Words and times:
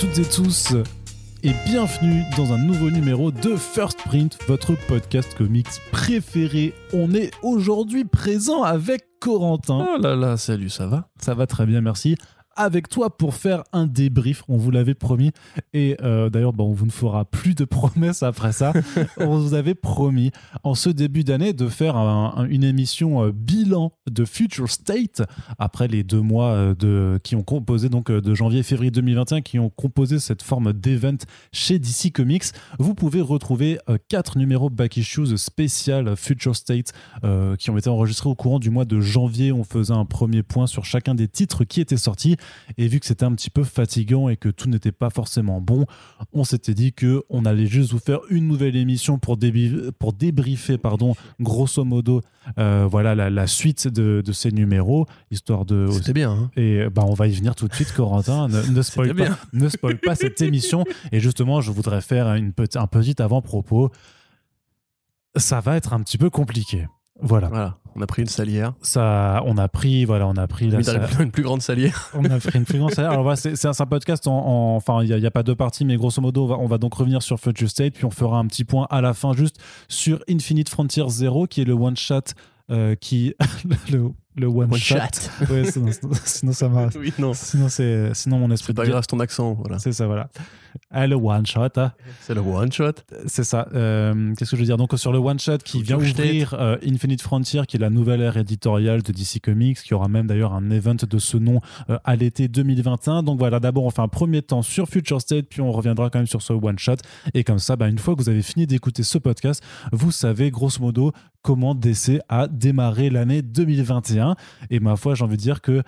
Toutes 0.00 0.18
et 0.18 0.24
tous 0.24 0.72
et 1.42 1.52
bienvenue 1.66 2.22
dans 2.34 2.54
un 2.54 2.58
nouveau 2.58 2.90
numéro 2.90 3.30
de 3.30 3.54
First 3.54 3.98
Print, 3.98 4.38
votre 4.48 4.74
podcast 4.88 5.34
comics 5.36 5.68
préféré. 5.92 6.72
On 6.94 7.12
est 7.12 7.30
aujourd'hui 7.42 8.06
présent 8.06 8.62
avec 8.62 9.02
Corentin. 9.20 9.86
Oh 9.86 10.00
là 10.00 10.16
là, 10.16 10.38
salut, 10.38 10.70
ça 10.70 10.86
va? 10.86 11.10
Ça 11.20 11.34
va 11.34 11.46
très 11.46 11.66
bien, 11.66 11.82
merci 11.82 12.16
avec 12.56 12.88
toi 12.88 13.16
pour 13.16 13.34
faire 13.34 13.64
un 13.72 13.86
débrief. 13.86 14.42
On 14.48 14.56
vous 14.56 14.70
l'avait 14.70 14.94
promis. 14.94 15.32
Et 15.72 15.96
euh, 16.02 16.30
d'ailleurs, 16.30 16.52
bon, 16.52 16.70
on 16.70 16.72
vous 16.72 16.86
ne 16.86 16.90
fera 16.90 17.24
plus 17.24 17.54
de 17.54 17.64
promesses 17.64 18.22
après 18.22 18.52
ça. 18.52 18.72
on 19.18 19.38
vous 19.38 19.54
avait 19.54 19.74
promis 19.74 20.30
en 20.62 20.74
ce 20.74 20.90
début 20.90 21.24
d'année 21.24 21.52
de 21.52 21.68
faire 21.68 21.96
une 21.96 22.64
émission 22.64 23.24
euh, 23.24 23.32
bilan 23.32 23.92
de 24.10 24.24
Future 24.24 24.68
State 24.68 25.22
après 25.58 25.88
les 25.88 26.02
deux 26.02 26.20
mois 26.20 26.50
euh, 26.50 26.74
de, 26.74 27.18
qui 27.22 27.36
ont 27.36 27.42
composé 27.42 27.88
donc 27.88 28.10
de 28.10 28.34
janvier 28.34 28.60
et 28.60 28.64
février 28.64 28.90
2021 28.90 29.40
qui 29.40 29.58
ont 29.58 29.70
composé 29.70 30.18
cette 30.18 30.42
forme 30.42 30.72
d'event 30.72 31.16
chez 31.52 31.78
DC 31.78 32.12
Comics. 32.12 32.44
Vous 32.78 32.94
pouvez 32.94 33.20
retrouver 33.20 33.78
quatre 34.08 34.38
numéros 34.38 34.70
back 34.70 34.96
issues 34.96 35.36
spécial 35.36 36.16
Future 36.16 36.56
State 36.56 36.92
qui 37.58 37.70
ont 37.70 37.78
été 37.78 37.88
enregistrés 37.88 38.28
au 38.28 38.34
courant 38.34 38.58
du 38.58 38.70
mois 38.70 38.84
de 38.84 39.00
janvier. 39.00 39.52
On 39.52 39.64
faisait 39.64 39.94
un 39.94 40.04
premier 40.04 40.42
point 40.42 40.66
sur 40.66 40.84
chacun 40.84 41.14
des 41.14 41.28
titres 41.28 41.64
qui 41.64 41.80
étaient 41.80 41.96
sortis. 41.96 42.36
Et 42.78 42.88
vu 42.88 43.00
que 43.00 43.06
c'était 43.06 43.24
un 43.24 43.34
petit 43.34 43.50
peu 43.50 43.64
fatigant 43.64 44.28
et 44.28 44.36
que 44.36 44.48
tout 44.48 44.68
n'était 44.68 44.92
pas 44.92 45.10
forcément 45.10 45.60
bon, 45.60 45.86
on 46.32 46.44
s'était 46.44 46.74
dit 46.74 46.92
que 46.92 47.22
on 47.28 47.44
allait 47.44 47.66
juste 47.66 47.92
vous 47.92 47.98
faire 47.98 48.20
une 48.30 48.48
nouvelle 48.48 48.76
émission 48.76 49.18
pour, 49.18 49.38
pour 49.98 50.12
débriefer, 50.12 50.78
pardon, 50.78 51.14
grosso 51.40 51.84
modo, 51.84 52.20
euh, 52.58 52.86
voilà 52.90 53.14
la, 53.14 53.46
suite 53.46 53.88
de, 53.88 54.22
ces 54.32 54.52
numéros, 54.52 55.06
histoire 55.30 55.64
de. 55.64 55.86
C'était 55.90 56.12
bien. 56.12 56.30
Hein. 56.30 56.50
et 56.56 56.88
bah 56.88 57.02
on 57.06 57.14
va 57.14 57.26
y 57.26 57.32
venir 57.32 57.54
tout 57.54 57.68
de 57.68 57.74
suite, 57.74 57.92
Corentin. 57.92 58.48
Ne, 58.48 58.62
ne 58.62 58.82
spoil 58.82 59.14
pas, 59.14 59.38
ne 59.52 59.68
spoil 59.68 59.98
pas 59.98 60.14
cette 60.14 60.40
émission. 60.42 60.84
Et 61.12 61.20
justement, 61.20 61.60
je 61.60 61.70
voudrais 61.70 62.00
faire 62.00 62.34
une 62.34 62.52
un 62.74 62.86
petit 62.86 63.20
avant-propos. 63.20 63.90
Ça 65.36 65.60
va 65.60 65.76
être 65.76 65.92
un 65.92 66.00
petit 66.02 66.18
peu 66.18 66.30
compliqué. 66.30 66.86
Voilà. 67.22 67.48
voilà. 67.48 67.78
On 67.96 68.02
a 68.02 68.06
pris 68.06 68.22
une 68.22 68.28
salière. 68.28 68.72
Ça, 68.82 69.42
on 69.46 69.58
a 69.58 69.68
pris, 69.68 70.04
voilà, 70.04 70.26
on 70.26 70.36
a 70.36 70.46
pris 70.46 70.70
la 70.70 70.78
une 71.20 71.30
plus 71.30 71.42
grande 71.42 71.62
salière. 71.62 72.10
On 72.14 72.24
a 72.24 72.38
pris 72.38 72.58
une 72.58 72.64
plus 72.64 72.78
grande 72.78 72.92
salière. 72.92 73.12
Alors 73.12 73.24
voilà, 73.24 73.36
c'est 73.36 73.64
un, 73.66 73.86
podcast 73.86 74.26
en, 74.26 74.76
enfin, 74.76 75.02
il 75.02 75.14
n'y 75.14 75.26
a, 75.26 75.30
pas 75.30 75.42
deux 75.42 75.54
parties, 75.54 75.84
mais 75.84 75.96
grosso 75.96 76.20
modo, 76.20 76.50
on 76.52 76.66
va, 76.66 76.78
donc 76.78 76.94
revenir 76.94 77.22
sur 77.22 77.38
Future 77.38 77.68
State, 77.68 77.94
puis 77.94 78.04
on 78.04 78.10
fera 78.10 78.38
un 78.38 78.46
petit 78.46 78.64
point 78.64 78.86
à 78.90 79.00
la 79.00 79.14
fin 79.14 79.32
juste 79.32 79.56
sur 79.88 80.22
Infinite 80.28 80.68
Frontier 80.68 81.04
Zero, 81.08 81.46
qui 81.46 81.62
est 81.62 81.64
le 81.64 81.74
one 81.74 81.96
shot 81.96 82.20
euh, 82.70 82.94
qui 82.94 83.34
le, 83.90 84.10
le 84.36 84.46
one, 84.46 84.72
shot. 84.76 84.96
sinon, 86.24 86.52
ça 86.52 86.68
marche. 86.68 86.94
Oui, 86.98 87.12
non. 87.18 87.34
Sinon, 87.34 87.68
c'est, 87.68 88.14
sinon 88.14 88.38
mon 88.38 88.50
esprit. 88.52 88.68
C'est 88.68 88.74
pas 88.74 88.86
grave, 88.86 89.06
ton 89.08 89.18
accent. 89.18 89.54
Voilà. 89.54 89.80
C'est 89.80 89.92
ça, 89.92 90.06
voilà. 90.06 90.28
Ah, 90.90 91.06
le 91.06 91.16
one 91.16 91.46
shot. 91.46 91.68
Hein. 91.76 91.92
C'est 92.20 92.34
le 92.34 92.40
one 92.40 92.72
shot. 92.72 92.92
C'est 93.26 93.44
ça. 93.44 93.68
Euh, 93.74 94.34
qu'est-ce 94.36 94.50
que 94.50 94.56
je 94.56 94.62
veux 94.62 94.66
dire? 94.66 94.76
Donc, 94.76 94.92
sur 94.96 95.12
le 95.12 95.18
one 95.18 95.38
shot 95.38 95.58
qui 95.58 95.82
vient 95.82 95.98
ouvrir 95.98 96.54
euh, 96.54 96.76
Infinite 96.86 97.22
Frontier, 97.22 97.62
qui 97.66 97.76
est 97.76 97.80
la 97.80 97.90
nouvelle 97.90 98.20
ère 98.20 98.36
éditoriale 98.36 99.02
de 99.02 99.12
DC 99.12 99.40
Comics, 99.42 99.80
qui 99.82 99.94
aura 99.94 100.08
même 100.08 100.26
d'ailleurs 100.26 100.52
un 100.52 100.70
event 100.70 100.94
de 100.94 101.18
ce 101.18 101.36
nom 101.36 101.60
euh, 101.90 101.98
à 102.04 102.16
l'été 102.16 102.48
2021. 102.48 103.22
Donc, 103.22 103.38
voilà, 103.38 103.60
d'abord, 103.60 103.84
on 103.84 103.90
fait 103.90 104.02
un 104.02 104.08
premier 104.08 104.42
temps 104.42 104.62
sur 104.62 104.88
Future 104.88 105.20
State, 105.20 105.46
puis 105.48 105.60
on 105.60 105.72
reviendra 105.72 106.10
quand 106.10 106.18
même 106.18 106.26
sur 106.26 106.42
ce 106.42 106.52
one 106.52 106.78
shot. 106.78 106.96
Et 107.34 107.44
comme 107.44 107.58
ça, 107.58 107.76
bah, 107.76 107.88
une 107.88 107.98
fois 107.98 108.14
que 108.14 108.22
vous 108.22 108.28
avez 108.28 108.42
fini 108.42 108.66
d'écouter 108.66 109.02
ce 109.02 109.18
podcast, 109.18 109.62
vous 109.92 110.10
savez 110.10 110.50
grosso 110.50 110.80
modo 110.80 111.12
comment 111.42 111.74
DC 111.74 112.20
a 112.28 112.48
démarré 112.48 113.08
l'année 113.10 113.40
2021. 113.40 114.36
Et 114.68 114.78
ma 114.78 114.96
foi, 114.96 115.14
j'ai 115.14 115.24
envie 115.24 115.38
de 115.38 115.42
dire 115.42 115.62
que 115.62 115.82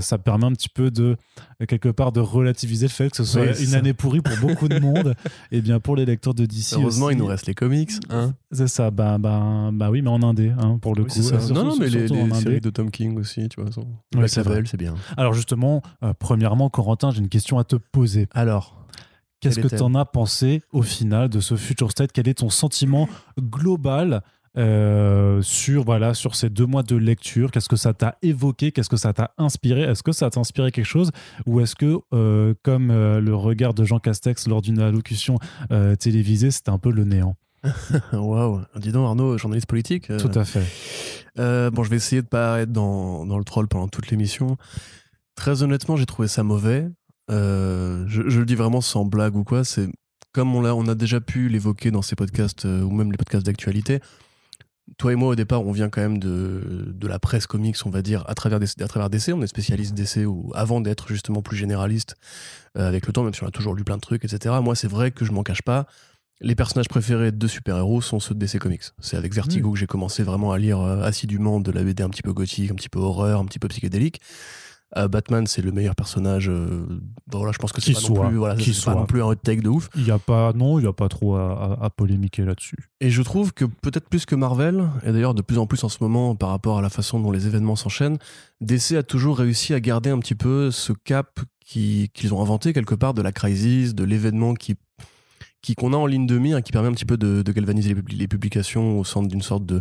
ça 0.00 0.16
permet 0.18 0.44
un 0.44 0.52
petit 0.52 0.68
peu 0.68 0.92
de, 0.92 1.16
quelque 1.66 1.88
part, 1.88 2.12
de 2.12 2.20
relativiser 2.20 2.86
le 2.86 2.92
fait 2.92 3.10
que 3.10 3.16
ce 3.16 3.24
soit 3.24 3.60
une 3.60 3.74
année 3.74 3.92
pourrie 3.92 4.21
pour 4.22 4.36
beaucoup 4.38 4.68
de 4.68 4.78
monde. 4.78 5.14
et 5.52 5.60
bien 5.60 5.80
pour 5.80 5.96
les 5.96 6.04
lecteurs 6.04 6.34
de 6.34 6.46
DC. 6.46 6.74
Heureusement, 6.74 7.10
il 7.10 7.18
nous 7.18 7.26
reste 7.26 7.46
les 7.46 7.54
comics. 7.54 7.92
Hein 8.10 8.34
c'est 8.50 8.68
ça, 8.68 8.90
bah, 8.90 9.18
bah, 9.18 9.70
bah 9.72 9.90
oui, 9.90 10.02
mais 10.02 10.10
en 10.10 10.22
indé, 10.22 10.52
hein, 10.58 10.78
pour 10.80 10.94
le 10.94 11.04
coup. 11.04 11.20
non, 11.52 11.64
non, 11.64 11.76
mais 11.78 11.88
les, 11.88 12.08
séries 12.08 12.60
de 12.60 12.70
Tom 12.70 12.90
King 12.90 13.18
aussi, 13.18 13.48
tu 13.48 13.60
vois. 13.60 13.70
Oui, 14.16 14.28
c'est 14.28 14.42
vrai, 14.42 14.62
c'est 14.66 14.76
bien. 14.76 14.94
Alors 15.16 15.34
justement, 15.34 15.82
euh, 16.02 16.12
premièrement, 16.18 16.70
Corentin, 16.70 17.10
j'ai 17.10 17.20
une 17.20 17.28
question 17.28 17.58
à 17.58 17.64
te 17.64 17.76
poser. 17.76 18.28
Alors 18.32 18.82
Qu'est-ce 19.42 19.60
que 19.60 19.68
tu 19.68 19.82
en 19.82 19.94
as 19.96 20.04
pensé 20.04 20.62
au 20.72 20.82
final 20.82 21.28
de 21.28 21.40
ce 21.40 21.56
Future 21.56 21.90
State? 21.90 22.12
Quel 22.12 22.28
est 22.28 22.34
ton 22.34 22.48
sentiment 22.48 23.08
global 23.40 24.22
euh, 24.58 25.40
sur 25.40 25.82
voilà 25.82 26.12
sur 26.12 26.34
ces 26.34 26.50
deux 26.50 26.66
mois 26.66 26.82
de 26.82 26.94
lecture 26.94 27.50
Qu'est-ce 27.50 27.70
que 27.70 27.76
ça 27.76 27.94
t'a 27.94 28.18
évoqué 28.20 28.70
Qu'est-ce 28.70 28.90
que 28.90 28.98
ça 28.98 29.14
t'a 29.14 29.32
inspiré 29.38 29.80
Est-ce 29.82 30.02
que 30.02 30.12
ça 30.12 30.28
t'a 30.28 30.40
inspiré 30.40 30.70
quelque 30.70 30.84
chose 30.84 31.10
Ou 31.46 31.60
est-ce 31.60 31.74
que, 31.74 31.98
euh, 32.12 32.52
comme 32.62 32.90
euh, 32.90 33.20
le 33.20 33.34
regard 33.34 33.72
de 33.72 33.84
Jean 33.84 33.98
Castex 33.98 34.46
lors 34.48 34.60
d'une 34.60 34.78
allocution 34.80 35.38
télévisée, 35.98 36.50
c'était 36.50 36.70
un 36.70 36.78
peu 36.78 36.90
le 36.90 37.04
néant? 37.04 37.36
Waouh 38.12 38.60
Dis 38.76 38.92
donc 38.92 39.06
Arnaud, 39.06 39.38
journaliste 39.38 39.68
politique 39.68 40.08
Tout 40.18 40.30
à 40.34 40.44
fait. 40.44 40.66
bon, 41.36 41.82
je 41.82 41.90
vais 41.90 41.96
essayer 41.96 42.20
de 42.20 42.26
pas 42.26 42.60
être 42.60 42.72
dans, 42.72 43.24
dans 43.24 43.38
le 43.38 43.44
troll 43.44 43.68
pendant 43.68 43.88
toute 43.88 44.10
l'émission. 44.10 44.56
Très 45.34 45.62
honnêtement, 45.62 45.96
j'ai 45.96 46.06
trouvé 46.06 46.28
ça 46.28 46.42
mauvais. 46.42 46.88
Je, 47.30 48.04
je, 48.06 48.38
le 48.38 48.44
dis 48.44 48.56
vraiment 48.56 48.82
sans 48.82 49.06
blague 49.06 49.36
ou 49.36 49.44
quoi. 49.44 49.64
C'est 49.64 49.88
comme 50.32 50.54
on 50.54 50.64
a, 50.64 50.72
on 50.72 50.86
a 50.88 50.94
déjà 50.94 51.20
pu 51.20 51.48
l'évoquer 51.48 51.90
dans 51.90 52.02
ces 52.02 52.16
podcasts 52.16 52.64
ou 52.64 52.90
même 52.90 53.12
les 53.12 53.18
podcasts 53.18 53.46
d'actualité 53.46 54.00
toi 54.98 55.12
et 55.12 55.16
moi, 55.16 55.28
au 55.30 55.34
départ, 55.34 55.64
on 55.66 55.72
vient 55.72 55.88
quand 55.88 56.00
même 56.00 56.18
de, 56.18 56.92
de 56.94 57.06
la 57.06 57.18
presse 57.18 57.46
comics, 57.46 57.76
on 57.84 57.90
va 57.90 58.02
dire, 58.02 58.24
à 58.26 58.34
travers, 58.34 58.60
à 58.62 58.88
travers 58.88 59.10
DC. 59.10 59.28
On 59.34 59.42
est 59.42 59.46
spécialiste 59.46 59.94
DC 59.94 60.26
ou, 60.26 60.50
avant 60.54 60.80
d'être 60.80 61.08
justement 61.08 61.42
plus 61.42 61.56
généraliste 61.56 62.16
euh, 62.76 62.88
avec 62.88 63.06
le 63.06 63.12
temps, 63.12 63.22
même 63.22 63.34
si 63.34 63.42
on 63.42 63.46
a 63.46 63.50
toujours 63.50 63.74
lu 63.74 63.84
plein 63.84 63.96
de 63.96 64.00
trucs, 64.00 64.24
etc. 64.24 64.54
Moi, 64.62 64.74
c'est 64.74 64.88
vrai 64.88 65.10
que 65.10 65.24
je 65.24 65.32
m'en 65.32 65.42
cache 65.42 65.62
pas. 65.62 65.86
Les 66.40 66.56
personnages 66.56 66.88
préférés 66.88 67.30
de 67.30 67.46
super-héros 67.46 68.00
sont 68.00 68.18
ceux 68.18 68.34
de 68.34 68.40
DC 68.40 68.58
Comics. 68.58 68.82
C'est 68.98 69.16
avec 69.16 69.32
Vertigo 69.32 69.70
hmm. 69.70 69.72
que 69.74 69.78
j'ai 69.78 69.86
commencé 69.86 70.24
vraiment 70.24 70.52
à 70.52 70.58
lire 70.58 70.80
euh, 70.80 71.02
assidûment 71.02 71.60
de 71.60 71.70
la 71.70 71.84
BD 71.84 72.02
un 72.02 72.10
petit 72.10 72.22
peu 72.22 72.32
gothique, 72.32 72.70
un 72.70 72.74
petit 72.74 72.88
peu 72.88 72.98
horreur, 72.98 73.40
un 73.40 73.44
petit 73.44 73.60
peu 73.60 73.68
psychédélique. 73.68 74.20
Euh, 74.96 75.08
Batman, 75.08 75.46
c'est 75.46 75.62
le 75.62 75.72
meilleur 75.72 75.94
personnage. 75.94 76.48
Euh, 76.48 76.86
voilà, 77.30 77.52
je 77.52 77.58
pense 77.58 77.72
que 77.72 77.80
c'est 77.80 77.94
pas, 77.94 78.00
non 78.00 78.28
plus, 78.28 78.36
voilà, 78.36 78.56
pas 78.84 78.94
non 78.94 79.06
plus 79.06 79.22
un 79.22 79.26
hot 79.26 79.34
take 79.36 79.62
de 79.62 79.68
ouf. 79.68 79.88
Il 79.96 80.06
y 80.06 80.10
a 80.10 80.18
pas, 80.18 80.52
non, 80.52 80.78
il 80.78 80.84
y 80.84 80.88
a 80.88 80.92
pas 80.92 81.08
trop 81.08 81.36
à, 81.36 81.90
polémiquer 81.96 82.44
là-dessus. 82.44 82.90
Et 83.00 83.10
je 83.10 83.22
trouve 83.22 83.52
que 83.52 83.64
peut-être 83.64 84.08
plus 84.08 84.26
que 84.26 84.34
Marvel, 84.34 84.88
et 85.04 85.12
d'ailleurs 85.12 85.34
de 85.34 85.42
plus 85.42 85.58
en 85.58 85.66
plus 85.66 85.82
en 85.84 85.88
ce 85.88 85.98
moment 86.00 86.34
par 86.34 86.50
rapport 86.50 86.78
à 86.78 86.82
la 86.82 86.90
façon 86.90 87.20
dont 87.20 87.30
les 87.30 87.46
événements 87.46 87.76
s'enchaînent, 87.76 88.18
DC 88.60 88.92
a 88.92 89.02
toujours 89.02 89.38
réussi 89.38 89.74
à 89.74 89.80
garder 89.80 90.10
un 90.10 90.18
petit 90.18 90.34
peu 90.34 90.70
ce 90.70 90.92
cap 90.92 91.40
qu'ils 91.64 92.34
ont 92.34 92.42
inventé 92.42 92.72
quelque 92.72 92.94
part 92.94 93.14
de 93.14 93.22
la 93.22 93.32
crise, 93.32 93.94
de 93.94 94.04
l'événement 94.04 94.54
qui 94.54 94.76
qui 95.62 95.76
qu'on 95.76 95.92
a 95.92 95.96
en 95.96 96.06
ligne 96.06 96.26
de 96.26 96.38
mire 96.38 96.58
et 96.58 96.62
qui 96.62 96.72
permet 96.72 96.88
un 96.88 96.92
petit 96.92 97.04
peu 97.04 97.16
de, 97.16 97.42
galvaniser 97.52 97.94
les, 98.10 98.28
publications 98.28 98.98
au 98.98 99.04
centre 99.04 99.28
d'une 99.28 99.42
sorte 99.42 99.64
de 99.64 99.80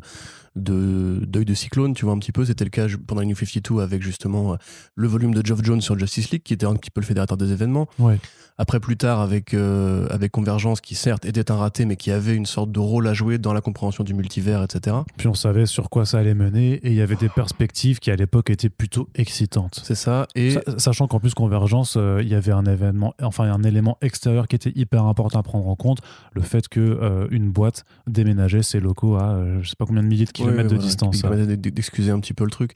de 0.56 1.26
d'œil 1.26 1.46
de 1.46 1.54
cyclone, 1.54 1.94
tu 1.94 2.06
vois 2.06 2.14
un 2.14 2.20
petit 2.20 2.32
peu. 2.32 2.46
C'était 2.46 2.64
le 2.64 2.70
cas 2.70 2.88
pendant 3.08 3.24
New 3.24 3.36
52 3.36 3.82
avec 3.82 4.02
justement 4.02 4.54
euh, 4.54 4.56
le 4.96 5.08
volume 5.08 5.34
de 5.34 5.46
Geoff 5.46 5.64
Jones 5.64 5.82
sur 5.82 5.98
Justice 5.98 6.32
League, 6.32 6.44
qui 6.44 6.54
était 6.54 6.66
un 6.66 6.76
petit 6.76 6.92
peu 6.92 7.02
le 7.02 7.06
fédérateur 7.06 7.38
des 7.38 7.52
événements. 7.52 7.88
Ouais. 8.00 8.18
Après, 8.62 8.80
plus 8.80 8.96
tard, 8.96 9.22
avec, 9.22 9.56
euh, 9.56 10.08
avec 10.12 10.32
Convergence, 10.32 10.82
qui 10.82 10.94
certes 10.94 11.26
était 11.26 11.50
un 11.50 11.56
raté, 11.56 11.86
mais 11.86 11.96
qui 11.96 12.12
avait 12.12 12.36
une 12.36 12.46
sorte 12.46 12.72
de 12.72 12.80
rôle 12.80 13.08
à 13.08 13.14
jouer 13.14 13.40
dans 13.40 13.54
la 13.54 13.62
compréhension 13.62 14.04
du 14.04 14.14
multivers, 14.14 14.62
etc. 14.62 14.98
Puis 15.18 15.28
on 15.28 15.34
savait 15.34 15.66
sur 15.66 15.90
quoi 15.90 16.06
ça 16.06 16.20
allait 16.20 16.36
mener, 16.36 16.74
et 16.74 16.90
il 16.90 16.94
y 16.94 17.02
avait 17.02 17.16
des 17.16 17.30
perspectives 17.30 18.00
qui, 18.00 18.12
à 18.12 18.16
l'époque, 18.16 18.52
étaient 18.52 18.70
plutôt 18.70 19.10
excitantes. 19.16 19.82
C'est 19.84 19.96
ça. 19.96 20.28
Et... 20.36 20.58
sachant 20.78 21.08
qu'en 21.08 21.20
plus, 21.20 21.34
Convergence, 21.34 21.96
euh, 21.98 22.20
il 22.22 22.28
y 22.28 22.36
avait 22.36 22.52
un 22.52 22.66
événement, 22.66 23.16
enfin, 23.24 23.52
un 23.52 23.64
élément 23.64 23.98
extérieur 24.02 24.48
qui 24.48 24.58
était 24.58 24.74
hyper 24.76 25.06
important 25.06 25.40
à 25.40 25.44
prendre 25.44 25.68
en 25.68 25.76
compte, 25.76 26.00
le 26.34 26.42
fait 26.42 26.68
que 26.68 26.80
euh, 26.80 27.28
une 27.32 27.50
boîte 27.50 27.84
déménageait 28.06 28.62
ses 28.62 28.80
locaux 28.80 29.16
à 29.16 29.40
je 29.62 29.70
sais 29.70 29.76
pas 29.76 29.86
combien 29.86 30.04
de 30.04 30.08
milliers 30.08 30.26
de 30.26 30.32
kilomètres 30.32 30.41
de 30.46 30.78
distance. 30.78 31.22
D'excuser 31.22 32.12
un 32.12 32.20
petit 32.20 32.34
peu 32.34 32.44
le 32.44 32.52
truc. 32.52 32.74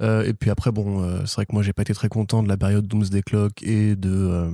et 0.00 0.32
puis 0.32 0.50
après, 0.50 0.72
bon, 0.72 1.02
c'est 1.26 1.36
vrai 1.36 1.46
que 1.46 1.52
moi, 1.52 1.62
j'ai 1.62 1.72
pas 1.72 1.82
été 1.82 1.94
très 1.94 2.08
content 2.08 2.42
de 2.42 2.48
la 2.48 2.56
période 2.56 2.86
Doomsday 2.86 3.22
Clock 3.22 3.62
et 3.62 3.96
de. 3.96 4.50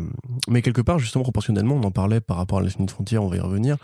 mais 0.49 0.63
quelque 0.63 0.81
part, 0.81 0.99
justement, 0.99 1.23
proportionnellement, 1.23 1.77
on 1.77 1.83
en 1.83 1.91
parlait 1.91 2.21
par 2.21 2.37
rapport 2.37 2.59
à 2.59 2.63
la 2.63 2.69
de 2.69 2.91
frontière, 2.91 3.23
on 3.23 3.29
va 3.29 3.37
y 3.37 3.41
revenir. 3.41 3.77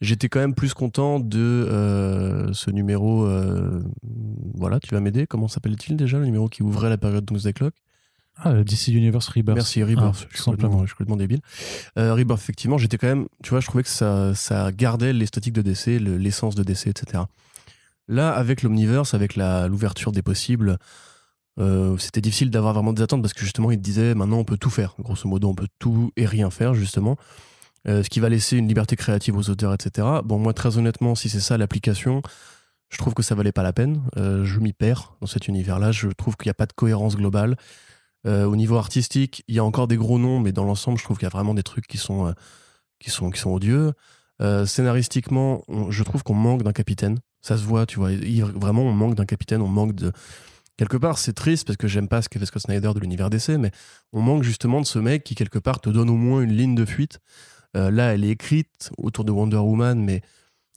J'étais 0.00 0.28
quand 0.28 0.40
même 0.40 0.54
plus 0.54 0.74
content 0.74 1.20
de 1.20 1.38
euh, 1.38 2.52
ce 2.52 2.70
numéro. 2.70 3.24
Euh, 3.26 3.82
voilà, 4.54 4.78
tu 4.78 4.94
vas 4.94 5.00
m'aider? 5.00 5.26
Comment 5.26 5.48
s'appelle-t-il 5.48 5.96
déjà, 5.96 6.18
le 6.18 6.26
numéro 6.26 6.48
qui 6.48 6.62
ouvrait 6.62 6.90
la 6.90 6.98
période 6.98 7.24
Doomsday 7.24 7.52
Clock 7.52 7.74
ah, 8.38 8.52
DC 8.62 8.88
Universe 8.88 9.28
Rebirth. 9.28 9.56
Merci, 9.56 9.82
Rebirth. 9.82 10.14
Ah, 10.20 10.26
je, 10.30 10.36
suis 10.36 10.44
complètement, 10.44 10.82
je 10.82 10.86
suis 10.88 10.94
complètement 10.94 11.16
débile. 11.16 11.40
Euh, 11.98 12.12
Rebirth, 12.12 12.38
effectivement, 12.38 12.76
j'étais 12.76 12.98
quand 12.98 13.06
même, 13.06 13.28
tu 13.42 13.48
vois, 13.48 13.60
je 13.60 13.66
trouvais 13.66 13.82
que 13.82 13.88
ça, 13.88 14.34
ça 14.34 14.70
gardait 14.72 15.14
l'esthétique 15.14 15.54
de 15.54 15.62
DC, 15.62 15.98
l'essence 15.98 16.54
de 16.54 16.62
DC, 16.62 16.88
etc. 16.88 17.22
Là, 18.08 18.32
avec 18.32 18.62
l'Omniverse, 18.62 19.14
avec 19.14 19.36
l'ouverture 19.36 20.12
des 20.12 20.22
possibles, 20.22 20.78
euh, 21.58 21.96
c'était 21.98 22.20
difficile 22.20 22.50
d'avoir 22.50 22.74
vraiment 22.74 22.92
des 22.92 23.02
attentes 23.02 23.22
parce 23.22 23.34
que 23.34 23.40
justement, 23.40 23.70
il 23.70 23.80
disait 23.80 24.14
maintenant 24.14 24.38
on 24.38 24.44
peut 24.44 24.58
tout 24.58 24.70
faire. 24.70 24.94
Grosso 25.00 25.28
modo, 25.28 25.48
on 25.48 25.54
peut 25.54 25.68
tout 25.78 26.12
et 26.16 26.26
rien 26.26 26.50
faire, 26.50 26.74
justement. 26.74 27.16
Euh, 27.88 28.02
ce 28.02 28.10
qui 28.10 28.20
va 28.20 28.28
laisser 28.28 28.56
une 28.56 28.68
liberté 28.68 28.96
créative 28.96 29.36
aux 29.36 29.48
auteurs, 29.50 29.72
etc. 29.72 30.06
Bon, 30.24 30.38
moi, 30.38 30.52
très 30.52 30.76
honnêtement, 30.76 31.14
si 31.14 31.28
c'est 31.28 31.40
ça 31.40 31.56
l'application, 31.56 32.22
je 32.88 32.98
trouve 32.98 33.14
que 33.14 33.22
ça 33.22 33.34
valait 33.34 33.52
pas 33.52 33.62
la 33.62 33.72
peine. 33.72 34.02
Euh, 34.16 34.44
je 34.44 34.58
m'y 34.60 34.72
perds 34.72 35.14
dans 35.20 35.26
cet 35.26 35.48
univers-là. 35.48 35.92
Je 35.92 36.08
trouve 36.08 36.36
qu'il 36.36 36.48
n'y 36.48 36.52
a 36.52 36.54
pas 36.54 36.66
de 36.66 36.72
cohérence 36.72 37.16
globale. 37.16 37.56
Au 38.24 38.56
niveau 38.56 38.76
artistique, 38.76 39.44
il 39.46 39.54
y 39.54 39.60
a 39.60 39.64
encore 39.64 39.86
des 39.86 39.96
gros 39.96 40.18
noms, 40.18 40.40
mais 40.40 40.50
dans 40.50 40.64
l'ensemble, 40.64 40.98
je 40.98 41.04
trouve 41.04 41.16
qu'il 41.16 41.26
y 41.26 41.28
a 41.28 41.30
vraiment 41.30 41.54
des 41.54 41.62
trucs 41.62 41.86
qui 41.86 41.96
sont, 41.96 42.34
odieux. 43.44 43.92
Scénaristiquement, 44.40 45.62
je 45.90 46.02
trouve 46.02 46.24
qu'on 46.24 46.34
manque 46.34 46.64
d'un 46.64 46.72
capitaine. 46.72 47.20
Ça 47.46 47.56
se 47.56 47.62
voit, 47.62 47.86
tu 47.86 48.00
vois. 48.00 48.10
Vraiment, 48.56 48.82
on 48.82 48.92
manque 48.92 49.14
d'un 49.14 49.24
capitaine, 49.24 49.62
on 49.62 49.68
manque 49.68 49.94
de. 49.94 50.10
Quelque 50.76 50.96
part, 50.96 51.16
c'est 51.16 51.32
triste 51.32 51.64
parce 51.64 51.76
que 51.76 51.86
j'aime 51.86 52.08
pas 52.08 52.20
ce 52.20 52.28
que 52.28 52.40
fait 52.40 52.46
Scott 52.46 52.62
Snyder 52.62 52.90
de 52.92 52.98
l'univers 52.98 53.30
DC, 53.30 53.50
mais 53.50 53.70
on 54.12 54.20
manque 54.20 54.42
justement 54.42 54.80
de 54.80 54.84
ce 54.84 54.98
mec 54.98 55.22
qui, 55.22 55.36
quelque 55.36 55.60
part, 55.60 55.80
te 55.80 55.88
donne 55.88 56.10
au 56.10 56.16
moins 56.16 56.40
une 56.40 56.52
ligne 56.52 56.74
de 56.74 56.84
fuite. 56.84 57.20
Euh, 57.76 57.92
là, 57.92 58.12
elle 58.12 58.24
est 58.24 58.30
écrite 58.30 58.90
autour 58.98 59.24
de 59.24 59.30
Wonder 59.30 59.58
Woman, 59.58 60.02
mais 60.02 60.22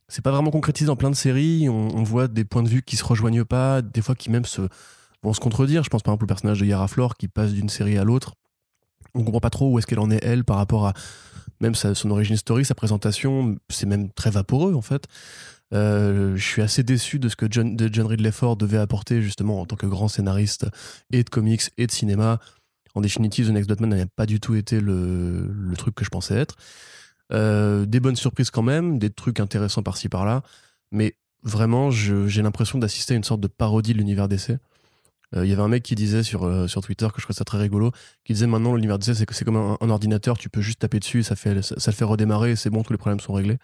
c'est 0.10 0.21
pas 0.21 0.30
vraiment 0.30 0.51
concrétisé 0.51 0.86
dans 0.86 0.95
plein 0.95 1.10
de 1.10 1.16
séries. 1.16 1.68
On, 1.69 2.04
voit 2.04 2.27
des 2.27 2.45
points 2.45 2.62
de 2.62 2.69
vue 2.69 2.83
qui 2.83 2.98
se 2.98 3.04
rejoignent 3.04 3.45
pas, 3.45 3.81
des 3.81 4.04
fois 4.04 4.13
qui 4.13 4.30
même 4.30 4.45
se, 4.45 4.62
vont 5.24 5.33
se 5.33 5.39
contredire. 5.39 5.83
Je 5.83 5.89
pense 5.89 6.04
par 6.04 6.12
exemple 6.12 6.25
au 6.25 6.27
personnage 6.27 6.60
de 6.60 6.68
Yara 6.68 6.88
Flor 6.88 7.18
qui 7.18 7.27
passe 7.27 7.51
d'une 7.51 7.69
série 7.69 7.98
à 7.98 8.04
l'autre. 8.04 8.36
On 9.16 9.24
comprend 9.24 9.39
pas 9.39 9.50
trop 9.50 9.74
où 9.74 9.80
est-ce 9.80 9.88
qu'elle 9.88 10.00
en 10.00 10.12
est, 10.12 10.24
elle, 10.24 10.44
par 10.44 10.57
rapport 10.57 10.86
à 10.86 10.94
même 11.62 11.74
son 11.74 12.12
origine 12.12 12.38
story, 12.38 12.63
sa 12.63 12.75
présentation. 12.75 13.57
C'est 13.69 13.88
même 13.88 14.12
très 14.12 14.30
vaporeux, 14.30 14.75
en 14.75 14.83
fait. 14.83 15.07
Euh, 15.74 16.36
je 16.36 16.44
suis 16.44 16.62
assez 16.62 16.83
déçu 16.83 17.19
de 17.19 17.30
ce 17.30 17.36
que 17.36 17.45
John, 17.50 17.75
de 17.75 18.01
Ridley 18.01 18.31
Ford 18.31 18.57
devait 18.57 18.77
apporter, 18.77 19.21
justement, 19.21 19.62
en 19.62 19.66
tant 19.66 19.75
que 19.75 19.86
grand 19.86 20.07
scénariste 20.07 20.68
et 21.12 21.24
de 21.24 21.30
comics 21.30 21.69
et 21.77 21.88
de 21.88 21.92
cinéma. 21.92 22.39
En 22.95 23.01
définitive, 23.01 23.48
The 23.48 23.51
Next 23.51 23.69
Batman 23.69 23.89
n'avait 23.89 24.06
pas 24.07 24.25
du 24.25 24.39
tout 24.39 24.56
été 24.56 24.80
le, 24.81 25.74
truc 25.77 25.95
que 25.95 26.04
je 26.04 26.10
pensais 26.10 26.36
être. 26.36 26.56
Euh, 27.31 27.86
des 27.86 28.00
bonnes 28.00 28.16
surprises 28.16 28.50
quand 28.50 28.63
même, 28.63 28.98
des 28.98 29.12
trucs 29.12 29.39
intéressants 29.39 29.83
par-ci 29.83 30.10
par-là, 30.10 30.42
mais 30.92 31.16
vraiment, 31.44 31.92
j'ai 31.92 32.42
l'impression 32.42 32.80
d'assister 32.80 33.13
à 33.13 33.18
une 33.18 33.24
sorte 33.24 33.42
de 33.42 33.48
parodie 33.48 33.94
de 33.94 34.00
l'univers 34.00 34.27
DC. 34.27 34.57
Euh, 35.36 35.45
Il 35.45 35.50
y 35.50 35.54
avait 35.54 35.62
un 35.62 35.68
mec 35.68 35.83
qui 35.83 35.94
disait 35.94 36.24
sur, 36.24 36.50
Twitter, 36.81 37.07
que 37.13 37.18
je 37.18 37.25
trouvais 37.25 37.38
ça 37.38 37.45
très 37.45 37.60
rigolo, 37.60 37.92
qui 38.25 38.33
disait 38.33 38.48
maintenant 38.48 38.74
l'univers 38.74 38.98
DC, 38.98 39.13
c'est 39.13 39.31
c'est 39.31 39.45
comme 39.45 39.57
un, 39.57 39.89
ordinateur, 39.89 40.39
tu 40.39 40.50
peux 40.50 40.62
juste 40.62 40.80
taper 40.80 41.00
dessus, 41.00 41.21
ça, 41.21 41.36
ça, 41.36 41.92
le 41.92 41.95
fait 41.95 42.06
redémarrer, 42.06 42.56
c'est 42.56 42.71
bon, 42.71 42.81
tous 42.81 42.94
les 42.94 42.98
problèmes 42.98 43.19
sont 43.19 43.33
réglés. 43.33 43.60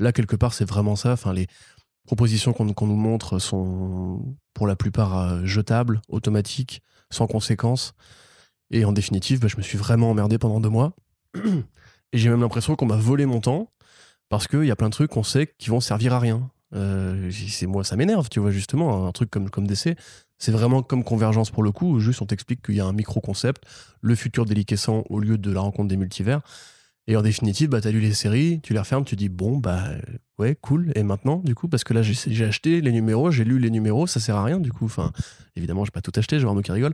Là, 0.00 0.12
quelque 0.12 0.34
part, 0.34 0.54
c'est 0.54 0.64
vraiment 0.64 0.96
ça. 0.96 1.12
Enfin, 1.12 1.32
les 1.32 1.46
propositions 2.06 2.52
qu'on 2.52 2.86
nous 2.86 2.96
montre 2.96 3.38
sont 3.38 4.36
pour 4.54 4.66
la 4.66 4.74
plupart 4.74 5.16
euh, 5.16 5.44
jetables, 5.44 6.00
automatiques, 6.08 6.82
sans 7.10 7.26
conséquences. 7.26 7.94
Et 8.70 8.84
en 8.84 8.92
définitive, 8.92 9.40
bah, 9.40 9.48
je 9.48 9.56
me 9.56 9.62
suis 9.62 9.78
vraiment 9.78 10.10
emmerdé 10.10 10.38
pendant 10.38 10.58
deux 10.60 10.70
mois. 10.70 10.94
Et 12.12 12.18
j'ai 12.18 12.30
même 12.30 12.40
l'impression 12.40 12.74
qu'on 12.74 12.86
m'a 12.86 12.96
volé 12.96 13.26
mon 13.26 13.40
temps 13.40 13.70
parce 14.28 14.48
qu'il 14.48 14.64
y 14.64 14.70
a 14.70 14.76
plein 14.76 14.88
de 14.88 14.94
trucs 14.94 15.10
qu'on 15.10 15.22
sait 15.22 15.54
qui 15.58 15.70
vont 15.70 15.80
servir 15.80 16.14
à 16.14 16.18
rien. 16.18 16.50
Euh, 16.74 17.30
c'est 17.30 17.66
moi, 17.66 17.84
ça 17.84 17.96
m'énerve, 17.96 18.28
tu 18.28 18.40
vois, 18.40 18.50
justement, 18.50 19.06
un 19.06 19.12
truc 19.12 19.30
comme, 19.30 19.50
comme 19.50 19.66
DC. 19.66 19.96
C'est 20.38 20.52
vraiment 20.52 20.82
comme 20.82 21.04
Convergence 21.04 21.50
pour 21.50 21.62
le 21.62 21.72
coup, 21.72 22.00
juste 22.00 22.22
on 22.22 22.26
t'explique 22.26 22.62
qu'il 22.62 22.76
y 22.76 22.80
a 22.80 22.86
un 22.86 22.92
micro-concept, 22.92 23.64
le 24.00 24.14
futur 24.14 24.46
déliquescent 24.46 25.04
au 25.10 25.20
lieu 25.20 25.36
de 25.36 25.52
la 25.52 25.60
rencontre 25.60 25.88
des 25.88 25.98
multivers. 25.98 26.40
Et 27.10 27.16
en 27.16 27.22
définitive, 27.22 27.68
bah, 27.70 27.80
t'as 27.80 27.90
lu 27.90 28.00
les 28.00 28.14
séries, 28.14 28.60
tu 28.62 28.72
les 28.72 28.78
refermes, 28.78 29.04
tu 29.04 29.16
dis 29.16 29.28
bon, 29.28 29.58
bah 29.58 29.82
ouais, 30.38 30.56
cool. 30.60 30.92
Et 30.94 31.02
maintenant, 31.02 31.42
du 31.44 31.54
coup, 31.56 31.66
parce 31.68 31.82
que 31.84 31.92
là, 31.92 32.02
j'ai 32.02 32.14
j'ai 32.32 32.44
acheté 32.44 32.80
les 32.80 32.92
numéros, 32.92 33.30
j'ai 33.32 33.44
lu 33.44 33.58
les 33.58 33.70
numéros, 33.70 34.06
ça 34.06 34.20
sert 34.20 34.36
à 34.36 34.44
rien, 34.44 34.60
du 34.60 34.70
coup. 34.72 34.84
Enfin, 34.84 35.10
évidemment, 35.56 35.84
j'ai 35.84 35.90
pas 35.90 36.02
tout 36.02 36.12
acheté, 36.16 36.38
je 36.38 36.46
vais 36.46 36.52
un 36.52 36.62
qui 36.62 36.70
rigole. 36.72 36.92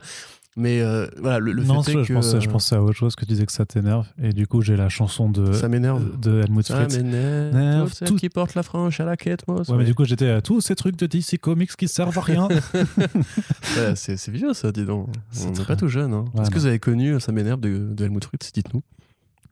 Mais 0.59 0.81
euh, 0.81 1.07
voilà, 1.21 1.39
le, 1.39 1.53
le 1.53 1.65
non, 1.65 1.83
fait 1.83 1.93
je, 1.93 1.99
est 1.99 2.05
je 2.05 2.09
que 2.09 2.13
pensais, 2.15 2.41
je 2.41 2.49
pensais 2.49 2.75
à 2.77 2.83
autre 2.83 2.95
chose 2.95 3.15
que 3.15 3.27
tu 3.27 3.33
disais 3.33 3.45
que 3.45 3.53
ça 3.53 3.67
t'énerve. 3.67 4.07
Et 4.23 4.33
du 4.33 4.47
coup, 4.47 4.63
j'ai 4.63 4.75
la 4.75 4.89
chanson 4.89 5.29
de, 5.29 5.53
ça 5.53 5.69
m'énerve. 5.69 6.19
de 6.19 6.41
Helmut 6.41 6.67
Ça 6.67 6.77
Fritz. 6.77 6.97
m'énerve. 6.97 7.55
Nerve, 7.55 7.89
Toutes 7.91 7.95
celles 7.99 8.09
tout- 8.09 8.17
qui 8.17 8.31
portent 8.31 8.55
la 8.55 8.63
frange 8.63 8.99
à 8.99 9.05
la 9.05 9.19
quête, 9.19 9.47
moi. 9.47 9.61
Ouais, 9.71 9.77
mais 9.77 9.85
du 9.85 9.95
coup, 9.95 10.07
j'étais 10.07 10.31
à 10.31 10.41
tous 10.41 10.63
ces 10.63 10.75
trucs 10.75 10.97
de 10.97 11.05
DC 11.05 11.37
Comics 11.39 11.77
qui 11.77 11.89
servent 11.89 12.17
à 12.17 12.23
rien. 12.23 12.49
Ouais, 13.77 13.95
c'est 13.97 14.31
vieux 14.31 14.55
ça, 14.55 14.73
dis 14.73 14.87
donc. 14.87 15.09
On 15.43 15.47
n'est 15.49 15.53
très- 15.53 15.65
pas 15.67 15.77
tout 15.77 15.89
jeune. 15.89 16.15
Hein. 16.15 16.25
Ouais, 16.35 16.41
Est-ce 16.41 16.51
que 16.51 16.59
vous 16.59 16.65
avez 16.67 16.79
connu 16.79 17.13
euh, 17.17 17.21
Ça 17.21 17.33
m'énerve 17.33 17.61
de, 17.61 17.89
de 17.93 18.05
Helmut 18.07 18.25
Fritz 18.25 18.51
Dites-nous. 18.53 18.83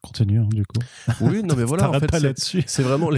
Continue, 0.05 0.39
hein, 0.41 0.49
du 0.53 0.65
coup. 0.67 0.79
Oui, 1.21 1.43
non, 1.43 1.55
mais 1.56 1.65
voilà. 1.65 1.91
en 1.91 1.99
fait, 1.99 2.06
pas 2.06 2.19
c'est- 2.21 2.27
là-dessus. 2.27 2.62
c'est 2.67 2.83
vraiment 2.83 3.11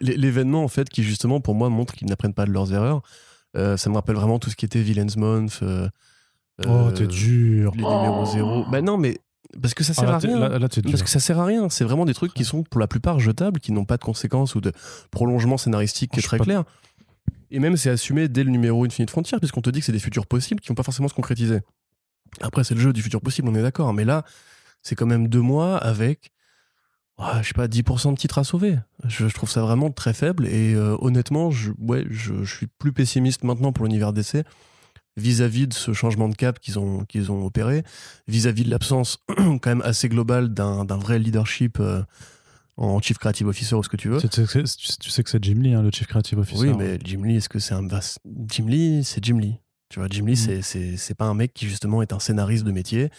l'événement 0.00 0.62
en 0.64 0.68
fait 0.68 0.88
qui 0.88 1.02
justement 1.02 1.40
pour 1.40 1.54
moi 1.54 1.68
montre 1.68 1.94
qu'ils 1.94 2.08
n'apprennent 2.08 2.34
pas 2.34 2.46
de 2.46 2.50
leurs 2.52 2.72
erreurs. 2.72 3.02
Euh, 3.56 3.76
ça 3.76 3.90
me 3.90 3.94
rappelle 3.94 4.16
vraiment 4.16 4.38
tout 4.38 4.50
ce 4.50 4.56
qui 4.56 4.64
était 4.64 4.80
Villain's 4.80 5.16
Month. 5.16 5.60
euh, 5.62 5.88
Oh, 6.66 6.68
euh, 6.68 6.90
t'es 6.90 7.06
dur. 7.06 7.72
Les 7.74 7.78
numéros 7.82 8.26
zéro. 8.26 8.64
Bah 8.70 8.82
non, 8.82 8.98
mais 8.98 9.18
parce 9.62 9.72
que 9.74 9.82
ça 9.82 9.92
Ah, 9.96 10.00
sert 10.00 10.10
là, 10.10 10.14
à 10.16 10.18
rien. 10.18 10.38
là, 10.38 10.58
là, 10.58 10.68
t'es 10.68 10.82
dur. 10.82 10.90
Parce 10.90 11.02
que 11.02 11.08
ça 11.08 11.18
sert 11.18 11.38
à 11.38 11.44
rien. 11.46 11.68
C'est 11.70 11.84
vraiment 11.84 12.04
des 12.04 12.12
trucs 12.12 12.34
qui 12.34 12.44
sont 12.44 12.62
pour 12.64 12.78
la 12.80 12.86
plupart 12.86 13.18
jetables, 13.18 13.60
qui 13.60 13.72
n'ont 13.72 13.86
pas 13.86 13.96
de 13.96 14.04
conséquences 14.04 14.54
ou 14.54 14.60
de 14.60 14.70
prolongement 15.10 15.56
scénaristique 15.56 16.12
qui 16.12 16.18
est 16.20 16.22
très 16.22 16.36
pas- 16.38 16.44
clair. 16.44 16.64
Et 17.50 17.58
même 17.60 17.76
c'est 17.78 17.88
assumé 17.90 18.28
dès 18.28 18.44
le 18.44 18.50
numéro 18.50 18.84
Infinite 18.84 19.10
Frontier, 19.10 19.38
puisqu'on 19.38 19.62
te 19.62 19.70
dit 19.70 19.80
que 19.80 19.86
c'est 19.86 19.92
des 19.92 19.98
futurs 19.98 20.26
possibles 20.26 20.60
qui 20.60 20.68
vont 20.68 20.74
pas 20.74 20.82
forcément 20.82 21.08
se 21.08 21.14
concrétiser. 21.14 21.60
Après, 22.42 22.62
c'est 22.62 22.74
le 22.74 22.80
jeu 22.80 22.92
du 22.92 23.02
futur 23.02 23.20
possible, 23.22 23.48
on 23.48 23.54
est 23.56 23.62
d'accord. 23.62 23.92
Mais 23.94 24.04
là, 24.04 24.24
c'est 24.82 24.94
quand 24.94 25.06
même 25.06 25.28
deux 25.28 25.40
mois 25.40 25.76
avec, 25.78 26.30
ah, 27.18 27.40
je 27.42 27.48
sais 27.48 27.54
pas, 27.54 27.68
10% 27.68 28.12
de 28.12 28.16
titres 28.16 28.38
à 28.38 28.44
sauver. 28.44 28.78
Je, 29.06 29.28
je 29.28 29.34
trouve 29.34 29.50
ça 29.50 29.60
vraiment 29.62 29.90
très 29.90 30.12
faible. 30.14 30.46
Et 30.46 30.74
euh, 30.74 30.96
honnêtement, 31.00 31.50
je, 31.50 31.72
ouais, 31.78 32.04
je, 32.10 32.44
je 32.44 32.56
suis 32.56 32.66
plus 32.66 32.92
pessimiste 32.92 33.44
maintenant 33.44 33.72
pour 33.72 33.84
l'univers 33.84 34.12
DC 34.12 34.44
vis-à-vis 35.16 35.66
de 35.66 35.74
ce 35.74 35.92
changement 35.92 36.28
de 36.28 36.34
cap 36.34 36.58
qu'ils 36.60 36.78
ont, 36.78 37.04
qu'ils 37.04 37.30
ont 37.30 37.44
opéré, 37.44 37.82
vis-à-vis 38.28 38.64
de 38.64 38.70
l'absence 38.70 39.18
quand 39.36 39.66
même 39.66 39.82
assez 39.82 40.08
globale 40.08 40.48
d'un 40.54 40.84
d'un 40.84 40.96
vrai 40.96 41.18
leadership 41.18 41.78
euh, 41.80 42.02
en 42.78 43.00
Chief 43.02 43.18
Creative 43.18 43.46
Officer 43.48 43.74
ou 43.74 43.82
ce 43.82 43.88
que 43.90 43.96
tu 43.98 44.08
veux. 44.08 44.18
Tu, 44.18 44.28
tu 44.30 44.46
sais, 44.46 44.62
tu- 44.64 44.96
tu 44.98 45.10
sais 45.10 45.22
que 45.22 45.28
c'est 45.28 45.42
Jim 45.44 45.56
Lee, 45.60 45.74
hein, 45.74 45.82
le 45.82 45.90
Chief 45.90 46.06
Creative 46.06 46.38
Officer. 46.38 46.68
Oui, 46.68 46.74
mais 46.78 46.98
Jim 47.04 47.22
Lee, 47.24 47.36
est-ce 47.36 47.48
que 47.50 47.58
c'est 47.58 47.74
un 47.74 47.86
Jim 48.48 48.64
Lee, 48.66 49.04
c'est 49.04 49.22
Jim 49.22 49.38
Lee. 49.38 49.56
Tu 49.90 49.98
vois, 49.98 50.06
Jim 50.08 50.24
Lee, 50.24 50.36
c'est- 50.36 50.62
c'est 50.62 50.96
c'est 50.96 51.14
pas 51.14 51.24
un 51.24 51.34
mec 51.34 51.52
qui 51.52 51.66
justement 51.68 52.00
est 52.00 52.12
un 52.12 52.20
scénariste 52.20 52.64
de 52.64 52.70
métier. 52.70 53.10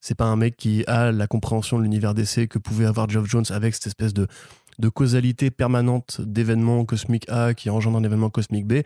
C'est 0.00 0.16
pas 0.16 0.24
un 0.24 0.34
mec 0.36 0.56
qui 0.56 0.84
a 0.86 1.12
la 1.12 1.26
compréhension 1.28 1.78
de 1.78 1.84
l'univers 1.84 2.14
d'essai 2.14 2.48
que 2.48 2.58
pouvait 2.58 2.84
avoir 2.86 3.08
Geoff 3.08 3.26
Jones 3.28 3.44
avec 3.50 3.74
cette 3.74 3.86
espèce 3.86 4.12
de, 4.12 4.26
de 4.80 4.88
causalité 4.88 5.50
permanente 5.52 6.20
d'événements 6.20 6.84
cosmiques 6.84 7.28
A 7.30 7.54
qui 7.54 7.70
engendre 7.70 7.98
un 7.98 8.02
événement 8.04 8.28
cosmique 8.30 8.66
B. 8.66 8.82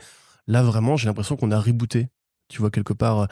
Là, 0.46 0.62
vraiment, 0.62 0.96
j'ai 0.96 1.06
l'impression 1.06 1.36
qu'on 1.36 1.50
a 1.50 1.58
rebooté. 1.58 2.08
Tu 2.48 2.60
vois, 2.60 2.70
quelque 2.70 2.92
part, 2.92 3.20
euh, 3.20 3.26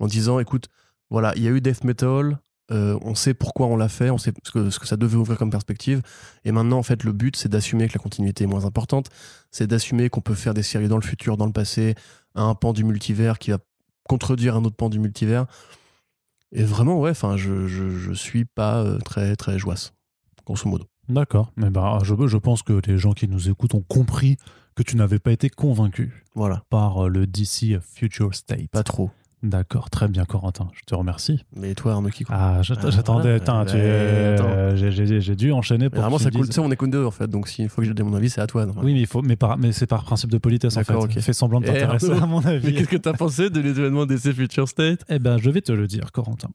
en 0.00 0.06
disant, 0.06 0.38
écoute, 0.38 0.68
voilà, 1.10 1.32
il 1.36 1.42
y 1.42 1.48
a 1.48 1.50
eu 1.50 1.60
Death 1.60 1.84
Metal, 1.84 2.38
euh, 2.72 2.98
on 3.02 3.14
sait 3.14 3.32
pourquoi 3.34 3.68
on 3.68 3.76
l'a 3.76 3.88
fait, 3.88 4.10
on 4.10 4.18
sait 4.18 4.32
ce 4.42 4.50
que, 4.50 4.70
ce 4.70 4.78
que 4.78 4.86
ça 4.86 4.96
devait 4.96 5.16
ouvrir 5.16 5.38
comme 5.38 5.50
perspective. 5.50 6.02
Et 6.44 6.52
maintenant, 6.52 6.78
en 6.78 6.82
fait, 6.82 7.04
le 7.04 7.12
but, 7.12 7.36
c'est 7.36 7.48
d'assumer 7.48 7.86
que 7.88 7.94
la 7.94 8.02
continuité 8.02 8.44
est 8.44 8.48
moins 8.48 8.64
importante 8.64 9.08
c'est 9.56 9.66
d'assumer 9.66 10.10
qu'on 10.10 10.20
peut 10.20 10.34
faire 10.34 10.52
des 10.52 10.62
séries 10.62 10.88
dans 10.88 10.98
le 10.98 11.02
futur, 11.02 11.38
dans 11.38 11.46
le 11.46 11.52
passé, 11.52 11.94
à 12.36 12.42
un 12.42 12.54
pan 12.54 12.72
du 12.72 12.84
multivers 12.84 13.38
qui 13.38 13.50
va 13.50 13.58
contredire 14.08 14.56
un 14.56 14.64
autre 14.64 14.76
pan 14.76 14.88
du 14.88 14.98
multivers. 15.00 15.46
Et 16.52 16.62
vraiment, 16.62 17.00
ouais, 17.00 17.10
enfin, 17.10 17.36
je, 17.36 17.66
je, 17.66 17.90
je 17.90 18.12
suis 18.12 18.44
pas 18.44 18.82
euh, 18.82 18.98
très, 18.98 19.34
très 19.34 19.58
joisse, 19.58 19.92
grosso 20.46 20.68
modo. 20.68 20.84
D'accord. 21.08 21.52
Mais 21.56 21.70
bah, 21.70 21.98
je, 22.02 22.14
je 22.26 22.36
pense 22.36 22.62
que 22.62 22.80
les 22.86 22.98
gens 22.98 23.12
qui 23.12 23.28
nous 23.28 23.48
écoutent 23.48 23.74
ont 23.74 23.82
compris 23.82 24.36
que 24.74 24.82
tu 24.82 24.96
n'avais 24.96 25.18
pas 25.18 25.32
été 25.32 25.48
convaincu 25.48 26.24
Voilà, 26.34 26.62
par 26.70 27.06
euh, 27.06 27.08
le 27.08 27.26
DC 27.26 27.80
Future 27.80 28.34
State. 28.34 28.68
pas 28.70 28.82
trop. 28.84 29.10
D'accord, 29.46 29.90
très 29.90 30.08
bien, 30.08 30.24
Corentin. 30.24 30.68
Je 30.74 30.82
te 30.84 30.94
remercie. 30.94 31.44
Mais 31.54 31.74
toi, 31.74 31.92
Arnaud, 31.92 32.08
qui 32.10 32.24
Ah, 32.28 32.56
Ah, 32.58 32.62
j'attendais. 32.62 33.38
voilà. 33.38 33.64
Tu- 33.64 35.20
j'ai- 35.20 35.36
dû 35.36 35.52
enchaîner 35.52 35.88
pour. 35.88 36.00
Vraiment, 36.00 36.18
ça 36.18 36.30
tu 36.30 36.36
coule. 36.36 36.46
dises- 36.46 36.50
Tu 36.50 36.60
sais, 36.60 36.66
on 36.66 36.70
est 36.70 36.76
que 36.76 36.86
deux, 36.86 37.04
en 37.04 37.10
fait. 37.10 37.28
Donc, 37.28 37.48
s'il 37.48 37.68
faut 37.68 37.80
que 37.82 37.86
je 37.86 37.92
donne 37.92 38.08
mon 38.08 38.16
avis, 38.16 38.28
c'est 38.30 38.40
à 38.40 38.46
toi. 38.46 38.66
Oui, 38.82 38.92
mais, 38.94 39.00
il 39.00 39.06
faut, 39.06 39.22
mais, 39.22 39.36
par- 39.36 39.56
mais 39.58 39.72
c'est 39.72 39.86
par 39.86 40.04
principe 40.04 40.30
de 40.30 40.38
politesse 40.38 40.76
en 40.76 40.80
fait. 40.80 40.92
D'accord, 40.92 41.04
ok. 41.04 41.18
Fais 41.20 41.32
semblant 41.32 41.60
de 41.60 41.66
Eh, 41.66 41.72
t'intéresser 41.72 42.12
à 42.12 42.26
mon 42.26 42.40
Mais 42.40 42.46
avis. 42.48 42.74
qu'est-ce 42.74 42.88
que 42.88 42.96
t'as 42.96 43.12
pensé 43.12 43.50
de 43.50 43.60
l'événement 43.60 44.04
DC 44.06 44.32
Future 44.32 44.68
State? 44.68 45.04
Eh 45.08 45.18
ben, 45.18 45.38
je 45.38 45.50
vais 45.50 45.60
te 45.60 45.72
le 45.72 45.86
dire, 45.86 46.10
Corentin. 46.12 46.48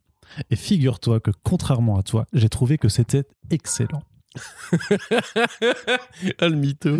Et 0.49 0.55
figure-toi 0.55 1.19
que 1.19 1.31
contrairement 1.43 1.97
à 1.97 2.03
toi, 2.03 2.25
j'ai 2.33 2.49
trouvé 2.49 2.77
que 2.77 2.87
c'était 2.89 3.23
excellent. 3.49 4.01
Ah, 6.39 6.47
le 6.47 6.55
mytho. 6.55 6.97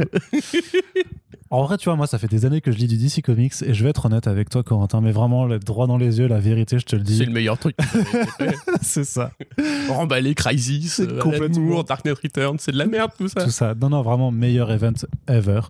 En 1.49 1.63
vrai, 1.63 1.77
tu 1.77 1.85
vois, 1.85 1.95
moi, 1.97 2.07
ça 2.07 2.17
fait 2.17 2.27
des 2.29 2.45
années 2.45 2.61
que 2.61 2.71
je 2.71 2.77
lis 2.77 2.87
du 2.87 2.97
DC 2.97 3.21
Comics 3.21 3.53
et 3.65 3.73
je 3.73 3.83
vais 3.83 3.89
être 3.89 4.05
honnête 4.05 4.25
avec 4.27 4.49
toi, 4.49 4.63
Corentin, 4.63 5.01
mais 5.01 5.11
vraiment, 5.11 5.45
le 5.45 5.59
droit 5.59 5.85
dans 5.85 5.97
les 5.97 6.19
yeux, 6.19 6.27
la 6.27 6.39
vérité, 6.39 6.79
je 6.79 6.85
te 6.85 6.95
le 6.95 7.03
C'est 7.05 7.11
dis. 7.13 7.25
le 7.25 7.31
meilleur 7.31 7.57
truc. 7.57 7.75
C'est 8.81 9.03
ça. 9.03 9.31
Remballé, 9.89 10.33
Crisis, 10.33 10.93
C'est 10.95 11.09
euh, 11.11 11.19
complètement- 11.19 11.83
Dark 11.83 12.05
Knight 12.05 12.17
Returns, 12.19 12.57
c'est 12.59 12.71
de 12.71 12.77
la 12.77 12.85
merde 12.85 13.11
tout 13.17 13.27
ça. 13.27 13.43
Tout 13.43 13.49
ça. 13.51 13.75
Non, 13.75 13.89
non, 13.89 14.01
vraiment, 14.01 14.31
meilleur 14.31 14.71
event 14.71 14.93
ever 15.27 15.61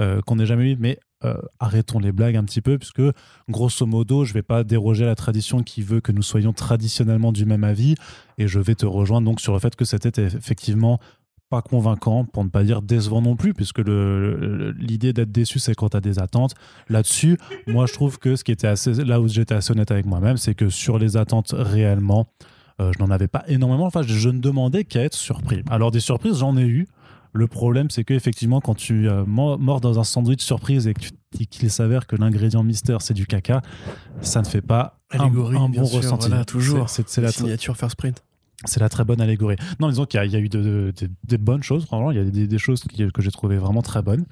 euh, 0.00 0.20
qu'on 0.22 0.38
ait 0.40 0.46
jamais 0.46 0.72
eu. 0.72 0.76
Mais 0.78 0.98
euh, 1.24 1.34
arrêtons 1.58 1.98
les 1.98 2.12
blagues 2.12 2.36
un 2.36 2.44
petit 2.44 2.60
peu, 2.60 2.78
puisque 2.78 3.02
grosso 3.48 3.86
modo, 3.86 4.24
je 4.24 4.32
vais 4.34 4.42
pas 4.42 4.64
déroger 4.64 5.04
à 5.04 5.08
la 5.08 5.14
tradition 5.14 5.62
qui 5.62 5.82
veut 5.82 6.00
que 6.00 6.12
nous 6.12 6.22
soyons 6.22 6.52
traditionnellement 6.52 7.32
du 7.32 7.44
même 7.44 7.64
avis. 7.64 7.94
Et 8.38 8.46
je 8.46 8.60
vais 8.60 8.74
te 8.74 8.86
rejoindre 8.86 9.26
donc 9.26 9.40
sur 9.40 9.52
le 9.52 9.58
fait 9.58 9.74
que 9.74 9.84
c'était 9.84 10.22
effectivement 10.22 11.00
pas 11.50 11.62
convaincant, 11.62 12.24
pour 12.24 12.44
ne 12.44 12.50
pas 12.50 12.62
dire 12.62 12.82
décevant 12.82 13.22
non 13.22 13.34
plus, 13.34 13.54
puisque 13.54 13.78
l'idée 13.78 15.12
d'être 15.12 15.32
déçu, 15.32 15.58
c'est 15.58 15.74
quand 15.74 15.88
tu 15.88 15.96
as 15.96 16.00
des 16.00 16.18
attentes. 16.18 16.54
Là-dessus, 16.88 17.38
moi, 17.66 17.86
je 17.86 17.94
trouve 17.94 18.18
que 18.18 18.36
ce 18.36 18.44
qui 18.44 18.52
était 18.52 18.66
assez, 18.66 18.92
là 18.92 19.20
où 19.20 19.28
j'étais 19.28 19.54
assez 19.54 19.72
honnête 19.72 19.90
avec 19.90 20.04
moi-même, 20.04 20.36
c'est 20.36 20.54
que 20.54 20.68
sur 20.68 20.98
les 20.98 21.16
attentes 21.16 21.54
réellement, 21.56 22.28
euh, 22.80 22.92
je 22.94 23.02
n'en 23.02 23.10
avais 23.10 23.28
pas 23.28 23.44
énormément. 23.48 23.86
Enfin, 23.86 24.02
je, 24.02 24.14
je 24.14 24.28
ne 24.28 24.40
demandais 24.40 24.84
qu'à 24.84 25.02
être 25.02 25.14
surpris. 25.14 25.62
Alors, 25.70 25.90
des 25.90 26.00
surprises, 26.00 26.38
j'en 26.38 26.56
ai 26.56 26.66
eu. 26.66 26.86
Le 27.32 27.46
problème, 27.46 27.90
c'est 27.90 28.04
qu'effectivement, 28.04 28.60
quand 28.60 28.74
tu 28.74 29.08
euh, 29.08 29.24
mor- 29.26 29.58
mords 29.58 29.80
dans 29.80 29.98
un 29.98 30.04
sandwich 30.04 30.42
surprise 30.42 30.86
et 30.86 30.94
qu'il 31.46 31.70
s'avère 31.70 32.06
que 32.06 32.16
l'ingrédient 32.16 32.62
mystère, 32.62 33.02
c'est 33.02 33.14
du 33.14 33.26
caca, 33.26 33.62
ça 34.22 34.40
ne 34.40 34.46
fait 34.46 34.62
pas 34.62 34.98
un 35.10 35.28
bon 35.28 35.84
sûr, 35.84 35.98
ressenti. 35.98 36.28
voilà, 36.28 36.44
toujours. 36.44 36.88
C'est- 36.88 37.16
la, 37.20 37.30
signature 37.32 37.76
First 37.76 37.96
Print. 37.96 38.22
c'est 38.64 38.80
la 38.80 38.88
très 38.88 39.04
bonne 39.04 39.20
allégorie. 39.20 39.56
Non, 39.80 39.88
disons 39.88 40.04
qu'il 40.06 40.18
y, 40.18 40.20
a- 40.20 40.24
il 40.26 40.32
y 40.32 40.36
a 40.36 40.40
eu 40.40 40.48
de- 40.48 40.60
de- 40.62 40.92
de- 41.00 41.10
des 41.24 41.38
bonnes 41.38 41.62
choses, 41.62 41.84
franchement. 41.86 42.10
Il 42.10 42.16
y 42.16 42.20
a 42.20 42.24
des, 42.24 42.46
des 42.46 42.58
choses 42.58 42.82
qui- 42.82 43.10
que 43.12 43.22
j'ai 43.22 43.30
trouvées 43.30 43.56
vraiment 43.58 43.82
très 43.82 44.02
bonnes, 44.02 44.24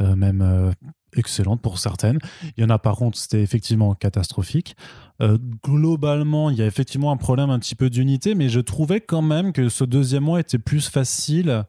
euh, 0.00 0.16
même 0.16 0.42
euh, 0.42 0.70
excellentes 1.16 1.60
pour 1.62 1.78
certaines. 1.78 2.18
Il 2.56 2.62
y 2.62 2.64
en 2.64 2.70
a 2.70 2.78
par 2.78 2.96
contre, 2.96 3.16
c'était 3.18 3.42
effectivement 3.42 3.94
catastrophique. 3.94 4.74
Euh, 5.22 5.38
globalement, 5.64 6.50
il 6.50 6.56
y 6.58 6.62
a 6.62 6.66
effectivement 6.66 7.12
un 7.12 7.16
problème 7.16 7.50
un 7.50 7.58
petit 7.58 7.74
peu 7.74 7.88
d'unité, 7.88 8.34
mais 8.34 8.48
je 8.48 8.60
trouvais 8.60 9.00
quand 9.00 9.22
même 9.22 9.52
que 9.52 9.68
ce 9.68 9.84
deuxième 9.84 10.24
mois 10.24 10.40
était 10.40 10.58
plus 10.58 10.88
facile 10.88 11.64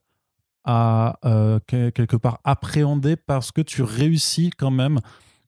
à 0.65 1.17
euh, 1.25 1.59
que- 1.67 1.89
quelque 1.89 2.15
part 2.17 2.39
appréhender 2.43 3.15
parce 3.15 3.51
que 3.51 3.61
tu 3.61 3.81
réussis 3.83 4.49
quand 4.49 4.71
même 4.71 4.99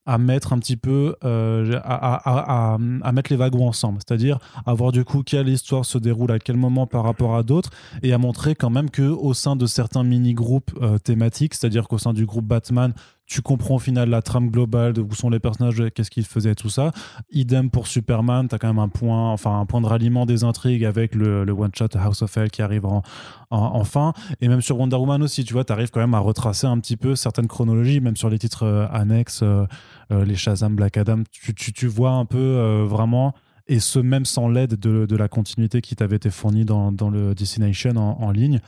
à 0.08 0.18
mettre 0.18 0.52
un 0.52 0.58
petit 0.58 0.78
peu 0.78 1.16
euh, 1.24 1.80
à, 1.84 2.78
mettre 3.14 3.32
les 3.32 3.38
wagons 3.38 3.68
ensemble. 3.68 4.00
C'est-à-dire 4.06 4.40
à 4.66 4.74
voir 4.74 4.92
du 4.92 5.06
coup 5.06 5.22
quelle 5.24 5.48
histoire 5.48 5.86
se 5.86 5.98
déroule 6.00 6.32
à 6.32 6.40
quel 6.40 6.58
moment 6.58 6.88
par 6.88 7.04
rapport 7.04 7.36
à 7.36 7.44
d'autres 7.44 7.70
et 8.02 8.12
à 8.12 8.18
montrer 8.18 8.56
quand 8.56 8.72
même 8.72 8.90
que 8.90 9.04
au 9.04 9.34
sein 9.34 9.56
de 9.56 9.68
certains 9.68 10.04
mini-groupes 10.04 10.72
euh, 10.82 10.98
thématiques 10.98 11.54
c'est-à-dire 11.54 11.88
qu'au 11.88 12.00
sein 12.00 12.14
du 12.14 12.26
groupe 12.26 12.46
Batman 12.46 12.94
tu 13.32 13.42
comprends 13.42 13.76
au 13.76 13.80
final 13.80 14.10
la 14.10 14.22
trame 14.22 14.50
globale 14.50 14.94
de 14.94 15.02
où 15.02 15.14
sont 15.14 15.30
les 15.30 15.40
personnages 15.40 15.82
qu'est-ce 15.96 16.12
qu'ils 16.12 16.26
faisaient 16.26 16.56
tout 16.56 16.70
ça 16.70 16.92
idem 17.32 17.70
pour 17.70 17.88
Superman 17.88 18.48
tu 18.48 18.56
as 18.56 18.60
quand 18.60 18.68
même 18.68 18.80
un 18.80 18.90
point 18.90 19.32
enfin 19.32 19.60
un 19.60 19.66
point 19.66 19.80
de 19.80 19.88
ralliement 19.88 20.26
des 20.26 20.44
intrigues 20.44 20.84
avec 20.84 21.16
le, 21.16 21.46
le 21.46 21.52
one 21.54 21.72
shot 21.74 21.96
House 21.96 22.22
of 22.22 22.36
Hell 22.36 22.52
qui 22.52 22.62
arrive 22.62 22.86
en, 22.86 23.04
en, 23.52 23.84
fin 23.84 24.14
et 24.40 24.48
même 24.48 24.62
sur 24.62 24.80
Wonder 24.80 24.96
Woman 24.96 25.22
aussi, 25.22 25.44
tu 25.44 25.54
vois, 25.54 25.64
tu 25.64 25.74
arrives 25.74 25.92
quand 25.92 26.00
même 26.00 26.14
à 26.14 26.20
retracer 26.20 26.68
un 26.68 26.80
petit 26.80 26.98
peu 26.98 27.16
certaines 27.16 27.48
chronologies, 27.48 28.00
même 28.00 28.16
sur 28.16 28.30
les 28.30 28.40
titres 28.40 28.64
euh, 28.64 28.88
annexes, 28.92 29.42
euh, 29.44 29.66
euh, 30.12 30.26
les 30.26 30.36
Shazam, 30.36 30.76
Black 30.76 30.98
Adam, 30.98 31.24
tu, 31.32 31.54
tu, 31.54 31.88
vois 31.88 32.12
un 32.12 32.26
peu 32.26 32.84
vraiment, 32.88 33.34
et 33.68 33.80
ce 33.80 34.00
même 34.00 34.26
sans 34.26 34.48
l'aide 34.48 34.76
de, 34.76 35.06
de 35.06 35.16
la 35.16 35.28
continuité 35.28 35.82
qui 35.82 35.96
t'avait 35.96 36.16
été 36.16 36.30
fournie 36.30 36.66
dans, 36.66 36.92
dans 36.92 37.10
le 37.10 37.36
Destination 37.36 37.92
en, 37.98 38.22
en 38.22 38.32
ligne. 38.32 38.60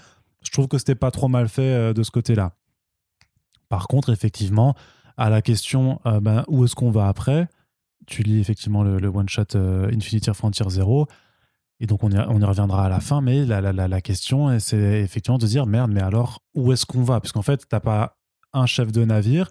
Je 0.44 0.52
trouve 0.52 0.68
que 0.68 0.78
c'était 0.78 0.96
pas 0.96 1.12
trop 1.12 1.30
mal 1.30 1.48
fait 1.48 1.94
de 1.94 2.04
ce 2.04 2.12
côté-là. 2.12 2.54
Par 3.74 3.88
contre, 3.88 4.12
effectivement, 4.12 4.76
à 5.18 5.32
la 5.32 5.42
question 5.42 6.00
euh, 6.06 6.20
ben, 6.20 6.44
où 6.48 6.64
est-ce 6.64 6.76
qu'on 6.76 6.92
va 6.92 7.08
après, 7.08 7.48
tu 8.06 8.22
lis 8.22 8.40
effectivement 8.40 8.84
le, 8.84 9.08
one-shot 9.08 9.56
euh, 9.56 9.90
Infinity 9.92 10.30
Frontier 10.32 10.70
Zero. 10.70 11.08
Et 11.80 11.88
donc, 11.88 12.04
on 12.04 12.12
y, 12.12 12.16
reviendra 12.20 12.86
à 12.86 12.90
la 12.90 13.00
fin, 13.00 13.20
mais 13.22 13.48
la, 13.48 13.62
la, 13.62 13.74
la, 13.74 13.88
la 13.88 14.00
question, 14.00 14.60
c'est 14.60 15.02
effectivement 15.02 15.40
de 15.40 15.48
dire 15.48 15.66
merde, 15.66 15.90
mais 15.92 16.02
alors, 16.02 16.44
où 16.54 16.72
est-ce 16.72 16.86
qu'on 16.86 17.02
va? 17.02 17.20
Parce 17.20 17.32
qu'en 17.32 17.42
fait, 17.42 17.68
t'as 17.68 17.80
pas 17.80 18.20
un 18.54 18.68
chef 18.68 18.92
de 18.92 19.04
navire, 19.06 19.50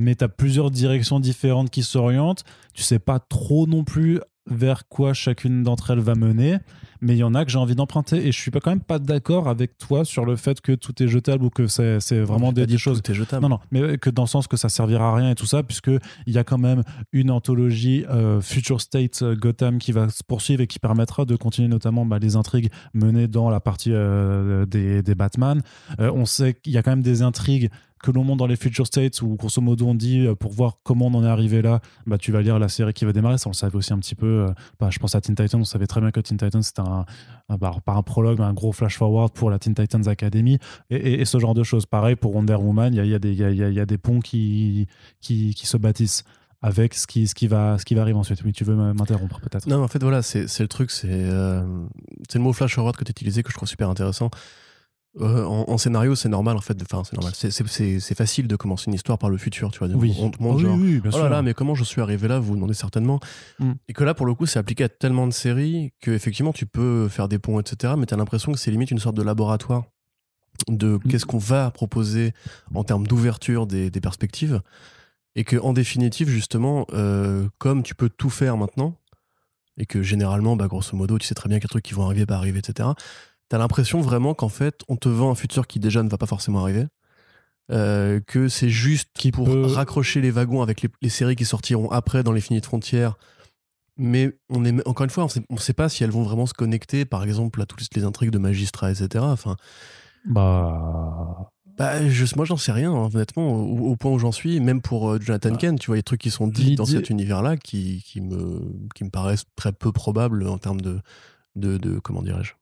mais 0.00 0.16
tu 0.16 0.24
as 0.24 0.28
plusieurs 0.28 0.72
directions 0.72 1.20
différentes 1.20 1.70
qui 1.70 1.84
s'orientent. 1.84 2.42
Tu 2.74 2.82
sais 2.82 2.98
pas 2.98 3.20
trop 3.20 3.68
non 3.68 3.84
plus 3.84 4.18
vers 4.46 4.88
quoi 4.88 5.14
chacune 5.14 5.62
d'entre 5.62 5.92
elles 5.92 6.00
va 6.00 6.16
mener, 6.16 6.58
mais 7.00 7.14
il 7.14 7.18
y 7.18 7.24
en 7.24 7.34
a 7.34 7.44
que 7.44 7.50
j'ai 7.50 7.58
envie 7.58 7.74
d'emprunter 7.74 8.26
et 8.26 8.32
je 8.32 8.38
suis 8.38 8.50
pas 8.50 8.60
quand 8.60 8.70
même 8.70 8.80
pas 8.80 8.98
d'accord 8.98 9.48
avec 9.48 9.78
toi 9.78 10.04
sur 10.04 10.24
le 10.24 10.36
fait 10.36 10.60
que 10.60 10.72
tout 10.72 11.02
est 11.02 11.08
jetable 11.08 11.44
ou 11.44 11.50
que 11.50 11.66
c'est, 11.66 12.00
c'est 12.00 12.20
vraiment 12.20 12.52
des, 12.52 12.66
des 12.66 12.78
choses. 12.78 13.02
Tout 13.02 13.12
est 13.12 13.14
jetable. 13.14 13.42
Non, 13.42 13.48
non, 13.48 13.58
mais 13.70 13.98
que 13.98 14.10
dans 14.10 14.22
le 14.22 14.28
sens 14.28 14.46
que 14.46 14.56
ça 14.56 14.68
servira 14.68 15.10
à 15.10 15.14
rien 15.14 15.30
et 15.30 15.34
tout 15.34 15.46
ça, 15.46 15.62
puisque 15.62 15.90
il 16.26 16.32
y 16.32 16.38
a 16.38 16.44
quand 16.44 16.58
même 16.58 16.82
une 17.12 17.30
anthologie 17.30 18.04
euh, 18.10 18.40
Future 18.40 18.80
State 18.80 19.22
euh, 19.22 19.36
Gotham 19.36 19.78
qui 19.78 19.92
va 19.92 20.08
se 20.08 20.22
poursuivre 20.24 20.62
et 20.62 20.66
qui 20.66 20.78
permettra 20.78 21.24
de 21.24 21.36
continuer 21.36 21.68
notamment 21.68 22.04
bah, 22.04 22.18
les 22.18 22.36
intrigues 22.36 22.70
menées 22.94 23.28
dans 23.28 23.50
la 23.50 23.60
partie 23.60 23.92
euh, 23.92 24.66
des, 24.66 25.02
des, 25.02 25.14
Batman. 25.14 25.62
Euh, 26.00 26.10
on 26.14 26.26
sait 26.26 26.54
qu'il 26.54 26.72
y 26.72 26.78
a 26.78 26.82
quand 26.82 26.90
même 26.92 27.02
des 27.02 27.22
intrigues 27.22 27.70
que 28.02 28.12
l'on 28.12 28.22
monte 28.22 28.38
dans 28.38 28.46
les 28.46 28.54
Future 28.56 28.86
States 28.86 29.20
où 29.22 29.34
grosso 29.34 29.60
modo 29.60 29.86
on 29.86 29.94
dit 29.94 30.24
euh, 30.24 30.34
pour 30.36 30.52
voir 30.52 30.78
comment 30.84 31.06
on 31.06 31.14
en 31.14 31.24
est 31.24 31.28
arrivé 31.28 31.62
là, 31.62 31.80
bah, 32.06 32.16
tu 32.16 32.30
vas 32.30 32.42
lire 32.42 32.58
la 32.60 32.68
série 32.68 32.92
qui 32.92 33.04
va 33.04 33.12
démarrer. 33.12 33.38
Ça 33.38 33.48
on 33.48 33.50
le 33.50 33.56
savait 33.56 33.76
aussi 33.76 33.92
un 33.92 33.98
petit 33.98 34.14
peu. 34.14 34.26
euh, 34.46 34.52
bah, 34.78 34.88
je 34.90 34.98
pense 35.00 35.14
à 35.16 35.20
Teen 35.20 35.34
Titans, 35.34 35.60
on 35.60 35.64
savait 35.64 35.86
très 35.88 36.00
bien 36.00 36.12
que 36.12 36.20
Teen 36.20 36.38
Titans 36.38 36.62
c'était 36.62 36.80
un, 36.80 36.84
un 36.88 37.04
bah, 37.56 37.74
par 37.82 37.96
un 37.96 38.02
prologue, 38.02 38.42
un 38.42 38.52
gros 38.52 38.72
flash 38.72 38.98
forward 38.98 39.32
pour 39.32 39.48
la 39.48 39.58
Teen 39.58 39.74
Titans 39.74 40.06
Academy 40.06 40.58
et, 40.90 41.24
ce 41.24 41.38
genre 41.38 41.54
de 41.54 41.62
choses. 41.62 41.86
Pareil 41.86 42.14
pour 42.14 42.34
Wonder 42.34 42.56
Woman, 42.56 42.92
il 42.92 43.06
y 43.06 43.14
a, 43.14 43.86
des 43.86 43.98
ponts 43.98 44.20
qui, 44.20 44.86
se 45.22 45.76
bâtissent 45.78 46.24
avec 46.60 46.92
ce 46.92 47.06
qui, 47.06 47.46
va, 47.46 47.78
arriver 47.96 48.18
ensuite. 48.18 48.42
Oui, 48.44 48.52
tu 48.52 48.64
veux 48.64 48.74
m'interrompre 48.74 49.40
peut-être? 49.40 49.66
Non, 49.66 49.82
en 49.82 49.88
fait, 49.88 50.02
voilà, 50.02 50.20
c'est 50.20 50.60
le 50.60 50.68
truc, 50.68 50.90
c'est 50.90 51.08
euh, 51.10 51.62
le 52.34 52.40
mot 52.40 52.52
flash 52.52 52.74
forward 52.74 52.96
que 52.96 53.04
tu 53.04 53.12
utilisé 53.12 53.42
que 53.42 53.50
je 53.50 53.54
trouve 53.54 53.68
super 53.68 53.88
intéressant. 53.88 54.30
Euh, 55.20 55.44
en, 55.44 55.64
en, 55.68 55.78
scénario, 55.78 56.14
c'est 56.14 56.28
normal 56.28 56.56
en 56.56 56.60
fait. 56.60 56.80
Enfin, 56.82 57.02
c'est 57.04 57.14
normal. 57.14 57.32
C'est 57.34 58.14
facile 58.14 58.46
de 58.46 58.56
commencer 58.56 58.84
une 58.88 58.94
histoire 58.94 59.18
par 59.18 59.30
le 59.30 59.36
futur, 59.36 59.70
tu 59.70 59.78
vois. 59.78 59.88
Oui. 59.88 60.16
On 60.20 60.30
te 60.30 60.42
montre 60.42 60.56
oui, 60.56 60.62
genre, 60.62 60.76
oui, 60.78 61.00
bien 61.00 61.10
oh 61.12 61.16
sûr. 61.16 61.24
là 61.24 61.30
là, 61.30 61.42
mais 61.42 61.54
comment 61.54 61.74
je 61.74 61.82
suis 61.82 62.00
arrivé 62.00 62.28
là 62.28 62.38
Vous 62.38 62.48
vous 62.48 62.54
demandez 62.54 62.74
certainement. 62.74 63.18
Mm. 63.58 63.72
Et 63.88 63.94
que 63.94 64.04
là, 64.04 64.14
pour 64.14 64.26
le 64.26 64.34
coup, 64.34 64.46
c'est 64.46 64.58
appliqué 64.58 64.84
à 64.84 64.88
tellement 64.88 65.26
de 65.26 65.32
séries 65.32 65.92
que 66.00 66.10
effectivement, 66.10 66.52
tu 66.52 66.66
peux 66.66 67.08
faire 67.08 67.28
des 67.28 67.38
ponts, 67.38 67.58
etc. 67.58 67.94
Mais 67.98 68.06
tu 68.06 68.14
as 68.14 68.16
l'impression 68.16 68.52
que 68.52 68.58
c'est 68.58 68.70
limite 68.70 68.90
une 68.90 68.98
sorte 68.98 69.16
de 69.16 69.22
laboratoire 69.22 69.84
de 70.68 70.96
Mm. 70.96 71.08
qu'est-ce 71.08 71.26
qu'on 71.26 71.38
va 71.38 71.70
proposer 71.70 72.32
en 72.74 72.84
termes 72.84 73.06
d'ouverture 73.06 73.66
des, 73.66 73.90
des, 73.90 74.00
perspectives. 74.00 74.60
Et 75.36 75.44
que 75.44 75.56
en 75.56 75.72
définitive, 75.72 76.28
justement, 76.28 76.86
euh, 76.92 77.48
comme 77.58 77.82
tu 77.82 77.94
peux 77.94 78.08
tout 78.08 78.30
faire 78.30 78.56
maintenant, 78.56 78.96
et 79.78 79.86
que 79.86 80.02
généralement, 80.02 80.56
bah, 80.56 80.66
grosso 80.66 80.96
modo, 80.96 81.18
tu 81.18 81.26
sais 81.26 81.34
très 81.34 81.48
bien 81.48 81.60
quels 81.60 81.70
trucs 81.70 81.84
qui 81.84 81.94
vont 81.94 82.04
arriver, 82.04 82.26
pas 82.26 82.36
arriver, 82.36 82.58
etc. 82.58 82.90
T'as 83.48 83.58
l'impression 83.58 84.00
vraiment 84.00 84.34
qu'en 84.34 84.48
fait, 84.48 84.80
on 84.88 84.96
te 84.96 85.08
vend 85.08 85.30
un 85.30 85.34
futur 85.34 85.66
qui 85.66 85.78
déjà 85.80 86.02
ne 86.02 86.08
va 86.08 86.18
pas 86.18 86.26
forcément 86.26 86.60
arriver. 86.62 86.86
Euh, 87.70 88.20
que 88.26 88.48
c'est 88.48 88.70
juste 88.70 89.10
Qui 89.14 89.30
pour 89.30 89.44
peut- 89.46 89.66
raccrocher 89.66 90.20
les 90.22 90.30
wagons 90.30 90.62
avec 90.62 90.80
les, 90.82 90.88
les 91.02 91.08
séries 91.10 91.36
qui 91.36 91.44
sortiront 91.44 91.90
après 91.90 92.22
dans 92.22 92.32
les 92.32 92.40
finies 92.40 92.60
de 92.60 92.66
frontières. 92.66 93.16
Mais 93.98 94.32
on 94.48 94.64
est, 94.64 94.86
encore 94.88 95.04
une 95.04 95.10
fois, 95.10 95.24
on 95.24 95.28
on 95.50 95.56
sait 95.56 95.72
pas 95.72 95.88
si 95.88 96.04
elles 96.04 96.10
vont 96.10 96.22
vraiment 96.22 96.46
se 96.46 96.54
connecter, 96.54 97.04
par 97.04 97.24
exemple, 97.24 97.60
à 97.60 97.66
toutes 97.66 97.80
les 97.94 98.04
intrigues 98.04 98.30
de 98.30 98.38
magistrats, 98.38 98.90
etc. 98.90 99.24
Enfin, 99.24 99.56
Bah. 100.24 101.50
bah, 101.76 102.08
je, 102.08 102.24
moi, 102.36 102.44
j'en 102.44 102.56
sais 102.56 102.72
rien, 102.72 102.92
hein, 102.92 103.08
honnêtement, 103.12 103.50
au, 103.52 103.90
au 103.90 103.96
point 103.96 104.12
où 104.12 104.18
j'en 104.18 104.32
suis. 104.32 104.60
Même 104.60 104.80
pour 104.80 105.10
euh, 105.10 105.18
Jonathan 105.20 105.50
Ah. 105.54 105.56
Kent, 105.56 105.80
tu 105.80 105.86
vois, 105.88 105.96
des 105.96 106.02
trucs 106.02 106.20
qui 106.20 106.30
sont 106.30 106.46
dits 106.48 106.74
dans 106.76 106.84
cet 106.86 107.10
univers-là 107.10 107.56
qui, 107.56 108.02
qui, 108.06 108.20
me, 108.20 108.72
qui 108.94 109.04
me 109.04 109.10
paraissent 109.10 109.44
très 109.56 109.72
peu 109.72 109.90
probables 109.92 110.46
en 110.46 110.58
termes 110.58 110.80
de, 110.80 111.00
de, 111.56 111.76
de 111.78 111.98
comment 111.98 112.22
dirais-je, 112.22 112.52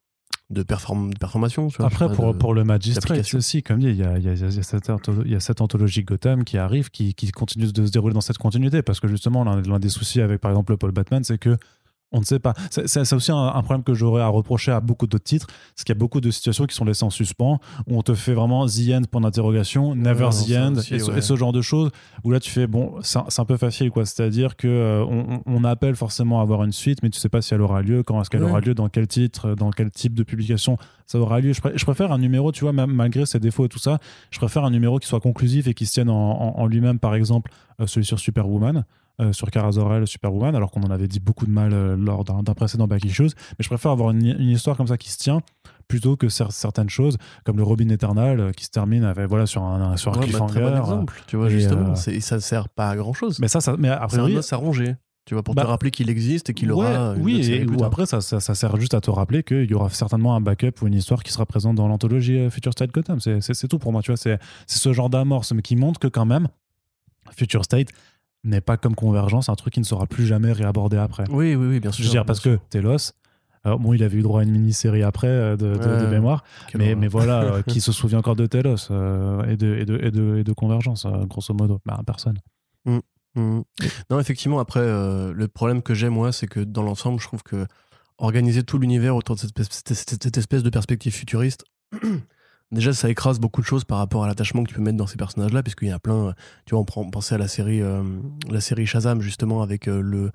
de, 0.51 0.63
perform, 0.63 1.13
de. 1.15 1.69
Tu 1.69 1.77
vois, 1.79 1.87
Après, 1.87 2.11
pour, 2.13 2.33
de- 2.35 2.39
pour 2.39 2.55
le 2.55 2.63
Magistrate 2.65 3.03
d'application. 3.09 3.39
aussi, 3.39 3.63
comme 3.63 3.81
dit, 3.81 3.87
il 3.89 3.97
y 3.97 4.05
a, 4.05 4.19
y 4.19 4.29
a- 4.29 4.35
y 4.35 4.43
a 4.45 4.63
cette 4.63 4.91
y 5.27 5.35
a 5.35 5.41
cette 5.41 5.61
anthologie 5.61 6.03
Gotham 6.05 6.45
qui 6.45 6.57
arrive, 6.59 6.91
qui, 6.91 7.15
qui 7.15 7.31
continue 7.33 7.73
de 7.73 7.87
se 7.87 7.91
dérouler 7.91 8.15
dans 8.15 8.21
cette 8.21 8.39
continuité. 8.39 8.83
Parce 8.83 9.01
que 9.01 9.09
justement, 9.09 9.45
l'un 9.45 9.79
des 9.81 9.89
soucis 9.89 10.21
avec, 10.21 10.41
par 10.41 10.51
exemple, 10.53 10.73
le 10.73 10.77
Paul 10.77 10.93
Batman, 10.93 11.25
c'est 11.25 11.39
que 11.39 11.57
on 12.13 12.21
ne 12.21 12.25
sait 12.25 12.39
pas. 12.39 12.55
C'est 12.71 13.13
aussi 13.13 13.33
un, 13.33 13.37
un 13.37 13.63
problème 13.63 13.83
que 13.83 13.93
j'aurais 13.93 14.23
à 14.23 14.29
reprocher 14.29 14.71
à 14.73 14.81
beaucoup 14.81 15.07
d'autres 15.07 15.25
titres, 15.25 15.47
c'est 15.75 15.85
qu'il 15.85 15.95
y 15.95 15.99
a 15.99 15.99
beaucoup 15.99 16.21
de 16.21 16.31
situations 16.31 16.65
qui 16.67 16.75
sont 16.75 16.85
laissées 16.85 17.05
en 17.05 17.11
suspens, 17.11 17.59
où 17.89 17.99
on 17.99 18.03
te 18.03 18.15
fait 18.15 18.33
vraiment 18.33 18.67
The 18.67 18.91
End 18.95 19.03
point 19.11 19.21
d'interrogation, 19.21 19.95
Never 19.95 20.25
non, 20.25 20.31
the 20.31 20.51
End, 20.57 20.75
aussi, 20.77 20.95
et, 20.95 20.99
ce, 21.01 21.11
ouais. 21.11 21.19
et 21.19 21.21
ce 21.21 21.37
genre 21.37 21.53
de 21.53 21.61
choses, 21.63 21.91
où 22.25 22.31
là 22.31 22.41
tu 22.41 22.51
fais, 22.51 22.67
bon, 22.67 22.95
c'est 23.03 23.19
un, 23.41 23.45
peu 23.45 23.57
facile, 23.57 23.91
quoi. 23.91 24.05
C'est-à-dire 24.07 24.57
que 24.57 24.69
euh, 24.69 25.05
on, 25.05 25.43
on 25.47 25.65
appelle 25.65 25.97
forcément 25.97 26.39
à 26.39 26.43
avoir 26.43 26.63
une 26.65 26.73
suite, 26.73 27.03
mais 27.03 27.11
tu 27.11 27.19
sais 27.19 27.29
pas 27.29 27.43
si 27.43 27.53
elle 27.55 27.61
aura 27.61 27.83
lieu, 27.83 28.03
quand 28.03 28.21
est-ce 28.21 28.31
qu'elle 28.31 28.45
Ouais. 28.45 28.51
aura 28.51 28.61
lieu, 28.61 28.75
dans 28.75 28.89
quel 28.89 29.07
titre, 29.09 29.55
dans 29.55 29.71
quel 29.71 29.91
type 29.91 30.15
de 30.15 30.23
publication 30.23 30.79
ça 31.07 31.19
aura 31.19 31.41
lieu. 31.41 31.53
Je, 31.53 31.61
pré- 31.61 31.73
je 31.77 31.85
préfère 31.85 32.13
un 32.13 32.19
numéro, 32.19 32.51
tu 32.53 32.63
vois, 32.63 32.73
même 32.73 32.91
malgré 32.93 33.27
ses 33.27 33.39
défauts 33.41 33.67
et 33.67 33.69
tout 33.69 33.79
ça, 33.79 33.99
je 34.31 34.39
préfère 34.39 34.65
un 34.65 34.71
numéro 34.71 34.99
qui 34.99 35.07
soit 35.09 35.21
conclusif 35.21 35.67
et 35.67 35.75
qui 35.75 35.87
se 35.87 35.93
tienne 35.93 36.11
en, 36.11 36.15
en- 36.15 36.59
en 36.61 36.67
lui-même, 36.67 36.99
par 36.99 37.15
exemple, 37.15 37.51
euh, 37.81 37.87
celui 37.87 38.07
sur 38.07 38.19
Superwoman. 38.19 38.85
Euh, 39.21 39.33
sur 39.33 39.51
Kara 39.51 39.73
Zor-El, 39.73 40.07
Superwoman, 40.07 40.55
alors 40.55 40.71
qu'on 40.71 40.83
en 40.83 40.91
avait 40.91 41.09
dit 41.09 41.21
beaucoup 41.21 41.47
de 41.47 41.51
mal 41.51 41.73
euh, 41.73 41.97
lors 41.97 42.25
d'un 42.25 42.43
précédent 42.55 42.87
Back 42.87 43.05
Issues. 43.05 43.31
Mais 43.59 43.63
je 43.63 43.69
préfère 43.69 43.91
avoir 43.93 44.11
une, 44.11 44.27
une 44.27 44.51
histoire 44.51 44.77
comme 44.77 44.87
ça 44.89 44.99
qui 44.99 45.11
se 45.11 45.19
tient 45.19 45.41
plutôt 45.89 46.17
que 46.17 46.27
cer- 46.27 46.51
certaines 46.51 46.91
choses 46.91 47.17
comme 47.45 47.57
le 47.57 47.63
Robin 47.63 47.89
Eternal 47.89 48.41
euh, 48.41 48.53
qui 48.53 48.65
se 48.65 48.71
termine 48.71 49.05
avec, 49.05 49.27
voilà, 49.29 49.47
sur 49.47 49.63
un, 49.63 49.93
un- 49.93 49.97
sur 49.97 50.11
un 50.13 50.15
Ouais, 50.15 50.21
bah, 50.21 50.25
cliffhanger. 50.27 50.53
très 50.53 50.61
bon 50.63 50.67
euh, 50.77 50.81
exemple, 50.81 51.23
tu 51.27 51.37
vois, 51.37 51.47
et, 51.47 51.51
justement. 51.51 51.95
c'est- 51.95 52.21
Ça 52.21 52.41
sert 52.41 52.69
pas 52.69 52.91
à 52.91 52.97
grand 52.97 53.13
chose. 53.13 53.39
mais 53.39 53.49
ça, 53.49 53.61
ça 53.61 53.77
mais 53.79 53.89
a 53.89 54.07
C'est 54.09 54.19
un 54.21 54.97
tu 55.25 55.35
vois, 55.35 55.43
pour 55.43 55.57
Bah, 55.57 55.63
te 55.63 55.67
rappeler 55.67 55.91
qu'il 55.91 56.09
existe 56.09 56.51
et 56.51 56.55
qu'il 56.55 56.71
Ouais, 56.71 56.87
aura. 56.87 57.15
une 57.17 57.23
oui, 57.23 57.41
et, 57.51 57.67
ou 57.67 57.83
après, 57.83 58.07
ça, 58.07 58.21
ça, 58.21 58.39
ça 58.39 58.55
sert 58.55 58.77
juste 58.77 58.95
à 58.95 59.01
te 59.01 59.11
rappeler 59.11 59.43
qu'il 59.43 59.65
y 59.69 59.75
aura 59.75 59.91
certainement 59.91 60.37
un 60.37 60.41
backup 60.41 60.71
ou 60.83 60.87
une 60.87 60.95
histoire 60.95 61.25
qui 61.25 61.33
sera 61.33 61.45
présente 61.47 61.75
dans 61.75 61.89
l'anthologie 61.89 62.49
Future 62.49 62.71
State 62.73 62.93
Gotham. 62.93 63.19
C'est- 63.19 63.41
C'est 63.41 63.53
c'est 63.55 63.67
tout 63.67 63.81
pour 63.81 63.91
moi, 63.91 64.03
tu 64.03 64.13
vois. 64.13 64.17
C'est 64.17 64.39
c'est 64.69 64.79
ce 64.79 64.93
genre 64.93 65.11
d'amorce, 65.11 65.51
mais 65.53 65.63
qui 65.63 65.75
montre 65.75 65.99
que 65.99 66.07
quand 66.07 66.27
même, 66.27 66.47
Future 67.33 67.65
State 67.65 67.89
n'est 68.47 68.61
pas 68.61 68.77
comme 68.77 68.95
Convergence, 68.95 69.49
un 69.49 69.55
truc 69.55 69.75
qui 69.75 69.81
ne 69.81 69.85
sera 69.85 70.07
plus 70.07 70.27
jamais 70.27 70.53
réabordé 70.53 70.97
après. 70.97 71.25
Oui, 71.31 71.55
oui, 71.55 71.67
oui, 71.67 71.81
bien 71.81 71.91
Je 71.91 71.97
sûr. 71.97 72.05
veux 72.07 72.11
dire, 72.11 72.25
parce 72.25 72.41
sûr. 72.41 72.59
que 72.59 72.65
Telos, 72.71 73.13
alors 73.65 73.79
bon, 73.81 73.93
il 73.93 74.03
avait 74.03 74.17
eu 74.19 74.23
droit 74.23 74.41
à 74.41 74.45
une 74.45 74.53
mini-série 74.53 75.03
après 75.03 75.27
euh, 75.27 75.57
de, 75.57 75.75
de- 75.77 75.79
de 75.79 76.05
Ouais. 76.05 76.11
mémoire, 76.11 76.45
mais, 76.77 76.95
mais 76.95 77.09
voilà, 77.09 77.43
euh, 77.43 77.63
qui 77.67 77.81
se 77.81 77.91
souvient 77.93 78.19
encore 78.19 78.37
de 78.37 78.47
Telos 78.47 78.89
euh, 78.91 79.45
et, 79.47 79.57
de, 79.57 79.75
et, 79.77 79.85
de, 79.85 79.99
et, 80.03 80.11
de, 80.11 80.37
et 80.37 80.45
de 80.45 80.53
Convergence, 80.53 81.05
euh, 81.05 81.25
grosso 81.27 81.53
modo 81.55 81.81
bah, 81.85 82.01
Personne. 82.07 82.39
Mhm. 82.85 83.65
Non, 84.11 84.19
effectivement, 84.19 84.61
après, 84.61 84.81
euh, 84.81 85.33
le 85.35 85.47
problème 85.49 85.83
que 85.83 85.93
j'ai, 85.93 86.09
moi, 86.09 86.33
c'est 86.33 86.47
que 86.47 86.61
dans 86.61 86.83
l'ensemble, 86.83 87.21
je 87.21 87.27
trouve 87.27 87.43
que 87.43 87.67
organiser 88.19 88.63
tout 88.63 88.79
l'univers 88.79 89.15
autour 89.15 89.37
de 89.37 89.41
cette 89.43 90.37
espèce 90.39 90.63
de 90.63 90.71
perspective 90.71 91.13
futuriste, 91.13 91.65
déjà, 92.73 92.93
ça 92.93 93.09
écrase 93.11 93.39
beaucoup 93.41 93.61
de 93.61 93.67
choses 93.67 93.85
par 93.85 93.99
rapport 93.99 94.25
à 94.25 94.27
l'attachement 94.27 94.63
que 94.65 94.69
tu 94.69 94.75
peux 94.75 94.83
mettre 94.83 94.97
dans 94.97 95.07
ces 95.07 95.17
personnages-là, 95.17 95.63
puisqu'il 95.63 95.89
y 95.89 95.93
a 95.93 95.99
plein. 95.99 96.35
Tu 96.65 96.75
vois, 96.75 96.81
on 96.81 96.85
prend 96.85 97.03
on 97.03 97.11
pensait 97.11 97.35
à 97.35 97.39
la 97.39 97.49
série, 97.49 97.83
euh, 97.83 98.03
la 98.51 98.61
série 98.61 98.87
Shazam, 98.87 99.21
justement, 99.21 99.63
avec 99.63 99.89
euh, 99.89 100.01
le. 100.01 100.31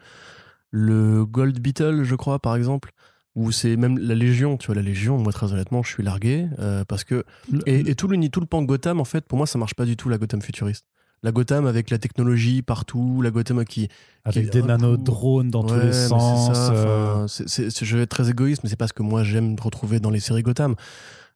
le 0.71 1.25
Gold 1.25 1.59
Beetle, 1.59 2.03
je 2.03 2.15
crois, 2.15 2.39
par 2.39 2.55
exemple, 2.55 2.91
où 3.35 3.51
c'est 3.51 3.75
même 3.77 3.97
la 3.97 4.15
Légion, 4.15 4.57
tu 4.57 4.67
vois, 4.67 4.75
la 4.75 4.81
Légion, 4.81 5.17
moi 5.17 5.31
très 5.33 5.51
honnêtement, 5.53 5.83
je 5.83 5.89
suis 5.89 6.03
largué, 6.03 6.47
euh, 6.59 6.83
parce 6.85 7.03
que... 7.03 7.23
Et, 7.65 7.89
et 7.91 7.95
tout, 7.95 8.07
le, 8.07 8.29
tout 8.29 8.39
le 8.41 8.45
pan 8.45 8.61
Gotham, 8.63 8.99
en 8.99 9.05
fait, 9.05 9.25
pour 9.25 9.37
moi, 9.37 9.47
ça 9.47 9.57
marche 9.57 9.73
pas 9.73 9.85
du 9.85 9.95
tout, 9.97 10.09
la 10.09 10.17
Gotham 10.17 10.41
futuriste. 10.41 10.85
La 11.23 11.31
Gotham 11.31 11.67
avec 11.67 11.91
la 11.91 11.97
technologie 11.99 12.61
partout, 12.63 13.21
la 13.21 13.29
Gotham 13.31 13.63
qui... 13.63 13.87
avec 14.25 14.45
qui- 14.45 14.49
des 14.49 14.63
nanodrones 14.63 15.49
dans 15.51 15.63
tous 15.63 15.75
les 15.75 15.93
sens. 15.93 16.57
ça, 16.57 16.73
euh, 16.73 17.27
je 17.27 17.95
vais 17.97 18.03
être 18.03 18.09
très 18.09 18.29
égoïste, 18.29 18.63
mais 18.63 18.69
c'est 18.69 18.75
pas 18.75 18.87
ce 18.87 18.93
que 18.93 19.03
moi 19.03 19.23
j'aime 19.23 19.55
retrouver 19.61 19.99
dans 19.99 20.09
les 20.09 20.19
séries 20.19 20.41
Gotham. 20.41 20.75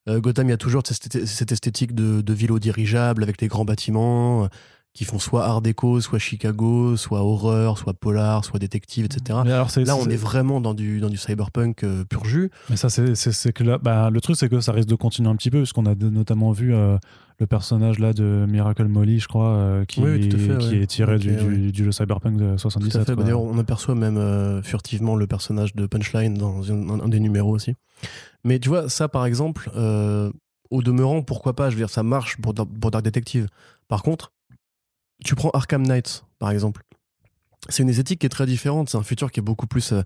Euh, 0.08 0.20
Gotham, 0.20 0.48
il 0.48 0.52
y 0.52 0.54
a 0.54 0.58
toujours 0.58 0.84
cette, 0.86 1.52
esthétique 1.52 1.96
de, 1.96 2.22
de 2.22 2.34
ville 2.34 2.52
dirigeable 2.60 3.24
avec 3.24 3.42
les 3.42 3.48
grands 3.48 3.66
bâtiments 3.66 4.46
euh, 4.46 4.48
qui 4.96 5.04
font 5.06 5.20
soit 5.20 5.44
Art 5.46 5.62
déco, 5.62 6.00
soit 6.02 6.18
Chicago, 6.20 6.96
soit 6.98 7.22
horreur, 7.22 7.78
soit 7.78 7.94
polar, 7.94 8.44
soit 8.46 8.60
détective, 8.60 9.06
etc. 9.06 9.40
mais 9.46 9.52
alors 9.52 9.70
c'est- 9.70 9.84
Là, 9.84 9.96
on 9.98 10.08
est 10.10 10.16
vraiment 10.16 10.62
dans 10.62 10.74
du, 10.74 11.00
dans 11.02 11.10
du 11.10 11.18
cyberpunk 11.18 11.84
euh, 11.84 12.06
pur 12.06 12.24
jus. 12.26 12.50
Mais 12.70 12.78
ça, 12.78 12.90
c'est 12.90 13.54
que 13.54 13.64
là, 13.64 13.78
bah, 13.78 14.10
le 14.10 14.22
truc, 14.22 14.38
c'est 14.38 14.48
que 14.50 14.62
ça 14.62 14.72
risque 14.72 14.88
de 14.88 14.96
continuer 14.96 15.30
un 15.30 15.36
petit 15.36 15.52
peu, 15.52 15.60
puisqu'on 15.60 15.86
a 15.86 15.96
de- 15.96 16.10
notamment 16.10 16.52
vu 16.54 16.74
euh, 16.74 16.98
le 17.40 17.46
personnage 17.46 18.00
là 18.00 18.14
de 18.14 18.46
Miracle 18.48 18.86
Molly, 18.88 19.20
je 19.20 19.28
crois, 19.28 19.50
euh, 19.50 19.84
qui, 19.86 20.02
Oui, 20.02 20.30
tout 20.30 20.38
à 20.38 20.40
fait, 20.40 20.58
qui 20.60 20.70
ouais. 20.70 20.78
est 20.84 20.88
tiré 20.88 21.20
du, 21.20 21.72
du- 21.74 21.92
Cyberpunk 21.92 22.38
de 22.38 22.52
Tout 22.54 22.58
77. 22.60 23.02
à 23.02 23.06
fait. 23.06 23.16
Bah. 23.16 23.24
D'ailleurs, 23.24 23.42
on 23.42 23.58
aperçoit 23.60 23.96
même 23.96 24.62
furtivement 24.64 25.18
le 25.18 25.28
personnage 25.28 25.76
de 25.76 25.86
Punchline 25.88 26.36
dans 26.36 26.72
un, 26.72 27.02
un 27.02 27.10
des 27.10 27.20
numéros 27.20 27.54
aussi. 27.54 27.74
Mais 28.46 28.60
tu 28.60 28.70
vois, 28.70 28.88
ça 28.88 29.10
par 29.10 29.26
exemple, 29.26 29.70
au 30.72 30.82
demeurant, 30.82 31.22
pourquoi 31.22 31.54
pas? 31.54 31.70
Je 31.70 31.76
veux 31.76 31.82
dire, 31.82 31.90
ça 31.90 32.02
marche 32.04 32.38
pour 32.38 32.54
Dark 32.54 33.04
Detective. 33.04 33.48
Par 33.88 34.02
contre, 34.02 34.32
tu 35.24 35.36
prends 35.36 35.50
Arkham 35.52 35.86
Knight, 35.86 36.26
par 36.40 36.52
exemple. 36.52 36.84
C'est 37.70 37.84
une 37.84 37.90
esthétique 37.90 38.20
qui 38.20 38.26
est 38.26 38.30
très 38.30 38.46
différente. 38.46 38.90
C'est 38.90 38.98
un 38.98 39.04
futur 39.04 39.32
qui 39.32 39.40
est 39.40 39.44
beaucoup 39.44 39.68
plus 39.68 39.94
euh, 39.94 40.02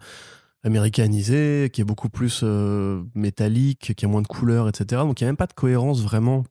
américanisé, 0.64 1.70
qui 1.74 1.82
est 1.82 1.86
beaucoup 1.86 2.10
plus 2.10 2.42
euh, 2.44 3.04
métallique, 3.16 3.94
qui 3.96 4.06
a 4.06 4.08
moins 4.08 4.22
de 4.22 4.28
couleurs, 4.28 4.70
etc. 4.70 5.02
Donc 5.02 5.20
il 5.20 5.24
n'y 5.24 5.28
a 5.28 5.32
même 5.32 5.38
pas 5.38 5.48
de 5.48 5.54
cohérence 5.54 6.02
vraiment 6.02 6.44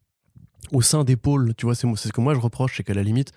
au 0.72 0.82
sein 0.82 1.04
des 1.04 1.16
pôles. 1.16 1.54
Tu 1.56 1.66
vois, 1.66 1.74
c'est 1.74 1.86
ce 1.96 2.12
que 2.12 2.20
moi 2.20 2.34
je 2.34 2.40
reproche, 2.40 2.76
c'est 2.76 2.82
qu'à 2.82 2.94
la 2.94 3.02
limite, 3.02 3.32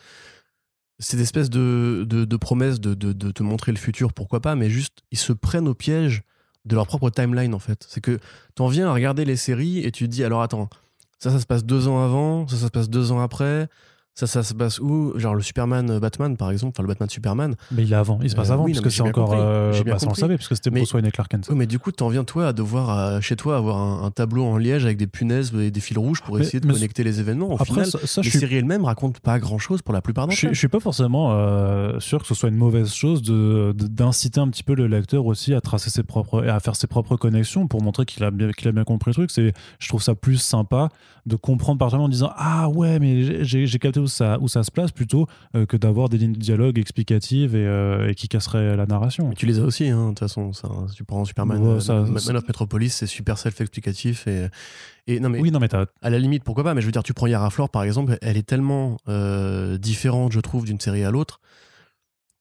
cette 1.00 1.20
espèce 1.20 1.50
de, 1.50 2.06
de, 2.08 2.26
de, 2.26 2.94
de 2.94 3.32
te 3.32 3.44
montrer 3.44 3.72
le 3.72 3.78
futur, 3.78 4.14
pourquoi 4.14 4.40
pas, 4.40 4.56
mais 4.56 4.70
juste, 4.70 5.00
ils 5.12 5.18
se 5.18 5.34
prennent 5.34 5.68
au 5.68 5.74
piège 5.74 6.24
de 6.66 6.76
leur 6.76 6.86
propre 6.86 7.10
timeline, 7.10 7.54
en 7.54 7.60
fait. 7.60 7.86
C'est 7.90 8.02
que 8.02 8.20
t'en 8.56 8.68
viens 8.68 8.88
à 8.88 8.94
regarder 8.94 9.26
les 9.26 9.36
séries 9.36 9.80
et 9.80 9.92
tu 9.92 10.06
te 10.06 10.10
dis, 10.12 10.24
alors 10.24 10.42
attends, 10.44 10.70
ça, 11.18 11.32
ça 11.32 11.40
se 11.40 11.46
passe 11.46 11.64
deux 11.64 11.88
ans 11.88 12.04
avant, 12.04 12.48
ça, 12.48 12.56
ça 12.56 12.68
se 12.68 12.72
passe 12.72 12.90
deux 12.90 13.12
ans 13.12 13.20
après, 13.20 13.68
ça, 14.14 14.28
ça 14.28 14.44
se 14.44 14.54
passe 14.54 14.80
où? 14.80 15.14
Genre 15.18 15.34
le 15.36 15.42
Superman 15.42 15.90
euh, 15.90 16.00
Batman, 16.00 16.36
par 16.38 16.52
exemple, 16.52 16.74
enfin 16.76 16.84
le 16.84 16.88
Batman 16.88 17.10
Superman. 17.10 17.56
Mais 17.72 17.84
il 17.84 17.94
est 17.94 17.96
avant, 17.96 18.20
il 18.22 18.30
se 18.30 18.36
passe 18.36 18.50
Euh, 18.50 18.54
avant, 18.54 18.64
non, 18.64 18.66
puisque 18.66 18.84
mais 18.86 18.90
c'est 18.92 19.02
encore. 19.02 19.34
euh, 19.34 19.72
j'ai 19.74 19.84
bien 19.84 19.94
bah, 19.94 20.00
ça, 20.00 20.08
on 20.08 20.12
le 20.12 20.16
savait, 20.16 20.36
puisque 20.36 20.56
c'était 20.56 20.70
Mais- 20.70 20.82
Bruce 20.82 20.94
Wayne 20.94 21.06
et 21.06 21.12
Clark 21.12 21.32
Kent. 21.32 21.48
Oui, 21.50 21.56
mais 21.56 21.66
du 21.66 21.80
coup, 21.80 21.92
t'en 21.92 22.10
viens, 22.10 22.24
toi, 22.26 22.48
à 22.50 22.54
devoir, 22.54 23.22
chez 23.22 23.36
toi, 23.36 23.56
avoir 23.58 23.78
un, 23.78 24.04
un 24.06 24.12
tableau 24.12 24.44
en 24.44 24.58
liège 24.58 24.84
avec 24.86 24.98
des 24.98 25.08
punaises 25.08 25.54
et 25.56 25.72
des 25.72 25.80
fils 25.80 25.98
rouges 25.98 26.22
pour 26.22 26.36
Mais- 26.36 26.42
essayer 26.42 26.60
de 26.60 26.72
connecter 26.72 27.04
les 27.04 27.20
événements. 27.22 27.50
Au 27.52 27.54
Après, 27.54 27.66
final, 27.66 27.86
ça, 27.86 28.00
ça, 28.06 28.22
je 28.22 28.28
les 28.28 28.32
suis 28.32 28.40
séries 28.40 28.58
elles-mêmes 28.58 28.84
racontent 28.86 29.20
pas 29.24 29.40
grand-chose 29.40 29.82
pour 29.82 29.94
la 29.94 30.02
plupart 30.02 30.26
Je 30.26 30.36
d'entre 30.36 30.46
elles. 30.46 30.54
je 30.54 30.60
suis 30.60 30.68
pas 30.68 30.80
forcément 30.82 31.30
euh, 31.32 32.00
sûr 32.02 32.20
que 32.22 32.28
ce 32.28 32.36
soit 32.36 32.50
une 32.50 32.58
mauvaise 32.58 32.94
chose 32.94 33.22
de 33.22 33.74
de- 33.76 33.88
d'inciter 33.88 34.40
un 34.42 34.50
petit 34.50 34.64
peu 34.64 34.76
le 34.76 34.88
lecteur 34.88 35.26
aussi 35.26 35.54
à 35.54 35.62
tracer 35.62 35.90
ses 35.90 36.04
propres 36.04 36.44
et 36.46 36.50
à 36.50 36.60
faire 36.60 36.76
ses 36.76 36.88
propres 36.88 37.16
connexions 37.16 37.68
pour 37.68 37.82
montrer 37.82 38.06
qu'il 38.06 38.24
a 38.26 38.32
bien 38.32 38.52
qu'il 38.52 38.68
a 38.68 38.72
bien 38.74 38.84
compris 38.84 39.12
le 39.12 39.14
truc. 39.28 39.32
Je 39.80 39.88
trouve 39.88 40.04
ça 40.04 40.16
plus 40.16 40.38
sympa 40.38 40.90
de 41.26 41.36
comprendre 41.38 41.78
parfaitement 41.80 42.06
en 42.06 42.10
disant 42.10 42.32
ah 42.36 42.68
ouais 42.70 43.00
mais 43.00 43.44
j'ai 43.46 43.68
capté 43.80 44.01
où 44.02 44.08
ça 44.08 44.38
où 44.42 44.48
ça 44.48 44.64
se 44.64 44.72
place 44.72 44.92
plutôt 44.92 45.28
euh, 45.56 45.66
que 45.66 45.78
d'avoir 45.78 46.10
des 46.10 46.18
lignes 46.18 46.34
de 46.34 46.40
dialogue 46.40 46.78
explicatives 46.78 47.56
et, 47.56 47.66
euh, 47.66 48.10
et 48.10 48.16
qui 48.16 48.28
casseraient 48.28 48.76
la 48.76 48.86
narration. 48.86 49.30
Mais 49.30 49.36
tu 49.36 49.46
les 49.46 49.60
as 49.60 49.64
aussi, 49.64 49.88
hein, 49.88 50.04
de 50.06 50.10
toute 50.10 50.20
façon. 50.20 50.52
Ça, 50.54 50.68
si 50.90 50.96
tu 50.96 51.04
prends 51.04 51.24
Superman, 51.26 51.62
Ouais, 51.62 51.70
euh, 51.76 51.80
ça- 51.80 52.02
Man 52.02 52.36
of 52.38 52.48
Metropolis, 52.48 52.94
c'est 52.94 53.08
super 53.08 53.38
self-explicatif. 53.38 54.28
Et, 54.28 54.48
et 55.08 55.20
non, 55.20 55.30
mais 55.30 55.40
Oui 55.40 55.52
non 55.52 55.60
mais 55.60 55.70
à 55.74 56.10
la 56.10 56.20
limite, 56.20 56.44
pourquoi 56.44 56.64
pas 56.64 56.74
Mais 56.74 56.82
je 56.82 56.86
veux 56.88 56.92
dire, 56.92 57.04
tu 57.04 57.14
prends 57.14 57.28
Yara 57.28 57.50
Flor, 57.50 57.70
par 57.70 57.84
exemple, 57.84 58.18
elle 58.22 58.38
est 58.38 58.48
tellement 58.48 58.98
différente, 59.80 60.32
je 60.32 60.40
trouve, 60.40 60.66
d'une 60.66 60.80
série 60.80 61.04
à 61.04 61.12
l'autre, 61.12 61.40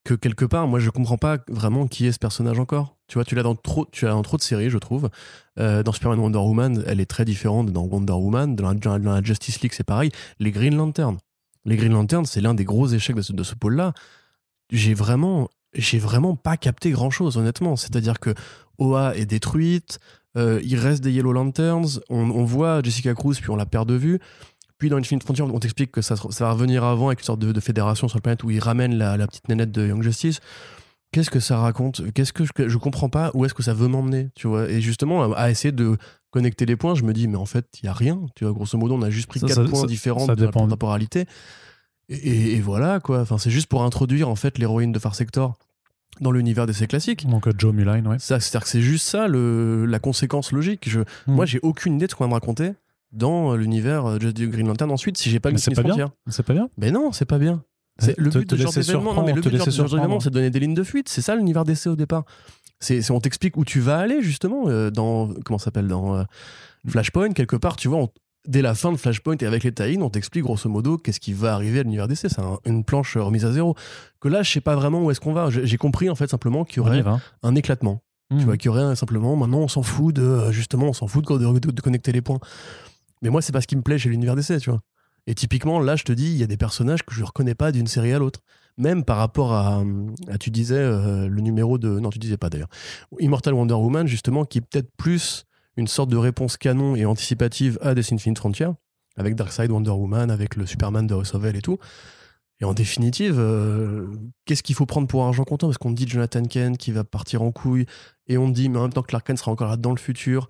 que 0.05 0.15
quelque 0.15 0.47
part, 0.47 0.67
moi, 0.67 0.81
je 0.81 0.89
comprends 0.89 1.19
pas 1.19 1.39
vraiment 1.49 1.87
qui 1.87 2.07
est 2.07 2.13
ce 2.13 2.19
personnage 2.19 2.59
encore. 2.59 2.97
Tu 3.07 3.15
vois, 3.15 3.25
tu 3.25 3.35
l'as 3.35 3.43
dans 3.43 3.55
trop, 3.55 3.87
tu 3.93 4.07
l'as 4.07 4.13
dans 4.13 4.23
trop 4.23 4.37
de 4.39 4.43
séries, 4.43 4.71
je 4.71 4.79
trouve. 4.79 5.11
Euh, 5.59 5.83
dans 5.83 5.93
Superman 5.93 6.19
Wonder 6.21 6.39
Woman, 6.39 6.83
elle 6.87 7.01
est 7.01 7.07
très 7.11 7.25
différente 7.27 7.71
dans 7.71 7.83
Wonder 7.85 8.15
Woman. 8.15 8.57
Dans 8.57 8.69
la, 8.73 8.75
dans 8.99 9.13
la 9.13 9.23
Justice 9.23 9.61
League, 9.61 9.73
c'est 9.75 9.85
pareil. 9.85 10.11
Les 10.39 10.53
Green 10.53 10.75
Lantern. 10.75 11.19
Les 11.65 11.77
Green 11.77 11.93
Lantern, 11.93 12.25
c'est 12.25 12.41
l'un 12.41 12.55
des 12.55 12.65
gros 12.65 12.87
échecs 12.89 13.17
de 13.17 13.23
ce, 13.23 13.33
de 13.33 13.43
ce 13.43 13.55
pôle-là. 13.55 13.93
J'ai 14.71 14.95
vraiment, 14.95 15.49
j'ai 15.75 15.99
vraiment 15.99 16.37
pas 16.37 16.57
capté 16.57 16.91
grand-chose, 16.91 17.37
honnêtement. 17.37 17.77
C'est-à-dire 17.77 18.19
que 18.19 18.35
Oa 18.79 19.15
est 19.17 19.27
détruite, 19.27 19.99
euh, 20.37 20.61
il 20.65 20.77
reste 20.77 21.03
des 21.03 21.13
Yellow 21.13 21.33
Lanterns, 21.33 22.01
on, 22.09 22.45
voit 22.45 22.83
Jessica 22.83 23.15
Cruz, 23.15 23.37
puis 23.41 23.51
on 23.51 23.57
la 23.57 23.67
perd 23.67 23.89
de 23.89 23.95
vue. 23.95 24.21
Puis 24.79 24.89
dans 24.89 24.97
Infinite 24.97 25.23
Frontier, 25.25 25.45
on 25.45 25.59
t'explique 25.59 25.93
que 25.93 26.01
ça, 26.01 26.17
ça 26.17 26.45
va 26.45 26.53
revenir 26.53 26.85
avant 26.85 27.09
avec 27.09 27.21
une 27.21 27.27
sorte 27.27 27.41
de, 27.41 27.53
de 27.53 27.61
fédération 27.61 28.09
sur 28.09 28.17
la 28.17 28.23
planète 28.23 28.43
où 28.45 28.51
ils 28.51 28.61
ramènent 28.61 28.97
la, 28.97 29.17
la 29.17 29.27
petite 29.27 29.49
nénette 29.49 29.73
de 29.73 29.87
Young 29.87 30.03
Justice. 30.03 30.41
Qu'est-ce 31.13 31.31
que 31.31 31.41
ça 31.41 31.59
raconte? 31.59 32.13
Qu'est-ce 32.13 32.33
que 32.33 32.45
je, 32.45 32.69
je 32.69 32.79
comprends 32.79 33.09
pas? 33.09 33.31
Où 33.35 33.45
est-ce 33.45 33.53
que 33.53 33.65
ça 33.65 33.75
veut 33.75 33.89
m'emmener? 33.89 34.29
Tu 34.37 34.47
vois? 34.47 34.71
Et 34.71 34.81
justement, 34.81 35.33
à 35.35 35.51
essayer 35.51 35.73
de 35.73 35.97
connecter 36.31 36.67
les 36.67 36.77
points, 36.77 36.95
je 36.95 37.03
me 37.03 37.13
dis, 37.13 37.27
mais 37.29 37.37
en 37.37 37.47
fait, 37.47 37.67
il 37.83 37.87
y 37.87 37.89
a 37.89 37.93
rien. 37.93 38.21
Tu 38.37 38.45
vois, 38.45 38.53
grosso 38.53 38.77
modo, 38.79 38.95
on 38.95 39.03
a 39.03 39.11
juste 39.11 39.29
pris 39.29 39.41
Ça, 39.41 39.47
quatre 39.49 39.65
ça- 39.65 39.71
points 39.71 39.81
ça- 39.83 39.87
différents 39.87 40.27
de 40.27 40.45
la 40.45 40.51
temporalité. 40.53 41.27
Et, 42.09 42.15
et- 42.17 42.55
et 42.57 42.61
voilà, 42.61 43.01
quoi. 43.01 43.21
Enfin, 43.21 43.39
c'est 43.39 43.51
juste 43.51 43.67
pour 43.69 43.83
introduire 43.85 44.29
en 44.29 44.37
fait 44.37 44.59
l'héroïne 44.59 44.93
de 44.93 44.99
Far 44.99 45.15
Sector 45.15 45.57
dans 46.21 46.33
l'univers 46.33 46.67
d'essais 46.67 46.87
classiques. 46.89 47.29
donc 47.29 47.47
euh, 47.47 47.53
Joe 47.57 47.73
Muline 47.73 48.07
ouais. 48.09 48.17
C'est-à-dire 48.19 48.63
que 48.63 48.69
c'est 48.69 48.81
juste 48.83 49.07
ça 49.07 49.29
le, 49.29 49.87
la 49.87 49.99
conséquence 50.01 50.51
logique. 50.53 50.89
Je, 50.89 51.01
Hmm. 51.01 51.35
Moi, 51.35 51.47
j'ai 51.47 51.61
aucune 51.63 51.95
idée 51.97 52.07
de 52.07 52.11
ce 52.11 52.17
qu'on 52.17 52.25
va 52.25 52.29
me 52.29 52.35
raconter 52.35 52.73
dans 53.13 53.53
euh, 53.53 53.57
l'univers 53.57 54.07
euh, 54.07 54.19
de 54.19 54.47
Green 54.47 54.67
Lantern 54.67 54.91
ensuite 54.91 55.17
si 55.19 55.31
j'ai 55.31 55.41
pas 55.41 55.51
bien. 55.51 55.59
Frontier. 55.59 56.05
C'est 56.29 56.43
pas 56.45 56.53
bien. 56.55 56.69
Mais 56.79 56.91
non, 56.91 57.13
c'est 57.13 57.25
pas 57.27 57.39
bien. 57.39 57.63
C'est 57.99 58.17
le 58.19 58.31
but 58.31 58.49
de 58.49 58.57
ce 58.57 58.63
genre 58.63 58.73
d'événement. 58.73 60.21
C'est 60.21 60.31
de 60.31 60.35
donner 60.35 60.49
des 60.51 60.59
lignes 60.59 60.75
de 60.75 60.83
fuite. 60.85 61.09
C'est 61.11 61.21
ça 61.23 61.35
l'univers 61.37 61.65
d'essai 61.65 61.89
au 61.91 61.97
départ. 61.97 62.25
C'est, 62.81 63.11
on 63.11 63.21
t'explique 63.21 63.57
où 63.57 63.65
tu 63.65 63.81
vas 63.81 63.99
aller 63.99 64.23
justement 64.23 64.69
euh, 64.69 64.91
dans 64.91 65.29
comment 65.45 65.59
s'appelle 65.59 65.87
dans 65.89 66.17
euh, 66.17 66.23
Flashpoint 66.89 67.33
quelque 67.33 67.57
part. 67.57 67.77
Tu 67.77 67.89
vois, 67.89 67.99
on- 67.99 68.09
dès 68.49 68.63
la 68.63 68.75
fin 68.75 68.91
de 68.91 68.97
Flashpoint 68.97 69.37
et 69.41 69.45
avec 69.47 69.65
les 69.65 69.73
tie 69.73 69.99
on 70.01 70.09
t'explique 70.09 70.45
grosso 70.45 70.69
modo 70.71 70.97
qu'est-ce 70.97 71.21
qui 71.21 71.35
va 71.35 71.55
arriver 71.55 71.81
à 71.81 71.83
l'univers 71.83 72.09
d'essai. 72.09 72.29
C'est 72.31 72.41
un- 72.41 72.59
une 72.65 72.85
planche 72.85 73.17
euh, 73.17 73.23
remise 73.23 73.45
à 73.45 73.53
zéro. 73.53 73.75
Que 74.21 74.29
là, 74.29 74.43
je 74.43 74.51
sais 74.51 74.61
pas 74.63 74.75
vraiment 74.77 75.03
où 75.03 75.11
est-ce 75.11 75.21
qu'on 75.21 75.33
va. 75.35 75.49
J'ai 75.51 75.77
compris 75.77 76.09
en 76.09 76.15
fait 76.15 76.29
simplement 76.31 76.65
qu'il 76.65 76.79
y 76.79 76.81
aurait 76.81 77.03
va. 77.03 77.21
un 77.43 77.55
éclatement. 77.55 78.03
Hmm. 78.31 78.39
Tu 78.39 78.45
vois, 78.45 78.57
qu'il 78.57 78.67
y 78.67 78.69
aurait 78.71 78.95
simplement, 78.97 79.35
maintenant 79.37 79.59
on 79.59 79.69
s'en 79.69 79.83
fout 79.83 80.15
de, 80.15 80.51
justement, 80.53 80.87
on 80.87 80.93
s'en 80.93 81.07
fout 81.09 81.27
de, 81.29 81.37
de- 81.37 81.59
de- 81.59 81.71
de 81.73 81.81
connecter 81.83 82.13
les 82.13 82.23
points. 82.23 82.39
Mais 83.23 83.29
moi, 83.29 83.43
c'est 83.43 83.53
pas 83.53 83.61
ce 83.61 83.67
qui 83.67 83.77
me 83.77 83.83
plaît 83.83 83.99
chez 83.99 84.09
l'univers 84.09 84.37
d'essai, 84.37 84.59
tu 84.59 84.71
vois. 84.71 84.81
Et 85.27 85.35
typiquement, 85.35 85.81
là, 85.81 85.97
je 85.97 86.05
te 86.05 86.13
dis, 86.13 86.31
il 86.31 86.37
y 86.39 86.43
a 86.43 86.47
des 86.47 86.57
personnages 86.57 87.03
que 87.05 87.13
je 87.15 87.23
reconnais 87.25 87.55
pas 87.55 87.73
d'une 87.73 87.87
série 87.89 88.13
à 88.15 88.19
l'autre. 88.19 88.41
Même 88.81 89.05
par 89.05 89.19
rapport 89.19 89.53
à, 89.53 89.85
tu 90.41 90.51
disais, 90.51 90.79
euh, 90.79 91.29
le 91.29 91.41
numéro 91.43 91.77
de, 91.77 92.01
non, 92.01 92.09
tu 92.09 92.19
disais 92.19 92.39
pas 92.39 92.49
d'ailleurs, 92.49 92.71
Immortal 93.19 93.53
Wonder 93.53 93.75
Woman, 93.75 94.07
justement, 94.07 94.47
qui 94.47 94.57
est 94.59 94.63
peut-être 94.63 94.91
plus 94.97 95.45
une 95.77 95.87
sorte 95.87 96.09
de 96.09 96.17
réponse 96.17 96.57
canon 96.57 96.97
et 96.97 97.05
anticipative 97.05 97.79
à 97.83 97.95
Death 97.95 98.11
Infinite 98.13 98.39
Frontier, 98.39 98.69
avec 99.19 99.35
Darkseid 99.35 99.71
Wonder 99.71 99.91
Woman, 99.91 100.31
avec 100.31 100.57
le 100.57 100.65
Superman 100.65 101.07
de 101.07 101.15
House 101.15 101.35
of 101.35 101.45
et 101.45 101.61
tout. 101.61 101.77
Et 102.61 102.65
en 102.65 102.73
définitive, 102.73 103.37
euh, 103.39 104.07
qu'est-ce 104.47 104.63
qu'il 104.63 104.75
faut 104.75 104.87
prendre 104.87 105.07
pour 105.07 105.25
argent 105.25 105.45
comptant? 105.45 105.67
Parce 105.69 105.79
qu'on 105.79 105.93
dit 105.93 106.09
Jonathan 106.09 106.43
Kent 106.43 106.79
qui 106.79 106.91
va 106.91 107.05
partir 107.05 107.43
en 107.43 107.53
couille, 107.53 107.85
et 108.29 108.39
on 108.39 108.49
dit, 108.49 108.71
mais 108.71 108.79
en 108.79 108.83
même 108.83 108.93
temps 108.95 109.03
Clark 109.03 109.27
Kent 109.27 109.39
sera 109.39 109.51
encore 109.51 109.69
là 109.69 109.77
dans 109.77 109.93
le 109.93 109.99
futur, 109.99 110.49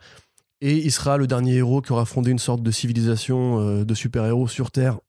et 0.61 0.77
il 0.77 0.93
sera 0.93 1.17
le 1.17 1.27
dernier 1.27 1.57
héros 1.57 1.83
qui 1.83 1.91
aura 1.91 2.05
fondé 2.05 2.31
une 2.31 2.39
sorte 2.39 2.63
de 2.63 2.71
civilisation 2.71 3.61
euh, 3.61 3.85
de 3.85 3.95
super-héros 3.95 4.47
sur 4.47 4.71
Terre, 4.71 5.01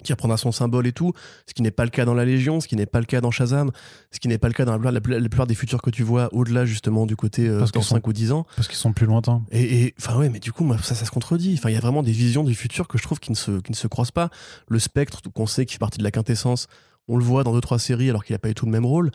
qui 0.00 0.12
reprendra 0.12 0.36
son 0.36 0.52
symbole 0.52 0.86
et 0.86 0.92
tout, 0.92 1.12
ce 1.46 1.54
qui 1.54 1.62
n'est 1.62 1.70
pas 1.70 1.84
le 1.84 1.90
cas 1.90 2.04
dans 2.04 2.14
la 2.14 2.24
Légion, 2.24 2.60
ce 2.60 2.68
qui 2.68 2.76
n'est 2.76 2.86
pas 2.86 3.00
le 3.00 3.06
cas 3.06 3.20
dans 3.20 3.30
Shazam, 3.30 3.70
ce 4.10 4.18
qui 4.20 4.28
n'est 4.28 4.38
pas 4.38 4.48
le 4.48 4.54
cas 4.54 4.64
dans 4.64 4.72
la 4.72 4.78
plupart, 4.78 4.92
la 4.92 5.00
plupart- 5.00 5.20
la 5.20 5.28
plupart 5.28 5.46
des 5.46 5.54
futurs 5.54 5.82
que 5.82 5.90
tu 5.90 6.02
vois, 6.02 6.28
au-delà 6.32 6.64
justement 6.66 7.06
du 7.06 7.16
côté 7.16 7.48
euh, 7.48 7.58
Parce 7.58 7.72
dans 7.72 7.80
qu'ils 7.80 7.86
sont- 7.88 7.94
5 7.96 8.06
ou 8.06 8.12
10 8.12 8.32
ans. 8.32 8.46
Parce 8.56 8.68
qu'ils 8.68 8.76
sont 8.76 8.92
plus 8.92 9.06
lointains. 9.06 9.42
Et, 9.52 9.94
enfin 9.98 10.16
ouais, 10.18 10.28
mais 10.28 10.38
du 10.40 10.52
coup, 10.52 10.64
moi, 10.64 10.76
ça, 10.82 10.94
ça 10.94 11.04
se 11.04 11.10
contredit. 11.10 11.54
Enfin, 11.58 11.70
il 11.70 11.74
y 11.74 11.76
a 11.78 11.80
vraiment 11.80 12.02
des 12.02 12.12
visions 12.12 12.44
du 12.44 12.54
futur 12.54 12.88
que 12.88 12.98
je 12.98 13.02
trouve 13.02 13.20
qui 13.20 13.30
ne 13.30 13.36
se, 13.36 13.60
qui 13.60 13.72
ne 13.72 13.76
se 13.76 13.86
croisent 13.86 14.10
pas. 14.12 14.30
Le 14.68 14.78
spectre, 14.78 15.20
qu'on 15.34 15.46
sait 15.46 15.66
qui 15.66 15.74
fait 15.74 15.78
partie 15.78 15.98
de 15.98 16.04
la 16.04 16.10
quintessence, 16.10 16.66
on 17.08 17.16
le 17.16 17.24
voit 17.24 17.44
dans 17.44 17.52
deux 17.52 17.60
trois 17.60 17.78
séries 17.78 18.10
alors 18.10 18.24
qu'il 18.24 18.34
n'a 18.34 18.38
pas 18.38 18.48
eu 18.50 18.54
tout 18.54 18.66
le 18.66 18.72
même 18.72 18.86
rôle. 18.86 19.10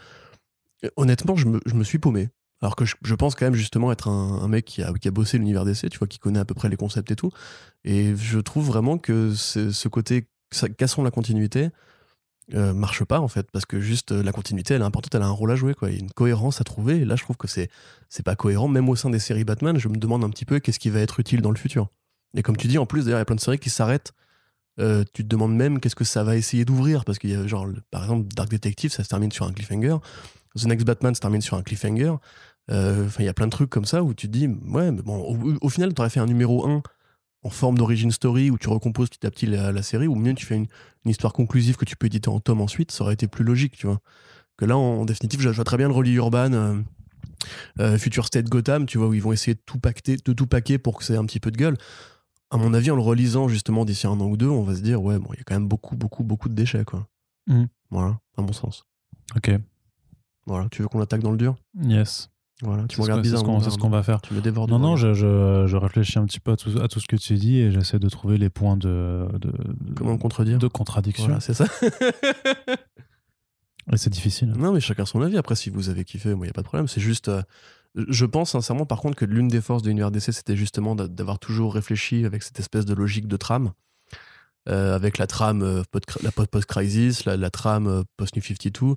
Honnêtement, 0.98 1.36
je 1.36 1.48
me, 1.48 1.60
je 1.65 1.76
me 1.76 1.84
suis 1.84 2.00
paumé. 2.00 2.30
Alors 2.63 2.76
que 2.76 2.86
je, 2.86 2.96
je 3.04 3.15
pense 3.15 3.34
quand 3.36 3.46
même 3.46 3.56
justement 3.56 3.91
être 3.91 4.08
un, 4.08 4.39
un 4.44 4.48
mec 4.48 4.65
qui 4.65 4.84
a, 4.84 4.94
qui 4.94 5.08
a 5.08 5.12
bossé 5.12 5.38
l'univers 5.39 5.65
d'essai, 5.65 5.89
tu 5.89 5.98
vois, 5.98 6.08
qui 6.08 6.20
connaît 6.20 6.39
à 6.39 6.46
peu 6.46 6.54
près 6.54 6.70
les 6.70 6.76
concepts 6.78 7.10
et 7.12 7.15
tout. 7.15 7.32
Et 7.84 8.15
je 8.15 8.39
trouve 8.39 8.67
vraiment 8.67 8.98
que 9.00 9.34
ce 9.34 9.88
côté 9.88 10.28
cassons 10.78 11.04
la 11.04 11.12
continuité? 11.12 11.70
Euh, 12.54 12.74
marche 12.74 13.06
pas 13.06 13.22
en 13.22 13.30
fait 13.30 13.50
parce 13.52 13.66
que 13.66 13.80
juste 13.80 14.12
euh, 14.12 14.24
la 14.24 14.34
continuité 14.34 14.74
elle 14.74 14.82
est 14.82 14.86
importante 14.86 15.16
elle 15.16 15.22
a 15.22 15.28
un 15.28 15.32
rôle 15.32 15.52
à 15.52 15.56
jouer 15.56 15.74
quoi. 15.74 15.90
Il 15.90 15.94
y 15.94 15.98
a 15.98 16.02
une 16.02 16.12
cohérence 16.12 16.60
à 16.60 16.66
trouver 16.66 16.98
et 16.98 17.06
là 17.06 17.16
je 17.16 17.24
trouve 17.24 17.38
que 17.38 17.48
c'est 17.48 17.70
c'est 18.10 18.24
pas 18.24 18.36
cohérent. 18.36 18.68
Même 18.68 18.90
au 18.90 18.96
sein 18.96 19.10
des 19.10 19.20
séries 19.20 19.46
Batman 19.46 19.78
je 19.78 19.88
me 19.88 19.96
demande 19.96 20.24
un 20.24 20.30
petit 20.30 20.44
peu 20.44 20.60
qu'est-ce 20.60 20.80
qui 20.80 20.90
va 20.90 21.00
être 21.00 21.20
utile 21.20 21.42
dans 21.42 21.52
le 21.52 21.58
futur. 21.58 21.88
Et 22.36 22.42
comme 22.42 22.58
tu 22.58 22.68
dis 22.68 22.78
en 22.78 22.86
plus 22.86 23.06
d'ailleurs 23.06 23.20
il 23.20 23.22
y 23.22 23.24
a 23.24 23.26
plein 23.26 23.36
de 23.36 23.42
séries 23.42 23.60
qui 23.60 23.70
s'arrêtent. 23.70 24.12
Euh, 24.80 25.04
tu 25.14 25.24
te 25.24 25.28
demandes 25.28 25.56
même 25.56 25.80
qu'est-ce 25.80 25.96
que 25.96 26.06
ça 26.06 26.24
va 26.24 26.36
essayer 26.36 26.66
d'ouvrir 26.66 27.06
parce 27.06 27.20
qu'il 27.20 27.30
y 27.30 27.36
a 27.36 27.46
genre 27.46 27.68
par 27.92 28.04
exemple 28.04 28.28
Dark 28.34 28.50
Detective 28.50 28.92
ça 28.92 29.04
se 29.04 29.10
termine 29.10 29.32
sur 29.32 29.46
un 29.46 29.54
cliffhanger. 29.54 29.98
The 30.58 30.66
Next 30.66 30.86
Batman 30.86 31.16
se 31.16 31.22
termine 31.22 31.42
sur 31.42 31.56
un 31.56 31.64
cliffhanger. 31.64 32.16
Enfin, 32.70 33.24
il 33.24 33.26
y 33.26 33.30
a 33.30 33.34
plein 33.34 33.48
de 33.48 33.52
trucs 33.52 33.70
comme 33.70 33.86
ça 33.86 34.02
où 34.02 34.14
tu 34.14 34.28
te 34.28 34.32
dis, 34.32 34.48
ouais, 34.48 34.92
au, 35.06 35.38
au 35.60 35.70
final, 35.70 35.94
t'aurais 35.94 36.10
fait 36.10 36.22
un 36.22 36.26
numéro 36.26 36.66
1 36.66 36.84
en 37.44 37.50
forme 37.50 37.78
d'origin 37.78 38.12
story 38.12 38.52
où 38.52 38.58
tu 38.58 38.70
recomposes 38.70 39.10
petit 39.10 39.26
à 39.26 39.32
petit 39.32 39.46
la, 39.46 39.72
la 39.72 39.82
série, 39.84 40.08
ou 40.08 40.16
mieux 40.16 40.34
tu 40.34 40.46
fais 40.46 40.56
une, 40.56 40.68
une 41.06 41.12
histoire 41.12 41.34
conclusive 41.34 41.76
que 41.76 41.86
tu 41.86 41.96
peux 41.96 42.08
éditer 42.08 42.30
en 42.30 42.40
tome 42.40 42.62
ensuite, 42.62 42.92
ça 42.92 43.04
aurait 43.04 43.14
été 43.16 43.28
plus 43.28 43.44
logique, 43.44 43.76
tu 43.78 43.88
vois. 43.88 44.00
Que 44.58 44.66
là, 44.66 44.78
en, 44.78 45.06
définitive, 45.06 45.42
je 45.42 45.50
je 45.50 45.56
vois 45.56 45.64
très 45.64 45.78
bien 45.78 45.88
le 45.88 45.94
relier 45.94 46.12
urban. 46.12 46.54
euh, 46.54 46.76
euh, 47.80 47.98
Future 47.98 48.26
State 48.26 48.46
Gotham, 48.50 48.86
tu 48.86 48.98
vois, 48.98 49.08
où 49.08 49.14
ils 49.14 49.22
vont 49.22 49.32
essayer 49.32 49.56
de 49.56 49.62
tout, 49.66 49.80
pacter, 49.80 50.18
de 50.18 50.34
tout 50.34 50.48
paquer 50.48 50.78
pour 50.78 50.98
que 50.98 51.04
ça 51.04 51.14
ait 51.14 51.18
un 51.18 51.26
petit 51.26 51.40
peu 51.40 51.52
de 51.52 51.58
gueule. 51.58 51.78
À 52.52 52.58
mon 52.58 52.74
avis, 52.74 52.92
en 52.92 52.96
le 52.96 53.02
relisant 53.02 53.48
justement 53.48 53.86
d'ici 53.86 54.08
un 54.08 54.20
an 54.20 54.28
ou 54.28 54.38
deux, 54.38 54.50
on 54.50 54.64
va 54.64 54.76
se 54.76 54.82
dire, 54.82 55.02
ouais, 55.02 55.18
bon, 55.18 55.30
il 55.34 55.38
y 55.38 55.40
a 55.40 55.44
quand 55.44 55.56
même 55.56 55.68
beaucoup, 55.68 55.96
beaucoup, 55.96 56.24
beaucoup 56.24 56.50
de 56.50 56.54
déchets, 56.54 56.84
quoi. 56.86 57.08
Mhm. 57.48 57.68
Voilà, 57.90 58.20
à 58.38 58.42
mon 58.42 58.54
sens. 58.54 58.86
Ok. 59.36 59.52
Voilà, 60.46 60.68
tu 60.70 60.82
veux 60.82 60.88
qu'on 60.88 61.02
attaque 61.02 61.22
dans 61.22 61.32
le 61.32 61.38
dur? 61.38 61.56
Yes. 61.82 62.30
Voilà, 62.62 62.84
tu 62.88 62.95
me 62.95 62.97
ce 62.97 63.02
regardes 63.02 63.21
bizarre. 63.24 63.39
ce 63.39 63.45
qu'on 63.45 63.52
mon 63.54 63.60
c'est 63.62 63.69
ce 63.71 63.78
qu'on 63.78 63.89
va 63.89 64.04
faire. 64.04 64.21
Tu 64.21 64.34
me. 64.34 64.39
Non, 64.39 64.78
non, 64.80 64.95
je, 64.95 65.13
je, 65.13 65.65
je 65.67 65.78
réfléchis 65.78 66.19
un 66.19 66.26
petit 66.26 66.39
peu 66.39 66.52
à 66.52 66.58
tout, 66.58 66.69
à 66.82 66.88
tout 66.88 67.00
ce 67.00 67.08
que 67.08 67.15
tu 67.15 67.34
dis 67.36 67.58
et 67.58 67.71
j'essaie 67.71 67.97
de 68.00 68.08
trouver 68.10 68.38
les 68.38 68.50
points 68.50 68.78
de, 68.78 69.28
de, 69.39 69.52
Comment 69.95 70.13
me 70.13 70.17
contredire 70.17 70.60
de 70.60 70.67
contradiction. 70.67 71.26
Voilà, 71.26 71.39
c'est 71.39 71.54
ça. 71.54 71.65
Et 73.91 73.97
c'est 73.97 74.10
difficile. 74.12 74.50
non, 74.58 74.71
mais 74.74 74.80
chacun 74.80 75.06
son 75.06 75.21
avis. 75.21 75.38
Après, 75.38 75.56
si 75.56 75.69
vous 75.69 75.89
avez 75.89 76.04
kiffé, 76.06 76.36
moi, 76.36 76.45
il 76.45 76.50
n'y 76.50 76.52
a 76.52 76.54
pas 76.54 76.62
de 76.62 76.67
problème. 76.67 76.88
C'est 76.88 77.02
juste. 77.02 77.30
euh, 77.30 77.41
je 77.95 78.26
pense 78.26 78.52
sincèrement, 78.52 78.86
par 78.86 79.00
contre, 79.02 79.15
que 79.17 79.26
l'une 79.26 79.47
des 79.47 79.60
forces 79.60 79.82
de 79.82 79.88
l'univers 79.89 80.12
DC, 80.12 80.32
c'était 80.32 80.56
justement 80.56 80.95
d'a- 80.95 81.08
d'avoir 81.08 81.39
toujours 81.39 81.74
réfléchi 81.74 82.24
avec 82.26 82.43
cette 82.43 82.60
espèce 82.60 82.86
de 82.86 82.93
logique 82.93 83.28
de 83.28 83.38
trame. 83.38 83.71
Euh, 84.69 84.95
avec 84.95 85.17
la 85.17 85.26
trame 85.26 85.63
euh, 85.63 85.82
post- 85.91 86.21
la 86.21 86.32
post-crisis, 86.32 87.26
la, 87.26 87.36
la 87.36 87.50
trame 87.50 88.04
post-New 88.17 88.43
52. 88.43 88.95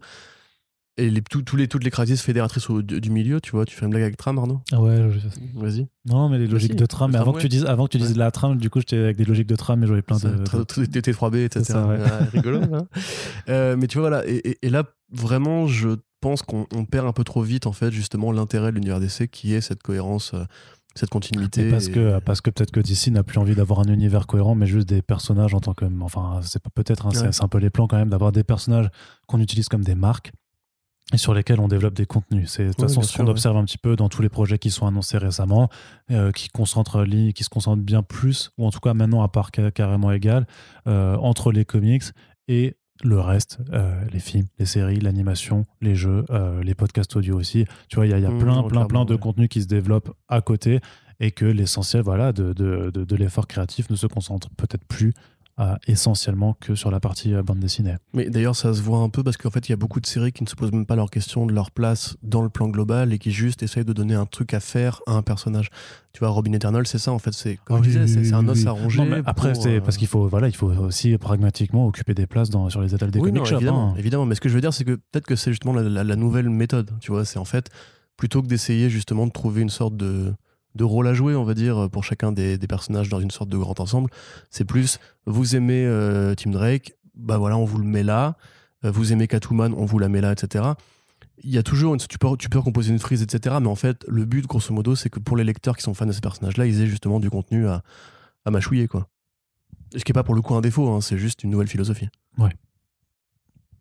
Et 0.97 1.11
les, 1.11 1.23
tout- 1.23 1.43
tous 1.43 1.57
les, 1.57 1.67
toutes 1.67 1.83
les 1.83 1.91
crises 1.91 2.21
fédératrices 2.21 2.71
au- 2.71 2.81
du, 2.81 3.01
du 3.01 3.11
milieu, 3.11 3.41
tu 3.41 3.51
vois. 3.51 3.65
Tu 3.65 3.75
fais 3.75 3.85
une 3.85 3.91
blague 3.91 4.05
avec 4.05 4.17
trame, 4.17 4.39
Arnaud 4.39 4.61
Ah 4.71 4.81
ouais, 4.81 4.97
je- 5.11 5.59
Vas-y. 5.61 5.89
non, 6.07 6.29
mais 6.29 6.39
les 6.39 6.47
logiques 6.47 6.73
si, 6.73 6.77
de 6.77 6.87
trame. 6.87 7.11
Mais 7.11 7.17
le 7.19 7.23
avant 7.23 7.33
que 7.33 7.41
tu 7.41 7.49
dises, 7.49 7.65
avant 7.65 7.87
que 7.87 7.91
tu 7.91 7.99
dises 7.99 8.13
Ouais. 8.13 8.19
la 8.19 8.31
trame, 8.31 8.59
du 8.59 8.71
coup, 8.71 8.79
j'étais 8.79 8.99
avec 8.99 9.17
des 9.17 9.25
logiques 9.25 9.49
de 9.49 9.57
trame 9.57 9.83
et 9.83 9.89
j'avais 9.89 10.03
plein 10.03 10.19
de. 10.19 10.45
tra- 10.45 10.59
de- 10.59 10.63
tra- 10.65 10.87
TT3B, 10.87 11.35
etc. 11.45 11.65
C'est 11.67 11.73
ça, 11.73 11.87
ouais. 11.89 11.99
Ah, 12.05 12.25
rigolo. 12.33 12.61
hein. 12.73 12.87
Euh, 13.49 13.77
mais 13.77 13.89
tu 13.89 13.99
vois, 13.99 14.09
voilà. 14.09 14.27
Et, 14.29 14.37
et- 14.37 14.59
et 14.63 14.71
là, 14.71 14.85
vraiment, 15.13 15.67
je 15.67 15.89
pense 16.21 16.43
qu'on 16.43 16.67
on 16.73 16.85
perd 16.85 17.07
un 17.09 17.13
peu 17.13 17.25
trop 17.25 17.43
vite, 17.43 17.67
en 17.67 17.73
fait, 17.73 17.91
justement, 17.91 18.31
l'intérêt 18.31 18.71
de 18.71 18.77
l'univers 18.77 19.01
DC, 19.01 19.29
qui 19.29 19.53
est 19.53 19.61
cette 19.61 19.83
cohérence, 19.83 20.33
euh, 20.35 20.45
cette 20.95 21.11
continuité. 21.11 21.71
Parce 21.71 21.89
et- 21.89 21.91
que, 21.91 22.21
parce 22.21 22.41
que 22.41 22.51
peut-être 22.51 22.71
que 22.71 22.79
DC 22.81 23.09
n'a 23.11 23.25
plus 23.25 23.39
envie 23.41 23.57
d'avoir 23.57 23.81
un 23.81 23.93
univers 23.93 24.29
cohérent, 24.29 24.55
mais 24.55 24.67
juste 24.67 24.89
des 24.89 25.03
personnages 25.03 25.55
en 25.55 25.61
tant 25.61 25.75
que. 25.75 25.85
Enfin, 26.03 26.39
c'est 26.43 26.63
peut-être, 26.73 27.07
hein, 27.07 27.11
Ouais. 27.21 27.33
c'est 27.33 27.43
un 27.43 27.49
peu 27.49 27.59
les 27.59 27.71
plans 27.71 27.89
quand 27.89 27.97
même, 27.97 28.11
d'avoir 28.11 28.31
des 28.31 28.45
personnages 28.45 28.89
qu'on 29.27 29.41
utilise 29.41 29.69
comme 29.69 29.83
des 29.83 29.97
marques 29.97 30.33
et 31.12 31.19
sur 31.19 31.35
lesquels 31.35 31.61
on 31.61 31.69
développe 31.69 31.95
des 31.95 32.07
contenus. 32.07 32.51
C'est 32.51 32.64
de 32.67 32.73
toute 32.73 32.81
façon 32.81 33.03
ce 33.03 33.17
qu'on 33.17 33.25
ouais. 33.25 33.31
observe 33.31 33.57
un 33.57 33.64
petit 33.64 33.79
peu 33.79 33.95
dans 33.95 34.09
tous 34.09 34.23
les 34.23 34.29
projets 34.31 34.59
qui 34.59 34.71
sont 34.71 34.87
annoncés 34.87 35.19
récemment, 35.19 35.69
euh, 36.11 36.33
qui, 36.33 36.49
concentrent, 36.49 37.05
qui 37.35 37.45
se 37.45 37.51
concentrent 37.51 37.83
bien 37.83 38.03
plus, 38.03 38.51
ou 38.59 38.67
en 38.67 38.71
tout 38.71 38.81
cas 38.81 38.95
maintenant 38.95 39.23
à 39.23 39.29
part 39.29 39.51
ca- 39.55 39.71
carrément 39.71 40.11
égal, 40.12 40.47
euh, 40.87 41.17
entre 41.17 41.53
les 41.53 41.64
comics 41.64 42.05
et 42.49 42.77
le 43.03 43.21
reste, 43.21 43.59
euh, 43.73 44.03
les 44.12 44.21
films, 44.21 44.47
les 44.59 44.67
séries, 44.67 45.01
l'animation, 45.01 45.67
les 45.83 45.95
jeux, 45.95 46.25
les 46.62 46.75
podcasts 46.75 47.14
audio 47.17 47.37
aussi. 47.37 47.67
Tu 47.88 47.97
vois, 47.97 48.07
il 48.07 48.11
y 48.11 48.14
a, 48.14 48.19
il 48.19 48.23
y 48.23 48.27
a 48.27 48.31
Mmh, 48.31 48.38
plein, 48.38 48.62
plein, 48.62 48.87
plein 48.87 49.05
de 49.05 49.14
ouais. 49.14 49.21
contenus 49.21 49.49
qui 49.49 49.61
se 49.61 49.67
développent 49.67 50.14
à 50.29 50.40
côté 50.40 50.81
et 51.21 51.33
que 51.33 51.45
l'essentiel 51.45 52.03
voilà, 52.03 52.33
de, 52.33 52.53
de, 52.53 52.90
de, 52.95 53.05
de 53.05 53.17
l'effort 53.17 53.47
créatif 53.47 53.90
ne 53.90 53.97
se 53.97 54.07
concentre 54.07 54.49
peut-être 54.57 54.85
plus 54.87 55.12
euh, 55.61 55.77
essentiellement 55.87 56.57
que 56.61 56.75
sur 56.75 56.90
la 56.90 56.99
partie 56.99 57.33
euh, 57.33 57.43
bande 57.43 57.61
dessinée. 57.61 57.95
Mais 58.12 58.29
d'ailleurs, 58.29 58.57
ça 58.57 58.75
se 58.75 58.83
voit 58.83 58.99
un 58.99 59.09
peu 59.09 59.23
parce 59.23 59.37
qu'en 59.37 59.51
fait, 59.51 59.69
il 59.69 59.73
y 59.73 59.73
a 59.73 59.77
beaucoup 59.77 60.01
de 60.01 60.07
séries 60.07 60.33
qui 60.33 60.43
ne 60.43 60.49
se 60.49 60.57
posent 60.57 60.73
même 60.73 60.85
pas 60.87 60.97
leur 60.97 61.11
question 61.11 61.47
de 61.47 61.53
leur 61.53 61.71
place 61.71 62.17
dans 62.23 62.43
le 62.43 62.49
plan 62.49 62.69
global 62.69 63.12
et 63.12 63.19
qui 63.19 63.31
juste 63.31 63.62
essayent 63.62 63.85
de 63.85 63.93
donner 63.93 64.14
un 64.14 64.27
truc 64.27 64.53
à 64.53 64.59
faire 64.61 65.01
à 65.07 65.12
un 65.12 65.23
personnage. 65.23 65.71
Tu 66.12 66.19
vois, 66.21 66.29
Robin 66.31 66.53
Eternal, 66.53 66.87
c'est 66.87 66.99
ça, 66.99 67.12
en 67.12 67.19
fait. 67.21 67.33
C'est, 67.33 67.59
comme 67.64 67.77
Ah 67.77 67.83
je 67.83 67.88
oui, 67.90 68.05
disais, 68.05 68.19
oui, 68.21 68.27
c'est, 68.27 68.35
un 68.35 68.47
os 68.49 68.59
oui. 68.59 68.67
à 68.67 68.73
ronger. 68.73 68.99
Non, 68.99 69.07
mais 69.07 69.23
après, 69.27 69.53
pour, 69.53 69.62
c'est 69.62 69.77
euh, 69.77 69.81
parce 69.81 69.97
qu'il 69.97 70.09
faut, 70.09 70.27
voilà, 70.29 70.49
il 70.49 70.57
faut 70.57 70.71
aussi 70.73 71.17
pragmatiquement 71.19 71.87
occuper 71.87 72.14
des 72.14 72.27
places 72.27 72.51
dans, 72.51 72.69
sur 72.71 72.81
les 72.81 72.95
étals 72.95 73.11
des 73.12 73.21
oui, 73.21 73.29
comic 73.31 73.38
non, 73.40 73.45
shops, 73.45 73.57
évidemment, 73.57 73.90
hein. 73.90 73.95
évidemment. 73.97 74.27
Mais 74.27 74.35
ce 74.35 74.40
que 74.40 74.49
je 74.49 74.55
veux 74.55 74.61
dire, 74.61 74.75
c'est 74.75 74.85
que 74.85 74.93
peut-être 74.97 75.27
que 75.27 75.37
c'est 75.37 75.51
justement 75.53 75.73
la, 75.75 75.83
la- 75.83 76.05
la 76.05 76.17
nouvelle 76.17 76.51
méthode. 76.51 76.90
Tu 77.01 77.12
vois, 77.12 77.25
c'est 77.25 77.38
en 77.38 77.45
fait, 77.45 77.71
plutôt 78.17 78.43
que 78.43 78.47
d'essayer 78.49 78.90
justement 78.90 79.27
de 79.27 79.33
trouver 79.33 79.62
une 79.62 79.71
sorte 79.71 79.97
de, 79.97 80.33
de 80.75 80.85
rôle 80.85 81.07
à 81.07 81.15
jouer, 81.15 81.35
on 81.35 81.45
va 81.45 81.55
dire, 81.55 81.89
pour 81.91 82.05
chacun 82.05 82.33
des, 82.33 82.59
personnages 82.59 83.09
dans 83.09 83.21
une 83.21 83.31
sorte 83.31 83.49
de 83.49 83.57
grand 83.57 83.79
ensemble, 83.81 84.11
c'est 84.51 84.65
plus, 84.65 84.99
vous 85.27 85.57
aimez 85.57 85.85
euh, 85.87 86.35
Tim 86.35 86.51
Drake, 86.51 86.95
bah 87.15 87.39
voilà, 87.39 87.57
on 87.57 87.65
vous 87.65 87.79
le 87.79 87.87
met 87.87 88.03
là. 88.03 88.37
Euh, 88.85 88.91
vous 88.91 89.13
aimez 89.13 89.27
Catwoman, 89.27 89.75
on 89.75 89.85
vous 89.85 89.99
la 89.99 90.09
met 90.09 90.21
là, 90.21 90.33
etc. 90.33 90.65
Il 91.43 91.51
y 91.51 91.59
a 91.59 91.63
toujours 91.63 91.95
une, 91.95 92.01
tu 92.01 92.19
peux, 92.19 92.37
tu 92.37 92.49
peux 92.49 92.59
recomposer 92.59 92.93
une 92.93 92.99
frise, 92.99 93.23
etc. 93.23 93.57
Mais 93.61 93.69
en 93.69 93.75
fait, 93.75 94.05
le 94.09 94.25
but, 94.25 94.47
grosso 94.47 94.73
modo, 94.73 94.95
c'est 94.95 95.11
que 95.11 95.19
pour 95.19 95.37
les 95.37 95.45
lecteurs 95.45 95.77
qui 95.77 95.83
sont 95.83 95.95
fans 95.95 96.07
de 96.07 96.13
ces 96.13 96.21
personnages-là, 96.21 96.67
ils 96.67 96.81
aient 96.81 96.87
justement 96.87 97.21
du 97.21 97.31
contenu 97.31 97.67
à, 97.67 97.83
à 98.45 98.51
mâchouiller, 98.51 98.89
quoi. 98.89 99.09
Ce 99.97 100.05
qui 100.05 100.11
n'est 100.11 100.15
pas 100.15 100.25
pour 100.25 100.35
le 100.35 100.43
coup 100.43 100.55
un 100.55 100.61
défaut, 100.61 100.89
hein, 100.89 101.01
c'est 101.01 101.19
juste 101.19 101.45
une 101.45 101.51
nouvelle 101.51 101.69
philosophie. 101.69 102.09
Ouais. 102.39 102.51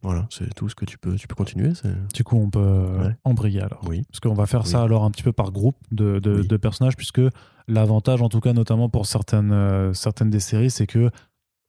Voilà, 0.04 0.28
c'est 0.30 0.54
tout 0.54 0.68
ce 0.70 0.76
que 0.76 0.86
tu 0.86 0.98
peux, 0.98 1.16
tu 1.16 1.28
peux 1.28 1.36
continuer. 1.36 1.72
Du 2.14 2.24
coup, 2.24 2.36
on 2.38 2.50
peut 2.50 2.60
euh, 2.60 3.08
Ouais. 3.08 3.16
embrayer 3.24 3.62
alors. 3.62 3.82
Oui. 3.88 4.04
Parce 4.12 4.20
qu'on 4.20 4.34
va 4.34 4.46
faire 4.46 4.64
Oui. 4.64 4.70
ça 4.70 4.84
alors 4.84 5.04
un 5.06 5.12
petit 5.12 5.24
peu 5.24 5.32
par 5.32 5.52
groupe 5.52 5.78
de, 5.92 6.20
de- 6.20 6.42
Oui. 6.42 6.48
de 6.48 6.58
personnages, 6.58 6.98
puisque 6.98 7.22
l'avantage, 7.68 8.22
en 8.22 8.30
tout 8.30 8.42
cas, 8.42 8.52
notamment 8.54 8.90
pour 8.90 9.06
certaines, 9.06 9.52
euh, 9.54 9.94
certaines 9.94 10.30
des 10.30 10.42
séries, 10.42 10.70
c'est 10.70 10.88
que 10.88 11.10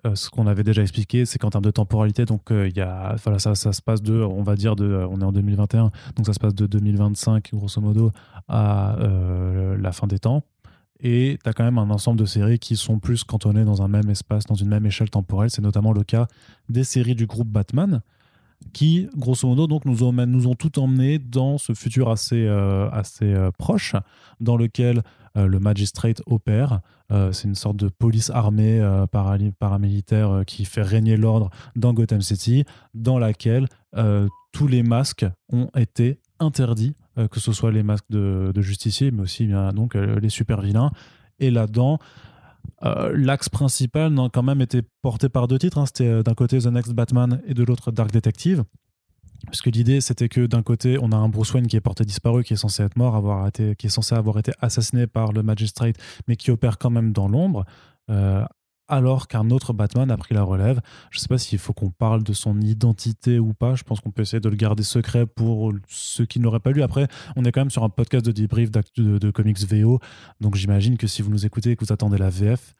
euh, 0.07 0.15
ce 0.17 0.29
qu'on 0.29 0.47
avait 0.47 0.65
déjà 0.65 0.83
expliqué, 0.83 1.25
c'est 1.25 1.39
qu'en 1.39 1.49
termes 1.51 1.65
de 1.65 1.71
temporalité, 1.71 2.25
donc 2.27 2.51
euh, 2.51 2.69
y 2.75 2.81
a, 2.81 3.15
voilà, 3.23 3.39
ça, 3.39 3.55
ça 3.55 3.73
se 3.73 3.81
passe 3.81 4.03
de, 4.03 4.15
on 4.21 4.43
va 4.43 4.55
dire, 4.57 4.77
de, 4.77 5.07
on 5.09 5.21
est 5.21 5.25
en 5.25 5.33
2021, 5.33 5.91
donc 6.17 6.27
ça 6.27 6.33
se 6.35 6.39
passe 6.41 6.55
de 6.55 6.67
2025, 6.67 7.51
grosso 7.55 7.81
modo, 7.81 8.11
à 8.49 8.97
la 9.79 9.93
fin 9.93 10.07
des 10.07 10.19
temps. 10.19 10.43
Et 11.01 11.39
tu 11.43 11.49
as 11.49 11.53
quand 11.53 11.65
même 11.65 11.79
un 11.79 11.91
ensemble 11.91 12.19
de 12.19 12.25
séries 12.25 12.59
qui 12.59 12.77
sont 12.77 12.99
plus 12.99 13.25
cantonnées 13.25 13.65
dans 13.65 13.83
un 13.83 13.89
même 13.89 14.09
espace, 14.11 14.45
dans 14.47 14.55
une 14.55 14.69
même 14.69 14.87
échelle 14.87 15.11
temporelle. 15.11 15.51
C'est 15.51 15.61
notamment 15.63 15.93
le 15.93 16.03
cas 16.03 16.27
des 16.69 16.85
séries 16.85 17.15
du 17.15 17.27
groupe 17.27 17.49
Batman, 17.49 18.01
qui, 18.73 19.09
grosso 19.17 19.49
modo, 19.49 19.67
donc, 19.67 19.85
nous, 19.85 20.03
ont, 20.03 20.13
nous 20.13 20.47
ont 20.47 20.55
tout 20.55 20.79
emmené 20.79 21.19
dans 21.19 21.59
ce 21.59 21.73
futur 21.75 22.11
assez, 22.11 22.45
euh, 22.47 22.91
assez 22.91 23.33
euh, 23.33 23.51
proche, 23.57 23.95
dans 24.41 24.57
lequel 24.57 25.03
euh, 25.37 25.47
le 25.47 25.59
Magistrate 25.61 26.21
opère. 26.27 26.81
C'est 27.33 27.47
une 27.47 27.55
sorte 27.55 27.77
de 27.77 27.89
police 27.89 28.31
armée 28.31 28.83
paramilitaire 29.61 30.43
qui 30.49 30.65
fait 30.65 30.83
régner 30.83 31.17
l'ordre 31.17 31.49
dans 31.77 31.93
Gotham 31.93 32.23
City, 32.23 32.65
dans 32.93 33.21
laquelle 33.21 33.69
tous 34.53 34.67
les 34.67 34.83
masques 34.83 35.27
ont 35.53 35.69
été 35.77 36.19
interdits, 36.41 36.97
que 37.31 37.39
ce 37.39 37.53
soit 37.53 37.71
les 37.71 37.85
masques 37.85 38.11
de, 38.11 38.51
de 38.53 38.63
justiciers, 38.63 39.13
mais 39.13 39.21
aussi 39.21 39.47
bien, 39.47 39.73
donc, 39.73 39.95
les 39.95 40.29
super 40.29 40.61
vilains. 40.61 40.91
Et 41.39 41.53
là-dedans, 41.53 41.99
euh, 42.85 43.13
l'axe 43.17 43.49
principal 43.49 44.13
n'a 44.13 44.29
quand 44.33 44.43
même 44.43 44.61
été 44.61 44.83
porté 45.03 45.29
par 45.29 45.49
deux 45.49 45.59
titres. 45.59 45.79
hein. 45.79 45.87
C'était 45.87 46.07
euh, 46.09 46.23
d'un 46.23 46.35
côté 46.35 46.59
The 46.59 46.67
Next 46.67 46.93
Batman 46.93 47.41
et 47.47 47.55
de 47.55 47.63
l'autre 47.65 47.91
Dark 47.93 48.11
Detective. 48.13 48.65
Puisque 49.49 49.67
l'idée, 49.67 50.01
c'était 50.01 50.29
que 50.31 50.47
d'un 50.47 50.63
côté, 50.63 50.99
on 51.01 51.13
a 51.13 51.17
un 51.17 51.29
Bruce 51.29 51.53
Wayne 51.53 51.67
qui 51.67 51.77
est 51.77 51.81
porté 51.81 52.05
disparu, 52.05 52.45
qui 52.45 52.55
est 52.55 52.57
censé 52.57 52.83
être 52.83 52.97
mort, 52.97 53.15
avoir 53.15 53.47
été, 53.47 53.77
qui 53.77 53.89
est 53.89 53.91
censé 53.91 54.15
avoir 54.15 54.39
été 54.39 54.53
assassiné 54.61 55.07
par 55.07 55.33
le 55.33 55.43
Magistrate, 55.43 55.97
mais 56.29 56.37
qui 56.37 56.51
opère 56.51 56.79
quand 56.79 56.91
même 56.91 57.13
dans 57.13 57.29
l'ombre. 57.29 57.65
euh, 58.11 58.45
alors 58.89 59.29
qu'un 59.29 59.51
autre 59.51 59.73
Batman 59.73 60.11
a 60.11 60.17
pris 60.17 60.35
la 60.35 60.43
relève. 60.43 60.81
Je 61.11 61.19
ne 61.19 61.21
sais 61.21 61.29
pas 61.29 61.39
s'il 61.39 61.59
faut 61.59 61.73
qu'on 61.73 61.91
parle 61.91 62.23
de 62.23 62.33
son 62.33 62.61
identité 62.61 63.39
ou 63.39 63.55
pas. 63.55 63.75
Je 63.75 63.83
pense 63.83 64.01
qu'on 64.01 64.11
peut 64.11 64.23
essayer 64.23 64.41
de 64.41 64.49
le 64.49 64.57
garder 64.57 64.83
secret 64.83 65.27
pour 65.27 65.73
ceux 65.89 66.27
qui 66.27 66.39
ne 66.39 66.45
l'auraient 66.45 66.61
pas 66.61 66.73
lu. 66.73 66.83
Après, 66.83 67.09
on 67.37 67.45
est 67.45 67.53
quand 67.53 67.61
même 67.61 67.71
sur 67.71 67.85
un 67.85 67.89
podcast 67.89 68.25
de 68.25 68.33
débrief 68.33 68.71
de, 68.71 69.19
de 69.19 69.31
comics 69.31 69.59
VO. 69.59 70.01
Donc 70.41 70.55
j'imagine 70.57 70.97
que 70.97 71.07
si 71.07 71.23
vous 71.23 71.31
nous 71.31 71.47
écoutez 71.47 71.71
et 71.71 71.77
que 71.77 71.85
vous 71.85 71.93
attendez 71.93 72.19
la 72.19 72.31
VF, 72.31 72.75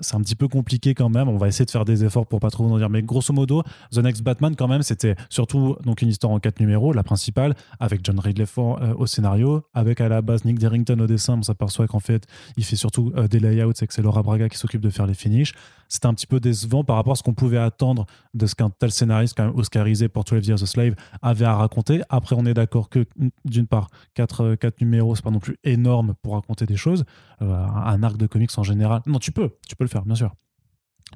c'est 0.00 0.16
un 0.16 0.20
petit 0.20 0.34
peu 0.34 0.48
compliqué 0.48 0.94
quand 0.94 1.08
même. 1.08 1.28
On 1.28 1.36
va 1.36 1.48
essayer 1.48 1.64
de 1.64 1.70
faire 1.70 1.84
des 1.84 2.04
efforts 2.04 2.26
pour 2.26 2.40
pas 2.40 2.50
trop 2.50 2.64
vous 2.64 2.74
en 2.74 2.78
dire. 2.78 2.90
Mais 2.90 3.02
grosso 3.02 3.32
modo, 3.32 3.62
The 3.92 3.98
Next 3.98 4.22
Batman, 4.22 4.56
quand 4.56 4.68
même, 4.68 4.82
c'était 4.82 5.14
surtout 5.28 5.76
donc 5.84 6.02
une 6.02 6.08
histoire 6.08 6.32
en 6.32 6.40
quatre 6.40 6.60
numéros, 6.60 6.92
la 6.92 7.02
principale, 7.02 7.54
avec 7.80 8.00
John 8.04 8.18
Ridley 8.18 8.46
Ford, 8.46 8.78
euh, 8.82 8.94
au 8.96 9.06
scénario, 9.06 9.62
avec 9.72 10.00
à 10.00 10.08
la 10.08 10.22
base 10.22 10.44
Nick 10.44 10.58
Derrington 10.58 10.98
au 10.98 11.06
dessin. 11.06 11.38
On 11.38 11.42
s'aperçoit 11.42 11.86
qu'en 11.86 12.00
fait, 12.00 12.26
il 12.56 12.64
fait 12.64 12.76
surtout 12.76 13.12
euh, 13.16 13.28
des 13.28 13.40
layouts 13.40 13.72
et 13.80 13.86
que 13.86 13.94
c'est 13.94 14.02
Laura 14.02 14.22
Braga 14.22 14.48
qui 14.48 14.58
s'occupe 14.58 14.80
de 14.80 14.90
faire 14.90 15.06
les 15.06 15.14
finishes. 15.14 15.54
C'était 15.88 16.06
un 16.06 16.14
petit 16.14 16.26
peu 16.26 16.40
décevant 16.40 16.82
par 16.82 16.96
rapport 16.96 17.12
à 17.12 17.16
ce 17.16 17.22
qu'on 17.22 17.34
pouvait 17.34 17.58
attendre 17.58 18.06
de 18.32 18.46
ce 18.46 18.54
qu'un 18.54 18.70
tel 18.70 18.90
scénariste, 18.90 19.34
quand 19.36 19.46
même 19.46 19.56
oscarisé 19.56 20.08
pour 20.08 20.24
12 20.24 20.46
Years 20.46 20.62
a 20.62 20.66
Slave, 20.66 20.94
avait 21.22 21.44
à 21.44 21.54
raconter. 21.54 22.00
Après, 22.08 22.34
on 22.36 22.44
est 22.46 22.54
d'accord 22.54 22.88
que, 22.88 23.06
d'une 23.44 23.66
part, 23.66 23.88
quatre, 24.14 24.42
euh, 24.42 24.56
quatre 24.56 24.80
numéros, 24.80 25.14
c'est 25.14 25.22
pas 25.22 25.30
non 25.30 25.40
plus 25.40 25.56
énorme 25.62 26.14
pour 26.22 26.34
raconter 26.34 26.66
des 26.66 26.76
choses. 26.76 27.04
Euh, 27.42 27.66
un 27.66 28.02
arc 28.02 28.16
de 28.16 28.26
comics 28.26 28.50
en 28.56 28.62
général. 28.62 29.02
Non, 29.06 29.18
tu 29.18 29.32
peux, 29.32 29.50
tu 29.68 29.76
peux 29.76 29.83
le 29.84 29.88
faire, 29.88 30.04
bien 30.04 30.14
sûr. 30.14 30.34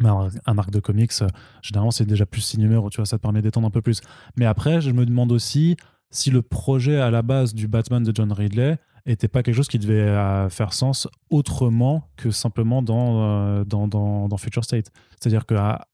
Mais 0.00 0.09
un, 0.09 0.28
un 0.46 0.59
arc 0.59 0.70
de 0.70 0.81
comics, 0.81 1.12
euh, 1.22 1.28
généralement, 1.62 1.90
c'est 1.90 2.07
déjà 2.07 2.26
plus 2.26 2.40
six 2.40 2.59
numéros, 2.59 2.90
tu 2.90 2.98
vois, 2.98 3.07
ça 3.07 3.18
te 3.18 3.22
permet 3.22 3.42
d'étendre 3.42 3.66
un 3.66 3.70
peu 3.70 3.83
plus. 3.83 4.00
Mais 4.37 4.46
après, 4.46 4.81
je 4.81 4.90
me 4.90 5.04
demande 5.04 5.33
aussi 5.33 5.76
si 6.11 6.31
le 6.31 6.42
projet 6.42 7.00
à 7.00 7.11
la 7.11 7.22
base 7.22 7.54
du 7.54 7.68
Batman 7.68 8.02
de 8.02 8.12
John 8.14 8.33
Ridley 8.33 8.78
était 9.07 9.28
pas 9.28 9.42
quelque 9.42 9.54
chose 9.54 9.68
qui 9.68 9.78
devait 9.78 10.00
euh, 10.00 10.48
faire 10.50 10.72
sens 10.72 11.09
autrement 11.31 12.09
que 12.16 12.31
simplement 12.31 12.83
dans, 12.83 13.22
euh, 13.22 13.64
dans, 13.64 13.88
dans, 13.88 14.28
dans 14.28 14.37
Future 14.37 14.64
State. 14.64 14.90
C'est-à-dire 15.18 15.46
que, 15.46 15.54
à 15.54 15.88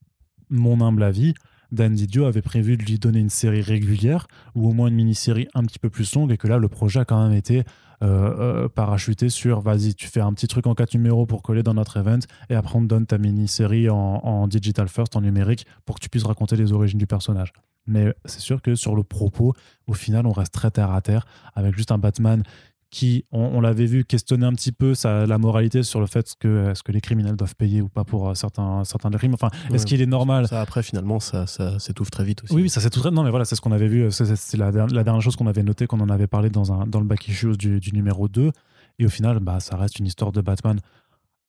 mon 0.49 0.81
humble 0.81 1.03
avis, 1.03 1.33
Dan 1.71 1.93
Didio 1.93 2.25
avait 2.25 2.41
prévu 2.41 2.77
de 2.77 2.83
lui 2.83 2.99
donner 2.99 3.19
une 3.19 3.29
série 3.29 3.61
régulière 3.61 4.27
ou 4.53 4.69
au 4.69 4.73
moins 4.73 4.87
une 4.87 4.95
mini-série 4.95 5.47
un 5.53 5.63
petit 5.63 5.79
peu 5.79 5.89
plus 5.89 6.13
longue 6.13 6.31
et 6.31 6.37
que 6.37 6.47
là, 6.47 6.57
le 6.57 6.69
projet 6.69 6.99
a 6.99 7.05
quand 7.05 7.21
même 7.27 7.35
été 7.35 7.63
euh, 8.03 8.65
euh, 8.65 8.69
parachuté 8.69 9.29
sur 9.29 9.61
vas-y, 9.61 9.95
tu 9.95 10.07
fais 10.07 10.21
un 10.21 10.33
petit 10.33 10.47
truc 10.47 10.67
en 10.67 10.75
quatre 10.75 10.93
numéros 10.93 11.25
pour 11.25 11.41
coller 11.41 11.63
dans 11.63 11.73
notre 11.73 11.97
event 11.97 12.19
et 12.49 12.55
après 12.55 12.75
on 12.75 12.81
te 12.81 12.87
donne 12.87 13.05
ta 13.05 13.17
mini-série 13.17 13.89
en, 13.89 13.95
en 13.95 14.47
digital 14.47 14.87
first, 14.87 15.15
en 15.15 15.21
numérique, 15.21 15.65
pour 15.85 15.95
que 15.95 16.01
tu 16.01 16.09
puisses 16.09 16.25
raconter 16.25 16.55
les 16.55 16.73
origines 16.73 16.99
du 16.99 17.07
personnage. 17.07 17.53
Mais 17.87 18.13
c'est 18.25 18.39
sûr 18.39 18.61
que 18.61 18.75
sur 18.75 18.95
le 18.95 19.03
propos, 19.03 19.53
au 19.87 19.93
final, 19.93 20.25
on 20.25 20.31
reste 20.31 20.53
très 20.53 20.71
terre 20.71 20.91
à 20.91 21.01
terre 21.01 21.25
avec 21.53 21.75
juste 21.75 21.91
un 21.91 21.97
Batman 21.97 22.43
qui, 22.89 23.25
on, 23.31 23.59
l'avait 23.59 23.85
vu, 23.85 24.05
questionner 24.05 24.45
un 24.45 24.53
petit 24.53 24.71
peu 24.71 24.95
sa, 24.95 25.25
la 25.25 25.37
moralité 25.37 25.83
sur 25.83 25.99
le 25.99 26.05
fait 26.05 26.33
que 26.39 26.69
est-ce 26.71 26.83
que 26.83 26.91
les 26.91 27.01
criminels 27.01 27.35
doivent 27.35 27.55
payer 27.55 27.81
ou 27.81 27.89
pas 27.89 28.03
pour 28.03 28.29
euh, 28.29 28.33
certains, 28.35 28.83
certains 28.85 29.09
crimes. 29.11 29.33
Enfin, 29.33 29.49
est-ce 29.73 29.85
qu'il 29.85 30.01
est 30.01 30.05
normal? 30.05 30.47
Ça, 30.47 30.61
après, 30.61 30.81
finalement, 30.81 31.19
ça, 31.19 31.45
ça 31.47 31.77
s'étouffe 31.79 32.11
très 32.11 32.23
vite 32.23 32.43
aussi. 32.43 32.53
Oui, 32.53 32.69
ça 32.69 32.79
s'étouffe 32.79 33.03
très 33.03 33.11
Non, 33.11 33.23
mais 33.23 33.31
voilà, 33.31 33.45
c'est 33.45 33.55
ce 33.55 33.61
qu'on 33.61 33.71
avait 33.71 33.87
vu. 33.87 34.09
C'est 34.11 34.57
la, 34.57 34.71
la, 34.71 35.03
dernière 35.03 35.21
chose 35.21 35.35
qu'on 35.35 35.47
avait 35.47 35.63
noté, 35.63 35.87
qu'on 35.87 35.99
en 35.99 36.09
avait 36.09 36.27
parlé 36.27 36.49
dans, 36.49 36.71
un, 36.71 36.87
dans 36.87 36.99
le 36.99 37.05
back 37.05 37.27
issues 37.27 37.57
du, 37.57 37.79
du 37.79 37.91
numéro 37.91 38.27
2. 38.27 38.51
Et 38.99 39.05
au 39.05 39.09
final, 39.09 39.39
bah, 39.39 39.59
ça 39.59 39.75
reste 39.75 39.99
une 39.99 40.05
histoire 40.05 40.31
de 40.31 40.41
Batman 40.41 40.79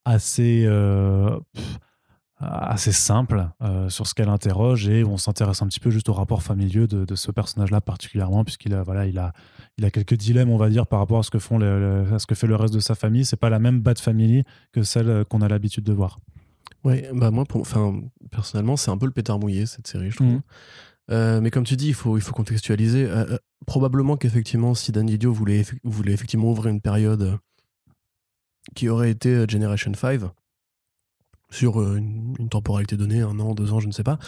assez. 0.04 0.64
Euh, 0.66 1.38
assez 2.38 2.92
simple 2.92 3.48
euh, 3.62 3.88
sur 3.88 4.06
ce 4.06 4.12
qu'elle 4.12 4.28
interroge 4.28 4.88
et 4.88 5.04
on 5.04 5.16
s'intéresse 5.16 5.62
un 5.62 5.68
petit 5.68 5.80
peu 5.80 5.90
juste 5.90 6.10
au 6.10 6.12
rapport 6.12 6.42
familier 6.42 6.86
de, 6.86 7.06
de 7.06 7.14
ce 7.14 7.30
personnage-là 7.30 7.80
particulièrement 7.80 8.44
puisqu'il 8.44 8.74
a 8.74 8.82
voilà 8.82 9.06
il 9.06 9.18
a 9.18 9.32
il 9.78 9.86
a 9.86 9.90
quelques 9.90 10.14
dilemmes 10.14 10.50
on 10.50 10.58
va 10.58 10.68
dire 10.68 10.86
par 10.86 10.98
rapport 10.98 11.20
à 11.20 11.22
ce 11.22 11.30
que 11.30 11.38
font 11.38 11.60
à 11.60 12.18
ce 12.18 12.26
que 12.26 12.34
fait 12.34 12.46
le 12.46 12.56
reste 12.56 12.74
de 12.74 12.80
sa 12.80 12.94
famille. 12.94 13.24
C'est 13.24 13.38
pas 13.38 13.48
la 13.48 13.58
même 13.58 13.80
bad 13.80 13.98
family 13.98 14.44
que 14.72 14.82
celle 14.82 15.24
qu'on 15.24 15.40
a 15.40 15.48
l'habitude 15.48 15.84
de 15.84 15.94
voir. 15.94 16.20
Oui 16.84 17.04
bah 17.14 17.30
moi 17.30 17.46
pour, 17.46 17.62
enfin 17.62 18.02
personnellement 18.30 18.76
c'est 18.76 18.90
un 18.90 18.98
peu 18.98 19.06
le 19.06 19.12
pétard 19.12 19.38
mouillé 19.38 19.64
cette 19.64 19.86
série 19.86 20.10
je 20.10 20.16
trouve. 20.16 20.28
Mmh. 20.28 20.42
euh, 21.12 21.40
mais 21.40 21.50
comme 21.50 21.64
tu 21.64 21.76
dis 21.76 21.88
il 21.88 21.94
faut 21.94 22.18
il 22.18 22.20
faut 22.20 22.34
contextualiser. 22.34 23.06
Euh, 23.08 23.38
probablement 23.66 24.18
qu'effectivement 24.18 24.74
si 24.74 24.92
Dan 24.92 25.06
Didio 25.06 25.32
voulait 25.32 25.64
voulait 25.84 26.12
effectivement 26.12 26.50
ouvrir 26.50 26.70
une 26.70 26.82
période 26.82 27.38
qui 28.74 28.90
aurait 28.90 29.10
été 29.10 29.46
Generation 29.48 29.94
5 29.94 30.20
sur 31.50 31.80
euh, 31.80 31.96
une, 31.96 32.48
temporalité 32.48 32.96
donnée, 32.96 33.20
un 33.20 33.38
an, 33.40 33.54
deux 33.54 33.72
ans, 33.72 33.80
je 33.80 33.86
ne 33.86 33.92
sais 33.92 34.02
pas. 34.02 34.18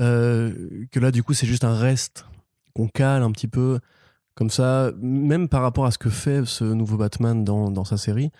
Euh, 0.00 0.86
que 0.90 1.00
là, 1.00 1.10
du 1.10 1.22
coup, 1.22 1.34
c'est 1.34 1.46
juste 1.46 1.64
un 1.64 1.74
reste 1.74 2.26
qu'on 2.74 2.88
cale 2.88 3.22
un 3.22 3.32
petit 3.32 3.48
peu 3.48 3.80
comme 4.34 4.50
ça, 4.50 4.92
même 5.00 5.48
par 5.48 5.62
rapport 5.62 5.84
à 5.84 5.90
ce 5.90 5.98
que 5.98 6.10
fait 6.10 6.44
ce 6.46 6.64
nouveau 6.64 6.96
Batman 6.96 7.44
dans, 7.44 7.72
dans 7.72 7.84
sa 7.84 7.96
série. 7.96 8.30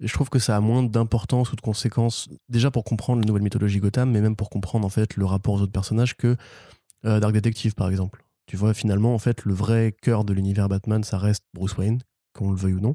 je 0.00 0.12
trouve 0.12 0.28
que 0.28 0.40
ça 0.40 0.56
a 0.56 0.60
moins 0.60 0.82
d'importance 0.82 1.52
ou 1.52 1.56
de 1.56 1.60
conséquences, 1.60 2.28
déjà 2.48 2.72
pour 2.72 2.82
comprendre 2.82 3.20
la 3.20 3.26
nouvelle 3.28 3.44
mythologie 3.44 3.78
Gotham, 3.78 4.10
mais 4.10 4.20
même 4.20 4.34
pour 4.34 4.50
comprendre 4.50 4.84
en 4.84 4.88
fait 4.88 5.16
le 5.16 5.24
rapport 5.24 5.54
aux 5.54 5.60
autres 5.60 5.70
personnages 5.70 6.16
que 6.16 6.36
euh, 7.04 7.20
Dark 7.20 7.32
Detective, 7.32 7.74
par 7.74 7.88
exemple. 7.88 8.24
Tu 8.46 8.56
vois, 8.56 8.74
finalement, 8.74 9.14
en 9.14 9.18
fait, 9.18 9.44
le 9.44 9.54
vrai 9.54 9.94
cœur 10.02 10.24
de 10.24 10.32
l'univers 10.32 10.68
Batman, 10.68 11.04
ça 11.04 11.18
reste 11.18 11.44
Bruce 11.54 11.76
Wayne, 11.76 12.00
qu'on 12.34 12.50
le 12.50 12.56
veuille 12.56 12.74
ou 12.74 12.80
non. 12.80 12.94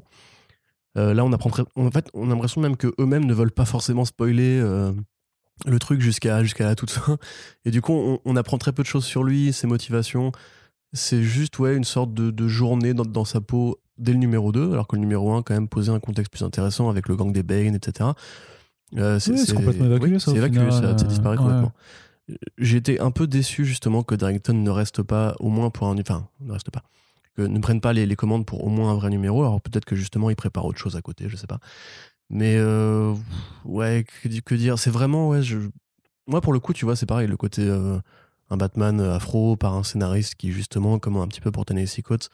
Euh, 0.98 1.14
là, 1.14 1.24
on 1.24 1.32
apprend 1.32 1.50
en 1.76 1.90
fait, 1.90 2.08
on 2.14 2.26
a 2.26 2.34
l'impression 2.34 2.60
même 2.60 2.76
que 2.76 2.92
eux-mêmes 2.98 3.24
ne 3.24 3.34
veulent 3.34 3.52
pas 3.52 3.64
forcément 3.64 4.04
spoiler 4.04 4.58
euh, 4.60 4.92
le 5.66 5.78
truc 5.78 6.00
jusqu'à 6.00 6.42
jusqu'à 6.42 6.64
la 6.64 6.74
toute 6.74 6.90
fin. 6.90 7.18
Et 7.64 7.70
du 7.70 7.80
coup, 7.80 8.20
on, 8.24 8.36
apprend 8.36 8.58
très 8.58 8.72
peu 8.72 8.82
de 8.82 8.88
choses 8.88 9.04
sur 9.04 9.22
lui, 9.22 9.52
ses 9.52 9.66
motivations. 9.66 10.32
C'est 10.92 11.22
juste 11.22 11.58
ouais 11.60 11.76
une 11.76 11.84
sorte 11.84 12.12
de, 12.12 12.48
journée 12.48 12.94
dans, 12.94 13.24
sa 13.24 13.40
peau 13.40 13.78
dès 13.96 14.12
le 14.12 14.18
numéro 14.18 14.50
2, 14.50 14.72
alors 14.72 14.88
que 14.88 14.96
le 14.96 15.00
numéro 15.00 15.32
1 15.32 15.42
quand 15.42 15.54
même 15.54 15.68
posait 15.68 15.92
un 15.92 16.00
contexte 16.00 16.32
plus 16.32 16.42
intéressant 16.42 16.90
avec 16.90 17.08
le 17.08 17.14
gang 17.14 17.32
des 17.32 17.44
Bane, 17.44 17.76
etc. 17.76 18.10
Euh, 18.96 19.20
c'est 19.20 19.54
complètement 19.54 19.86
évacué, 19.86 20.18
ça. 20.18 20.32
C'est 20.32 20.38
évacué, 20.38 20.70
ça, 20.72 20.94
disparaît 20.94 21.36
complètement. 21.36 21.72
J'ai 22.58 22.76
été 22.76 23.00
un 23.00 23.10
peu 23.10 23.26
déçu 23.26 23.64
justement 23.64 24.02
que 24.02 24.14
Darrington 24.14 24.54
ne 24.54 24.70
reste 24.70 25.02
pas, 25.02 25.36
au 25.38 25.48
moins 25.48 25.70
pour 25.70 25.88
un. 25.88 25.98
Enfin, 25.98 26.28
ne 26.40 26.52
reste 26.52 26.70
pas 26.70 26.82
ne 27.38 27.58
prennent 27.58 27.80
pas 27.80 27.92
les, 27.92 28.16
commandes 28.16 28.46
pour 28.46 28.64
au 28.64 28.68
moins 28.68 28.90
un 28.90 28.94
vrai 28.94 29.10
numéro. 29.10 29.42
Alors 29.42 29.60
peut-être 29.60 29.84
que 29.84 29.96
justement 29.96 30.30
ils 30.30 30.36
préparent 30.36 30.66
autre 30.66 30.78
chose 30.78 30.96
à 30.96 31.02
côté, 31.02 31.28
je 31.28 31.36
sais 31.36 31.46
pas. 31.46 31.58
Mais 32.30 32.56
euh, 32.56 33.14
ouais, 33.64 34.04
que, 34.22 34.54
dire? 34.54 34.78
C'est 34.78 34.90
vraiment 34.90 35.28
ouais. 35.28 35.42
Je... 35.42 35.58
Moi 36.26 36.40
pour 36.40 36.52
le 36.52 36.60
coup, 36.60 36.72
tu 36.72 36.84
vois, 36.84 36.96
c'est 36.96 37.06
pareil. 37.06 37.26
Le 37.26 37.36
côté 37.36 37.62
euh, 37.62 37.98
un 38.50 38.56
Batman 38.56 39.00
afro 39.00 39.56
par 39.56 39.74
un 39.74 39.82
scénariste 39.82 40.36
qui 40.36 40.52
justement, 40.52 40.98
comme 40.98 41.16
un 41.16 41.26
petit 41.26 41.40
peu 41.40 41.50
pour 41.50 41.64
Tennessee 41.64 42.02
Coates, 42.02 42.30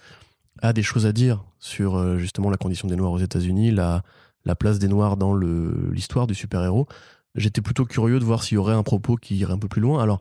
a 0.62 0.72
des 0.72 0.82
choses 0.82 1.06
à 1.06 1.12
dire 1.12 1.44
sur 1.58 1.96
euh, 1.96 2.18
justement 2.18 2.50
la 2.50 2.56
condition 2.56 2.88
des 2.88 2.96
Noirs 2.96 3.12
aux 3.12 3.18
États-Unis, 3.18 3.70
la, 3.70 4.02
la 4.44 4.54
place 4.54 4.78
des 4.78 4.88
Noirs 4.88 5.16
dans 5.16 5.34
l'histoire 5.34 6.26
du 6.26 6.34
super-héros. 6.34 6.86
J'étais 7.34 7.60
plutôt 7.60 7.84
curieux 7.84 8.18
de 8.18 8.24
voir 8.24 8.42
s'il 8.42 8.56
y 8.56 8.58
aurait 8.58 8.74
un 8.74 8.82
propos 8.82 9.16
qui 9.16 9.36
irait 9.36 9.52
un 9.52 9.58
peu 9.58 9.68
plus 9.68 9.82
loin. 9.82 10.02
Alors, 10.02 10.20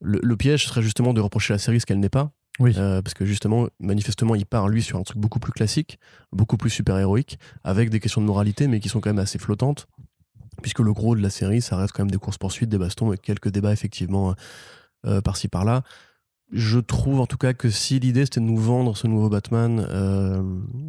le, 0.00 0.20
le 0.22 0.36
piège 0.36 0.66
serait 0.66 0.82
justement 0.82 1.14
de 1.14 1.20
reprocher 1.20 1.54
à 1.54 1.56
la 1.56 1.58
série 1.58 1.80
ce 1.80 1.86
qu'elle 1.86 2.00
n'est 2.00 2.10
pas, 2.10 2.32
oui. 2.62 2.74
Euh, 2.76 3.02
parce 3.02 3.14
que 3.14 3.24
justement, 3.24 3.68
manifestement, 3.80 4.34
il 4.34 4.46
part 4.46 4.68
lui 4.68 4.82
sur 4.82 4.98
un 4.98 5.02
truc 5.02 5.18
beaucoup 5.18 5.40
plus 5.40 5.52
classique, 5.52 5.98
beaucoup 6.32 6.56
plus 6.56 6.70
super-héroïque, 6.70 7.38
avec 7.64 7.90
des 7.90 8.00
questions 8.00 8.20
de 8.20 8.26
moralité, 8.26 8.68
mais 8.68 8.80
qui 8.80 8.88
sont 8.88 9.00
quand 9.00 9.10
même 9.10 9.18
assez 9.18 9.38
flottantes, 9.38 9.88
puisque 10.62 10.80
le 10.80 10.92
gros 10.92 11.16
de 11.16 11.20
la 11.20 11.30
série, 11.30 11.60
ça 11.60 11.76
reste 11.76 11.92
quand 11.92 12.04
même 12.04 12.10
des 12.10 12.18
courses-poursuites, 12.18 12.68
des 12.68 12.78
bastons 12.78 13.12
et 13.12 13.18
quelques 13.18 13.50
débats 13.50 13.72
effectivement 13.72 14.34
euh, 15.06 15.20
par-ci 15.20 15.48
par-là. 15.48 15.82
Je 16.52 16.78
trouve 16.78 17.20
en 17.20 17.26
tout 17.26 17.38
cas 17.38 17.54
que 17.54 17.70
si 17.70 17.98
l'idée 17.98 18.26
c'était 18.26 18.40
de 18.40 18.44
nous 18.44 18.58
vendre 18.58 18.94
ce 18.94 19.06
nouveau 19.06 19.30
Batman, 19.30 19.86
euh, 19.88 20.42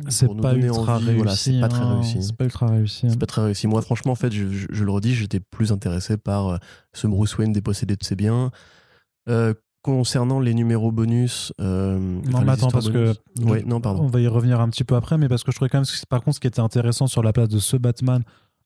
c'est 0.10 0.28
pas 0.42 0.56
ultra 0.56 0.98
réussi. 0.98 1.16
Voilà, 1.16 1.36
c'est 1.36 1.60
pas 1.62 1.70
très 1.70 1.84
hein. 1.84 1.94
réussi. 1.94 2.22
C'est 2.22 2.36
pas 2.36 2.44
ultra 2.44 2.68
réussi. 2.68 3.00
C'est 3.08 3.16
hein. 3.16 3.18
pas 3.18 3.26
très 3.26 3.44
réussi. 3.44 3.68
Moi, 3.68 3.82
franchement, 3.82 4.12
en 4.12 4.16
fait, 4.16 4.34
je, 4.34 4.46
je 4.50 4.84
le 4.84 4.92
redis, 4.92 5.16
j'étais 5.16 5.40
plus 5.40 5.72
intéressé 5.72 6.18
par 6.18 6.50
euh, 6.50 6.58
ce 6.92 7.08
Bruce 7.08 7.38
Wayne 7.38 7.54
dépossédé 7.54 7.96
de 7.96 8.04
ses 8.04 8.16
biens. 8.16 8.52
Euh, 9.30 9.54
concernant 9.84 10.40
les 10.40 10.56
numéros 10.56 10.92
bonus. 10.92 11.54
Euh, 11.60 12.00
non, 12.00 12.42
mais 12.42 12.54
attends, 12.54 12.72
parce 12.72 12.90
que. 12.90 13.14
non, 13.40 13.80
pardon. 13.80 14.04
On 14.04 14.08
va 14.08 14.22
y 14.22 14.28
revenir 14.28 14.60
un 14.60 14.70
petit 14.70 14.84
peu 14.84 14.96
après, 14.96 15.20
mais 15.20 15.28
parce 15.28 15.44
que 15.44 15.52
je 15.52 15.58
trouvais 15.58 15.70
quand 15.70 15.80
même, 15.80 15.88
par 16.10 16.24
contre, 16.24 16.36
ce 16.36 16.40
qui 16.40 16.48
était 16.48 16.62
intéressant 16.62 17.06
sur 17.06 17.22
la 17.22 17.34
place 17.34 17.50
de 17.50 17.60
ce 17.60 17.78
Batman, 17.78 18.24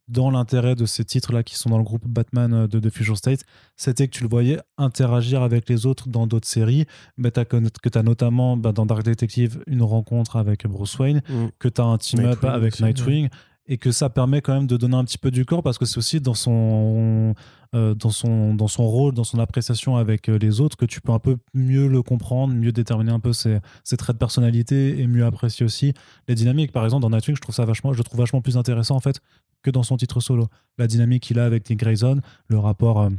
dans 0.08 0.32
l'intérêt 0.32 0.76
de 0.76 0.86
ces 0.86 1.04
titres-là 1.04 1.44
qui 1.44 1.56
sont 1.56 1.70
dans 1.70 1.78
le 1.78 1.84
groupe 1.84 2.08
Batman 2.08 2.54
euh, 2.54 2.68
de, 2.68 2.80
The 2.80 2.94
Future 2.94 3.18
State, 3.18 3.42
c'était 3.76 4.08
que 4.08 4.16
tu 4.16 4.24
le 4.24 4.30
voyais 4.30 4.60
interagir 4.78 5.42
avec 5.42 5.68
les 5.68 5.86
autres 5.86 6.08
dans 6.08 6.28
d'autres 6.28 6.48
séries, 6.48 6.86
mais 7.18 7.32
que 7.32 7.90
tu 7.90 7.98
as 7.98 8.04
notamment 8.04 8.56
bah, 8.56 8.72
dans 8.72 8.86
Dark 8.86 9.04
Detective 9.04 9.62
une 9.68 9.84
rencontre 9.84 10.38
avec 10.38 10.66
Bruce 10.66 10.98
Wayne, 10.98 11.22
mm. 11.28 11.48
que 11.60 11.68
tu 11.68 11.82
as 11.82 11.86
un 11.86 11.98
team-up 11.98 12.44
avec 12.46 12.80
Nightwing 12.80 13.28
et 13.68 13.78
que 13.78 13.92
ça 13.92 14.10
permet 14.10 14.42
quand 14.42 14.54
même 14.54 14.68
de 14.68 14.78
donner 14.78 14.96
un 14.96 15.04
petit 15.04 15.18
peu 15.18 15.32
du 15.32 15.46
corps 15.46 15.62
parce 15.62 15.78
que 15.78 15.86
c'est 15.86 15.98
aussi 15.98 16.22
dans 16.22 16.34
son, 16.34 17.36
euh, 17.76 17.94
dans, 17.96 18.10
son, 18.10 18.54
dans 18.54 18.68
son 18.68 18.88
rôle, 18.88 19.14
dans 19.14 19.26
son 19.26 19.40
appréciation 19.40 19.98
avec 19.98 20.30
euh, 20.30 20.38
les 20.38 20.62
autres 20.62 20.78
que 20.78 20.86
tu 20.86 21.02
peux 21.02 21.12
un 21.12 21.20
peu 21.20 21.38
mieux 21.54 21.88
le 21.88 22.02
comprendre, 22.02 22.54
mieux 22.54 22.72
déterminer 22.72 23.12
un 23.12 23.20
peu 23.20 23.34
ses, 23.34 23.60
ses 23.84 23.98
traits 23.98 24.16
de 24.16 24.20
personnalité 24.20 25.00
et 25.00 25.08
mieux 25.08 25.26
apprécier 25.26 25.66
aussi 25.66 25.94
les 26.28 26.36
dynamiques. 26.36 26.72
Par 26.72 26.86
exemple, 26.86 27.02
dans 27.02 27.10
Nightwing, 27.10 27.36
je 27.36 27.42
trouve 27.42 27.56
ça 27.56 27.66
vachement, 27.66 27.92
je 27.92 28.02
trouve 28.04 28.20
vachement 28.20 28.42
plus 28.42 28.58
intéressant 28.58 28.96
en 28.96 29.02
fait 29.02 29.20
que 29.64 29.70
dans 29.70 29.84
son 29.84 29.98
titre 29.98 30.22
solo. 30.22 30.48
La 30.78 30.88
dynamique 30.88 31.24
qu'il 31.24 31.40
a 31.40 31.46
avec 31.46 31.66
Dick 31.66 31.80
Grayson, 31.80 32.22
le 32.48 32.60
rapport 32.60 33.02
euh, 33.02 33.10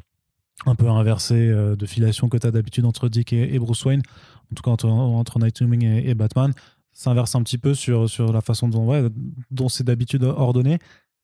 un 0.64 0.74
peu 0.74 0.88
inversé 0.88 1.36
de 1.48 1.86
filiation 1.86 2.28
que 2.28 2.36
tu 2.36 2.46
as 2.46 2.50
d'habitude 2.50 2.84
entre 2.84 3.08
Dick 3.08 3.32
et, 3.32 3.58
Bruce 3.60 3.84
Wayne, 3.84 4.02
en 4.50 4.54
tout 4.56 4.62
cas 4.62 4.72
entre, 4.72 4.88
entre 4.88 5.38
Nightwing 5.38 5.84
et 5.84 6.14
Batman 6.14 6.52
s'inverse 6.98 7.36
un 7.36 7.42
petit 7.44 7.58
peu 7.58 7.74
sur, 7.74 8.10
sur 8.10 8.32
la 8.32 8.40
façon 8.40 8.68
dont, 8.68 8.84
ouais, 8.84 9.04
dont 9.52 9.68
c'est 9.68 9.84
d'habitude 9.84 10.24
ordonné. 10.24 10.78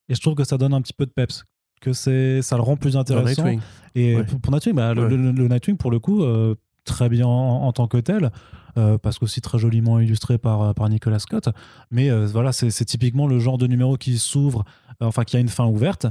Et 0.08 0.14
je 0.14 0.20
trouve 0.20 0.36
que 0.36 0.44
ça 0.44 0.56
donne 0.56 0.72
un 0.72 0.80
petit 0.80 0.92
peu 0.92 1.04
de 1.04 1.10
peps, 1.10 1.44
que 1.80 1.92
c'est, 1.92 2.42
ça 2.42 2.54
le 2.54 2.62
rend 2.62 2.76
plus 2.76 2.96
intéressant. 2.96 3.46
Et 3.96 4.16
pour, 4.40 4.52
Nightwing, 4.52 4.76
bah, 4.76 4.94
le, 4.94 5.16
Nightwing, 5.48 5.76
pour 5.76 5.90
le 5.90 5.98
coup, 5.98 6.22
euh, 6.22 6.54
très 6.84 7.08
bien 7.08 7.26
en, 7.26 7.72
tant 7.72 7.88
que 7.88 7.96
tel, 7.96 8.30
euh, 8.78 8.98
parce 8.98 9.18
qu'aussi 9.18 9.40
très 9.40 9.58
joliment 9.58 9.98
illustré 9.98 10.38
par, 10.38 10.76
par 10.76 10.88
Nicolas 10.88 11.18
Scott. 11.18 11.48
Mais 11.90 12.08
euh, 12.08 12.26
voilà, 12.26 12.52
c'est, 12.52 12.70
typiquement 12.84 13.26
le 13.26 13.40
genre 13.40 13.58
de 13.58 13.66
numéro 13.66 13.96
qui 13.96 14.16
s'ouvre, 14.18 14.64
enfin 15.00 15.24
qui 15.24 15.36
a 15.36 15.40
une 15.40 15.48
fin 15.48 15.66
ouverte, 15.66 16.06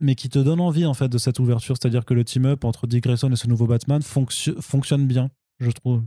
mais 0.00 0.16
qui 0.16 0.28
te 0.28 0.40
donne 0.40 0.60
envie 0.60 0.86
en 0.86 0.94
fait 0.94 1.08
de 1.08 1.18
cette 1.18 1.38
ouverture. 1.38 1.76
C'est-à-dire 1.80 2.04
que 2.04 2.14
le 2.14 2.24
team-up 2.24 2.64
entre 2.64 2.88
Dick 2.88 3.04
Grayson 3.04 3.30
et 3.30 3.36
ce 3.36 3.46
nouveau 3.46 3.68
Batman 3.68 4.02
fonctionne 4.02 5.06
bien, 5.06 5.30
je 5.60 5.70
trouve. 5.70 6.02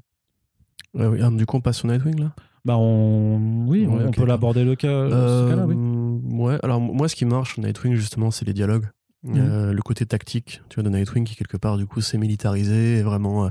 oui. 0.93 1.37
Du 1.37 1.45
coup, 1.45 1.55
on 1.55 1.61
passe 1.61 1.77
sur 1.77 1.87
Nightwing 1.87 2.19
là? 2.19 2.35
Bah 2.63 2.77
on... 2.77 3.65
Oui, 3.67 3.87
on, 3.87 4.11
peut 4.11 4.25
l'aborder 4.25 4.63
le 4.63 4.75
cas, 4.75 5.09
ce 5.09 5.65
oui. 5.65 5.75
Euh, 5.75 6.35
ouais, 6.35 6.59
alors 6.63 6.79
moi, 6.79 7.07
ce 7.09 7.15
qui 7.15 7.25
marche 7.25 7.53
sur 7.53 7.63
Nightwing, 7.63 7.95
justement, 7.95 8.29
c'est 8.29 8.45
les 8.45 8.53
dialogues. 8.53 8.87
Mhm. 9.23 9.35
Euh, 9.37 9.73
le 9.73 9.81
côté 9.81 10.05
tactique 10.05 10.61
tu 10.69 10.75
vois, 10.75 10.83
de 10.83 10.95
Nightwing 10.95 11.25
qui, 11.25 11.35
quelque 11.35 11.57
part, 11.57 11.77
du 11.77 11.85
coup, 11.85 12.01
c'est 12.01 12.17
militarisé 12.17 12.97
et 12.97 13.01
vraiment. 13.01 13.49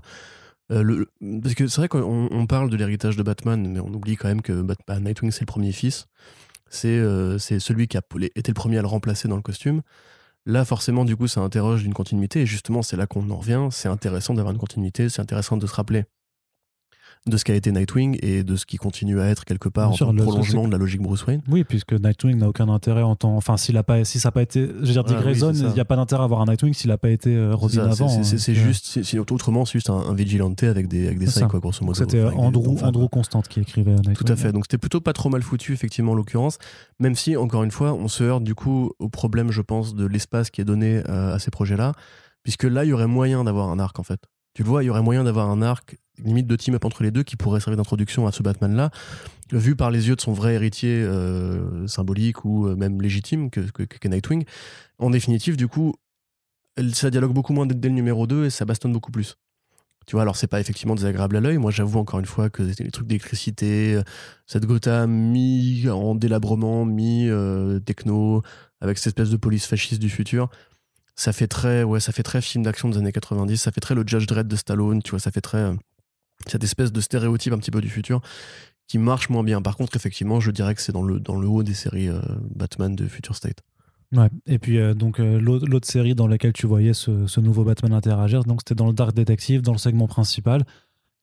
Euh, 0.71 0.83
le... 0.83 1.09
Parce 1.43 1.55
que 1.55 1.67
c'est 1.67 1.81
vrai 1.81 1.89
qu'on 1.89 2.29
on 2.31 2.47
parle 2.47 2.71
de 2.71 2.77
l'héritage 2.77 3.17
de 3.17 3.23
Batman, 3.23 3.69
mais 3.69 3.81
on 3.81 3.93
oublie 3.93 4.17
quand 4.17 4.29
même 4.29 4.43
que 4.43 4.63
bah, 4.63 5.01
Nightwing, 5.01 5.33
c'est 5.33 5.43
le 5.43 5.47
premier 5.47 5.73
fils. 5.73 6.07
C'est 6.73 7.03
c'est 7.41 7.59
celui 7.59 7.89
qui 7.89 7.97
a 7.97 8.03
été 8.37 8.53
le 8.53 8.55
premier 8.55 8.79
à 8.79 8.83
le 8.83 8.87
remplacer 8.87 9.27
dans 9.27 9.35
le 9.35 9.43
costume. 9.43 9.83
Là, 10.47 10.65
forcément, 10.65 11.05
du 11.05 11.17
coup, 11.17 11.27
ça 11.27 11.41
interroge 11.41 11.83
d'une 11.83 11.95
continuité. 11.95 12.43
Et 12.43 12.47
justement, 12.47 12.83
c'est 12.83 12.97
là 12.97 13.09
qu'on 13.09 13.29
en 13.31 13.37
revient. 13.37 13.69
C'est 13.73 13.89
intéressant 13.89 14.35
d'avoir 14.35 14.53
une 14.53 14.61
continuité. 14.61 15.09
C'est 15.09 15.21
intéressant 15.21 15.57
de 15.57 15.67
se 15.67 15.75
rappeler 15.75 16.05
de 17.27 17.37
ce 17.37 17.45
qu'a 17.45 17.55
été 17.55 17.71
Nightwing 17.71 18.19
et 18.23 18.43
de 18.43 18.57
ce 18.57 18.65
qui 18.65 18.79
continue 18.79 19.21
à 19.21 19.27
être 19.27 19.45
quelque 19.45 19.69
part 19.69 19.89
Bien 19.89 19.93
en 19.93 19.97
sûr, 19.97 20.07
tant 20.07 20.13
que 20.13 20.19
le- 20.19 20.25
prolongement 20.25 20.67
de 20.67 20.73
la 20.73 20.79
logique 20.79 21.03
Bruce 21.03 21.27
Wayne. 21.27 21.43
Oui, 21.51 21.65
puisque 21.65 21.93
Nightwing 21.93 22.39
n'a 22.39 22.49
aucun 22.49 22.69
intérêt 22.71 23.03
en 23.03 23.15
tant. 23.15 23.37
Enfin, 23.37 23.59
s'il 23.59 23.77
a 23.77 23.83
pas, 23.83 24.05
si 24.05 24.19
ça 24.19 24.29
n'a 24.29 24.33
pas 24.33 24.41
été. 24.41 24.67
Je 24.67 24.87
veux 24.87 24.93
dire, 24.93 25.05
Dick 25.05 25.17
Ah, 25.19 25.23
Grayson, 25.23 25.53
il 25.53 25.67
n'y 25.75 25.81
a 25.81 25.85
pas 25.85 25.97
d'intérêt 25.97 26.23
à 26.23 26.25
avoir 26.25 26.41
un 26.41 26.47
Nightwing 26.47 26.73
s'il 26.73 26.89
n'a 26.89 26.97
pas 26.97 27.11
été 27.11 27.37
euh, 27.37 27.55
Robin 27.55 27.85
avant. 27.85 28.09
c'est- 28.09 28.51
hein, 28.51 28.55
euh, 28.55 28.55
juste, 28.55 29.15
autrement, 29.31 29.67
c'est 29.67 29.73
juste 29.75 29.91
un, 29.91 29.99
un 29.99 30.15
vigilante 30.15 30.63
avec 30.63 30.89
des, 30.89 31.07
avec 31.09 31.19
des 31.19 31.27
ça. 31.27 31.47
quoi, 31.47 31.61
grosso 31.61 31.85
modo. 31.85 31.95
C'était 31.95 32.21
Enfin, 32.21 32.29
avec 32.29 32.39
des- 32.41 32.45
Andrew, 32.47 32.77
Andrew 32.83 33.09
Constant 33.09 33.43
qui 33.43 33.61
écrivait 33.61 33.93
Nightwing. 33.97 34.17
Tout 34.17 34.33
à 34.33 34.37
fait. 34.37 34.53
Donc 34.53 34.65
c'était 34.65 34.79
plutôt 34.79 35.03
pas 35.03 35.13
trop 35.13 35.29
mal 35.29 35.43
foutu, 35.43 35.75
effectivement, 35.75 36.13
en 36.13 36.15
l'occurrence. 36.17 36.57
Même 37.01 37.15
si, 37.15 37.37
encore 37.37 37.65
une 37.65 37.71
fois, 37.71 37.93
on 37.93 38.09
se 38.09 38.25
heurte 38.25 38.45
du 38.45 38.55
coup 38.55 38.93
au 38.99 39.11
problème, 39.11 39.51
je 39.51 39.61
pense, 39.61 39.95
de 39.95 40.07
l'espace 40.07 40.49
qui 40.51 40.63
est 40.63 40.65
donné 40.65 41.03
euh, 41.09 41.35
à 41.35 41.39
ces 41.39 41.51
projets-là. 41.51 41.93
Puisque 42.43 42.65
là, 42.65 42.87
il 42.87 42.89
y 42.89 42.93
aurait 42.95 43.07
moyen 43.07 43.45
d'avoir 43.45 43.69
un 43.69 43.79
arc, 43.79 43.99
en 43.99 44.03
fait. 44.03 44.21
Tu 44.61 44.67
vois, 44.67 44.85
il 44.85 44.89
y 44.89 44.91
aurait 44.91 45.01
moyen 45.01 45.25
d'avoir 45.25 45.49
un 45.49 45.63
arc, 45.63 45.97
limite 46.23 46.47
de 46.47 46.55
team-up 46.55 46.85
entre 46.85 47.03
les 47.03 47.11
deux, 47.11 47.23
qui 47.23 47.37
pourrait 47.37 47.61
servir 47.61 47.79
d'introduction 47.79 48.27
à 48.27 48.33
ce 48.33 48.43
Batman-là, 48.43 48.91
vu 49.51 49.75
par 49.75 49.91
les 49.91 50.09
yeux 50.09 50.17
de 50.17 50.21
son 50.21 50.35
vrai 50.35 50.53
héritier 50.53 51.01
euh, 51.03 51.87
symbolique 51.87 52.45
ou 52.45 52.67
euh, 52.67 52.77
même 52.77 53.01
légitime 53.01 53.49
que, 53.49 53.61
que, 53.61 54.07
Nightwing. 54.07 54.45
En 54.99 55.09
définitive, 55.09 55.57
du 55.57 55.67
coup, 55.67 55.95
ça 56.93 57.09
dialogue 57.09 57.33
beaucoup 57.33 57.55
moins 57.55 57.65
dès, 57.65 57.89
le 57.89 57.95
numéro 57.95 58.27
2 58.27 58.45
et 58.45 58.51
ça 58.51 58.67
bastonne 58.67 58.93
beaucoup 58.93 59.11
plus. 59.11 59.39
Tu 60.07 60.13
vois, 60.13 60.23
alors 60.23 60.37
c'est 60.37 60.47
pas 60.47 60.61
effectivement 60.61 60.95
désagréable 60.95 61.39
à 61.39 61.41
l'œil. 61.41 61.57
Moi, 61.57 61.71
j'avoue 61.71 61.99
encore 61.99 62.21
une 62.21 62.27
fois 62.27 62.51
que 62.51 62.63
les 62.63 62.91
trucs 62.91 63.07
d'électricité, 63.07 63.95
euh, 63.95 64.03
cette 64.45 64.67
Gotham 64.67 65.11
mi 65.11 65.89
en 65.89 66.15
délabrement, 66.15 66.85
mi 66.85 67.31
techno, 67.87 68.43
avec 68.83 68.99
cette 68.99 69.07
espèce 69.07 69.31
de 69.31 69.39
police 69.39 69.65
fasciste 69.65 70.03
du 70.03 70.11
futur. 70.11 70.51
Ça 71.17 71.33
fait 71.33 71.47
très, 71.47 71.83
ouais, 71.83 72.01
ça 72.01 72.13
fait 72.13 72.23
très 72.23 72.41
film 72.41 72.65
d'action 72.65 72.89
des 72.89 72.99
années 72.99 73.13
90. 73.13 73.57
Ça 73.57 73.73
fait 73.73 73.81
très 73.81 73.95
le 73.95 74.05
Judge 74.07 74.27
Dredd 74.27 74.49
de 74.49 74.57
Stallone. 74.57 75.03
Tu 75.03 75.11
vois, 75.11 75.21
ça 75.21 75.31
fait 75.31 75.41
très 75.41 75.59
euh, 75.59 75.75
cette 76.47 76.65
espèce 76.65 76.93
de 76.93 77.01
stéréotype 77.01 77.53
un 77.53 77.59
petit 77.59 77.71
peu 77.71 77.81
du 77.81 77.91
futur 77.91 78.21
qui 78.89 78.99
marche 78.99 79.29
moins 79.29 79.45
bien. 79.45 79.63
Par 79.63 79.77
contre, 79.77 79.97
effectivement, 79.97 80.41
je 80.41 80.51
dirais 80.51 80.75
que 80.75 80.83
c'est 80.83 80.93
dans 80.93 81.03
le 81.03 81.21
dans 81.21 81.37
le 81.37 81.47
haut 81.47 81.63
des 81.63 81.75
séries 81.75 82.09
euh, 82.09 82.21
Batman 82.55 82.95
de 82.97 83.07
Future 83.07 83.37
State. 83.37 83.59
Ouais. 84.13 84.29
Et 84.47 84.59
puis, 84.59 84.79
euh, 84.79 84.95
donc, 84.95 85.19
l'autre 85.19 85.67
l'autre 85.67 85.87
série 85.87 86.15
dans 86.15 86.27
laquelle 86.27 86.53
tu 86.53 86.67
voyais 86.67 86.95
ce, 86.95 87.27
ce 87.27 87.41
nouveau 87.41 87.63
Batman 87.65 87.93
interagir, 87.93 88.43
donc 88.45 88.61
c'était 88.63 88.75
dans 88.75 88.89
le 88.89 88.93
Dark 88.93 89.15
Detective, 89.15 89.63
dans 89.63 89.73
le 89.73 89.79
segment 89.79 90.09
principal, 90.09 90.65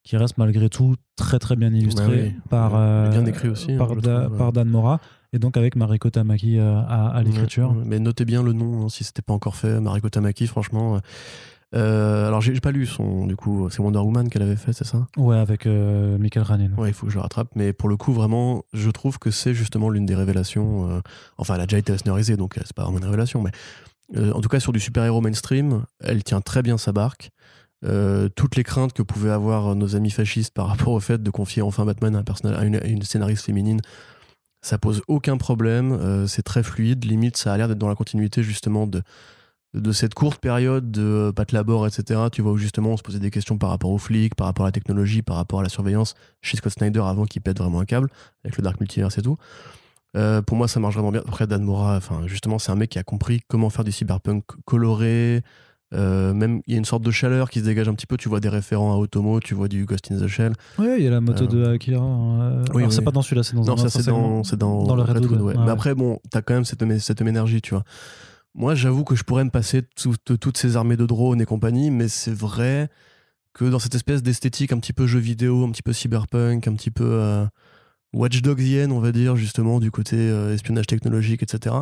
qui 0.07 0.17
reste 0.17 0.37
malgré 0.37 0.69
tout 0.69 0.95
très 1.15 1.37
très 1.39 1.55
bien 1.55 1.73
illustré 1.73 2.07
Ouais, 2.07 2.35
par, 2.49 2.73
Ouais. 2.73 2.79
euh, 2.81 3.11
Bien 3.11 3.25
écrit 3.25 3.49
aussi, 3.49 3.75
par, 3.75 3.91
hein, 3.91 3.97
Da- 4.01 4.29
par 4.37 4.51
Dan 4.53 4.69
Mora, 4.69 4.99
et 5.33 5.39
donc 5.39 5.57
avec 5.57 5.75
Mariko 5.75 6.09
Tamaki 6.09 6.57
euh, 6.57 6.79
à, 6.79 7.09
à 7.09 7.23
l'écriture. 7.23 7.71
Ouais, 7.71 7.83
mais 7.85 7.99
notez 7.99 8.23
bien 8.25 8.41
le 8.43 8.53
nom 8.53 8.85
hein, 8.85 8.89
si 8.89 9.03
c'était 9.03 9.21
pas 9.21 9.33
encore 9.33 9.55
fait. 9.55 9.79
Mariko 9.79 10.09
Tamaki, 10.09 10.47
franchement. 10.47 10.99
Euh, 11.75 12.25
alors 12.27 12.39
j'ai 12.39 12.53
pas 12.61 12.71
lu 12.71 12.85
son. 12.85 13.27
Du 13.27 13.35
coup, 13.35 13.69
c'est 13.69 13.81
Wonder 13.81 13.99
Woman 13.99 14.29
qu'elle 14.29 14.41
avait 14.41 14.55
fait, 14.55 14.71
c'est 14.71 14.85
ça? 14.85 15.05
Ouais, 15.17 15.37
avec 15.37 15.65
euh, 15.65 16.17
Michael 16.17 16.43
Ranin. 16.43 16.71
Ouais, 16.77 16.89
il 16.89 16.93
faut 16.93 17.07
que 17.07 17.11
je 17.11 17.19
rattrape. 17.19 17.49
Mais 17.55 17.73
pour 17.73 17.89
le 17.89 17.97
coup, 17.97 18.13
vraiment, 18.13 18.63
je 18.73 18.89
trouve 18.89 19.19
que 19.19 19.31
c'est 19.31 19.53
justement 19.53 19.89
l'une 19.89 20.05
des 20.05 20.15
révélations. 20.15 20.89
euh, 20.89 21.01
enfin, 21.37 21.55
elle 21.55 21.61
a 21.61 21.65
déjà 21.65 21.77
été 21.77 21.91
Eisnerisée, 21.91 22.37
donc 22.37 22.57
euh, 22.57 22.61
c'est 22.65 22.73
pas 22.75 22.83
vraiment 22.83 22.99
une 22.99 23.05
révélation. 23.05 23.41
Mais 23.41 23.51
euh, 24.15 24.31
en 24.31 24.39
tout 24.39 24.47
cas, 24.47 24.61
sur 24.61 24.71
du 24.71 24.79
super-héros 24.79 25.19
mainstream, 25.19 25.83
elle 25.99 26.23
tient 26.23 26.39
très 26.39 26.61
bien 26.63 26.77
sa 26.77 26.93
barque. 26.93 27.31
Euh, 27.85 28.27
toutes 28.29 28.55
les 28.55 28.63
craintes 28.63 28.93
que 28.93 29.03
pouvaient 29.03 29.31
avoir 29.31 29.75
nos 29.75 29.95
amis 29.95 30.09
fascistes 30.09 30.53
par 30.53 30.67
rapport 30.67 30.93
au 30.93 30.99
fait 30.99 31.21
de 31.21 31.29
confier 31.29 31.61
enfin 31.61 31.85
Batman 31.85 32.15
à, 32.15 32.65
une, 32.65 33.01
scénariste 33.03 33.45
féminine, 33.45 33.81
ça 34.61 34.77
pose 34.77 35.01
aucun 35.07 35.37
problème. 35.37 35.91
euh, 35.91 36.27
c'est 36.27 36.41
très 36.41 36.63
fluide. 36.63 37.05
Limite, 37.05 37.37
ça 37.37 37.53
a 37.53 37.57
l'air 37.57 37.67
d'être 37.67 37.77
dans 37.77 37.87
la 37.87 37.95
continuité 37.95 38.41
justement 38.41 38.87
de, 38.87 39.03
de 39.73 39.91
cette 39.91 40.13
courte 40.13 40.39
période 40.39 40.91
de 40.91 41.31
Pat 41.35 41.51
Labor, 41.51 41.87
etc. 41.87 42.21
Tu 42.31 42.41
vois, 42.41 42.53
où 42.53 42.57
justement 42.57 42.91
on 42.91 42.97
se 42.97 43.03
posait 43.03 43.19
des 43.19 43.31
questions 43.31 43.57
par 43.57 43.69
rapport 43.69 43.91
aux 43.91 43.97
flics, 43.97 44.35
par 44.35 44.47
rapport 44.47 44.65
à 44.65 44.69
la 44.69 44.73
technologie, 44.73 45.21
par 45.21 45.35
rapport 45.35 45.59
à 45.59 45.63
la 45.63 45.69
surveillance 45.69 46.15
chez 46.41 46.57
Scott 46.57 46.73
Snyder 46.73 47.01
avant 47.05 47.25
qu'il 47.25 47.41
pète 47.41 47.59
vraiment 47.59 47.79
un 47.79 47.85
câble 47.85 48.09
avec 48.43 48.57
le 48.57 48.63
Dark 48.63 48.79
Multiverse 48.79 49.17
et 49.17 49.21
tout. 49.21 49.37
Euh, 50.15 50.41
pour 50.41 50.57
moi, 50.57 50.67
ça 50.67 50.79
marche 50.79 50.95
vraiment 50.95 51.11
bien. 51.11 51.21
Après, 51.27 51.47
Dan 51.47 51.63
Mora, 51.63 51.99
justement, 52.25 52.59
c'est 52.59 52.71
un 52.71 52.75
mec 52.75 52.89
qui 52.89 52.99
a 52.99 53.03
compris 53.03 53.41
comment 53.47 53.69
faire 53.69 53.83
du 53.83 53.91
cyberpunk 53.91 54.43
coloré. 54.65 55.43
Euh, 55.93 56.33
même, 56.33 56.61
il 56.67 56.73
y 56.73 56.75
a 56.75 56.79
une 56.79 56.85
sorte 56.85 57.03
de 57.03 57.11
chaleur 57.11 57.49
qui 57.49 57.59
se 57.59 57.63
dégage 57.65 57.87
un 57.87 57.93
petit 57.93 58.07
peu. 58.07 58.17
Tu 58.17 58.27
vois 58.27 58.39
des 58.41 58.49
référents 58.49 58.93
à 58.93 58.97
Automo, 58.97 59.39
tu 59.39 59.53
vois 59.53 59.67
du 59.69 59.85
Ghost 59.85 60.11
in 60.11 60.17
the 60.19 60.27
Shell. 60.27 60.53
Ouais, 60.77 60.97
il 60.99 61.03
y 61.03 61.07
a 61.07 61.11
la 61.11 61.21
moto 61.21 61.45
Euh, 61.45 61.47
de 61.47 61.65
Akira. 61.65 62.03
hein, 62.03 62.61
oui, 62.73 62.81
alors, 62.81 62.91
c'est 62.91 62.99
oui. 62.99 63.05
pas 63.05 63.11
dans 63.11 63.21
celui-là, 63.21 63.43
c'est 63.43 63.55
dans 63.55 63.63
Non, 63.63 63.77
ça 63.77 63.89
c'est 63.89 64.05
dans, 64.07 64.41
dans, 64.57 64.83
Dans 64.83 64.95
le 64.95 65.01
Redwood, 65.03 65.23
Redwood, 65.31 65.41
ouais. 65.41 65.53
Mais 65.57 65.63
ouais. 65.65 65.69
après, 65.71 65.95
bon, 65.95 66.19
t'as 66.29 66.41
quand 66.41 66.53
même 66.55 66.65
cette, 66.65 66.83
cette 66.99 67.21
même 67.21 67.29
énergie, 67.29 67.61
tu 67.61 67.73
vois. 67.73 67.83
Moi, 68.53 68.75
j'avoue 68.75 69.03
que 69.05 69.15
je 69.15 69.23
pourrais 69.23 69.43
me 69.45 69.49
passer 69.49 69.81
de 69.81 69.87
tout- 69.95 70.15
de 70.25 70.35
toutes 70.35 70.57
ces 70.57 70.75
armées 70.75 70.97
de 70.97 71.05
drones 71.05 71.39
et 71.41 71.45
compagnie, 71.45 71.89
mais 71.91 72.07
c'est 72.09 72.33
vrai 72.33 72.89
que 73.53 73.65
dans 73.65 73.79
cette 73.79 73.95
espèce 73.95 74.21
d'esthétique 74.21 74.71
un 74.73 74.79
petit 74.79 74.93
peu 74.93 75.07
jeu 75.07 75.19
vidéo, 75.19 75.63
un 75.63 75.71
petit 75.71 75.83
peu 75.83 75.93
cyberpunk, 75.93 76.67
un 76.67 76.73
petit 76.75 76.91
peu 76.91 77.05
euh, 77.05 77.45
Watch 78.13 78.41
Dogsienne, 78.41 78.91
on 78.91 78.99
va 78.99 79.11
dire, 79.11 79.35
justement, 79.35 79.79
du 79.79 79.89
côté 79.91 80.15
euh, 80.17 80.53
espionnage 80.53 80.87
technologique, 80.87 81.43
etc., 81.43 81.75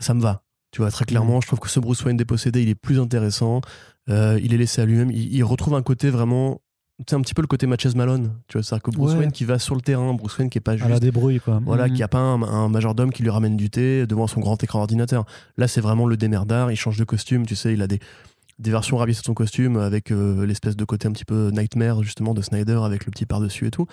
ça 0.00 0.14
me 0.14 0.20
va. 0.20 0.42
Tu 0.72 0.80
vois, 0.82 0.90
très 0.90 1.04
clairement, 1.04 1.40
je 1.40 1.46
trouve 1.48 1.58
que 1.58 1.68
ce 1.68 1.80
Bruce 1.80 2.04
Wayne 2.04 2.16
dépossédé, 2.16 2.62
il 2.62 2.68
est 2.68 2.74
plus 2.74 3.00
intéressant. 3.00 3.60
Euh, 4.08 4.38
il 4.42 4.54
est 4.54 4.56
laissé 4.56 4.80
à 4.80 4.86
lui-même. 4.86 5.10
Il, 5.10 5.34
il 5.34 5.42
retrouve 5.44 5.74
un 5.74 5.82
côté 5.82 6.10
vraiment. 6.10 6.60
C'est 7.08 7.16
un 7.16 7.20
petit 7.22 7.32
peu 7.34 7.40
le 7.42 7.48
côté 7.48 7.66
Matches 7.66 7.94
Malone. 7.94 8.34
Tu 8.46 8.58
vois, 8.58 8.62
c'est-à-dire 8.62 8.82
que 8.82 8.90
Bruce 8.90 9.12
Ouais. 9.12 9.18
Wayne 9.20 9.32
qui 9.32 9.44
va 9.44 9.58
sur 9.58 9.74
le 9.74 9.80
terrain, 9.80 10.12
Bruce 10.14 10.36
Wayne 10.38 10.50
qui 10.50 10.58
est 10.58 10.60
pas 10.60 10.76
juste 10.76 10.86
À 10.86 10.90
la 10.90 11.00
débrouille, 11.00 11.40
quoi. 11.40 11.60
voilà, 11.64 11.88
Mhm. 11.88 11.94
qui 11.94 12.02
a 12.02 12.08
pas 12.08 12.18
un, 12.18 12.42
un 12.42 12.68
majordome 12.68 13.10
qui 13.10 13.22
lui 13.22 13.30
ramène 13.30 13.56
du 13.56 13.70
thé 13.70 14.06
devant 14.06 14.26
son 14.26 14.40
grand 14.40 14.62
écran 14.62 14.80
ordinateur. 14.80 15.24
Là, 15.56 15.66
c'est 15.66 15.80
vraiment 15.80 16.06
le 16.06 16.16
démerdard. 16.18 16.70
Il 16.70 16.76
change 16.76 16.98
de 16.98 17.04
costume, 17.04 17.46
tu 17.46 17.56
sais, 17.56 17.72
il 17.72 17.80
a 17.80 17.86
des, 17.86 17.98
des 18.58 18.70
versions 18.70 18.98
rabaissées 18.98 19.22
de 19.22 19.26
son 19.26 19.34
costume 19.34 19.78
avec 19.78 20.12
euh, 20.12 20.44
l'espèce 20.44 20.76
de 20.76 20.84
côté 20.84 21.08
un 21.08 21.12
petit 21.12 21.24
peu 21.24 21.48
nightmare, 21.50 22.02
justement, 22.02 22.34
de 22.34 22.42
Snyder 22.42 22.80
avec 22.84 23.06
le 23.06 23.10
petit 23.10 23.24
par-dessus 23.24 23.66
et 23.66 23.70
tout. 23.70 23.86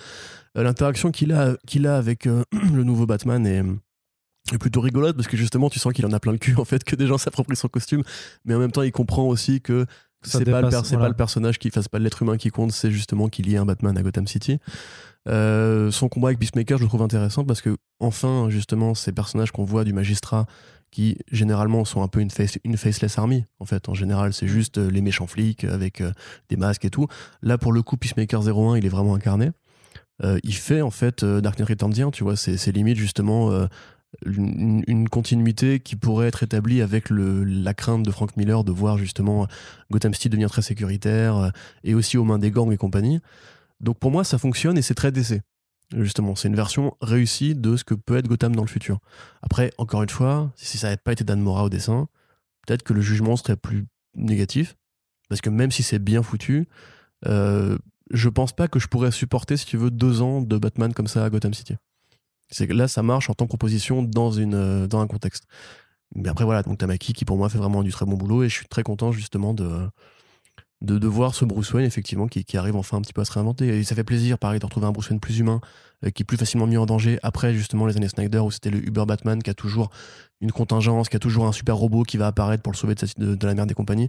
Euh, 0.57 0.63
L'interaction 0.63 1.09
qu'il 1.11 1.31
a, 1.31 1.55
qu'il 1.65 1.87
a 1.87 1.95
avec 1.95 2.27
euh, 2.27 2.43
le 2.73 2.83
nouveau 2.83 3.05
Batman 3.05 3.47
est, 3.47 3.63
est 4.55 4.59
plutôt 4.59 4.81
rigolote 4.81 5.15
parce 5.15 5.27
que 5.27 5.37
justement, 5.37 5.69
tu 5.69 5.79
sens 5.79 5.93
qu'il 5.93 6.05
en 6.05 6.11
a 6.11 6.19
plein 6.19 6.31
le 6.31 6.37
cul, 6.37 6.55
en 6.57 6.65
fait, 6.65 6.83
que 6.83 6.95
des 6.95 7.07
gens 7.07 7.17
s'approprient 7.17 7.55
son 7.55 7.67
costume, 7.67 8.03
mais 8.45 8.55
en 8.55 8.59
même 8.59 8.71
temps, 8.71 8.83
il 8.83 8.91
comprend 8.91 9.23
aussi 9.27 9.61
que 9.61 9.85
c'est 10.23 10.45
pas, 10.45 10.61
le 10.61 10.67
voilà. 10.69 10.97
pas 10.97 11.07
le 11.09 11.13
personnage 11.15 11.59
qui 11.59 11.69
fasse 11.69 11.87
pas 11.87 11.99
l'être 11.99 12.21
humain 12.23 12.37
qui 12.37 12.49
compte, 12.49 12.71
c'est 12.71 12.91
justement 12.91 13.29
qu'il 13.29 13.49
y 13.49 13.53
ait 13.53 13.57
un 13.57 13.65
Batman 13.65 13.97
à 13.97 14.01
Gotham 14.03 14.27
City. 14.27 14.59
Euh, 15.27 15.91
son 15.91 16.09
combat 16.09 16.29
avec 16.29 16.39
Peacemaker, 16.39 16.77
je 16.77 16.83
le 16.83 16.87
trouve 16.87 17.01
intéressant 17.01 17.43
parce 17.43 17.61
que, 17.61 17.77
enfin, 17.99 18.47
justement, 18.49 18.95
ces 18.95 19.11
personnages 19.11 19.51
qu'on 19.51 19.63
voit 19.65 19.83
du 19.83 19.93
magistrat 19.93 20.45
qui, 20.89 21.17
généralement, 21.31 21.83
sont 21.85 22.01
un 22.01 22.07
peu 22.07 22.21
une, 22.21 22.29
face- 22.31 22.59
une 22.63 22.77
faceless 22.77 23.17
army, 23.17 23.45
en 23.59 23.65
fait. 23.65 23.89
En 23.89 23.93
général, 23.93 24.33
c'est 24.33 24.47
juste 24.47 24.77
euh, 24.77 24.89
les 24.89 25.01
méchants 25.01 25.27
flics 25.27 25.65
avec 25.65 25.99
euh, 26.01 26.11
des 26.49 26.55
masques 26.55 26.85
et 26.85 26.89
tout. 26.89 27.07
Là, 27.41 27.57
pour 27.57 27.73
le 27.73 27.81
coup, 27.81 27.97
Peacemaker 27.97 28.41
01, 28.47 28.77
il 28.77 28.85
est 28.85 28.89
vraiment 28.89 29.13
incarné. 29.15 29.51
Euh, 30.23 30.39
il 30.43 30.55
fait, 30.55 30.81
en 30.81 30.89
fait, 30.91 31.23
euh, 31.23 31.41
Dark 31.41 31.59
Knight 31.59 31.69
Returns, 31.69 32.11
tu 32.11 32.23
vois, 32.23 32.35
c'est 32.37 32.57
c'est 32.57 32.71
limite, 32.71 32.97
justement, 32.97 33.51
euh, 33.51 33.67
une, 34.25 35.09
continuité 35.09 35.79
qui 35.79 35.95
pourrait 35.95 36.27
être 36.27 36.43
établie 36.43 36.81
avec 36.81 37.09
la 37.09 37.73
crainte 37.73 38.03
de 38.03 38.11
Frank 38.11 38.35
Miller 38.37 38.63
de 38.63 38.71
voir, 38.71 38.97
justement, 38.97 39.47
Gotham 39.91 40.13
City 40.13 40.29
devenir 40.29 40.49
très 40.49 40.61
sécuritaire 40.61 41.37
euh, 41.37 41.49
et 41.83 41.93
aussi 41.93 42.17
aux 42.17 42.23
mains 42.23 42.39
des 42.39 42.51
gangs 42.51 42.71
et 42.71 42.77
compagnie. 42.77 43.19
Donc 43.79 43.99
pour 43.99 44.11
moi, 44.11 44.23
ça 44.23 44.37
fonctionne 44.37 44.77
et 44.77 44.81
c'est 44.81 44.95
très 44.95 45.11
DC. 45.11 45.41
Justement, 45.95 46.35
c'est 46.35 46.49
une 46.49 46.55
version 46.55 46.95
réussie 47.01 47.55
de 47.55 47.77
ce 47.77 47.83
que 47.83 47.93
peut 47.93 48.17
être 48.17 48.27
Gotham 48.27 48.55
dans 48.55 48.63
le 48.63 48.67
futur. 48.67 48.99
Après, 49.41 49.71
encore 49.77 50.03
une 50.03 50.09
fois, 50.09 50.51
si 50.55 50.77
ça 50.77 50.87
n'avait 50.87 50.97
pas 50.97 51.13
été 51.13 51.23
Dan 51.23 51.39
Mora 51.39 51.63
au 51.63 51.69
dessin, 51.69 52.07
peut-être 52.65 52.83
que 52.83 52.93
le 52.93 53.01
jugement 53.01 53.37
serait 53.37 53.55
plus 53.55 53.85
négatif. 54.15 54.75
Parce 55.29 55.41
que 55.41 55.49
même 55.49 55.71
si 55.71 55.83
c'est 55.83 55.99
bien 55.99 56.23
foutu, 56.23 56.67
euh, 57.25 57.77
je 58.11 58.29
pense 58.29 58.53
pas 58.53 58.67
que 58.67 58.79
je 58.79 58.87
pourrais 58.87 59.11
supporter, 59.11 59.57
si 59.57 59.65
tu 59.65 59.77
veux, 59.77 59.91
deux 59.91 60.21
ans 60.21 60.41
de 60.41 60.57
Batman 60.57 60.93
comme 60.93 61.07
ça 61.07 61.23
à 61.23 61.29
Gotham 61.29 61.53
City. 61.53 61.75
C'est 62.49 62.67
que 62.67 62.73
là, 62.73 62.87
ça 62.87 63.03
marche 63.03 63.29
en 63.29 63.33
tant 63.33 63.45
que 63.45 63.49
proposition 63.49 64.03
dans, 64.03 64.31
une, 64.31 64.55
euh, 64.55 64.87
dans 64.87 64.99
un 64.99 65.07
contexte. 65.07 65.43
Mais 66.15 66.29
après, 66.29 66.45
voilà, 66.45 66.63
donc 66.63 66.77
Tamaki 66.77 67.13
qui 67.13 67.25
pour 67.25 67.37
moi 67.37 67.49
fait 67.49 67.57
vraiment 67.57 67.83
du 67.83 67.91
très 67.91 68.05
bon 68.05 68.15
boulot 68.15 68.43
et 68.43 68.49
je 68.49 68.53
suis 68.53 68.67
très 68.67 68.83
content 68.83 69.11
justement 69.11 69.53
de, 69.53 69.89
de, 70.81 70.97
de 70.97 71.07
voir 71.07 71.35
ce 71.35 71.43
Bruce 71.43 71.73
Wayne 71.73 71.85
effectivement 71.85 72.27
qui, 72.27 72.45
qui 72.45 72.55
arrive 72.57 72.77
enfin 72.77 72.97
un 72.97 73.01
petit 73.01 73.11
peu 73.11 73.21
à 73.21 73.25
se 73.25 73.33
réinventer. 73.33 73.67
Et 73.67 73.83
ça 73.83 73.95
fait 73.95 74.05
plaisir, 74.05 74.39
pareil, 74.39 74.59
de 74.59 74.65
retrouver 74.65 74.87
un 74.87 74.91
Bruce 74.91 75.09
Wayne 75.09 75.19
plus 75.19 75.39
humain, 75.39 75.59
euh, 76.05 76.09
qui 76.09 76.23
est 76.23 76.25
plus 76.25 76.37
facilement 76.37 76.65
mis 76.67 76.77
en 76.77 76.85
danger 76.85 77.19
après 77.23 77.53
justement 77.53 77.85
les 77.85 77.97
années 77.97 78.07
Snyder 78.07 78.39
où 78.39 78.51
c'était 78.51 78.69
le 78.69 78.77
Uber 78.87 79.03
Batman 79.05 79.43
qui 79.43 79.49
a 79.49 79.53
toujours 79.53 79.89
une 80.39 80.51
contingence, 80.53 81.09
qui 81.09 81.17
a 81.17 81.19
toujours 81.19 81.45
un 81.45 81.51
super 81.51 81.75
robot 81.75 82.03
qui 82.03 82.15
va 82.15 82.27
apparaître 82.27 82.63
pour 82.63 82.71
le 82.71 82.77
sauver 82.77 82.95
de, 82.95 83.05
sa- 83.05 83.13
de- 83.17 83.35
de 83.35 83.47
la 83.47 83.53
merde 83.53 83.67
des 83.67 83.75
compagnies. 83.75 84.07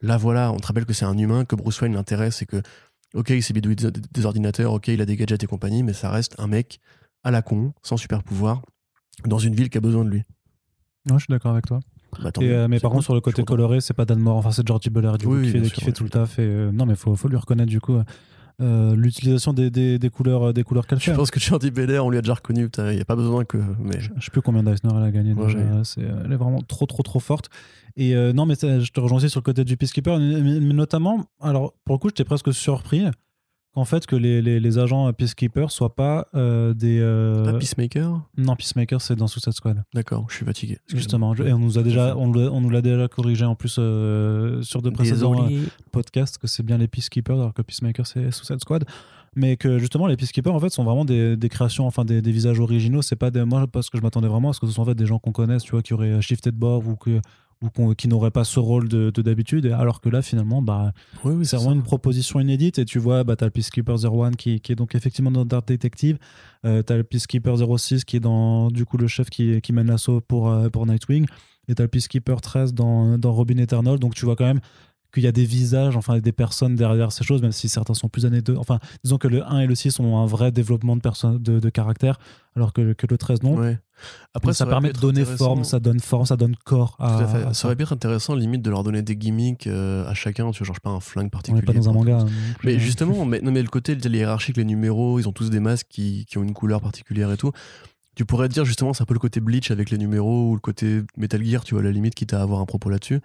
Là, 0.00 0.16
voilà, 0.16 0.50
on 0.52 0.56
te 0.56 0.66
rappelle 0.66 0.86
que 0.86 0.92
c'est 0.94 1.04
un 1.04 1.18
humain, 1.18 1.44
que 1.44 1.56
Bruce 1.56 1.80
Wayne 1.82 1.94
l'intéresse 1.94 2.40
et 2.40 2.46
que, 2.46 2.62
ok, 3.14 3.30
il 3.30 3.42
s'est 3.42 3.52
bidouillé 3.52 3.76
des, 3.76 3.90
des 3.90 4.26
ordinateurs, 4.26 4.72
ok, 4.72 4.88
il 4.88 5.00
a 5.02 5.06
des 5.06 5.16
gadgets 5.16 5.42
et 5.42 5.46
compagnie, 5.46 5.82
mais 5.82 5.92
ça 5.92 6.10
reste 6.10 6.34
un 6.38 6.46
mec 6.46 6.80
à 7.24 7.30
la 7.30 7.42
con, 7.42 7.72
sans 7.82 7.96
super 7.96 8.22
pouvoir, 8.22 8.62
dans 9.26 9.38
une 9.38 9.54
ville 9.54 9.70
qui 9.70 9.78
a 9.78 9.80
besoin 9.80 10.04
de 10.04 10.10
lui. 10.10 10.22
Non, 11.08 11.18
je 11.18 11.24
suis 11.24 11.32
d'accord 11.32 11.52
avec 11.52 11.66
toi. 11.66 11.80
Bah, 12.22 12.30
Et, 12.40 12.50
euh, 12.50 12.68
mais 12.68 12.78
par 12.78 12.90
contre, 12.90 13.04
sur 13.04 13.14
le 13.14 13.18
je 13.18 13.24
côté 13.24 13.42
coloré, 13.42 13.80
c'est 13.80 13.94
pas 13.94 14.04
Dan 14.04 14.20
Moore, 14.20 14.36
enfin 14.36 14.52
c'est 14.52 14.66
Georgie 14.66 14.90
Buller 14.90 15.12
du 15.18 15.26
coup, 15.26 15.34
Oui, 15.34 15.52
qui 15.52 15.58
fait, 15.58 15.86
qui 15.86 15.92
tout 15.92 16.04
le 16.04 16.10
taf. 16.10 16.38
Et, 16.38 16.42
euh, 16.42 16.70
non, 16.70 16.86
mais 16.86 16.94
faut, 16.94 17.16
faut 17.16 17.28
lui 17.28 17.36
reconnaître 17.36 17.70
du 17.70 17.80
coup 17.80 17.98
euh, 18.60 18.94
l'utilisation 18.94 19.52
des, 19.52 19.68
des, 19.68 19.98
des 19.98 20.10
couleurs, 20.10 20.54
des 20.54 20.62
couleurs 20.62 20.84
Je 20.96 21.10
pense 21.10 21.32
que 21.32 21.40
Charlie 21.40 21.72
Belair, 21.72 22.06
on 22.06 22.10
lui 22.10 22.18
a 22.18 22.22
déjà 22.22 22.34
reconnu, 22.34 22.68
il 22.78 22.84
n'y 22.94 23.00
a 23.00 23.04
pas 23.04 23.16
besoin 23.16 23.44
que. 23.44 23.58
Mais... 23.80 23.98
Je 24.00 24.24
sais 24.24 24.30
plus 24.30 24.42
combien 24.42 24.62
d'Eisner 24.62 24.90
elle 24.96 25.02
a 25.02 25.10
gagné. 25.10 25.32
Ouais, 25.32 25.46
déjà. 25.46 25.58
ouais. 25.58 25.82
Elle 26.24 26.32
est 26.32 26.36
vraiment 26.36 26.60
trop, 26.62 26.86
trop, 26.86 27.02
trop 27.02 27.18
forte. 27.20 27.50
Et 27.96 28.14
euh, 28.14 28.32
non, 28.32 28.46
mais 28.46 28.54
je 28.54 28.92
te 28.92 29.00
rejoins 29.00 29.18
aussi 29.18 29.28
sur 29.30 29.40
le 29.40 29.44
côté 29.44 29.64
du 29.64 29.76
Peacekeeper, 29.76 30.18
mais, 30.18 30.40
mais 30.40 30.72
notamment, 30.72 31.24
alors 31.40 31.74
pour 31.84 31.96
le 31.96 31.98
coup, 31.98 32.08
j'étais 32.08 32.24
presque 32.24 32.52
surpris 32.54 33.04
qu'en 33.74 33.84
fait 33.84 34.06
que 34.06 34.16
les, 34.16 34.40
les, 34.40 34.60
les 34.60 34.78
agents 34.78 35.12
Peacekeeper 35.12 35.70
soient 35.70 35.94
pas 35.94 36.28
euh, 36.34 36.72
des 36.74 36.98
euh, 37.00 37.44
Pas 37.44 37.58
Peacemaker 37.58 38.20
non 38.36 38.56
Peacemaker 38.56 39.00
c'est 39.00 39.16
dans 39.16 39.26
Suicide 39.26 39.52
Squad. 39.52 39.82
D'accord, 39.94 40.26
je 40.28 40.36
suis 40.36 40.44
fatigué. 40.46 40.78
justement 40.88 41.34
et 41.34 41.52
on 41.52 41.58
nous 41.58 41.78
a 41.78 41.82
déjà 41.82 42.16
on, 42.16 42.32
l'a- 42.32 42.50
on 42.52 42.60
nous 42.60 42.70
l'a 42.70 42.82
déjà 42.82 43.08
corrigé 43.08 43.44
en 43.44 43.54
plus 43.54 43.76
euh, 43.78 44.62
sur 44.62 44.80
de 44.82 44.90
précédents 44.90 45.46
euh, 45.50 45.62
podcasts 45.92 46.38
que 46.38 46.46
c'est 46.46 46.62
bien 46.62 46.78
les 46.78 46.88
Peacekeepers 46.88 47.36
alors 47.38 47.54
que 47.54 47.62
Peacemaker 47.62 48.06
c'est 48.06 48.30
Suicide 48.30 48.60
Squad. 48.60 48.84
Mais 49.36 49.56
que 49.56 49.80
justement 49.80 50.06
les 50.06 50.16
Peacekeepers 50.16 50.54
en 50.54 50.60
fait 50.60 50.68
sont 50.70 50.84
vraiment 50.84 51.04
des, 51.04 51.36
des 51.36 51.48
créations 51.48 51.88
enfin 51.88 52.04
des, 52.04 52.22
des 52.22 52.30
visages 52.30 52.60
originaux. 52.60 53.02
C'est 53.02 53.16
pas 53.16 53.32
des 53.32 53.44
moi 53.44 53.66
parce 53.66 53.90
que 53.90 53.98
je 53.98 54.02
m'attendais 54.02 54.28
vraiment 54.28 54.50
à 54.50 54.52
ce 54.52 54.60
que 54.60 54.66
ce 54.68 54.72
soit 54.72 54.82
en 54.84 54.86
fait 54.86 54.94
des 54.94 55.06
gens 55.06 55.18
qu'on 55.18 55.32
connaisse 55.32 55.64
tu 55.64 55.72
vois 55.72 55.82
qui 55.82 55.92
auraient 55.92 56.22
shifté 56.22 56.52
de 56.52 56.56
bord 56.56 56.86
ou 56.86 56.94
que 56.94 57.20
ou 57.78 57.94
qui 57.94 58.08
n'auraient 58.08 58.30
pas 58.30 58.44
ce 58.44 58.60
rôle 58.60 58.88
de 58.88 59.10
de 59.10 59.22
d'habitude. 59.22 59.66
Alors 59.66 60.00
que 60.00 60.08
là 60.08 60.22
finalement 60.22 60.62
bah 60.62 60.92
Oui, 61.24 61.34
oui, 61.34 61.46
c'est 61.46 61.56
vraiment 61.56 61.72
une 61.72 61.82
proposition 61.82 62.40
inédite. 62.40 62.78
Et 62.78 62.84
tu 62.84 62.98
vois 62.98 63.24
bah, 63.24 63.36
t'as 63.36 63.46
le 63.46 63.50
Peacekeeper 63.50 63.96
01 64.04 64.32
qui, 64.32 64.60
qui 64.60 64.72
est 64.72 64.76
donc 64.76 64.94
effectivement 64.94 65.30
dans 65.30 65.44
Dark 65.44 65.66
Detective. 65.66 66.18
Euh, 66.64 66.82
t'as 66.82 66.96
le 66.96 67.04
Peacekeeper 67.04 67.56
06 67.78 68.04
qui 68.04 68.16
est 68.16 68.20
dans 68.20 68.70
du 68.70 68.84
coup 68.84 68.96
le 68.96 69.06
chef 69.06 69.30
qui, 69.30 69.60
qui 69.60 69.72
mène 69.72 69.88
l'assaut 69.88 70.20
pour, 70.20 70.48
euh, 70.48 70.68
pour 70.68 70.86
Nightwing. 70.86 71.26
Et 71.68 71.74
t'as 71.74 71.84
le 71.84 71.88
Peacekeeper 71.88 72.40
13 72.40 72.74
dans, 72.74 73.18
dans 73.18 73.32
Robin 73.32 73.58
Eternal. 73.58 73.98
Donc 73.98 74.14
tu 74.14 74.24
vois 74.24 74.36
quand 74.36 74.44
même 74.44 74.60
qu'il 75.14 75.22
y 75.22 75.26
a 75.26 75.32
des 75.32 75.44
visages, 75.46 75.96
enfin 75.96 76.18
des 76.18 76.32
personnes 76.32 76.74
derrière 76.74 77.12
ces 77.12 77.24
choses, 77.24 77.40
même 77.40 77.52
si 77.52 77.68
certains 77.70 77.94
sont 77.94 78.08
plus 78.08 78.26
années 78.26 78.42
2. 78.42 78.56
Enfin, 78.56 78.78
disons 79.04 79.16
que 79.16 79.28
le 79.28 79.42
1 79.42 79.60
et 79.60 79.66
le 79.66 79.74
6 79.74 80.00
ont 80.00 80.18
un 80.18 80.26
vrai 80.26 80.52
développement 80.52 80.96
de, 80.96 81.38
de, 81.38 81.60
de 81.60 81.70
caractère, 81.70 82.18
alors 82.56 82.72
que, 82.72 82.92
que 82.92 83.06
le 83.08 83.16
13 83.16 83.42
non. 83.42 83.56
Ouais. 83.56 83.78
Après, 84.34 84.52
ça 84.52 84.66
permet 84.66 84.92
de 84.92 84.98
donner 84.98 85.24
forme, 85.24 85.64
ça 85.64 85.78
donne 85.80 86.00
forme, 86.00 86.26
ça 86.26 86.36
donne 86.36 86.56
corps 86.64 86.96
à, 86.98 87.18
Ça 87.26 87.54
ça. 87.54 87.68
aurait 87.68 87.76
pu 87.76 87.84
être 87.84 87.92
intéressant, 87.92 88.34
limite, 88.34 88.60
de 88.60 88.68
leur 88.70 88.82
donner 88.82 89.02
des 89.02 89.16
gimmicks 89.16 89.66
euh, 89.68 90.04
à 90.06 90.14
chacun, 90.14 90.50
tu 90.50 90.58
vois, 90.58 90.66
genre, 90.66 90.74
je 90.74 90.80
sais 90.80 90.82
pas, 90.82 90.90
un 90.90 91.00
flingue 91.00 91.26
On 91.26 91.30
particulier. 91.30 91.62
pas 91.62 91.72
dans 91.72 91.88
un 91.88 91.92
manga. 91.92 92.18
hein, 92.18 92.26
Mais 92.64 92.78
justement, 92.78 93.24
mais, 93.26 93.40
non, 93.40 93.52
mais 93.52 93.62
le 93.62 93.68
côté 93.68 93.96
hiérarchique, 93.96 94.56
les 94.56 94.64
numéros, 94.64 95.18
ils 95.20 95.28
ont 95.28 95.32
tous 95.32 95.48
des 95.48 95.60
masques 95.60 95.86
qui, 95.88 96.26
qui 96.26 96.38
ont 96.38 96.42
une 96.42 96.54
couleur 96.54 96.80
particulière 96.80 97.30
et 97.30 97.36
tout. 97.36 97.52
Tu 98.16 98.24
pourrais 98.24 98.48
te 98.48 98.54
dire 98.54 98.64
justement, 98.64 98.92
c'est 98.92 99.02
un 99.02 99.06
peu 99.06 99.14
le 99.14 99.20
côté 99.20 99.40
Bleach 99.40 99.70
avec 99.70 99.90
les 99.90 99.98
numéros 99.98 100.50
ou 100.50 100.54
le 100.54 100.60
côté 100.60 101.02
Metal 101.16 101.42
Gear, 101.44 101.64
tu 101.64 101.74
vois, 101.74 101.82
à 101.82 101.84
la 101.84 101.90
limite, 101.92 102.14
quitte 102.14 102.32
à 102.34 102.42
avoir 102.42 102.60
un 102.60 102.66
propos 102.66 102.90
là-dessus. 102.90 103.20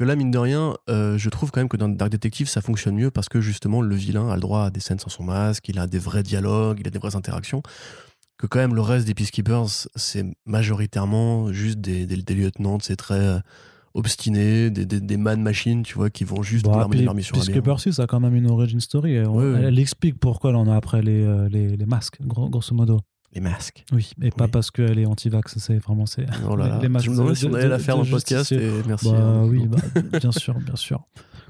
Que 0.00 0.04
là, 0.06 0.16
mine 0.16 0.30
de 0.30 0.38
rien, 0.38 0.74
euh, 0.88 1.18
je 1.18 1.28
trouve 1.28 1.50
quand 1.50 1.60
même 1.60 1.68
que 1.68 1.76
dans 1.76 1.86
Dark 1.90 2.10
Detective, 2.10 2.48
ça 2.48 2.62
fonctionne 2.62 2.94
mieux 2.94 3.10
parce 3.10 3.28
que 3.28 3.42
justement, 3.42 3.82
le 3.82 3.94
vilain 3.94 4.30
a 4.30 4.34
le 4.34 4.40
droit 4.40 4.62
à 4.64 4.70
des 4.70 4.80
scènes 4.80 4.98
sans 4.98 5.10
son 5.10 5.24
masque, 5.24 5.68
il 5.68 5.78
a 5.78 5.86
des 5.86 5.98
vrais 5.98 6.22
dialogues, 6.22 6.78
il 6.80 6.86
a 6.86 6.90
des 6.90 6.98
vraies 6.98 7.16
interactions. 7.16 7.62
Que 8.38 8.46
quand 8.46 8.60
même, 8.60 8.74
le 8.74 8.80
reste 8.80 9.06
des 9.06 9.12
Peacekeepers, 9.12 9.66
c'est 9.96 10.24
majoritairement 10.46 11.52
juste 11.52 11.82
des, 11.82 12.06
des, 12.06 12.16
des 12.16 12.34
lieutenants, 12.34 12.78
c'est 12.80 12.96
très 12.96 13.18
euh, 13.20 13.38
obstinés, 13.92 14.70
des, 14.70 14.86
des, 14.86 15.00
des 15.02 15.16
man-machines, 15.18 15.82
tu 15.82 15.96
vois, 15.96 16.08
qui 16.08 16.24
vont 16.24 16.42
juste 16.42 16.64
puis- 16.88 17.04
leur 17.04 17.14
mission 17.14 17.34
bien. 17.36 17.44
Peacekeeper 17.44 17.78
6 17.80 17.98
a 18.00 18.06
quand 18.06 18.20
même 18.20 18.34
une 18.34 18.50
origin 18.50 18.80
story. 18.80 19.20
on- 19.20 19.34
Ouais, 19.36 19.52
ouais. 19.52 19.62
Elle, 19.64 19.78
explique 19.78 20.18
pourquoi 20.18 20.48
elle 20.48 20.56
en 20.56 20.66
a 20.66 20.76
après 20.76 21.02
les, 21.02 21.22
euh, 21.24 21.46
les, 21.50 21.76
les 21.76 21.86
masques, 21.86 22.16
gros- 22.22 22.48
grosso 22.48 22.74
modo. 22.74 23.00
Les 23.32 23.40
masques. 23.40 23.84
Oui, 23.92 24.10
et 24.22 24.30
pas 24.30 24.46
Oui. 24.46 24.50
parce 24.50 24.70
qu'elle 24.72 24.98
est 24.98 25.06
anti-vax, 25.06 25.58
c'est 25.58 25.78
vraiment. 25.78 26.04
c'est 26.06 26.26
Oh 26.48 26.56
là 26.56 26.64
les- 26.66 26.70
là. 26.70 26.78
les 26.82 26.88
masques 26.88 27.06
je 27.06 27.10
me 27.10 27.16
demandais 27.16 27.32
de- 27.34 27.38
si 27.38 27.46
on 27.46 27.54
allait 27.54 27.68
la 27.68 27.78
faire 27.78 27.96
dans 27.96 28.02
le 28.02 28.08
podcast 28.10 28.50
et 28.52 28.70
merci. 28.88 29.08
Bah 29.10 29.18
hein. 29.18 29.44
oui, 29.44 29.66
bah, 29.68 29.78
bien 30.18 30.32
sûr, 30.32 30.58
bien 30.58 30.74
sûr. 30.76 31.02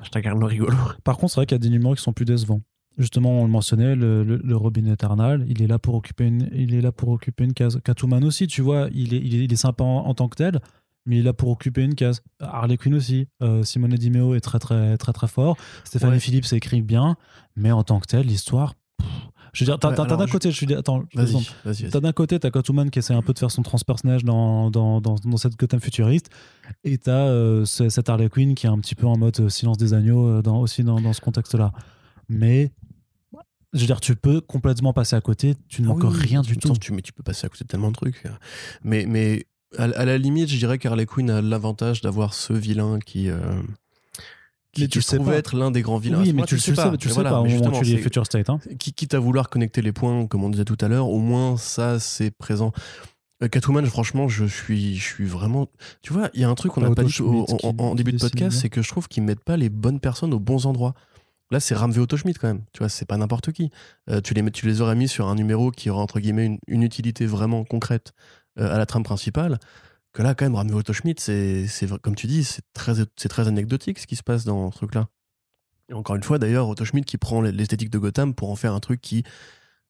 Je 0.03 0.11
t'incarne 0.11 0.39
le 0.41 0.47
rigolo. 0.47 0.77
Par 1.05 1.17
contre, 1.17 1.33
c'est 1.33 1.37
vrai 1.41 1.47
qu'il 1.47 1.55
y 1.55 1.57
a 1.57 1.59
des 1.59 1.71
numéros 1.71 1.95
qui 1.95 2.03
sont 2.03 2.13
plus 2.13 2.25
décevants. 2.27 2.61
Justement, 2.99 3.31
on 3.41 3.45
le 3.45 3.51
mentionnait, 3.51 3.95
le, 3.97 4.25
le- 4.25 4.41
le 4.45 4.57
Robin 4.57 4.85
Eternal, 4.87 5.45
il 5.49 5.63
est 5.63 5.67
là 5.67 5.79
pour 5.79 5.95
occuper 5.95 6.27
une, 6.27 6.51
il 6.53 6.75
est 6.75 6.83
là 6.83 6.93
pour 6.93 7.09
occuper 7.11 7.45
une 7.45 7.55
case. 7.55 7.81
Catwoman 7.83 8.25
aussi, 8.25 8.47
tu 8.47 8.61
vois, 8.61 8.89
il 8.93 9.15
est, 9.15 9.19
il 9.19 9.35
est, 9.37 9.45
il 9.45 9.53
est 9.53 9.57
sympa 9.57 9.85
en, 9.85 10.05
en 10.07 10.15
tant 10.15 10.29
que 10.29 10.37
tel, 10.37 10.61
mais 11.07 11.17
il 11.17 11.21
est 11.21 11.25
là 11.25 11.33
pour 11.33 11.49
occuper 11.49 11.83
une 11.83 11.95
case. 11.95 12.21
Harley 12.41 12.77
Quinn 12.77 12.95
aussi, 12.95 13.27
euh, 13.43 13.63
Simone 13.63 13.95
Di 13.95 14.11
Meo 14.11 14.35
est 14.35 14.41
très 14.41 14.59
très 14.59 14.99
très 14.99 15.13
très 15.15 15.29
fort. 15.29 15.57
Stéphanie 15.85 16.13
Ouais. 16.15 16.21
Phillips 16.21 16.53
écrit 16.53 16.83
bien, 16.83 17.17
mais 17.57 17.73
en 17.73 17.85
tant 17.85 18.01
que 18.01 18.07
tel, 18.07 18.27
l'histoire. 18.27 18.75
pff, 18.99 19.09
Je 19.53 19.65
veux 19.65 19.67
dire, 19.71 19.79
t'as 19.79 19.89
d'un 20.17 20.27
côté, 20.33 20.51
je 20.51 20.57
suis 20.57 20.67
dit, 20.67 20.75
attends, 20.75 21.03
Vas-y. 21.15 21.33
T'as 21.91 22.01
d'un 22.01 22.13
côté, 22.13 22.39
t'as 22.39 22.51
Catwoman 22.51 22.91
qui 22.91 22.99
essaie 23.01 23.15
un 23.15 23.23
peu 23.23 23.33
de 23.33 23.39
faire 23.39 23.51
son 23.51 23.63
transpersonnage 23.63 24.25
dans, 24.25 24.71
dans, 24.71 25.01
dans, 25.01 25.17
dans 25.17 25.37
cette 25.37 25.57
Gotham 25.59 25.81
futuriste, 25.81 26.31
et 26.85 26.99
t'as 26.99 27.27
euh, 27.29 27.65
ce- 27.65 27.89
cette 27.89 28.09
Harley 28.09 28.29
Quinn 28.29 28.55
qui 28.55 28.67
est 28.67 28.71
un 28.71 28.79
petit 28.79 28.95
peu 28.95 29.07
en 29.07 29.17
mode 29.19 29.39
euh, 29.41 29.49
silence 29.49 29.77
des 29.79 29.93
agneaux 29.95 30.27
euh, 30.29 30.43
dans, 30.43 30.61
aussi 30.61 30.85
dans, 30.85 31.01
dans 31.01 31.13
ce 31.13 31.21
contexte-là. 31.21 31.73
Mais, 32.29 32.71
je 33.73 33.81
veux 33.81 33.87
dire, 33.87 34.01
tu 34.01 34.15
peux 34.17 34.41
complètement 34.41 34.93
passer 34.93 35.17
à 35.17 35.21
côté, 35.21 35.55
tu 35.69 35.83
ne 35.83 35.89
manques 35.89 36.05
oui, 36.05 36.17
rien 36.19 36.43
du 36.43 36.57
tout. 36.57 36.73
Tu, 36.81 36.93
mais 36.93 37.03
tu 37.03 37.13
peux 37.13 37.23
passer 37.23 37.47
à 37.47 37.49
côté 37.49 37.65
de 37.65 37.69
tellement 37.69 37.91
de 37.91 37.97
trucs. 37.97 38.23
Mais, 38.85 39.05
mais 39.07 39.47
à, 39.79 39.85
à 39.85 40.05
la 40.05 40.19
limite, 40.19 40.49
je 40.49 40.57
dirais 40.59 40.79
qu'Harley 40.79 41.07
Quinn 41.07 41.29
a 41.31 41.43
l'avantage 41.43 42.01
d'avoir 42.03 42.35
ce 42.35 42.53
vilain 42.53 42.99
qui. 43.01 43.29
euh, 43.31 43.39
qui, 44.73 44.83
Mais 44.83 44.89
tu 44.89 45.01
être 45.33 45.57
l'un 45.57 45.71
des 45.71 45.83
grands 45.83 45.99
vilains. 45.99 46.21
Oui, 46.21 46.33
mais 46.33 46.45
tu, 46.45 46.55
le 46.55 46.61
sais 46.61 46.73
pas, 46.75 46.97
tu 46.97 47.09
le 47.09 47.15
sais 47.15 47.23
pas 47.23 47.43
tu 47.83 47.99
Future 47.99 48.25
State. 48.27 48.51
Hein. 48.51 48.61
qui- 48.79 48.93
quitte 48.93 49.15
à 49.15 49.19
vouloir 49.19 49.49
connecter 49.49 49.83
les 49.83 49.93
points, 49.93 50.27
comme 50.27 50.45
on 50.45 50.51
disait 50.51 50.65
tout 50.65 50.79
à 50.81 50.89
l'heure, 50.89 51.09
au 51.09 51.19
moins 51.19 51.57
ça, 51.57 51.99
c'est 51.99 52.31
présent. 52.31 52.73
Euh, 53.43 53.49
Catwoman, 53.49 53.87
franchement, 53.87 54.29
je 54.29 54.45
suis, 54.45 54.97
je 54.97 55.03
suis 55.03 55.25
vraiment. 55.27 55.69
Tu 56.03 56.13
vois, 56.13 56.31
il 56.35 56.41
y 56.41 56.45
a 56.45 56.49
un 56.49 56.55
truc 56.55 56.73
qu'on 56.73 56.83
n'a 56.83 56.95
pas 56.95 57.05
dit 57.05 57.21
au- 57.21 57.47
en, 57.63 57.95
début 57.95 58.13
de 58.13 58.19
podcast, 58.19 58.59
c'est 58.61 58.69
que 58.69 58.83
je 58.83 58.89
trouve 58.89 59.09
qu'ils 59.09 59.23
mettent 59.23 59.45
pas 59.45 59.57
les 59.57 59.71
bonnes 59.71 60.01
personnes 60.01 60.35
aux 60.35 60.41
bons 60.41 60.67
endroits. 60.67 60.95
Là, 61.51 61.59
c'est 61.59 61.75
Ramvé 61.75 61.99
Otto 61.99 62.17
Schmidt 62.17 62.39
quand 62.39 62.47
même. 62.47 62.63
Tu 62.73 62.79
vois, 62.79 62.89
c'est 62.89 63.07
pas 63.07 63.17
n'importe 63.17 63.51
qui. 63.51 63.71
Euh, 64.09 64.21
tu, 64.21 64.35
les, 64.35 64.51
tu 64.53 64.67
les 64.67 64.83
aurais 64.83 64.95
mis 64.95 65.09
sur 65.09 65.27
un 65.27 65.35
numéro 65.35 65.73
qui 65.73 65.91
aurait 65.91 66.01
entre 66.03 66.21
guillemets 66.21 66.47
une, 66.47 66.59
une 66.69 66.83
utilité 66.85 67.27
vraiment 67.27 67.65
concrète 67.65 68.13
euh, 68.59 68.73
à 68.73 68.79
la 68.79 68.87
trame 68.87 69.03
principale. 69.03 69.59
Que 70.13 70.23
là, 70.23 70.35
quand 70.35 70.45
même, 70.45 70.57
Ramvé 70.57 70.75
Otto 70.75 70.93
Schmidt, 70.93 71.21
c'est, 71.23 71.67
comme 72.03 72.17
tu 72.17 72.27
dis, 72.27 72.43
c'est 72.45 72.63
très, 72.73 72.95
c'est 73.17 73.29
très 73.29 73.47
anecdotique 73.47 73.99
ce 73.99 74.07
qui 74.07 74.17
se 74.17 74.23
passe 74.23 74.45
dans 74.45 74.71
ce 74.73 74.77
truc-là. 74.79 75.09
Et 75.89 75.93
encore 75.93 76.17
une 76.17 76.23
fois, 76.23 76.39
d'ailleurs, 76.39 76.69
Otto 76.69 76.85
Schmidt 76.85 77.05
qui 77.05 77.17
prend 77.19 77.41
l'esthétique 77.43 77.91
de 77.91 77.99
Gotham 77.99 78.35
pour 78.35 78.51
en 78.51 78.57
faire 78.57 78.75
un 78.75 78.81
truc 78.81 79.01
qui. 79.01 79.23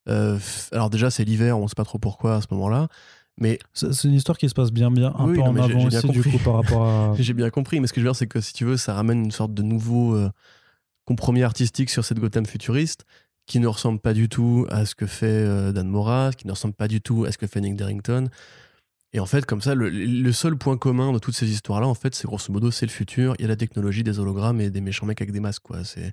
euh, 0.09 0.39
alors, 0.73 0.91
déjà, 0.91 1.11
c'est 1.11 1.25
l'hiver, 1.25 1.59
on 1.59 1.68
sait 1.68 1.75
pas 1.75 1.85
trop 1.85 1.99
pourquoi 1.99 2.37
à 2.37 2.41
ce 2.41 2.47
moment-là. 2.53 2.89
Mais 3.39 3.59
C'est 3.73 4.05
une 4.05 4.12
histoire 4.14 4.37
qui 4.37 4.49
se 4.51 4.55
passe 4.55 4.71
bien, 4.71 4.91
bien, 4.91 5.14
un 5.16 5.27
Oui, 5.27 5.37
peu 5.37 5.41
en 5.43 5.57
avant 5.57 5.87
aussi, 5.87 6.09
du 6.09 6.23
coup, 6.23 6.39
par 6.45 6.55
rapport 6.55 6.87
à. 6.87 7.14
J'ai 7.18 7.33
bien 7.33 7.49
compris, 7.49 7.81
mais 7.81 7.87
ce 7.87 7.95
que 7.95 8.01
je 8.01 8.05
veux 8.05 8.11
dire, 8.11 8.16
c'est 8.16 8.27
que 8.27 8.41
si 8.43 8.53
tu 8.53 8.66
veux, 8.66 8.77
ça 8.77 8.93
ramène 8.93 9.25
une 9.25 9.31
sorte 9.31 9.55
de 9.55 9.62
nouveau 9.62 10.14
euh, 10.14 10.31
compromis 11.07 11.43
artistique 11.43 11.89
sur 11.89 12.05
cette 12.05 12.18
Gotham 12.18 12.45
futuriste 12.45 13.07
qui 13.47 13.59
ne 13.59 13.66
ressemble 13.66 13.99
pas 13.99 14.12
du 14.12 14.29
tout 14.29 14.66
à 14.68 14.85
ce 14.85 14.95
que 14.95 15.07
fait 15.07 15.27
euh, 15.27 15.73
Dan 15.73 15.89
Mora, 15.89 16.31
qui 16.37 16.47
ne 16.47 16.53
ressemble 16.53 16.75
pas 16.75 16.87
du 16.89 17.01
tout 17.01 17.25
à 17.25 17.33
ce 17.33 17.39
que 17.39 17.47
fait 17.47 17.61
Nick 17.62 17.77
Darrington. 17.77 18.29
Et 19.13 19.21
en 19.21 19.27
fait, 19.27 19.45
comme 19.45 19.61
ça, 19.61 19.75
le, 19.75 19.89
le 19.91 20.33
seul 20.33 20.57
point 20.57 20.77
commun 20.77 21.13
de 21.13 21.19
toutes 21.19 21.35
ces 21.35 21.51
histoires-là, 21.51 21.89
en 21.89 21.95
fait, 21.95 22.15
c'est 22.15 22.27
grosso 22.27 22.53
modo, 22.53 22.71
c'est 22.71 22.87
le 22.87 22.93
futur. 22.93 23.35
Il 23.39 23.43
y 23.43 23.45
a 23.45 23.49
la 23.49 23.57
technologie, 23.57 24.05
des 24.05 24.21
hologrammes 24.21 24.61
et 24.61 24.71
des 24.71 24.81
méchants 24.81 25.07
mecs 25.07 25.21
avec 25.21 25.33
des 25.33 25.41
masques, 25.41 25.63
quoi. 25.65 25.85
C'est 25.85 26.13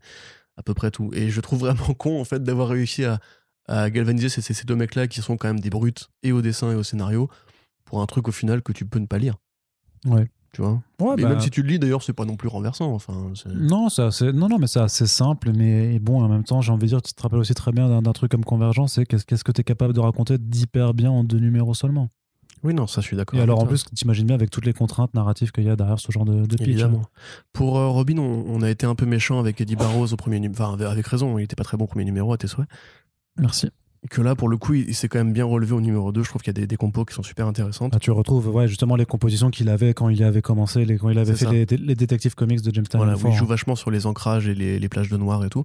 à 0.57 0.63
peu 0.63 0.73
près 0.73 0.89
tout. 0.89 1.11
Et 1.13 1.29
je 1.29 1.39
trouve 1.41 1.59
vraiment 1.59 1.93
con, 1.93 2.19
en 2.19 2.25
fait, 2.25 2.41
d'avoir 2.43 2.69
réussi 2.69 3.05
à, 3.05 3.19
à 3.67 3.89
galvaniser 3.91 4.29
ces, 4.29 4.63
deux 4.65 4.75
mecs-là 4.75 5.07
qui 5.07 5.21
sont 5.21 5.37
quand 5.37 5.47
même 5.47 5.59
des 5.59 5.69
brutes 5.69 6.09
et 6.23 6.31
au 6.31 6.41
dessin 6.41 6.71
et 6.71 6.75
au 6.75 6.83
scénario 6.83 7.29
pour 7.85 8.01
un 8.01 8.05
truc 8.07 8.27
au 8.27 8.31
final 8.31 8.61
que 8.63 8.71
tu 8.71 8.85
peux 8.85 8.99
ne 8.99 9.05
pas 9.05 9.19
lire. 9.19 9.35
Ouais. 10.05 10.27
Tu 10.53 10.61
vois? 10.61 10.81
Ouais, 10.99 11.13
et 11.19 11.21
bah, 11.21 11.29
même 11.29 11.39
si 11.39 11.51
tu 11.51 11.61
le 11.61 11.67
lis, 11.69 11.77
d'ailleurs, 11.77 12.01
c'est 12.01 12.13
pas 12.13 12.25
non 12.25 12.35
plus 12.35 12.47
renversant. 12.47 12.91
Enfin, 12.93 13.31
Non, 13.53 13.89
c'est 13.89 14.01
assez- 14.01 14.33
non, 14.33 14.49
non, 14.49 14.57
mais 14.57 14.65
c'est 14.67 14.79
assez 14.79 15.05
simple, 15.05 15.51
mais 15.53 15.99
bon, 15.99 16.23
en 16.23 16.27
même 16.29 16.43
temps, 16.43 16.61
j'ai 16.61 16.71
envie 16.71 16.83
de 16.83 16.87
dire, 16.87 17.01
tu 17.03 17.13
te 17.13 17.21
rappelles 17.21 17.39
aussi 17.39 17.53
très 17.53 17.71
bien 17.71 18.01
d'un 18.01 18.13
truc 18.13 18.31
comme 18.31 18.43
Convergence, 18.43 18.93
c'est 18.93 19.05
qu'est-ce 19.05 19.43
que 19.43 19.51
tu 19.51 19.61
es 19.61 19.63
capable 19.63 19.93
de 19.93 19.99
raconter 19.99 20.37
d'hyper 20.39 20.95
bien 20.95 21.11
en 21.11 21.23
deux 21.23 21.37
numéros 21.39 21.75
seulement. 21.75 22.09
Oui, 22.67 22.73
non, 22.73 22.85
ça, 22.85 22.99
je 22.99 23.07
suis 23.07 23.15
d'accord. 23.15 23.39
Et 23.39 23.41
alors, 23.41 23.59
en 23.59 23.65
plus, 23.65 23.85
t'imagines 23.95 24.25
bien 24.25 24.35
avec 24.35 24.49
toutes 24.49 24.65
les 24.65 24.73
contraintes 24.73 25.13
narratives 25.13 25.53
qu'il 25.53 25.63
y 25.63 25.69
a 25.69 25.77
derrière 25.77 25.99
ce 25.99 26.11
genre 26.11 26.25
de, 26.25 26.45
de 26.45 26.55
pitch. 26.57 26.67
Évidemment. 26.67 27.03
Pour 27.53 27.77
euh, 27.79 27.87
Robin, 27.87 28.17
on, 28.17 28.43
on 28.45 28.61
a 28.61 28.69
été 28.69 28.85
un 28.85 28.93
peu 28.93 29.05
méchant 29.05 29.39
avec 29.39 29.61
Eddie 29.61 29.77
Barrows 29.77 30.11
au 30.11 30.17
premier 30.17 30.39
numéro. 30.41 30.61
Enfin, 30.63 30.73
avec- 30.91 31.07
raison, 31.07 31.37
il 31.39 31.43
était 31.43 31.55
pas 31.55 31.63
très 31.63 31.77
bon 31.77 31.85
au 31.85 31.87
premier 31.87 32.03
numéro, 32.03 32.33
à 32.33 32.37
tes 32.37 32.47
souhaits. 32.47 32.67
Merci. 33.39 33.69
Que 34.09 34.21
là, 34.21 34.35
pour 34.35 34.49
le 34.49 34.57
coup, 34.57 34.73
il, 34.73 34.89
il 34.89 34.93
s'est 34.95 35.07
quand 35.07 35.17
même 35.17 35.31
bien 35.31 35.45
relevé 35.45 35.71
au 35.73 35.79
numéro 35.81 36.11
2. 36.11 36.23
Je 36.23 36.29
trouve 36.29 36.41
qu'il 36.41 36.51
y 36.51 36.57
a 36.57 36.59
des, 36.61 36.67
des 36.67 36.75
compos 36.77 37.05
qui 37.05 37.13
sont 37.13 37.23
super 37.23 37.47
intéressantes. 37.47 37.93
Ah, 37.95 37.99
tu 37.99 38.11
retrouves 38.11 38.47
ouais, 38.49 38.67
justement 38.67 38.97
les 38.97 39.05
compositions 39.05 39.49
qu'il 39.49 39.69
avait 39.69 39.93
quand 39.93 40.09
il 40.09 40.21
avait 40.23 40.41
commencé, 40.41 40.83
les, 40.83 40.97
quand 40.97 41.09
il 41.09 41.17
avait 41.19 41.35
fait 41.35 41.49
les, 41.51 41.77
les 41.77 41.95
détectives 41.95 42.35
comics 42.35 42.61
de 42.61 42.73
James 42.73 42.85
Tynion 42.85 43.15
il 43.29 43.33
joue 43.33 43.45
vachement 43.45 43.75
sur 43.75 43.91
les 43.91 44.05
ancrages 44.05 44.47
et 44.49 44.53
les 44.55 44.89
plages 44.89 45.09
de 45.09 45.15
noir 45.17 45.43
et 45.45 45.49
tout. 45.49 45.63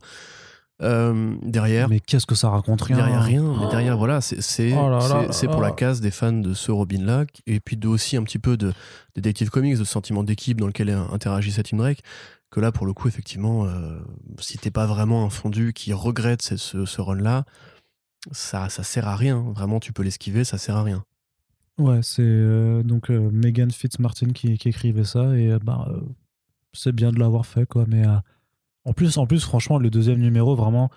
Euh, 0.82 1.36
derrière, 1.42 1.88
Mais 1.88 2.00
qu'est-ce 2.00 2.26
que 2.26 2.34
ça 2.34 2.48
raconte 2.50 2.82
rien 2.82 2.96
derrière 2.96 3.22
rien, 3.22 3.54
mais 3.60 3.68
derrière, 3.68 3.96
voilà, 3.96 4.20
c'est 4.20 4.72
Oh 4.74 5.48
pour 5.48 5.62
la 5.62 5.70
case 5.70 6.00
des 6.00 6.10
fans 6.10 6.32
de 6.32 6.54
ce 6.54 6.72
Robin-là, 6.72 7.24
et 7.46 7.60
puis 7.60 7.76
de, 7.76 7.86
aussi 7.86 8.16
un 8.16 8.22
petit 8.24 8.38
peu 8.38 8.56
de 8.56 8.72
Detective 9.14 9.50
Comics, 9.50 9.78
de 9.78 9.84
sentiment 9.84 10.24
d'équipe 10.24 10.60
dans 10.60 10.66
lequel 10.66 10.90
interagissait 10.90 11.62
Tim 11.62 11.76
Drake, 11.76 12.02
que 12.50 12.60
là, 12.60 12.72
pour 12.72 12.86
le 12.86 12.92
coup, 12.92 13.08
effectivement, 13.08 13.64
euh, 13.64 14.00
si 14.38 14.58
t'es 14.58 14.70
pas 14.70 14.86
vraiment 14.86 15.24
un 15.24 15.30
fondu 15.30 15.72
qui 15.72 15.92
regrette 15.92 16.42
ce, 16.42 16.56
ce, 16.56 16.84
ce 16.84 17.00
run-là, 17.00 17.44
ça, 18.30 18.68
ça 18.68 18.82
sert 18.82 19.08
à 19.08 19.16
rien. 19.16 19.40
Vraiment, 19.54 19.80
tu 19.80 19.92
peux 19.92 20.02
l'esquiver, 20.02 20.44
ça 20.44 20.58
sert 20.58 20.76
à 20.76 20.82
rien. 20.82 21.04
Ouais, 21.78 22.00
c'est 22.02 22.22
euh, 22.22 22.82
donc 22.82 23.10
euh, 23.10 23.30
Megan 23.32 23.70
Fitzmartin 23.70 24.32
qui, 24.32 24.58
qui 24.58 24.68
écrivait 24.68 25.04
ça 25.04 25.34
et 25.36 25.56
bah, 25.64 25.88
c'est 26.74 26.92
bien 26.92 27.10
de 27.10 27.18
l'avoir 27.18 27.46
fait 27.46 27.66
quoi. 27.66 27.86
Mais 27.88 28.04
en 28.84 28.92
plus, 28.92 29.16
en 29.18 29.26
plus, 29.26 29.44
franchement, 29.44 29.78
le 29.78 29.90
deuxième 29.90 30.18
numéro, 30.18 30.54
vraiment, 30.54 30.90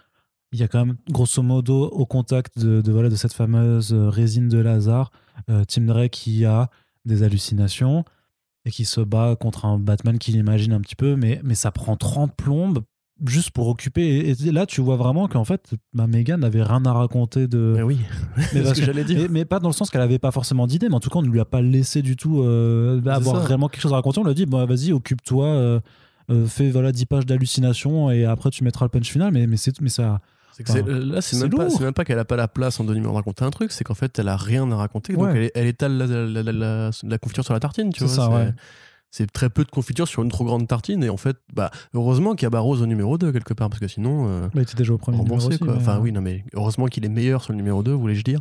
il 0.51 0.59
y 0.59 0.63
a 0.63 0.67
quand 0.67 0.85
même 0.85 0.97
grosso 1.09 1.41
modo 1.41 1.87
au 1.87 2.05
contact 2.05 2.57
de, 2.57 2.81
de, 2.81 2.91
voilà 2.91 3.09
de 3.09 3.15
cette 3.15 3.33
fameuse 3.33 3.93
euh, 3.93 4.09
résine 4.09 4.47
de 4.47 4.57
Lazare, 4.57 5.11
euh, 5.49 5.63
Tim 5.67 5.83
Drake 5.83 6.11
qui 6.11 6.45
a 6.45 6.69
des 7.03 7.23
hallucinations 7.23 8.05
et 8.65 8.71
qui 8.71 8.85
se 8.85 9.01
bat 9.01 9.35
contre 9.35 9.65
un 9.65 9.77
Batman 9.77 10.17
qu'il 10.17 10.35
imagine 10.35 10.73
un 10.73 10.81
petit 10.81 10.95
peu, 10.95 11.15
mais, 11.15 11.39
mais 11.43 11.55
ça 11.55 11.71
prend 11.71 11.95
30 11.95 12.35
plombes 12.35 12.83
juste 13.25 13.51
pour 13.51 13.67
occuper. 13.67 14.01
Et, 14.01 14.47
et 14.47 14.51
là, 14.51 14.65
tu 14.65 14.81
vois 14.81 14.97
vraiment 14.97 15.27
qu'en 15.27 15.45
fait, 15.45 15.73
ma 15.93 16.07
Megan 16.07 16.39
n'avait 16.39 16.63
rien 16.63 16.83
à 16.85 16.93
raconter 16.93 17.47
de. 17.47 17.73
Mais 17.75 17.83
oui, 17.83 17.99
Mais, 18.53 18.61
parce 18.61 18.75
ce 18.75 18.79
que 18.79 18.85
j'allais 18.85 19.03
dire. 19.03 19.19
mais, 19.21 19.27
mais 19.29 19.45
pas 19.45 19.59
dans 19.59 19.69
le 19.69 19.73
sens 19.73 19.89
qu'elle 19.89 20.01
avait 20.01 20.19
pas 20.19 20.31
forcément 20.31 20.67
d'idée, 20.67 20.89
mais 20.89 20.95
en 20.95 20.99
tout 20.99 21.09
cas, 21.09 21.19
on 21.19 21.23
ne 21.23 21.29
lui 21.29 21.39
a 21.39 21.45
pas 21.45 21.61
laissé 21.61 22.01
du 22.01 22.15
tout 22.15 22.41
euh, 22.43 23.01
avoir 23.05 23.37
ça. 23.37 23.43
vraiment 23.43 23.69
quelque 23.69 23.81
chose 23.81 23.93
à 23.93 23.97
raconter. 23.97 24.19
On 24.19 24.23
lui 24.23 24.31
a 24.31 24.35
dit, 24.35 24.45
bah, 24.45 24.65
vas-y, 24.65 24.91
occupe-toi, 24.91 25.45
euh, 25.45 25.79
euh, 26.29 26.45
fais 26.45 26.71
voilà, 26.71 26.91
10 26.91 27.05
pages 27.05 27.25
d'hallucination 27.25 28.09
et 28.11 28.25
après 28.25 28.49
tu 28.49 28.63
mettras 28.63 28.85
le 28.85 28.89
punch 28.89 29.11
final. 29.11 29.31
Mais, 29.31 29.47
mais, 29.47 29.57
c'est, 29.57 29.79
mais 29.81 29.89
ça. 29.89 30.19
C'est 30.53 30.63
là, 30.87 31.21
c'est 31.21 31.35
même, 31.37 31.49
pas- 31.49 31.67
même 31.81 31.93
qu'elle 32.05 32.17
a 32.19 32.23
pas 32.23 32.37
la 32.37 32.47
place 32.47 32.79
en 32.79 32.85
deux 32.85 32.93
numéros 32.93 33.11
de 33.11 33.17
raconter 33.17 33.43
un 33.43 33.49
truc, 33.51 33.73
c'est 33.73 33.83
qu'en 33.83 33.93
fait, 33.93 34.17
elle 34.19 34.29
a 34.29 34.37
rien 34.37 34.71
à 34.71 34.75
raconter. 34.77 35.13
Donc, 35.13 35.27
elle, 35.35 35.51
elle 35.53 35.67
étale 35.67 35.97
la, 35.97 36.05
la, 36.07 36.43
la- 36.43 36.51
la- 36.53 36.91
la 37.03 37.17
confiture 37.17 37.43
sur 37.43 37.53
la 37.53 37.59
tartine, 37.59 37.91
tu 37.91 38.05
vois. 38.05 38.13
c'est- 38.29 38.33
ouais. 38.33 38.53
Très 39.33 39.49
peu 39.49 39.63
de 39.63 39.69
confiture 39.69 40.07
sur 40.09 40.23
une 40.23 40.29
trop 40.29 40.43
grande 40.43 40.67
tartine. 40.67 41.01
Et 41.03 41.09
en 41.09 41.15
fait, 41.17 41.37
bah, 41.53 41.71
heureusement 41.93 42.35
qu'il 42.35 42.45
y 42.45 42.47
a 42.47 42.49
Barroso 42.49 42.83
au 42.83 42.85
numéro 42.87 43.17
2 43.17 43.31
quelque 43.31 43.53
part, 43.53 43.69
parce 43.69 43.79
que 43.79 43.87
sinon, 43.87 44.27
euh, 44.27 44.47
Il 44.53 44.59
était 44.61 44.75
déjà 44.75 44.93
au 44.93 44.97
premier 44.97 45.17
numéro 45.17 45.35
remboursé 45.35 45.55
aussi, 45.55 45.59
quoi. 45.59 45.73
mais, 45.75 45.79
Enfin, 45.79 45.99
oui, 46.01 46.11
non, 46.11 46.19
mais 46.21 46.43
heureusement 46.53 46.87
qu'il 46.87 47.05
est 47.05 47.09
meilleur 47.09 47.41
sur 47.43 47.53
le 47.53 47.57
numéro 47.57 47.81
2, 47.83 47.93
voulais-je 47.93 48.23
dire. 48.23 48.39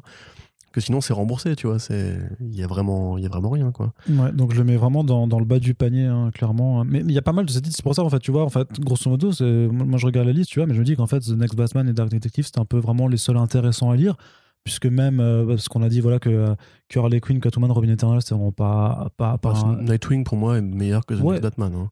Que 0.75 0.81
sinon, 0.81 1.01
c'est 1.01 1.13
remboursé, 1.13 1.55
tu 1.55 1.69
vois. 1.69 1.79
c'est- 1.79 2.19
Il 2.41 2.53
y 2.55 2.63
a 2.65 2.67
vraiment, 2.67 3.17
il 3.17 3.23
y 3.23 3.27
a 3.27 3.29
vraiment 3.29 3.51
rien, 3.51 3.71
quoi. 3.71 3.93
Ouais, 4.11 4.33
donc 4.33 4.53
je 4.53 4.59
le 4.59 4.65
mets 4.65 4.77
vraiment 4.77 5.05
dans, 5.05 5.29
dans 5.29 5.39
le 5.39 5.45
bas 5.45 5.61
du 5.61 5.73
panier, 5.73 6.07
hein, 6.07 6.31
clairement. 6.35 6.85
Mais 6.85 7.05
mais 7.05 7.13
il 7.13 7.15
y 7.15 7.19
a 7.19 7.23
pas 7.23 7.33
mal 7.33 7.47
de 7.47 7.51
titres, 7.53 7.69
c'est 7.71 7.83
pour 7.85 7.95
ça, 7.95 8.03
en 8.03 8.11
fait, 8.11 8.19
tu 8.19 8.33
vois, 8.33 8.43
en 8.43 8.49
fait, 8.51 8.81
grosso 8.81 9.09
modo, 9.09 9.31
c'est- 9.31 9.69
moi 9.69 9.99
je 9.99 10.05
regarde 10.07 10.27
la 10.27 10.33
liste, 10.33 10.51
tu 10.51 10.59
vois, 10.59 10.67
mais 10.67 10.75
je 10.75 10.81
me 10.81 10.85
dis 10.85 10.97
qu'en 10.97 11.07
fait, 11.07 11.21
The 11.21 11.29
Next 11.39 11.55
Batman 11.57 11.89
et 11.89 11.93
Dark 11.93 12.11
Detective, 12.11 12.45
c'était 12.45 12.59
un 12.59 12.65
peu 12.65 12.79
vraiment 12.79 13.07
les 13.07 13.19
seuls 13.19 13.37
intéressants 13.37 13.91
à 13.91 13.97
lire, 13.97 14.17
puisque 14.65 14.87
même, 14.87 15.21
euh, 15.21 15.47
parce 15.47 15.69
qu'on 15.69 15.83
a 15.85 15.89
dit, 15.89 16.01
voilà, 16.01 16.19
que, 16.19 16.29
euh, 16.29 16.55
que 16.89 16.99
Harley 16.99 17.21
Quinn, 17.21 17.39
Catwoman, 17.41 17.71
Robin 17.71 17.91
Eternal, 17.91 18.21
c'était 18.21 18.35
vraiment 18.35 18.51
pas. 18.51 19.11
pas, 19.17 19.39
pas 19.39 19.53
Enfin, 19.53 19.77
un- 19.79 19.83
Nightwing, 19.85 20.25
pour 20.25 20.37
moi, 20.37 20.59
est 20.59 20.61
meilleur 20.63 21.07
que 21.07 21.15
The 21.15 21.21
Ouais. 21.21 21.31
Next 21.35 21.43
Batman. 21.45 21.73
hein. 21.77 21.89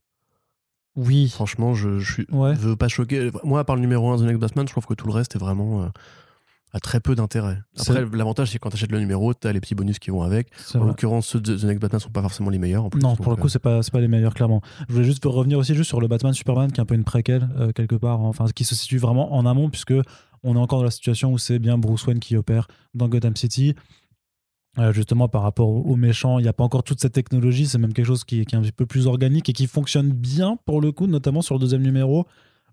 Oui, 0.95 1.29
Franchement, 1.29 1.73
je, 1.73 1.99
je 1.99 2.13
suis, 2.13 2.25
Ouais. 2.31 2.53
veux 2.53 2.75
pas 2.75 2.87
choquer. 2.89 3.31
Moi, 3.45 3.59
à 3.59 3.63
part 3.63 3.75
le 3.77 3.81
numéro 3.81 4.09
1 4.11 4.17
The 4.17 4.21
Next 4.23 4.39
Batman, 4.41 4.67
je 4.67 4.73
trouve 4.73 4.85
que 4.85 4.93
tout 4.93 5.07
le 5.07 5.13
reste 5.13 5.35
est 5.35 5.39
vraiment 5.39 5.83
euh, 5.83 5.87
a 6.73 6.79
très 6.79 6.99
peu 6.99 7.13
d'intérêt. 7.13 7.59
Après, 7.79 8.03
l'avantage, 8.13 8.49
c'est 8.51 8.57
quand 8.59 8.69
tu 8.69 8.75
achètes 8.75 8.91
le 8.91 8.99
numéro, 8.99 9.33
tu 9.33 9.47
as 9.47 9.53
les 9.53 9.61
petits 9.61 9.75
bonus 9.75 9.99
qui 9.99 10.09
vont 10.09 10.23
avec. 10.23 10.47
En 10.73 10.83
l'occurrence, 10.83 11.27
ceux 11.27 11.39
de 11.39 11.55
The 11.55 11.63
Next 11.65 11.81
Batman 11.81 11.99
sont 11.99 12.09
pas 12.09 12.21
forcément 12.23 12.49
les 12.49 12.57
meilleurs. 12.57 12.85
En 12.85 12.89
plus, 12.89 12.99
Non, 12.99 13.15
pour 13.15 13.31
le 13.31 13.37
coup, 13.37 13.45
euh, 13.45 13.49
c'est 13.49 13.59
pas, 13.59 13.81
pas 13.81 14.01
les 14.01 14.07
meilleurs, 14.07 14.33
clairement. 14.33 14.61
Je 14.89 14.93
voulais 14.93 15.05
juste 15.05 15.23
revenir 15.25 15.59
aussi 15.59 15.75
juste 15.75 15.89
sur 15.89 16.01
le 16.01 16.07
Batman 16.07 16.33
Superman, 16.33 16.71
qui 16.71 16.79
est 16.79 16.81
un 16.81 16.85
peu 16.85 16.95
une 16.95 17.03
préquelle, 17.03 17.47
euh, 17.57 17.71
quelque 17.71 17.95
part, 17.95 18.21
enfin, 18.21 18.45
qui 18.55 18.65
se 18.65 18.73
situe 18.73 18.97
vraiment 18.97 19.35
en 19.35 19.45
amont, 19.45 19.69
puisque 19.69 19.93
on 20.41 20.55
est 20.55 20.59
encore 20.59 20.79
dans 20.79 20.85
la 20.85 20.91
situation 20.91 21.31
où 21.31 21.37
c'est 21.37 21.59
bien 21.59 21.77
Bruce 21.77 22.05
Wayne 22.07 22.19
qui 22.19 22.35
opère 22.35 22.67
dans 22.95 23.07
Gotham 23.07 23.35
City. 23.35 23.75
Euh, 24.79 24.91
justement, 24.91 25.27
par 25.27 25.43
rapport 25.43 25.69
aux 25.69 25.95
méchants, 25.95 26.39
il 26.39 26.41
n'y 26.41 26.47
a 26.47 26.53
pas 26.53 26.63
encore 26.63 26.83
toute 26.83 26.99
cette 26.99 27.13
technologie, 27.13 27.67
c'est 27.67 27.77
même 27.77 27.93
quelque 27.93 28.07
chose 28.07 28.23
qui, 28.23 28.43
qui 28.45 28.55
est 28.55 28.57
un 28.57 28.61
petit 28.61 28.71
peu 28.71 28.87
plus 28.87 29.05
organique 29.05 29.47
et 29.47 29.53
qui 29.53 29.67
fonctionne 29.67 30.11
bien, 30.11 30.57
pour 30.65 30.81
le 30.81 30.91
coup, 30.91 31.05
notamment 31.05 31.43
sur 31.43 31.53
le 31.53 31.59
deuxième 31.59 31.83
numéro, 31.83 32.25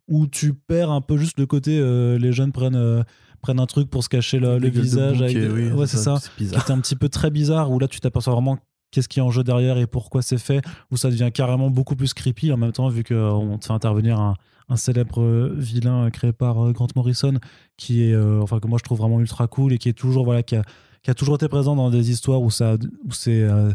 où 0.08 0.26
tu 0.26 0.54
perds 0.54 0.90
un 0.90 1.02
peu 1.02 1.18
juste 1.18 1.38
le 1.38 1.46
côté, 1.46 1.78
euh, 1.78 2.18
les 2.18 2.32
jeunes 2.32 2.52
prennent, 2.52 3.04
prennent 3.40 3.60
un 3.60 3.66
truc 3.66 3.88
pour 3.90 4.02
se 4.04 4.08
cacher 4.08 4.38
le, 4.38 4.58
visage. 4.68 5.14
bouc, 5.18 5.22
avec 5.22 5.36
des- 5.38 5.48
oui, 5.48 5.70
ouais, 5.72 5.86
c'est 5.86 5.96
ça 5.96 6.18
C'est 6.20 6.30
qui 6.36 6.44
bizarre. 6.44 6.62
était 6.62 6.72
un 6.72 6.80
petit 6.80 6.96
peu 6.96 7.08
très 7.08 7.30
bizarre, 7.30 7.70
où 7.70 7.78
là 7.78 7.88
tu 7.88 8.00
t'aperçois 8.00 8.32
vraiment 8.34 8.58
qu'est-ce 8.90 9.08
qui 9.08 9.18
est 9.20 9.22
en 9.22 9.30
jeu 9.30 9.44
derrière 9.44 9.78
et 9.78 9.86
pourquoi 9.86 10.20
c'est 10.22 10.38
fait, 10.38 10.62
où 10.90 10.96
ça 10.96 11.10
devient 11.10 11.30
carrément 11.32 11.70
beaucoup 11.70 11.94
plus 11.96 12.12
creepy 12.14 12.52
en 12.52 12.56
même 12.56 12.72
temps, 12.72 12.88
vu 12.88 13.04
qu'on 13.04 13.56
te 13.58 13.66
fait 13.66 13.72
intervenir 13.72 14.18
un, 14.18 14.34
un 14.68 14.76
célèbre 14.76 15.20
euh, 15.22 15.54
vilain 15.56 16.06
euh, 16.06 16.10
créé 16.10 16.32
par 16.32 16.64
euh, 16.66 16.72
Grant 16.72 16.88
Morrison, 16.96 17.34
qui 17.76 18.02
est, 18.04 18.12
euh, 18.14 18.40
enfin, 18.42 18.58
que 18.58 18.66
moi 18.66 18.78
je 18.78 18.84
trouve 18.84 18.98
vraiment 18.98 19.20
ultra 19.20 19.46
cool 19.46 19.72
et 19.72 19.78
qui 19.78 19.88
est 19.88 19.92
toujours, 19.92 20.24
voilà, 20.24 20.42
qui 20.42 20.56
a, 20.56 20.62
qui 21.02 21.10
a 21.10 21.14
toujours 21.14 21.36
été 21.36 21.48
présent 21.48 21.76
dans 21.76 21.88
des 21.90 22.10
histoires 22.10 22.42
où, 22.42 22.50
ça, 22.50 22.74
où 23.04 23.12
c'est, 23.12 23.42
euh, 23.42 23.70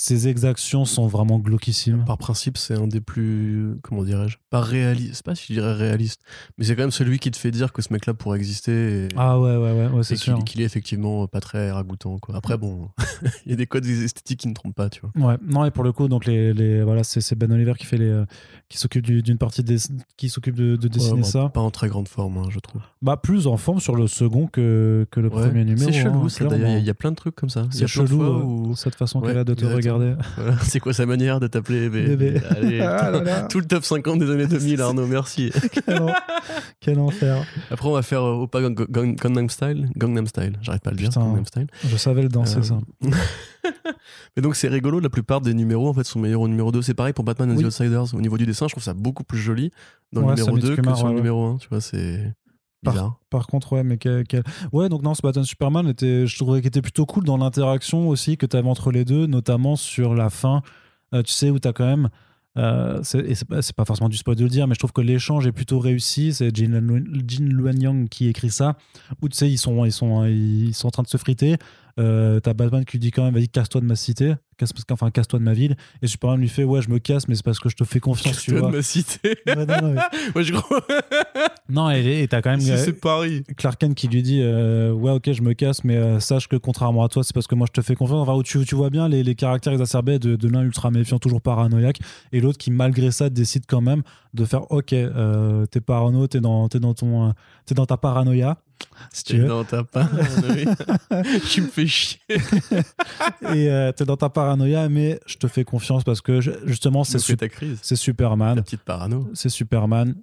ses 0.00 0.28
exactions 0.28 0.84
sont 0.84 1.08
vraiment 1.08 1.40
glauquissimes. 1.40 2.04
Par 2.04 2.18
principe, 2.18 2.56
c'est 2.56 2.74
un 2.76 2.86
des 2.86 3.00
plus. 3.00 3.74
Comment 3.82 4.04
dirais-je 4.04 4.36
Pas 4.48 4.60
réaliste. 4.60 5.14
C'est 5.16 5.24
pas 5.24 5.34
si 5.34 5.46
je 5.48 5.54
dirais 5.54 5.72
réaliste. 5.74 6.20
Mais 6.56 6.64
c'est 6.64 6.76
quand 6.76 6.82
même 6.82 6.92
celui 6.92 7.18
qui 7.18 7.32
te 7.32 7.36
fait 7.36 7.50
dire 7.50 7.72
que 7.72 7.82
ce 7.82 7.92
mec-là 7.92 8.14
pourrait 8.14 8.38
exister. 8.38 9.06
Et... 9.06 9.08
Ah 9.16 9.40
ouais, 9.40 9.56
ouais, 9.56 9.72
ouais, 9.72 9.86
ouais 9.88 10.02
c'est 10.04 10.14
sûr. 10.14 10.36
qu'il 10.36 10.44
qu'il 10.44 10.60
est 10.60 10.64
effectivement 10.64 11.26
pas 11.26 11.40
très 11.40 11.72
ragoûtant. 11.72 12.16
Quoi. 12.20 12.36
Après, 12.36 12.56
bon, 12.56 12.90
il 13.44 13.50
y 13.50 13.52
a 13.52 13.56
des 13.56 13.66
codes 13.66 13.86
esthétiques 13.86 14.38
qui 14.38 14.46
ne 14.48 14.54
trompent 14.54 14.76
pas, 14.76 14.88
tu 14.88 15.00
vois. 15.00 15.30
Ouais, 15.32 15.36
non 15.44 15.64
et 15.64 15.72
pour 15.72 15.82
le 15.82 15.90
coup 15.90 16.06
donc 16.06 16.26
les, 16.26 16.54
les 16.54 16.84
voilà 16.84 17.02
c'est 17.02 17.20
c'est 17.20 17.34
Ben 17.34 17.50
Oliver 17.50 17.72
qui 17.76 17.84
fait 17.84 17.98
les 17.98 18.08
euh, 18.08 18.24
qui 18.68 18.78
s'occupe 18.78 19.04
du- 19.04 19.22
d'une 19.22 19.36
partie 19.38 19.64
des 19.64 19.78
qui 20.16 20.28
s'occupe 20.28 20.54
de, 20.54 20.76
de 20.76 20.86
dessiner 20.86 21.14
Ouais, 21.14 21.20
bon, 21.22 21.26
ça. 21.26 21.48
Pas 21.48 21.60
en 21.60 21.72
très 21.72 21.88
grande 21.88 22.06
forme, 22.06 22.38
hein, 22.38 22.48
je 22.50 22.60
trouve. 22.60 22.82
Bah 23.02 23.16
plus 23.16 23.48
en 23.48 23.56
forme 23.56 23.80
sur 23.80 23.96
le 23.96 24.06
second 24.06 24.46
que, 24.46 25.08
que 25.10 25.18
le 25.18 25.28
Ouais, 25.28 25.42
premier 25.48 25.64
numéro. 25.64 25.90
C'est 25.90 26.02
chelou, 26.02 26.22
hein, 26.24 26.28
ça, 26.28 26.44
d'ailleurs. 26.44 26.78
Il 26.78 26.84
y 26.84 26.90
a- 26.90 26.94
plein 26.94 27.10
de 27.10 27.16
trucs 27.16 27.34
comme 27.34 27.48
ça. 27.50 27.66
C'est 27.72 27.88
chelou 27.88 28.22
où- 28.70 28.76
cette 28.76 28.94
façon 28.94 29.20
qu'elle 29.20 29.38
a 29.38 29.42
de 29.44 29.54
te 29.54 29.64
exactement. 29.64 29.74
Voilà, 29.96 30.16
c'est 30.62 30.80
quoi 30.80 30.92
sa 30.92 31.06
manière 31.06 31.40
de 31.40 31.46
t'appeler 31.46 31.88
bébé. 31.88 32.40
Allez, 32.50 32.80
Ah 32.80 33.10
là 33.10 33.22
là. 33.22 33.42
Tout 33.42 33.58
le 33.60 33.64
top 33.66 33.84
50 33.84 34.18
des 34.18 34.30
années 34.30 34.46
2000, 34.46 34.80
Arnaud, 34.82 35.06
merci. 35.06 35.50
quel, 35.86 36.02
en- 36.02 36.12
quel 36.80 36.98
enfer. 36.98 37.44
Après, 37.70 37.88
on 37.88 37.92
va 37.92 38.02
faire 38.02 38.22
euh, 38.24 38.46
Gang- 38.52 38.74
Gang- 38.90 39.14
Gangnam 39.16 39.48
Style. 39.48 39.88
Gangnam 39.96 40.26
Style, 40.26 40.58
j'arrête 40.62 40.82
pas 40.82 40.90
de 40.90 40.96
le 40.96 41.00
dire. 41.02 41.08
Putain. 41.10 41.20
Gangnam 41.26 41.46
Style. 41.46 41.66
Je 41.86 41.96
savais 41.96 42.22
le 42.22 42.28
danser 42.28 42.58
Euh, 42.58 42.62
ça. 42.62 42.78
Mais 44.36 44.42
donc, 44.42 44.56
c'est 44.56 44.68
rigolo, 44.68 45.00
la 45.00 45.08
plupart 45.10 45.40
des 45.40 45.54
numéros 45.54 45.88
en 45.88 45.92
fait 45.94 46.04
sont 46.04 46.18
meilleurs 46.20 46.40
au 46.42 46.48
numéro 46.48 46.70
2. 46.72 46.82
C'est 46.82 46.94
pareil 46.94 47.12
pour 47.12 47.24
Batman 47.24 47.50
and 47.50 47.56
Oui. 47.56 47.62
the 47.64 47.66
Outsiders. 47.66 48.14
Au 48.14 48.20
niveau 48.20 48.38
du 48.38 48.46
dessin, 48.46 48.66
je 48.68 48.74
trouve 48.74 48.82
ça 48.84 48.94
beaucoup 48.94 49.24
plus 49.24 49.38
joli 49.38 49.70
dans 50.12 50.22
Ouais, 50.22 50.28
le 50.28 50.34
numéro 50.34 50.48
Samit 50.58 50.60
2 50.62 50.76
que 50.76 50.94
sur 50.94 51.06
le 51.06 51.10
ouais. 51.12 51.16
numéro 51.16 51.44
1. 51.46 51.56
Tu 51.58 51.68
vois, 51.68 51.80
c'est 51.80 52.32
Par 53.30 53.46
contre 53.46 53.72
ouais 53.72 53.82
mais 53.82 53.98
quel, 53.98 54.24
quel- 54.26 54.44
ouais 54.72 54.88
donc 54.88 55.02
non 55.02 55.14
ce 55.14 55.22
Batman 55.22 55.44
Superman 55.44 55.88
était 55.88 56.26
je 56.26 56.36
trouvais 56.38 56.60
qu'il 56.60 56.68
était 56.68 56.82
plutôt 56.82 57.06
cool 57.06 57.24
dans 57.24 57.36
l'interaction 57.36 58.08
aussi 58.08 58.36
que 58.36 58.46
tu 58.46 58.56
avais 58.56 58.68
entre 58.68 58.90
les 58.92 59.04
deux 59.04 59.26
notamment 59.26 59.76
sur 59.76 60.14
la 60.14 60.30
fin. 60.30 60.62
Euh, 61.14 61.22
tu 61.22 61.32
sais 61.32 61.50
où 61.50 61.58
tu 61.58 61.66
as 61.68 61.72
quand 61.72 61.86
même 61.86 62.08
euh, 62.56 62.98
c'est 63.04 63.44
pas, 63.46 63.62
c'est 63.62 63.74
pas 63.76 63.84
forcément 63.84 64.08
du 64.08 64.16
spoil 64.16 64.34
de 64.36 64.42
le 64.42 64.48
dire 64.50 64.66
mais 64.66 64.74
je 64.74 64.78
trouve 64.80 64.92
que 64.92 65.00
l'échange 65.00 65.46
est 65.46 65.52
plutôt 65.52 65.78
réussi. 65.78 66.32
C'est 66.32 66.54
Jin, 66.54 66.80
Luen- 66.80 67.22
Jin 67.26 67.44
Luan 67.44 67.80
Yang 67.80 68.08
qui 68.08 68.26
écrit 68.28 68.50
ça 68.50 68.76
où 69.22 69.28
tu 69.28 69.36
sais 69.36 69.48
ils 69.50 69.58
sont 69.58 69.84
ils 69.84 69.92
sont 69.92 70.24
ils 70.24 70.74
sont 70.74 70.88
en 70.88 70.90
train 70.90 71.02
de 71.02 71.08
se 71.08 71.16
friter 71.18 71.56
euh, 71.98 72.38
t'as 72.40 72.54
Batman 72.54 72.84
qui 72.84 72.92
lui 72.92 73.00
dit 73.00 73.10
quand 73.10 73.24
même 73.24 73.34
vas-y 73.34 73.48
casse-toi 73.48 73.80
de 73.80 73.86
ma 73.86 73.96
cité 73.96 74.34
casse, 74.56 74.72
enfin 74.90 75.10
casse-toi 75.10 75.38
de 75.38 75.44
ma 75.44 75.52
ville 75.52 75.76
et 76.02 76.06
Superman 76.06 76.40
lui 76.40 76.48
fait 76.48 76.64
ouais 76.64 76.80
je 76.82 76.90
me 76.90 76.98
casse 76.98 77.28
mais 77.28 77.34
c'est 77.34 77.44
parce 77.44 77.58
que 77.60 77.68
je 77.68 77.76
te 77.76 77.84
fais 77.84 78.00
confiance 78.00 78.40
tu 78.42 78.54
vois 78.56 78.70
de 78.70 78.76
ma 78.76 78.82
cité. 78.82 79.36
Ouais, 79.46 79.66
non, 79.66 79.76
non, 79.82 79.94
mais- 80.34 80.42
je 80.44 80.52
crois. 80.52 80.80
non 81.68 81.90
et 81.90 82.26
t'as 82.30 82.40
quand 82.42 82.50
même 82.50 82.60
Si 82.60 82.70
euh, 82.72 82.76
c'est 82.76 82.92
Paris. 83.00 83.42
Clark 83.56 83.78
Kent 83.80 83.94
qui 83.94 84.08
lui 84.08 84.22
dit 84.22 84.40
euh, 84.42 84.92
ouais 84.92 85.12
ok 85.12 85.32
je 85.32 85.42
me 85.42 85.52
casse 85.54 85.84
mais 85.84 85.96
euh, 85.96 86.20
sache 86.20 86.48
que 86.48 86.56
contrairement 86.56 87.04
à 87.04 87.08
toi 87.08 87.22
c'est 87.24 87.34
parce 87.34 87.46
que 87.46 87.54
moi 87.54 87.66
je 87.68 87.80
te 87.80 87.84
fais 87.84 87.94
confiance 87.94 88.20
enfin 88.20 88.34
où 88.34 88.42
tu, 88.42 88.64
tu 88.64 88.74
vois 88.74 88.90
bien 88.90 89.08
les, 89.08 89.22
les 89.22 89.34
caractères 89.34 89.72
exacerbés 89.72 90.18
de, 90.18 90.36
de 90.36 90.48
l'un 90.48 90.62
ultra 90.62 90.90
méfiant 90.90 91.18
toujours 91.18 91.40
paranoïaque 91.42 91.98
et 92.32 92.40
l'autre 92.40 92.58
qui 92.58 92.70
malgré 92.70 93.10
ça 93.10 93.30
décide 93.30 93.64
quand 93.66 93.80
même 93.80 94.02
de 94.34 94.44
faire 94.44 94.70
ok 94.70 94.94
t'es 95.70 95.80
parano 95.80 96.26
t'es 96.26 96.40
dans 96.40 96.68
t'es 96.68 96.80
dans 96.80 96.94
ton 96.94 97.34
t'es 97.66 97.74
dans 97.74 97.86
ta 97.86 97.96
paranoïa 97.96 98.58
si 99.12 99.24
tu 99.24 99.38
veux? 99.38 99.48
dans 99.48 99.64
ta 99.64 99.84
part. 99.84 100.08
tu 101.50 101.62
me 101.62 101.66
fais 101.68 101.86
chier. 101.86 102.18
et 102.28 103.70
euh, 103.70 103.92
t'es 103.92 104.04
dans 104.04 104.16
ta 104.16 104.28
paranoïa 104.28 104.88
mais 104.88 105.20
je 105.26 105.36
te 105.36 105.46
fais 105.48 105.64
confiance 105.64 106.04
parce 106.04 106.20
que 106.20 106.40
je- 106.40 106.50
justement 106.66 107.04
c'est 107.04 107.18
su- 107.18 107.36
Superman 107.96 108.56
La 108.56 108.62
petite 108.62 108.82
parano. 108.82 109.28
c'est 109.34 109.48
Superman. 109.48 110.14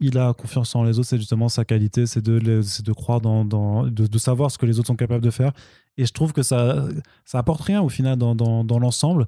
Il 0.00 0.16
a 0.16 0.32
confiance 0.32 0.76
en 0.76 0.84
les 0.84 0.98
autres, 1.00 1.08
c'est 1.08 1.18
justement 1.18 1.48
sa 1.48 1.64
qualité, 1.64 2.06
c'est 2.06 2.20
de, 2.22 2.38
de 2.38 2.92
croire 2.92 3.20
dans, 3.20 3.44
dans- 3.44 3.82
de, 3.84 4.06
de 4.06 4.18
savoir 4.18 4.50
ce 4.52 4.56
que 4.58 4.64
les 4.64 4.78
autres 4.78 4.86
sont 4.86 4.94
capables 4.96 5.24
de 5.24 5.30
faire. 5.30 5.50
Et 5.96 6.06
je 6.06 6.12
trouve 6.12 6.32
que 6.32 6.42
ça, 6.42 6.86
ça 7.24 7.38
apporte 7.40 7.62
rien 7.62 7.82
au 7.82 7.88
final 7.88 8.16
dans, 8.16 8.36
dans, 8.36 8.62
dans 8.62 8.78
l'ensemble, 8.78 9.26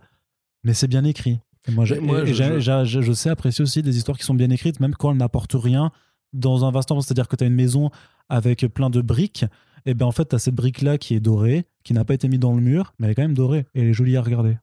mais 0.63 0.73
c'est 0.73 0.87
bien 0.87 1.03
écrit. 1.05 1.41
Et 1.67 1.73
moi, 1.73 1.85
moi, 2.01 2.21
et 2.23 2.33
je, 2.33 2.85
je 2.85 3.13
sais 3.13 3.31
apprécier 3.31 3.63
aussi 3.65 3.83
des 3.83 3.97
histoires 3.97 4.17
qui 4.17 4.25
sont 4.25 4.35
bien 4.35 4.49
écrites, 4.51 4.79
même 4.79 4.95
quand 4.95 5.11
elles 5.11 5.17
n'apportent 5.19 5.57
rien 5.61 5.91
dans 6.33 6.65
un 6.65 6.71
vaste 6.71 6.93
ensemble. 6.93 7.03
C'est-à-dire 7.05 7.27
que 7.27 7.35
tu 7.35 7.43
as 7.43 7.49
une 7.49 7.55
maison 7.55 7.91
avec 8.31 8.67
plein 8.69 8.89
de 8.89 9.01
briques, 9.03 9.45
et 9.87 9.95
bien 9.95 10.07
en 10.07 10.13
fait, 10.13 10.29
tu 10.29 10.35
as 10.37 10.39
cette 10.39 10.55
brique-là 10.55 10.99
qui 10.99 11.15
est 11.15 11.21
dorée, 11.21 11.67
qui 11.85 11.93
n'a 11.93 12.05
pas 12.05 12.15
été 12.15 12.29
mise 12.29 12.41
dans 12.41 12.55
le 12.55 12.61
mur, 12.61 12.95
mais 12.99 13.07
elle 13.07 13.13
est 13.13 13.15
quand 13.15 13.23
même 13.23 13.35
dorée, 13.35 13.67
et 13.75 13.83
elle 13.83 13.89
est 13.89 13.93
jolie 13.93 14.17
à 14.17 14.23
regarder. 14.23 14.57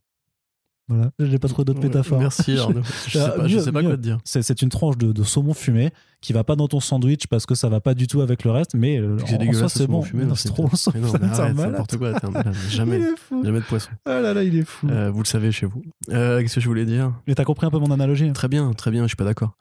Voilà, 0.89 1.11
j'ai 1.20 1.38
pas 1.38 1.49
trouvé 1.49 1.65
d'autres 1.65 1.82
métaphores. 1.82 2.18
Merci 2.18 2.57
Arnaud. 2.57 2.82
Je 3.07 3.20
sais 3.20 3.32
pas, 3.36 3.45
je 3.45 3.59
sais 3.59 3.72
pas 3.74 3.84
quoi 3.84 3.97
te 3.97 4.01
dire. 4.01 4.20
C'est, 4.24 4.61
une 4.61 4.70
tranche 4.70 4.97
de, 4.97 5.11
de 5.11 5.24
saumon 5.24 5.53
fumé 5.53 5.91
qui 6.22 6.32
va 6.32 6.45
pas 6.45 6.55
dans 6.55 6.70
ton 6.70 6.80
sandwich 6.80 7.28
parce 7.28 7.45
que 7.45 7.55
ça 7.55 7.68
va 7.68 7.82
pas 7.82 7.93
du 7.93 8.07
tout 8.07 8.22
avec 8.22 8.45
le 8.45 8.51
reste, 8.51 8.74
mais 8.74 8.97
euh, 8.97 9.18
C'est 9.26 9.36
en, 9.36 9.49
en 9.49 9.51
soi 9.51 9.68
ce 9.68 9.80
c'est 9.80 9.86
saumon 9.86 10.05
bon. 10.13 10.36
c'est 10.36 10.47
trop 10.47 10.70
malade. 10.93 11.57
n'importe 11.57 11.97
quoi, 11.97 12.13
Jamais, 12.70 13.01
jamais 13.43 13.59
de 13.59 13.65
poisson. 13.65 13.89
Ah 14.05 14.22
là 14.22 14.34
là, 14.34 14.43
il 14.43 14.55
est 14.55 14.63
fou. 14.63 14.88
Euh, 14.88 15.11
vous 15.11 15.20
le 15.20 15.26
savez 15.28 15.51
chez 15.51 15.65
vous. 15.65 15.84
Euh, 16.09 16.39
Qu'est-ce 16.39 16.55
que 16.55 16.61
je 16.61 16.70
voulais 16.70 16.86
dire? 16.86 17.11
Mais 17.28 17.36
t'as 17.36 17.43
compris 17.43 17.68
un 17.68 17.70
peu 17.70 17.80
mon 17.80 17.91
analogie 17.91 18.32
Très 18.32 18.47
bien, 18.47 18.72
très 18.72 18.91
bien, 18.91 19.03
je 19.03 19.07
suis 19.07 19.18
pas 19.18 19.26
d'accord. 19.26 19.57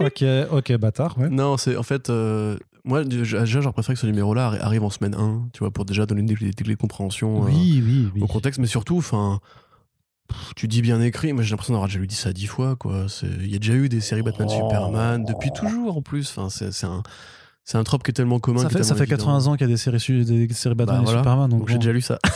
Ok, 0.00 0.22
ok, 0.52 0.76
bâtard, 0.76 1.18
ouais. 1.18 1.28
Non, 1.28 1.56
c'est 1.56 1.76
en 1.76 1.82
fait, 1.82 2.08
euh, 2.08 2.56
moi 2.84 3.04
déjà 3.04 3.44
j'aurais 3.44 3.72
préféré 3.72 3.94
que 3.94 4.00
ce 4.00 4.06
numéro-là 4.06 4.50
arri- 4.52 4.60
arrive 4.60 4.84
en 4.84 4.90
semaine 4.90 5.14
1, 5.14 5.48
tu 5.52 5.60
vois, 5.60 5.70
pour 5.70 5.84
déjà 5.84 6.06
donner 6.06 6.22
des, 6.22 6.34
des 6.34 6.52
clés 6.52 6.74
de 6.74 6.80
compréhension 6.80 7.42
euh, 7.42 7.46
Oui, 7.46 7.82
oui, 8.14 8.22
au 8.22 8.26
contexte, 8.26 8.60
mais 8.60 8.66
surtout, 8.66 8.98
enfin, 8.98 9.40
tu 10.56 10.68
dis 10.68 10.82
bien 10.82 11.00
écrit, 11.00 11.32
moi 11.32 11.42
j'ai 11.42 11.50
l'impression 11.50 11.72
d'avoir 11.74 11.88
déjà 11.88 11.98
lu 12.00 12.06
dit 12.06 12.14
ça 12.14 12.32
dix 12.32 12.46
fois, 12.46 12.76
quoi. 12.76 13.06
Il 13.22 13.50
y 13.50 13.56
a 13.56 13.58
déjà 13.58 13.74
eu 13.74 13.88
des 13.88 14.00
séries 14.00 14.22
Batman 14.22 14.48
Oh. 14.50 14.54
Superman 14.54 15.24
depuis 15.24 15.50
toujours 15.52 15.96
en 15.96 16.02
plus, 16.02 16.30
enfin, 16.36 16.48
c'est 16.50 16.86
un, 16.86 17.02
c'est 17.64 17.78
un 17.78 17.84
trope 17.84 18.02
qui 18.02 18.10
est 18.10 18.14
tellement 18.14 18.38
commun. 18.38 18.62
Ça 18.62 18.68
fait, 18.70 18.82
ça 18.82 18.94
fait 18.94 19.02
évident. 19.04 19.16
80 19.24 19.46
ans 19.46 19.52
qu'il 19.56 19.62
y 19.66 19.70
a 19.70 19.72
des 19.72 19.76
séries, 19.76 20.24
des 20.24 20.48
séries 20.54 20.74
Batman 20.74 20.96
Bah, 20.98 21.02
et 21.02 21.04
voilà. 21.04 21.18
Superman. 21.20 21.50
Donc, 21.50 21.60
Donc 21.60 21.68
j'ai 21.68 21.78
déjà 21.78 21.92
lu 21.92 22.00
ça. 22.00 22.18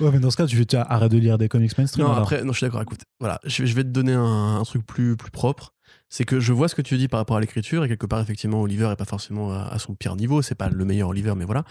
Ouais, 0.00 0.10
mais 0.12 0.20
dans 0.20 0.30
ce 0.30 0.36
cas, 0.36 0.46
tu, 0.46 0.54
fais- 0.56 0.64
tu 0.66 0.76
arrêtes 0.76 1.10
de 1.10 1.18
lire 1.18 1.38
des 1.38 1.48
comics 1.48 1.76
mainstream. 1.76 2.04
Non, 2.04 2.12
alors. 2.12 2.22
après, 2.22 2.44
non, 2.44 2.52
je 2.52 2.58
suis 2.58 2.66
d'accord. 2.66 2.82
Écoute, 2.82 3.00
voilà, 3.18 3.40
je, 3.44 3.64
je 3.64 3.74
vais 3.74 3.82
te 3.82 3.88
donner 3.88 4.12
un, 4.12 4.58
un 4.60 4.62
truc 4.62 4.86
plus, 4.86 5.16
plus 5.16 5.32
propre. 5.32 5.72
C'est 6.08 6.24
que 6.24 6.40
je 6.40 6.52
vois 6.52 6.68
ce 6.68 6.74
que 6.74 6.82
tu 6.82 6.96
dis 6.96 7.08
par 7.08 7.18
rapport 7.20 7.36
à 7.36 7.40
l'écriture 7.40 7.84
et 7.84 7.88
quelque 7.88 8.06
part 8.06 8.20
effectivement 8.20 8.60
Oliver 8.62 8.90
est 8.92 8.96
pas 8.96 9.04
forcément 9.04 9.52
à, 9.52 9.62
à 9.68 9.78
son 9.78 9.94
pire 9.94 10.16
niveau, 10.16 10.42
c'est 10.42 10.54
pas 10.54 10.68
le 10.68 10.84
meilleur 10.84 11.08
Oliver 11.08 11.34
mais 11.36 11.44
voilà. 11.44 11.64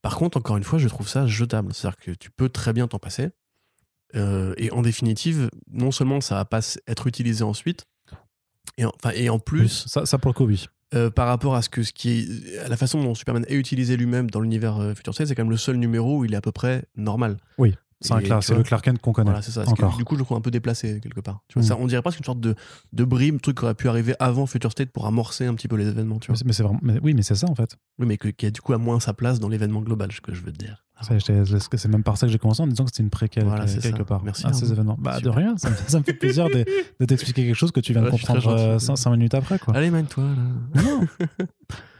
Par 0.00 0.16
contre 0.16 0.38
encore 0.38 0.56
une 0.56 0.64
fois 0.64 0.78
je 0.78 0.88
trouve 0.88 1.08
ça 1.08 1.26
jetable, 1.26 1.72
c'est-à-dire 1.74 1.98
que 1.98 2.10
tu 2.12 2.30
peux 2.30 2.48
très 2.48 2.72
bien 2.72 2.88
t'en 2.88 2.98
passer 2.98 3.30
Euh, 4.14 4.52
et 4.58 4.70
en 4.72 4.82
définitive 4.82 5.48
non 5.70 5.90
seulement 5.90 6.20
ça 6.20 6.34
va 6.34 6.44
pas 6.44 6.60
être 6.86 7.06
utilisé 7.06 7.44
ensuite 7.44 7.86
et 8.76 8.84
en, 8.84 8.92
enfin, 9.02 9.12
et 9.14 9.30
en 9.30 9.38
plus 9.38 9.86
ça, 9.88 10.04
ça 10.04 10.18
pour 10.18 10.28
le 10.30 10.34
coup, 10.34 10.44
oui. 10.44 10.66
euh, 10.94 11.08
par 11.10 11.28
rapport 11.28 11.54
à 11.54 11.62
ce 11.62 11.70
que 11.70 11.82
ce 11.82 11.92
qui 11.94 12.10
est, 12.10 12.58
à 12.58 12.68
la 12.68 12.76
façon 12.76 13.02
dont 13.02 13.14
Superman 13.14 13.46
est 13.48 13.54
utilisé 13.54 13.96
lui-même 13.96 14.28
dans 14.30 14.40
l'univers 14.40 14.76
euh, 14.78 14.94
Future 14.94 15.14
State, 15.14 15.28
c'est 15.28 15.34
quand 15.34 15.44
même 15.44 15.50
le 15.50 15.56
seul 15.56 15.76
numéro 15.76 16.18
où 16.18 16.24
il 16.26 16.34
est 16.34 16.36
à 16.36 16.42
peu 16.42 16.52
près 16.52 16.84
normal. 16.94 17.38
C'est 17.68 17.76
c'est 18.02 18.54
le 18.54 18.62
Clark 18.62 18.84
Kent 18.84 19.00
qu'on 19.00 19.12
connaît. 19.12 19.30
Voilà, 19.30 19.42
c'est 19.42 19.50
ça. 19.52 19.64
Du 19.64 20.04
coup, 20.04 20.14
je 20.14 20.18
le 20.20 20.24
trouve 20.24 20.36
un 20.36 20.40
peu 20.40 20.50
déplacé 20.50 21.00
quelque 21.00 21.20
part. 21.20 21.40
Tu 21.48 21.54
vois, 21.54 21.62
Mm. 21.62 21.66
ça, 21.66 21.76
on 21.78 21.86
dirait 21.86 22.02
presque 22.02 22.18
une 22.18 22.24
sorte 22.24 22.40
de, 22.40 22.54
de 22.92 23.04
brime, 23.04 23.40
truc 23.40 23.58
qui 23.58 23.64
aurait 23.64 23.74
pu 23.74 23.88
arriver 23.88 24.14
avant 24.18 24.46
Future 24.46 24.70
State 24.72 24.90
pour 24.90 25.06
amorcer 25.06 25.46
un 25.46 25.54
petit 25.54 25.68
peu 25.68 25.76
les 25.76 25.88
événements. 25.88 26.18
Tu 26.18 26.30
vois. 26.32 26.40
mais 26.44 26.52
c'est 26.52 26.62
vraiment, 26.62 26.80
mais 26.82 26.98
oui, 27.02 27.14
mais 27.14 27.22
c'est 27.22 27.34
ça 27.34 27.48
en 27.48 27.54
fait. 27.54 27.76
Oui, 27.98 28.06
mais 28.06 28.16
que- 28.18 28.28
qui 28.28 28.46
a 28.46 28.50
du 28.50 28.60
coup 28.60 28.72
à 28.72 28.78
moins 28.78 29.00
sa 29.00 29.12
place 29.14 29.38
dans 29.40 29.48
l'événement 29.48 29.80
global, 29.82 30.10
ce 30.12 30.20
que 30.20 30.34
je 30.34 30.42
veux 30.42 30.52
te 30.52 30.58
dire. 30.58 30.84
C'est 31.02 31.86
même 31.88 32.02
par 32.02 32.16
ça 32.16 32.26
que 32.26 32.32
j'ai 32.32 32.38
commencé 32.38 32.62
en 32.62 32.66
disant 32.66 32.84
que 32.84 32.90
c'était 32.90 33.02
une 33.02 33.10
préquelle 33.10 33.44
Voilà, 33.44 33.66
quelque 33.66 34.02
part 34.02 34.22
Merci, 34.24 34.46
à 34.46 34.52
ces 34.52 34.64
Arnaud. 34.64 34.72
événements. 34.74 34.96
Bah, 35.00 35.20
de 35.20 35.28
rien, 35.28 35.56
ça 35.58 35.70
me, 35.70 35.74
ça 35.86 35.98
me 35.98 36.04
fait 36.04 36.12
plaisir 36.14 36.48
de, 36.48 36.64
de 37.00 37.04
t'expliquer 37.04 37.44
quelque 37.46 37.54
chose 37.56 37.72
que 37.72 37.80
tu 37.80 37.92
viens 37.92 38.02
de 38.02 38.06
Ouais, 38.06 38.12
comprendre 38.12 38.40
gentil. 38.78 38.96
5 38.96 39.10
minutes 39.10 39.34
après. 39.34 39.58
Quoi. 39.58 39.74
Allez, 39.76 39.90
mène-toi. 39.90 40.24
là. 40.24 40.82
Non. 40.82 41.06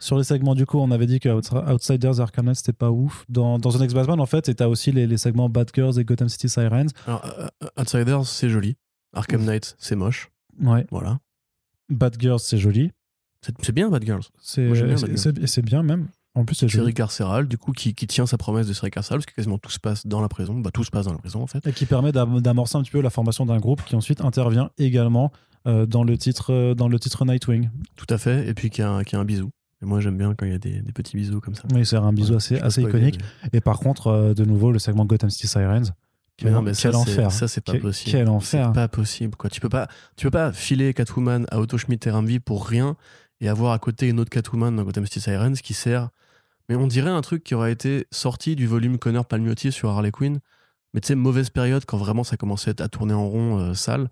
Sur 0.00 0.18
les 0.18 0.24
segments, 0.24 0.54
du 0.54 0.66
coup, 0.66 0.78
on 0.78 0.90
avait 0.90 1.06
dit 1.06 1.20
que 1.20 1.28
Outs- 1.28 1.54
Outsiders 1.72 2.18
et 2.18 2.20
Arkham 2.22 2.46
Knight, 2.46 2.56
c'était 2.56 2.72
pas 2.72 2.90
ouf. 2.90 3.24
Dans, 3.28 3.58
dans 3.58 3.80
un 3.80 3.84
X-Batman, 3.84 4.18
en 4.20 4.26
fait, 4.26 4.48
et 4.48 4.54
t'as 4.54 4.66
aussi 4.66 4.90
les, 4.92 5.06
les 5.06 5.16
segments 5.16 5.48
Bad 5.48 5.70
Girls 5.74 5.98
et 6.00 6.04
Gotham 6.04 6.28
City 6.28 6.48
Sirens. 6.48 6.88
Alors, 7.06 7.24
euh, 7.38 7.46
euh, 7.64 7.80
Outsiders, 7.80 8.26
c'est 8.26 8.48
joli. 8.48 8.76
Arkham 9.12 9.44
Knight, 9.44 9.76
c'est 9.78 9.94
moche. 9.96 10.30
Ouais. 10.60 10.86
Voilà. 10.90 11.18
Bad 11.88 12.16
Girls, 12.20 12.40
c'est 12.40 12.58
joli. 12.58 12.90
C'est 13.60 13.72
bien, 13.72 13.90
Bad 13.90 14.04
Girls. 14.04 14.22
C'est 14.40 14.68
bien 15.62 15.62
bien 15.62 15.82
même. 15.82 16.08
En 16.34 16.44
plus, 16.46 16.54
c'est 16.54 16.68
Série 16.68 16.94
carcérale, 16.94 17.46
du 17.46 17.58
coup, 17.58 17.72
qui, 17.72 17.94
qui 17.94 18.06
tient 18.06 18.24
sa 18.26 18.38
promesse 18.38 18.66
de 18.66 18.72
série 18.72 18.90
carcérale, 18.90 19.18
parce 19.18 19.26
que 19.26 19.34
quasiment 19.34 19.58
tout 19.58 19.70
se 19.70 19.78
passe 19.78 20.06
dans 20.06 20.22
la 20.22 20.28
prison. 20.28 20.58
Bah, 20.58 20.70
tout 20.72 20.82
se 20.82 20.90
passe 20.90 21.04
dans 21.04 21.12
la 21.12 21.18
prison, 21.18 21.42
en 21.42 21.46
fait. 21.46 21.66
Et 21.66 21.72
qui 21.72 21.84
permet 21.84 22.10
d'am- 22.10 22.40
d'amorcer 22.40 22.76
un 22.78 22.82
petit 22.82 22.90
peu 22.90 23.02
la 23.02 23.10
formation 23.10 23.44
d'un 23.44 23.58
groupe 23.58 23.82
qui 23.84 23.94
ensuite 23.96 24.22
intervient 24.22 24.70
également 24.78 25.30
euh, 25.66 25.84
dans, 25.84 26.04
le 26.04 26.16
titre, 26.16 26.52
euh, 26.52 26.74
dans 26.74 26.88
le 26.88 26.98
titre 26.98 27.24
Nightwing. 27.26 27.68
Tout 27.96 28.06
à 28.08 28.16
fait. 28.16 28.48
Et 28.48 28.54
puis, 28.54 28.70
qui 28.70 28.80
a, 28.80 28.90
un- 28.90 29.04
qui 29.04 29.14
a 29.14 29.18
un 29.20 29.24
bisou. 29.26 29.50
Et 29.82 29.84
moi, 29.84 30.00
j'aime 30.00 30.16
bien 30.16 30.34
quand 30.34 30.46
il 30.46 30.52
y 30.52 30.54
a 30.54 30.58
des, 30.58 30.80
des 30.80 30.92
petits 30.92 31.16
bisous 31.18 31.40
comme 31.40 31.54
ça. 31.54 31.64
Oui, 31.74 31.84
c'est 31.84 31.96
un 31.96 32.12
bisou 32.14 32.30
Ouais, 32.30 32.36
assez, 32.36 32.58
assez 32.60 32.80
iconique. 32.82 33.18
mais- 33.42 33.50
Et 33.58 33.60
par 33.60 33.78
contre, 33.78 34.06
euh, 34.06 34.32
de 34.32 34.44
nouveau, 34.46 34.72
le 34.72 34.78
segment 34.78 35.04
Gotham 35.04 35.28
City 35.28 35.46
Sirens. 35.48 35.92
Mais 36.42 36.50
non, 36.50 36.62
mais 36.62 36.72
quel 36.72 36.92
ça, 36.92 36.98
enfer. 36.98 37.30
c'est- 37.30 37.38
ça, 37.40 37.48
c'est 37.48 37.60
pas 37.60 37.72
Quel- 37.72 37.82
possible. 37.82 38.10
Quel 38.10 38.28
enfer. 38.30 38.66
C'est 38.68 38.72
pas 38.74 38.88
possible, 38.88 39.36
quoi. 39.36 39.50
Tu 39.50 39.60
peux 39.60 39.68
pas, 39.68 39.86
tu 40.16 40.24
peux 40.26 40.30
pas 40.30 40.52
filer 40.52 40.94
Catwoman 40.94 41.44
à 41.50 41.60
Otto 41.60 41.76
Schmidt 41.78 42.08
et 42.08 42.10
Ramvi 42.10 42.40
pour 42.40 42.66
rien 42.66 42.96
et 43.40 43.48
avoir 43.48 43.72
à 43.72 43.78
côté 43.78 44.08
une 44.08 44.18
autre 44.18 44.30
Catwoman 44.30 44.74
dans 44.74 44.82
Gotham 44.82 45.04
City 45.04 45.20
Sirens 45.20 45.54
qui 45.62 45.74
sert. 45.74 46.08
Mais 46.68 46.76
on 46.76 46.86
dirait 46.86 47.10
un 47.10 47.20
truc 47.20 47.44
qui 47.44 47.54
aurait 47.54 47.72
été 47.72 48.06
sorti 48.10 48.56
du 48.56 48.66
volume 48.66 48.98
Connor 48.98 49.26
Palmiotti 49.26 49.72
sur 49.72 49.90
Harley 49.90 50.10
Quinn. 50.12 50.40
Mais 50.94 51.00
tu 51.00 51.08
sais, 51.08 51.14
mauvaise 51.14 51.50
période 51.50 51.84
quand 51.86 51.96
vraiment 51.98 52.24
ça 52.24 52.36
commençait 52.36 52.80
à 52.82 52.88
tourner 52.88 53.14
en 53.14 53.26
rond 53.28 53.58
euh, 53.58 53.74
sale. 53.74 54.08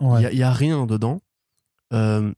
Il 0.00 0.06
Ouais. 0.06 0.34
y, 0.34 0.42
a- 0.42 0.52
rien 0.52 0.86
dedans. 0.86 1.20
Euh, 1.92 2.32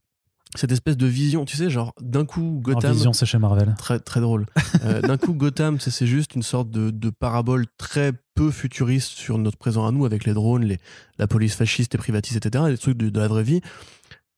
cette 0.56 0.70
espèce 0.70 0.96
de 0.96 1.06
vision, 1.06 1.44
tu 1.44 1.56
sais, 1.56 1.68
genre 1.70 1.94
d'un 2.00 2.24
coup 2.24 2.58
En 2.58 2.60
Gotham. 2.60 2.92
vision, 2.92 3.12
c'est 3.12 3.26
chez 3.26 3.38
Marvel. 3.38 3.74
Très, 3.78 3.98
très 3.98 4.20
drôle. 4.20 4.46
Euh, 4.84 5.00
D'un 5.02 5.16
coup, 5.16 5.32
Gotham, 5.34 5.80
c'est 5.80 6.06
juste 6.06 6.34
une 6.36 6.42
sorte 6.44 6.70
de, 6.70 6.90
de 6.90 7.10
parabole 7.10 7.66
très 7.78 8.12
peu 8.34 8.50
futuriste 8.52 9.08
sur 9.12 9.38
notre 9.38 9.56
présent 9.56 9.86
à 9.86 9.90
nous, 9.90 10.04
avec 10.04 10.24
les 10.24 10.32
drones, 10.34 10.64
les, 10.64 10.78
la 11.18 11.26
police 11.26 11.54
fasciste 11.56 11.94
et 11.94 11.98
privatiste, 11.98 12.44
etc., 12.44 12.64
des 12.68 12.78
trucs 12.78 12.96
de, 12.96 13.08
de 13.10 13.18
la 13.20 13.26
vraie 13.28 13.42
vie. 13.42 13.62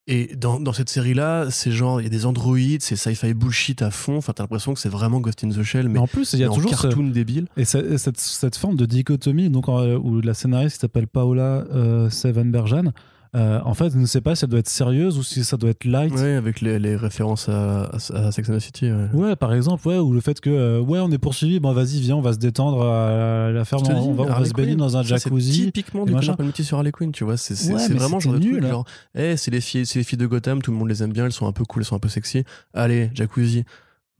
Et 0.09 0.37
dans, 0.37 0.61
dans 0.61 0.73
cette 0.73 0.89
série-là, 0.89 1.51
c'est 1.51 1.73
genre, 1.73 2.01
il 2.01 2.05
y 2.05 2.07
a 2.07 2.11
des 2.11 2.27
androïdes, 2.27 2.81
c'est 2.83 2.95
sci-fi 2.95 3.35
bullshit 3.35 3.83
à 3.83 3.91
fond. 3.91 4.17
Enfin, 4.19 4.33
t'as 4.33 4.45
l'impression 4.45 4.73
que 4.73 4.79
c'est 4.79 4.89
vraiment 4.89 5.19
Ghost 5.21 5.43
in 5.43 5.49
the 5.49 5.65
Shell, 5.65 5.89
mais, 5.89 5.95
Mais 5.95 5.99
en 5.99 6.07
plus, 6.07 6.33
il 6.35 6.39
y 6.39 6.45
a 6.45 6.49
toujours 6.49 6.77
ce- 6.77 6.83
cartoon 6.87 7.09
débile. 7.09 7.49
Et 7.57 7.65
ce- 7.65 7.79
et 7.79 7.99
cette, 7.99 8.19
cette 8.21 8.55
forme 8.57 8.77
de 8.77 8.87
dichotomie, 8.87 9.51
donc, 9.51 9.69
euh, 9.69 9.99
où 9.99 10.21
la 10.21 10.33
scénariste 10.35 10.77
qui 10.77 10.81
s'appelle 10.83 11.09
Paola 11.09 11.65
euh, 11.75 12.09
Sevenbergen, 12.09 12.93
euh, 13.37 13.61
en 13.65 13.75
fait, 13.75 13.95
ne 13.95 14.07
sait 14.07 14.21
pas 14.23 14.35
si 14.35 14.45
elle 14.45 14.51
doit 14.51 14.61
être 14.61 14.69
sérieuse 14.69 15.19
ou 15.19 15.23
si 15.23 15.45
ça 15.45 15.57
doit 15.57 15.71
être 15.71 15.85
light. 15.85 16.13
Ouais, 16.13 16.35
avec 16.35 16.61
les, 16.63 16.79
les 16.79 16.97
références 16.97 17.49
à, 17.49 17.85
à, 17.85 17.97
à 17.97 18.33
Sex 18.33 18.49
and 18.49 18.57
the 18.57 18.59
City. 18.61 18.91
ouais. 18.91 19.09
Ouais, 19.13 19.37
par 19.37 19.53
exemple, 19.53 19.87
ouais, 19.87 19.99
ou 19.99 20.13
le 20.13 20.21
fait 20.21 20.41
que, 20.41 20.49
euh, 20.51 20.81
ouais, 20.81 20.99
on 21.01 21.11
est 21.11 21.19
poursuivi, 21.19 21.61
bon, 21.61 21.73
vas-y, 21.73 22.01
viens, 22.01 22.17
on 22.17 22.23
va 22.23 22.33
se 22.33 22.39
détendre 22.39 22.83
à 22.83 23.51
la 23.53 23.65
ferme, 23.65 23.85
Je 23.85 23.93
on, 23.93 24.15
va, 24.15 24.23
on 24.25 24.27
va 24.41 24.45
se 24.45 24.55
baigner 24.55 24.75
dans 24.75 24.97
un 24.97 25.03
ça, 25.05 25.19
c'est 25.19 25.25
jacuzzi. 25.29 25.65
typiquement 25.67 26.05
du 26.07 26.13
Palmiotti 26.15 26.65
sur 26.65 26.79
Harley 26.79 26.93
Quinn, 26.93 27.13
tu 27.13 27.25
vois. 27.25 27.37
C'est 27.37 27.73
Ouais, 27.73 27.89
vraiment 27.89 28.19
genre 28.21 28.33
de 28.35 28.39
truc 28.39 28.53
nul, 28.53 28.67
genre, 28.67 28.85
eh, 29.15 29.37
c'est 29.37 29.51
les, 29.51 29.61
filles, 29.61 29.85
les 29.95 30.03
filles 30.03 30.19
de 30.19 30.27
Gotham, 30.27 30.63
tout 30.63 30.71
le 30.71 30.77
monde 30.79 30.89
les 30.89 31.03
aime 31.03 31.13
bien, 31.13 31.27
elles 31.27 31.33
sont 31.33 31.47
un 31.47 31.53
peu 31.53 31.65
cool, 31.65 31.83
elles 31.83 31.87
sont 31.87 31.97
un 31.97 32.01
peu 32.01 32.09
sexy. 32.09 32.45
Allez, 32.75 33.11
jacuzzi. 33.15 33.65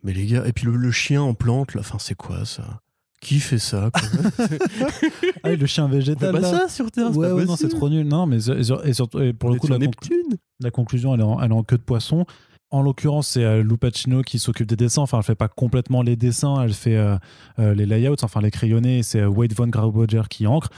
Mais 0.05 0.13
les 0.13 0.27
gars, 0.27 0.45
et 0.47 0.53
puis 0.53 0.67
le, 0.67 0.77
le 0.77 0.91
chien 0.93 1.23
en 1.23 1.33
plante, 1.35 1.75
là, 1.75 1.81
enfin, 1.81 1.97
c'est 1.99 2.15
quoi 2.15 2.45
ça? 2.45 2.81
Qui 3.27 3.41
fait 3.41 3.59
ça 3.59 3.91
quoi 3.93 4.47
Ah, 5.43 5.51
le 5.55 5.67
chien 5.67 5.87
On 5.87 5.89
fait 5.89 5.97
végétal. 5.97 6.33
pas 6.33 6.41
là. 6.41 6.49
ça 6.51 6.69
sur 6.69 6.91
Terre, 6.93 7.09
c'est 7.13 7.19
Ouais, 7.19 7.29
pas 7.29 7.35
ouais, 7.35 7.45
non, 7.45 7.57
c'est 7.57 7.69
trop 7.69 7.89
nul. 7.89 8.07
Non, 8.07 8.27
mais 8.27 8.37
et 8.49 8.63
sur- 8.63 8.87
et 8.87 8.93
surtout, 8.93 9.21
et 9.21 9.33
pour 9.33 9.51
On 9.51 9.55
le 9.55 9.59
coup, 9.59 9.67
la, 9.67 9.77
conc- 9.79 9.81
Neptune. 9.81 10.37
la 10.61 10.71
conclusion, 10.71 11.13
elle 11.15 11.21
est, 11.21 11.25
en, 11.25 11.41
elle 11.41 11.51
est 11.51 11.55
en 11.55 11.63
queue 11.65 11.77
de 11.79 11.83
poisson. 11.83 12.25
En 12.71 12.83
l'occurrence, 12.83 13.29
c'est 13.29 13.45
euh, 13.45 13.63
Lou 13.63 13.77
Pacino 13.79 14.23
qui 14.23 14.39
s'occupe 14.39 14.67
des 14.69 14.77
dessins. 14.77 15.03
Enfin, 15.03 15.19
elle 15.19 15.25
fait 15.25 15.35
pas 15.35 15.49
complètement 15.49 16.03
les 16.03 16.15
dessins, 16.17 16.63
elle 16.63 16.73
fait 16.75 16.97
euh, 16.97 17.17
euh, 17.59 17.75
les 17.75 17.87
layouts, 17.87 18.15
enfin 18.23 18.41
les 18.41 18.51
crayonnés. 18.51 19.03
C'est 19.03 19.21
euh, 19.21 19.29
Wade 19.29 19.53
Von 19.55 19.69
Grauboger 19.69 20.23
qui 20.31 20.47
encre. 20.47 20.69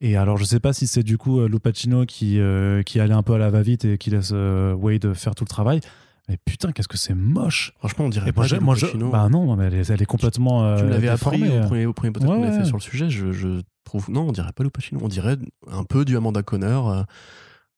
Et 0.00 0.16
alors, 0.16 0.36
je 0.36 0.44
sais 0.44 0.60
pas 0.60 0.72
si 0.72 0.86
c'est 0.86 1.02
du 1.02 1.18
coup 1.18 1.40
euh, 1.40 1.48
Lou 1.48 1.58
Pacino 1.58 2.04
qui, 2.04 2.38
euh, 2.38 2.82
qui 2.82 3.00
allait 3.00 3.14
un 3.14 3.22
peu 3.22 3.32
à 3.34 3.38
la 3.38 3.50
va-vite 3.50 3.84
et 3.84 3.98
qui 3.98 4.10
laisse 4.10 4.30
euh, 4.32 4.74
Wade 4.74 5.12
faire 5.14 5.34
tout 5.34 5.44
le 5.44 5.48
travail. 5.48 5.80
Mais 6.28 6.36
putain, 6.44 6.72
qu'est-ce 6.72 6.88
que 6.88 6.96
c'est 6.98 7.14
moche! 7.14 7.72
Franchement, 7.78 8.06
on 8.06 8.08
dirait 8.08 8.28
Et 8.30 8.32
pas 8.32 8.46
moi, 8.60 8.74
je, 8.74 8.86
bah 9.10 9.28
non, 9.28 9.54
mais 9.56 9.66
elle 9.66 9.74
est, 9.74 9.90
elle 9.90 10.02
est 10.02 10.06
complètement. 10.06 10.64
euh, 10.64 10.76
Tu 10.78 10.84
me 10.84 10.90
l'avais 10.90 11.08
appris 11.08 11.48
au 11.48 11.60
premier, 11.60 11.86
au 11.86 11.92
premier 11.92 12.12
podcast 12.12 12.32
Ouais, 12.32 12.40
qu'on 12.40 12.48
avait 12.48 12.58
fait 12.58 12.64
sur 12.64 12.76
le 12.76 12.82
sujet. 12.82 13.08
Je, 13.10 13.30
je 13.32 13.60
trouve. 13.84 14.10
Non, 14.10 14.22
on 14.28 14.32
dirait 14.32 14.52
pas 14.52 14.64
Lou 14.64 14.70
Pacino. 14.70 15.00
On 15.02 15.08
dirait 15.08 15.36
un 15.70 15.84
peu 15.84 16.04
du 16.04 16.16
Amanda 16.16 16.42
Connor. 16.42 16.90
euh, 16.90 17.02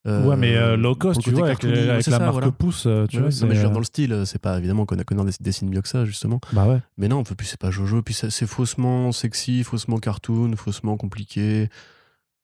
euh, 0.06 0.24
ouais, 0.26 0.36
mais 0.36 0.56
euh, 0.56 0.76
low 0.78 0.94
cost, 0.94 1.20
tu 1.20 1.30
vois, 1.32 1.48
avec, 1.48 1.62
la 1.64 2.00
ça, 2.00 2.18
marque 2.18 2.32
voilà. 2.32 2.50
pouce, 2.52 2.84
euh, 2.86 3.06
tu 3.08 3.16
Ouais, 3.20 3.28
vois. 3.28 3.30
non, 3.40 3.46
mais 3.48 3.54
je 3.54 3.60
veux 3.60 3.62
dire, 3.64 3.70
euh, 3.70 3.72
dans 3.74 3.78
le 3.80 3.84
style, 3.84 4.12
euh, 4.14 4.24
c'est 4.24 4.38
pas 4.38 4.56
évidemment 4.56 4.86
Connor 4.86 5.04
Connor 5.04 5.26
dess- 5.26 5.42
dessine 5.42 5.68
mieux 5.68 5.82
que 5.82 5.88
ça, 5.88 6.06
justement. 6.06 6.40
Bah 6.54 6.66
ouais. 6.66 6.78
Mais 6.96 7.08
non, 7.08 7.24
puis 7.24 7.46
c'est 7.46 7.58
pas 7.60 7.70
Jojo, 7.70 8.00
puis 8.00 8.14
c'est 8.14 8.46
faussement 8.46 9.12
sexy, 9.12 9.64
faussement 9.64 9.98
cartoon, 9.98 10.54
faussement 10.56 10.96
compliqué, 10.96 11.68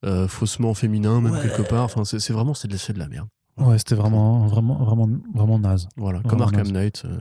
euh, 0.04 0.28
faussement 0.28 0.74
féminin, 0.74 1.22
même 1.22 1.32
Ouais. 1.32 1.42
quelque 1.42 1.62
part. 1.62 1.84
Enfin, 1.84 2.04
c'est 2.04 2.32
vraiment 2.32 2.52
c'est 2.52 2.68
de, 2.68 2.76
c'est 2.76 2.92
de 2.92 2.98
la 2.98 3.08
merde. 3.08 3.28
Ouais, 3.58 3.78
c'était 3.78 3.94
vraiment, 3.94 4.46
vraiment, 4.46 4.74
vraiment, 4.74 5.08
vraiment 5.34 5.58
naze. 5.58 5.88
Voilà, 5.96 6.18
Vraiment 6.20 6.30
comme 6.30 6.42
Arkham 6.42 6.62
naze. 6.62 6.72
Knight. 6.72 7.02
euh, 7.04 7.20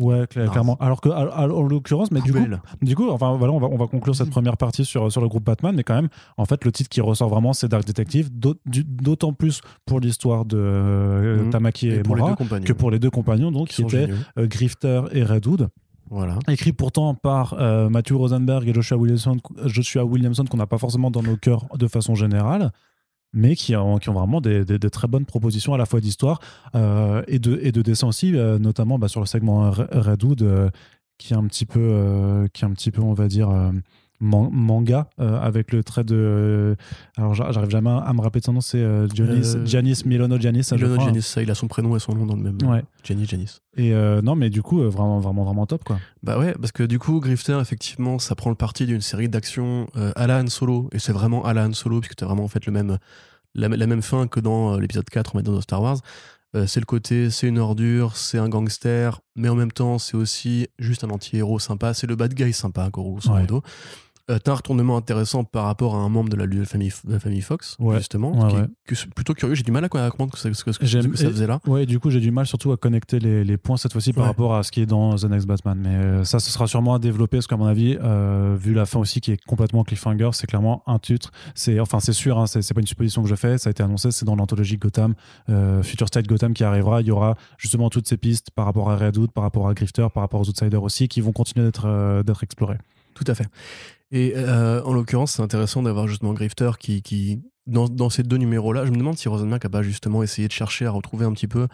Ouais, 0.00 0.28
clairement. 0.28 0.76
Alors 0.78 1.00
que, 1.00 1.08
en 1.08 1.62
l'occurrence, 1.66 2.12
mais 2.12 2.20
du 2.20 2.32
coup, 2.32 2.38
du 2.82 2.94
coup, 2.94 3.08
enfin 3.10 3.34
voilà, 3.36 3.52
on 3.52 3.58
va, 3.58 3.66
on 3.66 3.76
va 3.76 3.88
conclure 3.88 4.14
cette 4.14 4.26
Mhm. 4.28 4.32
première 4.32 4.56
partie 4.56 4.84
sur, 4.84 5.10
sur 5.10 5.20
le 5.20 5.26
groupe 5.26 5.42
Batman, 5.42 5.74
mais 5.74 5.82
quand 5.82 5.96
même, 5.96 6.08
en 6.36 6.44
fait, 6.44 6.64
le 6.64 6.70
titre 6.70 6.88
qui 6.88 7.00
ressort 7.00 7.28
vraiment, 7.28 7.52
c'est 7.52 7.66
Dark 7.66 7.84
Detective, 7.84 8.30
d'autant 8.64 9.32
plus 9.32 9.60
pour 9.86 9.98
l'histoire 9.98 10.44
de 10.44 10.56
euh, 10.56 11.42
Mhm. 11.44 11.50
Tamaki 11.50 11.88
et, 11.88 11.94
Et 11.96 12.02
pour 12.04 12.14
les 12.14 12.20
Mora 12.20 12.32
deux 12.32 12.36
compagnons. 12.36 12.64
que 12.64 12.72
pour 12.72 12.90
les 12.92 13.00
deux 13.00 13.10
compagnons, 13.10 13.50
donc 13.50 13.68
qui 13.68 13.82
étaient 13.82 14.08
euh, 14.38 14.46
Grifter 14.46 15.02
et 15.10 15.24
Redwood, 15.24 15.68
Voilà. 16.10 16.38
écrit 16.46 16.72
pourtant 16.72 17.14
par 17.16 17.54
euh, 17.58 17.88
Matthew 17.88 18.12
Rosenberg 18.12 18.68
et 18.68 18.74
Joshua 18.74 18.96
Williamson, 18.98 19.36
Joshua 19.64 20.04
Williamson 20.04 20.44
qu'on 20.44 20.58
n'a 20.58 20.66
pas 20.68 20.78
forcément 20.78 21.10
dans 21.10 21.22
nos 21.24 21.36
cœurs 21.36 21.66
de 21.76 21.88
façon 21.88 22.14
générale, 22.14 22.70
mais 23.32 23.56
qui 23.56 23.76
ont, 23.76 23.98
vraiment 23.98 24.40
des, 24.40 24.64
très 24.90 25.08
bonnes 25.08 25.26
propositions 25.26 25.74
à 25.74 25.78
la 25.78 25.86
fois 25.86 26.00
d'histoire 26.00 26.40
euh, 26.74 27.22
et, 27.28 27.38
de, 27.38 27.58
et 27.62 27.72
de 27.72 27.82
dessin 27.82 28.08
aussi, 28.08 28.34
euh, 28.34 28.58
notamment 28.58 28.98
bah, 28.98 29.08
sur 29.08 29.20
le 29.20 29.26
segment 29.26 29.70
Re- 29.70 29.88
Redwood, 29.92 30.42
euh, 30.42 30.70
qui 31.18 31.32
est 31.32 31.36
un 31.36 31.46
petit 31.46 31.66
peu, 31.66 32.48
qui 32.52 32.64
est 32.64 32.66
un 32.66 32.72
petit 32.72 32.90
peu, 32.90 33.02
on 33.02 33.12
va 33.12 33.26
dire. 33.26 33.50
Euh, 34.20 34.24
man- 34.26 34.50
manga 34.52 35.08
euh, 35.20 35.38
avec 35.40 35.72
le 35.72 35.82
trait 35.84 36.04
de 36.04 36.76
alors 37.16 37.34
j'a- 37.34 37.50
j'arrive 37.52 37.70
jamais 37.70 37.90
à 37.90 38.12
me 38.12 38.20
rappeler 38.20 38.40
de 38.40 38.44
son 38.46 38.52
nom 38.54 38.60
c'est 38.60 38.78
euh, 38.78 39.06
Giannis, 39.08 39.54
Euh, 39.56 39.66
Giannis 39.66 40.02
Milono 40.06 40.38
Giannis 40.38 40.64
ça, 40.64 40.76
je 40.76 40.82
Ilona 40.84 40.96
crois. 40.96 41.08
Janis, 41.08 41.22
ça, 41.22 41.42
il 41.42 41.50
a 41.50 41.54
son 41.54 41.68
prénom 41.68 41.94
et 41.96 42.00
son 42.00 42.14
nom 42.14 42.26
dans 42.26 42.36
le 42.36 42.42
même. 42.42 42.58
Ouais. 42.68 42.82
Jenny 43.04 43.24
Janis. 43.26 43.60
et 43.76 43.92
euh, 43.94 44.20
non 44.22 44.34
mais 44.34 44.50
du 44.50 44.62
coup 44.62 44.80
euh, 44.82 44.88
vraiment 44.88 45.20
vraiment 45.20 45.44
vraiment 45.44 45.66
top 45.66 45.84
quoi 45.84 45.98
Bah 46.22 46.38
ouais, 46.38 46.54
parce 46.60 46.72
que 46.72 46.82
du 46.82 46.98
coup, 46.98 47.20
Grifter, 47.20 47.58
effectivement, 47.60 48.18
ça 48.18 48.34
prend 48.34 48.50
le 48.50 48.56
parti 48.56 48.86
d'une 48.86 49.00
série 49.00 49.28
d'action 49.28 49.86
euh, 49.96 50.12
à 50.16 50.26
la 50.26 50.40
Han 50.40 50.48
Solo, 50.48 50.88
et 50.92 50.98
c'est 50.98 51.12
vraiment 51.12 51.44
à 51.44 51.52
la 51.54 51.64
Han 51.66 51.72
Solo, 51.72 52.00
puisque 52.00 52.16
t'as 52.16 52.26
vraiment 52.26 52.44
en 52.44 52.48
fait 52.48 52.66
le 52.66 52.72
même, 52.72 52.98
la, 53.54 53.68
la 53.68 53.86
même 53.86 54.02
fin 54.02 54.26
que 54.26 54.40
dans 54.40 54.74
euh, 54.74 54.80
l'épisode 54.80 55.08
4, 55.08 55.30
on 55.34 55.38
va 55.38 55.42
dire, 55.42 55.52
dans 55.52 55.60
Star 55.60 55.80
Wars. 55.82 55.98
Euh, 56.56 56.66
c'est 56.66 56.80
le 56.80 56.86
côté, 56.86 57.28
c'est 57.28 57.46
une 57.46 57.58
ordure, 57.58 58.16
c'est 58.16 58.38
un 58.38 58.48
gangster, 58.48 59.20
mais 59.36 59.50
en 59.50 59.54
même 59.54 59.70
temps, 59.70 59.98
c'est 59.98 60.16
aussi 60.16 60.66
juste 60.78 61.04
un 61.04 61.10
anti-héros 61.10 61.58
sympa, 61.58 61.92
c'est 61.92 62.06
le 62.06 62.16
bad 62.16 62.32
guy 62.32 62.52
sympa, 62.54 62.88
grosso 62.90 63.30
Ouais. 63.30 63.46
Euh, 64.30 64.38
t'as 64.38 64.52
un 64.52 64.56
retournement 64.56 64.98
intéressant 64.98 65.42
par 65.44 65.64
rapport 65.64 65.94
à 65.94 65.98
un 66.00 66.10
membre 66.10 66.28
de 66.28 66.36
la, 66.36 66.46
de 66.46 66.58
la 66.58 66.64
famille, 66.66 66.92
de 67.04 67.12
la 67.14 67.18
famille 67.18 67.40
Fox, 67.40 67.76
Ouais. 67.80 67.96
justement, 67.96 68.32
Ouais, 68.32 68.50
qui 68.50 68.56
est- 68.56 68.60
ouais. 68.60 68.66
que 68.86 68.94
c'est 68.94 69.12
plutôt 69.14 69.32
curieux. 69.32 69.54
J'ai 69.54 69.62
du 69.62 69.72
mal 69.72 69.82
à 69.84 69.88
comprendre 69.88 70.30
que 70.32 70.38
ça, 70.38 70.52
ce 70.52 70.64
que, 70.64 70.70
que- 70.70 70.78
que 70.78 71.16
ça 71.16 71.30
faisait 71.30 71.46
là. 71.46 71.60
Ouais, 71.66 71.86
du 71.86 71.98
coup, 71.98 72.10
j'ai 72.10 72.20
du 72.20 72.30
mal 72.30 72.46
surtout 72.46 72.70
à 72.72 72.76
connecter 72.76 73.20
les, 73.20 73.42
les 73.42 73.56
points 73.56 73.78
cette 73.78 73.92
fois-ci 73.92 74.12
par 74.12 74.26
rapport 74.26 74.54
à 74.54 74.62
ce 74.62 74.70
qui 74.70 74.82
est 74.82 74.86
dans 74.86 75.16
The 75.16 75.24
Next 75.24 75.46
Batman. 75.46 75.78
Mais 75.82 75.94
euh, 75.94 76.24
ça, 76.24 76.40
ce 76.40 76.50
sera 76.50 76.66
sûrement 76.66 76.94
à 76.94 76.98
développer 76.98 77.38
parce 77.38 77.46
qu'à 77.46 77.56
mon 77.56 77.64
avis, 77.64 77.96
euh, 78.02 78.54
vu 78.60 78.74
la 78.74 78.84
fin 78.84 78.98
aussi 78.98 79.22
qui 79.22 79.32
est 79.32 79.42
complètement 79.46 79.82
cliffhanger, 79.82 80.28
c'est 80.32 80.46
clairement 80.46 80.82
un 80.86 80.98
titre. 80.98 81.30
C'est 81.54 81.80
enfin, 81.80 82.00
c'est 82.00 82.12
sûr, 82.12 82.38
hein, 82.38 82.46
c'est 82.46 82.74
pas 82.74 82.80
une 82.80 82.86
supposition 82.86 83.22
que 83.22 83.28
je 83.28 83.34
fais. 83.34 83.56
Ça 83.56 83.68
a 83.68 83.70
été 83.70 83.82
annoncé, 83.82 84.10
c'est 84.10 84.26
dans 84.26 84.36
l'anthologie 84.36 84.76
Gotham, 84.76 85.14
Future 85.82 86.08
State 86.08 86.26
Gotham 86.26 86.52
qui 86.52 86.64
arrivera. 86.64 87.00
Il 87.00 87.06
y 87.06 87.10
aura 87.10 87.34
justement 87.56 87.88
toutes 87.88 88.06
ces 88.08 88.18
pistes 88.18 88.50
par 88.50 88.66
rapport 88.66 88.90
à 88.90 88.96
Redwood, 88.96 89.30
par 89.32 89.44
rapport 89.44 89.68
à 89.68 89.74
Grifter, 89.74 90.06
par 90.12 90.22
rapport 90.22 90.40
aux 90.40 90.48
Outsiders 90.48 90.82
aussi, 90.82 91.08
qui 91.08 91.20
vont 91.22 91.32
continuer 91.32 91.64
d'être 91.64 92.22
d'être 92.24 92.42
explorés. 92.44 92.76
Tout 93.18 93.24
à 93.26 93.34
fait. 93.34 93.46
Et 94.12 94.32
euh, 94.36 94.80
en 94.84 94.92
l'occurrence, 94.92 95.32
c'est 95.32 95.42
intéressant 95.42 95.82
d'avoir 95.82 96.06
justement 96.06 96.32
Grifter 96.32 96.70
qui, 96.78 97.02
qui 97.02 97.40
dans, 97.66 97.88
dans 97.88 98.10
ces 98.10 98.22
deux 98.22 98.36
numéros-là, 98.36 98.86
je 98.86 98.90
me 98.92 98.96
demande 98.96 99.18
si 99.18 99.28
Rosenberg 99.28 99.60
a 99.66 99.68
pas 99.68 99.82
justement 99.82 100.22
essayé 100.22 100.46
de 100.48 100.52
chercher 100.52 100.86
à 100.86 100.90
retrouver 100.90 101.24
un 101.26 101.32
petit 101.32 101.48
peu 101.48 101.66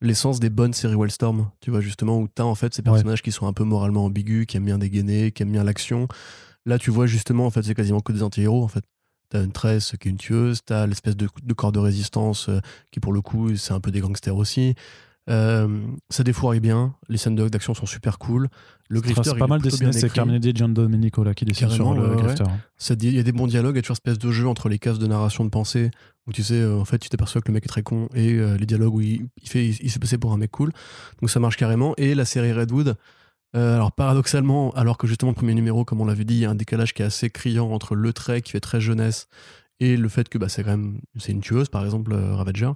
l'essence 0.00 0.40
des 0.40 0.48
bonnes 0.50 0.72
séries 0.72 0.94
Wellstorm, 0.94 1.50
tu 1.60 1.70
vois, 1.70 1.80
justement, 1.80 2.18
où 2.18 2.28
tu 2.34 2.40
as 2.40 2.46
en 2.46 2.54
fait 2.54 2.72
ces 2.72 2.80
Ouais. 2.82 2.84
personnages 2.90 3.20
qui 3.22 3.32
sont 3.32 3.46
un 3.46 3.52
peu 3.52 3.64
moralement 3.64 4.06
ambigus, 4.06 4.46
qui 4.46 4.56
aiment 4.56 4.64
bien 4.64 4.78
dégainer, 4.78 5.30
qui 5.32 5.42
aiment 5.42 5.52
bien 5.52 5.64
l'action. 5.64 6.08
Là, 6.66 6.78
tu 6.78 6.90
vois 6.90 7.06
justement, 7.06 7.46
en 7.46 7.50
fait, 7.50 7.62
c'est 7.62 7.74
quasiment 7.74 8.00
que 8.00 8.12
des 8.12 8.22
anti-héros, 8.22 8.64
en 8.64 8.68
fait. 8.68 8.84
T'as 9.30 9.44
une 9.44 9.52
tresse 9.52 9.94
qui 10.00 10.08
est 10.08 10.10
une 10.10 10.16
tueuse, 10.16 10.60
t'as 10.64 10.86
l'espèce 10.86 11.16
de, 11.16 11.28
de 11.42 11.52
corps 11.52 11.70
de 11.72 11.78
résistance 11.78 12.48
euh, 12.48 12.60
qui, 12.92 12.98
pour 13.00 13.12
le 13.12 13.20
coup, 13.20 13.54
c'est 13.56 13.74
un 13.74 13.80
peu 13.80 13.90
des 13.90 14.00
gangsters 14.00 14.34
aussi. 14.36 14.74
Euh, 15.28 15.82
ça 16.08 16.24
défouraille 16.24 16.60
bien, 16.60 16.94
les 17.08 17.18
scènes 17.18 17.34
d'action 17.34 17.74
sont 17.74 17.86
super 17.86 18.18
cool. 18.18 18.48
Le 18.88 19.00
Grifter, 19.00 19.22
C'est 19.24 19.30
il 19.32 19.38
pas 19.38 19.44
est 19.44 19.48
mal 19.48 19.60
dessiné, 19.60 19.92
c'est. 19.92 20.10
Carmine 20.10 20.40
Gian 20.56 20.70
Domenico 20.70 21.22
là 21.22 21.34
qui 21.34 21.44
dessine 21.44 21.68
sur 21.68 21.92
le 21.92 22.14
ouais. 22.14 22.22
Grifter. 22.22 22.44
Il 23.02 23.14
y 23.14 23.18
a 23.18 23.22
des 23.22 23.32
bons 23.32 23.46
dialogues, 23.46 23.74
il 23.74 23.78
y 23.78 23.80
a 23.80 23.82
toujours 23.82 23.96
espèce 23.96 24.18
de 24.18 24.30
jeu 24.30 24.48
entre 24.48 24.68
les 24.70 24.78
cases 24.78 24.98
de 24.98 25.06
narration 25.06 25.44
de 25.44 25.50
pensée 25.50 25.90
où 26.26 26.32
tu 26.32 26.42
sais, 26.42 26.60
euh, 26.60 26.78
en 26.78 26.84
fait, 26.84 26.98
tu 26.98 27.08
t'aperçois 27.08 27.40
que 27.40 27.48
le 27.48 27.54
mec 27.54 27.64
est 27.64 27.68
très 27.68 27.82
con 27.82 28.08
et 28.14 28.34
euh, 28.34 28.56
les 28.56 28.66
dialogues 28.66 28.94
où 28.94 29.00
il, 29.00 29.28
il 29.42 29.48
fait, 29.48 29.66
il, 29.66 29.76
il 29.82 29.88
se 29.88 29.94
fait 29.94 29.98
passer 29.98 30.18
pour 30.18 30.32
un 30.32 30.38
mec 30.38 30.50
cool. 30.50 30.72
Donc 31.20 31.30
ça 31.30 31.40
marche 31.40 31.56
carrément. 31.56 31.94
Et 31.98 32.14
la 32.14 32.24
série 32.24 32.52
Redwood, 32.52 32.96
euh, 33.56 33.74
alors 33.74 33.92
paradoxalement, 33.92 34.70
alors 34.72 34.96
que 34.96 35.06
justement 35.06 35.32
le 35.32 35.36
premier 35.36 35.54
numéro, 35.54 35.84
comme 35.84 36.00
on 36.00 36.06
l'avait 36.06 36.24
dit, 36.24 36.34
il 36.34 36.40
y 36.40 36.44
a 36.46 36.50
un 36.50 36.54
décalage 36.54 36.94
qui 36.94 37.02
est 37.02 37.06
assez 37.06 37.28
criant 37.28 37.70
entre 37.70 37.94
le 37.94 38.12
trait 38.12 38.40
qui 38.40 38.52
fait 38.52 38.60
très 38.60 38.80
jeunesse 38.80 39.28
et 39.80 39.96
le 39.96 40.08
fait 40.08 40.28
que 40.28 40.38
bah, 40.38 40.48
c'est 40.48 40.64
quand 40.64 40.70
même 40.70 41.00
c'est 41.18 41.32
une 41.32 41.40
tueuse, 41.40 41.68
par 41.68 41.84
exemple, 41.84 42.14
Ravager. 42.14 42.70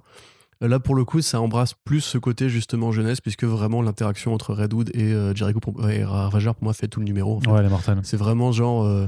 Là, 0.61 0.79
pour 0.79 0.95
le 0.95 1.03
coup, 1.05 1.21
ça 1.21 1.41
embrasse 1.41 1.73
plus 1.73 2.01
ce 2.01 2.17
côté 2.17 2.49
justement 2.49 2.91
jeunesse, 2.91 3.19
puisque 3.21 3.43
vraiment 3.43 3.81
l'interaction 3.81 4.33
entre 4.33 4.53
Redwood 4.53 4.91
et 4.93 5.11
euh, 5.13 5.33
Jericho 5.35 5.59
pour- 5.59 5.89
et 5.89 6.03
Ravager, 6.03 6.51
pour 6.53 6.63
moi, 6.63 6.73
fait 6.73 6.87
tout 6.87 6.99
le 6.99 7.05
numéro. 7.05 7.37
en 7.37 7.39
fait. 7.41 7.49
Ouais, 7.49 7.59
elle 7.59 7.65
est 7.65 7.69
mortelle. 7.69 7.99
C'est 8.03 8.17
vraiment 8.17 8.51
genre. 8.51 8.83
euh, 8.83 9.07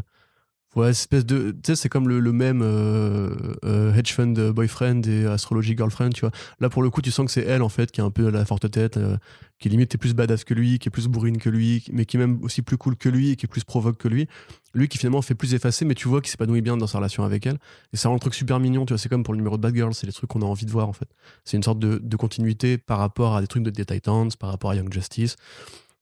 ouais, 0.76 0.90
espèce 0.90 1.26
de. 1.26 1.52
Tu 1.52 1.58
sais, 1.68 1.76
c'est 1.76 1.90
comme 1.90 2.08
le, 2.08 2.20
le 2.20 2.32
même 2.32 2.62
euh, 2.62 3.36
euh, 3.64 3.94
hedge 3.94 4.14
fund 4.14 4.34
boyfriend 4.52 5.02
et 5.08 5.26
astrology 5.26 5.76
girlfriend, 5.76 6.10
tu 6.10 6.22
vois. 6.22 6.32
Là, 6.60 6.70
pour 6.70 6.84
le 6.84 6.90
coup, 6.90 7.02
tu 7.02 7.12
sens 7.12 7.26
que 7.26 7.32
c'est 7.32 7.46
elle, 7.46 7.62
en 7.62 7.70
fait, 7.70 7.92
qui 7.92 8.02
est 8.02 8.04
un 8.04 8.12
peu 8.12 8.30
la 8.30 8.46
forte 8.46 8.70
tête, 8.70 8.98
euh, 8.98 9.18
qui 9.60 9.70
limite 9.70 9.94
est 9.96 9.98
plus 9.98 10.14
badass 10.14 10.44
que 10.44 10.54
lui, 10.54 10.80
qui 10.80 10.90
est 10.90 10.92
plus 10.92 11.08
bourrine 11.08 11.38
que 11.38 11.50
lui, 11.50 11.86
mais 11.92 12.06
qui 12.06 12.18
est 12.18 12.20
même 12.20 12.40
aussi 12.44 12.62
plus 12.62 12.78
cool 12.78 12.96
que 12.96 13.10
lui 13.10 13.32
et 13.32 13.36
qui 13.36 13.46
est 13.46 13.50
plus 13.50 13.64
provoque 13.64 13.98
que 13.98 14.08
lui. 14.08 14.28
Lui 14.74 14.90
qui 14.90 14.98
finalement 14.98 15.22
fait 15.22 15.36
plus 15.36 15.54
effacer, 15.54 15.86
mais 15.86 15.96
tu 15.96 16.10
vois 16.10 16.20
qu'il 16.20 16.30
s'épanouit 16.30 16.62
bien 16.62 16.76
dans 16.76 16.88
sa 16.88 16.98
relation 16.98 17.24
avec 17.24 17.46
elle. 17.46 17.58
Et 17.94 17.98
ça 17.98 18.10
rend 18.10 18.16
le 18.16 18.20
truc 18.20 18.34
super 18.34 18.60
mignon, 18.60 18.86
tu 18.86 18.92
vois. 18.94 18.98
C'est 18.98 19.08
comme 19.08 19.24
pour 19.24 19.34
le 19.34 19.38
numéro 19.38 19.56
de 19.56 19.62
Bad 19.62 19.74
Girl, 19.74 19.94
c'est 19.94 20.06
les 20.06 20.12
trucs 20.12 20.30
qu'on 20.30 20.42
a 20.42 20.46
envie 20.46 20.66
de 20.66 20.72
voir, 20.72 20.90
en 20.90 20.94
fait. 20.94 21.08
C'est 21.46 21.56
une 21.56 21.64
sorte 21.64 21.80
de, 21.80 22.00
de 22.04 22.18
continuité 22.18 22.78
par 22.78 23.00
rapport 23.00 23.38
à 23.38 23.42
des 23.42 23.48
trucs 23.48 23.64
de 23.64 23.70
The 23.70 23.86
Titans, 23.86 24.30
par 24.38 24.50
rapport 24.50 24.72
à 24.72 24.76
Young 24.76 24.92
Justice, 24.92 25.38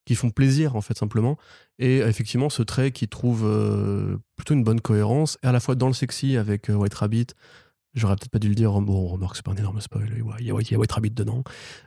qui 0.06 0.16
font 0.16 0.30
plaisir, 0.32 0.76
en 0.76 0.82
fait, 0.82 0.97
simplement. 0.97 1.38
Et 1.80 1.99
effectivement, 1.99 2.49
ce 2.49 2.62
trait 2.64 2.91
qui 2.91 3.08
trouve 3.08 3.43
euh, 3.45 4.18
plutôt 4.36 4.54
une 4.54 4.64
bonne 4.64 4.82
cohérence, 4.82 5.38
et 5.43 5.47
à 5.47 5.51
la 5.51 5.60
fois 5.60 5.76
dans 5.76 5.88
le 5.88 5.93
sexy 5.93 6.38
avec 6.38 6.70
euh, 6.70 6.74
White 6.76 6.93
Rabbit. 6.95 7.28
J'aurais 7.95 8.16
peut-être 8.16 8.32
pas 8.32 8.39
dû 8.39 8.49
le 8.49 8.56
dire, 8.56 8.72
bon, 8.82 9.06
remarque, 9.06 9.36
c'est 9.36 9.45
pas 9.45 9.51
un 9.51 9.56
énorme 9.56 9.80
spoil, 9.80 10.10
il 10.18 10.18
y 10.18 10.22
a, 10.32 10.36
il 10.39 10.47
y 10.47 10.74
a 10.74 10.80
White- 10.80 10.91
Rabbit 10.91 11.12
dedans. 11.12 11.43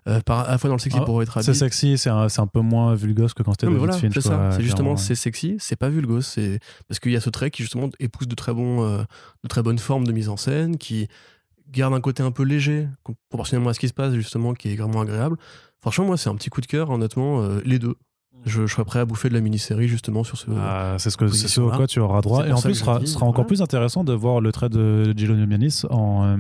Euh, 0.07 0.21
par, 0.21 0.49
à 0.49 0.53
la 0.53 0.59
fois 0.59 0.69
dans 0.69 0.77
le 0.77 0.81
sexy 0.81 0.99
Ah, 1.03 1.05
pour 1.05 1.17
White 1.17 1.29
Rabbit. 1.31 1.45
C'est 1.47 1.53
sexy, 1.55 1.99
c'est 1.99 2.11
un, 2.11 2.29
un 2.39 2.47
peu 2.47 2.61
moins 2.61 2.95
vulgose 2.95 3.35
que 3.35 3.43
quand 3.43 3.51
c'était 3.55 3.67
David 3.67 3.79
voilà, 3.81 3.93
c'est 3.95 4.21
ça. 4.21 4.53
C'est 4.53 4.63
justement, 4.63 4.97
c'est 4.97 5.17
sexy, 5.17 5.57
c'est 5.59 5.75
pas 5.75 5.89
vulgose, 5.89 6.25
c'est 6.25 6.61
parce 6.87 7.01
qu'il 7.01 7.11
y 7.11 7.17
a 7.17 7.21
ce 7.21 7.29
trait 7.29 7.51
qui 7.51 7.65
justement 7.65 7.91
épouse 7.99 8.29
de 8.29 8.37
très 8.37 8.55
bons, 8.55 8.87
de 8.89 9.49
très 9.49 9.65
bonnes 9.65 9.81
formes 9.81 10.07
de 10.07 10.13
mise 10.13 10.29
en 10.29 10.37
scène, 10.37 10.77
qui 10.79 11.09
garde 11.73 11.93
un 11.93 12.01
côté 12.01 12.23
un 12.23 12.31
peu 12.31 12.45
léger, 12.45 12.87
proportionnellement 13.29 13.71
à 13.71 13.75
ce 13.75 13.81
qui 13.81 13.89
se 13.89 13.93
passe 13.93 14.15
justement, 14.15 14.55
qui 14.55 14.73
est 14.73 14.77
vraiment 14.77 15.01
agréable. 15.01 15.37
Franchement, 15.87 16.07
moi, 16.07 16.17
c'est 16.17 16.29
un 16.29 16.35
petit 16.35 16.51
coup 16.51 16.61
de 16.61 16.67
cœur, 16.67 16.91
honnêtement, 16.91 17.43
euh, 17.43 17.61
les 17.65 17.79
deux. 17.79 17.95
Je, 18.45 18.67
je 18.67 18.73
serais 18.73 18.85
prêt 18.85 18.99
à 18.99 19.05
bouffer 19.05 19.29
de 19.29 19.35
la 19.35 19.41
mini-série 19.41 19.87
justement 19.89 20.25
sur 20.25 20.37
ce. 20.37 20.47
Ah, 20.59 20.97
c'est 20.99 21.11
ce, 21.11 21.17
que, 21.17 21.29
c'est 21.29 21.47
ce 21.49 21.61
à 21.61 21.77
quoi 21.77 21.87
tu 21.87 22.01
auras 22.01 22.21
droit. 22.23 22.47
Et 22.47 22.53
en 22.53 22.61
plus, 22.61 22.75
ce 22.75 22.81
sera, 22.81 22.97
encore 22.99 23.33
voilà. 23.33 23.45
plus 23.45 23.63
intéressant 23.63 24.03
de 24.05 24.13
voir 24.13 24.41
le 24.41 24.51
trait 24.53 24.69
de 24.69 25.13
Gilonio 25.17 25.49
Giannis 25.49 25.83
en. 25.91 26.25
euh, 26.25 26.37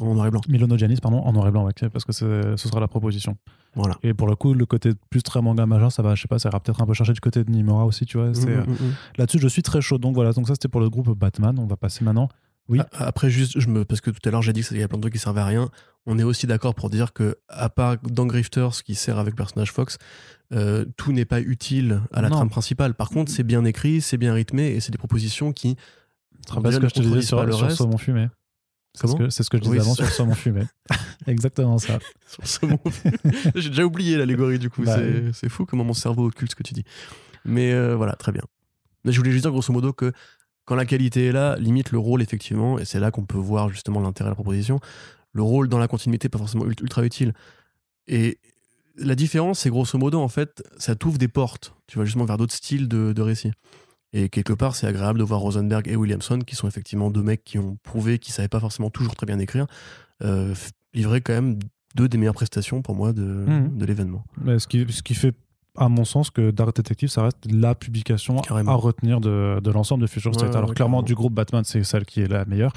en 0.00 0.14
noir 0.14 0.26
et 0.26 0.30
blanc. 0.30 0.40
Milano 0.48 0.76
Giannis, 0.78 0.96
pardon, 1.02 1.18
en 1.18 1.32
noir 1.32 1.46
et 1.48 1.50
blanc, 1.50 1.64
ouais, 1.64 1.72
parce 1.92 2.04
que 2.04 2.12
ce 2.12 2.56
sera 2.56 2.80
la 2.80 2.88
proposition. 2.88 3.36
Voilà. 3.74 3.94
Et 4.02 4.14
pour 4.14 4.26
le 4.26 4.34
coup, 4.36 4.54
le 4.54 4.66
côté 4.66 4.92
plus 5.10 5.22
très 5.22 5.42
manga 5.42 5.66
majeur, 5.66 5.92
ça 5.92 6.02
va, 6.02 6.14
je 6.14 6.22
sais 6.22 6.28
pas, 6.28 6.38
ça 6.38 6.48
ira 6.48 6.60
peut-être 6.60 6.80
un 6.82 6.86
peu 6.86 6.94
chercher 6.94 7.12
du 7.12 7.20
côté 7.20 7.44
de 7.44 7.50
Nimura 7.50 7.84
aussi, 7.86 8.04
tu 8.06 8.18
vois. 8.18 8.34
c'est, 8.34 8.48
euh, 8.48 8.64
Mm, 8.64 8.70
mm, 8.70 8.72
mm. 8.72 8.92
Là-dessus, 9.18 9.38
je 9.38 9.48
suis 9.48 9.62
très 9.62 9.80
chaud. 9.80 9.98
Donc 9.98 10.14
voilà, 10.14 10.32
donc 10.32 10.48
ça 10.48 10.54
c'était 10.54 10.68
pour 10.68 10.80
le 10.80 10.88
groupe 10.90 11.10
Batman. 11.18 11.58
On 11.58 11.66
va 11.66 11.76
passer 11.76 12.04
maintenant. 12.04 12.28
Oui. 12.68 12.78
Après, 12.92 13.28
juste, 13.30 13.58
je 13.58 13.68
me, 13.68 13.84
parce 13.84 14.00
que 14.00 14.10
tout 14.10 14.26
à 14.26 14.30
l'heure, 14.32 14.42
j'ai 14.42 14.52
dit 14.52 14.62
qu'il 14.62 14.78
y 14.78 14.82
a 14.82 14.88
plein 14.88 14.98
de 14.98 15.02
trucs 15.02 15.14
qui 15.14 15.18
servaient 15.18 15.40
à 15.40 15.46
rien. 15.46 15.68
On 16.06 16.18
est 16.18 16.22
aussi 16.22 16.46
d'accord 16.46 16.74
pour 16.74 16.90
dire 16.90 17.12
que, 17.12 17.36
à 17.48 17.68
part 17.68 17.96
dans 18.02 18.26
Grifters, 18.26 18.82
qui 18.84 18.94
sert 18.94 19.18
avec 19.18 19.32
le 19.32 19.36
personnage 19.36 19.72
Fox, 19.72 19.98
euh, 20.52 20.84
tout 20.96 21.12
n'est 21.12 21.24
pas 21.24 21.40
utile 21.40 22.00
à 22.12 22.22
la 22.22 22.28
Non. 22.28 22.36
trame 22.36 22.50
principale. 22.50 22.94
Par 22.94 23.08
contre, 23.10 23.30
c'est 23.30 23.42
bien 23.44 23.64
écrit, 23.64 24.00
c'est 24.00 24.16
bien 24.16 24.32
rythmé 24.34 24.68
et 24.72 24.80
c'est 24.80 24.92
des 24.92 24.98
propositions 24.98 25.52
qui. 25.52 25.76
Tu 25.76 26.42
te 26.46 26.52
rappelles 26.54 26.72
ce 26.72 26.78
déjà 26.78 26.88
que 26.88 26.94
je 26.96 27.00
te 27.02 27.06
disais 27.08 27.22
sur, 27.22 27.44
le 27.44 27.52
sur 27.52 27.66
reste. 27.66 27.76
Saumon 27.78 27.98
Fumé 27.98 28.28
C'est 28.94 29.06
ce 29.06 29.12
Comment? 29.12 29.24
que- 29.26 29.30
C'est 29.30 29.42
ce 29.44 29.50
que 29.50 29.58
je 29.58 29.62
disais 29.62 29.74
Oui, 29.76 29.80
avant 29.80 29.94
sur 29.94 30.08
Saumon 30.08 30.34
Fumé. 30.34 30.62
Exactement 31.26 31.78
ça. 31.78 31.98
J'ai 33.54 33.68
déjà 33.68 33.84
oublié 33.84 34.16
l'allégorie 34.16 34.58
du 34.58 34.70
coup. 34.70 34.82
Bah 34.84 34.96
c'est 35.32 35.46
oui. 35.46 35.48
fou 35.50 35.66
comment 35.66 35.84
mon 35.84 35.94
cerveau 35.94 36.26
occulte 36.26 36.50
ce 36.52 36.56
que 36.56 36.62
tu 36.62 36.74
dis. 36.74 36.84
Mais 37.44 37.72
euh, 37.72 37.94
voilà, 37.96 38.14
très 38.14 38.32
bien. 38.32 38.42
Je 39.04 39.16
voulais 39.16 39.30
juste 39.32 39.42
dire 39.44 39.50
grosso 39.50 39.72
modo 39.72 39.92
que 39.92 40.12
quand 40.64 40.74
la 40.74 40.84
qualité 40.86 41.26
est 41.26 41.32
là, 41.32 41.56
limite 41.58 41.90
le 41.90 41.98
rôle 41.98 42.22
effectivement, 42.22 42.78
et 42.78 42.84
c'est 42.84 43.00
là 43.00 43.10
qu'on 43.10 43.24
peut 43.24 43.38
voir 43.38 43.68
justement 43.68 44.00
l'intérêt 44.00 44.28
de 44.28 44.32
la 44.32 44.36
proposition, 44.36 44.78
le 45.32 45.42
rôle 45.42 45.68
dans 45.68 45.78
la 45.78 45.88
continuité 45.88 46.28
pas 46.28 46.38
forcément 46.38 46.64
ult- 46.66 46.80
ultra 46.80 47.04
utile. 47.04 47.32
Et 48.06 48.38
la 48.96 49.14
différence, 49.14 49.60
c'est 49.60 49.70
grosso 49.70 49.96
modo 49.98 50.20
en 50.20 50.28
fait, 50.28 50.62
ça 50.76 50.94
t'ouvre 50.94 51.18
des 51.18 51.28
portes, 51.28 51.74
tu 51.86 51.98
vas 51.98 52.04
justement 52.04 52.24
vers 52.26 52.36
d'autres 52.36 52.54
styles 52.54 52.88
de, 52.88 53.12
de 53.12 53.22
récits. 53.22 53.52
Et 54.12 54.28
quelque 54.28 54.52
part, 54.52 54.76
c'est 54.76 54.86
agréable 54.86 55.18
de 55.18 55.24
voir 55.24 55.40
Rosenberg 55.40 55.88
et 55.88 55.96
Williamson, 55.96 56.40
qui 56.40 56.54
sont 56.54 56.68
effectivement 56.68 57.10
deux 57.10 57.22
mecs 57.22 57.44
qui 57.44 57.58
ont 57.58 57.78
prouvé 57.82 58.18
qu'ils 58.18 58.34
savaient 58.34 58.48
pas 58.48 58.60
forcément 58.60 58.90
toujours 58.90 59.16
très 59.16 59.24
bien 59.24 59.38
écrire, 59.38 59.66
euh, 60.22 60.54
livrer 60.92 61.22
quand 61.22 61.32
même 61.32 61.58
deux 61.94 62.08
des 62.08 62.18
meilleures 62.18 62.34
prestations 62.34 62.82
pour 62.82 62.94
moi 62.94 63.14
de, 63.14 63.22
de 63.70 63.86
l'événement. 63.86 64.22
Mais 64.42 64.58
ce, 64.58 64.66
qui, 64.68 64.84
ce 64.92 65.02
qui 65.02 65.14
fait, 65.14 65.34
à 65.76 65.88
mon 65.88 66.04
sens, 66.04 66.30
que 66.30 66.50
Dark 66.50 66.76
Detective, 66.76 67.08
ça 67.08 67.22
reste 67.24 67.46
la 67.50 67.74
publication 67.74 68.36
Carrément. 68.36 68.72
à 68.72 68.74
retenir 68.74 69.20
de, 69.20 69.60
de 69.62 69.70
l'ensemble 69.70 70.02
de 70.02 70.06
Future 70.06 70.34
State. 70.34 70.50
ouais, 70.50 70.56
Alors, 70.56 70.68
ouais, 70.70 70.74
clairement, 70.74 71.02
du 71.02 71.14
groupe 71.14 71.32
Batman, 71.34 71.64
c'est 71.64 71.82
celle 71.84 72.04
qui 72.04 72.20
est 72.20 72.28
la 72.28 72.44
meilleure. 72.44 72.72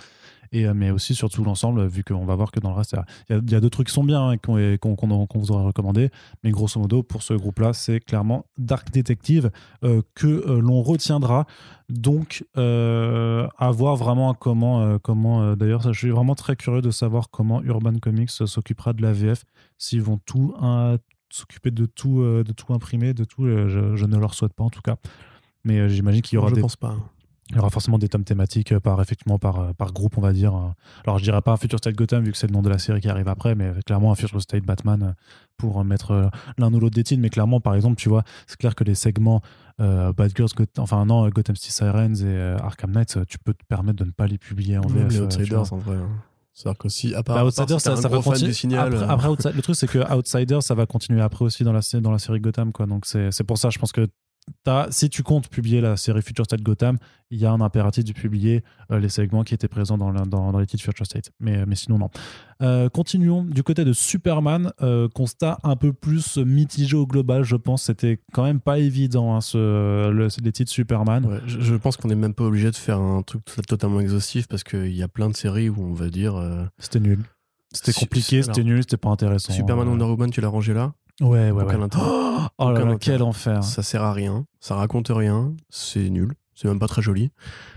Et, 0.52 0.68
euh, 0.68 0.74
mais 0.76 0.91
aussi, 0.91 1.16
surtout 1.16 1.43
l'ensemble, 1.43 1.86
vu 1.88 2.04
qu'on 2.04 2.24
va 2.24 2.36
voir 2.36 2.52
que 2.52 2.60
dans 2.60 2.70
le 2.70 2.76
reste, 2.76 2.96
il 3.30 3.34
y 3.36 3.54
a- 3.56 3.58
y, 3.58 3.62
deux 3.62 3.70
trucs 3.70 3.88
qui 3.88 3.93
sont 3.93 4.04
bien 4.04 4.32
et 4.34 4.38
qu'on 4.38 4.78
qu'on- 4.78 5.26
qu'on 5.26 5.39
vous 5.39 5.52
aurait 5.52 5.66
recommandé. 5.66 6.10
Mais 6.43 6.52
grosso 6.52 6.80
modo, 6.80 7.02
pour 7.04 7.24
ce 7.24 7.34
groupe-là, 7.34 7.74
c'est 7.74 8.00
clairement 8.00 8.46
Dark 8.58 8.91
Detective 8.91 9.50
euh, 9.84 10.02
que 10.14 10.28
euh, 10.28 10.62
l'on 10.62 10.82
retiendra. 10.84 11.46
Donc, 11.89 12.46
euh, 12.58 13.48
à 13.58 13.72
voir 13.72 13.96
vraiment 13.96 14.34
comment. 14.34 14.98
comment 15.00 15.56
D'ailleurs, 15.56 15.82
je 15.91 15.98
suis 16.00 16.12
vraiment 16.12 16.36
très 16.36 16.56
curieux 16.56 16.82
de 16.82 16.91
savoir 16.91 17.30
comment 17.32 17.62
Urban 17.64 17.96
Comics 18.00 18.30
s'occupera 18.30 18.93
de 18.93 19.02
la 19.02 19.12
VF. 19.14 19.43
S'ils 19.78 20.02
vont 20.04 20.20
tout 20.26 20.54
un- 20.62 20.98
s'occuper 21.36 21.72
de 21.72 21.86
tout, 21.86 22.22
euh, 22.22 22.44
de 22.44 22.52
tout 22.54 22.74
imprimer, 22.74 23.14
de 23.14 23.24
tout. 23.24 23.46
euh, 23.46 23.68
je, 23.70 23.96
je 23.96 24.06
ne 24.06 24.18
leur 24.18 24.34
souhaite 24.34 24.54
pas 24.54 24.64
en 24.64 24.70
tout 24.70 24.82
cas. 24.82 24.96
Mais 25.64 25.80
euh, 25.80 25.88
j'imagine 25.90 26.22
qu'il 26.22 26.36
y 26.36 26.38
aura 26.40 26.50
je 26.50 26.56
des 26.56 26.62
pense 26.62 26.76
pas. 26.76 26.96
il 27.50 27.56
y 27.56 27.60
aura 27.60 27.70
forcément 27.70 27.98
des 27.98 28.08
tomes 28.08 28.24
thématiques 28.24 28.72
euh, 28.72 28.80
par, 28.80 29.02
effectivement, 29.02 29.38
par, 29.40 29.74
par 29.76 29.94
groupe, 29.94 30.18
on 30.18 30.22
va 30.22 30.32
dire. 30.34 30.56
euh. 30.56 30.70
Alors, 31.06 31.18
je 31.20 31.24
dirais 31.24 31.42
pas 31.42 31.52
un 31.54 31.58
Future 31.58 31.80
State 31.80 31.96
Gotham, 31.96 32.24
vu 32.24 32.32
que 32.32 32.38
c'est 32.38 32.48
le 32.48 32.54
nom 32.54 32.62
de 32.62 32.70
la 32.70 32.78
série 32.78 33.02
qui 33.02 33.10
arrive 33.10 33.28
après, 33.28 33.56
mais 33.56 33.72
clairement 33.86 34.12
un 34.12 34.16
Future 34.16 34.42
State 34.42 34.64
Batman 34.64 35.16
pour 35.58 35.84
mettre 35.84 36.30
l'un 36.58 36.74
ou 36.74 36.80
l'autre 36.80 36.96
des 36.96 37.04
titres. 37.04 37.22
Mais 37.22 37.30
clairement, 37.30 37.60
par 37.62 37.74
exemple, 37.76 37.96
tu 37.96 38.10
vois, 38.10 38.24
c'est 38.48 38.58
clair 38.58 38.76
que 38.76 38.84
les 38.84 38.96
segments 38.96 39.42
euh, 39.82 40.14
Bad 40.14 40.32
Girls, 40.36 40.50
Goth- 40.56 40.80
enfin 40.80 41.06
non, 41.06 41.28
Gotham 41.30 41.56
City 41.56 41.72
Sirens 41.72 42.22
et 42.22 42.26
euh, 42.28 42.58
Arkham 42.60 42.92
Knight, 42.92 43.18
euh, 43.18 43.26
tu 43.28 43.38
peux 43.40 43.54
te 43.54 43.64
permettre 43.68 43.98
de 43.98 44.06
ne 44.06 44.12
pas 44.12 44.28
les 44.28 44.38
publier 44.38 44.78
en 44.78 44.82
VF. 44.88 45.22
Outsiders 45.24 45.74
en 45.74 45.78
vrai. 45.78 45.98
hein. 45.98 46.10
C'est-à-dire 46.56 46.78
que 46.78 46.89
si, 46.89 47.14
à 47.14 47.22
part, 47.22 47.36
Bah, 47.36 47.51
part 47.53 47.80
si 47.80 47.80
ça, 47.82 47.95
va 47.95 48.22
continuer. 48.22 48.47
du 48.47 48.53
signal. 48.53 48.95
après, 48.95 49.28
euh, 49.28 49.34
après, 49.34 49.51
le 49.51 49.62
truc, 49.62 49.76
c'est 49.76 49.88
que 49.88 49.99
Outsiders, 50.14 50.64
ça 50.64 50.74
va 50.74 50.86
continuer 50.86 51.22
après 51.22 51.43
aussi 51.43 51.66
dans 51.66 51.74
la, 51.74 51.82
dans 52.01 52.12
la 52.12 52.20
série 52.20 52.39
Gotham. 52.39 52.72
Quoi. 52.72 52.86
Donc, 52.86 53.06
c'est 53.06 53.30
c'est 53.32 53.43
pour 53.43 53.58
ça, 53.58 53.70
je 53.70 53.78
pense 53.78 53.91
que 53.91 54.08
si 54.91 55.10
tu 55.10 55.24
comptes 55.24 55.48
publier 55.50 55.82
la 55.82 55.98
série 55.98 56.22
Future 56.22 56.46
State 56.46 56.62
Gotham, 56.62 56.98
il 57.32 57.39
y 57.39 57.46
a 57.46 57.52
un 57.52 57.62
impératif 57.62 58.04
de 58.04 58.14
publier 58.14 58.64
euh, 58.91 59.00
les 59.00 59.10
segments 59.10 59.43
qui 59.43 59.54
étaient 59.54 59.68
présents 59.68 59.98
dans, 59.98 60.12
dans, 60.12 60.52
dans 60.52 60.60
les 60.60 60.66
titres 60.66 60.84
Future 60.84 61.06
State. 61.06 61.32
Mais, 61.39 61.66
mais 61.66 61.76
sinon, 61.76 61.98
non. 61.98 62.10
Euh, 62.62 62.88
continuons 62.89 63.43
du 63.43 63.64
côté 63.64 63.84
de 63.86 63.93
Superman. 63.93 64.72
euh, 64.82 65.08
constat 65.10 65.58
un 65.64 65.76
peu 65.76 65.93
plus 65.93 66.38
mitigé 66.38 66.96
au 66.96 67.06
global, 67.08 67.43
je 67.43 67.56
pense. 67.56 67.84
C'était 67.84 68.20
quand 68.34 68.43
même 68.43 68.60
pas 68.60 68.80
évident, 68.80 69.36
hein, 69.36 69.41
ce, 69.41 70.10
le- 70.10 70.28
les 70.43 70.52
titres 70.52 70.72
Superman. 70.72 71.26
Ouais, 71.26 71.39
je, 71.48 71.60
je 71.62 71.76
pense 71.76 71.98
qu'on 71.98 72.08
n'est 72.08 72.16
même 72.16 72.34
pas 72.34 72.43
obligé 72.46 72.70
de 72.72 72.76
faire 72.76 73.00
un 73.00 73.22
truc 73.24 73.43
to- 73.46 73.62
totalement 73.64 74.00
exhaustif 74.00 74.48
parce 74.48 74.64
qu'il 74.64 74.96
y 74.96 75.04
a 75.04 75.08
plein 75.08 75.30
de 75.30 75.36
séries 75.36 75.70
où 75.70 75.78
on 75.80 75.93
va 75.93 76.10
dire 76.10 76.36
C'était 76.80 77.00
nul. 77.00 77.20
C'était 77.74 77.91
compliqué, 77.93 78.41
c'était 78.41 78.64
nul, 78.64 78.80
c'était 78.84 78.96
pas 78.98 79.10
intéressant. 79.10 79.52
Superman 79.52 79.88
Wonder 79.89 80.06
Woman, 80.06 80.30
tu 80.30 80.39
l'as 80.39 80.48
rangé 80.48 80.74
là? 80.74 80.93
Ouais, 81.22 81.51
ouais, 81.51 81.63
Aucun 81.63 81.78
ouais. 81.78 81.84
intérêt. 81.84 82.05
Oh 82.57 82.66
là 82.66 82.72
Aucun 82.72 82.86
là, 82.86 82.91
intérêt. 82.93 82.97
quel 82.99 83.24
enfer. 83.24 83.63
Ça 83.63 83.82
sert 83.84 84.03
à 84.03 84.13
rien, 84.13 84.45
ça 84.59 84.76
raconte 84.76 85.07
rien, 85.09 85.53
c'est 85.70 86.09
nul, 86.09 86.34
c'est 86.53 86.68
même 86.68 86.80
pas 86.80 86.88
très 86.88 87.01
joli. 87.01 87.32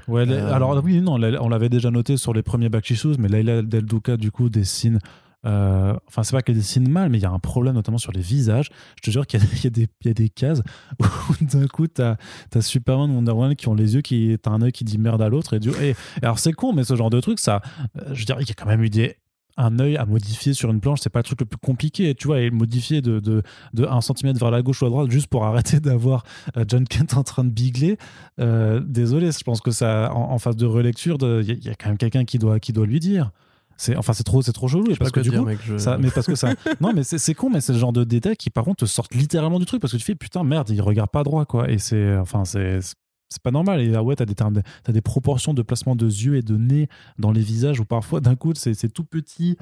Ouais, 0.08 0.28
Euh, 0.28 0.52
alors 0.52 0.80
oui, 0.84 1.00
non, 1.00 1.14
on 1.14 1.48
l'avait 1.48 1.68
déjà 1.68 1.90
noté 1.90 2.16
sur 2.16 2.32
les 2.34 2.42
premiers 2.42 2.68
Back 2.68 2.88
Issues, 2.90 3.16
mais 3.18 3.28
Laila 3.28 3.62
Del 3.62 3.84
Duca, 3.86 4.16
du 4.16 4.30
coup, 4.30 4.48
dessine. 4.50 4.98
euh, 5.46 5.94
enfin, 6.08 6.22
c'est 6.24 6.32
pas 6.36 6.42
qu'elle 6.42 6.56
dessine 6.56 6.88
mal, 6.88 7.08
mais 7.10 7.18
il 7.18 7.22
y 7.22 7.24
a 7.26 7.30
un 7.30 7.38
problème 7.38 7.74
notamment 7.74 7.98
sur 7.98 8.12
les 8.12 8.20
visages. 8.20 8.68
Je 8.96 9.02
te 9.02 9.10
jure 9.10 9.26
qu'il 9.26 9.40
y 9.64 9.66
a 10.10 10.12
des 10.14 10.28
cases 10.28 10.62
où 11.00 11.44
d'un 11.44 11.66
coup, 11.66 11.86
t'as 11.86 12.16
as 12.54 12.60
Superman, 12.60 13.10
Wonder 13.10 13.32
Woman 13.32 13.56
qui 13.56 13.68
ont 13.68 13.74
les 13.74 13.94
yeux, 13.94 14.00
qui 14.02 14.36
t'as 14.42 14.50
un 14.50 14.62
œil 14.62 14.72
qui 14.72 14.84
dit 14.84 14.98
merde 14.98 15.22
à 15.22 15.28
l'autre. 15.28 15.54
Et, 15.54 15.60
du- 15.60 15.70
et- 15.80 15.90
et 15.90 15.96
alors, 16.22 16.38
c'est 16.40 16.52
con, 16.52 16.72
mais 16.72 16.84
ce 16.84 16.94
genre 16.96 17.10
de 17.10 17.20
truc, 17.20 17.38
ça. 17.40 17.62
euh, 17.96 18.02
je 18.12 18.18
veux 18.20 18.24
dire, 18.26 18.36
il 18.40 18.48
y 18.48 18.50
a 18.50 18.54
quand 18.54 18.66
même 18.66 18.82
eu 18.82 18.90
des. 18.90 19.16
Un 19.60 19.80
œil 19.80 19.96
à 19.96 20.06
modifier 20.06 20.54
sur 20.54 20.70
une 20.70 20.80
planche, 20.80 21.00
c'est 21.02 21.10
pas 21.10 21.18
le 21.18 21.24
truc 21.24 21.40
le 21.40 21.46
plus 21.46 21.58
compliqué, 21.58 22.14
tu 22.14 22.28
vois, 22.28 22.40
et 22.40 22.50
modifier 22.50 23.02
de, 23.02 23.18
de, 23.18 23.42
de 23.74 23.84
1 23.84 24.00
cm 24.00 24.32
vers 24.38 24.52
la 24.52 24.62
gauche 24.62 24.80
ou 24.82 24.86
à 24.86 24.88
droite 24.88 25.10
juste 25.10 25.26
pour 25.26 25.44
arrêter 25.44 25.80
d'avoir 25.80 26.22
euh, 26.56 26.64
John 26.68 26.84
Kent 26.86 27.14
en 27.16 27.24
train 27.24 27.42
de 27.44 27.50
bigler. 27.50 27.98
Euh, 28.40 28.80
désolé, 28.86 29.32
je 29.32 29.42
pense 29.42 29.60
que 29.60 29.72
ça, 29.72 30.12
en, 30.14 30.30
en 30.32 30.38
phase 30.38 30.54
de 30.56 30.64
relecture, 30.64 31.16
il 31.20 31.26
y, 31.46 31.50
a- 31.50 31.54
il 31.54 31.64
y 31.64 31.68
a 31.70 31.74
quand 31.74 31.88
même 31.88 31.98
quelqu'un 31.98 32.24
qui 32.24 32.38
doit, 32.38 32.60
qui 32.60 32.72
doit 32.72 32.86
lui 32.86 33.00
dire. 33.00 33.32
C'est, 33.80 33.94
enfin, 33.96 34.12
c'est 34.12 34.24
trop, 34.24 34.42
c'est 34.42 34.52
trop 34.52 34.66
chelou. 34.68 34.84
Parce 34.98 35.10
que 35.12 35.20
du 35.20 35.30
dire, 35.30 35.40
coup, 35.40 35.46
mec. 35.46 35.58
je- 35.64 35.76
ça, 35.76 35.98
mais 35.98 36.10
parce 36.10 36.26
que 36.26 36.34
ça, 36.34 36.54
non, 36.80 36.92
mais 36.94 37.02
c'est, 37.04 37.18
c'est 37.18 37.34
con, 37.34 37.48
mais 37.50 37.60
c'est 37.60 37.72
le 37.72 37.78
genre 37.78 37.92
de 37.92 38.04
détails 38.04 38.36
qui, 38.36 38.50
par 38.50 38.64
contre, 38.64 38.84
te 38.84 38.86
sortent 38.86 39.14
littéralement 39.14 39.58
du 39.58 39.66
truc 39.66 39.80
parce 39.80 39.92
que 39.92 39.98
tu 39.98 40.04
fais 40.04 40.14
putain 40.16 40.42
merde, 40.44 40.68
il 40.70 40.80
regarde 40.82 41.10
pas 41.10 41.22
droit, 41.22 41.44
quoi. 41.44 41.70
Et 41.70 41.78
c'est, 41.78 42.16
enfin, 42.16 42.44
c'est, 42.44 42.78
c'est 43.28 43.42
pas 43.42 43.50
normal. 43.50 43.80
Et 43.80 43.94
ah 43.94 44.02
ouais, 44.02 44.16
t'as 44.16 44.24
des 44.24 44.34
t'as 44.34 44.92
des 44.92 45.00
proportions 45.00 45.54
de 45.54 45.62
placement 45.62 45.96
de 45.96 46.06
yeux 46.06 46.36
et 46.36 46.42
de 46.42 46.56
nez 46.56 46.88
dans 47.18 47.30
les 47.32 47.40
visages 47.42 47.80
où 47.80 47.84
parfois, 47.84 48.20
d'un 48.20 48.36
coup, 48.36 48.52
c'est, 48.54 48.74
c'est 48.74 48.88
tout 48.88 49.04
petit. 49.04 49.56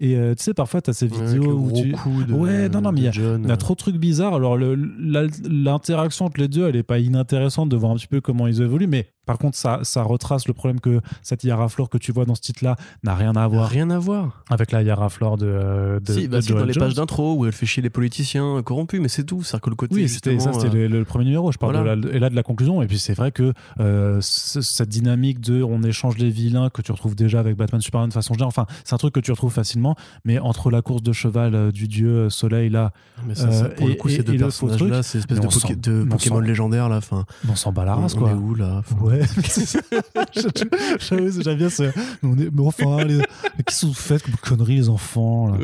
Et 0.00 0.16
euh, 0.16 0.34
tu 0.34 0.42
sais, 0.42 0.54
parfois, 0.54 0.80
t'as 0.82 0.92
ces 0.92 1.06
Ouais, 1.08 1.24
vidéos 1.26 1.44
le 1.44 1.54
où 1.54 1.70
tu, 1.72 1.92
de- 1.92 2.32
Ouais, 2.32 2.68
non, 2.68 2.80
non, 2.80 2.90
mais 2.92 3.00
il 3.00 3.04
y 3.04 3.08
a- 3.08 3.38
y 3.38 3.50
a 3.50 3.56
trop 3.56 3.74
de 3.74 3.78
trucs 3.78 3.96
bizarres. 3.96 4.34
Alors, 4.34 4.56
l'interaction 4.56 6.26
entre 6.26 6.40
les 6.40 6.48
deux, 6.48 6.66
elle 6.68 6.76
est 6.76 6.82
pas 6.82 6.98
inintéressante 6.98 7.68
de 7.68 7.76
voir 7.76 7.92
un 7.92 7.96
petit 7.96 8.06
peu 8.06 8.20
comment 8.20 8.46
ils 8.46 8.60
évoluent. 8.62 8.86
Mais 8.86 9.08
par 9.26 9.38
contre, 9.38 9.56
ça, 9.56 9.80
ça 9.82 10.02
retrace 10.02 10.48
le 10.48 10.54
problème 10.54 10.80
que 10.80 11.00
cette 11.22 11.44
Yara 11.44 11.68
Flor 11.68 11.88
que 11.88 11.98
tu 11.98 12.12
vois 12.12 12.24
dans 12.24 12.34
ce 12.34 12.40
titre-là 12.40 12.76
n'a 13.04 13.14
rien 13.14 13.36
à 13.36 13.46
voir 13.46 13.68
Rien 13.68 13.90
à 13.90 13.98
voir. 13.98 14.42
avec 14.50 14.72
la 14.72 14.82
Yara 14.82 15.08
Flor 15.08 15.36
de, 15.38 15.46
euh, 15.46 16.00
de, 16.00 16.12
si, 16.12 16.22
de 16.22 16.26
bah, 16.28 16.42
si, 16.42 16.52
dans 16.52 16.64
les 16.64 16.72
Jones. 16.72 16.82
pages 16.84 16.94
d'intro 16.94 17.34
où 17.34 17.46
elle 17.46 17.52
fait 17.52 17.66
chier 17.66 17.82
les 17.82 17.90
politiciens 17.90 18.62
corrompus, 18.62 19.00
mais 19.00 19.08
c'est 19.08 19.24
tout. 19.24 19.42
C'est-à-dire 19.42 19.60
que 19.62 19.70
le 19.70 19.76
côté. 19.76 19.94
Oui, 19.94 20.08
c'était 20.08 20.38
ça, 20.40 20.52
c'était 20.52 20.68
euh, 20.76 20.88
le, 20.88 20.98
le 20.98 21.04
premier 21.04 21.24
numéro. 21.24 21.52
Je 21.52 21.58
parle 21.58 21.76
voilà. 21.76 21.96
de 21.96 22.08
la- 22.08 22.14
et 22.14 22.18
là 22.18 22.30
de 22.30 22.34
la 22.36 22.42
conclusion. 22.42 22.82
Et 22.82 22.86
puis 22.86 22.98
c'est 22.98 23.14
vrai 23.14 23.30
que 23.32 23.52
euh, 23.80 24.18
cette 24.20 24.88
dynamique 24.88 25.40
de 25.40 25.62
on 25.62 25.82
échange 25.82 26.18
les 26.18 26.30
vilains 26.30 26.70
que 26.70 26.82
tu 26.82 26.92
retrouves 26.92 27.14
déjà 27.14 27.40
avec 27.40 27.56
Batman 27.56 27.80
Superman 27.80 28.08
de 28.08 28.14
façon 28.14 28.34
générale. 28.34 28.48
Enfin, 28.48 28.66
c'est 28.84 28.94
un 28.94 28.98
truc 28.98 29.14
que 29.14 29.20
tu 29.20 29.30
retrouves 29.30 29.52
facilement. 29.52 29.94
Mais 30.24 30.38
entre 30.38 30.70
la 30.70 30.82
course 30.82 31.02
de 31.02 31.12
cheval 31.12 31.54
euh, 31.54 31.70
du 31.70 31.88
dieu 31.88 32.08
euh, 32.08 32.30
Soleil 32.30 32.70
là, 32.70 32.92
Mais 33.26 33.34
ça, 33.34 33.50
ça, 33.52 33.64
Euh, 33.66 33.68
pour 33.76 33.86
le 33.86 33.92
et- 33.92 33.96
coup, 33.96 34.08
et- 34.08 34.16
ces 34.16 34.22
deux 34.22 34.36
personnages-là, 34.36 35.02
c'est 35.02 35.18
espèce 35.18 35.38
mais 35.38 35.42
de, 35.42 35.46
on 35.46 35.50
Poké- 35.50 35.80
de 35.80 36.02
on 36.04 36.08
Pokémon 36.08 36.40
légendaires 36.40 36.88
là. 36.88 36.96
Enfin, 36.96 37.24
on 37.48 37.54
s'en 37.54 37.72
bat 37.72 37.84
la 37.84 37.96
on, 37.96 38.02
race 38.02 38.14
on 38.14 38.18
quoi. 38.18 38.30
est 38.30 38.34
où 38.34 38.54
là 38.54 38.82
Ouais, 39.12 39.22
c'est 39.44 41.42
j'aime 41.42 41.56
bien 41.56 41.70
ce. 41.70 41.84
Mais, 42.22 42.48
enfin, 42.60 43.04
les, 43.04 43.18
qu'est-ce 43.66 43.82
que 43.82 43.86
vous 43.86 43.94
faites 43.94 44.22
comme 44.22 44.34
conneries, 44.36 44.76
les 44.76 44.88
enfants 44.88 45.56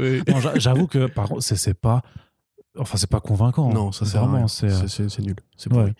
J'avoue 0.56 0.86
que, 0.86 1.06
par 1.06 1.28
contre, 1.28 1.42
c'est- 1.42 1.56
c'est 1.56 1.74
pas. 1.74 2.02
Enfin, 2.78 2.96
c'est 2.96 3.10
pas 3.10 3.20
convaincant. 3.20 3.72
Non, 3.72 3.90
ça 3.90 4.04
à 4.04 4.20
Vraiment, 4.20 4.36
rien. 4.38 4.48
c'est. 4.48 4.70
C'est 4.70 4.88
c'est- 4.88 5.08
c'est 5.08 5.22
nul. 5.22 5.34
C'est 5.56 5.72
Ouais. 5.72 5.92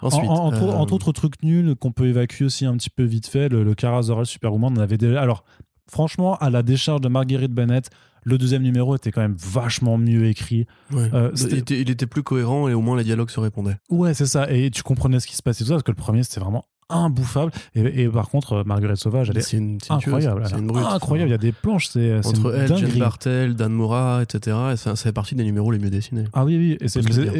Ensuite, 0.00 0.24
en- 0.30 0.46
entre, 0.46 0.62
euh, 0.62 0.72
entre 0.72 0.94
autres 0.94 1.12
trucs 1.12 1.42
nuls 1.42 1.74
qu'on 1.76 1.92
peut 1.92 2.06
évacuer 2.06 2.46
aussi 2.46 2.64
un 2.64 2.74
petit 2.76 2.88
peu 2.90 3.02
vite 3.02 3.26
fait, 3.26 3.48
le, 3.50 3.62
le 3.62 3.74
Kara 3.74 4.00
Zor-El 4.02 4.24
Superwoman, 4.24 4.72
on 4.76 4.80
avait 4.80 4.96
déjà. 4.96 5.20
Alors, 5.20 5.44
franchement, 5.90 6.36
à 6.36 6.48
la 6.48 6.62
décharge 6.62 7.02
de 7.02 7.08
Marguerite 7.08 7.52
Bennett, 7.52 7.90
le 8.22 8.38
deuxième 8.38 8.62
numéro 8.62 8.96
était 8.96 9.10
quand 9.12 9.20
même 9.20 9.36
vachement 9.38 9.98
mieux 9.98 10.24
écrit. 10.26 10.66
ouais. 10.92 11.10
euh, 11.12 11.30
il, 11.36 11.58
était, 11.58 11.78
il 11.82 11.90
était 11.90 12.06
plus 12.06 12.22
cohérent 12.22 12.68
et 12.68 12.72
au 12.74 12.80
moins 12.80 12.96
les 12.96 13.04
dialogues 13.04 13.28
se 13.28 13.38
répondaient. 13.40 13.76
Ouais, 13.90 14.14
c'est 14.14 14.24
ça. 14.24 14.50
Et 14.50 14.70
tu 14.70 14.82
comprenais 14.82 15.20
ce 15.20 15.26
qui 15.26 15.36
se 15.36 15.42
passait 15.42 15.62
tout 15.62 15.68
ça, 15.68 15.74
parce 15.74 15.82
que 15.82 15.90
le 15.90 15.96
premier, 15.96 16.22
c'était 16.22 16.40
vraiment 16.40 16.64
imbouffable. 16.88 17.52
Et, 17.74 18.02
et 18.02 18.08
par 18.08 18.28
contre, 18.28 18.52
euh, 18.54 18.62
Marguerite 18.64 18.96
Sauvage, 18.96 19.30
elle 19.30 19.38
est 19.38 19.52
une, 19.52 19.78
incroyable. 19.88 20.42
C'est 20.48 20.58
une 20.58 20.66
brute. 20.66 20.84
incroyable. 20.84 21.28
Il 21.28 21.32
y 21.32 21.34
a 21.34 21.38
des 21.38 21.52
planches, 21.52 21.88
c'est 21.88 22.18
Entre 22.24 22.54
elle, 22.54 22.68
dinguerie. 22.68 22.98
Bartel, 22.98 23.54
Dan 23.54 23.72
Mora, 23.72 24.22
etc. 24.22 24.56
Et 24.72 24.76
ça, 24.76 24.94
fait 24.96 25.12
partie 25.12 25.34
des 25.34 25.44
numéros 25.44 25.70
les 25.70 25.78
mieux 25.78 25.90
dessinés. 25.90 26.24
Ah 26.32 26.44
oui, 26.44 26.56
oui. 26.56 26.78
Et 26.80 26.88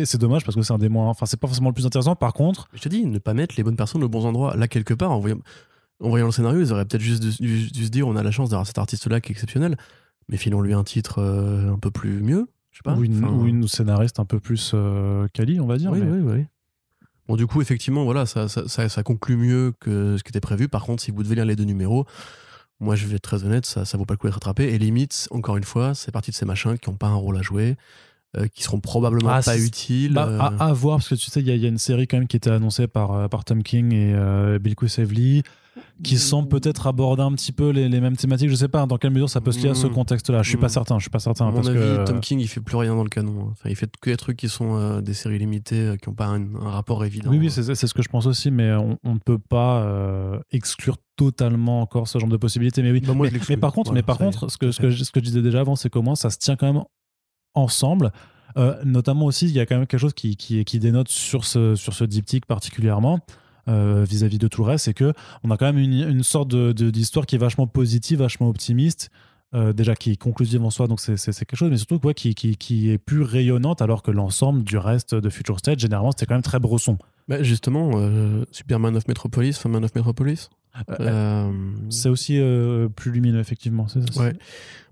c'est 0.07 0.19
dommage 0.19 0.45
parce 0.45 0.57
que 0.57 0.63
c'est 0.63 0.73
un 0.73 0.79
des 0.79 0.89
moins. 0.89 1.09
Enfin, 1.09 1.27
c'est 1.27 1.39
pas 1.39 1.47
forcément 1.47 1.69
le 1.71 1.75
plus 1.75 1.87
intéressant. 1.87 2.17
Par 2.17 2.33
contre, 2.33 2.69
Je 2.75 2.81
te 2.81 2.89
dis, 2.89 3.05
ne 3.07 3.19
pas 3.19 3.35
mettre 3.35 3.55
les 3.57 3.63
bonnes 3.63 3.77
personnes 3.77 4.03
aux 4.05 4.09
bons 4.09 4.25
endroits. 4.27 4.57
Là, 4.57 4.69
quelque 4.69 4.95
part, 4.95 5.11
en 5.13 5.19
voyant, 5.21 5.39
en 6.03 6.09
voyant 6.09 6.27
le 6.27 6.33
scénario, 6.33 6.61
ils 6.61 6.73
auraient 6.73 6.85
peut-être 6.85 7.01
juste 7.03 7.23
dû, 7.23 7.31
dû- 7.47 7.71
dû 7.71 7.85
se 7.85 7.91
dire 7.91 8.07
on 8.09 8.17
a 8.17 8.23
la 8.23 8.31
chance 8.31 8.51
d'avoir 8.51 8.67
cet 8.67 8.79
artiste-là 8.79 9.21
qui 9.21 9.31
est 9.31 9.35
exceptionnel, 9.35 9.77
mais 10.29 10.37
filons-lui 10.37 10.75
un 10.75 10.85
titre 10.85 11.21
euh, 11.21 11.73
un 11.73 11.79
peu 11.79 11.91
plus 11.91 12.21
mieux. 12.23 12.47
Je 12.73 12.79
sais 12.79 12.83
pas. 12.85 12.95
ou, 12.97 13.05
une, 13.05 13.25
Enfin, 13.25 13.33
ou 13.33 13.47
une 13.47 13.69
scénariste 13.69 14.19
un 14.19 14.25
peu 14.25 14.41
plus 14.41 14.73
euh, 14.75 15.29
quali, 15.33 15.61
on 15.61 15.67
va 15.67 15.77
dire. 15.77 15.93
Oui, 15.93 16.01
mais- 16.03 16.11
oui, 16.21 16.33
oui. 16.39 16.45
Bon, 17.29 17.37
du 17.37 17.47
coup, 17.47 17.63
effectivement, 17.63 18.05
voilà, 18.05 18.27
ça, 18.27 18.49
ça, 18.49 18.69
ça, 18.69 18.89
ça 18.89 19.03
conclut 19.03 19.37
mieux 19.37 19.73
que 19.81 20.17
ce 20.19 20.23
qui 20.23 20.29
était 20.31 20.41
prévu. 20.41 20.69
Par 20.69 20.85
contre, 20.85 21.03
si 21.03 21.11
vous 21.11 21.23
devez 21.23 21.35
lire 21.37 21.45
les 21.47 21.57
deux 21.57 21.65
numéros, 21.65 22.05
moi, 22.81 22.97
je 22.97 23.07
vais 23.07 23.17
être 23.17 23.23
très 23.23 23.45
honnête, 23.45 23.65
ça, 23.67 23.85
ça 23.85 23.97
vaut 23.97 24.05
pas 24.05 24.15
le 24.15 24.19
coup 24.19 24.27
d'être 24.27 24.35
rattrapé. 24.35 24.65
Et 24.75 24.79
limite, 24.79 25.29
encore 25.31 25.57
une 25.57 25.65
fois, 25.65 25.95
c'est 25.95 26.13
partie 26.13 26.31
de 26.33 26.37
ces 26.37 26.45
machins 26.45 26.77
qui 26.79 26.91
n'ont 26.91 26.97
pas 26.97 27.07
un 27.07 27.15
rôle 27.15 27.39
à 27.39 27.43
jouer, 27.43 27.77
euh, 28.37 28.47
qui 28.49 28.63
seront 28.63 28.81
probablement 28.81 29.31
Ah, 29.31 29.41
pas 29.43 29.57
utiles. 29.59 30.13
Bah, 30.15 30.27
euh, 30.29 30.39
à, 30.39 30.67
à 30.69 30.73
voir, 30.73 30.99
parce 30.99 31.09
que 31.09 31.15
tu 31.15 31.31
sais, 31.31 31.41
il 31.41 31.47
y, 31.47 31.51
a- 31.51 31.55
il 31.55 31.63
y 31.63 31.67
a 31.67 31.69
une 31.69 31.79
série 31.79 32.07
quand 32.07 32.19
même 32.19 32.27
qui 32.27 32.37
était 32.37 32.51
annoncée 32.51 32.89
par, 32.89 33.13
euh, 33.13 33.29
par 33.29 33.45
Tom 33.45 33.63
King 33.63 33.93
et 33.95 34.13
euh, 34.15 34.59
Bill 34.59 34.75
Kusevely, 34.75 35.45
qui 36.03 36.19
semble 36.19 36.49
peut-être 36.49 36.87
aborder 36.87 37.23
un 37.23 37.33
petit 37.33 37.53
peu 37.53 37.71
les, 37.71 37.89
les 37.89 38.01
mêmes 38.01 38.17
thématiques. 38.17 38.49
Je 38.51 38.55
sais 38.55 38.69
pas 38.69 38.85
dans 38.87 38.97
quelle 38.99 39.11
mesure 39.13 39.29
ça 39.31 39.41
peut 39.41 39.53
se 39.53 39.61
lier 39.61 39.71
à 39.71 39.75
ce 39.75 39.87
Mm. 39.87 39.91
contexte-là. 39.93 40.43
Je 40.43 40.49
suis 40.49 40.59
pas 40.59 40.67
Mm. 40.67 40.71
certain. 40.71 40.99
Je 40.99 41.03
suis 41.05 41.11
pas 41.11 41.19
certain 41.19 41.47
À 41.47 41.51
mon 41.51 41.57
parce 41.57 41.69
avis, 41.69 41.79
que 41.79 42.05
Tom 42.05 42.21
King, 42.21 42.41
il 42.41 42.49
fait 42.49 42.61
plus 42.61 42.77
rien 42.77 42.95
dans 42.95 43.03
le 43.03 43.09
canon. 43.09 43.49
Enfin, 43.53 43.69
il 43.71 43.77
fait 43.77 43.91
que 44.01 44.11
des 44.11 44.17
trucs 44.17 44.37
qui 44.37 44.49
sont 44.49 44.77
euh, 44.77 45.01
des 45.01 45.15
séries 45.15 45.39
limitées, 45.39 45.81
euh, 45.81 45.97
qui 45.97 46.09
n'ont 46.09 46.15
pas 46.15 46.27
un, 46.27 46.55
un 46.57 46.71
rapport 46.71 47.05
évident. 47.05 47.31
oui, 47.31 47.39
oui, 47.39 47.51
c'est 47.51 47.63
ce 47.75 47.95
que 47.95 48.03
je 48.03 48.09
pense 48.09 48.27
aussi, 48.27 48.51
mais 48.51 48.73
on, 48.73 48.99
ne 49.05 49.19
peut 49.19 49.39
pas 49.39 49.83
euh, 49.83 50.39
exclure 50.53 50.97
totalement 51.17 51.81
encore 51.81 52.09
ce 52.09 52.19
genre 52.19 52.29
de 52.29 52.37
possibilités. 52.37 52.83
Mais 52.83 52.91
oui. 52.93 53.01
Bah, 53.01 53.15
moi, 53.15 53.29
mais, 53.49 53.57
par 53.57 53.73
contre, 53.73 53.93
mais 53.93 54.03
par 54.03 54.19
contre, 54.19 54.51
ce 54.51 54.57
que, 54.59 54.71
ce 54.73 54.91
je- 54.91 55.05
ce 55.05 55.11
que 55.11 55.21
je 55.21 55.25
disais 55.25 55.43
déjà 55.43 55.61
avant, 55.61 55.77
c'est 55.77 55.91
comment 55.91 56.15
ça 56.15 56.31
se 56.31 56.39
tient 56.39 56.57
quand 56.57 56.73
même 56.73 56.83
ensemble. 57.55 58.11
Notamment 58.85 59.27
aussi, 59.27 59.47
il 59.47 59.53
y 59.53 59.59
a 59.61 59.67
quand 59.67 59.77
même 59.77 59.87
quelque 59.87 59.99
chose 60.01 60.15
qui, 60.15 60.37
qui, 60.37 60.65
qui 60.65 60.79
dénote 60.79 61.09
sur 61.09 61.45
ce, 61.45 61.75
sur 61.75 61.93
ce 61.93 62.05
diptyque 62.05 62.47
particulièrement 62.47 63.19
euh, 63.69 64.05
vis-à-vis 64.09 64.39
de 64.39 64.49
tout 64.49 64.63
le 64.63 64.69
reste, 64.69 64.85
c'est 64.87 64.95
que 64.95 65.13
on 65.43 65.51
a 65.51 65.57
quand 65.57 65.67
même 65.67 65.79
une, 65.79 65.93
une 66.09 66.23
sorte 66.23 66.49
de- 66.49 66.73
de- 66.73 66.91
d'histoire 66.91 67.27
qui 67.27 67.35
est 67.37 67.39
vachement 67.39 67.67
positive, 67.67 68.19
vachement 68.21 68.49
optimiste. 68.49 69.11
euh, 69.55 69.73
déjà 69.73 69.95
qui 69.95 70.11
est 70.11 70.17
conclusive 70.17 70.65
en 70.65 70.71
soi, 70.71 70.89
donc 70.89 70.99
c'est 71.01 71.15
quelque 71.17 71.55
chose, 71.55 71.71
mais 71.71 71.77
surtout 71.77 72.01
quoi, 72.01 72.13
qui, 72.13 72.35
qui, 72.35 72.57
qui 72.57 72.91
est 72.91 72.99
plus 72.99 73.23
rayonnante, 73.23 73.83
alors 73.83 74.03
que 74.03 74.11
l'ensemble 74.11 74.65
du 74.65 74.77
reste 74.77 75.15
de 75.15 75.31
Future 75.31 75.61
State, 75.61 75.79
généralement, 75.79 76.11
c'était 76.11 76.27
quand 76.27 76.35
même 76.35 76.43
très 76.43 76.59
brosson. 76.59 76.99
Bah, 77.29 77.41
justement, 77.41 77.93
euh, 77.95 78.45
Superman 78.51 78.97
of 78.97 79.07
Metropolis, 79.07 79.65
Man 79.67 79.85
of 79.85 79.95
Metropolis. 79.95 80.51
Euh, 80.99 81.53
C'est 81.89 82.09
aussi 82.09 82.41
plus 82.97 83.13
lumineux, 83.13 83.39
effectivement. 83.39 83.87
c'est- 83.87 84.19
Ouais. 84.19 84.33
Bah, 84.33 84.39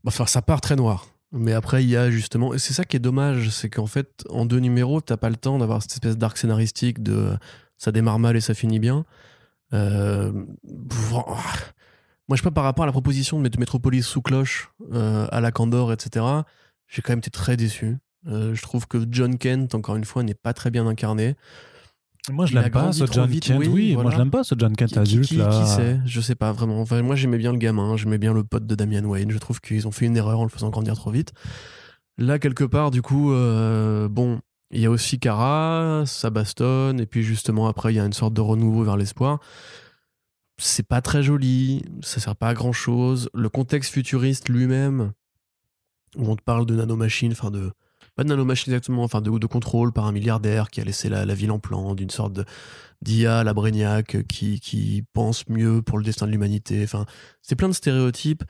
Enfin, 0.06 0.26
ça 0.26 0.42
part 0.42 0.60
très 0.60 0.76
noir. 0.76 1.08
Mais 1.32 1.54
après, 1.54 1.82
il 1.82 1.88
y 1.90 1.96
a 1.96 2.10
justement. 2.10 2.54
Et 2.54 2.58
c'est 2.58 2.72
ça 2.74 2.84
qui 2.84 2.94
est 2.96 3.00
dommage, 3.00 3.48
c'est 3.50 3.68
qu'en 3.70 3.86
fait, 3.86 4.22
en 4.30 4.44
deux 4.46 4.58
numéros, 4.60 5.00
t'as 5.00 5.16
pas 5.16 5.30
le 5.30 5.36
temps 5.36 5.58
d'avoir 5.58 5.82
cette 5.82 5.92
espèce 5.94 6.16
d'arc 6.18 6.36
scénaristique 6.36 7.02
de 7.02 7.30
ça 7.82 7.90
démarre 7.90 8.18
mal 8.20 8.36
et 8.36 8.40
ça 8.40 8.54
finit 8.54 8.78
bien. 8.78 9.04
Euh, 9.72 10.32
oh. 11.14 11.24
Moi, 12.28 12.36
je 12.36 12.36
sais 12.36 12.42
pas, 12.44 12.50
par 12.52 12.62
rapport 12.64 12.84
à 12.84 12.86
la 12.86 12.92
proposition 12.92 13.38
de 13.38 13.42
mettre 13.42 13.58
Metropolis 13.58 14.06
sous 14.06 14.22
cloche, 14.22 14.70
euh, 14.92 15.26
à 15.32 15.40
la 15.40 15.50
Candor, 15.50 15.92
etc., 15.92 16.24
j'ai 16.86 17.02
quand 17.02 17.12
même 17.12 17.18
été 17.18 17.30
très 17.30 17.56
déçu. 17.56 17.98
Euh, 18.28 18.54
je 18.54 18.62
trouve 18.62 18.86
que 18.86 18.98
John 19.10 19.36
Kent, 19.36 19.74
encore 19.74 19.96
une 19.96 20.04
fois, 20.04 20.22
n'est 20.22 20.34
pas 20.34 20.52
très 20.52 20.70
bien 20.70 20.86
incarné. 20.86 21.34
Moi, 22.30 22.46
je 22.46 22.54
l'aime 22.54 22.70
pas, 22.70 22.92
ce 22.92 23.04
John 23.10 23.28
vite, 23.28 23.42
Kent. 23.46 23.58
oui, 23.58 23.66
Oui, 23.68 23.96
moi, 23.96 24.12
je 24.12 24.16
l'aime 24.16 24.30
pas, 24.30 24.44
ce 24.44 24.54
John 24.56 24.76
Kent 24.76 24.90
Qui, 24.90 24.94
qui, 24.94 24.98
adulte. 25.00 25.26
qui- 25.26 25.36
là. 25.38 25.48
qui 25.48 25.68
sait 25.68 25.98
Je 26.06 26.20
sais 26.20 26.36
pas 26.36 26.52
vraiment. 26.52 26.80
Enfin, 26.80 27.02
moi, 27.02 27.16
j'aimais 27.16 27.38
bien 27.38 27.50
le 27.50 27.58
gamin, 27.58 27.96
j'aimais 27.96 28.18
bien 28.18 28.32
le 28.32 28.44
pote 28.44 28.64
de 28.64 28.74
Damian 28.76 29.02
Wayne. 29.04 29.32
Je 29.32 29.38
trouve 29.38 29.60
qu'ils 29.60 29.88
ont 29.88 29.90
fait 29.90 30.06
une 30.06 30.16
erreur 30.16 30.38
en 30.38 30.44
le 30.44 30.48
faisant 30.50 30.70
grandir 30.70 30.94
trop 30.94 31.10
vite. 31.10 31.32
Là, 32.18 32.38
quelque 32.38 32.62
part, 32.62 32.92
du 32.92 33.02
coup, 33.02 33.32
euh, 33.32 34.06
bon, 34.08 34.40
il 34.72 34.80
y 34.80 34.86
a 34.86 34.90
aussi 34.90 35.18
Kara, 35.18 36.04
ça 36.06 36.30
bastonne, 36.30 37.00
et 37.00 37.06
puis 37.06 37.22
justement, 37.22 37.68
après, 37.68 37.92
il 37.92 37.96
y 37.96 38.00
a 38.00 38.04
une 38.04 38.12
sorte 38.12 38.34
de 38.34 38.40
renouveau 38.40 38.84
vers 38.84 38.96
l'espoir. 38.96 39.40
C'est 40.58 40.86
pas 40.86 41.00
très 41.02 41.22
joli, 41.22 41.82
ça 42.02 42.20
sert 42.20 42.36
pas 42.36 42.48
à 42.48 42.54
grand 42.54 42.72
chose. 42.72 43.28
Le 43.34 43.48
contexte 43.48 43.92
futuriste 43.92 44.48
lui-même, 44.48 45.12
où 46.16 46.30
on 46.30 46.36
te 46.36 46.42
parle 46.42 46.66
de 46.66 46.74
nanomachines, 46.74 47.32
enfin 47.32 47.50
de, 47.50 47.72
pas 48.14 48.24
de 48.24 48.28
nanomachine 48.28 48.72
exactement, 48.72 49.02
enfin 49.02 49.20
de, 49.20 49.30
de 49.30 49.46
contrôle 49.46 49.92
par 49.92 50.06
un 50.06 50.12
milliardaire 50.12 50.70
qui 50.70 50.80
a 50.80 50.84
laissé 50.84 51.08
la, 51.08 51.24
la 51.24 51.34
ville 51.34 51.50
en 51.50 51.58
plan, 51.58 51.94
d'une 51.94 52.10
sorte 52.10 52.40
d'IA, 53.02 53.44
la 53.44 53.54
Brainiac, 53.54 54.26
qui, 54.26 54.60
qui 54.60 55.04
pense 55.12 55.48
mieux 55.48 55.82
pour 55.82 55.98
le 55.98 56.04
destin 56.04 56.26
de 56.26 56.32
l'humanité. 56.32 56.82
Enfin, 56.84 57.06
c'est 57.42 57.56
plein 57.56 57.68
de 57.68 57.74
stéréotypes. 57.74 58.44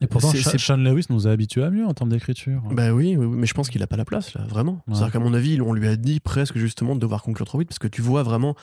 Et 0.00 0.06
pourtant, 0.06 0.30
Sean 0.32 0.76
Lewis 0.76 1.06
nous 1.08 1.26
a 1.26 1.30
habitués 1.30 1.64
à 1.64 1.70
mieux 1.70 1.86
en 1.86 1.94
termes 1.94 2.10
d'écriture. 2.10 2.62
Bah 2.70 2.92
oui, 2.92 3.16
oui, 3.16 3.24
oui, 3.24 3.36
mais 3.38 3.46
je 3.46 3.54
pense 3.54 3.70
qu'il 3.70 3.82
a 3.82 3.86
pas 3.86 3.96
la 3.96 4.04
place 4.04 4.34
là, 4.34 4.44
vraiment. 4.46 4.82
Ouais. 4.86 4.94
C'est-à-dire 4.94 5.12
qu'à 5.12 5.18
mon 5.20 5.32
avis, 5.32 5.60
on 5.60 5.72
lui 5.72 5.88
a 5.88 5.96
dit 5.96 6.20
presque 6.20 6.58
justement 6.58 6.94
de 6.94 7.00
devoir 7.00 7.22
conclure 7.22 7.46
trop 7.46 7.58
vite 7.58 7.68
parce 7.68 7.78
que 7.78 7.88
tu 7.88 8.02
vois 8.02 8.22
vraiment 8.22 8.54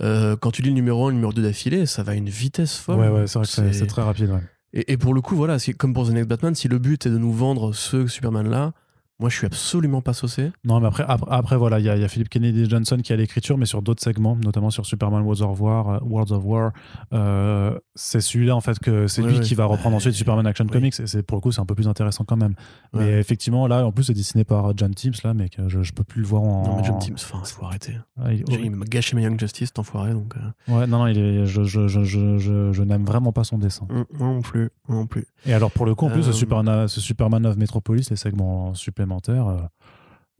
euh, 0.00 0.36
quand 0.36 0.50
tu 0.50 0.62
lis 0.62 0.68
le 0.68 0.74
numéro 0.74 1.06
1, 1.06 1.10
le 1.10 1.14
numéro 1.14 1.32
2 1.32 1.42
d'affilée, 1.42 1.86
ça 1.86 2.02
va 2.02 2.12
à 2.12 2.14
une 2.14 2.28
vitesse 2.28 2.76
folle. 2.76 3.00
ouais, 3.00 3.08
ouais, 3.08 3.26
c'est 3.26 3.38
vrai 3.38 3.46
que 3.46 3.72
c'est 3.72 3.86
très 3.86 4.02
rapide. 4.02 4.30
ouais. 4.30 4.42
Et, 4.74 4.92
et 4.92 4.96
pour 4.98 5.14
le 5.14 5.20
coup, 5.22 5.34
voilà, 5.34 5.56
comme 5.78 5.94
pour 5.94 6.06
The 6.06 6.10
Next 6.12 6.28
Batman, 6.28 6.54
si 6.54 6.68
le 6.68 6.78
but 6.78 7.06
est 7.06 7.10
de 7.10 7.18
nous 7.18 7.32
vendre 7.32 7.72
ce 7.74 8.06
Superman 8.06 8.48
là, 8.48 8.72
moi 9.20 9.28
je 9.30 9.36
suis 9.36 9.46
absolument 9.46 10.00
pas 10.00 10.12
saucé. 10.12 10.52
Non, 10.64 10.80
mais 10.80 10.86
après, 10.86 11.04
après, 11.06 11.30
après, 11.30 11.56
voilà, 11.56 11.78
il 11.80 11.84
y, 11.84 11.88
a- 11.88 11.96
il 11.96 12.02
y 12.02 12.04
a 12.04 12.08
Philip 12.08 12.28
Kennedy 12.28 12.68
Johnson 12.68 12.98
qui 13.02 13.12
a 13.12 13.16
l'écriture, 13.16 13.58
mais 13.58 13.66
sur 13.66 13.82
d'autres 13.82 14.02
segments, 14.02 14.36
notamment 14.36 14.70
sur 14.70 14.86
Superman 14.86 15.22
Worlds 15.22 15.42
of 15.42 15.60
War. 15.60 15.88
euh, 15.90 15.98
Worlds 16.02 16.32
of 16.32 16.44
War 16.44 16.72
euh, 17.12 17.76
c'est 17.94 18.20
celui-là, 18.20 18.54
en 18.54 18.60
fait, 18.60 18.78
que 18.78 19.06
c'est 19.08 19.22
Ouais, 19.22 19.28
lui 19.30 19.38
ouais. 19.38 19.42
qui 19.44 19.54
va 19.54 19.64
reprendre 19.64 19.96
ensuite. 19.96 20.14
Superman 20.14 20.46
Action 20.46 20.64
Oui. 20.66 20.70
Comics. 20.70 20.94
Et 21.14 21.22
pour 21.22 21.36
le 21.36 21.40
coup, 21.40 21.50
c'est 21.52 21.60
un 21.60 21.66
peu 21.66 21.74
plus 21.74 21.88
intéressant 21.88 22.24
quand 22.24 22.36
même. 22.36 22.54
Ouais. 22.92 23.04
Mais 23.04 23.18
effectivement, 23.18 23.66
là, 23.66 23.84
en 23.84 23.92
plus, 23.92 24.04
c'est 24.04 24.14
dessiné 24.14 24.44
par 24.44 24.76
John 24.76 24.94
Timms, 24.94 25.12
là, 25.24 25.34
mais 25.34 25.48
que 25.48 25.68
je, 25.68 25.82
je 25.82 25.92
peux 25.92 26.04
plus 26.04 26.20
le 26.22 26.26
voir 26.28 26.42
en. 26.42 26.62
Non, 26.64 26.76
mais 26.76 26.84
John 26.84 26.98
Timms, 26.98 27.14
enfin, 27.16 27.42
faut 27.44 27.64
arrêter. 27.64 27.96
Ah, 28.20 28.32
il- 28.32 28.44
Il 28.48 28.70
m'a 28.70 28.84
gâché 28.86 29.16
ma 29.16 29.22
Young 29.22 29.38
Justice, 29.38 29.68
cet 29.68 29.78
enfoiré, 29.78 30.12
donc. 30.12 30.34
euh, 30.36 30.72
Ouais, 30.78 30.86
non, 30.86 30.98
non, 30.98 31.06
il 31.08 31.18
est, 31.18 31.46
je, 31.46 31.62
je, 31.64 31.88
je, 31.88 32.82
n'aime 32.82 33.04
vraiment 33.04 33.32
pas 33.32 33.44
son 33.44 33.58
dessin. 33.58 33.86
hum, 33.90 34.04
Moi 34.12 34.28
non 34.28 34.42
plus, 34.42 34.70
non 34.88 35.06
plus. 35.06 35.26
Et 35.46 35.52
alors, 35.52 35.70
pour 35.70 35.86
le 35.86 35.94
coup, 35.94 36.06
en 36.06 36.10
plus, 36.10 36.22
ce, 36.22 36.28
Euh, 36.30 36.32
Superman, 36.32 36.88
ce 36.88 37.00
Superman 37.00 37.44
of 37.46 37.56
Metropolis, 37.56 38.10
les 38.10 38.16
segments 38.16 38.74
supplémentaires. 38.74 39.07
Euh, 39.10 39.58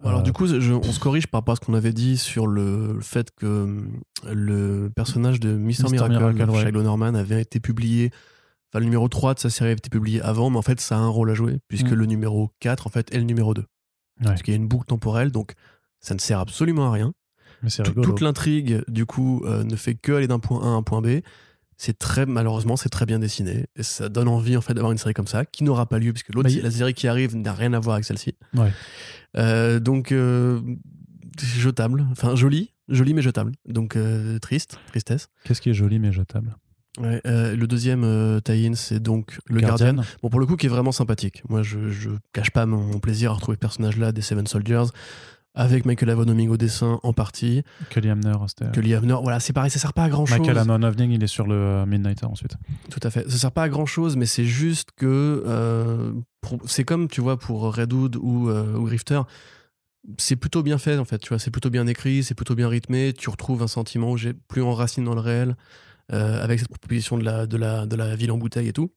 Alors 0.04 0.20
euh, 0.20 0.22
du 0.22 0.32
coup, 0.32 0.46
je- 0.46 0.72
on 0.72 0.82
se 0.82 1.00
corrige 1.00 1.26
par 1.26 1.40
rapport 1.40 1.52
à 1.52 1.56
ce 1.56 1.60
qu'on 1.60 1.74
avait 1.74 1.92
dit 1.92 2.16
sur 2.16 2.46
le, 2.46 2.98
fait 3.00 3.30
que 3.34 3.46
hum, 3.64 4.00
le 4.32 4.90
personnage 4.94 5.40
de 5.40 5.56
Mr. 5.56 5.90
Miracle, 5.90 6.10
Miracle, 6.32 6.50
ouais. 6.50 6.64
Shiloh 6.66 6.82
Norman 6.82 7.14
avait 7.14 7.42
été 7.42 7.58
publié, 7.60 8.10
enfin 8.70 8.78
le 8.80 8.84
numéro 8.84 9.08
3 9.08 9.34
de 9.34 9.38
sa 9.40 9.50
série 9.50 9.70
avait 9.70 9.78
été 9.78 9.90
publié 9.90 10.20
avant, 10.22 10.50
mais 10.50 10.58
en 10.58 10.62
fait 10.62 10.80
ça 10.80 10.96
a 10.96 11.00
un 11.00 11.08
rôle 11.08 11.30
à 11.30 11.34
jouer, 11.34 11.58
puisque 11.68 11.90
Mm. 11.92 11.94
le 11.94 12.06
numéro 12.06 12.50
4 12.60 12.86
en 12.86 12.90
fait 12.90 13.12
est 13.14 13.18
le 13.18 13.24
numéro 13.24 13.54
2. 13.54 13.62
Ouais. 13.62 13.66
Parce 14.24 14.42
qu'il 14.42 14.52
y 14.52 14.56
a 14.56 14.60
une 14.60 14.68
boucle 14.68 14.86
temporelle, 14.86 15.30
donc 15.32 15.52
ça 16.00 16.14
ne 16.14 16.20
sert 16.20 16.38
absolument 16.40 16.86
à 16.88 16.92
rien. 16.92 17.12
mais 17.62 17.70
toute 18.02 18.20
l'intrigue, 18.20 18.82
du 18.86 19.04
coup, 19.04 19.42
euh, 19.46 19.64
ne 19.64 19.74
fait 19.74 19.94
que 19.96 20.12
aller 20.12 20.28
d'un 20.28 20.38
point 20.38 20.60
A 20.62 20.66
à 20.66 20.70
un 20.70 20.82
point 20.84 21.02
B. 21.02 21.22
C'est 21.80 21.96
très, 21.96 22.26
malheureusement, 22.26 22.76
c'est 22.76 22.88
très 22.88 23.06
bien 23.06 23.20
dessiné. 23.20 23.66
Et 23.76 23.84
ça 23.84 24.08
donne 24.08 24.26
envie, 24.28 24.56
en 24.56 24.60
fait, 24.60 24.74
d'avoir 24.74 24.90
une 24.92 24.98
série 24.98 25.14
comme 25.14 25.28
ça, 25.28 25.44
qui 25.44 25.62
n'aura 25.62 25.86
pas 25.88 25.98
lieu, 26.00 26.12
puisque 26.12 26.34
l'autre, 26.34 26.50
y- 26.50 26.60
la 26.60 26.70
série 26.72 26.92
qui 26.92 27.06
arrive 27.06 27.36
n'a 27.36 27.52
rien 27.52 27.72
à 27.72 27.78
voir 27.78 27.94
avec 27.94 28.04
celle-ci. 28.04 28.34
Ouais. 28.54 28.72
Euh, 29.36 29.78
donc, 29.78 30.10
euh, 30.10 30.60
jetable. 31.40 32.06
Enfin, 32.10 32.34
joli, 32.34 32.72
joli, 32.88 33.14
mais 33.14 33.22
jetable. 33.22 33.52
Donc, 33.66 33.96
euh, 33.96 34.38
triste, 34.38 34.78
tristesse. 34.88 35.28
Qu'est-ce 35.44 35.60
qui 35.60 35.70
est 35.70 35.74
joli 35.74 35.98
mais 35.98 36.12
jetable? 36.12 36.56
Ouais, 37.00 37.20
le 37.24 37.66
deuxième 37.66 38.40
tie-in, 38.44 38.74
c'est 38.74 38.98
donc 39.00 39.38
le 39.46 39.60
Guardian. 39.60 40.02
Bon, 40.20 40.30
pour 40.30 40.40
le 40.40 40.46
coup, 40.46 40.56
qui 40.56 40.66
est 40.66 40.68
vraiment 40.68 40.90
sympathique. 40.90 41.44
Moi, 41.48 41.62
je, 41.62 41.90
je 41.90 42.10
cache 42.32 42.50
pas 42.50 42.66
mon, 42.66 42.78
mon 42.78 42.98
plaisir 42.98 43.30
à 43.30 43.34
retrouver 43.34 43.54
ce 43.54 43.60
personnage-là 43.60 44.10
des 44.10 44.20
Seven 44.22 44.48
Soldiers, 44.48 44.82
avec 45.60 45.84
Michael 45.84 46.10
Avonoming 46.10 46.48
au 46.50 46.56
dessin 46.56 47.00
en 47.02 47.12
partie, 47.12 47.62
Kelly 47.90 48.08
Hamner, 48.10 48.32
c'était. 48.46 48.70
que 48.70 48.80
Liam 48.80 49.04
Neeson- 49.04 49.22
Voilà, 49.22 49.40
c'est 49.40 49.52
pareil, 49.52 49.70
ça 49.70 49.78
sert 49.78 49.92
pas 49.92 50.04
à 50.04 50.08
grand-chose. 50.08 50.38
Michael 50.38 50.56
Hamner 50.58 50.86
Evening, 50.86 51.10
il 51.10 51.22
est 51.22 51.26
sur 51.26 51.46
le 51.46 51.54
euh, 51.54 51.86
Midnighter 51.86 52.26
ensuite. 52.26 52.56
Tout 52.90 53.00
à 53.02 53.10
fait. 53.10 53.28
Ça 53.28 53.36
sert 53.38 53.52
pas 53.52 53.64
à 53.64 53.68
grand 53.68 53.84
chose, 53.86 54.16
mais 54.16 54.26
c'est 54.26 54.44
juste 54.44 54.90
que 54.96 55.42
euh, 55.46 56.12
c'est 56.66 56.84
comme 56.84 57.08
tu 57.08 57.20
vois 57.20 57.38
pour 57.38 57.74
Redwood 57.74 58.16
ou, 58.16 58.48
euh, 58.48 58.76
ou 58.76 58.84
Grifter, 58.84 59.20
c'est 60.16 60.36
plutôt 60.36 60.62
bien 60.62 60.78
fait 60.78 60.96
en 60.96 61.04
fait. 61.04 61.18
Tu 61.18 61.28
vois, 61.30 61.38
c'est 61.38 61.50
plutôt 61.50 61.70
bien 61.70 61.86
écrit, 61.86 62.22
c'est 62.22 62.34
plutôt 62.34 62.54
bien 62.54 62.68
rythmé. 62.68 63.12
Tu 63.12 63.28
retrouves 63.28 63.62
un 63.62 63.66
sentiment 63.68 64.12
où 64.12 64.16
j'ai 64.16 64.32
plus 64.34 64.62
enraciné 64.62 65.04
dans 65.04 65.14
le 65.14 65.20
réel 65.20 65.56
euh, 66.12 66.42
avec 66.42 66.60
cette 66.60 66.68
proposition 66.68 67.18
de 67.18 67.24
la, 67.24 67.46
de, 67.46 67.56
la, 67.56 67.84
de 67.84 67.96
la 67.96 68.14
ville 68.16 68.30
en 68.30 68.38
bouteille 68.38 68.68
et 68.68 68.72
tout. 68.72 68.90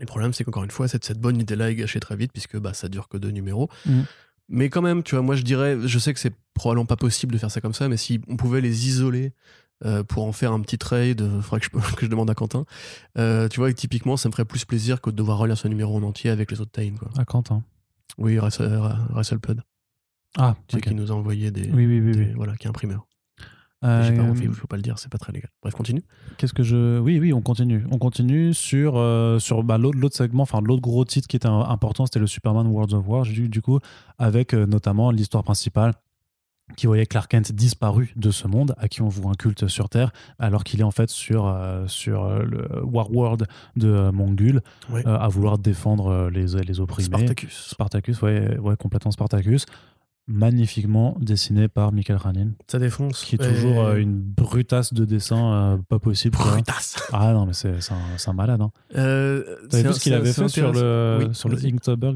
Et 0.00 0.02
le 0.02 0.06
problème, 0.06 0.32
c'est 0.32 0.42
qu'encore 0.42 0.64
une 0.64 0.72
fois, 0.72 0.88
cette, 0.88 1.04
cette 1.04 1.20
bonne 1.20 1.38
idée-là 1.40 1.70
est 1.70 1.76
gâchée 1.76 2.00
très 2.00 2.16
vite 2.16 2.32
puisque 2.32 2.58
bah, 2.58 2.74
ça 2.74 2.88
dure 2.88 3.08
que 3.08 3.16
deux 3.16 3.30
numéros. 3.30 3.68
Mhm. 3.86 4.04
Mais 4.48 4.68
quand 4.68 4.82
même, 4.82 5.02
tu 5.02 5.14
vois, 5.14 5.22
moi 5.22 5.36
je 5.36 5.42
dirais, 5.42 5.78
je 5.84 5.98
sais 5.98 6.12
que 6.12 6.20
c'est 6.20 6.34
probablement 6.54 6.86
pas 6.86 6.96
possible 6.96 7.32
de 7.32 7.38
faire 7.38 7.50
ça 7.50 7.60
comme 7.60 7.74
ça, 7.74 7.88
mais 7.88 7.96
si 7.96 8.20
on 8.28 8.36
pouvait 8.36 8.60
les 8.60 8.86
isoler 8.88 9.32
euh, 9.84 10.02
pour 10.04 10.24
en 10.24 10.32
faire 10.32 10.52
un 10.52 10.60
petit 10.60 10.78
trade, 10.78 11.20
il 11.36 11.42
faudrait 11.42 11.60
que 11.60 11.66
je, 11.66 11.70
que 11.96 12.04
je 12.06 12.10
demande 12.10 12.30
à 12.30 12.34
Quentin. 12.34 12.64
Euh, 13.18 13.48
tu 13.48 13.58
vois, 13.60 13.70
et 13.70 13.74
typiquement, 13.74 14.16
ça 14.16 14.28
me 14.28 14.32
ferait 14.32 14.44
plus 14.44 14.64
plaisir 14.64 15.00
que 15.00 15.10
de 15.10 15.16
devoir 15.16 15.38
relire 15.38 15.56
ce 15.58 15.66
numéro 15.68 15.96
en 15.96 16.02
entier 16.02 16.30
avec 16.30 16.50
les 16.50 16.60
autres 16.60 16.72
tie 16.72 16.92
quoi. 16.92 17.08
Ah, 17.16 17.24
Quentin. 17.24 17.62
Oui, 18.18 18.38
Pud, 19.42 19.62
Ah, 20.36 20.54
tu 20.68 20.74
sais, 20.74 20.76
ok. 20.78 20.88
qui 20.88 20.94
nous 20.94 21.10
a 21.10 21.14
envoyé 21.14 21.50
des. 21.50 21.70
Oui, 21.72 21.86
oui, 21.86 22.00
oui. 22.00 22.12
des- 22.12 22.18
oui. 22.26 22.32
Voilà, 22.36 22.56
qui 22.56 22.66
est 22.66 22.70
imprimeur. 22.70 23.06
Euh, 23.84 24.02
J'ai 24.02 24.14
pas 24.16 24.22
envie, 24.22 24.44
il 24.44 24.52
faut 24.52 24.66
pas 24.66 24.76
le 24.76 24.82
dire, 24.82 24.98
c'est 24.98 25.10
pas 25.10 25.18
très 25.18 25.32
légal. 25.32 25.50
Bref, 25.62 25.74
continue. 25.74 26.02
Qu'est-ce 26.38 26.54
que 26.54 26.62
je. 26.62 26.98
Oui, 26.98 27.18
oui, 27.20 27.32
on 27.32 27.42
continue. 27.42 27.84
On 27.90 27.98
continue 27.98 28.54
sur, 28.54 28.94
euh, 28.96 29.38
sur 29.38 29.62
bah, 29.62 29.76
l'autre 29.78 29.98
l'autre 29.98 30.16
segment, 30.16 30.42
enfin 30.44 30.60
l'autre 30.62 30.82
gros 30.82 31.04
titre 31.04 31.28
qui 31.28 31.36
était 31.36 31.48
important, 31.48 32.06
c'était 32.06 32.18
le 32.20 32.26
Superman 32.26 32.66
Worlds 32.66 32.94
of 32.94 33.06
War, 33.06 33.24
du, 33.24 33.48
du 33.48 33.60
coup, 33.62 33.78
avec 34.18 34.54
euh, 34.54 34.66
notamment 34.66 35.10
l'histoire 35.10 35.44
principale 35.44 35.92
qui 36.78 36.86
voyait 36.86 37.04
Clark 37.04 37.30
Kent 37.30 37.52
disparu 37.52 38.14
de 38.16 38.30
ce 38.30 38.48
monde, 38.48 38.74
à 38.78 38.88
qui 38.88 39.02
on 39.02 39.08
voue 39.08 39.28
un 39.28 39.34
culte 39.34 39.68
sur 39.68 39.90
Terre, 39.90 40.12
alors 40.38 40.64
qu'il 40.64 40.80
est 40.80 40.84
en 40.84 40.90
fait 40.90 41.10
sur, 41.10 41.46
euh, 41.46 41.86
sur 41.88 42.24
euh, 42.24 42.42
le 42.42 42.82
War 42.84 43.14
World 43.14 43.46
de 43.76 43.88
euh, 43.88 44.12
Mongul, 44.12 44.62
euh, 44.90 45.02
à 45.04 45.28
vouloir 45.28 45.58
défendre 45.58 46.06
euh, 46.06 46.30
les, 46.30 46.46
les 46.64 46.80
opprimés. 46.80 47.04
Spartacus. 47.04 47.66
Spartacus, 47.68 48.22
ouais, 48.22 48.58
ouais, 48.58 48.76
complètement 48.78 49.10
Spartacus. 49.10 49.66
Magnifiquement 50.26 51.16
dessiné 51.20 51.68
par 51.68 51.92
Michael 51.92 52.16
Ranin, 52.16 52.52
Ça 52.66 52.78
défonce. 52.78 53.24
qui 53.24 53.34
est 53.34 53.38
toujours 53.38 53.74
Et- 53.74 53.78
euh, 53.96 54.00
une 54.00 54.18
brutasse 54.22 54.94
de 54.94 55.04
dessin 55.04 55.52
euh, 55.52 55.76
pas 55.88 55.98
possible. 55.98 56.34
quoi. 56.36 56.52
Brutasse. 56.52 56.96
Ah 57.12 57.34
non, 57.34 57.44
mais 57.44 57.52
c'est 57.52 57.76
un, 58.26 58.32
malade. 58.32 58.62
Hein. 58.62 58.70
Euh, 58.96 59.42
T'avais 59.68 59.82
c'est- 59.82 59.88
vu 59.88 59.94
ce 59.94 60.00
qu'il 60.00 60.14
avait 60.14 60.32
fait 60.32 60.48
sur 60.48 60.72
le. 60.72 61.18
Oui, 61.28 61.34
sur 61.34 61.50
le. 61.50 61.58
Inktober 61.66 62.12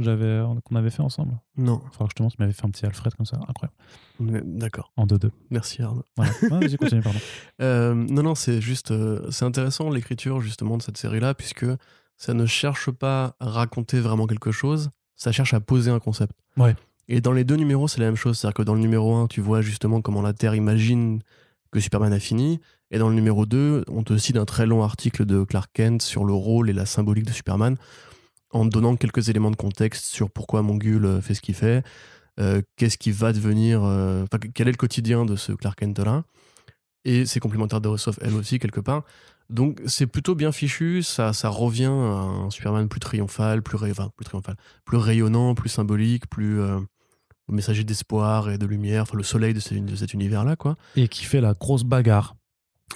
qu'on 0.65 0.77
avait 0.77 0.89
fait 0.91 1.03
ensemble? 1.03 1.35
Non, 1.59 1.83
Il 1.85 1.93
faudra 1.93 2.07
que 2.07 2.11
je 2.13 2.15
te 2.17 2.23
montre, 2.23 2.37
il 2.39 2.43
m'avait 2.43 2.53
fait 2.55 2.65
un 2.65 2.71
petit 2.71 2.87
Alfred 2.87 3.15
comme 3.15 3.27
ça, 3.27 3.39
incroyable. 3.47 3.77
d'accord. 4.59 4.91
En 4.97 5.07
2-2. 5.07 5.31
Merci 5.51 5.83
Arnaud. 5.83 6.05
Voilà. 6.17 6.33
Vas-y, 6.51 6.77
continue, 6.79 7.03
pardon. 7.03 7.19
Euh, 7.61 7.93
non, 7.95 8.23
non, 8.23 8.35
c'est 8.35 8.63
juste. 8.63 8.93
c'est 9.31 9.45
intéressant 9.45 9.91
l'écriture 9.91 10.41
justement 10.41 10.79
de 10.79 10.83
cette 10.83 10.97
série-là, 10.97 11.35
puisque 11.35 11.67
ça 12.17 12.33
ne 12.33 12.47
cherche 12.47 12.91
pas 12.91 13.37
à 13.39 13.51
raconter 13.51 14.01
vraiment 14.01 14.27
quelque 14.27 14.51
chose, 14.51 14.89
ça 15.15 15.31
cherche 15.31 15.53
à 15.53 15.61
poser 15.61 15.91
un 15.91 16.01
concept. 16.01 16.33
Ouais. 16.57 16.75
Et 17.09 17.21
dans 17.21 17.33
les 17.33 17.45
deux 17.45 17.57
numéros, 17.57 17.89
c'est 17.89 18.01
la 18.01 18.07
même 18.07 18.17
chose. 18.17 18.39
C'est-à-dire 18.39 18.55
que 18.55 18.63
dans 18.63 18.75
le 18.75 18.81
numéro 18.81 19.15
1, 19.15 19.27
tu 19.27 19.41
vois 19.41 19.63
justement 19.63 20.01
comment 20.01 20.23
la 20.23 20.33
Terre 20.33 20.55
imagine 20.55 21.21
que 21.73 21.81
Superman 21.81 22.13
a 22.13 22.21
fini. 22.21 22.61
Et 22.91 22.99
dans 22.99 23.09
le 23.09 23.15
numéro 23.15 23.47
2, 23.47 23.85
on 23.89 24.03
te 24.03 24.17
cite 24.17 24.37
un 24.37 24.45
très 24.45 24.67
long 24.67 24.83
article 24.83 25.25
de 25.27 25.45
Clark 25.45 25.71
Kent 25.73 26.03
sur 26.03 26.25
le 26.25 26.33
rôle 26.33 26.71
et 26.71 26.73
la 26.73 26.87
symbolique 26.87 27.27
de 27.27 27.33
Superman, 27.33 27.77
en 28.51 28.65
donnant 28.65 28.97
quelques 28.97 29.29
éléments 29.29 29.51
de 29.51 29.57
contexte 29.57 30.07
sur 30.07 30.31
pourquoi 30.31 30.63
Mongul 30.63 31.05
euh, 31.05 31.21
fait 31.21 31.35
ce 31.35 31.43
qu'il 31.43 31.55
fait, 31.55 31.85
euh, 32.41 32.63
qu'est-ce 32.77 32.97
qui 32.97 33.11
va 33.11 33.33
devenir, 33.33 33.83
euh, 33.85 34.25
quel 34.55 34.69
est 34.69 34.73
le 34.73 34.77
quotidien 34.79 35.27
de 35.27 35.37
ce 35.37 35.53
Clark 35.53 35.79
Kent-là. 35.79 36.25
Et 37.05 37.27
c'est 37.27 37.41
complémentaire 37.41 37.81
de 37.81 37.89
Rousseff, 37.89 38.19
elle 38.23 38.35
aussi, 38.35 38.59
quelque 38.59 38.81
part. 38.81 39.05
Donc 39.51 39.81
c'est 39.87 40.07
plutôt 40.07 40.35
bien 40.35 40.53
fichu, 40.53 41.03
ça, 41.03 41.33
revient 41.45 41.87
à 41.87 41.89
un 41.89 42.51
Superman 42.51 42.89
plus 42.89 43.01
triomphal, 43.01 43.63
plus, 43.63 43.77
enfin, 43.77 44.11
plus 44.15 44.25
triomphal, 44.25 44.57
plus 44.85 44.99
rayonnant, 44.99 45.55
plus 45.55 45.71
symbolique, 45.71 46.29
plus 46.29 46.61
euh, 46.61 46.79
messager 47.53 47.85
d'espoir 47.85 48.51
et 48.51 48.59
de 48.59 48.67
lumière, 48.67 49.03
enfin 49.03 49.17
le 49.17 49.23
soleil 49.23 49.55
de, 49.55 49.61
ce- 49.61 49.75
de 49.75 49.97
cet 49.97 50.15
univers-là, 50.15 50.57
quoi. 50.57 50.77
Et 50.97 51.09
qui 51.09 51.25
fait 51.25 51.41
la 51.41 51.55
grosse 51.55 51.85
bagarre. 51.85 52.35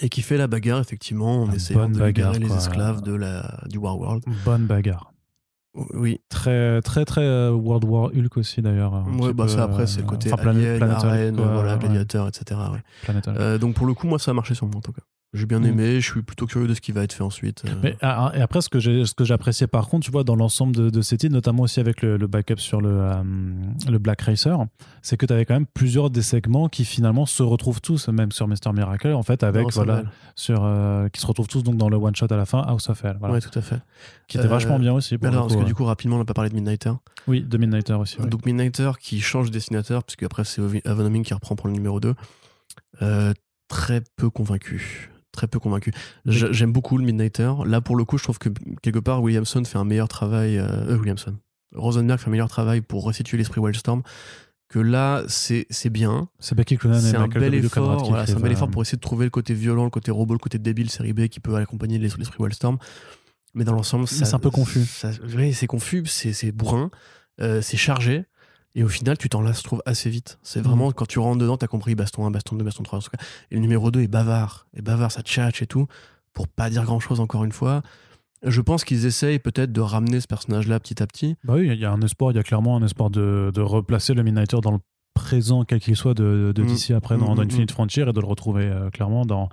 Et 0.00 0.08
qui 0.08 0.22
fait 0.22 0.36
la 0.38 0.46
bagarre, 0.46 0.80
effectivement, 0.80 1.42
en 1.42 1.46
La 1.48 1.54
essayant 1.54 1.88
de 1.88 1.92
libérer 1.94 2.12
bagarre, 2.12 2.32
les 2.34 2.52
esclaves 2.54 3.02
de 3.02 3.14
la, 3.14 3.60
du 3.68 3.78
War 3.78 3.98
World. 3.98 4.24
Bonne 4.44 4.66
bagarre. 4.66 5.12
Oui, 5.94 6.20
Très, 6.28 6.82
très, 6.82 7.04
très 7.06 7.22
euh, 7.22 7.50
World 7.50 7.84
War 7.84 8.10
Hulk 8.14 8.36
aussi, 8.36 8.60
d'ailleurs. 8.60 9.04
petit 9.04 9.32
bah 9.32 9.44
peu, 9.44 9.48
ça 9.48 9.62
après, 9.64 9.84
euh, 9.84 9.86
c'est 9.86 10.00
le 10.02 10.06
côté 10.06 10.30
enfin, 10.32 10.48
alien, 10.48 10.82
arène, 10.82 11.36
voilà, 11.36 11.74
ouais. 11.74 11.78
gladiateur, 11.78 12.28
etc. 12.28 12.60
ouais. 12.72 13.14
Euh, 13.28 13.56
donc 13.58 13.74
pour 13.74 13.86
le 13.86 13.94
coup, 13.94 14.06
moi, 14.06 14.18
ça 14.18 14.32
a 14.32 14.34
marché 14.34 14.54
sur 14.54 14.66
moi, 14.66 14.76
en 14.76 14.80
tout 14.80 14.92
cas. 14.92 15.00
J'ai 15.34 15.46
bien 15.46 15.60
Mm. 15.60 15.64
aimé, 15.66 16.00
je 16.00 16.10
suis 16.10 16.20
plutôt 16.20 16.44
curieux 16.46 16.68
de 16.68 16.74
ce 16.74 16.82
qui 16.82 16.92
va 16.92 17.02
être 17.04 17.14
fait 17.14 17.22
ensuite. 17.22 17.62
euh. 17.66 17.70
Mais, 17.82 17.96
ah, 18.02 18.32
et 18.34 18.42
après, 18.42 18.60
ce 18.60 18.68
que 18.68 18.78
j'ai, 18.78 19.06
ce 19.06 19.14
que 19.14 19.24
j'appréciais 19.24 19.66
par 19.66 19.88
contre, 19.88 20.04
tu 20.04 20.10
vois, 20.10 20.24
dans 20.24 20.36
l'ensemble 20.36 20.76
de, 20.76 20.90
de 20.90 21.00
ces 21.00 21.16
titres, 21.16 21.32
notamment 21.32 21.62
aussi 21.62 21.80
avec 21.80 22.02
le, 22.02 22.18
le 22.18 22.26
backup 22.26 22.58
sur 22.58 22.82
le, 22.82 22.90
euh, 22.90 23.14
le 23.90 23.98
Black 23.98 24.20
Racer, 24.20 24.58
c'est 25.00 25.16
que 25.16 25.24
tu 25.24 25.32
avais 25.32 25.46
quand 25.46 25.54
même 25.54 25.64
plusieurs 25.66 26.10
des 26.10 26.20
segments 26.20 26.68
qui 26.68 26.84
finalement 26.84 27.24
se 27.24 27.42
retrouvent 27.42 27.80
tous, 27.80 28.08
même 28.08 28.30
sur 28.30 28.46
Mr. 28.46 28.74
Miracle, 28.74 29.08
en 29.14 29.22
fait, 29.22 29.42
avec, 29.42 29.62
Non, 29.62 29.68
voilà, 29.72 30.02
sur, 30.34 30.64
euh, 30.64 31.08
qui 31.08 31.18
se 31.20 31.26
retrouvent 31.26 31.48
tous 31.48 31.62
donc 31.62 31.76
dans 31.78 31.88
le 31.88 31.96
one 31.96 32.14
shot 32.14 32.26
à 32.30 32.36
la 32.36 32.44
fin, 32.44 32.60
House 32.60 32.90
of 32.90 33.02
Hell, 33.02 33.16
voilà, 33.18 33.34
Ouais, 33.34 33.40
tout 33.40 33.58
à 33.58 33.62
fait. 33.62 33.78
qui 34.28 34.36
était 34.36 34.46
Euh, 34.46 34.50
vachement 34.50 34.78
bien 34.78 34.92
aussi. 34.92 35.16
Pour 35.16 35.28
Alors, 35.28 35.46
parce 35.48 35.58
que 35.58 35.64
du 35.66 35.74
coup, 35.74 35.84
rapidement, 35.84 36.16
on 36.16 36.18
n'a 36.18 36.24
pas 36.26 36.34
parlé 36.34 36.50
de 36.50 36.54
Midnighter. 36.54 36.92
Oui, 37.26 37.40
de 37.42 37.56
Midnighter 37.56 37.94
aussi. 37.94 38.18
Donc 38.18 38.44
Midnighter 38.44 38.90
qui 39.00 39.20
change 39.22 39.46
de 39.48 39.52
dessinateur, 39.52 40.04
puisque 40.04 40.24
après 40.24 40.44
c'est 40.44 40.60
Avonoming 40.86 41.22
qui 41.24 41.32
reprend 41.32 41.56
pour 41.56 41.68
le 41.68 41.72
numéro 41.72 42.00
2. 42.00 42.14
Euh, 43.00 43.32
très 43.68 44.02
peu 44.16 44.28
convaincu. 44.28 45.08
Très 45.32 45.46
peu 45.48 45.58
convaincu. 45.58 45.92
J'aime 46.52 46.72
beaucoup 46.72 46.98
le 46.98 47.04
Midnighter. 47.04 47.52
Là, 47.66 47.80
pour 47.80 47.96
le 47.96 48.04
coup, 48.04 48.18
je 48.18 48.22
trouve 48.24 48.38
que 48.38 48.50
quelque 48.82 48.98
part, 48.98 49.22
Williamson 49.22 49.64
fait 49.64 49.78
un 49.78 49.84
meilleur 49.84 50.08
travail. 50.08 50.58
Euh, 50.58 50.66
euh, 50.90 50.96
Williamson. 50.98 51.34
Rosenberg 51.74 52.20
fait 52.20 52.28
un 52.28 52.30
meilleur 52.32 52.48
travail 52.50 52.82
pour 52.82 53.06
restituer 53.06 53.38
l'esprit 53.38 53.60
Wildstorm 53.60 54.02
que 54.68 54.78
là, 54.78 55.22
c'est 55.28 55.66
bien. 55.90 56.28
C'est 57.00 57.16
un 57.16 57.28
bel 57.40 57.52
effort. 57.84 57.98
Voilà, 58.10 58.26
c'est 58.26 58.32
un 58.32 58.40
bel 58.42 58.52
effort 58.52 58.68
pour 58.72 58.82
essayer 58.82 58.96
de 58.96 59.02
trouver 59.02 59.24
le 59.24 59.30
côté 59.30 59.54
violent, 59.54 59.84
le 59.84 59.90
côté 59.90 60.10
robot, 60.10 60.34
le 60.34 60.38
côté 60.38 60.58
débile 60.58 60.90
série 60.90 61.12
B 61.14 61.28
qui 61.28 61.40
peut 61.40 61.56
accompagner 61.56 61.98
l'es- 61.98 62.08
l'esprit 62.18 62.36
Wildstorm. 62.42 62.76
Mais 63.54 63.64
dans 63.64 63.72
l'ensemble, 63.74 64.06
ça- 64.08 64.24
c'est 64.26 64.34
un 64.34 64.38
peu 64.38 64.50
confus. 64.50 64.84
ça- 64.86 65.10
oui, 65.36 65.52
c'est 65.54 65.66
confus, 65.66 66.04
c'est 66.06 66.32
c'est 66.32 66.52
bourrin, 66.52 66.90
euh, 67.40 67.60
c'est 67.62 67.76
chargé. 67.76 68.24
Et 68.74 68.82
au 68.84 68.88
final, 68.88 69.18
tu 69.18 69.28
t'en 69.28 69.42
lasses, 69.42 69.58
je 69.58 69.64
trouve, 69.64 69.82
assez 69.86 70.08
vite. 70.08 70.38
C'est 70.42 70.60
vraiment, 70.62 70.86
Mhm. 70.88 70.92
quand 70.94 71.06
tu 71.06 71.18
rentres 71.18 71.38
dedans, 71.38 71.56
t'as 71.58 71.66
compris 71.66 71.94
baston 71.94 72.26
1, 72.26 72.30
baston 72.30 72.56
2, 72.56 72.64
baston 72.64 72.82
3, 72.82 72.98
en 72.98 73.02
tout 73.02 73.10
cas. 73.10 73.18
Et 73.50 73.56
le 73.56 73.60
numéro 73.60 73.90
2 73.90 74.00
est 74.00 74.08
bavard. 74.08 74.66
Et 74.74 74.80
bavard, 74.82 75.12
ça 75.12 75.22
tchatche 75.22 75.60
et 75.62 75.66
tout, 75.66 75.86
pour 76.32 76.48
pas 76.48 76.70
dire 76.70 76.84
grand 76.84 77.00
chose 77.00 77.20
encore 77.20 77.44
une 77.44 77.52
fois. 77.52 77.82
Je 78.44 78.60
pense 78.60 78.84
qu'ils 78.84 79.06
essayent 79.06 79.38
peut-être 79.38 79.72
de 79.72 79.80
ramener 79.80 80.20
ce 80.20 80.26
personnage-là 80.26 80.80
petit 80.80 81.02
à 81.02 81.06
petit. 81.06 81.36
Bah 81.44 81.54
oui, 81.56 81.68
il 81.68 81.78
y 81.78 81.84
a 81.84 81.92
un 81.92 82.00
espoir, 82.00 82.32
il 82.32 82.36
y 82.36 82.40
a 82.40 82.42
clairement 82.42 82.76
un 82.76 82.82
espoir 82.82 83.10
de, 83.10 83.50
de 83.54 83.60
replacer 83.60 84.14
le 84.14 84.22
Midnighter 84.22 84.56
dans 84.62 84.72
le 84.72 84.78
présent, 85.14 85.64
quel 85.64 85.78
qu'il 85.78 85.94
soit, 85.94 86.14
de, 86.14 86.52
de 86.54 86.62
Mm. 86.62 86.66
d'ici 86.66 86.92
après 86.94 87.18
dans, 87.18 87.32
Mm, 87.32 87.36
dans 87.36 87.42
mm, 87.42 87.46
Infinite 87.46 87.70
Frontier 87.70 88.02
et 88.08 88.12
de 88.12 88.20
le 88.20 88.26
retrouver 88.26 88.64
euh, 88.64 88.88
clairement 88.90 89.26
dans, 89.26 89.48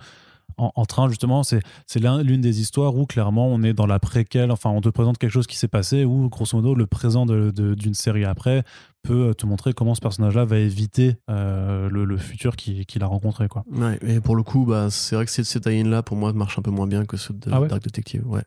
en, 0.60 0.72
en 0.76 0.86
train, 0.86 1.08
justement. 1.10 1.44
C'est, 1.44 1.62
c'est 1.88 2.00
l'un- 2.00 2.22
l'une 2.22 2.42
des 2.42 2.62
histoires 2.62 2.96
où 2.96 3.06
clairement 3.06 3.48
on 3.48 3.64
est 3.64 3.74
dans 3.74 3.86
la 3.88 3.98
préquelle, 4.00 4.52
enfin 4.52 4.70
on 4.70 4.82
te 4.82 4.90
présente 4.90 5.18
quelque 5.18 5.32
chose 5.32 5.48
qui 5.48 5.58
s'est 5.58 5.68
passé, 5.68 6.06
où 6.06 6.30
grosso 6.30 6.56
modo 6.58 6.76
le 6.76 6.86
présent 6.86 7.26
d'une 7.26 7.94
série 7.94 8.26
après 8.26 8.64
peut 9.04 9.34
te 9.36 9.46
montrer 9.46 9.74
comment 9.74 9.96
ce 9.96 10.02
personnage-là 10.02 10.44
va 10.46 10.58
éviter 10.58 11.16
euh, 11.30 11.90
le, 11.90 12.04
le 12.06 12.18
futur 12.18 12.56
qu'il, 12.56 12.86
qu'il 12.86 13.02
a 13.02 13.08
rencontré. 13.08 13.48
Quoi. 13.48 13.64
Ouais, 13.72 13.98
et 14.06 14.20
pour 14.20 14.36
le 14.36 14.44
coup, 14.44 14.66
bah, 14.66 14.90
c'est 14.92 15.16
vrai 15.16 15.26
que 15.26 15.32
ces, 15.32 15.44
ces 15.44 15.62
tie-in-là, 15.62 16.04
pour 16.04 16.18
moi, 16.18 16.34
marchent 16.34 16.60
un 16.60 16.62
peu 16.62 16.72
moins 16.72 16.86
bien 16.88 17.06
que 17.06 17.16
ceux 17.18 17.34
de 17.34 17.50
Ah 17.52 17.62
ouais? 17.62 17.68
Dark 17.70 17.82
Detective. 17.82 18.28
Ouais. 18.28 18.44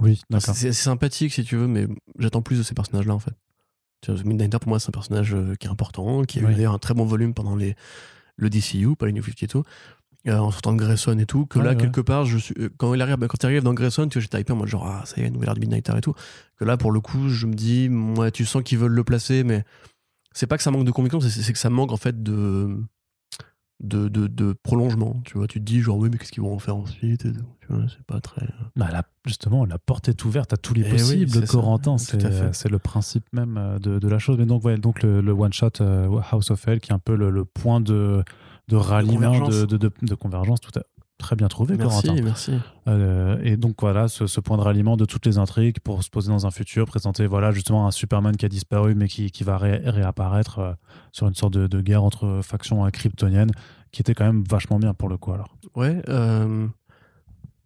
Oui, 0.00 0.22
d'accord. 0.30 0.54
c'est 0.54 0.72
sympathique 0.72 1.34
si 1.34 1.44
tu 1.44 1.56
veux, 1.56 1.66
mais 1.66 1.86
j'attends 2.18 2.40
plus 2.40 2.56
de 2.56 2.62
ces 2.62 2.72
personnages-là 2.74 3.14
en 3.14 3.18
fait. 3.18 3.34
Midnighter 4.24 4.58
pour 4.58 4.68
moi 4.70 4.80
c'est 4.80 4.88
un 4.88 4.92
personnage 4.92 5.34
euh, 5.34 5.54
qui 5.60 5.66
est 5.68 5.70
important, 5.70 6.22
qui 6.24 6.38
a 6.38 6.42
eu 6.42 6.46
Oui. 6.46 6.54
d'ailleurs 6.54 6.72
un 6.72 6.78
très 6.78 6.94
bon 6.94 7.04
volume 7.04 7.34
pendant 7.34 7.54
les, 7.54 7.76
le 8.36 8.48
DCU, 8.50 8.96
pas 8.96 9.06
les 9.06 9.12
New 9.12 9.22
52, 9.22 9.62
euh, 10.28 10.38
en 10.38 10.50
sortant 10.50 10.72
de 10.72 10.78
Grayson 10.78 11.18
et 11.18 11.26
tout. 11.26 11.46
Que 11.46 11.58
Ouais, 11.58 11.64
là, 11.64 11.70
ouais. 11.70 11.76
quelque 11.76 12.00
part, 12.00 12.24
je 12.24 12.38
suis, 12.38 12.54
euh, 12.58 12.68
quand, 12.76 12.94
il 12.94 13.02
arrive, 13.02 13.16
quand 13.26 13.42
il 13.42 13.46
arrive 13.46 13.62
dans 13.62 13.74
Grayson, 13.74 14.06
tu 14.08 14.18
vois, 14.18 14.22
j'étais 14.22 14.40
hypé 14.40 14.52
en 14.52 14.56
mode 14.56 14.68
genre, 14.68 14.86
ah 14.86 15.02
ça 15.04 15.20
y 15.20 15.24
est, 15.24 15.30
nouvelle 15.30 15.48
ère 15.48 15.54
de 15.54 15.60
Midnighter 15.60 15.92
et 15.96 16.00
tout. 16.00 16.14
Que 16.58 16.64
là, 16.64 16.76
pour 16.76 16.92
le 16.92 17.00
coup, 17.00 17.28
je 17.28 17.46
me 17.46 17.54
dis, 17.54 17.88
ouais, 17.88 18.30
tu 18.30 18.44
sens 18.44 18.62
qu'ils 18.62 18.78
veulent 18.78 18.92
le 18.92 19.04
placer, 19.04 19.42
mais 19.44 19.64
c'est 20.32 20.46
pas 20.46 20.56
que 20.56 20.62
ça 20.62 20.70
manque 20.70 20.84
de 20.84 20.90
conviction, 20.92 21.20
c'est 21.20 21.52
que 21.52 21.58
ça 21.58 21.70
manque 21.70 21.92
en 21.92 21.96
fait 21.96 22.22
de. 22.22 22.76
De, 23.84 24.06
de, 24.08 24.28
de 24.28 24.52
prolongement, 24.62 25.20
tu 25.24 25.36
vois, 25.36 25.48
tu 25.48 25.58
te 25.58 25.64
dis 25.64 25.80
genre 25.80 25.96
oui 25.98 26.08
mais 26.08 26.16
qu'est-ce 26.16 26.30
qu'ils 26.30 26.44
vont 26.44 26.54
en 26.54 26.60
faire 26.60 26.76
ensuite 26.76 27.24
et 27.24 27.32
tout, 27.32 27.40
tu 27.62 27.66
vois, 27.68 27.82
c'est 27.88 28.04
pas 28.06 28.20
très 28.20 28.46
Bah, 28.76 28.86
la- 28.92 29.02
justement, 29.26 29.64
la 29.66 29.76
porte 29.76 30.08
est 30.08 30.24
ouverte 30.24 30.52
à 30.52 30.56
tous 30.56 30.72
les 30.72 30.82
Eh 30.82 30.84
oui, 30.84 30.90
possibles, 30.98 31.30
c'est 31.32 31.46
ça. 31.46 31.52
Corentin. 31.52 31.98
C'est 31.98 32.68
le 32.70 32.78
principe 32.78 33.24
même 33.32 33.56
euh, 33.58 33.80
de, 33.80 33.98
de 33.98 34.08
la 34.08 34.20
chose. 34.20 34.36
Mais 34.38 34.46
donc, 34.46 34.64
ouais, 34.64 34.78
donc 34.78 35.02
le, 35.02 35.20
le 35.20 35.32
one-shot 35.32 35.70
euh, 35.80 36.08
House 36.30 36.52
of 36.52 36.68
Hell, 36.68 36.78
qui 36.78 36.90
est 36.92 36.94
un 36.94 37.00
peu 37.00 37.16
le, 37.16 37.30
le 37.30 37.44
point 37.44 37.80
de, 37.80 38.22
de 38.76 38.82
ralliement, 38.82 39.32
convergence. 39.32 39.60
de, 39.60 39.66
de, 39.66 39.76
de- 39.76 39.92
de 40.02 40.14
convergence, 40.14 40.60
tout 40.60 40.76
à, 40.78 40.82
très 41.18 41.36
bien 41.36 41.46
trouvé, 41.48 41.76
Merci, 41.76 42.02
Corentin. 42.02 42.22
merci. 42.24 42.52
Euh, 42.88 43.38
et 43.44 43.56
donc, 43.56 43.76
voilà, 43.80 44.08
ce, 44.08 44.26
ce 44.26 44.40
point 44.40 44.56
de 44.56 44.62
ralliement 44.62 44.96
de 44.96 45.04
toutes 45.04 45.24
les 45.26 45.38
intrigues 45.38 45.78
pour 45.80 46.02
se 46.02 46.10
poser 46.10 46.30
dans 46.30 46.46
un 46.46 46.50
futur, 46.50 46.84
présenter, 46.86 47.26
voilà, 47.26 47.52
justement, 47.52 47.86
un 47.86 47.90
Superman 47.92 48.36
qui 48.36 48.44
a 48.44 48.48
disparu, 48.48 48.94
mais 48.96 49.06
qui, 49.08 49.30
qui 49.30 49.44
va 49.44 49.56
ré- 49.58 49.82
réapparaître 49.84 50.58
euh, 50.58 50.72
sur 51.12 51.28
une 51.28 51.34
sorte 51.34 51.52
de, 51.52 51.66
de 51.68 51.80
guerre 51.80 52.02
entre 52.02 52.40
factions 52.42 52.84
euh, 52.84 52.90
kryptoniennes, 52.90 53.52
qui 53.92 54.00
était 54.00 54.14
quand 54.14 54.24
même 54.24 54.42
vachement 54.48 54.78
bien 54.80 54.94
pour 54.94 55.08
le 55.08 55.16
coup, 55.16 55.32
alors. 55.32 55.54
Ouais, 55.76 56.02
euh, 56.08 56.66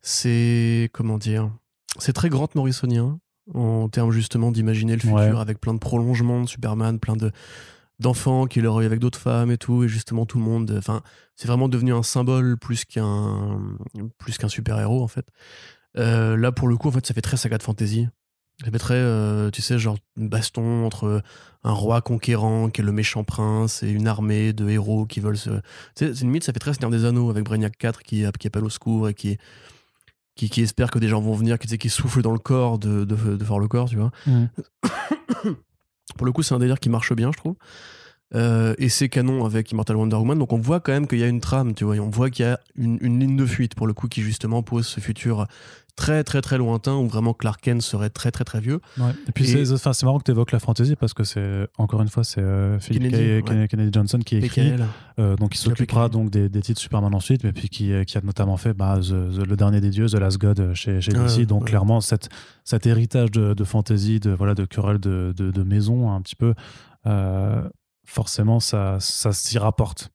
c'est 0.02 0.90
comment 0.92 1.18
dire, 1.18 1.50
c'est 1.98 2.12
très 2.12 2.28
Grant 2.28 2.48
Morrisonien 2.54 3.18
en 3.54 3.88
termes 3.88 4.10
justement 4.10 4.50
d'imaginer 4.50 4.94
le 4.94 5.00
futur 5.00 5.14
Ouais. 5.16 5.36
avec 5.40 5.60
plein 5.60 5.72
de 5.74 5.78
prolongements 5.78 6.42
de 6.42 6.48
Superman, 6.48 6.98
plein 6.98 7.16
de 7.16 7.30
d'enfants 7.98 8.46
qui 8.46 8.60
leur 8.60 8.78
avec 8.78 9.00
d'autres 9.00 9.18
femmes 9.18 9.50
et 9.50 9.58
tout, 9.58 9.84
et 9.84 9.88
justement 9.88 10.26
tout 10.26 10.38
le 10.38 10.44
monde. 10.44 10.74
Enfin, 10.76 11.02
c'est 11.34 11.48
vraiment 11.48 11.68
devenu 11.68 11.92
un 11.92 12.02
symbole 12.02 12.56
plus 12.58 12.84
qu'un 12.84 13.60
plus 14.18 14.38
qu'un 14.38 14.48
super 14.48 14.78
héros 14.78 15.02
en 15.02 15.08
fait. 15.08 15.26
Euh, 15.96 16.36
là 16.36 16.52
pour 16.52 16.68
le 16.68 16.76
coup, 16.76 16.88
en 16.88 16.92
fait, 16.92 17.06
ça 17.06 17.14
fait 17.14 17.22
très 17.22 17.36
saga 17.36 17.58
de 17.58 17.62
fantasy. 17.62 18.08
Ça 18.64 18.70
fait 18.70 18.78
très, 18.78 18.94
euh, 18.94 19.50
tu 19.50 19.60
sais, 19.60 19.78
genre 19.78 19.98
une 20.16 20.30
baston 20.30 20.86
entre 20.86 21.22
un 21.62 21.72
roi 21.72 22.00
conquérant 22.00 22.70
qui 22.70 22.80
est 22.80 22.84
le 22.84 22.92
méchant 22.92 23.22
prince 23.22 23.82
et 23.82 23.90
une 23.90 24.08
armée 24.08 24.54
de 24.54 24.68
héros 24.70 25.04
qui 25.04 25.20
veulent 25.20 25.36
se. 25.36 25.50
C'est 25.94 26.10
limite, 26.20 26.44
ça 26.44 26.54
fait 26.54 26.58
très 26.58 26.72
Seigneur 26.72 26.90
des 26.90 27.04
Anneaux 27.04 27.28
avec 27.28 27.44
Brainiac 27.44 27.76
4 27.76 28.02
qui, 28.02 28.24
qui 28.38 28.46
appelle 28.46 28.64
au 28.64 28.70
secours 28.70 29.10
et 29.10 29.14
qui, 29.14 29.36
qui, 30.36 30.48
qui 30.48 30.62
espère 30.62 30.90
que 30.90 30.98
des 30.98 31.08
gens 31.08 31.20
vont 31.20 31.34
venir, 31.34 31.58
qui, 31.58 31.76
qui 31.76 31.90
souffle 31.90 32.22
dans 32.22 32.32
le 32.32 32.38
corps 32.38 32.78
de, 32.78 33.04
de, 33.04 33.36
de 33.36 33.44
fort 33.44 33.60
le 33.60 33.68
corps, 33.68 33.90
tu 33.90 33.96
vois. 33.96 34.10
Pour 36.16 36.26
le 36.26 36.32
coup, 36.32 36.42
c'est 36.42 36.54
un 36.54 36.58
délire 36.58 36.80
qui 36.80 36.88
marche 36.88 37.12
bien, 37.14 37.30
je 37.32 37.38
trouve. 37.38 37.56
Euh, 38.34 38.74
et 38.78 38.88
c'est 38.88 39.08
canon 39.08 39.44
avec 39.44 39.70
Immortal 39.70 39.96
Wonder 39.96 40.16
Woman. 40.16 40.38
Donc 40.38 40.52
on 40.52 40.58
voit 40.58 40.80
quand 40.80 40.92
même 40.92 41.06
qu'il 41.06 41.18
y 41.18 41.24
a 41.24 41.28
une 41.28 41.40
trame, 41.40 41.74
tu 41.74 41.84
vois. 41.84 41.96
On 41.96 42.10
voit 42.10 42.30
qu'il 42.30 42.44
y 42.44 42.48
a 42.48 42.60
une 42.76 42.98
ligne 43.20 43.36
de 43.36 43.46
fuite, 43.46 43.74
pour 43.74 43.86
le 43.86 43.94
coup, 43.94 44.08
qui 44.08 44.22
justement 44.22 44.62
pose 44.62 44.86
ce 44.86 45.00
futur 45.00 45.46
très 45.96 46.22
très 46.24 46.42
très 46.42 46.58
lointain 46.58 46.94
où 46.94 47.08
vraiment 47.08 47.32
Clark 47.34 47.60
Kent 47.62 47.80
serait 47.82 48.10
très 48.10 48.30
très 48.30 48.44
très 48.44 48.60
vieux. 48.60 48.80
Ouais. 48.98 49.12
Et 49.28 49.32
puis 49.32 49.50
Et- 49.50 49.64
c'est 49.64 50.02
marrant 50.04 50.18
que 50.18 50.24
tu 50.24 50.30
évoques 50.30 50.52
la 50.52 50.58
fantasy 50.60 50.94
parce 50.94 51.14
que 51.14 51.24
c'est 51.24 51.66
encore 51.78 52.02
une 52.02 52.08
fois 52.08 52.22
c'est 52.22 52.42
euh, 52.42 52.78
Kennedy, 52.78 53.10
Kay- 53.10 53.42
ouais. 53.42 53.68
Kennedy, 53.68 53.90
Johnson 53.92 54.18
qui 54.18 54.36
écrit 54.36 54.72
euh, 55.18 55.36
donc 55.36 55.54
il 55.54 55.58
s'occupera 55.58 56.08
donc 56.10 56.28
des, 56.30 56.48
des 56.50 56.60
titres 56.60 56.80
Superman 56.80 57.14
ensuite 57.14 57.42
mais 57.44 57.52
puis 57.52 57.68
qui, 57.70 57.92
euh, 57.92 58.04
qui 58.04 58.18
a 58.18 58.20
notamment 58.20 58.56
fait 58.58 58.74
bah, 58.74 58.98
The- 59.00 59.08
The- 59.38 59.46
le 59.48 59.56
dernier 59.56 59.80
des 59.80 59.88
dieux 59.90 60.06
The 60.06 60.14
Last 60.14 60.38
God 60.38 60.60
euh, 60.60 60.74
chez, 60.74 61.00
chez 61.00 61.16
Ouais, 61.16 61.24
DC 61.26 61.46
donc 61.46 61.66
clairement 61.68 62.00
cette, 62.02 62.28
cet 62.64 62.86
héritage 62.86 63.30
de, 63.30 63.54
de 63.54 63.64
fantasy 63.64 64.20
de 64.20 64.30
voilà 64.32 64.54
de 64.54 64.66
querelle 64.66 64.98
de, 64.98 65.32
de, 65.36 65.50
de 65.50 65.62
maison 65.62 66.10
un 66.12 66.20
petit 66.20 66.36
peu 66.36 66.52
euh, 67.06 67.66
forcément 68.04 68.60
ça, 68.60 68.98
ça 69.00 69.32
s'y 69.32 69.58
rapporte 69.58 70.10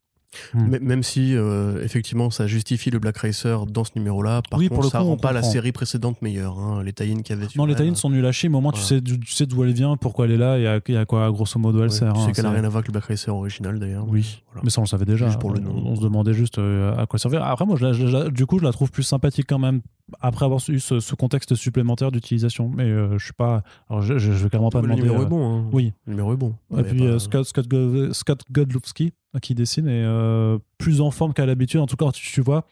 M- 0.54 0.80
Même 0.82 1.04
si, 1.04 1.36
euh, 1.36 1.84
effectivement, 1.84 2.30
ça 2.30 2.48
justifie 2.48 2.90
le 2.90 3.00
Black 3.00 3.18
Racer 3.18 3.66
dans 3.66 3.84
ce 3.84 3.92
numéro-là. 3.96 4.42
Par 4.50 4.60
Oui, 4.60 4.68
contre, 4.70 4.76
pour 4.76 4.84
le 4.86 4.90
ça 4.90 5.00
coup, 5.00 5.06
rend 5.06 5.18
pas 5.18 5.32
la 5.34 5.44
série 5.44 5.72
précédente 5.72 6.22
meilleure. 6.22 6.58
hein. 6.58 6.82
Les 6.84 6.94
tie 6.94 7.04
qu'il 7.22 7.36
y 7.36 7.40
avait 7.40 7.48
non 7.56 7.66
les 7.66 7.76
tie 7.76 7.94
sont 7.96 8.10
nuls 8.10 8.26
à 8.26 8.32
chier 8.32 8.48
mais 8.50 8.58
au 8.58 8.62
moins 8.62 8.72
tu, 8.72 8.82
sais, 8.82 9.02
d'où- 9.02 9.18
tu 9.18 9.32
sais 9.34 9.46
d'où 9.46 9.64
elle 9.64 9.74
vient 9.74 9.98
pourquoi 9.98 10.26
elle 10.26 10.32
est 10.32 10.38
là 10.38 10.58
et 10.58 10.68
à, 10.68 10.80
et 10.88 10.98
à 10.98 11.06
quoi 11.06 11.30
grosso 11.32 11.60
modo 11.60 11.80
elle 11.80 11.86
ouais, 11.86 11.90
sert 11.90 12.14
Tu 12.14 12.20
hein, 12.20 12.26
sais 12.28 12.32
qu'elle 12.32 12.46
a 12.46 12.50
c'est- 12.50 12.56
rien 12.56 12.64
à 12.64 12.70
voir 12.70 12.78
avec 12.78 12.88
le 12.88 12.92
Black 12.94 13.06
Racer 13.06 13.36
original, 13.36 13.78
d'ailleurs. 13.80 14.06
Oui, 14.08 14.42
Voilà. 14.52 14.62
mais 14.64 14.70
ça 14.70 14.80
on 14.82 14.84
le 14.86 14.88
savait 14.90 15.06
déjà. 15.06 15.28
Juste 15.28 15.40
pour 15.40 15.52
le 15.52 15.60
on, 15.60 15.64
nom. 15.64 15.84
on 15.88 15.96
se 15.96 16.02
demandait 16.02 16.34
juste 16.34 16.58
euh, 16.60 16.96
à 16.98 17.06
quoi 17.06 17.20
servir. 17.20 17.44
Après, 17.44 17.66
moi, 17.66 17.76
je 17.78 17.92
je 17.94 18.30
du 18.30 18.46
coup, 18.46 18.60
je 18.60 18.64
la 18.64 18.72
trouve 18.72 18.92
plus 18.92 19.04
sympathique 19.04 19.46
quand 19.50 19.60
même 19.60 19.82
après 20.22 20.46
avoir 20.46 20.62
eu 20.70 20.80
ce, 20.80 21.00
ce 21.00 21.16
contexte 21.16 21.56
supplémentaire 21.56 22.12
d'utilisation. 22.12 22.70
Mais 22.76 22.84
euh, 22.84 23.18
je 23.18 23.24
suis 23.26 23.34
pas. 23.34 23.64
Alors, 23.90 24.02
je, 24.02 24.14
vais 24.14 24.50
clairement 24.50 24.70
pas 24.70 24.80
le 24.80 24.84
demander. 24.88 25.02
numéro 25.04 25.22
euh, 25.22 25.26
est 25.26 25.30
bon. 25.30 25.60
hein. 25.60 25.66
Oui. 25.72 25.94
Le 26.06 26.12
numéro 26.14 26.34
est 26.34 26.38
bon. 26.38 26.56
Et 26.78 26.84
puis 26.84 27.00
pas- 27.00 27.04
euh, 27.06 27.20
Scott, 27.20 27.46
Scott, 27.46 27.68
Scott 28.14 28.42
Godlewski 28.52 29.08
euh, 29.08 29.10
qui 29.40 29.56
dessine 29.56 29.88
est 29.88 30.04
euh, 30.06 30.58
plus 30.78 31.00
en 31.02 31.12
forme 31.12 31.34
qu'à 31.34 31.46
l'habitude. 31.46 31.80
En 31.80 31.86
tout 31.88 31.96
cas, 31.96 32.12
tu, 32.12 32.30
tu 32.32 32.42
vois 32.42 32.66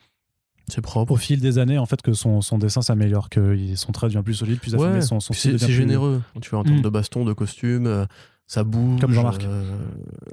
C'est 0.68 0.82
propre. 0.82 1.14
au 1.14 1.16
fil 1.16 1.40
des 1.40 1.58
années 1.58 1.78
en 1.78 1.86
fait 1.86 2.02
que 2.02 2.14
son, 2.14 2.42
son 2.42 2.58
dessin 2.58 2.82
s'améliore, 2.82 3.30
que 3.30 3.56
son 3.76 3.92
trait 3.92 4.08
devient 4.08 4.22
plus 4.24 4.34
solide, 4.36 4.60
plus 4.60 4.76
affiné, 4.76 4.90
Ouais, 4.94 5.02
son, 5.02 5.20
son 5.20 5.34
c'est 5.34 5.58
c'est 5.58 5.66
plus- 5.66 5.74
généreux. 5.74 6.22
Tu 6.42 6.50
vois, 6.50 6.60
en 6.60 6.64
termes 6.64 6.80
Mm. 6.80 6.82
de 6.82 6.90
baston, 6.90 7.24
de 7.26 7.34
costume, 7.34 7.88
euh, 7.88 8.06
ça 8.48 8.64
bouge. 8.64 9.00
Comme 9.00 9.14
Jean-Marc. 9.14 9.44
euh, 9.44 9.78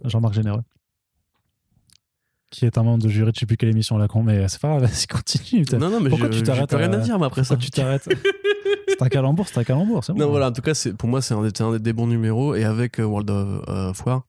Jean-Marc 0.05 0.35
Généreux. 0.35 0.63
Qui 2.51 2.65
est 2.65 2.79
un 2.79 2.83
membre 2.85 3.03
de 3.03 3.09
jury 3.09 3.33
je 3.35 3.41
sais 3.41 3.47
plus 3.47 3.57
quelle 3.57 3.71
émission 3.71 3.99
là 3.99 4.07
con, 4.09 4.23
mais 4.23 4.47
c'est 4.49 4.61
pas 4.61 4.69
grave, 4.69 4.83
vas-y, 4.91 5.07
continue. 5.07 5.65
Non, 5.73 5.91
non, 5.91 6.01
mais 6.01 6.09
Pourquoi 6.11 6.31
je- 6.31 6.39
tu 6.39 6.43
t'arrêtes 6.45 6.73
rien 6.73 6.93
à- 6.93 6.97
dire, 6.99 7.19
mais 7.19 7.27
après 7.27 7.45
ça. 7.45 7.57
Tu 7.57 7.71
t'arrêtes 7.71 8.09
C'est 8.89 9.03
un 9.03 9.09
calembour, 9.09 9.47
c'est 9.49 9.59
un 9.59 9.65
calembour, 9.65 10.05
c'est 10.05 10.13
bon. 10.13 10.21
Non, 10.21 10.31
voilà, 10.31 10.49
en 10.49 10.53
tout 10.53 10.63
cas, 10.63 10.73
pour 10.97 11.09
moi, 11.09 11.21
c'est 11.21 11.35
un, 11.35 11.43
un 11.43 11.79
des 11.79 11.93
bons 11.93 12.07
numéros. 12.07 12.55
Et 12.55 12.65
avec 12.65 12.99
euh, 13.01 13.05
World 13.05 13.29
of 13.31 13.65
euh, 13.69 13.93
War, 14.07 14.23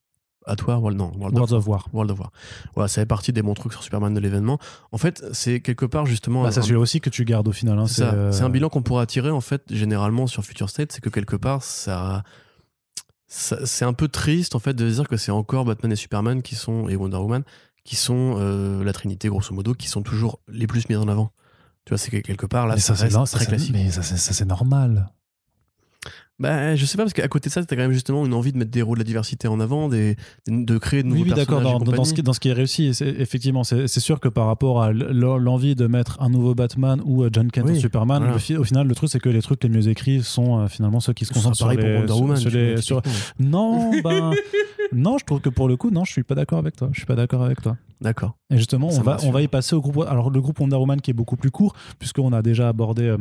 à 0.48 0.56
toi, 0.56 0.78
World, 0.78 0.98
non, 0.98 1.11
World, 1.18 1.36
World 1.38 1.52
of, 1.53 1.60
of 1.60 1.68
War. 1.68 1.88
World 1.94 2.11
of 2.11 2.19
War. 2.19 2.32
Voilà, 2.76 2.88
ça 2.88 3.02
fait 3.02 3.06
partie 3.06 3.32
des 3.34 3.41
bons 3.41 3.53
trucs 3.53 3.74
sur 3.74 3.84
Superman 3.84 4.14
de 4.14 4.19
l'événement. 4.19 4.57
En 4.91 4.98
fait, 4.98 5.24
c'est 5.34 5.60
quelque 5.61 5.86
part 5.86 6.06
justement. 6.06 6.44
Bah, 6.44 6.52
c'est 6.52 6.60
un- 6.60 6.64
celui-là 6.64 6.80
aussi 6.80 7.02
que 7.02 7.10
tu 7.10 7.26
gardes 7.26 7.48
au 7.48 7.52
final. 7.52 7.78
hein, 7.80 7.88
C'est 7.88 8.02
ça. 8.02 8.14
euh, 8.14 8.41
un 8.41 8.49
bilan 8.49 8.69
qu'on 8.69 8.82
pourra 8.82 9.06
tirer 9.06 9.30
en 9.32 9.41
fait 9.41 9.64
généralement 9.69 10.26
sur 10.28 10.44
Future 10.44 10.69
State, 10.69 10.91
c'est 10.91 11.02
que 11.02 11.10
quelque 11.10 11.36
part 11.36 11.61
ça, 11.64 12.24
ça- 13.28 13.65
c'est 13.65 13.86
un 13.86 13.94
peu 13.94 14.07
triste 14.07 14.56
en 14.56 14.60
fait 14.60 14.74
de 14.74 14.90
dire 14.90 15.07
que 15.07 15.18
c'est 15.18 15.32
encore 15.32 15.65
Batman 15.65 15.91
et 15.91 15.95
Superman 15.95 16.41
qui 16.41 16.56
sont 16.56 16.88
et 16.88 16.95
Wonder 16.95 17.18
Woman 17.18 17.44
qui 17.84 17.95
sont 17.95 18.36
euh, 18.38 18.84
la 18.84 18.94
Trinité 18.94 19.30
grosso 19.30 19.53
modo 19.53 19.74
qui 19.74 19.88
sont 19.88 20.02
toujours 20.02 20.40
les 20.48 20.68
plus 20.68 20.88
mis 20.90 20.95
en 20.95 21.07
avant. 21.07 21.32
Tu 21.86 21.91
vois, 21.91 21.98
c'est 21.98 22.11
que 22.11 22.18
quelque 22.18 22.45
part 22.45 22.68
là 22.68 22.76
mais 22.76 22.82
ça, 22.82 22.95
ça, 22.95 23.06
reste 23.06 23.32
très 23.34 23.45
classique. 23.45 23.72
mais 23.74 23.90
ça, 23.91 24.02
c'est 24.03 24.45
normal. 24.45 25.10
Bah, 26.39 26.76
je 26.76 26.85
sais 26.85 26.97
pas 26.97 27.03
parce 27.03 27.14
qu'à 27.14 27.27
côté 27.27 27.49
de 27.49 27.53
ça, 27.53 27.65
t'as 27.65 27.76
quand 27.76 27.81
même 27.81 27.91
justement 27.93 28.23
une 28.23 28.34
envie 28.35 28.51
de 28.51 28.59
mettre 28.59 28.69
des 28.69 28.80
héros 28.80 28.93
de 28.93 28.99
la 28.99 29.03
diversité 29.03 29.47
en 29.47 29.59
avant, 29.59 29.89
des, 29.89 30.15
de 30.47 30.77
créer 30.77 31.01
de 31.01 31.07
nouveaux 31.07 31.23
Oui, 31.23 31.30
oui, 31.31 31.35
d'accord. 31.35 31.61
personnages. 31.61 31.80
Dans, 31.80 31.85
et 31.85 31.95
dans, 31.95 31.97
dans 31.97 32.03
ce 32.05 32.14
qui, 32.14 32.22
dans 32.22 32.34
ce 32.34 32.39
qui 32.39 32.49
est 32.49 32.53
réussi, 32.53 32.93
c'est- 32.93 33.07
effectivement, 33.07 33.64
c'est 33.64 33.88
c'est 33.88 33.99
sûr 33.99 34.19
que 34.19 34.27
par 34.30 34.45
rapport 34.45 34.84
à 34.84 34.91
l'envie 34.93 35.73
de 35.73 35.88
mettre 35.88 36.22
un 36.22 36.30
nouveau 36.30 36.53
Batman 36.53 37.01
ou 37.05 37.23
euh, 37.23 37.30
John 37.34 37.49
Kent 37.49 37.65
Oui, 37.68 37.77
en 37.77 37.80
Superman, 37.80 38.19
voilà. 38.19 38.34
le 38.34 38.39
fi- 38.39 38.55
au 38.55 38.64
final, 38.64 38.88
le 38.88 38.93
truc, 38.93 39.09
c'est 39.09 39.19
que 39.19 39.30
les 39.30 39.41
trucs 39.41 39.64
les 39.64 39.69
mieux 39.69 39.88
écrits 39.88 40.22
sont 40.22 40.59
euh, 40.59 40.68
finalement 40.68 40.99
ceux 40.99 41.14
qui 41.14 41.26
se 41.26 41.34
concentrent 41.34 41.57
sur 41.57 41.68
pour 41.68 41.76
les. 41.76 41.95
Wonder 41.95 42.07
sur- 42.07 42.22
Woman. 42.22 42.38
sur 42.38 42.51
tu 42.51 42.57
les- 42.57 42.73
vois, 42.73 42.81
sur- 42.84 43.01
typiquement. 43.01 43.49
Non, 43.89 44.01
ben. 44.03 44.31
non, 44.93 45.18
je 45.18 45.26
trouve 45.26 45.41
que 45.41 45.49
pour 45.49 45.68
le 45.68 45.76
coup, 45.76 45.89
non, 45.89 46.05
je 46.05 46.11
suis 46.11 46.23
pas 46.23 46.35
d'accord 46.35 46.59
avec 46.59 46.76
toi. 46.76 46.89
Je 46.91 46.99
suis 46.99 47.07
pas 47.07 47.15
d'accord 47.15 47.41
avec 47.43 47.64
toi. 47.64 47.77
D'accord. 47.99 48.38
Et 48.51 48.57
justement, 48.57 48.91
Ça 48.91 48.99
on 48.99 49.03
va, 49.03 49.18
on 49.23 49.31
va 49.31 49.41
y 49.41 49.47
passer 49.47 49.76
au 49.76 49.81
groupe. 49.81 50.05
Alors, 50.07 50.30
le 50.30 50.39
groupe 50.39 50.59
Wonder 50.59 50.76
Woman 50.76 51.01
qui 51.01 51.09
est 51.09 51.15
beaucoup 51.15 51.35
plus 51.35 51.49
court, 51.49 51.73
puisqu'on 51.97 52.31
a 52.31 52.43
déjà 52.43 52.69
abordé. 52.69 53.03
euh, 53.05 53.18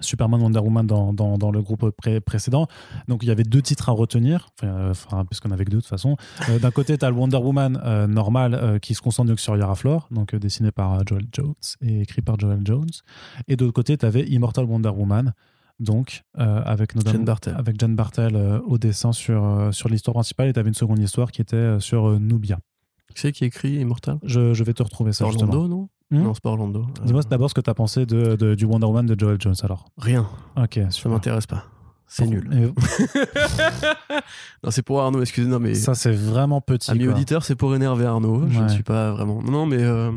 Superman, 0.00 0.40
Wonder 0.40 0.60
Woman 0.60 0.86
dans, 0.86 1.12
dans, 1.12 1.36
dans 1.36 1.50
le 1.50 1.62
groupe 1.62 1.90
pré- 1.90 2.20
précédent. 2.20 2.68
Donc 3.08 3.22
il 3.24 3.28
y 3.28 3.32
avait 3.32 3.42
deux 3.42 3.60
titres 3.60 3.88
à 3.88 3.92
retenir, 3.92 4.48
enfin, 4.62 5.20
euh, 5.20 5.24
puisqu'on 5.24 5.50
avait 5.50 5.64
que 5.64 5.70
deux 5.70 5.78
de 5.78 5.82
toute 5.82 5.90
façon. 5.90 6.16
Euh, 6.48 6.58
D'un 6.60 6.70
côté, 6.70 6.96
tu 6.96 7.04
as 7.04 7.10
le 7.10 7.16
Wonder 7.16 7.38
Woman 7.38 7.80
euh, 7.84 8.06
normal 8.06 8.54
euh, 8.54 8.78
qui 8.78 8.94
se 8.94 9.02
concentre 9.02 9.28
donc 9.28 9.40
sur 9.40 9.56
Yara 9.56 9.74
Flor, 9.74 10.06
donc 10.12 10.34
dessiné 10.36 10.70
par 10.70 11.04
Joel 11.06 11.26
Jones 11.32 11.54
et 11.80 12.02
écrit 12.02 12.22
par 12.22 12.38
Joel 12.38 12.60
Jones. 12.64 12.88
Et 13.48 13.56
de 13.56 13.64
l'autre 13.64 13.74
côté, 13.74 13.96
tu 13.96 14.06
avais 14.06 14.22
Immortal 14.28 14.64
Wonder 14.64 14.90
Woman, 14.90 15.34
donc 15.80 16.22
avec 16.34 16.92
Jen 17.04 17.24
Bartel. 17.24 17.54
avec 17.58 17.76
Bartel 17.94 18.36
au 18.66 18.78
dessin 18.78 19.12
sur, 19.12 19.70
sur 19.72 19.88
l'histoire 19.88 20.14
principale. 20.14 20.48
Et 20.48 20.52
tu 20.52 20.60
avais 20.60 20.68
une 20.68 20.74
seconde 20.74 21.00
histoire 21.00 21.32
qui 21.32 21.40
était 21.42 21.80
sur 21.80 22.20
Nubia. 22.20 22.60
Qui 23.14 23.22
c'est 23.22 23.32
qui 23.32 23.44
écrit 23.44 23.72
Immortal? 23.80 24.18
Je, 24.22 24.54
je 24.54 24.62
vais 24.64 24.72
te 24.72 24.82
retrouver 24.84 25.12
ça 25.12 25.26
justement. 25.26 25.50
Orlando, 25.52 25.68
non? 25.68 25.88
Hmm 26.10 26.22
Non, 26.22 26.34
c'est 26.34 26.42
pas 26.42 26.50
Orlando. 26.50 26.80
Euh, 27.00 27.04
Dis-moi 27.04 27.22
d'abord 27.30 27.48
ce 27.50 27.54
que 27.54 27.60
tu 27.60 27.70
as 27.70 27.74
pensé 27.74 28.04
de, 28.06 28.34
de- 28.36 28.54
du 28.54 28.64
Wonder 28.64 28.86
Woman 28.86 29.06
de 29.06 29.18
Joel 29.18 29.40
Jones 29.40 29.54
alors. 29.62 29.84
Rien, 29.96 30.28
Ok, 30.56 30.80
ça 30.90 31.08
m'intéresse 31.08 31.46
pas. 31.46 31.64
C'est 32.08 32.26
nul. 32.26 32.50
et 32.52 32.66
non, 34.64 34.70
c'est 34.70 34.82
pour 34.82 35.00
Arnaud, 35.00 35.20
excusez-moi, 35.22 35.58
mais. 35.60 35.74
Ça, 35.74 35.94
c'est 35.94 36.10
vraiment 36.12 36.60
petit. 36.60 36.90
Ami 36.90 37.06
auditeur, 37.08 37.44
c'est 37.44 37.54
pour 37.54 37.74
énerver 37.74 38.04
Arnaud. 38.06 38.48
Je 38.48 38.60
ne 38.60 38.68
suis 38.68 38.82
pas 38.82 39.12
vraiment. 39.12 39.42
Non, 39.42 39.66
mais. 39.66 39.82
euh, 39.82 40.10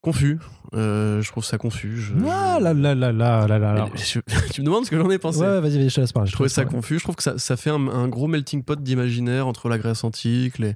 confus. 0.00 0.38
Euh, 0.74 1.20
je 1.22 1.30
trouve 1.32 1.44
ça 1.44 1.58
confus. 1.58 1.96
Je, 1.98 2.14
Ah 2.28 2.58
là 2.60 2.72
là 2.72 2.94
là 2.94 3.10
là 3.12 3.46
là 3.48 3.58
là 3.58 3.88
je- 3.96 4.20
tu 4.52 4.60
me 4.60 4.66
demandes 4.66 4.84
ce 4.84 4.90
que 4.90 4.96
j'en 4.98 5.10
ai 5.10 5.18
pensé. 5.18 5.40
Ouais, 5.40 5.60
vas-y, 5.60 5.78
vas-y, 5.78 5.88
je 5.88 5.94
te 5.96 6.00
laisse 6.00 6.12
parler. 6.12 6.28
Je 6.28 6.34
trouvais 6.34 6.48
ça 6.48 6.64
confus. 6.64 6.98
Je 6.98 7.02
trouve 7.04 7.16
que 7.16 7.22
ça, 7.24 7.38
ça 7.38 7.56
fait 7.56 7.70
un, 7.70 7.88
un 7.88 8.06
gros 8.06 8.28
melting 8.28 8.62
pot 8.62 8.80
d'imaginaire 8.80 9.48
entre 9.48 9.68
la 9.68 9.78
Grèce 9.78 10.04
antique, 10.04 10.58
les- 10.58 10.74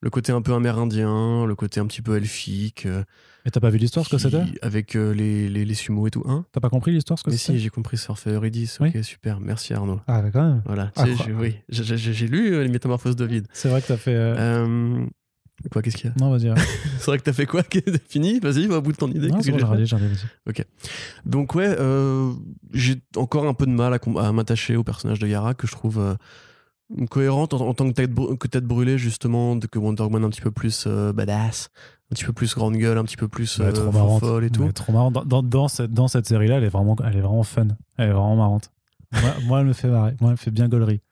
le 0.00 0.10
côté 0.10 0.30
un 0.30 0.42
peu 0.42 0.54
amérindien, 0.54 1.44
le 1.44 1.54
côté 1.56 1.80
un 1.80 1.86
petit 1.88 2.02
peu 2.02 2.16
elfique. 2.16 2.86
Euh, 3.38 3.48
Et 3.48 3.50
t'as 3.50 3.60
pas 3.60 3.70
vu 3.70 3.78
l'histoire, 3.78 4.04
ce 4.04 4.10
que 4.10 4.16
qui- 4.16 4.22
c'était? 4.22 4.42
Avec 4.62 4.96
euh, 4.96 5.12
les, 5.14 5.48
les, 5.48 5.64
les 5.64 5.74
sumo 5.74 6.06
et 6.06 6.10
tout. 6.10 6.22
Hein? 6.26 6.44
T'as 6.52 6.60
pas 6.60 6.70
compris 6.70 6.92
l'histoire, 6.92 7.18
ce 7.18 7.24
que 7.24 7.30
Mais 7.30 7.36
si, 7.36 7.58
j'ai 7.58 7.70
compris 7.70 7.96
Surfer 7.96 8.30
Eurydice. 8.32 8.78
Ok, 8.80 8.98
super. 9.02 9.40
Merci 9.40 9.74
Arnaud. 9.74 10.00
Ah, 10.06 10.20
ouais, 10.22 10.30
quand 10.32 10.42
même. 10.46 10.62
Voilà. 10.66 10.92
Ah, 10.96 11.04
j'ai- 11.06 11.32
oui, 11.32 11.56
j'ai- 11.68 12.26
lu 12.28 12.54
euh, 12.54 12.62
Les 12.62 12.68
Métamorphoses 12.68 13.16
d'Ovide. 13.16 13.46
C'est 13.52 13.68
vrai 13.68 13.80
que 13.82 13.86
t'as 13.88 13.96
fait. 13.96 14.14
euh, 14.14 14.34
Euh, 14.38 15.06
Quoi, 15.72 15.82
qu'est-ce 15.82 15.96
qu'il 15.96 16.06
y 16.08 16.12
a? 16.12 16.14
Non, 16.20 16.30
vas-y. 16.30 16.48
ouais. 16.50 16.56
C'est 16.98 17.06
vrai 17.06 17.18
que 17.18 17.24
t'as 17.24 17.32
fait 17.32 17.46
quoi? 17.46 17.62
Fini? 18.08 18.38
Vas-y, 18.38 18.68
va 18.68 18.78
au 18.78 18.80
bout 18.80 18.92
de 18.92 18.96
ton 18.96 19.08
idée. 19.10 19.26
Non, 19.26 19.40
c'est 19.42 19.50
bon, 19.50 19.56
regardé, 19.56 19.86
j'ai 19.86 19.96
regardé, 19.96 20.14
vas-y. 20.46 20.64
Donc 21.26 21.56
ouais, 21.56 21.66
euh, 21.80 22.32
j'ai 22.72 23.02
encore 23.16 23.44
un 23.48 23.54
peu 23.54 23.66
de 23.66 23.72
mal 23.72 23.92
à, 24.18 24.32
m'attacher 24.32 24.76
au 24.76 24.84
personnage 24.84 25.18
de 25.18 25.26
Yara 25.26 25.54
que 25.54 25.66
je 25.66 25.72
trouve 25.72 25.98
euh, 25.98 26.14
cohérente 27.10 27.54
en, 27.54 27.60
en 27.68 27.74
tant 27.74 27.88
que 27.88 27.94
tête, 27.94 28.12
br- 28.12 28.38
que 28.38 28.46
tête 28.46 28.64
brûlée 28.66 28.98
justement, 28.98 29.56
de, 29.56 29.66
que 29.66 29.78
Wonder 29.80 30.04
Woman 30.04 30.24
un 30.24 30.30
petit 30.30 30.40
peu 30.40 30.50
plus 30.52 30.84
euh, 30.86 31.12
badass, 31.12 31.70
un 32.10 32.14
petit 32.14 32.24
peu 32.24 32.32
plus 32.32 32.54
grande 32.54 32.76
gueule, 32.76 32.96
un 32.96 33.04
petit 33.04 33.16
peu 33.16 33.28
plus 33.28 33.60
euh, 33.60 33.70
trop 33.70 33.92
marrante. 33.92 34.20
folle 34.20 34.44
et 34.44 34.50
tout. 34.50 34.62
Elle 34.62 34.70
est 34.70 34.72
trop 34.72 34.92
marrante. 34.92 35.12
Dans, 35.12 35.24
dans, 35.24 35.42
dans 35.42 35.68
cette, 35.68 35.92
dans 35.92 36.08
cette 36.08 36.26
série-là, 36.26 36.56
elle 36.56 36.64
est 36.64 36.68
vraiment, 36.70 36.96
elle 37.04 37.16
est 37.16 37.20
vraiment 37.20 37.42
fun. 37.42 37.68
Elle 37.98 38.08
est 38.08 38.12
vraiment 38.12 38.36
marrante. 38.36 38.70
moi, 39.12 39.22
moi, 39.46 39.60
elle 39.60 39.66
me 39.66 39.72
fait 39.74 39.88
marrer. 39.88 40.14
Moi, 40.20 40.30
elle 40.30 40.32
me 40.32 40.36
fait 40.36 40.50
bien 40.50 40.68
gaulerie. 40.68 41.02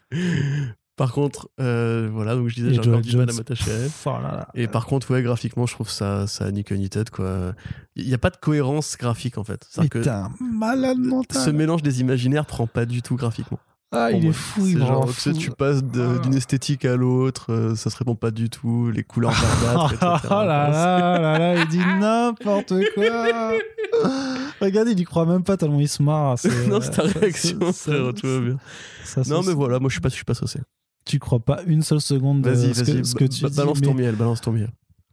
Par 0.96 1.12
contre, 1.12 1.50
euh, 1.60 2.08
voilà, 2.10 2.34
donc 2.34 2.48
je 2.48 2.54
disais, 2.54 2.72
j'ai 2.72 2.80
encore 2.80 3.02
du 3.02 3.14
mal 3.14 3.28
à 3.28 3.32
m'attacher 3.34 3.70
à 3.70 3.74
elle. 3.74 3.90
Oh 4.06 4.10
là 4.22 4.32
là. 4.32 4.48
Et 4.54 4.66
par 4.66 4.86
contre, 4.86 5.10
ouais, 5.10 5.22
graphiquement, 5.22 5.66
je 5.66 5.74
trouve 5.74 5.90
ça, 5.90 6.26
ça 6.26 6.50
ni 6.50 6.64
ni 6.70 6.88
tête, 6.88 7.10
quoi. 7.10 7.52
Il 7.96 8.06
n'y 8.06 8.14
a 8.14 8.18
pas 8.18 8.30
de 8.30 8.38
cohérence 8.38 8.96
graphique, 8.96 9.36
en 9.36 9.44
fait. 9.44 9.68
T'es 9.90 10.08
un 10.08 10.30
malade 10.40 10.98
mental. 10.98 11.42
ce 11.42 11.50
mélange 11.50 11.82
des 11.82 12.00
imaginaires 12.00 12.46
prend 12.46 12.66
pas 12.66 12.86
du 12.86 13.02
tout 13.02 13.16
graphiquement. 13.16 13.58
Ah, 13.92 14.10
il 14.10 14.26
est 14.26 14.32
fou, 14.32 14.66
il 14.66 14.76
est 14.82 14.86
genre, 14.86 15.08
fou. 15.08 15.32
tu 15.32 15.50
passes 15.52 15.80
Ah. 15.94 16.18
d'une 16.22 16.34
esthétique 16.34 16.84
à 16.84 16.96
l'autre, 16.96 17.52
euh, 17.52 17.74
ça 17.76 17.88
se 17.88 17.96
répond 17.96 18.16
pas 18.16 18.30
du 18.32 18.50
tout, 18.50 18.90
les 18.90 19.04
couleurs 19.04 19.30
verdâtres, 19.32 19.94
etc. 19.94 20.28
Oh 20.30 20.34
là 20.34 20.68
là 20.70 21.18
là 21.20 21.38
là, 21.38 21.54
il 21.54 21.68
dit 21.68 21.78
n'importe 22.00 22.74
quoi. 22.94 23.04
Regarde, 24.60 24.88
il 24.88 24.98
y 24.98 25.04
croit 25.04 25.24
même 25.26 25.42
pas 25.44 25.56
tellement 25.56 25.80
il 25.80 25.88
se 25.88 26.02
marre. 26.02 26.38
c'est- 26.38 26.66
non, 26.66 26.80
c'est 26.80 26.90
ta 26.90 27.08
ça- 27.08 27.18
réaction, 27.18 27.58
ça- 27.72 27.92
frère, 27.92 28.12
tout 28.14 28.26
va 28.26 28.40
bien. 28.40 28.58
ça- 29.04 29.22
ça- 29.22 29.34
Non, 29.34 29.42
mais 29.46 29.52
voilà, 29.54 29.78
moi 29.78 29.88
je 29.88 29.94
suis 29.94 30.00
pas, 30.00 30.08
je 30.08 30.14
suis 30.14 30.24
pas 30.24 30.34
saucé. 30.34 30.60
Tu 31.04 31.18
crois 31.20 31.38
pas 31.40 31.60
une 31.66 31.82
seule 31.82 32.00
seconde 32.00 32.42
de 32.42 32.50
Vas-y, 32.50 32.74
ce 32.74 32.80
que, 32.82 33.04
ce 33.04 33.14
tu 33.16 33.42
ba- 33.42 33.48
dis, 33.48 33.56
balance 33.56 33.80
mais, 33.80 33.86
ton 33.86 33.94
miel, 33.94 34.16
balance 34.16 34.40
ton 34.40 34.50
miel. 34.52 34.70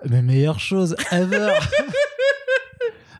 mais 0.09 0.23
meilleure 0.23 0.59
chose 0.59 0.95
ever. 1.11 1.53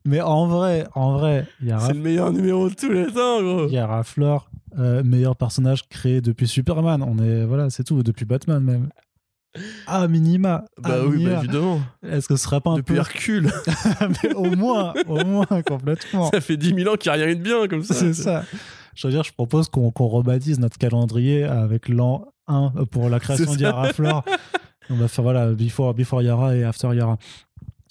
mais 0.06 0.22
en 0.22 0.48
vrai, 0.48 0.88
en 0.96 1.14
vrai, 1.18 1.48
Yara, 1.62 1.88
C'est 1.88 1.94
le 1.94 2.00
meilleur 2.00 2.32
numéro 2.32 2.70
de 2.70 2.74
tous 2.74 2.90
les 2.90 3.06
temps, 3.06 3.42
gros. 3.42 3.68
Yara 3.68 4.04
Flor, 4.04 4.50
euh, 4.80 5.04
meilleur 5.04 5.36
personnage 5.36 5.88
créé 5.90 6.22
depuis 6.22 6.48
Superman. 6.48 7.04
On 7.04 7.18
est 7.20 7.46
voilà, 7.46 7.70
c'est 7.70 7.84
tout, 7.84 8.04
depuis 8.04 8.26
Batman 8.26 8.64
même. 8.64 8.90
Ah 9.86 10.08
minima. 10.08 10.66
Bah 10.82 10.96
à 10.96 11.06
oui, 11.06 11.18
minima. 11.18 11.36
bah 11.36 11.40
évidemment. 11.44 11.82
Est-ce 12.04 12.28
que 12.28 12.36
ce 12.36 12.44
serait 12.44 12.62
pas 12.62 12.72
un 12.72 12.78
Depuis 12.78 12.94
peu 12.94 13.00
Hercule, 13.00 13.52
mais 14.24 14.34
au 14.34 14.56
moins, 14.56 14.94
au 15.08 15.24
moins 15.24 15.46
complètement. 15.66 16.32
ça 16.32 16.42
fait 16.42 16.58
10 16.58 16.74
000 16.76 16.92
ans 16.92 16.98
qu'il 16.98 17.12
n'y 17.12 17.22
a 17.22 17.26
rien 17.26 17.36
de 17.36 17.42
bien 17.42 17.68
comme 17.68 17.84
ça. 17.84 17.94
C'est 17.94 18.14
ça. 18.14 18.44
Je 18.96 19.08
veux 19.08 19.14
dire, 19.14 19.24
je 19.24 19.32
propose 19.32 19.70
qu'on 19.70 19.92
qu'on 19.92 20.08
rebaptise 20.08 20.60
notre 20.60 20.78
calendrier 20.78 21.44
avec 21.44 21.88
l'an 21.88 22.26
1 22.48 22.72
pour 22.92 23.10
la 23.10 23.20
création 23.20 23.56
d'Yara 23.56 23.94
Flor. 23.94 24.24
On 24.90 24.96
va 24.96 25.08
faire 25.08 25.24
voilà, 25.24 25.48
before, 25.54 25.94
before 25.94 26.22
Yara 26.22 26.56
et 26.56 26.64
after 26.64 26.94
Yara. 26.94 27.18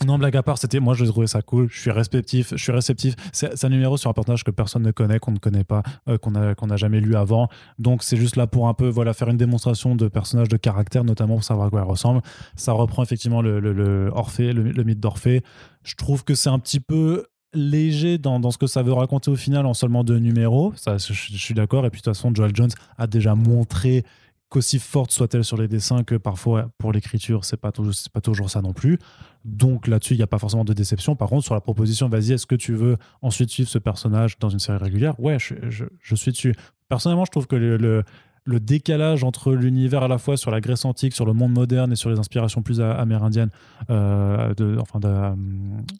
Non, 0.07 0.19
blague 0.19 0.37
à 0.37 0.43
part, 0.43 0.59
c'était 0.59 0.81
moi 0.81 0.95
je 0.95 1.05
trouvais 1.05 1.27
ça 1.27 1.43
cool. 1.43 1.69
Je 1.71 1.81
suis 1.81 1.91
réceptif. 1.91 2.51
Je 2.51 2.63
suis 2.63 2.73
réceptif. 2.73 3.15
C'est 3.33 3.65
un 3.65 3.69
numéro 3.69 3.97
sur 3.97 4.11
un 4.11 4.13
personnage 4.13 4.45
que 4.45 4.51
personne 4.51 4.83
ne 4.83 4.91
connaît, 4.91 5.19
qu'on 5.19 5.33
ne 5.33 5.39
connaît 5.39 5.65
pas, 5.65 5.83
euh, 6.09 6.19
qu'on 6.19 6.31
n'a 6.67 6.77
jamais 6.77 7.01
lu 7.01 7.15
avant. 7.15 7.49
Donc 7.79 8.03
c'est 8.03 8.17
juste 8.17 8.37
là 8.37 8.47
pour 8.47 8.69
un 8.69 8.75
peu 8.75 8.89
voilà 8.89 9.13
faire 9.15 9.29
une 9.29 9.37
démonstration 9.37 9.95
de 9.95 10.09
personnage 10.09 10.49
de 10.49 10.57
caractère, 10.57 11.05
notamment 11.05 11.35
pour 11.35 11.45
savoir 11.45 11.69
à 11.69 11.71
quoi 11.71 11.83
il 11.83 11.89
ressemble. 11.89 12.21
Ça 12.57 12.73
reprend 12.73 13.03
effectivement 13.03 13.43
le, 13.43 13.61
le, 13.61 14.11
Orphée, 14.15 14.53
le, 14.53 14.83
mythe 14.85 15.01
d'Orphée. 15.01 15.43
Je 15.85 15.95
trouve 15.95 16.25
que 16.25 16.35
c'est 16.35 16.51
un 16.51 16.59
petit 16.59 16.81
peu 16.81 17.27
léger 17.55 18.19
dans, 18.19 18.51
ce 18.51 18.59
que 18.59 18.67
ça 18.67 18.83
veut 18.83 18.93
raconter 18.93 19.31
au 19.31 19.37
final 19.37 19.67
en 19.67 19.75
seulement 19.75 20.05
deux 20.05 20.19
numéros. 20.19 20.73
Ça, 20.75 20.97
je 20.99 21.13
suis 21.13 21.55
d'accord. 21.55 21.87
Et 21.87 21.91
puis 21.91 22.01
de 22.01 22.05
toute 22.05 22.15
façon, 22.15 22.35
Joel 22.35 22.55
Jones 22.55 22.71
a 22.99 23.07
déjà 23.07 23.35
montré 23.35 24.05
qu'aussi 24.53 24.79
forte 24.79 25.11
soit-elle 25.13 25.45
sur 25.45 25.57
les 25.57 25.67
dessins 25.67 26.05
que 26.05 26.15
parfois 26.15 26.69
pour 26.79 26.93
l'écriture, 26.93 27.45
c'est 27.45 27.57
pas 27.57 27.73
toujours, 27.73 27.95
c'est 27.95 28.13
pas 28.13 28.21
toujours 28.21 28.51
ça 28.51 28.61
non 28.61 28.73
plus. 28.75 28.99
Donc 29.45 29.87
là-dessus, 29.87 30.15
il 30.15 30.19
n'y 30.19 30.23
a 30.23 30.27
pas 30.27 30.39
forcément 30.39 30.65
de 30.65 30.73
déception. 30.75 31.17
Par 31.17 31.29
contre, 31.31 31.45
sur 31.45 31.55
la 31.55 31.61
proposition, 31.61 32.09
vas-y, 32.09 32.33
est-ce 32.33 32.47
que 32.47 32.55
tu 32.55 32.75
veux 32.75 32.97
ensuite 33.23 33.51
suivre 33.51 33.69
ce 33.71 33.79
personnage 33.79 34.39
dans 34.39 34.51
une 34.51 34.59
série 34.59 34.79
régulière? 34.79 35.19
Ouais, 35.19 35.39
je, 35.39 35.55
je- 35.71 35.87
je 36.01 36.15
suis 36.15 36.33
dessus. 36.33 36.55
Personnellement, 36.89 37.25
je 37.25 37.31
trouve 37.31 37.47
que 37.47 37.57
le, 37.57 37.77
le- 37.79 38.05
le 38.45 38.59
décalage 38.61 39.23
entre 39.25 39.53
l'univers 39.55 40.03
à 40.03 40.09
la 40.09 40.19
fois 40.19 40.37
sur 40.37 40.51
la 40.51 40.61
Grèce 40.61 40.85
antique, 40.85 41.15
sur 41.15 41.25
le 41.25 41.33
monde 41.33 41.53
moderne 41.53 41.93
et 41.93 41.97
sur 41.97 42.11
les 42.11 42.19
inspirations 42.19 42.61
plus 42.61 42.81
amérindiennes, 42.81 43.51
euh, 43.89 44.53
de, 44.55 44.77
enfin, 44.81 44.99
de, 44.99 45.07
euh, 45.09 45.35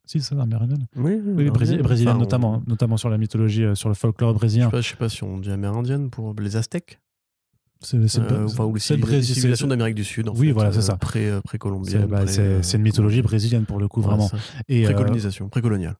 si 0.07 0.21
c'est 0.21 0.35
amérindienne? 0.39 0.87
Oui, 0.97 1.21
Oui, 1.25 1.51
brésil- 1.51 1.81
brésilienne 1.83 2.17
Enfin, 2.17 2.19
on- 2.19 2.25
notamment, 2.25 2.63
notamment 2.67 2.97
sur 2.97 3.09
la 3.11 3.17
mythologie, 3.19 3.65
euh, 3.65 3.75
sur 3.77 3.89
le 3.89 3.95
folklore 3.95 4.33
Je 4.33 4.39
brésilien. 4.39 4.67
sais, 4.67 4.71
pas, 4.73 4.81
je 4.81 4.89
sais 4.91 4.97
pas 4.97 5.09
si 5.09 5.23
on 5.23 5.39
dit 5.39 5.51
amérindienne 5.53 6.11
pour 6.11 6.35
les 6.41 6.57
Aztèques. 6.57 6.99
C'est 7.83 7.97
Euh, 8.21 8.45
enfin, 8.47 8.65
ou 8.65 8.75
les 8.75 8.81
c'est 8.81 8.95
le 8.95 9.01
civili- 9.01 9.11
Brésil. 9.13 9.35
civilisations 9.35 9.67
c'est- 9.67 9.71
d'Amérique 9.71 9.95
du 9.97 10.05
Sud. 10.05 10.29
En 10.29 10.35
Oui, 10.35 10.49
fait, 10.49 10.53
voilà, 10.53 10.73
c'est 10.73 10.79
euh, 10.79 10.83
ça. 10.83 10.97
Pré, 10.97 11.27
euh, 11.29 11.37
C'est 11.37 11.43
précolombienne. 11.45 12.07
bah, 12.07 12.27
c'est- 12.27 12.41
euh, 12.41 12.63
une 12.75 12.83
mythologie 12.83 13.23
brésilienne 13.23 13.65
pour 13.65 13.79
le 13.79 13.89
coup, 13.89 14.01
ouais, 14.01 14.07
vraiment. 14.07 14.31
Et, 14.69 14.83
euh, 14.87 14.93
Précolonisation, 14.93 15.49
précoloniale. 15.49 15.97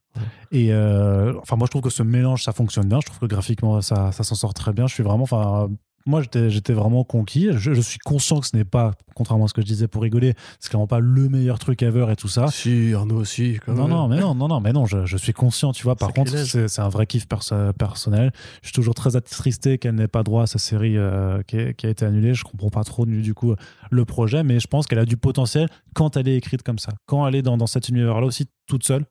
Et 0.53 0.73
euh, 0.73 1.35
enfin, 1.41 1.57
moi, 1.57 1.67
je 1.67 1.71
trouve 1.71 1.83
que 1.83 1.91
ce 1.91 2.03
mélange, 2.03 2.45
ça 2.45 2.53
fonctionne 2.53 2.89
bien. 2.89 3.01
Je 3.01 3.07
trouve 3.07 3.19
que 3.21 3.27
graphiquement, 3.27 3.81
ça, 3.81 4.13
ça 4.13 4.23
s'en 4.25 4.35
sort 4.35 4.55
très 4.55 4.73
bien. 4.73 4.87
Je 4.87 4.95
suis 4.95 5.03
vraiment, 5.03 5.25
enfin, 5.25 5.69
moi, 6.07 6.23
j'étais, 6.23 6.73
vraiment 6.73 7.05
conquis. 7.05 7.49
Je, 7.53 7.75
je 7.75 7.81
suis 7.81 7.99
conscient 7.99 8.41
que 8.41 8.47
ce 8.47 8.57
n'est 8.57 8.65
pas, 8.65 8.93
contrairement 9.15 9.45
à 9.45 9.49
ce 9.49 9.55
que 9.55 9.61
je 9.63 9.67
disais 9.67 9.89
pour 9.89 10.03
rigoler, 10.03 10.35
c'est 10.61 10.69
clairement 10.71 10.87
pas 10.87 11.01
le 11.01 11.29
meilleur 11.29 11.59
truc 11.59 11.83
ever 11.83 12.07
et 12.11 12.17
tout 12.17 12.29
ça. 12.29 12.49
Si, 12.49 12.93
Arnaud 12.95 13.17
aussi. 13.17 13.59
quand 13.65 13.73
Non, 13.75 13.83
même. 13.83 13.91
non, 13.91 14.09
mais 14.09 14.21
non, 14.21 14.35
non, 14.35 14.49
non, 14.49 14.61
mais 14.61 14.73
non, 14.73 14.87
je, 14.87 15.07
je 15.07 15.17
suis 15.17 15.33
conscient, 15.33 15.73
tu 15.73 15.85
vois. 15.85 15.97
Par 15.97 16.13
contre, 16.13 16.37
c'est, 16.37 16.79
un 16.81 16.89
vrai 16.89 17.07
kiff 17.07 17.27
perso- 17.29 17.73
personnel. 17.79 18.33
Je 18.63 18.69
suis 18.69 18.75
toujours 18.75 18.95
très 18.95 19.17
attristé 19.17 19.79
qu'elle 19.79 19.95
n'ait 19.95 20.09
pas 20.09 20.23
droit 20.23 20.45
à 20.45 20.47
sa 20.47 20.59
série 20.59 20.97
euh, 20.97 21.43
qui, 21.43 21.57
a 21.59 21.89
été 21.89 22.05
annulée. 22.05 22.35
Je 22.35 22.45
comprends 22.45 22.71
pas 22.71 22.85
trop 22.85 23.07
du, 23.07 23.23
du 23.23 23.35
coup 23.35 23.55
le 23.91 24.05
projet, 24.05 24.43
mais 24.43 24.61
je 24.61 24.67
pense 24.67 24.87
qu'elle 24.87 24.99
a 24.99 25.05
du 25.05 25.17
potentiel 25.17 25.69
quand 25.95 26.17
elle 26.17 26.29
est 26.29 26.37
écrite 26.37 26.63
comme 26.63 26.79
ça. 26.79 26.93
Quand 27.07 27.27
elle 27.27 27.35
est 27.35 27.43
dans, 27.43 27.57
dans 27.57 27.67
cet 27.67 27.89
univers-là 27.89 28.27
aussi 28.27 28.47
toute 28.67 28.85
seule. 28.85 29.05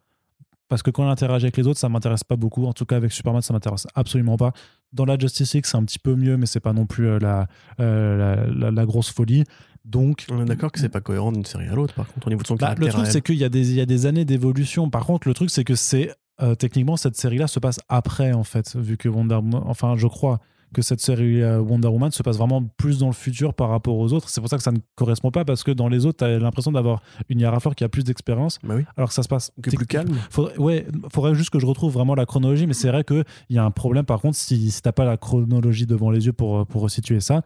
Parce 0.71 0.83
que 0.83 0.89
quand 0.89 1.03
elle 1.03 1.09
interagit 1.09 1.43
avec 1.47 1.57
les 1.57 1.67
autres, 1.67 1.79
ça 1.81 1.89
m'intéresse 1.89 2.23
pas 2.23 2.37
beaucoup. 2.37 2.65
En 2.65 2.71
tout 2.71 2.85
cas, 2.85 2.95
avec 2.95 3.11
Superman, 3.11 3.41
ça 3.41 3.51
m'intéresse 3.53 3.87
absolument 3.93 4.37
pas. 4.37 4.53
Dans 4.93 5.03
la 5.03 5.17
Justice 5.19 5.53
League, 5.53 5.65
c'est 5.65 5.75
un 5.75 5.83
petit 5.83 5.99
peu 5.99 6.15
mieux, 6.15 6.37
mais 6.37 6.45
c'est 6.45 6.61
pas 6.61 6.71
non 6.71 6.85
plus 6.85 7.07
euh, 7.09 7.19
la, 7.19 7.47
euh, 7.81 8.45
la, 8.47 8.47
la- 8.47 8.71
la 8.71 8.85
grosse 8.85 9.11
folie. 9.11 9.43
Donc, 9.83 10.25
On 10.31 10.41
est 10.41 10.45
d'accord 10.45 10.71
que 10.71 10.79
c'est 10.79 10.87
pas 10.87 11.01
cohérent 11.01 11.33
d'une 11.33 11.43
série 11.43 11.67
à 11.67 11.73
l'autre, 11.75 11.93
par 11.93 12.07
contre, 12.07 12.27
au 12.27 12.29
niveau 12.29 12.41
de 12.43 12.47
son 12.47 12.53
bah, 12.55 12.67
caractère. 12.67 12.87
le 12.87 12.93
truc, 12.93 13.05
c'est 13.07 13.21
qu'il 13.21 13.35
y, 13.35 13.43
a 13.43 13.49
des- 13.49 13.69
il 13.71 13.75
y 13.75 13.81
a 13.81 13.85
des 13.85 14.05
années 14.05 14.23
d'évolution. 14.23 14.89
Par 14.89 15.05
contre, 15.05 15.27
le 15.27 15.33
truc, 15.33 15.49
c'est 15.49 15.65
que 15.65 15.75
c'est 15.75 16.15
euh, 16.41 16.55
techniquement 16.55 16.95
cette 16.95 17.17
série-là 17.17 17.47
se 17.47 17.59
passe 17.59 17.81
après, 17.89 18.31
en 18.31 18.45
fait, 18.45 18.75
vu 18.77 18.95
que 18.95 19.09
Wonder 19.09 19.35
Woman, 19.35 19.61
enfin, 19.65 19.95
je 19.97 20.07
crois 20.07 20.39
que 20.73 20.81
cette 20.81 21.01
série 21.01 21.41
euh, 21.41 21.59
Wonder 21.59 21.87
Woman 21.89 22.11
se 22.11 22.23
passe 22.23 22.37
vraiment 22.37 22.63
plus 22.77 22.99
dans 22.99 23.07
le 23.07 23.13
futur 23.13 23.53
par 23.53 23.69
rapport 23.69 23.97
aux 23.97 24.13
autres. 24.13 24.29
C'est 24.29 24.39
pour 24.41 24.49
ça 24.49 24.57
que 24.57 24.63
ça 24.63 24.71
ne 24.71 24.79
correspond 24.95 25.29
pas 25.31 25.43
parce 25.43 25.63
que 25.63 25.71
dans 25.71 25.87
les 25.89 26.05
autres, 26.05 26.19
tu 26.19 26.23
as 26.23 26.39
l'impression 26.39 26.71
d'avoir 26.71 27.01
une 27.29 27.39
Yara 27.39 27.59
qui 27.75 27.83
a 27.83 27.89
plus 27.89 28.03
d'expérience, 28.03 28.57
Bah 28.63 28.75
oui, 28.77 28.85
alors 28.95 29.09
que 29.09 29.13
ça 29.15 29.23
se 29.23 29.27
passe 29.27 29.51
qui 29.63 29.69
est 29.69 29.77
plus 29.77 29.85
calme. 29.85 30.15
Faudrait, 30.29 30.57
ouais, 30.57 30.87
faudrait 31.13 31.35
juste 31.35 31.49
que 31.49 31.59
je 31.59 31.65
retrouve 31.65 31.91
vraiment 31.93 32.15
la 32.15 32.25
chronologie, 32.25 32.67
mais 32.67 32.73
c'est 32.73 32.87
vrai 32.89 33.03
qu'il 33.03 33.23
y 33.49 33.57
a 33.57 33.63
un 33.65 33.71
problème 33.71 34.05
par 34.05 34.21
contre 34.21 34.37
si, 34.37 34.71
si 34.71 34.81
t'as 34.81 34.91
pas 34.93 35.05
la 35.05 35.17
chronologie 35.17 35.85
devant 35.85 36.09
les 36.11 36.25
yeux 36.25 36.33
pour, 36.33 36.65
pour 36.67 36.81
resituer 36.83 37.19
ça. 37.19 37.41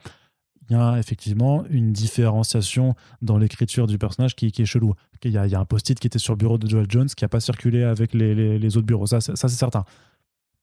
Il 0.70 0.74
y 0.76 0.80
a 0.80 0.98
effectivement 0.98 1.64
une 1.70 1.92
différenciation 1.92 2.96
dans 3.22 3.38
l'écriture 3.38 3.86
du 3.86 4.00
personnage 4.00 4.36
qui, 4.36 4.52
qui 4.52 4.64
est 4.64 4.66
chelou. 4.66 4.96
Il 5.24 5.32
y, 5.32 5.38
a, 5.38 5.46
il 5.46 5.52
y 5.52 5.56
a 5.56 5.60
un 5.60 5.66
post-it 5.66 6.00
qui 6.00 6.08
était 6.08 6.18
sur 6.18 6.34
le 6.34 6.38
bureau 6.38 6.58
de 6.58 6.68
Joel 6.68 6.88
Jones 6.90 7.08
qui 7.08 7.24
n'a 7.24 7.30
pas 7.30 7.40
circulé 7.40 7.84
avec 7.84 8.14
les, 8.16 8.34
les- 8.34 8.58
les 8.58 8.78
autres 8.78 8.88
bureaux. 8.88 9.06
Ça, 9.06 9.20
c'est 9.22 9.36
certain. 9.50 9.84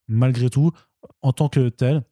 malgré 0.08 0.50
tout, 0.50 0.72
en 1.22 1.32
tant 1.32 1.48
que 1.48 1.68
tel, 1.68 2.02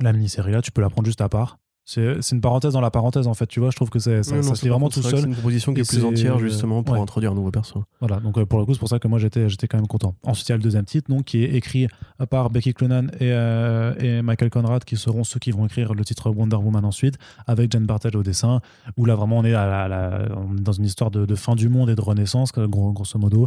la 0.00 0.12
mini-série 0.12 0.52
là, 0.52 0.62
tu 0.62 0.72
peux 0.72 0.80
la 0.82 0.90
prendre 0.90 1.06
juste 1.06 1.20
à 1.20 1.28
part. 1.28 1.58
C'est 1.86 2.18
une 2.32 2.40
parenthèse 2.40 2.72
dans 2.72 2.80
la 2.80 2.90
parenthèse 2.90 3.26
en 3.26 3.34
fait, 3.34 3.46
tu 3.46 3.60
vois. 3.60 3.68
Je 3.70 3.76
trouve 3.76 3.90
que 3.90 3.98
c'est- 3.98 4.22
ça, 4.22 4.34
Non, 4.36 4.42
ça 4.42 4.54
se 4.54 4.62
lit 4.62 4.70
vraiment 4.70 4.88
tout 4.88 5.02
seul. 5.02 5.18
C'est 5.20 5.26
une 5.26 5.34
proposition 5.34 5.74
qui 5.74 5.82
est 5.82 5.86
plus 5.88 6.02
entière 6.02 6.38
justement 6.38 6.82
pour 6.82 6.94
ouais. 6.94 7.00
introduire 7.02 7.32
un 7.32 7.34
nouveau 7.34 7.50
perso. 7.50 7.84
Voilà, 8.00 8.20
donc 8.20 8.38
euh, 8.38 8.46
pour 8.46 8.58
le 8.58 8.64
coup, 8.64 8.72
c'est 8.72 8.78
pour 8.80 8.88
ça 8.88 8.98
que 8.98 9.06
moi 9.06 9.18
j'étais, 9.18 9.50
j'étais 9.50 9.68
quand 9.68 9.76
même 9.76 9.86
content. 9.86 10.14
Ensuite, 10.22 10.48
il 10.48 10.52
y 10.52 10.54
a 10.54 10.56
le 10.56 10.62
deuxième 10.62 10.86
titre, 10.86 11.10
donc, 11.10 11.24
qui 11.24 11.44
est 11.44 11.52
écrit 11.54 11.86
à 12.18 12.26
part 12.26 12.48
Becky 12.48 12.72
Cloonan 12.72 13.08
et, 13.20 13.30
euh, 13.32 13.92
et 13.98 14.22
Michael 14.22 14.48
Conrad, 14.48 14.82
qui 14.84 14.96
seront 14.96 15.24
ceux 15.24 15.38
qui 15.38 15.50
vont 15.50 15.66
écrire 15.66 15.92
le 15.92 16.02
titre 16.06 16.30
Wonder 16.30 16.56
Woman 16.56 16.86
ensuite, 16.86 17.18
avec 17.46 17.70
Jen 17.70 17.84
Bartel 17.84 18.16
au 18.16 18.22
dessin, 18.22 18.62
où 18.96 19.04
là 19.04 19.14
vraiment 19.14 19.36
on 19.40 19.44
est, 19.44 19.52
à 19.52 19.66
la- 19.66 19.88
la- 19.88 20.28
on 20.38 20.56
est 20.56 20.62
dans 20.62 20.72
une 20.72 20.86
histoire 20.86 21.10
de, 21.10 21.26
de 21.26 21.34
fin 21.34 21.54
du 21.54 21.68
monde 21.68 21.90
et 21.90 21.94
de 21.94 22.00
renaissance, 22.00 22.50
gros- 22.52 22.92
grosso 22.92 23.18
modo, 23.18 23.46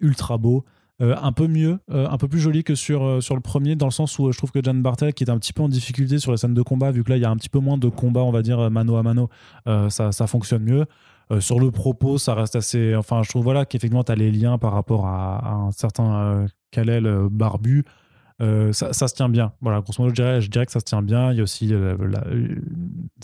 ultra 0.00 0.38
beau. 0.38 0.64
Euh, 1.02 1.16
un 1.20 1.32
peu 1.32 1.48
mieux, 1.48 1.80
euh, 1.90 2.08
un 2.08 2.16
peu 2.18 2.28
plus 2.28 2.38
joli 2.38 2.62
que 2.62 2.76
sur, 2.76 3.02
euh, 3.04 3.20
sur 3.20 3.34
le 3.34 3.40
premier, 3.40 3.74
dans 3.74 3.86
le 3.86 3.90
sens 3.90 4.16
où 4.20 4.30
je 4.30 4.38
trouve 4.38 4.52
que 4.52 4.62
Jan 4.62 4.74
Bartel, 4.74 5.12
qui 5.12 5.24
est 5.24 5.30
un 5.30 5.38
petit 5.38 5.52
peu 5.52 5.60
en 5.62 5.68
difficulté 5.68 6.20
sur 6.20 6.30
les 6.30 6.36
scènes 6.36 6.54
de 6.54 6.62
combat, 6.62 6.92
vu 6.92 7.02
que 7.02 7.10
là 7.10 7.16
il 7.16 7.22
y 7.22 7.24
a 7.24 7.30
un 7.30 7.36
petit 7.36 7.48
peu 7.48 7.58
moins 7.58 7.78
de 7.78 7.88
combat, 7.88 8.22
on 8.22 8.30
va 8.30 8.42
dire, 8.42 8.70
mano 8.70 8.96
à 8.96 9.02
mano, 9.02 9.28
ça, 9.66 10.12
ça 10.12 10.26
fonctionne 10.28 10.62
mieux. 10.62 10.86
Sur 11.40 11.58
le 11.58 11.72
propos, 11.72 12.18
ça 12.18 12.34
reste 12.34 12.54
assez. 12.54 12.94
Enfin, 12.94 13.22
je 13.24 13.30
trouve 13.30 13.42
voilà, 13.42 13.64
qu'effectivement, 13.64 14.04
tu 14.04 14.12
as 14.12 14.14
les 14.14 14.30
liens 14.30 14.56
par 14.56 14.72
rapport 14.72 15.06
à, 15.06 15.50
un 15.52 15.72
certain 15.72 16.46
Kal-El 16.70 17.28
barbu. 17.28 17.84
Ça, 18.40 18.92
ça 18.92 19.08
se 19.08 19.14
tient 19.14 19.28
bien. 19.28 19.52
Voilà, 19.62 19.80
grosso 19.80 20.00
modo, 20.00 20.10
je 20.14 20.22
dirais, 20.22 20.40
je 20.40 20.50
dirais 20.50 20.66
que 20.66 20.72
ça 20.72 20.80
se 20.80 20.84
tient 20.84 21.02
bien. 21.02 21.32
Il 21.32 21.38
y 21.38 21.40
a 21.40 21.42
aussi 21.42 21.66
la- 21.66 22.28
une 22.30 22.62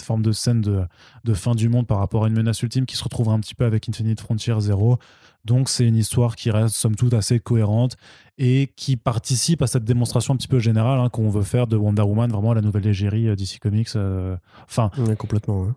forme 0.00 0.22
de 0.22 0.32
scène 0.32 0.60
de, 0.60 0.82
de 1.24 1.34
fin 1.34 1.54
du 1.54 1.68
monde 1.68 1.86
par 1.86 1.98
rapport 1.98 2.24
à 2.24 2.28
une 2.28 2.34
menace 2.34 2.62
ultime 2.62 2.84
qui 2.84 2.96
se 2.96 3.04
retrouvera 3.04 3.34
un 3.34 3.40
petit 3.40 3.54
peu 3.54 3.64
avec 3.64 3.88
Infinite 3.88 4.20
Frontier 4.20 4.54
Zero. 4.58 4.98
Donc, 5.44 5.68
c'est 5.68 5.86
une 5.86 5.96
histoire 5.96 6.36
qui 6.36 6.50
reste, 6.50 6.74
somme 6.74 6.96
toute, 6.96 7.14
assez 7.14 7.40
cohérente 7.40 7.96
et 8.38 8.72
qui 8.76 8.96
participe 8.96 9.62
à 9.62 9.66
cette 9.66 9.84
démonstration 9.84 10.34
un 10.34 10.36
petit 10.36 10.48
peu 10.48 10.58
générale 10.58 11.00
hein, 11.00 11.08
qu'on 11.08 11.30
veut 11.30 11.42
faire 11.42 11.66
de 11.66 11.76
Wonder 11.76 12.02
Woman, 12.02 12.30
vraiment 12.30 12.52
la 12.54 12.60
nouvelle 12.60 12.86
égérie 12.86 13.28
euh, 13.28 13.36
DC 13.36 13.58
Comics. 13.60 13.88
euh, 13.96 14.36
Enfin, 14.64 14.90
Ouais, 14.98 15.16
complètement. 15.16 15.62
ouais. 15.62 15.70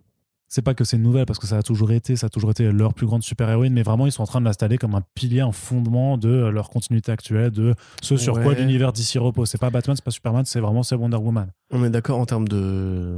c'est 0.50 0.62
pas 0.62 0.74
que 0.76 0.84
c'est 0.84 0.98
nouvelle 0.98 1.26
parce 1.26 1.40
que 1.40 1.48
ça 1.48 1.58
a 1.58 1.64
toujours 1.64 1.92
été, 1.92 2.16
ça 2.16 2.28
a 2.28 2.30
toujours 2.30 2.52
été 2.52 2.72
leur 2.72 2.94
plus 2.94 3.08
grande 3.08 3.24
super-héroïne, 3.24 3.74
mais 3.74 3.82
vraiment 3.84 4.06
ils 4.06 4.12
sont 4.12 4.22
en 4.22 4.28
train 4.28 4.40
de 4.40 4.46
l'installer 4.46 4.78
comme 4.78 4.94
un 4.96 5.02
pilier, 5.16 5.40
un 5.42 5.52
fondement 5.52 6.18
de 6.18 6.30
euh, 6.30 6.52
leur 6.52 6.70
continuité 6.70 7.12
actuelle, 7.12 7.50
de 7.52 7.74
ce 8.02 8.18
sur 8.18 8.34
quoi 8.44 8.54
l'univers 8.54 8.92
d'ici 8.94 9.18
repose. 9.18 9.50
C'est 9.50 9.58
pas 9.60 9.70
Batman, 9.72 9.96
c'est 9.96 10.06
pas 10.06 10.12
Superman, 10.12 10.46
c'est 10.46 10.60
vraiment 10.60 10.84
c'est 10.84 10.96
Wonder 10.96 11.18
Woman. 11.18 11.48
On 11.72 11.84
est 11.84 11.90
d'accord 11.90 12.20
en 12.20 12.26
termes 12.26 12.48
de- 12.48 13.18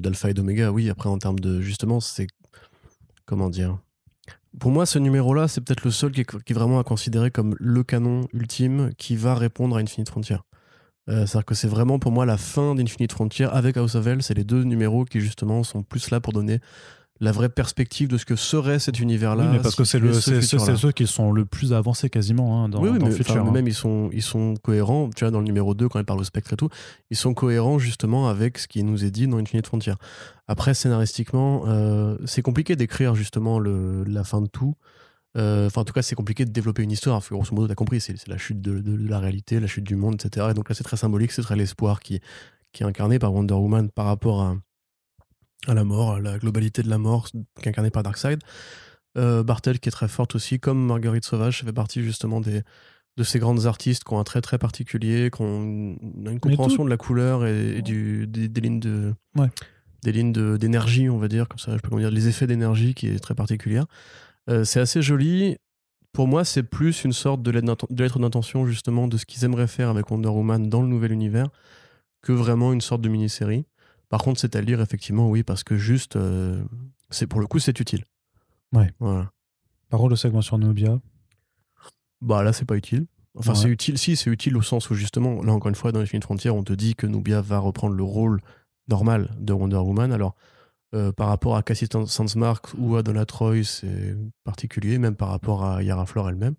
d'alpha 0.00 0.30
et 0.30 0.34
d'oméga, 0.34 0.72
oui. 0.72 0.90
Après, 0.90 1.08
en 1.08 1.18
termes 1.18 1.38
de 1.38 1.60
justement, 1.60 2.00
c'est 2.00 2.26
comment 3.26 3.48
dire. 3.50 3.78
Pour 4.58 4.70
moi, 4.70 4.86
ce 4.86 4.98
numéro-là, 4.98 5.48
c'est 5.48 5.60
peut-être 5.60 5.84
le 5.84 5.90
seul 5.90 6.12
qui 6.12 6.22
est, 6.22 6.52
vraiment 6.52 6.78
à 6.78 6.84
considérer 6.84 7.30
comme 7.30 7.54
le 7.58 7.82
canon 7.82 8.22
ultime 8.32 8.90
qui 8.96 9.16
va 9.16 9.34
répondre 9.34 9.76
à 9.76 9.80
Infinite 9.80 10.08
Frontier. 10.08 10.36
Euh, 11.08 11.26
C'est-à-dire 11.26 11.44
que 11.44 11.54
c'est 11.54 11.68
vraiment 11.68 11.98
pour 11.98 12.10
moi 12.10 12.26
la 12.26 12.36
fin 12.36 12.74
d'Infinite 12.74 13.12
Frontier 13.12 13.46
avec 13.46 13.76
House 13.76 13.94
of 13.94 14.06
L. 14.06 14.22
C'est 14.22 14.34
les 14.34 14.44
deux 14.44 14.64
numéros 14.64 15.04
qui 15.04 15.20
justement 15.20 15.62
sont 15.62 15.82
plus 15.82 16.10
là 16.10 16.20
pour 16.20 16.32
donner 16.32 16.60
la 17.20 17.32
vraie 17.32 17.48
perspective 17.48 18.08
de 18.08 18.18
ce 18.18 18.24
que 18.26 18.36
serait 18.36 18.78
cet 18.78 19.00
univers-là. 19.00 19.44
oui, 19.44 19.50
mais 19.52 19.58
parce 19.62 19.74
que 19.74 19.84
c'est 19.84 19.98
ce 20.12 20.76
ceux 20.76 20.92
qui 20.92 21.06
sont 21.06 21.32
le 21.32 21.44
plus 21.46 21.72
avancés 21.72 22.10
quasiment 22.10 22.62
hein, 22.64 22.68
dans, 22.68 22.82
oui, 22.82 22.90
oui, 22.90 22.98
dans 22.98 23.06
mais, 23.06 23.10
le 23.12 23.16
futur. 23.16 23.36
hein. 23.46 23.50
même 23.50 23.66
ils 23.66 23.74
sont, 23.74 24.10
ils 24.12 24.22
sont 24.22 24.54
cohérents, 24.62 25.08
tu 25.14 25.24
vois, 25.24 25.30
dans 25.30 25.38
le 25.40 25.46
numéro 25.46 25.74
2, 25.74 25.88
quand 25.88 25.98
ils 25.98 26.04
parlent 26.04 26.20
au 26.20 26.24
spectre 26.24 26.52
et 26.52 26.56
tout, 26.56 26.68
ils 27.10 27.16
sont 27.16 27.32
cohérents 27.32 27.78
justement 27.78 28.28
avec 28.28 28.58
ce 28.58 28.68
qui 28.68 28.82
nous 28.84 29.04
est 29.04 29.10
dit 29.10 29.26
dans 29.26 29.38
Infinite 29.38 29.66
Frontier. 29.66 29.94
Après, 30.46 30.74
scénaristiquement, 30.74 31.64
euh, 31.66 32.16
c'est 32.26 32.42
compliqué 32.42 32.76
d'écrire 32.76 33.14
justement 33.14 33.58
le, 33.58 34.04
la 34.04 34.22
fin 34.24 34.40
de 34.42 34.46
tout. 34.48 34.74
Euh, 35.36 35.66
Enfin, 35.66 35.80
en 35.82 35.84
tout 35.84 35.92
cas, 35.92 36.02
c'est 36.02 36.14
compliqué 36.14 36.44
de 36.44 36.50
développer 36.50 36.82
une 36.82 36.90
histoire. 36.92 37.16
Parce 37.16 37.28
que, 37.28 37.34
grosso 37.34 37.54
modo, 37.54 37.68
t'as 37.68 37.74
compris, 37.74 38.00
c'est 38.00 38.16
c'est 38.16 38.28
la 38.28 38.38
chute 38.38 38.60
de, 38.60 38.78
de- 38.80 38.96
de 38.96 39.08
la 39.08 39.18
réalité, 39.18 39.60
la 39.60 39.66
chute 39.66 39.84
du 39.84 39.96
monde, 39.96 40.14
etc. 40.14 40.46
Et 40.50 40.54
donc 40.54 40.68
là, 40.68 40.74
c'est 40.74 40.84
très 40.84 40.96
symbolique, 40.96 41.32
c'est 41.32 41.42
très 41.42 41.56
l'espoir 41.56 42.00
qui, 42.00 42.20
qui 42.72 42.82
est 42.82 42.86
incarné 42.86 43.18
par 43.18 43.34
Wonder 43.34 43.54
Woman 43.54 43.90
par 43.90 44.06
rapport 44.06 44.40
à, 44.42 44.56
à 45.66 45.74
la 45.74 45.84
mort, 45.84 46.14
à 46.14 46.20
la 46.20 46.38
globalité 46.38 46.82
de 46.82 46.88
la 46.90 46.98
mort, 46.98 47.28
qui 47.30 47.38
est 47.64 47.68
incarnée 47.68 47.90
par 47.90 48.02
Darkseid. 48.02 48.40
Euh, 49.18 49.42
Bartel, 49.42 49.78
qui 49.80 49.88
est 49.88 49.92
très 49.92 50.08
forte 50.08 50.34
aussi, 50.34 50.60
comme 50.60 50.84
Marguerite 50.86 51.24
Sauvage, 51.24 51.60
ça 51.60 51.64
fait 51.66 51.72
partie 51.72 52.02
justement 52.02 52.40
des, 52.40 52.62
de 53.16 53.22
ces 53.24 53.38
grandes 53.38 53.66
artistes 53.66 54.04
qui 54.04 54.12
ont 54.12 54.18
un 54.18 54.24
trait 54.24 54.42
très 54.42 54.58
particulier, 54.58 55.30
qui 55.34 55.40
ont 55.42 55.62
une, 55.62 56.38
compréhension 56.40 56.84
de 56.84 56.90
la 56.90 56.96
couleur 56.98 57.46
et, 57.46 57.78
et 57.78 57.82
du, 57.82 58.26
des, 58.26 58.48
des 58.48 58.60
lignes 58.60 58.80
de 58.80 59.14
Ouais. 59.36 59.48
des 60.02 60.12
lignes 60.12 60.32
de- 60.32 60.56
d'énergie, 60.58 61.08
on 61.08 61.16
va 61.18 61.28
dire, 61.28 61.48
comme 61.48 61.58
ça, 61.58 61.72
je 61.76 61.80
peux 61.80 61.88
comment 61.88 62.00
dire, 62.00 62.10
les 62.10 62.28
effets 62.28 62.46
d'énergie 62.46 62.94
qui 62.94 63.06
est 63.08 63.18
très 63.18 63.34
particulière. 63.34 63.86
Euh, 64.50 64.64
c'est 64.64 64.80
assez 64.80 65.00
joli. 65.02 65.56
Pour 66.12 66.28
moi, 66.28 66.44
c'est 66.44 66.62
plus 66.62 67.04
une 67.04 67.12
sorte 67.12 67.42
de 67.42 67.50
lettre 67.50 68.18
d'intention 68.18 68.66
justement 68.66 69.08
de 69.08 69.16
ce 69.18 69.26
qu'ils 69.26 69.44
aimeraient 69.44 69.66
faire 69.66 69.88
avec 69.90 70.10
Wonder 70.10 70.28
Woman 70.28 70.68
dans 70.68 70.80
le 70.82 70.88
nouvel 70.88 71.12
univers 71.12 71.48
que 72.22 72.32
vraiment 72.32 72.72
une 72.72 72.80
sorte 72.80 73.00
de 73.02 73.08
mini-série. 73.08 73.64
Par 74.08 74.22
contre, 74.22 74.40
c'est 74.40 74.54
à 74.56 74.60
lire 74.60 74.80
effectivement, 74.80 75.28
oui, 75.28 75.42
parce 75.42 75.64
que 75.64 75.76
juste, 75.76 76.16
euh, 76.16 76.62
c'est 77.10 77.26
pour 77.26 77.40
le 77.40 77.46
coup, 77.46 77.58
c'est 77.58 77.78
utile. 77.80 78.04
Ouais. 78.72 78.92
Voilà. 79.00 79.30
Parole 79.90 80.10
de 80.10 80.16
segment 80.16 80.42
sur 80.42 80.58
Nubia? 80.58 80.98
Bah 82.20 82.42
là, 82.42 82.52
c'est 82.52 82.64
pas 82.64 82.76
utile. 82.76 83.06
Enfin, 83.38 83.52
Ouais. 83.52 83.58
c'est 83.58 83.68
utile, 83.68 83.98
si, 83.98 84.16
c'est 84.16 84.30
utile 84.30 84.56
au 84.56 84.62
sens 84.62 84.88
où 84.90 84.94
justement, 84.94 85.42
là 85.42 85.52
encore 85.52 85.68
une 85.68 85.74
fois, 85.74 85.92
dans 85.92 86.00
Infinite 86.00 86.24
Frontier, 86.24 86.50
on 86.50 86.62
te 86.62 86.72
dit 86.72 86.94
que 86.94 87.06
Nubia 87.06 87.40
va 87.42 87.58
reprendre 87.58 87.94
le 87.94 88.02
rôle 88.02 88.40
normal 88.88 89.30
de 89.38 89.52
Wonder 89.52 89.76
Woman. 89.76 90.12
Alors, 90.12 90.34
euh, 90.94 91.12
par 91.12 91.28
rapport 91.28 91.56
à 91.56 91.62
Cassie 91.62 91.88
Sandsmark 92.06 92.68
ou 92.78 92.96
à 92.96 93.02
Donna 93.02 93.26
Troy, 93.26 93.62
c'est 93.64 94.16
particulier, 94.44 94.98
même 94.98 95.16
par 95.16 95.28
rapport 95.28 95.64
à 95.64 95.82
Yara 95.82 96.06
Flor 96.06 96.30
elle-même. 96.30 96.54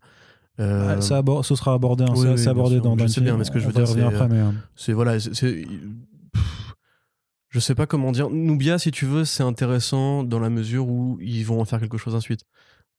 Euh, 0.59 0.95
Ah, 0.97 1.01
ça 1.01 1.21
ce 1.43 1.55
sera 1.55 1.73
abordé, 1.73 2.03
hein, 2.03 2.13
oui, 2.15 2.27
oui, 2.27 2.47
abordé 2.47 2.75
sûr. 2.75 2.83
dans 2.83 2.93
Je 2.95 3.03
dans 3.03 3.07
sais 3.07 3.21
bien, 3.21 3.37
mais 3.37 3.43
ce 3.43 3.51
que 3.51 3.59
je 3.59 3.67
veux 3.67 3.73
dire, 3.73 3.87
c'est, 3.87 4.01
après, 4.01 4.27
mais, 4.27 4.39
euh, 4.39 4.51
c'est 4.75 4.93
voilà, 4.93 5.19
c'est- 5.19 5.65
je 7.49 7.59
sais 7.59 7.75
pas 7.75 7.85
comment 7.85 8.11
dire. 8.11 8.29
Nubia, 8.29 8.77
si 8.77 8.91
tu 8.91 9.05
veux, 9.05 9.25
c'est 9.25 9.43
intéressant 9.43 10.23
dans 10.23 10.39
la 10.39 10.49
mesure 10.49 10.87
où 10.87 11.17
ils 11.21 11.43
vont 11.43 11.61
en 11.61 11.65
faire 11.65 11.79
quelque 11.79 11.97
chose 11.97 12.15
ensuite. 12.15 12.41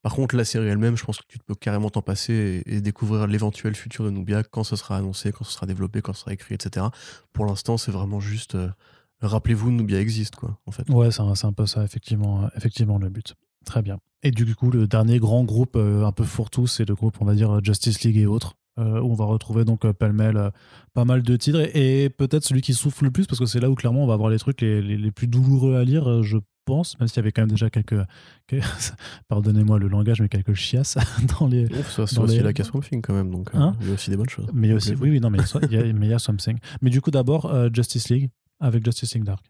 Par 0.03 0.15
contre, 0.15 0.37
la 0.37 0.45
série 0.45 0.69
elle-même, 0.69 0.97
je 0.97 1.05
pense 1.05 1.19
que 1.19 1.27
tu 1.27 1.39
peux 1.39 1.55
carrément 1.55 1.91
t'en 1.91 2.03
passer 2.03 2.63
et, 2.67 2.81
découvrir 2.81 3.27
l'éventuel 3.27 3.75
futur 3.75 4.05
de 4.05 4.11
Nubia 4.11 4.45
quand 4.45 4.63
ce 4.63 4.77
sera 4.77 4.97
annoncé, 4.97 5.33
quand 5.33 5.45
ce 5.45 5.53
sera 5.53 5.67
développé, 5.67 6.03
quand 6.03 6.13
ce 6.13 6.21
sera 6.21 6.33
écrit, 6.33 6.55
etc. 6.55 6.87
Pour 7.33 7.47
l'instant, 7.47 7.77
c'est 7.77 7.91
vraiment 7.91 8.21
juste. 8.21 8.55
euh, 8.55 8.69
Rappelez-vous, 9.21 9.73
Nubia 9.73 10.01
existe, 10.01 10.37
quoi, 10.37 10.61
en 10.67 10.71
fait. 10.71 10.89
Ouais, 10.89 11.11
c'est 11.11 11.23
un, 11.23 11.35
c'est 11.35 11.47
un 11.47 11.53
peu 11.53 11.67
ça, 11.67 11.83
effectivement, 11.83 12.45
euh, 12.45 12.49
effectivement, 12.57 12.99
le 12.99 13.09
but. 13.09 13.35
Très 13.65 13.83
bien. 13.83 13.99
Et 14.23 14.31
du 14.31 14.55
coup, 14.55 14.71
le 14.71 14.87
dernier 14.87 15.19
grand 15.19 15.43
groupe 15.43 15.75
euh, 15.75 16.05
un 16.05 16.13
peu 16.13 16.25
fourre-tout, 16.25 16.69
c'est 16.69 16.89
le 16.89 16.95
groupe, 16.95 17.17
on 17.21 17.25
va 17.25 17.35
dire, 17.35 17.59
Justice 17.65 18.03
League 18.03 18.17
et 18.17 18.27
autres, 18.27 18.55
euh, 18.79 19.01
où 19.01 19.11
on 19.13 19.15
va 19.15 19.25
retrouver 19.25 19.65
donc 19.65 19.85
euh, 19.85 19.93
pêle-mêle 19.93 20.37
euh, 20.37 20.51
pas 20.95 21.05
mal 21.05 21.23
de 21.23 21.37
titres, 21.37 21.61
et, 21.77 22.05
et 22.05 22.11
peut-être 22.11 22.45
celui 22.45 22.61
qui 22.63 22.75
souffle 22.75 23.05
le 23.05 23.11
plus, 23.11 23.27
parce 23.27 23.39
que 23.39 23.47
c'est 23.47 23.61
là 23.61 23.69
où 23.71 23.75
clairement 23.75 24.05
on 24.05 24.07
va 24.07 24.15
avoir 24.15 24.31
les 24.31 24.39
trucs 24.39 24.61
les, 24.61 24.81
les- 24.83 24.97
les 24.97 25.11
plus 25.11 25.27
douloureux 25.27 25.77
à 25.77 25.85
lire, 25.85 26.09
euh, 26.09 26.23
je 26.23 26.39
pense, 26.65 26.99
même 27.01 27.09
s'il 27.09 27.17
y 27.17 27.21
avait 27.21 27.33
quand 27.33 27.43
même 27.43 27.51
déjà 27.51 27.71
quelques, 27.71 27.97
quelques- 28.47 28.65
pardonnez-moi 29.29 29.79
le 29.79 29.89
langage, 29.89 30.21
mais 30.21 30.29
quelques 30.29 30.55
chiasses 30.55 30.97
dans 31.41 31.47
les... 31.47 31.65
Ouf, 31.67 31.91
ça, 31.91 32.07
c'est 32.07 32.19
aussi 32.19 32.37
les- 32.37 32.43
la 32.43 32.53
casse 32.53 32.71
quand 32.71 33.13
même, 33.15 33.31
donc 33.31 33.51
Hein 33.55 33.75
il 33.81 33.89
y 33.89 33.91
a 33.91 33.95
aussi 33.95 34.11
des 34.11 34.17
bonnes 34.17 34.29
choses. 34.29 34.47
Mais 34.53 34.69
il 34.69 34.71
y 34.71 34.73
a 34.73 34.77
aussi, 34.77 34.95
oui, 34.95 35.11
oui, 35.11 35.21
non, 35.21 35.31
mais 35.31 35.39
il 35.39 35.73
y 35.73 35.77
a- 35.79 35.93
mais 35.93 36.07
il 36.07 36.11
y 36.11 36.15
a 36.15 36.19
something. 36.19 36.59
Mais 36.83 36.91
du 36.91 37.01
coup, 37.01 37.11
d'abord, 37.11 37.53
Justice 37.73 38.09
League, 38.11 38.31
avec 38.61 38.85
Justice 38.85 39.15
League 39.15 39.25
Dark. 39.25 39.45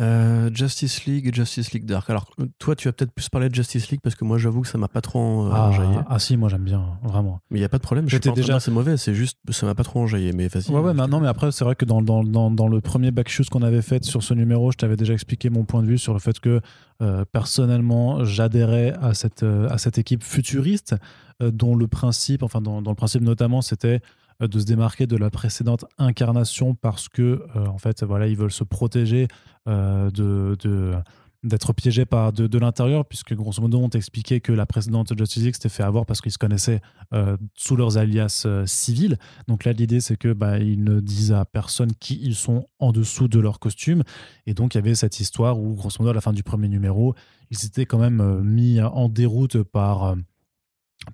Euh, 0.00 0.48
Justice 0.54 1.04
League 1.04 1.26
et 1.26 1.32
Justice 1.32 1.72
League 1.72 1.84
Dark. 1.84 2.08
Alors, 2.08 2.30
toi, 2.58 2.74
tu 2.74 2.88
vas 2.88 2.92
peut-être 2.92 3.12
plus 3.12 3.28
parler 3.28 3.50
de 3.50 3.54
Justice 3.54 3.90
League 3.90 4.00
parce 4.02 4.14
que 4.14 4.24
moi, 4.24 4.38
j'avoue 4.38 4.62
que 4.62 4.68
ça 4.68 4.78
m'a 4.78 4.88
pas 4.88 5.02
trop 5.02 5.46
euh, 5.46 5.52
enjaillé. 5.52 5.98
ah, 6.08 6.18
si, 6.18 6.36
moi 6.38 6.48
j'aime 6.48 6.64
bien, 6.64 6.98
vraiment. 7.02 7.40
Mais 7.50 7.58
il 7.58 7.62
y 7.62 7.64
a 7.64 7.68
pas 7.68 7.76
de 7.76 7.82
problème, 7.82 8.08
J'étais 8.08 8.32
déjà- 8.32 8.60
c'est 8.60 8.70
mauvais, 8.70 8.96
c'est 8.96 9.14
juste 9.14 9.38
ça 9.50 9.66
m'a 9.66 9.74
pas 9.74 9.84
trop 9.84 10.00
enjaillé. 10.00 10.32
Mais 10.32 10.48
vas-y. 10.48 10.70
Ouais, 10.70 10.80
ouais, 10.80 10.94
mais, 10.94 11.06
non, 11.06 11.20
mais 11.20 11.28
après, 11.28 11.52
c'est 11.52 11.64
vrai 11.64 11.74
que 11.74 11.84
dans, 11.84 12.00
dans, 12.00 12.24
dans, 12.24 12.50
dans 12.50 12.68
le 12.68 12.80
premier 12.80 13.10
backshoot 13.10 13.48
qu'on 13.50 13.62
avait 13.62 13.82
fait 13.82 14.02
sur 14.04 14.22
ce 14.22 14.32
numéro, 14.32 14.72
je 14.72 14.78
t'avais 14.78 14.96
déjà 14.96 15.12
expliqué 15.12 15.50
mon 15.50 15.64
point 15.64 15.82
de 15.82 15.88
vue 15.88 15.98
sur 15.98 16.14
le 16.14 16.18
fait 16.18 16.40
que 16.40 16.60
euh, 17.02 17.24
personnellement, 17.30 18.24
j'adhérais 18.24 18.94
à 19.02 19.12
cette, 19.12 19.42
euh, 19.42 19.68
à 19.68 19.76
cette 19.76 19.98
équipe 19.98 20.22
futuriste, 20.24 20.94
dont 21.40 21.74
le 21.74 21.88
principe, 21.88 22.42
enfin, 22.42 22.60
dans, 22.60 22.80
le 22.80 22.94
principe 22.94 23.22
notamment, 23.22 23.62
c'était 23.62 24.00
de 24.40 24.58
se 24.58 24.64
démarquer 24.64 25.06
de 25.06 25.16
la 25.16 25.30
précédente 25.30 25.84
incarnation 25.98 26.74
parce 26.74 27.08
que, 27.08 27.44
euh, 27.56 27.66
en 27.66 27.78
fait, 27.78 28.02
voilà, 28.04 28.26
ils 28.26 28.36
veulent 28.36 28.52
se 28.52 28.64
protéger 28.64 29.28
euh, 29.68 30.10
de. 30.10 30.56
de 30.60 30.94
d'être 31.42 31.72
piégés 31.72 32.04
par 32.04 32.34
de, 32.34 32.46
de 32.46 32.58
l'intérieur 32.58 33.06
puisque 33.06 33.32
grosso 33.32 33.62
modo 33.62 33.78
on 33.78 33.88
t'expliquait 33.88 34.40
que 34.40 34.52
la 34.52 34.66
précédente 34.66 35.16
Justice 35.16 35.42
League 35.42 35.54
s'était 35.54 35.70
fait 35.70 35.82
avoir 35.82 36.04
parce 36.04 36.20
qu'ils 36.20 36.32
se 36.32 36.36
connaissaient 36.36 36.82
euh, 37.14 37.38
sous 37.54 37.76
leurs 37.76 37.96
alias 37.96 38.42
euh, 38.44 38.66
civils 38.66 39.16
donc 39.50 39.64
là, 39.64 39.72
l'idée, 39.72 39.98
c'est 39.98 40.16
que 40.16 40.32
bah, 40.32 40.58
ils 40.58 40.84
ne 40.84 41.00
disent 41.00 41.32
à 41.32 41.44
personne 41.44 41.92
qui 41.98 42.20
ils 42.22 42.36
sont 42.36 42.68
en 42.78 42.92
dessous 42.92 43.26
de 43.26 43.40
leur 43.40 43.58
costume. 43.58 44.04
Et 44.46 44.54
donc, 44.54 44.74
il 44.74 44.78
y 44.78 44.80
avait 44.80 44.94
cette 44.94 45.18
histoire 45.18 45.58
où, 45.58 45.74
grosso 45.74 45.96
modo, 45.98 46.10
à 46.10 46.14
la 46.14 46.20
fin 46.20 46.32
du 46.32 46.44
premier 46.44 46.68
numéro, 46.68 47.16
ils 47.50 47.66
étaient 47.66 47.84
quand 47.84 47.98
même 47.98 48.20
euh, 48.20 48.40
mis 48.42 48.80
en 48.80 49.08
déroute 49.08 49.62
par, 49.64 50.04
euh, 50.04 50.16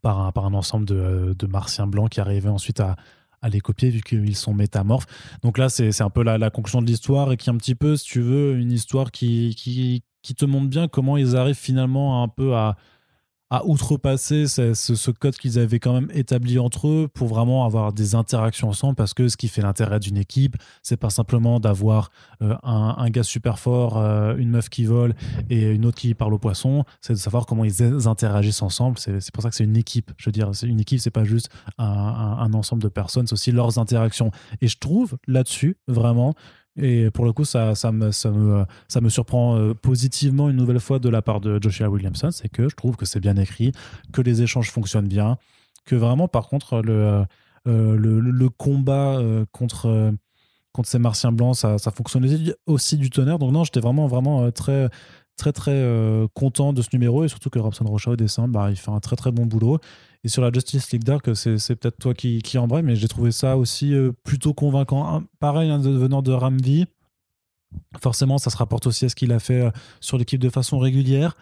par, 0.03 0.21
un, 0.21 0.33
par 0.33 0.45
un 0.45 0.53
ensemble 0.53 0.85
de, 0.85 0.97
euh, 0.97 1.35
de 1.35 1.47
martiens 1.47 1.87
blancs 1.87 2.11
qui 2.11 2.21
arrivaient 2.21 2.51
ensuite 2.51 2.81
à, 2.81 2.97
à 3.43 3.49
les 3.49 3.61
copier 3.61 3.91
vu 3.91 4.01
qu'ils 4.01 4.37
sont 4.37 4.55
métamorphes. 4.55 5.07
Donc 5.43 5.59
là, 5.59 5.69
c'est 5.69 6.01
un 6.01 6.11
peu 6.11 6.23
la, 6.23 6.39
la 6.39 6.51
conclusion 6.51 6.83
de 6.83 6.87
l'histoire 6.87 7.33
et 7.33 7.37
qui 7.37 7.49
est 7.49 7.53
un 7.53 7.57
petit 7.57 7.75
peu, 7.75 7.97
si 7.97 8.05
tu 8.05 8.21
veux, 8.21 8.57
une 8.57 8.73
histoire 8.73 9.11
qui, 9.11 9.55
qui, 9.57 10.03
qui 10.23 10.35
te 10.35 10.45
montre 10.45 10.69
bien 10.69 10.89
comment 10.89 11.17
ils 11.17 11.37
arrivent 11.37 11.55
finalement 11.55 12.23
un 12.23 12.29
peu 12.29 12.55
à 12.55 12.77
à 13.51 13.65
outrepasser 13.65 14.47
ce, 14.47 15.11
code 15.13 15.37
qu'ils 15.37 15.59
avaient 15.59 15.79
quand 15.79 15.93
même 15.93 16.11
établi 16.13 16.59
entre 16.59 16.89
eux 16.89 17.09
pour 17.13 17.29
vraiment 17.29 17.65
avoir 17.65 17.93
des 17.93 18.15
interactions 18.17 18.69
ensemble 18.69 18.97
parce 18.97 19.15
que 19.15 19.29
ce 19.29 19.37
qui 19.37 19.49
fait 19.49 19.63
l'intérêt 19.63 20.01
d'une 20.01 20.17
équipe, 20.17 20.57
c'est 20.83 20.97
pas 20.97 21.11
simplement 21.11 21.61
d'avoir 21.61 22.11
euh, 22.43 22.57
un, 22.65 23.09
gars 23.11 23.23
super 23.23 23.59
fort, 23.59 23.99
euh, 23.99 24.37
une 24.37 24.51
meuf 24.51 24.69
qui 24.69 24.85
vole 24.85 25.15
et 25.49 25.71
une 25.71 25.87
autre 25.87 25.99
qui 25.99 26.15
parle 26.15 26.35
au 26.35 26.39
poisson, 26.39 26.85
c'est 27.01 27.13
de 27.13 27.19
savoir 27.19 27.47
comment 27.47 27.65
ils 27.65 28.09
interagissent 28.09 28.63
ensemble. 28.63 28.99
C'est 28.99 29.33
pour 29.33 29.43
ça 29.43 29.51
que 29.51 29.55
c'est 29.55 29.65
une 29.65 29.77
équipe. 29.77 30.11
Je 30.17 30.27
veux 30.27 30.33
dire, 30.33 30.51
c'est 30.53 30.67
une 30.67 30.81
équipe, 30.81 30.99
c'est 30.99 31.11
pas 31.11 31.25
juste 31.25 31.49
un 31.79 32.53
ensemble 32.53 32.83
de 32.83 32.89
personnes, 32.89 33.27
c'est 33.27 33.35
aussi 33.35 33.53
leurs 33.53 33.79
interactions. 33.79 34.33
Et 34.61 34.67
je 34.67 34.79
trouve 34.79 35.17
là-dessus 35.27 35.77
vraiment 35.87 36.35
et 36.77 37.11
pour 37.11 37.25
le 37.25 37.33
coup, 37.33 37.45
ça, 37.45 37.73
me, 37.93 38.11
surprend 39.09 39.57
euh, 39.57 39.75
positivement 39.75 40.51
une 40.51 40.57
nouvelle 40.57 40.81
fois 40.81 40.99
de 40.99 41.09
la 41.09 41.23
part 41.23 41.41
de 41.41 41.59
Joshua 41.63 41.89
Williamson, 41.89 42.31
c'est 42.31 42.49
que 42.49 42.69
je 42.69 42.77
trouve 42.77 42.97
que 42.97 43.07
c'est 43.07 43.21
bien 43.21 43.37
écrit, 43.37 43.73
que 44.13 44.21
les 44.21 44.43
échanges 44.43 44.71
fonctionnent 44.71 45.09
bien, 45.09 45.39
que 45.87 45.97
vraiment, 45.97 46.29
par 46.29 46.49
contre, 46.49 46.83
le, 46.83 47.25
euh, 47.67 48.49
combat 48.59 49.19
euh, 49.19 49.47
contre, 49.53 50.13
contre 50.73 50.89
ces 50.89 50.99
martiens 50.99 51.33
blancs, 51.33 51.57
ça, 51.57 51.79
ça 51.79 51.91
fonctionne 51.91 52.29
aussi 52.67 52.99
du 52.99 53.09
tonnerre. 53.09 53.39
Donc 53.39 53.53
non, 53.53 53.65
j'étais 53.65 53.81
vraiment, 53.81 54.07
vraiment 54.07 54.51
très, 54.51 54.91
très, 55.39 55.53
très 55.53 55.83
content 56.35 56.75
de 56.75 56.83
ce 56.83 56.89
numéro 56.93 57.25
et 57.25 57.29
surtout 57.29 57.49
que 57.49 57.59
Robson 57.59 57.85
Rocha 57.85 58.11
au 58.11 58.17
dessin, 58.17 58.49
bah, 58.49 58.71
il 58.71 58.77
fait 58.77 58.91
un 58.91 59.01
très, 59.01 59.17
très 59.17 59.33
bon 59.33 59.47
boulot. 59.47 59.79
Et 60.25 60.29
sur 60.29 60.43
la 60.43 60.51
Justice 60.53 60.91
League 60.93 61.05
Dark, 61.05 61.29
c'est 61.35 61.77
peut-être 61.77 61.99
toi 61.99 62.15
qui, 62.15 62.43
qui 62.43 62.59
en 62.59 62.67
mais 62.67 62.97
j'ai 62.97 63.09
trouvé 63.09 63.31
ça 63.33 63.57
aussi 63.57 63.95
euh, 63.95 64.13
plutôt 64.25 64.55
convaincant. 64.55 65.23
pareil, 65.39 65.71
hein, 65.71 65.79
venant 65.79 66.23
de 66.23 66.33
Ramvi, 66.33 66.87
forcément, 68.01 68.39
ça 68.39 68.51
se 68.51 68.57
rapporte 68.57 68.87
aussi 68.87 69.05
à 69.05 69.09
ce 69.09 69.15
qu'il 69.15 69.33
a 69.33 69.39
fait 69.39 69.63
euh, 69.63 69.71
sur 70.01 70.19
l'équipe 70.19 70.41
de 70.41 70.51
façon 70.51 70.79
régulière. 70.79 71.37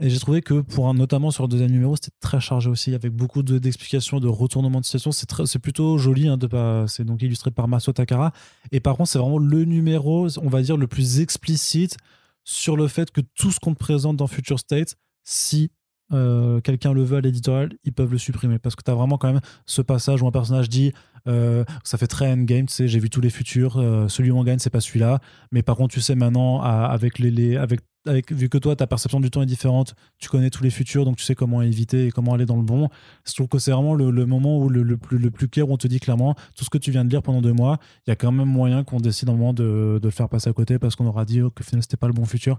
Et 0.00 0.10
j'ai 0.10 0.20
trouvé 0.20 0.42
que, 0.42 0.60
pour 0.60 0.88
un, 0.88 0.94
notamment 0.94 1.32
sur 1.32 1.42
le 1.42 1.48
deuxième 1.48 1.72
numéro, 1.72 1.96
c'était 1.96 2.16
très 2.20 2.38
chargé 2.38 2.70
aussi, 2.70 2.94
avec 2.94 3.12
beaucoup 3.12 3.42
d'explications, 3.42 4.20
de, 4.20 4.28
retournements 4.28 4.78
de 4.78 4.84
situation. 4.84 5.10
C'est 5.10 5.58
plutôt 5.58 5.98
joli, 5.98 6.28
hein, 6.28 6.38
c'est 6.86 7.04
donc 7.04 7.20
illustré 7.20 7.50
par 7.50 7.66
Maso 7.66 7.92
Takara. 7.92 8.32
Et 8.70 8.78
par 8.78 8.96
contre, 8.96 9.10
c'est 9.10 9.18
vraiment 9.18 9.38
le 9.38 9.64
numéro, 9.64 10.28
on 10.38 10.48
va 10.48 10.62
dire, 10.62 10.76
le 10.76 10.86
plus 10.86 11.18
explicite 11.18 11.96
sur 12.44 12.76
le 12.76 12.86
fait 12.86 13.10
que 13.10 13.20
tout 13.34 13.50
ce 13.50 13.58
qu'on 13.58 13.74
te 13.74 13.78
présente 13.78 14.16
dans 14.16 14.28
Future 14.28 14.60
State, 14.60 14.94
si 15.24 15.70
euh, 16.12 16.60
quelqu'un 16.60 16.92
le 16.92 17.02
veut 17.02 17.18
à 17.18 17.20
l'éditorial, 17.20 17.70
ils 17.84 17.92
peuvent 17.92 18.12
le 18.12 18.18
supprimer. 18.18 18.58
Parce 18.58 18.76
que 18.76 18.82
tu 18.82 18.90
as 18.90 18.94
vraiment 18.94 19.18
quand 19.18 19.32
même 19.32 19.40
ce 19.66 19.82
passage 19.82 20.22
où 20.22 20.26
un 20.26 20.30
personnage 20.30 20.68
dit 20.68 20.92
euh, 21.26 21.64
ça 21.84 21.98
fait 21.98 22.06
très 22.06 22.30
endgame, 22.30 22.66
tu 22.66 22.74
sais, 22.74 22.88
j'ai 22.88 22.98
vu 22.98 23.10
tous 23.10 23.20
les 23.20 23.30
futurs, 23.30 23.76
euh, 23.76 24.08
celui 24.08 24.30
où 24.30 24.38
on 24.38 24.44
gagne, 24.44 24.58
c'est 24.58 24.70
pas 24.70 24.80
celui-là. 24.80 25.20
Mais 25.52 25.62
par 25.62 25.76
contre, 25.76 25.92
tu 25.94 26.00
sais 26.00 26.14
maintenant, 26.14 26.60
avec 26.60 27.18
les, 27.18 27.56
avec, 27.56 27.80
avec, 28.06 28.32
vu 28.32 28.48
que 28.48 28.56
toi, 28.56 28.74
ta 28.76 28.86
perception 28.86 29.20
du 29.20 29.30
temps 29.30 29.42
est 29.42 29.46
différente, 29.46 29.94
tu 30.18 30.28
connais 30.28 30.48
tous 30.48 30.62
les 30.62 30.70
futurs, 30.70 31.04
donc 31.04 31.16
tu 31.16 31.24
sais 31.24 31.34
comment 31.34 31.60
éviter 31.60 32.06
et 32.06 32.10
comment 32.10 32.32
aller 32.32 32.46
dans 32.46 32.56
le 32.56 32.62
bon. 32.62 32.88
Je 33.26 33.34
trouve 33.34 33.48
que 33.48 33.58
c'est 33.58 33.72
vraiment 33.72 33.94
le, 33.94 34.10
moment 34.24 34.58
où 34.58 34.70
le, 34.70 34.96
plus, 34.96 35.18
le 35.18 35.30
plus 35.30 35.48
clair 35.48 35.68
où 35.68 35.72
on 35.74 35.76
te 35.76 35.88
dit 35.88 36.00
clairement 36.00 36.34
tout 36.56 36.64
ce 36.64 36.70
que 36.70 36.78
tu 36.78 36.90
viens 36.90 37.04
de 37.04 37.10
lire 37.10 37.22
pendant 37.22 37.42
deux 37.42 37.52
mois, 37.52 37.78
il 38.06 38.10
y 38.10 38.12
a 38.12 38.16
quand 38.16 38.32
même 38.32 38.48
moyen 38.48 38.84
qu'on 38.84 39.00
décide 39.00 39.28
un 39.28 39.32
moment 39.32 39.52
de, 39.52 39.98
de, 40.00 40.06
le 40.06 40.10
faire 40.10 40.28
passer 40.28 40.48
à 40.48 40.52
côté 40.54 40.78
parce 40.78 40.96
qu'on 40.96 41.06
aura 41.06 41.26
dit 41.26 41.42
oh, 41.42 41.50
que 41.50 41.62
finalement 41.62 41.82
c'était 41.82 41.98
pas 41.98 42.06
le 42.06 42.14
bon 42.14 42.24
futur. 42.24 42.58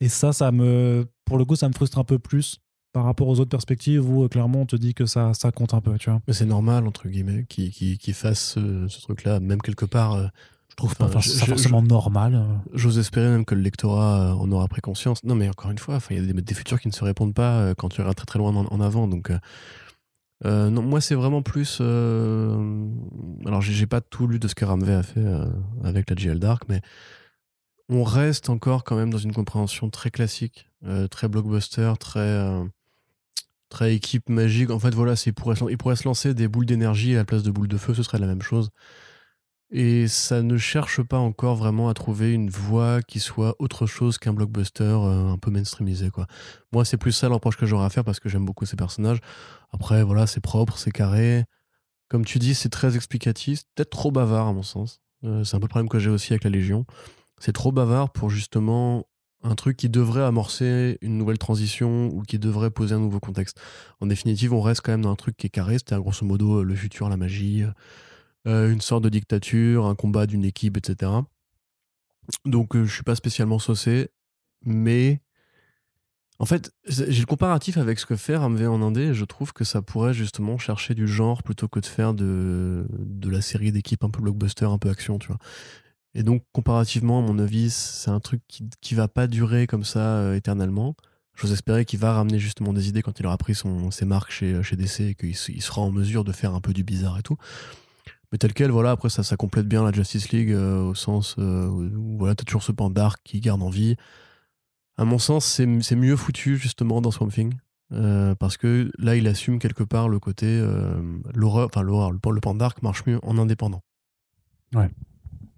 Et 0.00 0.08
ça, 0.08 0.32
ça 0.32 0.50
me, 0.50 1.06
pour 1.26 1.36
le 1.38 1.44
coup, 1.44 1.56
ça 1.56 1.68
me 1.68 1.74
frustre 1.74 1.98
un 1.98 2.04
peu 2.04 2.18
plus 2.18 2.58
par 2.92 3.04
rapport 3.04 3.28
aux 3.28 3.38
autres 3.40 3.50
perspectives 3.50 4.08
où 4.08 4.24
euh, 4.24 4.28
clairement 4.28 4.62
on 4.62 4.66
te 4.66 4.76
dit 4.76 4.94
que 4.94 5.06
ça, 5.06 5.32
ça 5.34 5.52
compte 5.52 5.74
un 5.74 5.80
peu, 5.80 5.96
tu 5.98 6.10
vois. 6.10 6.20
Mais 6.26 6.34
c'est 6.34 6.46
normal, 6.46 6.86
entre 6.86 7.08
guillemets, 7.08 7.44
qu'ils 7.48 7.72
qui, 7.72 8.12
fassent 8.12 8.54
ce, 8.54 9.00
truc-là, 9.02 9.40
même 9.40 9.62
quelque 9.62 9.84
part. 9.84 10.14
Euh, 10.14 10.26
je 10.68 10.76
trouve 10.76 10.96
pas 10.96 11.08
forcément 11.08 11.82
normal. 11.82 12.34
Euh. 12.36 12.46
J'ose 12.74 12.98
espérer 12.98 13.28
même 13.28 13.44
que 13.44 13.54
le 13.54 13.60
lectorat 13.60 14.34
en 14.36 14.50
aura 14.50 14.66
pris 14.68 14.80
conscience. 14.80 15.22
Non, 15.24 15.34
mais 15.34 15.48
encore 15.48 15.70
une 15.70 15.78
fois, 15.78 15.98
il 16.10 16.16
y 16.16 16.20
a 16.20 16.32
des, 16.32 16.32
des, 16.32 16.54
futurs 16.54 16.80
qui 16.80 16.88
ne 16.88 16.92
se 16.92 17.04
répondent 17.04 17.34
pas 17.34 17.74
quand 17.74 17.88
tu 17.88 18.00
regardes 18.00 18.16
très 18.16 18.26
très 18.26 18.38
loin 18.38 18.54
en, 18.54 18.80
avant. 18.80 19.06
Donc, 19.08 19.30
non, 20.44 20.82
moi, 20.82 21.00
c'est 21.00 21.16
vraiment 21.16 21.42
plus. 21.42 21.80
Alors, 21.80 23.60
j'ai 23.60 23.86
pas 23.86 24.00
tout 24.00 24.26
lu 24.26 24.38
de 24.38 24.48
ce 24.48 24.54
que 24.54 24.64
Ramvé 24.64 24.94
a 24.94 25.02
fait 25.02 25.26
avec 25.82 26.08
la 26.08 26.16
GL 26.16 26.38
Dark, 26.38 26.62
mais 26.68 26.80
on 27.88 28.04
reste 28.04 28.48
encore 28.48 28.84
quand 28.84 28.96
même 28.96 29.10
dans 29.10 29.18
une 29.18 29.34
compréhension 29.34 29.90
très 29.90 30.10
classique, 30.10 30.70
très 31.10 31.28
blockbuster, 31.28 31.92
très 31.98 32.62
très 33.70 33.94
équipe 33.94 34.28
magique. 34.28 34.70
En 34.70 34.78
fait, 34.78 34.94
voilà, 34.94 35.16
c'est 35.16 35.32
pourrait, 35.32 35.56
il 35.70 35.78
pourrait 35.78 35.96
se 35.96 36.04
lancer 36.04 36.34
des 36.34 36.48
boules 36.48 36.66
d'énergie 36.66 37.14
à 37.14 37.18
la 37.18 37.24
place 37.24 37.42
de 37.42 37.50
boules 37.50 37.68
de 37.68 37.78
feu, 37.78 37.94
ce 37.94 38.02
serait 38.02 38.18
la 38.18 38.26
même 38.26 38.42
chose. 38.42 38.70
Et 39.72 40.08
ça 40.08 40.42
ne 40.42 40.56
cherche 40.58 41.00
pas 41.00 41.18
encore 41.18 41.54
vraiment 41.54 41.88
à 41.88 41.94
trouver 41.94 42.32
une 42.32 42.50
voie 42.50 43.02
qui 43.02 43.20
soit 43.20 43.54
autre 43.60 43.86
chose 43.86 44.18
qu'un 44.18 44.32
blockbuster 44.32 44.82
euh, 44.82 45.28
un 45.28 45.38
peu 45.38 45.52
mainstreamisé. 45.52 46.10
Quoi. 46.10 46.26
Moi, 46.72 46.84
c'est 46.84 46.96
plus 46.96 47.12
ça 47.12 47.28
l'approche 47.28 47.56
que 47.56 47.66
j'aurais 47.66 47.86
à 47.86 47.90
faire 47.90 48.04
parce 48.04 48.18
que 48.18 48.28
j'aime 48.28 48.44
beaucoup 48.44 48.66
ces 48.66 48.76
personnages. 48.76 49.20
Après, 49.72 50.02
voilà, 50.02 50.26
c'est 50.26 50.40
propre, 50.40 50.76
c'est 50.76 50.90
carré. 50.90 51.44
Comme 52.08 52.24
tu 52.24 52.40
dis, 52.40 52.56
c'est 52.56 52.68
très 52.68 52.96
explicatif, 52.96 53.62
peut-être 53.76 53.90
trop 53.90 54.10
bavard 54.10 54.48
à 54.48 54.52
mon 54.52 54.64
sens. 54.64 55.00
Euh, 55.22 55.44
c'est 55.44 55.54
un 55.54 55.60
peu 55.60 55.66
le 55.66 55.68
problème 55.68 55.88
que 55.88 56.00
j'ai 56.00 56.10
aussi 56.10 56.32
avec 56.32 56.42
la 56.42 56.50
Légion. 56.50 56.84
C'est 57.38 57.52
trop 57.52 57.70
bavard 57.70 58.10
pour 58.10 58.28
justement 58.28 59.06
un 59.42 59.54
truc 59.54 59.76
qui 59.76 59.88
devrait 59.88 60.22
amorcer 60.22 60.98
une 61.00 61.16
nouvelle 61.16 61.38
transition 61.38 62.08
ou 62.08 62.22
qui 62.22 62.38
devrait 62.38 62.70
poser 62.70 62.94
un 62.94 62.98
nouveau 62.98 63.20
contexte. 63.20 63.60
En 64.00 64.06
définitive, 64.06 64.52
on 64.52 64.60
reste 64.60 64.82
quand 64.82 64.92
même 64.92 65.02
dans 65.02 65.10
un 65.10 65.16
truc 65.16 65.36
qui 65.36 65.46
est 65.46 65.50
carré, 65.50 65.74
c'est-à-dire 65.74 66.02
grosso 66.02 66.26
modo 66.26 66.62
le 66.62 66.74
futur, 66.74 67.08
la 67.08 67.16
magie, 67.16 67.64
euh, 68.46 68.70
une 68.70 68.80
sorte 68.80 69.04
de 69.04 69.08
dictature, 69.08 69.86
un 69.86 69.94
combat 69.94 70.26
d'une 70.26 70.44
équipe, 70.44 70.76
etc. 70.76 71.12
Donc 72.44 72.76
euh, 72.76 72.84
je 72.84 72.94
suis 72.94 73.02
pas 73.02 73.14
spécialement 73.14 73.58
saucé, 73.58 74.08
mais 74.64 75.20
en 76.38 76.46
fait, 76.46 76.72
j'ai 76.86 77.20
le 77.20 77.26
comparatif 77.26 77.76
avec 77.76 77.98
ce 77.98 78.06
que 78.06 78.16
fait 78.16 78.34
Ramvé 78.34 78.66
en 78.66 78.80
Indé 78.80 79.08
et 79.08 79.14
je 79.14 79.26
trouve 79.26 79.52
que 79.52 79.62
ça 79.62 79.82
pourrait 79.82 80.14
justement 80.14 80.56
chercher 80.56 80.94
du 80.94 81.06
genre 81.06 81.42
plutôt 81.42 81.68
que 81.68 81.80
de 81.80 81.86
faire 81.86 82.14
de, 82.14 82.86
de 82.90 83.28
la 83.28 83.42
série 83.42 83.72
d'équipes 83.72 84.04
un 84.04 84.08
peu 84.08 84.22
blockbuster, 84.22 84.64
un 84.64 84.78
peu 84.78 84.88
action, 84.88 85.18
tu 85.18 85.28
vois. 85.28 85.36
Et 86.14 86.22
donc, 86.22 86.44
comparativement, 86.52 87.20
à 87.20 87.22
mon 87.22 87.38
avis, 87.38 87.70
c'est 87.70 88.10
un 88.10 88.20
truc 88.20 88.42
qui, 88.48 88.68
qui 88.80 88.94
va 88.94 89.08
pas 89.08 89.26
durer 89.26 89.66
comme 89.66 89.84
ça 89.84 90.16
euh, 90.16 90.34
éternellement. 90.34 90.96
J'ose 91.36 91.52
espérer 91.52 91.84
qu'il 91.84 92.00
va 92.00 92.12
ramener 92.12 92.38
justement 92.38 92.72
des 92.72 92.88
idées 92.88 93.02
quand 93.02 93.18
il 93.20 93.26
aura 93.26 93.38
pris 93.38 93.54
son, 93.54 93.90
ses 93.90 94.04
marques 94.04 94.32
chez, 94.32 94.62
chez 94.62 94.76
DC 94.76 95.00
et 95.00 95.14
qu'il 95.14 95.30
il 95.30 95.62
sera 95.62 95.80
en 95.80 95.90
mesure 95.90 96.24
de 96.24 96.32
faire 96.32 96.54
un 96.54 96.60
peu 96.60 96.72
du 96.72 96.84
bizarre 96.84 97.18
et 97.18 97.22
tout. 97.22 97.36
Mais 98.32 98.38
tel 98.38 98.52
quel, 98.52 98.70
voilà, 98.70 98.90
après 98.90 99.08
ça, 99.08 99.22
ça 99.22 99.36
complète 99.36 99.66
bien 99.66 99.82
la 99.82 99.92
Justice 99.92 100.30
League 100.30 100.52
euh, 100.52 100.82
au 100.82 100.94
sens 100.94 101.36
euh, 101.38 101.66
où 101.68 102.18
voilà, 102.18 102.34
t'as 102.34 102.44
toujours 102.44 102.62
ce 102.62 102.72
pan 102.72 102.90
dark 102.90 103.20
qui 103.24 103.40
garde 103.40 103.62
en 103.62 103.70
vie. 103.70 103.96
À 104.98 105.04
mon 105.04 105.18
sens, 105.18 105.46
c'est 105.46 105.96
mieux 105.96 106.16
foutu 106.16 106.56
justement 106.58 107.00
dans 107.00 107.10
Swamp 107.10 107.28
Thing. 107.28 107.54
parce 108.38 108.58
que 108.58 108.92
là, 108.98 109.16
il 109.16 109.26
assume 109.26 109.58
quelque 109.58 109.82
part 109.82 110.10
le 110.10 110.18
côté 110.18 110.62
l'horreur, 111.32 111.68
enfin 111.72 111.80
l'horreur, 111.80 112.10
le, 112.10 112.18
le 112.30 112.40
pan 112.40 112.54
dark 112.54 112.82
marche 112.82 113.06
mieux 113.06 113.18
en 113.22 113.38
indépendant. 113.38 113.82
Ouais. 114.74 114.90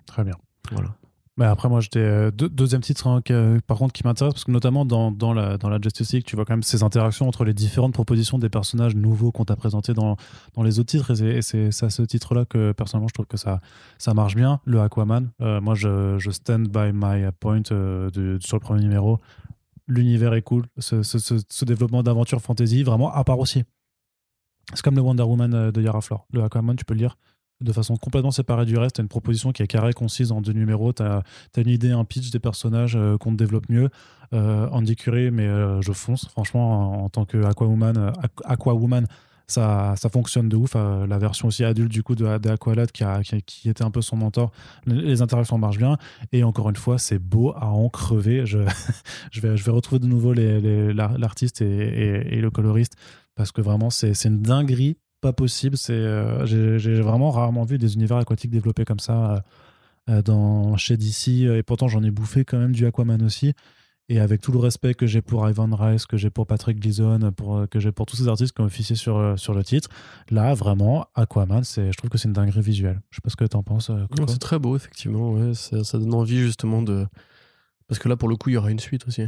Très 0.07 0.24
bien. 0.24 0.35
Voilà. 0.70 0.95
Mais 1.39 1.47
après, 1.47 1.69
moi, 1.69 1.81
j'étais. 1.81 1.99
Euh, 1.99 2.31
deuxième 2.31 2.83
titre, 2.83 3.07
hein, 3.07 3.23
par 3.66 3.79
contre, 3.79 3.93
qui 3.93 4.05
m'intéresse, 4.05 4.35
parce 4.35 4.45
que 4.45 4.51
notamment 4.51 4.85
dans, 4.85 5.11
dans, 5.11 5.33
la, 5.33 5.57
dans 5.57 5.70
la 5.70 5.79
Justice 5.81 6.12
League, 6.12 6.24
tu 6.27 6.37
vois 6.37 6.45
quand 6.45 6.53
même 6.53 6.62
ces 6.62 6.83
interactions 6.83 7.27
entre 7.27 7.45
les 7.45 7.55
différentes 7.55 7.95
propositions 7.95 8.39
des 8.39 8.51
personnages 8.51 8.95
nouveaux 8.95 9.33
qu'on 9.33 9.47
t'a 9.47 9.57
présentés 9.57 9.95
dans, 9.95 10.16
dans 10.55 10.62
les 10.62 10.79
autres 10.79 10.91
titres. 10.91 11.23
Et 11.23 11.41
c'est 11.41 11.69
à 11.83 11.89
ce 11.89 12.03
titre-là 12.03 12.45
que, 12.45 12.73
personnellement, 12.73 13.09
je 13.09 13.15
trouve 13.15 13.27
que 13.27 13.39
ça, 13.39 13.61
ça 13.97 14.12
marche 14.12 14.35
bien. 14.35 14.61
Le 14.66 14.81
Aquaman, 14.81 15.31
euh, 15.41 15.61
moi, 15.62 15.74
je, 15.74 16.19
je, 16.19 16.31
stand 16.31 16.69
by 16.69 16.93
my 16.93 17.31
point 17.41 17.62
euh, 17.70 18.11
de, 18.11 18.39
sur 18.41 18.57
le 18.57 18.61
premier 18.61 18.83
numéro. 18.83 19.19
L'univers 19.89 20.35
est 20.35 20.43
cool. 20.43 20.66
Ce, 20.79 21.03
ce, 21.03 21.19
ce, 21.19 21.65
développement 21.65 22.03
d'aventure 22.03 22.43
fantasy, 22.43 22.83
vraiment, 22.83 23.11
à 23.11 23.24
part 23.24 23.39
aussi. 23.39 23.65
C'est 24.74 24.83
comme 24.83 24.97
le 24.97 25.03
Wonder 25.03 25.24
Woman 25.24 25.70
de 25.70 25.83
Yara 25.83 26.03
Flor. 26.03 26.27
Le 26.33 26.43
Aquaman, 26.45 26.77
tu 26.77 26.85
peux 26.85 26.95
le 26.95 27.01
lire 27.01 27.16
de 27.63 27.73
façon 27.73 27.97
complètement 27.97 28.31
séparée 28.31 28.65
du 28.65 28.77
reste. 28.77 28.97
Tu 28.97 29.01
as 29.01 29.03
une 29.03 29.09
proposition 29.09 29.53
qui 29.53 29.63
est 29.63 29.67
carrée, 29.67 29.93
concise 29.93 30.33
en 30.33 30.41
deux 30.41 30.53
numéros. 30.53 30.93
Tu 30.93 31.03
as, 31.03 31.23
une 31.57 31.69
idée, 31.69 31.91
un 31.91 32.05
pitch 32.05 32.31
des 32.31 32.39
personnages 32.39 32.97
euh, 32.97 33.17
qu'on 33.19 33.33
développe 33.33 33.69
mieux. 33.69 33.89
Euh, 34.33 34.69
Andy 34.71 34.97
Curry, 34.97 35.31
mais 35.31 35.47
euh, 35.47 35.81
je 35.83 35.93
fonce. 35.93 36.29
Franchement, 36.29 37.05
en, 37.05 37.09
tant 37.09 37.25
que 37.25 37.39
Aquawoman, 37.45 39.07
ça, 39.47 39.95
ça 39.97 40.09
fonctionne 40.09 40.49
de 40.49 40.57
ouf. 40.57 40.75
la 40.75 41.19
version 41.19 41.49
aussi 41.49 41.65
adulte 41.65 41.91
du 41.91 42.03
coup 42.03 42.15
de, 42.15 42.25
de 42.39 42.87
qui, 42.87 43.05
a, 43.05 43.21
qui, 43.23 43.69
était 43.69 43.85
un 43.85 43.91
peu 43.91 44.01
son 44.01 44.17
mentor. 44.17 44.51
Les, 44.87 45.21
interactions 45.21 45.59
marchent 45.59 45.79
bien. 45.79 45.99
Et 46.33 46.45
encore 46.45 46.71
une 46.71 46.77
fois, 46.77 46.99
c'est 46.99 47.19
beau 47.19 47.53
à 47.57 47.67
en 47.67 47.89
crever. 47.91 48.47
Je, 48.47 48.61
je, 49.33 49.41
vais, 49.41 49.57
je 49.57 49.65
vais 49.65 49.73
retrouver 49.73 49.99
de 49.99 50.07
nouveau 50.07 50.33
l'artiste 50.33 51.61
et, 51.61 51.67
et, 51.67 52.37
et, 52.37 52.41
le 52.41 52.51
coloriste 52.51 52.97
parce 53.35 53.53
que 53.53 53.61
vraiment, 53.61 53.91
c'est 53.91 54.25
une 54.25 54.43
dinguerie 54.43 54.97
pas 55.23 55.32
possible. 55.32 55.78
C'est, 55.78 55.93
euh, 55.93 56.44
j'ai 56.44 57.01
vraiment 57.01 57.31
rarement 57.31 57.65
vu 57.65 57.78
des 57.78 57.94
univers 57.94 58.19
aquatiques 58.19 58.51
développés 58.51 58.85
comme 58.85 58.99
ça 58.99 59.32
euh, 59.32 59.40
euh, 60.11 60.23
dans, 60.23 60.77
chez 60.77 60.99
DC. 60.99 61.28
Et 61.28 61.62
pourtant, 61.62 61.89
j'en 61.89 62.03
ai 62.03 62.11
bouffé 62.11 62.44
quand 62.44 62.59
même 62.59 62.73
du 62.73 62.85
Aquaman 62.85 63.23
aussi. 63.23 63.55
Et 64.09 64.19
avec 64.20 64.43
tout 64.43 64.53
le 64.53 64.59
respect 64.59 64.94
que 64.94 65.07
j'ai 65.07 65.23
pour 65.23 65.49
Ivan 65.49 65.70
Rice, 65.74 66.07
que 66.07 66.16
j'ai 66.19 66.28
pour 66.28 66.47
Patrick 66.47 66.78
Gleason, 66.81 67.32
pour, 67.35 67.66
que 67.70 67.78
j'ai 67.78 67.93
pour 67.93 68.05
tous 68.05 68.16
ces 68.16 68.28
artistes 68.28 68.55
qui 68.55 68.61
ont 68.61 68.66
officié 68.66 68.97
sur, 68.97 69.39
sur 69.39 69.55
le 69.55 69.62
titre, 69.62 69.89
là, 70.28 70.53
vraiment, 70.55 71.07
Aquaman, 71.15 71.62
je 71.65 71.97
trouve 71.97 72.11
que 72.11 72.19
c'est 72.19 72.28
une 72.28 72.35
dinguerie 72.35 72.61
visuelle. 72.61 73.01
Je 73.11 73.16
sais 73.16 73.20
pas 73.23 73.31
ce 73.31 73.36
que 73.36 73.44
tu 73.44 73.57
en 73.57 73.62
penses. 73.62 73.90
c'est 74.27 74.39
très 74.39 74.59
beau, 74.59 74.77
effectivement. 74.77 75.55
Ça, 75.55 75.99
donne 75.99 76.15
envie, 76.15 76.40
justement, 76.40 76.82
de. 76.82 77.07
Parce 77.86 78.01
que 78.01 78.09
là, 78.09 78.16
pour 78.16 78.28
le 78.28 78.36
coup, 78.36 78.51
il 78.51 78.55
y 78.55 78.57
aura 78.57 78.70
une 78.70 78.81
suite 78.81 79.07
aussi. 79.07 79.23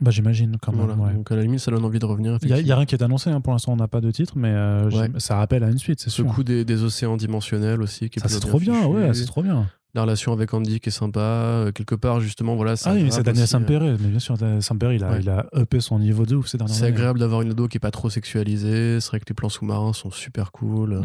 Bah, 0.00 0.10
j'imagine 0.10 0.56
quand 0.60 0.72
même. 0.72 0.86
Voilà. 0.86 1.00
ouais. 1.00 1.14
Donc 1.14 1.30
à 1.30 1.36
la 1.36 1.42
limite, 1.42 1.60
ça 1.60 1.70
donne 1.70 1.84
envie 1.84 1.98
de 2.00 2.04
revenir. 2.06 2.36
Il 2.42 2.48
y, 2.48 2.72
a- 2.72 2.76
rien 2.76 2.84
qui 2.84 2.94
est 2.94 3.02
annoncé, 3.02 3.30
hein. 3.30 3.40
pour 3.40 3.52
l'instant 3.52 3.72
on 3.72 3.76
n'a 3.76 3.86
pas 3.88 4.00
de 4.00 4.10
titre, 4.10 4.32
mais 4.36 4.50
euh, 4.50 4.90
Ouais. 4.90 5.08
ça 5.18 5.36
rappelle 5.36 5.62
à 5.62 5.70
une 5.70 5.78
suite, 5.78 6.00
c'est 6.00 6.10
Ce 6.10 6.16
sûr. 6.16 6.26
coup 6.26 6.42
des, 6.42 6.64
des 6.64 6.82
océans 6.82 7.16
dimensionnels 7.16 7.80
aussi. 7.80 8.10
Qui 8.10 8.18
est 8.18 8.22
Ça 8.22 8.28
c'est 8.28 8.40
trop 8.40 8.58
bien, 8.58 8.74
fichu. 8.74 8.86
ouais, 8.88 9.14
c'est 9.14 9.24
trop 9.26 9.42
bien. 9.42 9.66
La 9.94 10.02
relation 10.02 10.32
avec 10.32 10.52
Andy 10.52 10.80
qui 10.80 10.88
est 10.88 10.92
sympa. 10.92 11.20
euh, 11.20 11.70
quelque 11.70 11.94
part, 11.94 12.18
justement, 12.20 12.56
voilà. 12.56 12.74
Ah 12.84 12.94
oui, 12.94 13.04
mais 13.04 13.12
c'est 13.12 13.22
Daniel 13.22 13.46
Sampere, 13.46 13.82
mais 14.00 14.08
bien 14.08 14.18
sûr, 14.18 14.36
Daniel 14.36 14.60
Sampere, 14.60 14.92
il 14.92 15.04
a, 15.04 15.12
Ouais. 15.12 15.20
il 15.20 15.30
a 15.30 15.46
uppé 15.54 15.78
son 15.78 16.00
niveau 16.00 16.26
de 16.26 16.34
ouf 16.34 16.48
ces 16.48 16.58
dernières 16.58 16.74
C'est 16.74 16.86
agréable 16.86 17.20
d'avoir 17.20 17.42
une 17.42 17.52
ado 17.52 17.68
qui 17.68 17.76
est 17.76 17.80
pas 17.80 17.92
trop 17.92 18.10
sexualisée. 18.10 18.98
C'est 19.00 19.08
vrai 19.10 19.20
que 19.20 19.26
les 19.28 19.34
plans 19.34 19.48
sous-marins 19.48 19.92
sont 19.92 20.10
super 20.10 20.50
cool. 20.50 21.00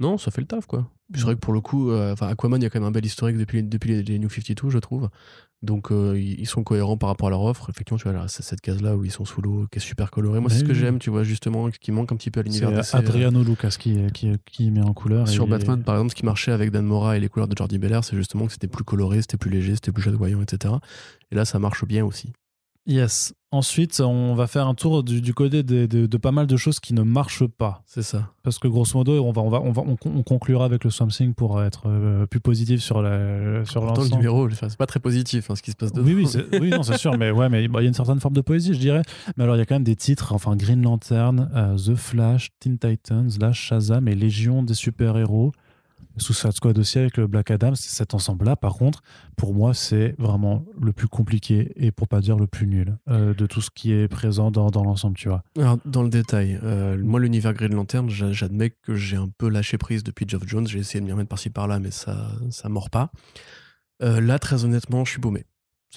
Non, 0.00 0.18
ça 0.18 0.30
fait 0.30 0.40
le 0.40 0.46
taf, 0.46 0.66
quoi. 0.66 0.90
C'est 1.14 1.22
vrai 1.22 1.34
que 1.34 1.40
pour 1.40 1.52
le 1.52 1.60
coup, 1.60 1.90
euh, 1.90 2.12
enfin, 2.12 2.28
Aquaman, 2.28 2.60
il 2.60 2.64
y 2.64 2.66
a 2.66 2.70
quand 2.70 2.78
même 2.80 2.88
un 2.88 2.92
bel 2.92 3.04
historique 3.04 3.36
depuis, 3.36 3.62
depuis 3.62 3.90
les, 3.90 4.02
les 4.02 4.18
New 4.18 4.30
52, 4.30 4.70
je 4.70 4.78
trouve. 4.78 5.10
Donc, 5.62 5.92
euh, 5.92 6.18
ils 6.18 6.46
sont 6.46 6.62
cohérents 6.62 6.96
par 6.96 7.10
rapport 7.10 7.26
à 7.26 7.30
leur 7.30 7.42
offre. 7.42 7.68
Effectivement, 7.68 7.98
tu 7.98 8.04
vois, 8.04 8.14
là, 8.14 8.24
c'est 8.28 8.42
cette 8.42 8.62
case-là 8.62 8.96
où 8.96 9.04
ils 9.04 9.10
sont 9.10 9.26
sous 9.26 9.42
l'eau, 9.42 9.66
qui 9.70 9.78
est 9.78 9.82
super 9.82 10.10
colorée. 10.10 10.40
Moi, 10.40 10.48
c'est 10.48 10.60
ce 10.60 10.64
que 10.64 10.72
oui. 10.72 10.78
j'aime, 10.78 10.98
tu 10.98 11.10
vois, 11.10 11.22
justement, 11.22 11.68
qui 11.68 11.92
manque 11.92 12.12
un 12.12 12.16
petit 12.16 12.30
peu 12.30 12.40
à 12.40 12.42
C'est 12.44 12.48
l'univers 12.48 12.78
euh, 12.78 12.96
Adriano 12.96 13.42
Lucas 13.42 13.76
qui, 13.78 14.06
qui, 14.14 14.32
qui 14.46 14.70
met 14.70 14.80
en 14.80 14.94
couleur. 14.94 15.28
Sur 15.28 15.44
et- 15.44 15.50
Batman, 15.50 15.82
par 15.82 15.96
exemple, 15.96 16.12
ce 16.12 16.14
qui 16.14 16.24
marchait 16.24 16.52
avec 16.52 16.70
Dan 16.70 16.86
Mora 16.86 17.16
et 17.18 17.20
les 17.20 17.28
couleurs 17.28 17.48
de 17.48 17.54
Jordi 17.56 17.78
Belair, 17.78 18.04
c'est 18.04 18.16
justement 18.16 18.46
que 18.46 18.52
c'était 18.52 18.68
plus 18.68 18.84
coloré, 18.84 19.20
c'était 19.20 19.36
plus 19.36 19.50
léger, 19.50 19.74
c'était 19.74 19.92
plus 19.92 20.02
chatoyant, 20.02 20.40
etc. 20.40 20.74
Et 21.30 21.34
là, 21.34 21.44
ça 21.44 21.58
marche 21.58 21.84
bien 21.84 22.06
aussi. 22.06 22.32
Yes. 22.90 23.32
Ensuite, 23.52 24.00
on 24.00 24.34
va 24.34 24.46
faire 24.46 24.66
un 24.68 24.74
tour 24.74 25.02
du, 25.02 25.20
du 25.20 25.34
côté 25.34 25.62
de, 25.64 25.86
de 25.86 26.16
pas 26.16 26.30
mal 26.32 26.46
de 26.46 26.56
choses 26.56 26.78
qui 26.80 26.94
ne 26.94 27.02
marchent 27.02 27.46
pas. 27.46 27.82
C'est 27.86 28.02
ça. 28.02 28.30
Parce 28.44 28.58
que 28.58 28.68
grosso 28.68 28.96
modo, 28.96 29.12
on, 29.24 29.32
va, 29.32 29.42
on, 29.42 29.48
va, 29.48 29.60
on, 29.60 29.72
va, 29.72 29.82
on, 29.86 29.96
con- 29.96 30.12
on 30.16 30.22
conclura 30.22 30.64
avec 30.64 30.84
le 30.84 30.90
Swamp 30.90 31.08
Thing 31.08 31.34
pour 31.34 31.60
être 31.62 31.82
euh, 31.86 32.26
plus 32.26 32.38
positif 32.40 32.80
sur 32.80 33.02
la 33.02 33.64
sur 33.64 33.80
Pourtant, 33.80 34.02
le 34.02 34.06
l'ensemble. 34.08 34.16
numéro, 34.16 34.48
c'est 34.50 34.76
pas 34.76 34.86
très 34.86 35.00
positif 35.00 35.50
hein, 35.50 35.56
ce 35.56 35.62
qui 35.62 35.70
se 35.72 35.76
passe 35.76 35.92
dedans. 35.92 36.06
Oui, 36.06 36.14
oui, 36.14 36.26
c'est- 36.28 36.60
oui, 36.60 36.70
non, 36.70 36.82
c'est 36.84 36.96
sûr, 36.98 37.16
mais 37.18 37.30
ouais, 37.32 37.48
mais 37.48 37.66
bah, 37.68 37.80
il 37.80 37.84
y 37.84 37.86
a 37.86 37.88
une 37.88 37.94
certaine 37.94 38.20
forme 38.20 38.34
de 38.34 38.40
poésie, 38.40 38.74
je 38.74 38.78
dirais. 38.80 39.02
Mais 39.36 39.42
alors, 39.44 39.56
il 39.56 39.58
y 39.58 39.62
a 39.62 39.66
quand 39.66 39.74
même 39.76 39.84
des 39.84 39.96
titres, 39.96 40.32
enfin 40.32 40.54
Green 40.56 40.82
Lantern, 40.82 41.50
euh, 41.54 41.76
The 41.76 41.96
Flash, 41.96 42.50
Teen 42.60 42.78
Titans, 42.78 43.30
là, 43.40 43.52
Shazam 43.52 44.06
et 44.08 44.14
Légion 44.14 44.62
des 44.62 44.74
super-héros. 44.74 45.52
Suicide 46.20 46.52
Squad 46.52 46.78
aussi 46.78 46.98
avec 46.98 47.16
le 47.16 47.26
Black 47.26 47.50
Adam, 47.50 47.74
cet 47.74 48.14
ensemble-là. 48.14 48.56
Par 48.56 48.74
contre, 48.74 49.02
pour 49.36 49.54
moi, 49.54 49.74
c'est 49.74 50.14
vraiment 50.18 50.64
le 50.80 50.92
plus 50.92 51.08
compliqué 51.08 51.72
et 51.76 51.90
pour 51.90 52.08
pas 52.08 52.20
dire 52.20 52.36
le 52.36 52.46
plus 52.46 52.66
nul 52.66 52.96
euh, 53.08 53.34
de 53.34 53.46
tout 53.46 53.60
ce 53.60 53.70
qui 53.70 53.92
est 53.92 54.08
présent 54.08 54.50
dans, 54.50 54.70
dans 54.70 54.84
l'ensemble, 54.84 55.16
tu 55.16 55.28
vois. 55.28 55.42
Dans 55.84 56.02
le 56.02 56.08
détail, 56.10 56.58
euh, 56.62 56.96
moi, 57.02 57.20
l'univers 57.20 57.52
Green 57.54 57.74
Lantern, 57.74 58.08
j'a- 58.10 58.32
j'admets 58.32 58.70
que 58.70 58.94
j'ai 58.94 59.16
un 59.16 59.28
peu 59.38 59.48
lâché 59.48 59.78
prise 59.78 60.02
depuis 60.04 60.26
Geoff 60.28 60.42
Jones. 60.46 60.66
J'ai 60.66 60.78
essayé 60.78 61.00
de 61.00 61.04
m'y 61.06 61.12
remettre 61.12 61.28
par-ci 61.28 61.50
par-là, 61.50 61.78
mais 61.78 61.90
ça 61.90 62.30
ça 62.50 62.68
mord 62.68 62.90
pas. 62.90 63.10
Euh, 64.02 64.20
là, 64.20 64.38
très 64.38 64.64
honnêtement, 64.64 65.04
je 65.04 65.10
suis 65.12 65.20
paumé. 65.20 65.44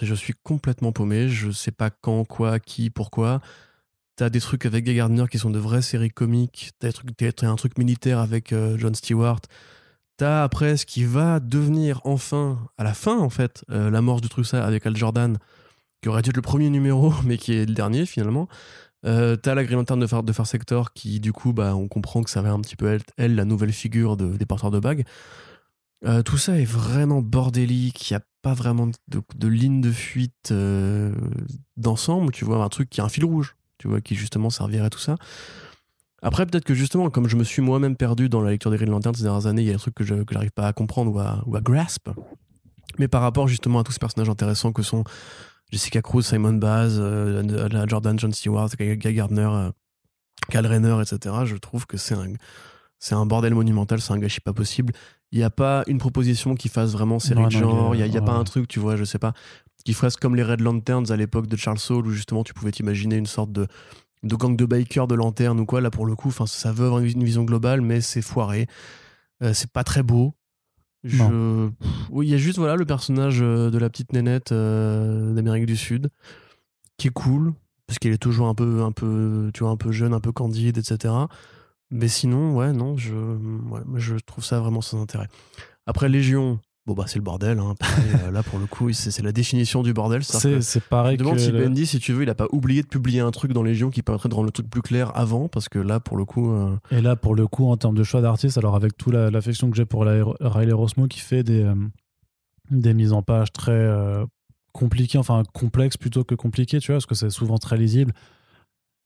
Je 0.02 0.14
suis 0.16 0.34
complètement 0.44 0.92
paumé. 0.92 1.30
Je 1.30 1.52
sais 1.52 1.72
pas 1.72 1.90
quand, 1.90 2.26
quoi, 2.26 2.60
qui, 2.60 2.90
pourquoi. 2.90 3.42
T'as 4.16 4.30
des 4.30 4.40
trucs 4.40 4.66
avec 4.66 4.86
Guy 4.86 4.94
Gardner 4.96 5.26
qui 5.30 5.40
sont 5.40 5.50
de 5.50 5.58
vraies 5.60 5.82
séries 5.82 6.12
comiques. 6.12 6.72
T'as 6.80 6.90
un 7.48 7.56
truc 7.56 7.78
militaire 7.78 8.20
avec 8.20 8.54
euh, 8.54 8.78
John 8.78 8.94
Stewart. 8.94 9.40
T'as 10.18 10.44
après 10.44 10.78
ce 10.78 10.86
qui 10.86 11.04
va 11.04 11.40
devenir 11.40 12.02
enfin, 12.04 12.60
à 12.78 12.84
la 12.84 12.94
fin 12.94 13.18
en 13.18 13.30
fait, 13.30 13.64
euh, 13.72 13.90
l'amorce 13.90 14.22
du 14.22 14.30
truc 14.30 14.46
ça 14.46 14.66
avec 14.66 14.86
Al 14.86 14.96
Jordan, 14.96 15.38
qui 16.02 16.10
aurait 16.10 16.22
dû 16.22 16.30
être 16.30 16.36
le 16.36 16.42
premier 16.42 16.70
numéro, 16.70 17.14
mais 17.26 17.38
qui 17.38 17.54
est 17.54 17.66
le 17.66 17.74
dernier 17.74 18.06
finalement. 18.06 18.48
Euh, 19.06 19.36
t'as 19.36 19.54
la 19.54 19.66
Green 19.66 19.78
Lantern 19.80 20.00
de 20.00 20.32
Far, 20.32 20.48
Sector 20.48 20.94
qui, 20.94 21.20
du 21.20 21.34
coup, 21.34 21.52
bah, 21.52 21.76
on 21.76 21.90
comprend 21.90 22.24
que 22.24 22.30
ça 22.30 22.42
va 22.42 22.52
un 22.52 22.62
petit 22.62 22.78
peu 22.78 22.98
elle, 23.18 23.36
la 23.36 23.44
nouvelle 23.44 23.74
figure 23.74 24.16
de- 24.16 24.38
des 24.38 24.46
porteurs 24.46 24.72
de 24.72 24.80
bagues. 24.80 25.04
Euh, 26.06 26.22
tout 26.22 26.38
ça 26.38 26.60
est 26.60 26.66
vraiment 26.66 27.22
bordélique, 27.22 28.10
il 28.10 28.14
n'y 28.14 28.18
a 28.18 28.22
pas 28.42 28.54
vraiment 28.54 28.88
de, 29.08 29.22
de 29.36 29.48
ligne 29.48 29.82
de 29.82 29.92
fuite 29.92 30.52
euh, 30.52 31.14
d'ensemble, 31.78 32.32
tu 32.32 32.44
vois, 32.46 32.64
un 32.64 32.70
truc 32.70 32.90
qui 32.90 33.02
a 33.02 33.06
un 33.06 33.10
fil 33.10 33.26
rouge, 33.26 33.56
tu 33.78 33.88
vois, 33.88 34.02
qui 34.02 34.16
justement 34.16 34.50
servirait 34.50 34.86
à 34.86 34.90
tout 34.90 35.00
ça. 35.00 35.16
Après, 36.24 36.46
peut-être 36.46 36.64
que 36.64 36.74
justement, 36.74 37.10
comme 37.10 37.28
je 37.28 37.36
me 37.36 37.44
suis 37.44 37.62
moi-même 37.62 37.96
perdu 37.96 38.30
dans 38.30 38.42
la 38.42 38.52
lecture 38.52 38.72
des 38.72 38.78
Green 38.78 38.90
Lantern 38.90 39.14
ces 39.14 39.24
dernières 39.24 39.46
années, 39.46 39.62
il 39.62 39.68
y 39.68 39.72
a 39.72 39.74
des 39.74 39.80
trucs 39.80 39.94
que 39.94 40.06
je 40.06 40.16
que 40.24 40.34
j'arrive 40.34 40.52
pas 40.52 40.68
à 40.68 40.74
comprendre 40.74 41.14
ou 41.14 41.20
à, 41.20 41.44
ou 41.46 41.56
à 41.56 41.62
grasp. 41.62 42.10
Mais 42.98 43.08
par 43.08 43.22
rapport 43.22 43.48
justement 43.48 43.80
à 43.80 43.84
tous 43.84 43.92
ces 43.92 44.00
personnages 44.00 44.30
intéressants 44.30 44.72
que 44.72 44.84
sont 44.84 45.04
Jessica 45.72 46.02
Cruz, 46.02 46.24
Simon 46.24 46.54
Baz, 46.54 46.98
euh, 47.00 47.88
Jordan, 47.88 48.18
John 48.18 48.32
Stewart, 48.32 48.70
Guy 48.80 49.14
Gardner, 49.14 49.50
euh, 49.52 49.72
Cal 50.50 50.66
Rayner, 50.66 50.98
etc., 51.02 51.36
je 51.46 51.56
trouve 51.56 51.88
que 51.88 51.98
c'est 51.98 52.16
un, 52.16 52.34
c'est 53.00 53.16
un 53.16 53.26
bordel 53.26 53.54
monumental, 53.54 54.00
c'est 54.00 54.14
un 54.14 54.20
gâchis 54.20 54.42
pas 54.42 54.54
possible. 54.54 54.94
Il 55.32 55.40
n'y 55.40 55.44
a 55.44 55.50
pas 55.50 55.84
une 55.88 55.98
proposition 55.98 56.54
qui 56.54 56.70
fasse 56.70 56.92
vraiment 56.92 57.18
série 57.20 57.42
Non, 57.42 57.48
de 57.48 57.52
genre, 57.52 57.96
il 57.96 57.98
n'y 57.98 58.04
a, 58.04 58.06
il 58.06 58.14
y 58.14 58.18
a 58.18 58.20
ouais. 58.20 58.26
pas 58.26 58.34
un 58.34 58.44
truc, 58.44 58.68
tu 58.68 58.80
vois, 58.80 58.96
je 58.96 59.04
sais 59.04 59.18
pas, 59.18 59.34
qui 59.84 59.94
fasse 59.94 60.16
comme 60.16 60.36
les 60.36 60.44
Red 60.44 60.62
Lanterns 60.62 61.12
à 61.12 61.16
l'époque 61.16 61.48
de 61.48 61.58
Charles 61.58 61.80
Saul, 61.80 62.06
où 62.06 62.12
justement 62.12 62.44
tu 62.44 62.54
pouvais 62.54 62.72
t'imaginer 62.72 63.16
une 63.16 63.26
sorte 63.26 63.52
de, 63.52 63.68
de 64.24 64.36
gang 64.36 64.56
de 64.56 64.66
bikers 64.66 65.08
de 65.08 65.16
lanternes 65.16 65.60
ou 65.60 65.66
quoi. 65.66 65.82
Là, 65.82 65.92
pour 65.92 66.06
le 66.06 66.16
coup, 66.16 66.32
ça 66.32 66.72
veut 66.72 66.86
avoir 66.86 67.02
une 67.02 67.24
vision 67.24 67.44
globale, 67.44 67.82
mais 67.82 68.02
c'est 68.02 68.22
foiré. 68.22 68.68
Euh, 69.42 69.54
c'est 69.54 69.72
pas 69.72 69.84
très 69.84 70.04
beau. 70.04 70.34
Je... 71.04 71.70
Oui, 72.12 72.28
il 72.28 72.32
y 72.32 72.34
a 72.34 72.38
juste 72.38 72.58
voilà, 72.58 72.78
le 72.78 72.86
personnage 72.86 73.42
euh, 73.42 73.70
de 73.70 73.78
la 73.78 73.90
petite 73.90 74.14
nénette 74.14 74.54
euh, 74.54 75.34
d'Amérique 75.34 75.66
du 75.66 75.76
Sud 75.76 76.10
qui 76.98 77.08
est 77.08 77.12
cool 77.12 77.54
parce 77.86 78.00
qu'elle 78.00 78.14
est 78.14 78.18
toujours 78.18 78.48
un 78.48 78.56
peu, 78.56 78.84
un 78.84 78.94
peu, 78.94 79.52
tu 79.54 79.64
vois, 79.64 79.72
un 79.72 79.78
peu 79.78 79.92
jeune, 79.92 80.14
un 80.14 80.22
peu 80.22 80.32
candide, 80.32 80.78
etc. 80.78 81.14
Mais 81.92 82.08
sinon, 82.08 82.56
ouais, 82.56 82.72
non, 82.72 82.98
je, 82.98 83.14
ouais, 83.14 83.82
je 83.96 84.16
trouve 84.16 84.46
ça 84.46 84.60
vraiment 84.62 84.80
sans 84.82 85.02
intérêt. 85.02 85.28
Après 85.86 86.08
Légion, 86.08 86.60
bon 86.86 86.94
bah 86.94 87.06
c'est 87.08 87.18
le 87.20 87.24
bordel. 87.24 87.60
hein. 87.60 87.76
Pareil, 87.80 88.04
euh, 88.26 88.32
là, 88.32 88.44
pour 88.44 88.60
le 88.60 88.66
coup, 88.66 88.92
c'est 88.94 89.22
la 89.22 89.32
définition 89.32 89.84
du 89.84 89.94
bordel. 89.94 90.24
C'est 90.24 90.84
pareil 90.84 91.18
je 91.18 91.24
demande 91.24 91.40
si 91.40 91.52
le- 91.52 91.60
Bendy, 91.64 91.86
si 91.86 92.00
tu 92.00 92.14
veux, 92.14 92.24
il 92.24 92.30
a 92.30 92.36
pas 92.36 92.48
oublié 92.52 92.82
de 92.82 92.88
publier 92.88 93.22
un 93.22 93.32
truc 93.32 93.54
dans 93.54 93.64
Légion 93.64 93.90
qui 93.90 94.02
permettrait 94.02 94.30
de 94.30 94.34
rendre 94.36 94.48
le 94.48 94.52
truc 94.52 94.70
plus 94.70 94.82
clair 94.82 95.12
avant, 95.16 95.48
parce 95.48 95.70
que 95.70 95.80
là, 95.80 96.00
pour 96.00 96.18
le 96.18 96.26
coup, 96.26 96.52
euh, 96.52 96.76
Et 96.92 97.02
là, 97.02 97.16
pour 97.16 97.36
le 97.36 97.48
coup, 97.48 97.68
en 97.68 97.78
termes 97.78 97.96
de 97.96 98.04
choix 98.04 98.22
d'artistes, 98.22 98.58
alors 98.58 98.76
avec 98.76 98.98
toute 98.98 99.14
la- 99.14 99.30
l'affection 99.32 99.70
que 99.70 99.78
j'ai 99.78 99.86
pour 99.86 100.04
la- 100.06 100.24
Riley 100.42 100.74
Rosmo 100.74 101.08
qui 101.08 101.20
fait 101.20 101.44
des, 101.44 101.64
euh, 101.64 101.76
des 102.72 102.94
mises 102.94 103.14
en 103.14 103.22
page 103.22 103.52
très 103.54 103.72
euh, 103.72 104.26
compliquées, 104.72 105.18
enfin 105.20 105.44
complexes 105.54 105.98
plutôt 105.98 106.24
que 106.24 106.36
compliquées, 106.36 106.80
tu 106.80 106.88
vois, 106.88 106.96
parce 106.96 107.06
que 107.06 107.16
c'est 107.16 107.30
souvent 107.30 107.58
très 107.58 107.78
lisible. 107.78 108.14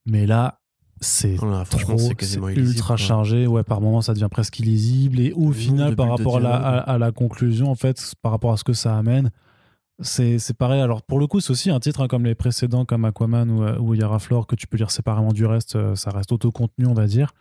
Mais 0.05 0.25
là, 0.25 0.59
c'est 0.99 1.35
voilà, 1.35 1.65
franchement, 1.65 1.95
trop, 1.95 2.11
c'est 2.19 2.39
ultra 2.55 2.97
chargé. 2.97 3.47
Ouais, 3.47 3.63
par 3.63 3.81
moments, 3.81 4.01
ça 4.01 4.13
devient 4.13 4.29
presque 4.31 4.59
illisible. 4.59 5.19
Et 5.19 5.31
au 5.33 5.47
Le 5.47 5.53
final, 5.53 5.95
par 5.95 6.09
rapport 6.09 6.37
à 6.37 6.39
la, 6.39 6.55
à, 6.55 6.59
dialogue. 6.59 6.83
à 6.87 6.97
la 6.97 7.11
conclusion, 7.11 7.69
en 7.69 7.75
fait, 7.75 8.13
par 8.21 8.31
rapport 8.31 8.51
à 8.51 8.57
ce 8.57 8.63
que 8.63 8.73
ça 8.73 8.97
amène, 8.97 9.31
c'est 10.01 10.39
pareil. 10.57 10.81
Alors, 10.81 11.01
pour 11.01 11.19
le 11.19 11.27
coup, 11.27 11.39
c'est 11.39 11.51
aussi 11.51 11.69
un 11.69 11.79
titre 11.79 12.01
hein, 12.01 12.07
comme 12.07 12.25
les 12.25 12.35
précédents, 12.35 12.85
comme 12.85 13.05
Aquaman 13.05 13.49
ou, 13.49 13.63
euh, 13.63 13.79
ou 13.79 13.93
Yara 13.95 14.19
Flore, 14.19 14.47
que 14.47 14.55
tu 14.55 14.67
peux 14.67 14.77
lire 14.77 14.91
séparément 14.91 15.33
du 15.33 15.45
reste. 15.45 15.75
euh, 15.75 15.95
ça 15.95 16.11
reste 16.11 16.31
autocontenu, 16.31 16.85
on 16.87 16.93
va 16.93 17.07
dire. 17.07 17.33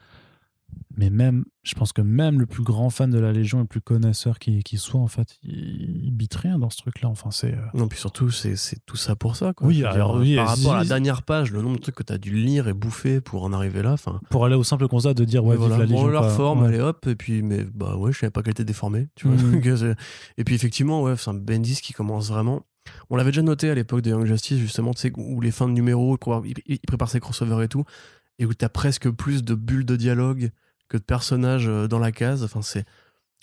Mais 0.99 1.11
même, 1.11 1.45
je 1.63 1.75
pense 1.75 1.93
que 1.93 2.01
même 2.01 2.41
le 2.41 2.47
plus 2.47 2.63
grand 2.63 2.89
fan 2.89 3.11
de 3.11 3.19
la 3.19 3.31
Légion, 3.31 3.61
le 3.61 3.67
plus 3.67 3.83
connaisseur 3.83 4.39
qui, 4.39 4.63
qui 4.63 4.79
soit, 4.79 4.99
en 4.99 5.07
fait, 5.09 5.37
il, 5.43 6.05
il 6.07 6.11
bite 6.11 6.35
rien 6.35 6.59
dans 6.59 6.71
ce 6.71 6.79
truc-là. 6.79 7.09
Enfin, 7.11 7.31
c'est. 7.31 7.53
euh, 7.53 7.59
Non, 7.75 7.87
puis 7.87 7.99
surtout, 7.99 8.31
c'est 8.31 8.57
c'est 8.57 8.79
tout 8.87 8.97
ça 8.97 9.15
pour 9.15 9.37
ça. 9.37 9.53
Quoi. 9.53 9.67
Oui, 9.67 9.85
alors 9.85 10.15
dire, 10.15 10.21
oui, 10.23 10.37
Par 10.37 10.57
rapport 10.57 10.75
à 10.75 10.79
la 10.79 10.85
dernière 10.87 11.23
page, 11.23 11.53
le 11.53 11.61
nombre 11.61 11.77
de 11.77 11.83
trucs 11.83 11.97
que 11.97 12.03
tu 12.03 12.13
as 12.15 12.19
dû 12.19 12.31
lire 12.35 12.67
et 12.69 12.73
bouffer 12.73 13.21
pour 13.21 13.45
en 13.45 13.53
arriver 13.53 13.83
là, 13.83 13.93
enfin. 13.93 14.21
Pour 14.31 14.47
aller 14.47 14.55
au 14.57 14.65
simple 14.65 14.89
constat 14.89 15.13
de 15.15 15.25
dire, 15.25 15.45
ouais, 15.45 15.57
Mais 15.57 15.61
vive 15.61 15.69
voilà, 15.69 15.79
la 15.85 15.85
Légion. 15.91 16.05
on 16.05 16.09
la 16.09 16.19
quoi. 16.21 16.29
reforme, 16.31 16.61
Ouais. 16.63 16.69
allez 16.69 16.81
hop, 16.81 17.07
et 17.07 17.15
puis, 17.17 17.43
mais 17.43 17.65
bah 17.75 17.97
ouais, 17.97 18.13
je 18.13 18.19
savais 18.19 18.31
pas 18.31 18.43
qu'elle 18.43 18.53
était 18.53 18.65
déformée, 18.65 19.09
tu 19.17 19.29
vois. 19.29 19.37
Mhm. 19.37 19.95
Et 20.39 20.45
puis 20.45 20.55
effectivement, 20.55 21.03
ouais, 21.03 21.15
c'est 21.17 21.29
un 21.31 21.35
Bendis 21.35 21.81
qui 21.83 21.93
commence 21.93 22.29
vraiment. 22.31 22.63
On 23.11 23.17
l'avait 23.17 23.31
déjà 23.33 23.43
noté 23.43 23.69
à 23.69 23.75
l'époque 23.75 24.01
de 24.03 24.11
Young 24.11 24.25
Justice, 24.25 24.59
justement, 24.59 24.95
tu 24.95 25.01
sais, 25.01 25.13
où 25.17 25.41
les 25.41 25.51
fins 25.51 25.67
de 25.67 25.73
numéro, 25.73 26.15
il 26.15 26.19
prépare, 26.19 26.43
il 26.67 26.79
prépare 26.87 27.11
ses 27.11 27.19
crossovers 27.21 27.63
et 27.65 27.69
tout, 27.69 27.85
et 28.39 28.47
où 28.47 28.55
t'as 28.55 28.69
presque 28.69 29.11
plus 29.11 29.43
de 29.45 29.55
bulles 29.55 29.85
de 29.87 29.97
dialogue 29.97 30.51
que 30.89 30.97
de 30.97 31.03
personnages 31.03 31.67
euh, 31.69 31.89
dans 31.89 31.99
la 31.99 32.13
case. 32.13 32.43
Enfin, 32.45 32.63
c'est. 32.63 32.85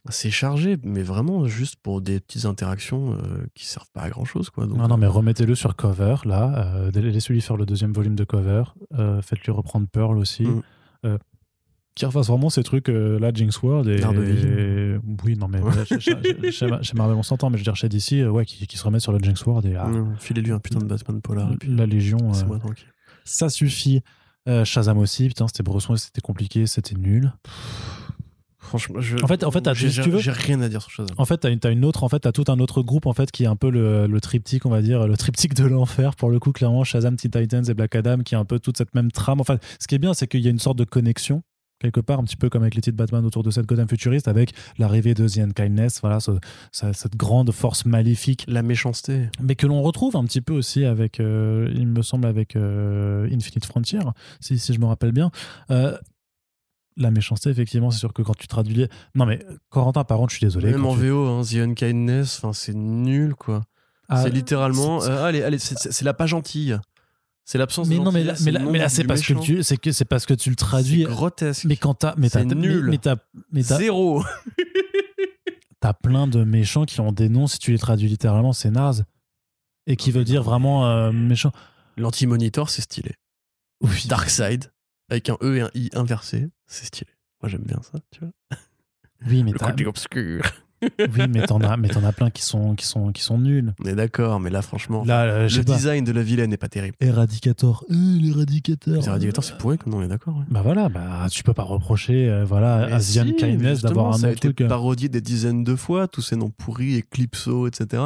C'est 0.10 0.32
chargé, 0.32 0.76
mais 0.84 1.02
vraiment 1.02 1.48
juste 1.48 1.78
pour 1.78 2.02
des 2.02 2.20
petites 2.20 2.44
interactions 2.44 3.14
euh, 3.14 3.46
qui 3.56 3.66
servent 3.66 3.90
pas 3.94 4.02
à 4.02 4.10
grand 4.10 4.26
chose, 4.26 4.50
quoi. 4.50 4.68
Donc, 4.68 4.78
Non, 4.78 4.90
non, 4.90 4.98
mais 4.98 5.08
remettez-le 5.08 5.56
sur 5.56 5.78
cover, 5.78 6.16
là. 6.26 6.76
Euh, 6.76 6.92
Laissez-lui 6.92 7.40
faire 7.40 7.56
le 7.56 7.66
deuxième 7.66 7.94
volume 7.94 8.16
de 8.16 8.26
cover. 8.26 8.64
Euh, 9.00 9.22
Faites-lui 9.22 9.54
reprendre 9.54 9.88
Pearl 9.88 10.18
aussi. 10.18 10.44
Mm. 10.44 10.62
Euh, 11.06 11.18
qui 11.96 12.06
refasse 12.06 12.28
vraiment 12.28 12.50
ces 12.50 12.64
trucs, 12.64 12.90
euh, 12.90 13.18
là, 13.18 13.32
Jinx 13.34 13.62
World. 13.62 13.88
Et, 13.88 14.04
Oui, 15.24 15.38
non, 15.38 15.48
mais 15.48 15.62
Ouais. 15.62 15.86
chez, 15.86 16.02
chez- 16.02 16.52
chez- 16.52 16.68
chez 16.82 16.94
Marvel, 16.98 17.16
on 17.16 17.24
s'entend, 17.24 17.50
mais 17.50 17.56
je 17.58 17.62
veux 17.62 17.66
dire, 17.66 17.78
chez 17.78 17.88
DC, 17.88 18.16
euh, 18.24 18.30
ouais, 18.30 18.44
qui, 18.46 18.68
qui 18.68 18.76
se 18.76 18.84
remettent 18.84 19.02
sur 19.04 19.14
le 19.14 19.20
Jinx 19.20 19.46
World. 19.46 19.66
Et 19.66 19.76
ah, 19.78 19.90
Filez-lui 20.20 20.52
un 20.52 20.60
putain 20.60 20.80
de 20.80 20.86
Batman 20.86 21.22
polar, 21.22 21.50
et 21.54 21.56
puis 21.56 21.74
la 21.74 21.86
Légion, 21.86 22.18
euh, 22.30 22.58
ça 23.24 23.48
suffit. 23.48 24.02
Euh, 24.50 24.66
Shazam 24.66 24.98
aussi, 24.98 25.28
putain, 25.28 25.48
c'était 25.48 25.64
Bresson, 25.64 25.96
c'était 25.96 26.22
compliqué, 26.22 26.68
c'était 26.68 26.96
nul. 26.96 27.32
Franchement, 28.60 29.02
je. 29.02 29.18
En 29.24 29.28
fait- 29.28 29.44
en 29.44 29.52
fait, 29.52 29.72
j'ai 29.74 29.90
si 29.90 30.02
tu 30.02 30.10
veux- 30.10 30.20
j'ai 30.20 30.32
rien 30.32 30.60
à 30.62 30.70
dire 30.70 30.82
sur 30.82 30.90
Shazam. 30.92 31.16
En 31.18 31.26
fait, 31.26 31.38
t'as 31.38 31.50
une, 31.52 31.60
t'as 31.60 31.72
une 31.72 31.86
autre, 31.86 32.04
en 32.04 32.10
fait, 32.10 32.20
t'as 32.20 32.32
tout 32.32 32.46
un 32.48 32.60
autre 32.60 32.82
groupe, 32.82 33.06
en 33.06 33.14
fait, 33.14 33.30
qui 33.32 33.44
est 33.44 33.48
un 33.48 33.56
peu 33.56 33.70
le, 33.70 34.08
le 34.08 34.22
triptyque, 34.22 34.66
on 34.66 34.70
va 34.70 34.82
dire, 34.82 35.06
le 35.08 35.16
triptyque 35.18 35.54
de 35.54 35.66
l'enfer, 35.66 36.16
pour 36.16 36.30
le 36.30 36.40
coup, 36.40 36.52
clairement, 36.54 36.84
Shazam, 36.84 37.16
Teen 37.18 37.30
Titans 37.30 37.64
et 37.70 37.74
Black 37.74 37.96
Adam, 37.96 38.20
qui 38.20 38.36
est 38.36 38.38
un 38.38 38.46
peu 38.46 38.60
toute 38.60 38.78
cette 38.78 38.96
même 38.96 39.12
trame. 39.12 39.42
Enfin, 39.42 39.58
ce 39.80 39.88
qui 39.88 39.96
est 39.96 40.00
bien, 40.00 40.14
c'est 40.14 40.28
qu'il 40.28 40.42
y 40.42 40.48
a 40.48 40.50
une 40.50 40.60
sorte 40.60 40.78
de 40.78 40.86
connexion, 40.86 41.44
quelque 41.84 42.00
part, 42.00 42.20
un 42.20 42.24
petit 42.24 42.36
peu 42.38 42.50
comme 42.50 42.64
avec 42.64 42.74
les 42.76 42.82
titres 42.82 42.98
Batman 42.98 43.24
autour 43.26 43.44
de 43.44 43.52
cette 43.52 43.66
Gotham 43.68 43.88
futuriste, 43.88 44.28
avec 44.28 44.54
l'arrivée 44.80 45.14
de 45.14 45.28
The 45.28 45.38
Unkindness, 45.40 46.00
voilà, 46.02 46.20
ce- 46.20 46.32
ce- 46.72 46.94
cette 46.94 47.16
grande 47.16 47.52
force 47.52 47.86
maléfique, 47.86 48.46
La 48.48 48.64
méchanceté. 48.64 49.30
mais 49.42 49.56
que 49.56 49.68
l'on 49.68 49.82
retrouve 49.84 50.16
un 50.16 50.24
petit 50.24 50.42
peu 50.42 50.54
aussi 50.54 50.86
avec, 50.86 51.20
euh, 51.20 51.70
il 51.76 51.86
me 51.88 52.02
semble, 52.02 52.26
avec 52.26 52.56
euh, 52.56 53.28
Infinite 53.32 53.66
Frontier, 53.66 54.00
si, 54.40 54.58
si 54.58 54.74
je 54.74 54.80
me 54.80 54.86
rappelle 54.86 55.12
bien. 55.12 55.30
Euh, 55.70 55.98
la 56.96 57.10
méchanceté, 57.12 57.50
effectivement, 57.50 57.90
c'est 57.92 58.00
sûr 58.00 58.14
que 58.14 58.22
quand 58.22 58.38
tu 58.38 58.48
traduis. 58.48 58.88
Non, 59.16 59.26
mais 59.26 59.40
Corentin, 59.70 60.04
par 60.04 60.18
contre, 60.20 60.32
je 60.32 60.38
suis 60.38 60.46
désolé. 60.46 60.72
Même 60.72 60.86
en 60.86 60.94
tu- 60.96 61.08
VO, 61.10 61.28
hein, 61.28 61.42
The 61.44 61.56
Unkindness, 61.56 62.42
c'est 62.54 62.76
nul, 62.76 63.34
quoi. 63.36 63.64
Ah, 64.10 64.22
c'est 64.24 64.30
littéralement. 64.30 65.02
allez, 65.02 65.42
allez, 65.42 65.58
c'est 65.60 66.04
la 66.04 66.14
pas 66.14 66.28
gentille. 66.28 66.78
C'est 67.46 67.58
l'absence 67.58 67.88
Mais 67.90 67.98
de 67.98 68.02
non, 68.02 68.12
mais 68.12 68.24
là, 68.24 68.34
gentillesse, 68.36 68.46
mais 68.46 68.52
là, 68.52 68.72
mais 68.72 68.80
là, 68.80 68.90
c'est 68.90 69.04
parce 69.04 69.22
que 69.22 69.34
tu, 69.34 69.64
c'est 69.64 69.78
que 69.78 69.92
c'est 69.92 70.06
parce 70.06 70.26
que 70.26 70.34
tu 70.34 70.50
le 70.50 70.56
traduis. 70.56 71.04
C'est 71.04 71.10
grotesque. 71.10 71.66
Mais 71.66 71.76
quand 71.76 71.94
t'as, 71.94 72.14
mais 72.18 72.30
t'as, 72.30 72.44
nul. 72.46 72.86
mais 72.90 72.98
t'as, 72.98 73.18
Zéro. 73.78 74.24
t'as 75.82 75.94
plein 75.94 76.28
de 76.28 76.44
méchants 76.44 76.86
qui 76.86 77.02
ont 77.02 77.12
des 77.12 77.28
noms 77.30 77.48
si 77.48 77.60
tu 77.60 77.72
les 77.72 77.78
traduis 77.80 78.08
littéralement, 78.08 78.54
c'est 78.54 78.72
naze 78.72 79.04
et 79.88 79.98
qui 79.98 80.12
Ah, 80.12 80.14
veut 80.14 80.24
dire 80.24 80.42
non. 80.42 80.46
vraiment 80.50 80.90
euh, 80.90 81.12
méchant. 81.12 81.52
L'anti-monitor, 81.98 82.70
c'est 82.70 82.82
stylé. 82.82 83.12
Oui. 83.82 84.06
Darkseid, 84.08 84.72
avec 85.10 85.30
un 85.30 85.38
E 85.42 85.58
et 85.58 85.62
un 85.62 85.70
I 85.76 85.90
inversé, 85.94 86.50
c'est 86.68 86.86
stylé. 86.86 87.12
Moi, 87.42 87.50
j'aime 87.50 87.64
bien 87.64 87.82
ça, 87.82 88.00
tu 88.12 88.22
vois. 88.22 88.32
Oui, 89.28 89.44
mais 89.44 89.52
Le 89.52 89.60
côté 89.60 89.86
obscur. 89.86 90.44
Oui, 91.00 91.26
mais 91.30 91.46
t'en 91.46 91.60
as, 91.62 91.78
mais 91.78 91.88
t'en 91.90 92.04
as 92.04 92.12
plein 92.12 92.30
qui 92.30 92.44
sont, 92.44 92.76
qui 92.76 92.86
sont, 92.86 93.12
qui 93.12 93.22
sont 93.22 93.38
nuls. 93.38 93.74
On 93.84 93.86
est 93.88 93.96
d'accord, 93.96 94.40
mais 94.40 94.50
là, 94.50 94.62
franchement, 94.62 95.04
Là, 95.06 95.22
euh, 95.24 95.48
je 95.48 95.58
le 95.58 95.62
sais 95.64 95.66
pas. 95.72 95.76
design 95.76 96.04
de 96.04 96.12
la 96.12 96.24
vilaine 96.24 96.50
n'est 96.50 96.58
pas 96.58 96.70
terrible. 96.70 96.96
Éradicator, 97.00 97.86
euh, 97.92 97.96
l'éradicateur. 98.20 98.96
Les 99.02 99.08
Eradicator, 99.08 99.44
c'est 99.44 99.58
pourri, 99.58 99.78
comme 99.78 99.94
on 99.94 100.02
est 100.04 100.08
d'accord. 100.08 100.38
ouais. 100.38 100.44
Bah 100.50 100.62
voilà, 100.64 100.90
bah 100.90 101.28
tu 101.32 101.44
peux 101.44 101.54
pas 101.54 101.64
reprocher, 101.64 102.30
euh, 102.30 102.46
voilà, 102.46 102.86
Mais 102.88 102.94
à 102.94 103.00
si, 103.00 103.20
Kindness 103.36 103.70
justement, 103.80 103.90
d'avoir 103.90 104.08
un 104.14 104.18
ça 104.18 104.28
a 104.28 104.30
autre 104.30 104.38
été 104.38 104.48
truc. 104.50 104.62
euh, 104.62 104.68
parodié 104.68 105.10
des 105.10 105.22
dizaines 105.22 105.64
de 105.64 105.76
fois, 105.76 106.08
tous 106.08 106.22
ces 106.22 106.36
noms 106.36 106.50
pourris, 106.50 107.00
Eclipso, 107.00 107.68
etc. 107.68 108.04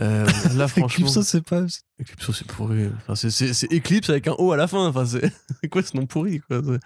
Euh, 0.00 0.24
là, 0.56 0.68
franchement, 0.68 1.06
Eclipse, 1.06 1.20
c'est 1.20 1.42
pas. 1.44 1.64
Eclipso, 2.00 2.32
c'est 2.32 2.46
pourri. 2.46 2.86
Enfin, 3.02 3.14
c'est- 3.14 3.30
c'est 3.30 3.52
c'est 3.52 3.70
Eclipse 3.72 4.08
avec 4.08 4.26
un 4.26 4.34
O 4.38 4.50
à 4.52 4.56
la 4.56 4.66
fin. 4.66 4.86
Enfin, 4.88 5.04
c'est 5.04 5.20
c'est 5.62 5.68
quoi 5.68 5.82
ce 5.82 5.96
nom 5.96 6.06
pourri 6.06 6.40
quoi 6.40 6.62
C'est- 6.64 6.80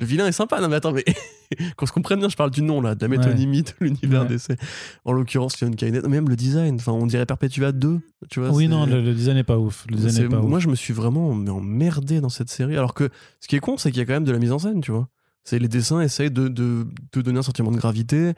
Le 0.00 0.06
vilain 0.06 0.26
est 0.26 0.32
sympa. 0.32 0.60
Non, 0.60 0.68
mais 0.68 0.76
attends, 0.76 0.92
mais 0.92 1.04
qu'on 1.76 1.86
se 1.86 1.92
comprenne 1.92 2.18
bien, 2.20 2.28
je 2.28 2.36
parle 2.36 2.50
du 2.50 2.62
nom 2.62 2.80
là, 2.80 2.94
de 2.94 3.00
la 3.02 3.08
métonymie 3.08 3.62
de 3.62 3.70
l'univers 3.80 4.22
Ouais. 4.22 4.28
d'essai. 4.28 4.56
En 5.04 5.12
l'occurrence, 5.12 5.60
Leon 5.60 5.72
Kainet, 5.72 6.02
même 6.02 6.28
le 6.28 6.36
design. 6.36 6.76
Enfin, 6.76 6.92
on 6.92 7.06
dirait 7.06 7.26
Perpetua 7.26 7.72
2. 7.72 8.00
Tu 8.30 8.40
vois, 8.40 8.50
Oui, 8.50 8.68
non, 8.68 8.86
le, 8.86 9.00
le 9.02 9.14
design 9.14 9.36
n'est 9.36 9.44
pas 9.44 9.58
ouf. 9.58 9.84
Le 9.90 9.96
design 9.96 10.28
moi, 10.36 10.58
je 10.60 10.68
me 10.68 10.74
suis 10.74 10.92
vraiment 10.94 11.28
emmerdé 11.30 12.20
dans 12.20 12.28
cette 12.28 12.50
série. 12.50 12.76
Alors 12.76 12.94
que 12.94 13.08
ce 13.40 13.48
qui 13.48 13.56
est 13.56 13.60
con, 13.60 13.76
c'est 13.76 13.90
qu'il 13.90 13.98
y 14.00 14.02
a 14.02 14.06
quand 14.06 14.12
même 14.14 14.24
de 14.24 14.32
la 14.32 14.38
mise 14.38 14.52
en 14.52 14.58
scène, 14.58 14.80
tu 14.80 14.92
vois. 14.92 15.08
C'est 15.44 15.58
les 15.58 15.68
dessins 15.68 16.00
essayent 16.00 16.30
de, 16.30 16.48
de, 16.48 16.86
de 17.12 17.22
donner 17.22 17.38
un 17.38 17.42
sentiment 17.42 17.70
de 17.72 17.76
gravité. 17.78 18.34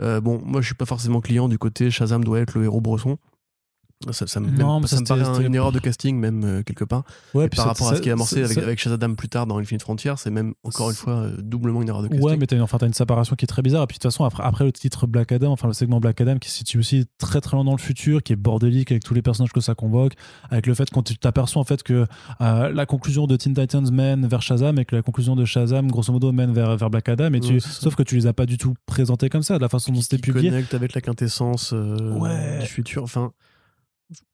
Euh, 0.00 0.20
bon, 0.20 0.40
moi, 0.44 0.60
je 0.60 0.66
suis 0.66 0.74
pas 0.74 0.86
forcément 0.86 1.20
client 1.20 1.48
du 1.48 1.58
côté 1.58 1.90
Shazam 1.90 2.24
doit 2.24 2.40
être 2.40 2.56
le 2.58 2.64
héros 2.64 2.80
bresson. 2.80 3.18
Ça, 4.10 4.40
Non, 4.40 4.46
même- 4.48 4.80
mais 4.82 4.86
ça 4.88 4.96
ça, 4.96 5.02
me 5.02 5.06
paraît 5.22 5.44
une 5.46 5.54
erreur 5.54 5.72
de 5.72 5.78
casting, 5.78 6.18
même 6.18 6.44
euh, 6.44 6.62
quelque 6.62 6.84
part. 6.84 7.04
Ouais, 7.34 7.48
par 7.48 7.66
rapport 7.66 7.90
à 7.92 7.96
ce 7.96 8.00
qui 8.00 8.08
est 8.08 8.12
amorcé 8.12 8.42
avec, 8.42 8.78
Shazam 8.78 9.16
plus 9.16 9.28
tard 9.28 9.46
dans 9.46 9.58
Infinite 9.58 9.82
Frontier, 9.82 10.12
c'est 10.16 10.30
même 10.30 10.54
encore 10.64 10.90
une 10.90 10.96
fois 10.96 11.14
euh, 11.14 11.36
doublement 11.38 11.82
une 11.82 11.88
erreur 11.88 12.02
de 12.02 12.08
casting. 12.08 12.24
Ouais, 12.24 12.36
mais 12.36 12.46
t'as 12.46 12.56
une, 12.56 12.62
enfin, 12.62 12.78
t'as 12.78 12.86
une 12.86 12.92
séparation 12.94 13.36
qui 13.36 13.44
est 13.44 13.46
très 13.46 13.62
bizarre. 13.62 13.84
Et 13.84 13.86
puis 13.86 13.96
de 13.96 14.02
toute 14.02 14.10
façon, 14.10 14.24
après, 14.24 14.42
après 14.42 14.64
le 14.64 14.72
titre 14.72 15.06
Black 15.06 15.32
Adam, 15.32 15.52
enfin 15.52 15.68
le 15.68 15.74
segment 15.74 16.00
Black 16.00 16.20
Adam 16.20 16.38
qui 16.38 16.50
se 16.50 16.58
situe 16.58 16.78
aussi 16.78 17.06
très 17.18 17.40
très 17.40 17.56
loin 17.56 17.64
dans 17.64 17.72
le 17.72 17.78
futur, 17.78 18.22
qui 18.22 18.32
est 18.32 18.36
bordélique 18.36 18.90
avec 18.90 19.04
tous 19.04 19.14
les 19.14 19.22
personnages 19.22 19.52
que 19.52 19.60
ça 19.60 19.74
convoque, 19.74 20.14
avec 20.50 20.66
le 20.66 20.74
fait 20.74 20.88
quand 20.90 21.02
tu 21.02 21.16
t'aperçois 21.16 21.60
en 21.60 21.64
fait 21.64 21.82
que 21.82 22.06
euh, 22.40 22.72
la 22.72 22.86
conclusion 22.86 23.26
de 23.26 23.36
Teen 23.36 23.54
Titans 23.54 23.90
mène 23.92 24.26
vers 24.26 24.42
Shazam 24.42 24.78
et 24.78 24.84
que 24.84 24.96
la 24.96 25.02
conclusion 25.02 25.36
de 25.36 25.44
Shazam, 25.44 25.90
grosso 25.90 26.12
modo, 26.12 26.32
mène 26.32 26.52
vers, 26.52 26.76
vers 26.76 26.90
Black 26.90 27.08
Adam. 27.08 27.32
Et 27.34 27.40
tu, 27.40 27.52
Ouais, 27.54 27.60
sauf 27.60 27.94
que 27.94 28.02
tu 28.02 28.16
les 28.16 28.26
as 28.26 28.32
pas 28.32 28.46
du 28.46 28.58
tout 28.58 28.74
présentés 28.86 29.28
comme 29.28 29.42
ça, 29.42 29.56
de 29.56 29.62
la 29.62 29.68
façon 29.68 29.92
dont 29.92 30.00
c'était 30.00 30.18
publié. 30.18 30.50
avec 30.72 30.94
la 30.94 31.00
quintessence 31.00 31.72
Ouais. 31.72 32.58
du 32.60 32.66
futur. 32.66 33.02
Enfin, 33.02 33.32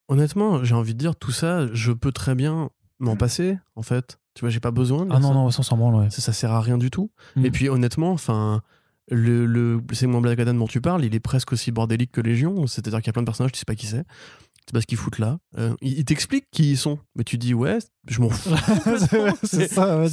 honnêtement, 0.09 0.65
j'ai 0.65 0.75
envie 0.75 0.95
de 0.95 0.99
dire 0.99 1.17
tout 1.17 1.33
ça, 1.33 1.67
je 1.73 1.93
peux 1.93 2.13
très 2.13 2.35
bien 2.35 2.71
m'en 2.99 3.17
passer, 3.17 3.59
en 3.77 3.83
fait. 3.83 4.19
Tu 4.35 4.41
vois, 4.41 4.51
j'ai 4.51 4.61
pas 4.61 4.71
besoin 4.71 5.07
de 5.07 5.13
Ah 5.13 5.21
non, 5.21 5.29
ça. 5.29 5.35
non, 5.35 5.51
ça 5.51 5.63
s'en 5.63 5.77
branle, 5.77 5.95
ouais. 5.95 6.11
Ça, 6.11 6.21
ça 6.23 6.33
sert 6.33 6.53
à 6.53 6.61
rien 6.61 6.79
du 6.79 6.91
tout. 6.91 7.11
Mm. 7.37 7.45
Et 7.47 7.51
puis, 7.51 7.69
honnêtement, 7.69 8.13
enfin. 8.13 8.63
Le, 9.11 9.47
le 9.47 9.81
segment 9.93 10.21
Black 10.21 10.39
Adam 10.39 10.53
dont 10.53 10.67
tu 10.67 10.83
parles, 10.83 11.03
il 11.03 11.15
est 11.15 11.19
presque 11.21 11.55
aussi 11.55 11.73
bordélique 11.73 12.13
que 12.13 12.21
Légion. 12.21 12.67
C'est-à-dire 12.67 12.99
qu'il 12.99 13.07
y 13.07 13.09
a 13.09 13.15
plein 13.15 13.23
de 13.23 13.25
personnages, 13.27 13.53
tu 13.53 13.59
sais 13.59 13.65
pas 13.65 13.75
qui 13.75 13.87
c'est. 13.87 14.05
C'est 14.67 14.73
pas 14.75 14.83
ce 14.83 14.87
qu'ils 14.87 14.99
foutent 14.99 15.19
là. 15.19 15.39
Euh, 15.57 15.75
ils 15.81 16.05
t'expliquent 16.05 16.51
qui 16.51 16.73
ils 16.73 16.77
sont. 16.77 16.99
Mais 17.17 17.25
tu 17.25 17.39
dis, 17.39 17.55
ouais, 17.55 17.79
je 18.09 18.21
m'en 18.21 18.31
fous. 18.31 18.51
c'est 19.45 19.71
ça, 19.73 19.99
ouais, 20.01 20.09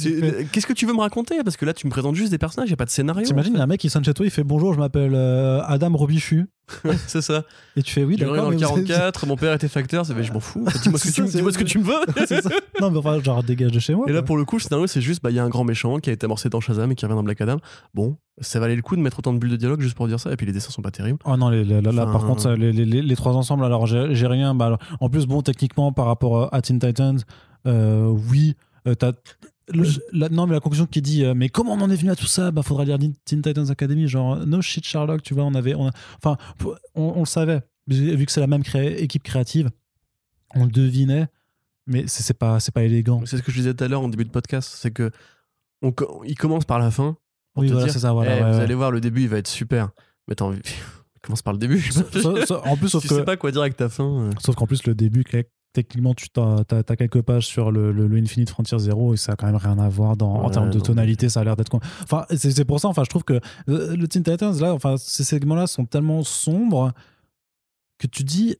Qu'est-ce 0.52 0.66
que 0.66 0.72
tu 0.72 0.86
veux 0.86 0.92
me 0.94 1.00
raconter? 1.00 1.42
Parce 1.42 1.56
que 1.56 1.64
là, 1.64 1.72
tu 1.72 1.86
me 1.86 1.90
présentes 1.90 2.14
juste 2.14 2.30
des 2.30 2.38
personnages, 2.38 2.68
il 2.70 2.72
a 2.72 2.76
pas 2.76 2.84
de 2.84 2.90
scénario. 2.90 3.26
T'imagines, 3.26 3.54
il 3.54 3.58
y 3.58 3.60
a 3.60 3.64
un 3.64 3.66
mec 3.66 3.80
qui 3.80 3.90
sonne 3.90 4.04
chez 4.04 4.14
toi, 4.14 4.24
il 4.26 4.30
fait 4.30 4.44
bonjour, 4.44 4.74
je 4.74 4.78
m'appelle 4.78 5.12
euh, 5.14 5.60
Adam 5.66 5.96
Robichu. 5.96 6.46
c'est 7.06 7.22
ça. 7.22 7.44
Et 7.76 7.82
tu 7.82 7.92
fais 7.92 8.02
oui, 8.04 8.16
d'accord. 8.16 8.52
êtes- 8.52 8.58
44, 8.58 9.26
mon 9.26 9.36
père 9.36 9.52
était 9.52 9.68
facteur, 9.68 10.04
c'est 10.04 10.20
je 10.20 10.32
m'en 10.32 10.40
fous. 10.40 10.64
Dis-moi 10.82 10.98
ce, 10.98 11.08
que 11.08 11.12
tu 11.14 11.22
me- 11.22 11.26
ça, 11.28 11.36
dis-moi 11.38 11.52
ce 11.52 11.58
que 11.58 11.64
tu 11.64 11.78
me 11.78 11.84
veux. 11.84 12.26
Ça. 12.26 12.40
Non, 12.80 12.90
mais 12.90 12.98
enfin, 12.98 13.22
genre, 13.22 13.42
dégage 13.44 13.70
de 13.70 13.78
chez 13.78 13.94
moi. 13.94 14.06
Et 14.08 14.12
là, 14.12 14.18
quoi. 14.18 14.26
pour 14.26 14.36
le 14.36 14.44
coup, 14.44 14.56
le 14.56 14.62
scénario, 14.62 14.86
c'est 14.88 15.00
juste, 15.00 15.22
bah, 15.22 15.30
il 15.30 15.36
y 15.36 15.38
a 15.38 15.44
un 15.44 15.48
grand 15.48 15.62
méchant 15.64 15.98
qui 15.98 16.10
a 16.10 16.12
été 16.12 16.24
amorcé 16.24 16.48
dans 16.48 16.60
Shazam 16.60 16.90
et 16.90 16.94
qui 16.96 17.04
revient 17.06 17.14
dans 17.16 17.22
Black 17.22 17.40
Adam. 17.40 17.58
Bon, 17.94 18.16
ça 18.40 18.58
valait 18.58 18.74
le 18.74 18.82
coup 18.82 18.96
de 18.96 19.00
mettre 19.00 19.20
autant 19.20 19.32
de 19.32 19.38
bulles 19.38 19.50
de 19.50 19.56
dialogue 19.56 19.80
juste 19.80 19.94
pour 19.94 20.08
dire 20.08 20.18
ça. 20.18 20.32
Et 20.32 20.36
puis 20.36 20.44
les 20.46 20.52
dessins 20.52 20.70
sont 20.70 20.82
pas 20.82 20.90
terribles. 20.90 21.18
Oh 21.24 21.36
non, 21.36 21.50
les- 21.50 21.64
les- 21.64 21.80
là, 21.80 22.04
par 22.06 22.26
contre, 22.26 22.50
les, 22.50 23.16
trois 23.16 23.34
ensembles, 23.36 23.64
alors 23.64 23.86
j'ai 23.86 24.26
rien. 24.26 24.54
Bah, 24.54 24.66
alors, 24.66 24.78
en 25.00 25.08
plus, 25.08 25.26
bon, 25.26 25.42
techniquement, 25.42 25.92
par 25.92 26.06
rapport 26.06 26.36
euh, 26.36 26.48
à 26.50 26.62
Teen 26.62 26.80
Titans, 26.80 27.18
oui, 27.66 28.54
euh, 28.86 28.94
t'as. 28.94 29.12
le- 29.68 29.84
la- 30.12 30.28
non, 30.28 30.46
mais 30.46 30.54
la 30.54 30.60
conclusion 30.60 30.86
qui 30.86 31.02
dit, 31.02 31.24
euh, 31.24 31.34
mais 31.34 31.48
comment 31.48 31.72
on 31.72 31.80
en 31.80 31.90
est 31.90 31.96
venu 31.96 32.10
à 32.10 32.16
tout 32.16 32.26
ça? 32.26 32.50
Bah, 32.50 32.62
faudra 32.62 32.84
lire 32.84 32.98
Teen 33.24 33.42
Titans 33.42 33.70
Academy, 33.70 34.06
genre, 34.08 34.36
no 34.46 34.62
shit, 34.62 34.84
Sherlock, 34.86 35.22
tu 35.22 35.34
vois, 35.34 35.44
on 35.44 35.54
avait. 35.54 35.74
on 35.74 35.88
a- 35.88 35.92
Enfin, 36.22 36.36
on, 36.94 37.12
on 37.16 37.20
le 37.20 37.24
savait, 37.26 37.62
vu 37.88 38.24
que 38.26 38.32
c'est 38.32 38.40
la 38.40 38.46
même 38.46 38.62
cré- 38.62 39.00
équipe 39.02 39.22
créative, 39.24 39.70
on 40.54 40.64
le 40.66 40.70
devinait, 40.70 41.26
mais 41.86 42.04
c'est 42.06 42.34
pas, 42.38 42.60
c'est 42.60 42.72
pas 42.72 42.84
élégant. 42.84 43.22
C'est 43.26 43.38
ce 43.38 43.42
que 43.42 43.50
je 43.50 43.56
disais 43.56 43.74
tout 43.74 43.82
à 43.84 43.88
l'heure 43.88 44.02
en 44.02 44.08
début 44.08 44.24
de 44.24 44.30
podcast, 44.30 44.72
c'est 44.76 44.90
que 44.92 45.10
on, 45.82 45.92
il 46.24 46.36
commence 46.36 46.64
par 46.64 46.78
la 46.78 46.90
fin. 46.90 47.16
Pour 47.54 47.62
Oui, 47.62 47.68
te 47.68 47.72
voilà, 47.72 47.86
dire, 47.86 47.92
c'est 47.94 48.00
ça, 48.00 48.12
voilà. 48.12 48.36
Eh, 48.38 48.42
ouais, 48.42 48.50
vous 48.52 48.56
ouais. 48.58 48.62
allez 48.64 48.74
voir, 48.74 48.90
le 48.90 49.00
début, 49.00 49.22
il 49.22 49.28
va 49.28 49.38
être 49.38 49.48
super. 49.48 49.90
Mais 50.28 50.34
t'as 50.34 50.44
envie. 50.44 50.60
commence 51.22 51.42
par 51.42 51.54
le 51.54 51.58
début. 51.58 51.80
Ça- 51.80 52.62
en 52.64 52.76
plus, 52.76 52.88
sauf 52.88 53.02
tu 53.02 53.08
que. 53.08 53.14
sais 53.16 53.24
pas 53.24 53.36
quoi 53.36 53.50
dire 53.50 53.62
avec 53.62 53.76
ta 53.76 53.88
fin. 53.88 54.04
euh. 54.26 54.30
Sauf 54.38 54.54
qu'en 54.54 54.66
plus, 54.66 54.86
le 54.86 54.94
début, 54.94 55.24
techniquement, 55.84 56.14
tu 56.14 56.28
as, 56.40 56.96
quelques 56.96 57.22
pages 57.22 57.46
sur 57.46 57.70
le, 57.70 57.92
le, 57.92 58.06
le 58.06 58.16
Infinite 58.18 58.50
Frontier 58.50 58.78
Zero 58.78 59.14
et 59.14 59.16
ça 59.16 59.32
a 59.32 59.36
quand 59.36 59.46
même 59.46 59.56
rien 59.56 59.78
à 59.78 59.88
voir 59.88 60.16
dans, 60.16 60.34
en 60.42 60.50
termes 60.50 60.70
de 60.70 60.80
tonalité. 60.80 61.28
Ça 61.28 61.40
a 61.40 61.44
l'air 61.44 61.56
d'être. 61.56 61.68
con- 61.68 61.80
Enfin, 62.02 62.24
c'est 62.36 62.50
c'est 62.50 62.64
pour 62.64 62.80
ça, 62.80 62.88
enfin, 62.88 63.04
je 63.04 63.10
trouve 63.10 63.24
que 63.24 63.40
euh, 63.68 63.96
le 63.96 64.08
Teen 64.08 64.22
Titans, 64.22 64.58
là, 64.60 64.72
enfin, 64.74 64.96
ces 64.98 65.24
segments-là 65.24 65.66
sont 65.66 65.84
tellement 65.84 66.22
sombres 66.24 66.92
que 67.98 68.06
tu 68.06 68.24
dis. 68.24 68.56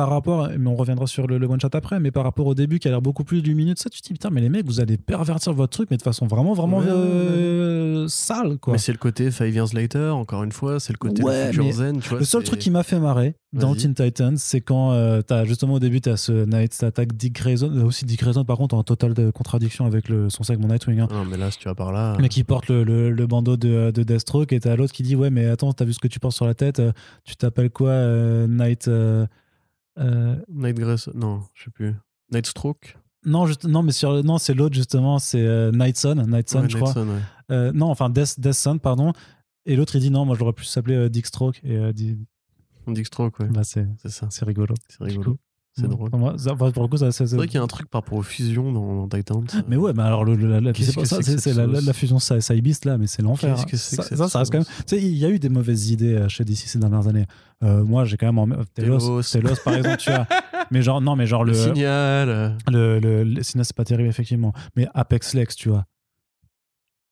Par 0.00 0.08
rapport, 0.08 0.48
mais 0.58 0.66
on 0.70 0.76
reviendra 0.76 1.06
sur 1.06 1.26
le, 1.26 1.36
le 1.36 1.46
one 1.46 1.60
shot 1.60 1.68
après, 1.74 2.00
mais 2.00 2.10
par 2.10 2.24
rapport 2.24 2.46
au 2.46 2.54
début 2.54 2.78
qui 2.78 2.88
a 2.88 2.90
l'air 2.90 3.02
beaucoup 3.02 3.22
plus 3.22 3.42
lumineux, 3.42 3.74
ça, 3.76 3.90
tu 3.90 4.00
te 4.00 4.06
dis 4.06 4.14
putain, 4.14 4.30
mais 4.30 4.40
les 4.40 4.48
mecs, 4.48 4.64
vous 4.64 4.80
allez 4.80 4.96
pervertir 4.96 5.52
votre 5.52 5.74
truc, 5.74 5.88
mais 5.90 5.98
de 5.98 6.02
façon 6.02 6.26
vraiment, 6.26 6.54
vraiment 6.54 6.78
Ouais, 6.78 6.86
ouais, 6.86 6.90
euh, 6.90 8.08
sale, 8.08 8.56
quoi. 8.56 8.72
Mais 8.72 8.78
c'est 8.78 8.92
le 8.92 8.98
côté 8.98 9.30
Five 9.30 9.54
Years 9.54 9.74
Later, 9.74 10.12
encore 10.16 10.42
une 10.42 10.52
fois, 10.52 10.80
c'est 10.80 10.94
le 10.94 10.96
côté 10.98 11.22
Ouais, 11.22 11.40
le 11.40 11.46
futur 11.48 11.64
mais 11.64 11.72
zen. 11.72 12.00
Tu 12.00 12.08
vois, 12.08 12.18
Le 12.18 12.24
seul 12.24 12.42
truc 12.44 12.60
qui 12.60 12.70
m'a 12.70 12.82
fait 12.82 12.98
marrer 12.98 13.34
dans. 13.52 13.74
Teen 13.74 13.92
Titans, 13.94 14.36
c'est 14.38 14.62
quand 14.62 14.92
euh, 14.92 15.20
t'as 15.20 15.44
justement 15.44 15.74
au 15.74 15.78
début 15.80 16.00
t'as 16.00 16.16
ce 16.16 16.46
Knight 16.46 16.82
attaque 16.82 17.12
Dick 17.14 17.34
Grayson, 17.34 17.70
euh, 17.74 17.84
aussi 17.84 18.06
Dick 18.06 18.20
Grayson 18.20 18.44
par 18.44 18.56
contre 18.56 18.74
en 18.74 18.82
totale 18.82 19.12
de 19.12 19.30
contradiction 19.30 19.84
avec 19.84 20.08
le, 20.08 20.30
son 20.30 20.42
segment 20.44 20.68
Nightwing, 20.68 21.00
hein, 21.00 21.08
Non, 21.10 21.26
mais 21.26 21.36
là, 21.36 21.50
si 21.50 21.58
tu 21.58 21.66
vas 21.68 21.74
par 21.74 21.92
là. 21.92 22.16
mais 22.20 22.28
qui 22.30 22.42
porte 22.44 22.68
le, 22.70 22.84
le, 22.84 23.10
le 23.10 23.26
bandeau 23.26 23.56
de, 23.58 23.90
de 23.90 24.02
Deathstroke 24.02 24.52
et 24.54 24.60
t'as 24.60 24.76
l'autre 24.76 24.92
qui 24.94 25.02
dit 25.02 25.14
ouais 25.16 25.28
mais 25.30 25.46
attends 25.46 25.72
t'as 25.74 25.84
vu 25.84 25.92
ce 25.92 25.98
que 25.98 26.08
tu 26.08 26.18
portes 26.20 26.36
sur 26.36 26.46
la 26.46 26.54
tête, 26.54 26.78
euh, 26.80 26.92
tu 27.24 27.36
t'appelles 27.36 27.70
quoi 27.70 27.90
euh, 27.90 28.46
Night 28.48 28.88
euh, 29.98 30.36
Night 30.48 30.76
Grace, 30.76 31.08
non, 31.14 31.42
je 31.54 31.64
sais 31.64 31.70
plus. 31.70 31.94
Night 32.32 32.46
Stroke? 32.46 32.96
Non 33.26 33.44
juste, 33.46 33.64
non 33.66 33.82
mais 33.82 33.92
sur 33.92 34.24
non 34.24 34.38
c'est 34.38 34.54
l'autre 34.54 34.74
justement 34.74 35.18
c'est 35.18 35.44
euh, 35.44 35.70
Nightson 35.72 36.14
Nightson 36.26 36.62
Ouais, 36.62 36.68
je 36.70 36.78
crois 36.78 36.94
ouais. 36.96 37.18
Euh, 37.50 37.70
non 37.74 37.90
enfin 37.90 38.08
Death, 38.08 38.40
Death 38.40 38.54
Sun 38.54 38.80
pardon 38.80 39.12
et 39.66 39.76
l'autre 39.76 39.94
il 39.96 40.00
dit 40.00 40.10
non 40.10 40.24
moi 40.24 40.36
j'aurais 40.38 40.54
pu 40.54 40.64
s'appeler 40.64 40.94
euh, 40.96 41.08
Dick 41.10 41.26
Stroke 41.26 41.60
et 41.62 41.76
euh, 41.76 41.92
dit, 41.92 42.16
Dick 42.86 43.06
Stroke, 43.06 43.38
ouais. 43.40 43.48
bah 43.48 43.62
c'est 43.62 43.86
C'est 44.00 44.08
ça. 44.08 44.26
c'est 44.30 44.46
rigolo 44.46 44.74
C'est 44.88 45.04
rigolo. 45.04 45.38
C'est 45.78 45.88
drôle. 45.88 46.10
Pour, 46.10 46.18
moi, 46.18 46.34
ça- 46.36 46.52
enfin, 46.52 46.70
pour 46.72 46.82
le 46.82 46.88
coup, 46.88 46.96
ça, 46.96 47.12
c'est- 47.12 47.26
C'est 47.26 47.36
vrai 47.36 47.46
qu'il 47.46 47.54
y 47.54 47.58
a 47.58 47.62
un 47.62 47.66
truc 47.68 47.88
par 47.88 48.02
rapport 48.02 48.18
aux 48.18 48.22
fusions 48.22 48.72
dans, 48.72 49.06
dans 49.06 49.08
Titans. 49.08 49.44
Mais 49.68 49.76
ouais, 49.76 49.92
mais 49.94 50.02
alors 50.02 50.24
le, 50.24 50.34
le- 50.34 50.58
la, 50.58 50.72
c'est 50.74 50.94
pas 50.94 51.04
ça, 51.04 51.22
c'est 51.22 51.54
la, 51.54 51.66
la- 51.66 51.74
sauce 51.76 51.86
la 51.86 51.92
fusion 51.92 52.18
là, 52.84 52.98
mais 52.98 53.06
c'est 53.06 53.22
l'enfer. 53.22 53.54
Qu'est-ce 53.54 53.62
hein. 53.62 53.66
que 53.70 53.76
c'est 53.76 53.96
que 53.96 54.02
ça, 54.02 54.16
ça, 54.16 54.28
ça 54.28 54.38
reste 54.40 54.50
quand 54.52 54.58
même. 54.58 54.64
sauce 54.64 54.84
Tu 54.86 54.96
sais, 54.96 55.02
il 55.02 55.16
y 55.16 55.24
a 55.24 55.28
eu 55.30 55.38
des 55.38 55.48
mauvaises 55.48 55.90
idées 55.90 56.14
euh, 56.14 56.28
chez 56.28 56.44
DC 56.44 56.66
ces 56.66 56.78
dernières 56.78 57.06
années. 57.06 57.26
Euh, 57.62 57.84
moi, 57.84 58.04
j'ai 58.04 58.16
quand 58.16 58.26
même 58.26 58.38
en... 58.38 58.46
Telos, 58.74 58.98
Telos. 58.98 59.22
Telos, 59.22 59.54
par 59.64 59.74
exemple, 59.74 59.96
tu 59.98 60.10
as. 60.10 60.26
Mais 60.72 60.82
genre 60.82 61.00
non, 61.00 61.16
mais 61.16 61.26
genre 61.26 61.44
Le 61.44 61.52
le 61.52 61.58
signal. 61.58 62.56
le, 62.70 62.98
le, 63.00 63.24
le- 63.24 63.42
sinon, 63.42 63.64
c'est 63.64 63.74
pas 63.74 63.84
terrible 63.84 64.08
effectivement. 64.08 64.52
Mais 64.76 64.86
Apex 64.94 65.34
Lex, 65.34 65.56
tu 65.56 65.68
vois. 65.68 65.84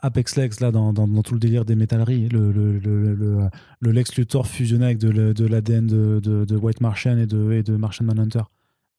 Apex 0.01 0.37
Lex 0.37 0.61
là 0.61 0.71
dans, 0.71 0.93
dans, 0.93 1.23
tout 1.23 1.35
le 1.35 1.41
délire 1.41 1.65
des 1.65 1.75
métalleries, 1.75 2.29
le, 2.29 2.53
le, 2.53 2.79
le, 2.79 3.15
le, 3.15 3.49
le 3.81 3.93
Lex 3.93 4.17
Luthor 4.17 4.47
fusionné 4.47 4.87
avec 4.87 4.99
de, 4.99 5.33
de 5.33 5.47
l'ADN 5.47 5.87
de, 5.87 6.21
de, 6.21 6.45
de 6.45 6.57
White 6.57 6.81
Martian 6.81 7.19
et 7.19 7.27
de, 7.27 7.53
et 7.53 7.63
de 7.63 7.77
Martian 7.77 8.07
Manhunter. 8.07 8.43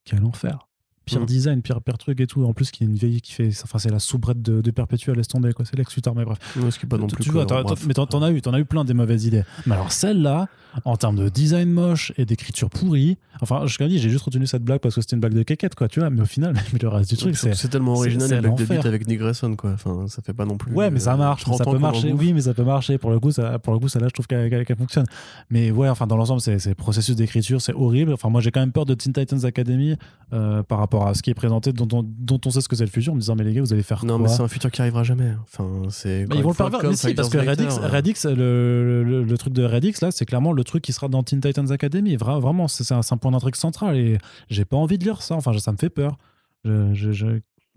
Quel 0.03 0.23
enfer. 0.23 0.68
Pire 1.09 1.21
Mm. 1.21 1.25
design, 1.25 1.61
pire, 1.61 1.81
pire 1.81 1.97
truc 1.97 2.19
et 2.21 2.27
tout. 2.27 2.43
En 2.45 2.53
plus, 2.53 2.71
qui 2.71 2.83
est 2.83 2.87
une 2.87 2.95
vieille 2.95 3.21
qui 3.21 3.33
fait. 3.33 3.49
Enfin, 3.63 3.79
c'est 3.79 3.91
la 3.91 3.99
soubrette 3.99 4.41
de, 4.41 4.61
de 4.61 4.71
Perpetual, 4.71 5.15
laisse 5.17 5.27
tomber, 5.27 5.53
quoi. 5.53 5.65
C'est 5.65 5.75
Lex 5.77 5.95
Luthor, 5.95 6.15
mais 6.15 6.25
bref. 6.25 6.37
Ouais, 6.57 6.71
ce 6.71 6.79
qui 6.79 6.85
est 6.85 6.89
pas 6.89 6.97
non 6.97 7.07
plus. 7.07 7.23
tu 7.23 7.31
vois, 7.31 7.45
mais 7.87 7.93
t'en 7.93 8.21
as 8.21 8.31
eu, 8.31 8.41
t'en 8.41 8.53
as 8.53 8.59
eu 8.59 8.65
plein 8.65 8.85
des 8.85 8.93
mauvaises 8.93 9.25
idées. 9.25 9.43
Mais 9.65 9.75
alors 9.75 9.91
celle-là, 9.91 10.47
en 10.85 10.95
termes 10.97 11.15
de 11.15 11.29
design 11.29 11.69
moche 11.71 12.13
et 12.17 12.25
d'écriture 12.25 12.69
pourrie, 12.69 13.17
enfin, 13.41 13.63
je 13.65 13.77
te 13.77 13.83
dis, 13.83 13.97
j'ai 13.99 14.09
juste 14.09 14.23
retenu 14.25 14.45
cette 14.47 14.63
blague 14.63 14.79
parce 14.79 14.95
que 14.95 15.01
c'était 15.01 15.15
une 15.15 15.19
blague 15.21 15.33
de 15.33 15.43
quéquette, 15.43 15.75
quoi, 15.75 15.87
tu 15.87 15.99
vois. 15.99 16.09
Mais 16.09 16.21
au 16.21 16.25
final, 16.25 16.53
mais 16.73 16.79
le 16.79 16.87
reste 16.87 17.09
du 17.09 17.17
truc, 17.17 17.35
c'est. 17.37 17.55
c'est 17.55 17.67
tellement 17.69 17.93
original 17.93 18.27
c'est 18.27 18.35
les 18.35 18.41
blagues 18.41 18.57
de 18.57 18.65
beat 18.65 18.85
avec 18.85 19.07
Nick 19.07 19.19
Grayson, 19.19 19.55
quoi. 19.55 19.71
Enfin, 19.71 20.07
ça 20.07 20.21
fait 20.21 20.33
pas 20.33 20.45
non 20.45 20.57
plus. 20.57 20.73
Ouais, 20.73 20.91
mais 20.91 20.99
ça 20.99 21.13
euh, 21.13 21.17
marche, 21.17 21.43
30 21.43 21.57
ça 21.57 21.65
peut 21.65 21.77
marcher. 21.77 22.13
Oui, 22.13 22.33
mais 22.33 22.41
ça 22.41 22.53
peut 22.53 22.63
marcher. 22.63 22.97
Pour 22.97 23.09
le 23.11 23.19
coup, 23.19 23.31
ça, 23.31 23.59
pour 23.59 23.73
le 23.73 23.79
coup, 23.79 23.87
ça 23.87 23.99
là, 23.99 24.07
je 24.07 24.13
trouve 24.13 24.27
qu'elle 24.27 24.65
fonctionne. 24.77 25.05
Mais 25.49 25.71
ouais, 25.71 25.89
enfin, 25.89 26.07
dans 26.07 26.17
l'ensemble, 26.17 26.41
c'est 26.41 26.59
c'est 26.59 26.75
processus 26.75 27.15
d'écriture, 27.15 27.61
c'est 27.61 27.73
horrible. 27.73 28.13
Enfin, 28.13 28.29
moi, 28.29 28.41
j'ai 28.41 28.51
quand 28.51 28.59
même 28.59 28.71
peur 28.71 28.85
de 28.85 28.93
Teen 28.93 29.13
Titans 29.13 29.45
Academy 29.45 29.95
euh, 30.33 30.61
par 30.63 30.77
rapport 30.79 30.98
à 31.07 31.13
ce 31.13 31.21
qui 31.23 31.29
est 31.29 31.33
présenté, 31.33 31.71
dont 31.73 31.87
on, 31.91 32.03
dont 32.03 32.39
on 32.45 32.49
sait 32.51 32.61
ce 32.61 32.67
que 32.69 32.75
c'est 32.75 32.85
le 32.85 32.89
futur, 32.89 33.13
en 33.13 33.15
me 33.15 33.21
disant, 33.21 33.35
mais 33.35 33.43
les 33.43 33.53
gars, 33.53 33.61
vous 33.61 33.73
allez 33.73 33.83
faire 33.83 34.03
Non, 34.05 34.17
quoi 34.17 34.27
mais 34.27 34.33
c'est 34.33 34.41
un 34.41 34.47
futur 34.47 34.69
qui 34.71 34.81
arrivera 34.81 35.03
jamais. 35.03 35.31
Enfin, 35.43 35.83
c'est. 35.89 36.25
Bah, 36.25 36.35
ils 36.37 36.43
vont 36.43 36.49
le 36.49 36.55
pervers. 36.55 36.81
Mais 36.83 36.95
si, 36.95 37.13
parce 37.13 37.29
que 37.29 37.37
Radix, 37.37 37.77
Radix 37.77 38.25
le, 38.25 39.03
le, 39.03 39.23
le 39.23 39.37
truc 39.37 39.53
de 39.53 39.63
Radix, 39.63 40.01
là, 40.01 40.11
c'est 40.11 40.25
clairement 40.25 40.51
le 40.51 40.63
truc 40.63 40.83
qui 40.83 40.93
sera 40.93 41.07
dans 41.07 41.23
Teen 41.23 41.39
Titans 41.41 41.71
Academy. 41.71 42.15
Vra- 42.15 42.39
vraiment, 42.39 42.67
c'est 42.67 42.91
un, 42.93 43.01
un 43.09 43.17
point 43.17 43.31
d'intrigue 43.31 43.55
central 43.55 43.95
et 43.97 44.17
j'ai 44.49 44.65
pas 44.65 44.77
envie 44.77 44.97
de 44.97 45.03
lire 45.03 45.21
ça. 45.21 45.35
Enfin, 45.35 45.57
ça 45.57 45.71
me 45.71 45.77
fait 45.77 45.89
peur. 45.89 46.17
Je, 46.65 46.93
je, 46.93 47.11
je- 47.11 47.25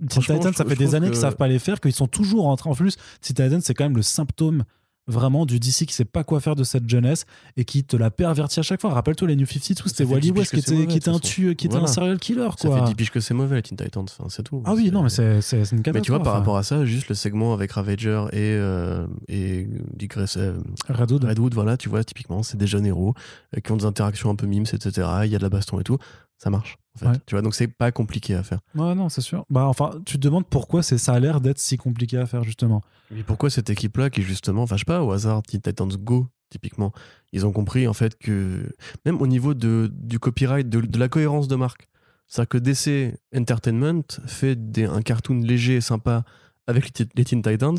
Teen 0.08 0.22
Titans, 0.22 0.52
ça 0.52 0.64
fait 0.64 0.74
des 0.74 0.94
années 0.94 1.06
que- 1.08 1.12
qu'ils 1.12 1.20
savent 1.20 1.36
pas 1.36 1.46
les 1.48 1.58
faire, 1.60 1.80
qu'ils 1.80 1.92
sont 1.92 2.08
toujours 2.08 2.48
en 2.48 2.56
train. 2.56 2.70
En 2.70 2.74
plus, 2.74 2.96
Teen 3.20 3.34
Titans, 3.36 3.60
c'est 3.60 3.74
quand 3.74 3.84
même 3.84 3.96
le 3.96 4.02
symptôme 4.02 4.64
vraiment 5.08 5.46
du 5.46 5.58
DC 5.58 5.86
qui 5.86 5.92
sait 5.94 6.04
pas 6.04 6.22
quoi 6.24 6.40
faire 6.40 6.54
de 6.54 6.64
cette 6.64 6.88
jeunesse 6.88 7.24
et 7.56 7.64
qui 7.64 7.82
te 7.84 7.96
la 7.96 8.10
pervertit 8.10 8.60
à 8.60 8.62
chaque 8.62 8.80
fois. 8.80 8.92
Rappelle-toi 8.94 9.28
les 9.28 9.36
New 9.36 9.46
52, 9.46 9.82
c'était 9.88 10.04
Wally 10.04 10.20
10 10.20 10.32
piges 10.32 10.38
West 10.38 10.50
qui 10.54 10.60
était, 10.60 10.72
mauvais, 10.74 10.86
qui 10.86 10.96
était 10.98 11.10
de 11.10 11.16
un 11.16 11.18
tueur, 11.18 11.56
qui 11.56 11.66
était 11.66 11.76
un 11.76 11.86
serial 11.86 12.18
killer, 12.18 12.48
Ça 12.56 12.68
quoi. 12.68 12.78
fait 12.80 12.84
10 12.90 12.94
piges 12.94 13.10
que 13.10 13.20
c'est 13.20 13.34
mauvais, 13.34 13.56
les 13.56 13.62
Teen 13.62 13.76
Titans. 13.76 14.04
Enfin, 14.04 14.28
c'est 14.28 14.42
tout. 14.44 14.62
Ah 14.64 14.74
oui, 14.74 14.90
non, 14.92 15.02
mais 15.02 15.08
c'est 15.08 15.22
une 15.32 15.40
catastrophe. 15.40 15.94
Mais 15.94 16.00
tu 16.02 16.10
vois, 16.12 16.22
par 16.22 16.34
rapport 16.34 16.56
à 16.56 16.62
ça, 16.62 16.84
juste 16.84 17.08
le 17.08 17.14
segment 17.14 17.52
avec 17.52 17.72
Ravager 17.72 18.24
et, 18.32 18.36
euh, 18.54 19.06
et 19.28 19.66
Dick 19.94 20.12
Grayson- 20.16 20.38
euh, 20.40 20.54
Redwood. 20.88 21.24
Redwood, 21.24 21.54
voilà, 21.54 21.76
tu 21.76 21.88
vois, 21.88 22.04
typiquement, 22.04 22.42
c'est 22.42 22.56
des 22.56 22.66
jeunes 22.66 22.86
héros 22.86 23.14
euh, 23.56 23.60
qui 23.60 23.72
ont 23.72 23.76
des 23.76 23.84
interactions 23.84 24.30
un 24.30 24.36
peu 24.36 24.46
mimes, 24.46 24.64
etc. 24.72 25.08
Il 25.24 25.30
y 25.30 25.34
a 25.34 25.38
de 25.38 25.42
la 25.42 25.48
baston 25.50 25.80
et 25.80 25.84
tout. 25.84 25.98
Ça 26.42 26.50
marche, 26.50 26.76
en 26.96 26.98
fait. 26.98 27.06
Ouais. 27.06 27.18
Tu 27.24 27.36
vois, 27.36 27.42
donc 27.42 27.54
c'est 27.54 27.68
pas 27.68 27.92
compliqué 27.92 28.34
à 28.34 28.42
faire. 28.42 28.58
Ouais, 28.74 28.96
non, 28.96 29.08
c'est 29.08 29.20
sûr. 29.20 29.46
Bah, 29.48 29.66
enfin, 29.66 29.92
tu 30.04 30.16
te 30.16 30.22
demandes 30.22 30.46
pourquoi 30.48 30.82
c'est 30.82 30.98
ça 30.98 31.12
a 31.12 31.20
l'air 31.20 31.40
d'être 31.40 31.60
si 31.60 31.76
compliqué 31.76 32.18
à 32.18 32.26
faire, 32.26 32.42
justement. 32.42 32.82
Mais 33.12 33.22
pourquoi 33.22 33.48
cette 33.48 33.70
équipe-là, 33.70 34.10
qui 34.10 34.22
justement, 34.22 34.64
enfin, 34.64 34.74
je 34.74 34.80
sais 34.80 34.84
pas, 34.84 35.04
au 35.04 35.12
hasard, 35.12 35.42
Teen 35.44 35.60
Titans 35.60 35.92
Go, 35.96 36.26
typiquement, 36.50 36.92
ils 37.32 37.46
ont 37.46 37.52
compris, 37.52 37.86
en 37.86 37.92
fait, 37.92 38.18
que 38.18 38.74
même 39.06 39.20
au 39.22 39.28
niveau 39.28 39.54
de, 39.54 39.88
du 39.92 40.18
copyright, 40.18 40.68
de, 40.68 40.80
de 40.80 40.98
la 40.98 41.08
cohérence 41.08 41.46
de 41.46 41.54
marque, 41.54 41.88
c'est-à-dire 42.26 42.48
que 42.48 42.58
DC 42.58 43.16
Entertainment 43.36 44.02
fait 44.26 44.56
des, 44.72 44.86
un 44.86 45.02
cartoon 45.02 45.38
léger 45.38 45.76
et 45.76 45.80
sympa 45.80 46.24
avec 46.66 46.98
les, 46.98 47.06
les 47.14 47.24
Teen 47.24 47.40
Titans, 47.40 47.78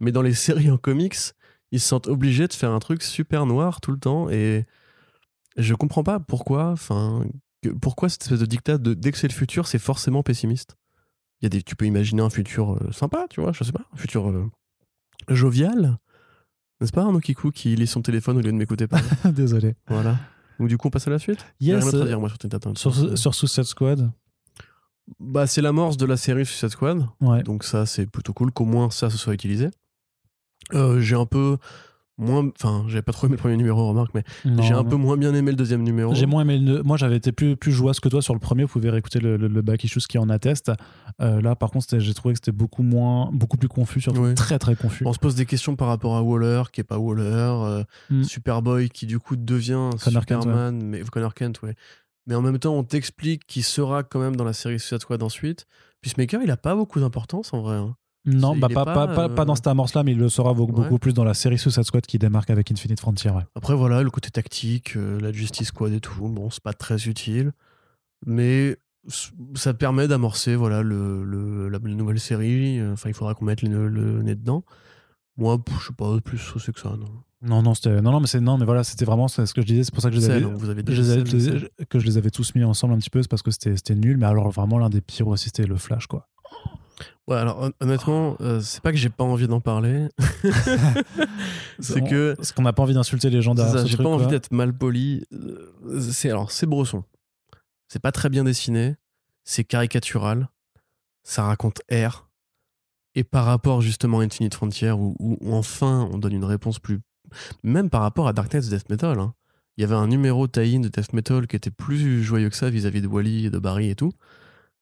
mais 0.00 0.12
dans 0.12 0.22
les 0.22 0.34
séries 0.34 0.70
en 0.70 0.76
comics, 0.76 1.16
ils 1.70 1.80
se 1.80 1.88
sentent 1.88 2.08
obligés 2.08 2.46
de 2.46 2.52
faire 2.52 2.72
un 2.72 2.78
truc 2.78 3.02
super 3.02 3.46
noir 3.46 3.80
tout 3.80 3.90
le 3.90 3.98
temps, 3.98 4.28
et 4.28 4.66
je 5.56 5.72
comprends 5.72 6.04
pas 6.04 6.20
pourquoi, 6.20 6.72
enfin, 6.72 7.24
pourquoi 7.70 8.08
cette 8.08 8.22
espèce 8.22 8.40
de 8.40 8.46
dictat 8.46 8.78
de 8.78 8.94
dès 8.94 9.12
que 9.12 9.18
c'est 9.18 9.28
le 9.28 9.32
futur, 9.34 9.66
c'est 9.66 9.78
forcément 9.78 10.22
pessimiste? 10.22 10.76
Il 11.40 11.44
y 11.44 11.46
a 11.46 11.48
des, 11.48 11.62
tu 11.62 11.74
peux 11.74 11.86
imaginer 11.86 12.22
un 12.22 12.30
futur 12.30 12.74
euh, 12.74 12.92
sympa, 12.92 13.26
tu 13.28 13.40
vois, 13.40 13.52
je 13.52 13.64
sais 13.64 13.72
pas, 13.72 13.84
un 13.92 13.96
futur 13.96 14.28
euh, 14.28 14.50
jovial. 15.28 15.98
N'est-ce 16.80 16.92
pas, 16.92 17.02
Arnaud 17.02 17.20
Kikou 17.20 17.50
qui 17.50 17.74
lit 17.76 17.86
son 17.86 18.02
téléphone 18.02 18.38
au 18.38 18.40
lieu 18.40 18.52
de 18.52 18.56
m'écouter 18.56 18.86
pas 18.86 19.00
Désolé. 19.32 19.74
Voilà. 19.88 20.18
Donc 20.58 20.68
du 20.68 20.78
coup, 20.78 20.88
on 20.88 20.90
passe 20.90 21.08
à 21.08 21.10
la 21.10 21.18
suite? 21.18 21.44
Yes, 21.60 21.84
rien 21.84 22.00
à 22.00 22.02
euh, 22.02 22.06
dire, 22.06 22.20
moi, 22.20 22.28
sur 22.74 23.18
sur 23.18 23.34
Suicide 23.34 23.64
Squad. 23.64 24.10
Bah, 25.18 25.46
c'est 25.46 25.62
l'amorce 25.62 25.96
de 25.96 26.06
la 26.06 26.16
série 26.16 26.46
Suicide 26.46 26.68
Squad. 26.68 27.06
Ouais. 27.20 27.42
Donc 27.42 27.64
ça, 27.64 27.86
c'est 27.86 28.06
plutôt 28.06 28.32
cool 28.32 28.52
qu'au 28.52 28.64
moins 28.64 28.90
ça 28.90 29.10
se 29.10 29.18
soit 29.18 29.34
utilisé. 29.34 29.70
Euh, 30.74 31.00
j'ai 31.00 31.16
un 31.16 31.26
peu 31.26 31.58
moins... 32.18 32.48
Enfin, 32.58 32.84
j'avais 32.88 33.02
pas 33.02 33.12
trop 33.12 33.26
aimé 33.26 33.36
le 33.36 33.38
premier 33.40 33.56
numéro, 33.56 33.88
remarque, 33.88 34.12
mais 34.14 34.22
j'ai 34.62 34.74
un 34.74 34.84
peu 34.84 34.96
moins 34.96 35.16
bien 35.16 35.34
aimé 35.34 35.50
le 35.50 35.56
deuxième 35.56 35.82
numéro. 35.82 36.14
J'ai 36.14 36.26
moins 36.26 36.42
aimé 36.42 36.58
le- 36.58 36.82
Moi, 36.82 36.96
j'avais 36.96 37.16
été 37.16 37.32
plus, 37.32 37.56
plus 37.56 37.72
jouasse 37.72 38.00
que 38.00 38.08
toi 38.08 38.22
sur 38.22 38.34
le 38.34 38.40
premier. 38.40 38.62
Vous 38.64 38.68
pouvez 38.70 38.90
réécouter 38.90 39.18
le, 39.20 39.36
le, 39.36 39.48
le 39.48 39.62
back 39.62 39.82
issues 39.84 40.00
qui 40.08 40.18
en 40.18 40.28
atteste. 40.28 40.70
Euh, 41.20 41.40
là, 41.40 41.56
par 41.56 41.70
contre, 41.70 41.98
j'ai 41.98 42.14
trouvé 42.14 42.34
que 42.34 42.38
c'était 42.38 42.52
beaucoup 42.56 42.82
moins, 42.82 43.30
beaucoup 43.32 43.56
plus 43.56 43.68
confus, 43.68 44.00
surtout 44.00 44.20
Ouais. 44.20 44.34
très 44.34 44.58
très 44.58 44.76
confus. 44.76 45.04
On 45.06 45.12
se 45.12 45.18
pose 45.18 45.34
des 45.34 45.46
questions 45.46 45.74
par 45.76 45.88
rapport 45.88 46.16
à 46.16 46.22
Waller, 46.22 46.62
qui 46.72 46.80
est 46.80 46.84
pas 46.84 46.98
Waller, 46.98 47.24
euh, 47.24 47.84
Mm. 48.10 48.22
Superboy, 48.24 48.88
qui 48.90 49.06
du 49.06 49.18
coup 49.18 49.36
devient 49.36 49.90
Connor 50.04 50.26
Kent, 50.26 50.42
Superman, 50.42 50.82
mais 50.82 51.00
Connor 51.02 51.34
Kent, 51.34 51.62
ouais. 51.62 51.74
Mais 52.26 52.34
en 52.36 52.42
même 52.42 52.58
temps, 52.58 52.74
on 52.74 52.84
t'explique 52.84 53.46
qu'il 53.46 53.64
sera 53.64 54.02
quand 54.04 54.20
même 54.20 54.36
dans 54.36 54.44
la 54.44 54.52
série 54.52 54.78
Suicide 54.78 55.00
Squad 55.00 55.22
ensuite. 55.22 55.66
Peacemaker, 56.02 56.40
il 56.42 56.50
a 56.50 56.56
pas 56.56 56.74
beaucoup 56.76 57.00
d'importance 57.00 57.52
en 57.52 57.62
vrai. 57.62 57.76
hein. 57.76 57.96
Non, 58.24 58.54
c'est- 58.54 58.60
bah, 58.60 58.68
pas, 58.68 58.84
pas, 58.84 59.06
pas, 59.06 59.06
pas, 59.14 59.28
pas 59.28 59.42
euh, 59.42 59.44
dans 59.44 59.54
cette 59.56 59.66
amorce-là, 59.66 60.02
mais 60.04 60.12
il 60.12 60.18
le 60.18 60.28
sera 60.28 60.54
beaucoup, 60.54 60.72
Ouais. 60.72 60.84
beaucoup 60.84 60.98
plus 60.98 61.12
dans 61.12 61.24
la 61.24 61.34
série 61.34 61.58
Suicide 61.58 61.82
Squad 61.84 62.06
qui 62.06 62.18
démarque 62.18 62.50
avec 62.50 62.70
Infinite 62.70 63.00
Frontier. 63.00 63.30
Ouais. 63.30 63.42
Après, 63.56 63.74
voilà, 63.74 64.02
le 64.02 64.10
côté 64.10 64.30
tactique, 64.30 64.96
euh, 64.96 65.18
la 65.20 65.32
Justice 65.32 65.68
Squad 65.68 65.92
et 65.92 66.00
tout, 66.00 66.28
bon, 66.28 66.48
c'est 66.50 66.62
pas 66.62 66.72
très 66.72 66.96
utile. 67.08 67.52
Mais 68.26 68.76
ça 69.54 69.74
permet 69.74 70.06
d'amorcer 70.06 70.54
voilà, 70.54 70.82
le, 70.82 71.24
le- 71.24 71.68
la, 71.68 71.78
la 71.82 71.94
nouvelle 71.94 72.20
série. 72.20 72.80
Enfin, 72.92 73.08
il 73.08 73.14
faudra 73.14 73.34
qu'on 73.34 73.44
mette 73.44 73.62
le, 73.62 73.88
le 73.88 74.22
nez 74.22 74.34
dedans. 74.36 74.64
Moi, 75.36 75.58
je 75.80 75.86
sais 75.88 75.92
pas 75.92 76.20
plus 76.20 76.38
saucé 76.38 76.72
que 76.72 76.78
ça, 76.80 76.90
non. 76.90 77.06
Non, 77.44 77.60
non, 77.60 77.72
non, 77.84 78.02
non, 78.12 78.20
mais 78.20 78.28
c'est, 78.28 78.40
non, 78.40 78.56
mais 78.56 78.64
voilà, 78.64 78.84
c'était 78.84 79.04
vraiment 79.04 79.26
c'est 79.26 79.44
ce 79.46 79.52
que 79.54 79.62
je 79.62 79.66
disais. 79.66 79.82
C'est 79.82 79.92
pour 79.92 80.00
ça 80.02 80.10
que 80.10 80.14
je 80.14 80.20
les 80.20 80.30
avais, 80.30 80.42
vous 80.42 80.70
avez 80.70 80.82
je 80.82 80.84
déjà 80.84 81.02
les 81.02 81.48
avais- 81.48 81.68
que 81.88 81.98
je 81.98 82.06
les 82.06 82.16
avais 82.16 82.30
tous 82.30 82.54
mis 82.54 82.62
ensemble 82.62 82.94
un 82.94 82.98
petit 82.98 83.10
peu, 83.10 83.20
c'est 83.20 83.28
parce 83.28 83.42
que 83.42 83.50
c'était, 83.50 83.74
c'était 83.74 83.96
nul. 83.96 84.16
Mais 84.16 84.26
alors, 84.26 84.48
vraiment, 84.50 84.78
l'un 84.78 84.90
des 84.90 85.00
pires 85.00 85.26
aussi, 85.26 85.46
c'était 85.46 85.66
le 85.66 85.74
Flash, 85.76 86.06
quoi. 86.06 86.28
Ouais, 87.28 87.36
alors 87.36 87.60
hon- 87.62 87.72
honnêtement, 87.80 88.36
euh, 88.40 88.60
c'est 88.60 88.82
pas 88.82 88.90
que 88.90 88.98
j'ai 88.98 89.08
pas 89.08 89.24
envie 89.24 89.46
d'en 89.48 89.60
parler. 89.60 90.08
c'est 91.80 92.02
que 92.02 92.34
Parce 92.36 92.52
qu'on 92.52 92.62
n'a 92.62 92.72
pas 92.72 92.82
envie 92.82 92.94
d'insulter 92.94 93.30
les 93.30 93.42
gens 93.42 93.54
derrière 93.54 93.74
ça, 93.74 93.82
ce 93.84 93.88
j'ai 93.88 93.96
pas 93.96 94.04
envie 94.08 94.24
d'être 94.30 94.52
mal 94.52 94.72
poli. 94.76 95.24
Euh, 95.32 96.00
C'est 96.10 96.30
alors 96.30 96.50
c'est 96.50 96.66
brosson. 96.66 97.04
C'est 97.88 98.00
pas 98.02 98.12
très 98.12 98.28
bien 98.28 98.44
dessiné. 98.44 98.96
C'est 99.44 99.64
caricatural. 99.64 100.48
Ça 101.24 101.44
raconte 101.44 101.80
R. 101.90 102.28
Et 103.14 103.24
par 103.24 103.44
rapport 103.44 103.82
justement 103.82 104.20
à 104.20 104.24
Infinite 104.24 104.54
Frontier, 104.54 104.90
où, 104.90 105.14
où- 105.18 105.36
où 105.40 105.52
enfin 105.54 106.08
on 106.12 106.18
donne 106.18 106.32
une 106.32 106.44
réponse 106.44 106.78
plus. 106.78 107.00
Même 107.62 107.90
par 107.90 108.02
rapport 108.02 108.26
à 108.28 108.32
Dark 108.32 108.52
Knight 108.52 108.68
Death 108.68 108.88
Metal. 108.90 109.18
hein. 109.18 109.34
Il 109.76 109.80
y 109.80 109.84
avait 109.84 109.94
un 109.94 110.06
numéro 110.06 110.46
tie-in 110.48 110.80
de 110.80 110.88
Death 110.88 111.12
Metal 111.14 111.46
qui 111.46 111.56
était 111.56 111.70
plus 111.70 112.22
joyeux 112.22 112.50
que 112.50 112.56
ça 112.56 112.68
vis-à-vis 112.68 113.00
de 113.00 113.06
Wally 113.08 113.46
et 113.46 113.50
de 113.50 113.58
Barry 113.58 113.88
et 113.90 113.94
tout. 113.94 114.12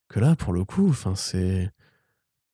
Que 0.08 0.18
là, 0.18 0.34
pour 0.34 0.52
le 0.52 0.64
coup, 0.64 0.88
enfin 0.88 1.14
c'est. 1.14 1.70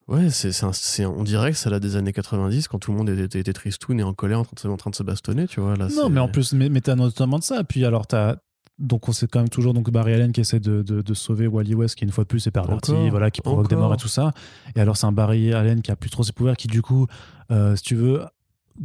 Ouais, 0.09 0.31
c'est, 0.31 1.05
on 1.07 1.25
dirait 1.25 1.51
que 1.51 1.57
c'est 1.59 1.69
là 1.71 1.81
des 1.81 1.97
années 1.97 2.13
90 2.13 2.69
quand 2.69 2.79
tout 2.79 2.93
le 2.93 2.99
monde 2.99 3.09
était, 3.11 3.41
était 3.41 3.53
tristoun 3.53 3.99
et 3.99 4.05
en 4.05 4.15
colère 4.15 4.39
en 4.41 4.45
train 4.45 4.55
de, 4.55 4.61
se- 4.61 4.69
en 4.69 4.77
train 4.77 4.91
de 4.91 4.95
se 4.95 5.03
bastonner, 5.03 5.49
tu 5.49 5.61
vois. 5.61 5.75
Là, 5.75 5.89
Non, 5.97 6.09
mais 6.09 6.21
en 6.21 6.29
plus, 6.29 6.53
mais, 6.53 6.69
mais 6.69 6.81
t'as 6.81 6.95
notamment 6.95 7.39
de 7.41 7.45
ça. 7.45 7.65
Puis 7.65 7.85
alors, 7.85 8.07
t'as. 8.07 8.37
Donc, 8.79 9.09
on 9.09 9.13
sait 9.13 9.27
quand 9.27 9.39
même 9.41 9.49
toujours 9.49 9.73
donc 9.73 9.91
Barry 9.91 10.13
Allen 10.13 10.33
qui 10.33 10.43
essaie 10.43 10.61
de, 10.61 10.83
de, 10.83 11.01
de 11.01 11.15
sauver 11.15 11.47
Wally 11.47 11.75
West, 11.75 11.95
qui 11.97 12.05
une 12.05 12.11
fois 12.13 12.25
de 12.25 12.29
plus 12.29 12.47
est 12.47 12.51
perverti, 12.51 12.93
Encore, 12.93 13.11
voilà, 13.11 13.31
qui 13.31 13.41
provoque 13.41 13.69
des 13.71 13.75
morts 13.75 13.95
et 13.95 13.97
tout 13.97 14.07
ça. 14.09 14.33
Et 14.77 14.81
alors, 14.81 14.97
c'est 14.99 15.07
un 15.07 15.13
Barry 15.13 15.53
Allen 15.55 15.81
qui 15.83 15.91
a 15.91 15.97
plus 15.97 16.11
trop 16.11 16.23
ses 16.23 16.33
pouvoirs, 16.33 16.57
qui 16.59 16.69
du 16.69 16.83
coup, 16.83 17.07
euh, 17.51 17.75
si 17.75 17.83
tu 17.83 17.95
veux, 17.95 18.21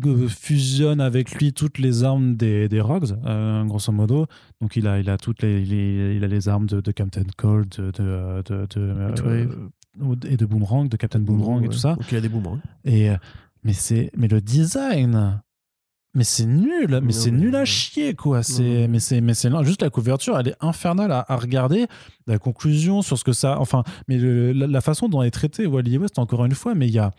euh, 0.06 0.28
fusionne 0.30 1.02
avec 1.02 1.32
lui 1.36 1.52
toutes 1.52 1.78
les 1.78 2.04
armes 2.06 2.36
des, 2.38 2.70
des 2.70 2.80
Rogues, 2.80 3.14
euh, 3.26 3.64
grosso 3.66 3.92
modo. 3.92 4.28
Donc, 4.62 4.78
il 4.78 4.88
a, 4.88 4.98
il 5.00 5.10
a 5.10 5.18
toutes 5.18 5.42
les, 5.44 5.62
il, 5.62 6.24
a 6.24 6.28
les 6.28 6.48
armes 6.48 6.68
de, 6.68 6.80
de 6.80 6.92
Captain 6.92 7.24
Cold, 7.38 7.68
de, 7.68 7.92
de, 7.92 8.66
de, 8.74 8.78
euh. 8.78 9.46
Et 10.28 10.38
de 10.38 10.46
Boomerang, 10.46 10.88
de 10.90 10.98
Captain 10.98 11.20
Boomerang 11.20 11.64
et 11.66 11.70
tout 11.70 11.78
ça. 11.78 11.96
Donc 11.96 12.12
il 12.12 12.18
a 12.18 12.22
des 12.22 12.30
boomerangs. 12.30 12.60
Et 12.86 13.10
euh, 13.10 13.18
mais 13.64 13.74
c'est 13.74 14.12
mais 14.16 14.28
le 14.28 14.42
design 14.42 15.42
mais 16.14 16.24
c'est 16.26 16.46
nul 16.46 16.88
mais 16.90 17.00
Non, 17.00 17.12
c'est 17.12 17.32
mais- 17.32 17.40
nul 17.40 17.56
à 17.56 17.64
chier 17.64 18.16
quoi 18.16 18.44
c'est 18.44 18.88
mais 18.90 19.00
c'est 19.00 19.22
mais 19.22 19.34
c'est 19.34 19.50
juste 19.64 19.82
la 19.82 19.90
couverture 19.90 20.38
elle 20.38 20.50
est 20.50 20.56
infernale 20.60 21.12
à, 21.12 21.24
à 21.28 21.38
regarder 21.38 21.88
la 22.28 22.38
conclusion 22.38 23.02
sur 23.02 23.18
ce 23.18 23.24
que 23.24 23.32
ça 23.34 23.60
enfin 23.60 23.84
mais 24.10 24.18
le- 24.18 24.52
la, 24.52 24.68
la 24.68 24.82
façon 24.82 25.08
dont 25.08 25.22
est 25.22 25.32
traité 25.32 25.66
Wally 25.66 25.98
West 25.98 26.20
encore 26.20 26.44
une 26.44 26.54
fois 26.56 26.76
mais 26.76 26.88
il 26.88 26.94
y 26.94 27.00
a 27.00 27.12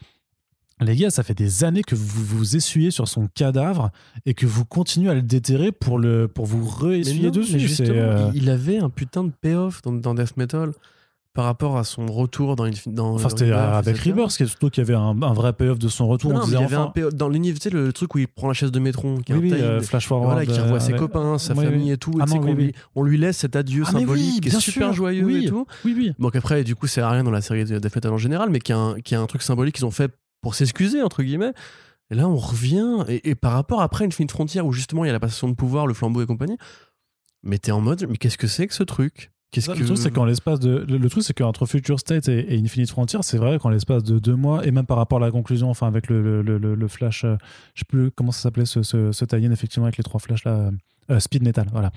les 0.81 0.97
gars, 0.97 1.11
ça 1.11 1.23
fait 1.23 1.35
des 1.35 1.63
années 1.63 1.85
que 1.85 1.95
vous 1.95 2.25
vous 2.25 2.57
essuyez 2.57 2.91
sur 2.91 3.07
son 3.07 3.29
cadavre 3.29 3.91
et 4.27 4.35
que 4.35 4.47
vous 4.47 4.65
continuez 4.65 5.11
à 5.11 5.15
le 5.15 5.23
déterrer 5.23 5.71
pour, 5.71 5.97
le, 5.97 6.27
pour 6.27 6.45
vous 6.45 6.67
re-essuyer 6.69 7.31
dessus. 7.31 7.61
justement, 7.61 7.91
euh, 7.95 8.31
il 8.35 8.43
il 8.43 8.51
avait 8.51 8.79
un 8.79 8.91
putain 8.91 9.23
de 9.23 9.31
payoff 9.31 9.81
dans, 9.83 9.93
dans 9.93 10.13
Death 10.13 10.37
Metal 10.37 10.73
par 11.35 11.47
rapport 11.47 11.79
à 11.79 11.85
son 11.85 12.07
retour 12.07 12.57
dans, 12.57 12.69
dans 12.87 13.15
Enfin, 13.15 13.31
c'était 13.31 13.53
avec. 13.53 13.97
Rebirth, 13.99 14.37
qui 14.37 14.43
est 14.43 14.47
surtout 14.47 14.69
qu'il 14.69 14.83
y 14.83 14.87
avait 14.87 14.95
un, 14.95 15.23
un 15.23 15.33
vrai 15.33 15.55
payoff 15.55 15.79
de 15.79 15.89
son 15.89 16.07
retour. 16.07 16.33
Non, 16.33 16.41
on 16.41 16.45
disait 16.45 16.57
il 16.59 16.61
y 16.61 16.65
avait 16.65 16.77
un 16.77 16.93
dans 17.15 17.29
l'univers, 17.29 17.59
tu 17.59 17.71
sais, 17.71 17.75
le 17.75 17.93
truc 17.93 18.15
où 18.15 18.19
il 18.19 18.29
prend 18.29 18.49
la 18.49 18.55
chaise 18.55 18.71
de 18.71 18.79
Métron, 18.79 19.19
qui 19.23 19.33
est 19.33 19.37
oui, 19.37 19.51
un 19.53 19.57
oui, 19.57 19.63
euh, 19.63 19.81
Flash 19.81 20.07
Forward. 20.07 20.31
voilà, 20.33 20.45
qui 20.47 20.61
revoit 20.61 20.81
ses 20.81 20.93
euh, 20.93 20.99
copains, 20.99 21.39
sa 21.39 21.55
oui, 21.55 21.65
famille 21.65 21.91
et 21.91 21.97
tout. 21.97 22.13
Ah 22.21 22.25
et 22.27 22.31
non, 22.31 22.41
qu'on 22.41 22.49
oui, 22.49 22.55
lui, 22.55 22.73
on 22.95 23.03
lui 23.03 23.17
laisse 23.17 23.39
cet 23.39 23.57
adieu 23.57 23.85
Ah, 23.87 23.93
symbolique 23.93 24.43
qui 24.43 24.49
est 24.49 24.61
super 24.61 24.89
sûr, 24.89 24.93
joyeux 24.93 25.43
et 25.43 25.47
tout. 25.47 25.67
Oui, 25.87 25.95
oui. 25.97 26.13
Donc 26.19 26.37
après, 26.37 26.65
du 26.65 26.75
coup, 26.77 26.87
c'est 26.87 27.03
rien 27.03 27.25
dans 27.25 27.31
la 27.31 27.41
série 27.41 27.65
de 27.65 27.79
Death 27.79 27.95
Metal 27.95 28.13
en 28.13 28.19
général, 28.19 28.51
mais 28.51 28.59
qui 28.61 28.73
a 28.73 28.95
qui 29.03 29.15
a 29.15 29.21
un 29.21 29.27
truc 29.27 29.43
symbolique 29.43 29.77
qu'ils 29.77 29.87
ont 29.87 29.91
fait 29.91 30.13
pour 30.43 30.55
s'excuser, 30.55 31.03
entre 31.03 31.23
guillemets. 31.23 31.53
Et 32.11 32.15
là, 32.15 32.29
on 32.29 32.37
revient, 32.37 33.05
et, 33.09 33.31
et 33.31 33.35
par 33.35 33.53
rapport 33.53 33.81
après 33.81 34.05
Infinite 34.05 34.33
Frontier, 34.33 34.61
où 34.61 34.73
justement 34.73 35.05
il 35.05 35.07
y 35.07 35.11
a 35.11 35.15
la 35.15 35.21
passation 35.21 35.49
de 35.49 35.55
pouvoir, 35.55 35.87
le 35.87 35.95
flambeau 35.95 36.21
et 36.21 36.27
compagnie, 36.27 36.59
mais 37.43 37.57
t'es 37.57 37.73
en 37.73 37.81
mode, 37.81 38.07
mais 38.09 38.19
qu'est-ce 38.19 38.37
que 38.37 38.47
c'est 38.49 38.67
que 38.67 38.75
ce 38.75 38.83
truc? 38.83 39.33
Qu'est-ce 39.53 39.67
Ça, 39.67 39.75
que 39.75 39.79
Le 39.81 39.85
truc, 39.87 39.99
c'est 39.99 40.11
qu'en 40.11 40.25
l'espace 40.25 40.59
de. 40.61 40.85
Le, 40.89 40.97
le 40.97 41.09
truc, 41.11 41.23
c'est 41.23 41.35
qu'entre 41.35 41.67
Future 41.67 42.01
State 42.01 42.29
et, 42.29 42.55
et 42.55 42.59
Infinite 42.59 42.91
Frontier, 42.91 43.19
c'est 43.23 43.37
vrai 43.39 43.59
qu'en 43.59 43.69
l'espace 43.69 44.03
de 44.03 44.19
deux 44.19 44.35
mois, 44.35 44.67
et 44.67 44.71
même 44.71 44.87
par 44.87 44.97
rapport 44.97 45.19
à 45.19 45.21
la 45.21 45.31
conclusion, 45.31 45.69
enfin, 45.71 45.87
avec 45.87 46.09
le, 46.09 46.43
le, 46.43 46.57
le- 46.59 46.89
flash, 46.89 47.25
euh, 47.25 47.37
je 47.75 47.81
sais 47.81 47.85
plus 47.87 48.11
comment 48.11 48.33
ça 48.33 48.41
s'appelait 48.41 48.65
ce, 48.65 48.83
ce, 48.83 49.13
ce 49.13 49.25
tie-in, 49.27 49.51
effectivement, 49.53 49.85
avec 49.87 49.99
les 49.99 50.05
trois 50.05 50.21
flashs 50.21 50.45
là, 50.45 50.71
euh, 51.11 51.21
Speed 51.21 51.43
Metal, 51.43 51.67
voilà. 51.71 51.93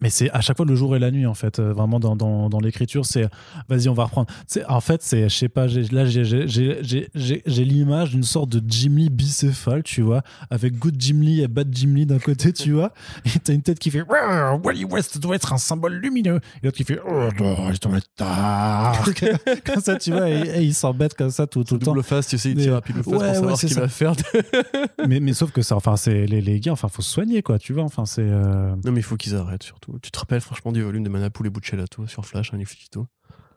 Mais 0.00 0.10
c'est 0.10 0.30
à 0.30 0.40
chaque 0.40 0.56
fois 0.56 0.66
le 0.66 0.74
jour 0.74 0.96
et 0.96 0.98
la 0.98 1.10
nuit, 1.10 1.26
en 1.26 1.34
fait. 1.34 1.58
euh, 1.58 1.72
vraiment, 1.72 2.00
dans, 2.00 2.16
dans, 2.16 2.48
dans 2.48 2.60
l'écriture, 2.60 3.04
c'est 3.06 3.26
vas-y, 3.68 3.88
on 3.88 3.94
va 3.94 4.04
reprendre. 4.04 4.28
C'est- 4.46 4.64
En 4.66 4.80
fait, 4.80 5.02
c'est, 5.02 5.28
je 5.28 5.36
sais 5.36 5.48
pas, 5.48 5.66
là, 5.66 6.04
j'ai- 6.06 6.24
j'ai- 6.24 6.48
j'ai 6.48 6.78
j'ai- 6.82 7.08
j'ai- 7.14 7.42
j'ai 7.46 7.64
l'image 7.64 8.10
d'une 8.10 8.22
sorte 8.22 8.48
de 8.50 8.62
Jim 8.66 8.94
Lee 8.96 9.10
bicéphale, 9.10 9.82
tu 9.82 10.02
vois, 10.02 10.22
avec 10.50 10.78
Good 10.78 10.94
Jim 10.98 11.18
Lee 11.20 11.42
et 11.42 11.48
Bad 11.48 11.68
Jim 11.72 11.92
Lee 11.94 12.06
d'un 12.06 12.18
côté, 12.18 12.52
tu 12.52 12.72
vois. 12.72 12.92
Et 13.26 13.38
t'as 13.42 13.52
une 13.52 13.62
tête 13.62 13.78
qui 13.78 13.90
fait 13.90 14.02
Wally 14.02 14.84
West 14.84 15.18
doit 15.18 15.36
être 15.36 15.52
un 15.52 15.58
symbole 15.58 15.94
lumineux. 15.94 16.40
Et 16.62 16.66
l'autre 16.66 16.76
qui 16.76 16.84
fait 16.84 16.98
Oh, 17.06 17.28
il 17.32 17.36
doit 17.38 17.96
être 17.98 18.08
dark. 18.18 19.24
comme 19.64 19.80
ça, 19.82 19.96
tu 19.96 20.12
vois, 20.12 20.28
et, 20.30 20.40
et 20.56 20.62
il 20.62 20.74
s'embête 20.74 21.14
comme 21.14 21.30
ça 21.30 21.46
tout, 21.46 21.64
tout 21.64 21.74
le 21.74 21.80
temps. 21.80 21.92
double 21.92 22.02
face, 22.02 22.26
tu 22.28 22.38
sais, 22.38 22.50
il 22.50 22.56
tire 22.56 22.76
à 22.76 22.80
pile 22.82 22.96
face 22.96 23.06
ouais, 23.06 23.12
pour 23.12 23.22
ouais, 23.22 23.34
savoir 23.34 23.56
ce 23.56 23.66
qu'il 23.66 23.74
ça. 23.74 23.80
va 23.82 23.88
faire. 23.88 24.12
mais, 25.08 25.20
mais 25.20 25.32
sauf 25.32 25.50
que 25.50 25.62
ça, 25.62 25.76
enfin, 25.76 25.96
c'est 25.96 26.26
les, 26.26 26.40
les 26.40 26.60
gars, 26.60 26.72
enfin, 26.72 26.88
faut 26.88 27.02
se 27.02 27.10
soigner, 27.10 27.42
quoi, 27.42 27.58
tu 27.58 27.72
vois. 27.72 27.82
Enfin, 27.84 28.04
c'est. 28.06 28.22
euh, 28.22 28.74
non, 28.84 28.92
mais 28.92 29.00
il 29.00 29.02
faut 29.02 29.16
qu'ils 29.16 29.34
arrêtent 29.34 29.62
surtout. 29.62 29.89
Tu 30.02 30.10
te 30.10 30.18
rappelles 30.18 30.40
franchement 30.40 30.72
du 30.72 30.82
volume 30.82 31.02
de 31.04 31.08
Manapool 31.08 31.46
et 31.46 31.50
Buccellato 31.50 32.06
sur 32.06 32.24
Flash, 32.26 32.52
un 32.54 32.60
Infinito 32.60 33.06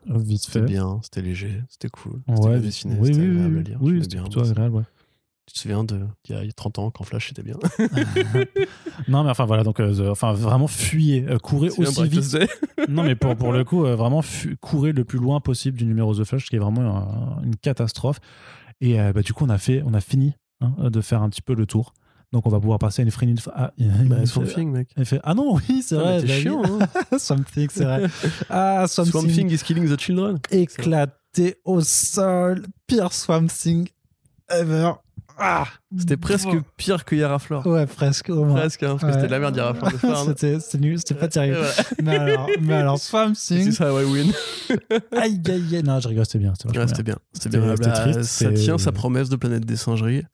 vite 0.06 0.42
C'était 0.42 0.60
bien, 0.60 1.00
c'était 1.02 1.22
léger, 1.22 1.62
c'était 1.68 1.88
cool. 1.88 2.20
C'était 2.26 2.40
Ouais, 2.40 2.50
bien 2.52 2.60
dessiné, 2.60 2.96
oui, 2.98 3.06
c'était 3.08 3.20
oui, 3.20 3.30
agréable 3.30 3.54
oui, 3.54 3.60
à 3.60 3.62
lire. 3.62 3.78
oui, 3.80 4.02
c'était 4.02 4.20
plutôt 4.20 4.40
agréable, 4.40 4.74
ouais. 4.76 4.82
Tu 5.46 5.54
te 5.54 5.58
souviens 5.58 5.84
de 5.84 6.00
il 6.28 6.34
y 6.34 6.48
a 6.48 6.52
30 6.52 6.78
ans 6.78 6.90
quand 6.90 7.04
Flash 7.04 7.28
c'était 7.28 7.42
bien? 7.42 7.56
Non, 9.08 9.24
mais 9.24 9.30
enfin, 9.30 9.44
voilà, 9.44 9.62
donc, 9.64 9.80
euh, 9.80 10.10
enfin, 10.10 10.32
vraiment, 10.32 10.66
fuyez, 10.66 11.26
euh, 11.28 11.38
courez 11.38 11.68
aussi 11.70 12.08
vite. 12.08 12.36
Non, 12.88 13.02
mais 13.02 13.14
pour, 13.14 13.36
pour 13.36 13.52
le 13.52 13.64
coup, 13.64 13.84
euh, 13.86 13.96
vraiment, 13.96 14.22
courez 14.60 14.92
le 14.92 15.04
plus 15.04 15.18
loin 15.18 15.40
possible 15.40 15.76
du 15.78 15.86
numéro 15.86 16.14
The 16.14 16.24
Flash, 16.24 16.46
qui 16.48 16.56
est 16.56 16.58
vraiment 16.58 16.82
un- 17.38 17.42
une 17.42 17.56
catastrophe. 17.56 18.20
Et 18.80 19.00
euh, 19.00 19.12
bah, 19.12 19.22
du 19.22 19.32
coup, 19.32 19.44
on 19.44 19.48
a, 19.48 19.58
fait, 19.58 19.82
on 19.86 19.94
a 19.94 20.00
fini 20.00 20.34
hein, 20.60 20.74
de 20.90 21.00
faire 21.00 21.22
un 21.22 21.28
petit 21.30 21.42
peu 21.42 21.54
le 21.54 21.66
tour. 21.66 21.94
Donc, 22.34 22.44
on 22.46 22.50
va 22.50 22.58
pouvoir 22.58 22.80
passer 22.80 23.02
à 23.02 23.04
une 23.04 23.12
free 23.12 23.32
ah, 23.54 23.70
Bah, 23.78 24.16
une- 24.18 24.26
Swamp 24.26 24.44
Thing, 24.46 24.72
mec. 24.72 24.88
elle 24.96 25.04
fait, 25.06 25.20
ah 25.22 25.34
non, 25.34 25.54
oui, 25.54 25.82
c'est 25.86 25.94
vrai. 25.94 26.20
oui. 26.20 26.28
chiant, 26.28 26.62
hein. 26.64 26.80
Swamp 27.18 27.44
Thing, 27.54 27.68
c'est 27.72 27.84
vrai. 27.84 28.02
Ah, 28.50 28.86
Swamp, 28.88 29.04
Swamp 29.06 29.28
Thing 29.28 29.48
is 29.52 29.58
killing 29.58 29.88
the 29.88 29.98
children. 30.00 30.40
éclaté 30.50 31.60
au 31.64 31.80
sol. 31.80 32.66
Pire 32.88 33.12
Swamp 33.12 33.46
Thing 33.46 33.88
ever. 34.50 34.90
Ah, 35.38 35.64
C'était 35.98 36.16
presque 36.16 36.48
pire 36.76 37.04
que 37.04 37.16
Yara 37.16 37.38
Flor. 37.40 37.66
Ouais, 37.66 37.86
presque 37.86 38.28
moins. 38.30 38.54
Presque, 38.54 38.82
hein, 38.84 38.96
parce 38.98 39.02
que 39.02 39.06
Ouais. 39.06 39.12
c'était 39.14 39.26
de 39.26 39.30
la 39.32 39.38
merde 39.40 39.56
Yara 39.56 39.74
Flor 39.74 39.90
de 39.92 39.96
faire. 39.96 40.16
hein. 40.18 40.34
C'était 40.60 40.78
nul, 40.78 40.98
c'était 40.98 41.14
pas 41.14 41.26
terrible. 41.28 41.56
Voilà. 41.56 41.74
mais, 42.02 42.16
alors, 42.32 42.48
mais 42.62 42.74
alors, 42.74 42.98
Swamp 42.98 43.32
C'est 43.34 43.56
Thing, 43.60 43.72
ça, 43.72 43.92
ouais, 43.94 44.04
win. 44.04 44.30
aïe 45.16 45.40
aïe 45.48 45.76
aïe. 45.76 45.82
Non, 45.84 45.98
je 46.00 46.08
rigole, 46.08 46.24
c'était 46.24 46.38
bien. 46.38 46.52
C'était 46.56 46.68
Ouais, 46.78 46.84
bien. 46.84 47.16
C'était 47.32 47.58
bien. 47.58 47.74
c'était 47.76 47.92
triste, 47.92 48.22
ça 48.22 48.46
c'est- 48.48 48.54
tient 48.54 48.78
sa 48.78 48.92
promesse 48.92 49.28
de 49.28 49.36
planète 49.36 49.64
des 49.64 49.76
singeries. 49.76 50.24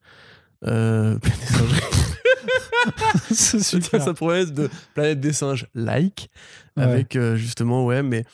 Euh, 0.67 1.17
planète 1.19 1.39
des 1.49 1.65
bien. 1.65 1.79
C'est 3.31 3.59
Ça 3.59 3.79
super. 3.81 4.01
sa 4.03 4.13
promesse 4.13 4.51
de 4.53 4.69
planète 4.93 5.19
des 5.19 5.33
singes 5.33 5.67
like. 5.75 6.29
Ouais. 6.77 6.83
Avec 6.83 7.15
euh, 7.15 7.35
justement, 7.35 7.85
ouais, 7.85 8.03
mais. 8.03 8.25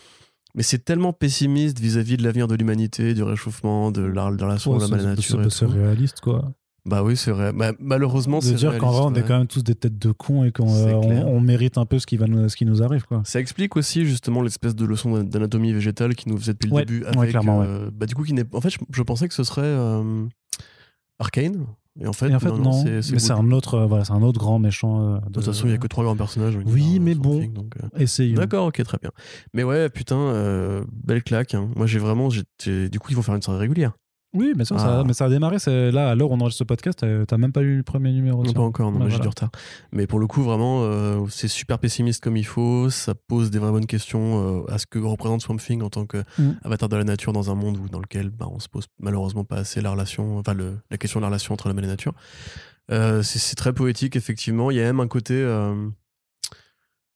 Mais 0.56 0.64
c'est 0.64 0.84
tellement 0.84 1.14
pessimiste 1.14 1.80
vis-à-vis 1.80 2.18
de 2.18 2.24
l'avenir 2.24 2.48
de 2.48 2.56
l'humanité, 2.56 3.14
du 3.14 3.22
réchauffement, 3.22 3.92
de 3.92 4.02
la, 4.02 4.26
relation 4.26 4.72
Ouais, 4.72 4.78
de 4.88 4.92
la 4.92 5.00
c'est- 5.00 5.06
nature. 5.06 5.52
c'est- 5.52 5.66
réaliste, 5.68 6.20
quoi. 6.20 6.52
Bah 6.84 7.04
oui, 7.04 7.16
c'est 7.16 7.30
vrai. 7.30 7.52
Bah, 7.54 7.74
malheureusement, 7.80 8.42
c'est 8.42 8.54
dire 8.56 8.76
qu'en 8.80 8.90
vrai, 8.92 9.02
on 9.04 9.14
est 9.14 9.18
ouais. 9.22 9.28
quand 9.28 9.38
même 9.38 9.46
tous 9.48 9.62
des 9.62 9.76
têtes 9.76 10.00
de 10.00 10.12
cons 10.12 10.46
et 10.46 10.52
qu'on 10.52 10.74
euh, 10.74 10.94
on, 10.94 11.36
on 11.36 11.42
mérite 11.42 11.78
un 11.78 11.86
peu 11.86 12.00
ce 12.00 12.08
qui, 12.08 12.18
va 12.18 12.26
nous, 12.26 12.50
ce 12.50 12.56
qui 12.56 12.66
nous 12.66 12.82
arrive, 12.82 13.04
quoi. 13.06 13.22
Ça 13.26 13.40
explique 13.40 13.76
aussi 13.78 14.06
justement 14.08 14.42
l'espèce 14.42 14.74
de 14.74 14.84
leçon 14.86 15.22
d'anatomie 15.24 15.74
végétale 15.74 16.16
qui 16.16 16.28
nous 16.28 16.38
faisait 16.40 16.54
depuis 16.54 16.70
le 16.70 16.74
Ouais, 16.76 16.86
début. 16.86 17.02
ouais, 17.04 17.18
Avec, 17.18 17.30
clairement, 17.32 17.62
euh, 17.62 17.90
bah, 17.94 18.08
du 18.08 18.16
coup, 18.16 18.24
qui. 18.24 18.34
En 18.54 18.62
fait, 18.62 18.70
je, 18.72 18.80
je 18.92 19.04
pensais 19.04 19.28
que 19.28 19.36
ce 19.36 19.44
serait 19.44 19.62
euh, 19.64 20.26
Arcane. 21.20 21.68
Et 22.00 22.08
en 22.08 22.14
fait, 22.14 22.30
Et 22.30 22.36
en 22.36 22.40
fait, 22.40 22.52
non, 22.52 22.72
c'est 22.74 23.12
mais 23.12 23.20
c'est 23.20 23.32
un 23.34 23.52
autre, 23.52 23.76
euh, 23.76 23.86
voilà, 23.88 24.06
c'est 24.06 24.14
un 24.14 24.22
autre 24.22 24.40
grand 24.40 24.60
méchant. 24.60 25.02
euh, 25.16 25.20
De 25.28 25.32
toute 25.32 25.46
façon, 25.46 25.66
il 25.66 25.70
n'y 25.70 25.76
a 25.76 25.78
que 25.80 25.88
trois 25.88 26.04
grands 26.04 26.16
personnages. 26.16 26.58
Oui, 26.66 27.00
mais 27.00 27.16
bon. 27.16 27.44
Donc, 27.48 27.74
euh, 27.84 27.88
Essayons. 28.00 28.36
D'accord, 28.36 28.68
ok, 28.68 28.84
très 28.84 28.98
bien. 29.02 29.12
Mais 29.54 29.64
ouais, 29.64 29.90
putain, 29.90 30.84
belle 30.92 31.24
claque. 31.24 31.54
hein. 31.56 31.70
Moi, 31.76 31.88
j'ai 31.88 32.00
vraiment. 32.00 32.30
Du 32.30 33.00
coup, 33.00 33.08
ils 33.12 33.16
vont 33.16 33.22
faire 33.22 33.36
une 33.36 33.42
série 33.42 33.58
régulière. 33.58 33.94
Oui, 34.34 34.54
mais 34.56 34.66
ça, 34.66 34.78
ça, 34.78 35.00
Ah. 35.00 35.04
mais 35.06 35.14
ça 35.14 35.26
a 35.26 35.30
démarré. 35.30 35.58
c'est- 35.58 35.92
Là, 35.92 36.10
à 36.10 36.16
l'heure 36.16 36.30
où 36.32 36.34
on 36.34 36.40
enregistre 36.42 36.60
ce 36.60 36.64
podcast, 36.66 37.00
t'as 37.00 37.26
t'as 37.26 37.38
même 37.38 37.52
pas 37.54 37.62
lu 37.62 37.78
le 37.78 37.84
premier 37.84 38.12
numéro. 38.12 38.44
Non, 38.44 38.54
pas 38.54 38.62
encore, 38.62 38.92
non, 38.92 38.98
moi, 39.00 39.08
j'ai 39.08 39.12
voilà. 39.16 39.24
du 39.24 39.28
retard. 39.30 39.50
Mais 39.94 40.06
pour 40.06 40.20
le 40.20 40.28
coup, 40.28 40.44
vraiment, 40.44 40.82
euh, 40.84 41.22
c'est 41.30 41.48
super 41.48 41.80
pessimiste 41.80 42.22
comme 42.24 42.36
il 42.38 42.46
faut. 42.46 42.90
Ça 42.90 43.16
pose 43.16 43.50
des 43.52 43.58
vraies 43.60 43.72
bonnes 43.72 43.86
questions 43.88 44.66
euh, 44.68 44.72
à 44.72 44.78
ce 44.80 44.86
que 44.86 45.00
représente 45.00 45.42
Swamp 45.42 45.58
Thing 45.58 45.82
en 45.82 45.90
tant 45.90 46.06
que 46.06 46.18
Mm. 46.38 46.52
de 46.90 46.96
la 46.96 47.04
nature 47.04 47.32
dans 47.34 47.50
un 47.52 47.56
monde 47.56 47.78
où, 47.78 47.88
dans 47.90 48.00
lequel 48.00 48.30
bah, 48.30 48.48
on 48.52 48.60
se 48.60 48.68
pose 48.70 48.86
malheureusement 49.00 49.44
pas 49.46 49.58
assez 49.58 49.82
la 49.82 49.92
relation, 49.92 50.38
enfin 50.38 50.54
le, 50.54 50.78
la 50.92 50.98
question 50.98 51.20
de 51.20 51.24
la 51.24 51.28
relation 51.30 51.54
entre 51.54 51.68
l'homme 51.70 51.80
et 51.80 51.84
la 51.84 51.88
nature. 51.88 52.14
Euh, 52.92 53.22
c'est 53.24 53.56
très 53.56 53.74
poétique, 53.74 54.16
effectivement. 54.16 54.72
Il 54.72 54.78
y 54.78 54.82
a 54.82 54.84
même 54.84 55.00
un 55.00 55.08
côté. 55.08 55.36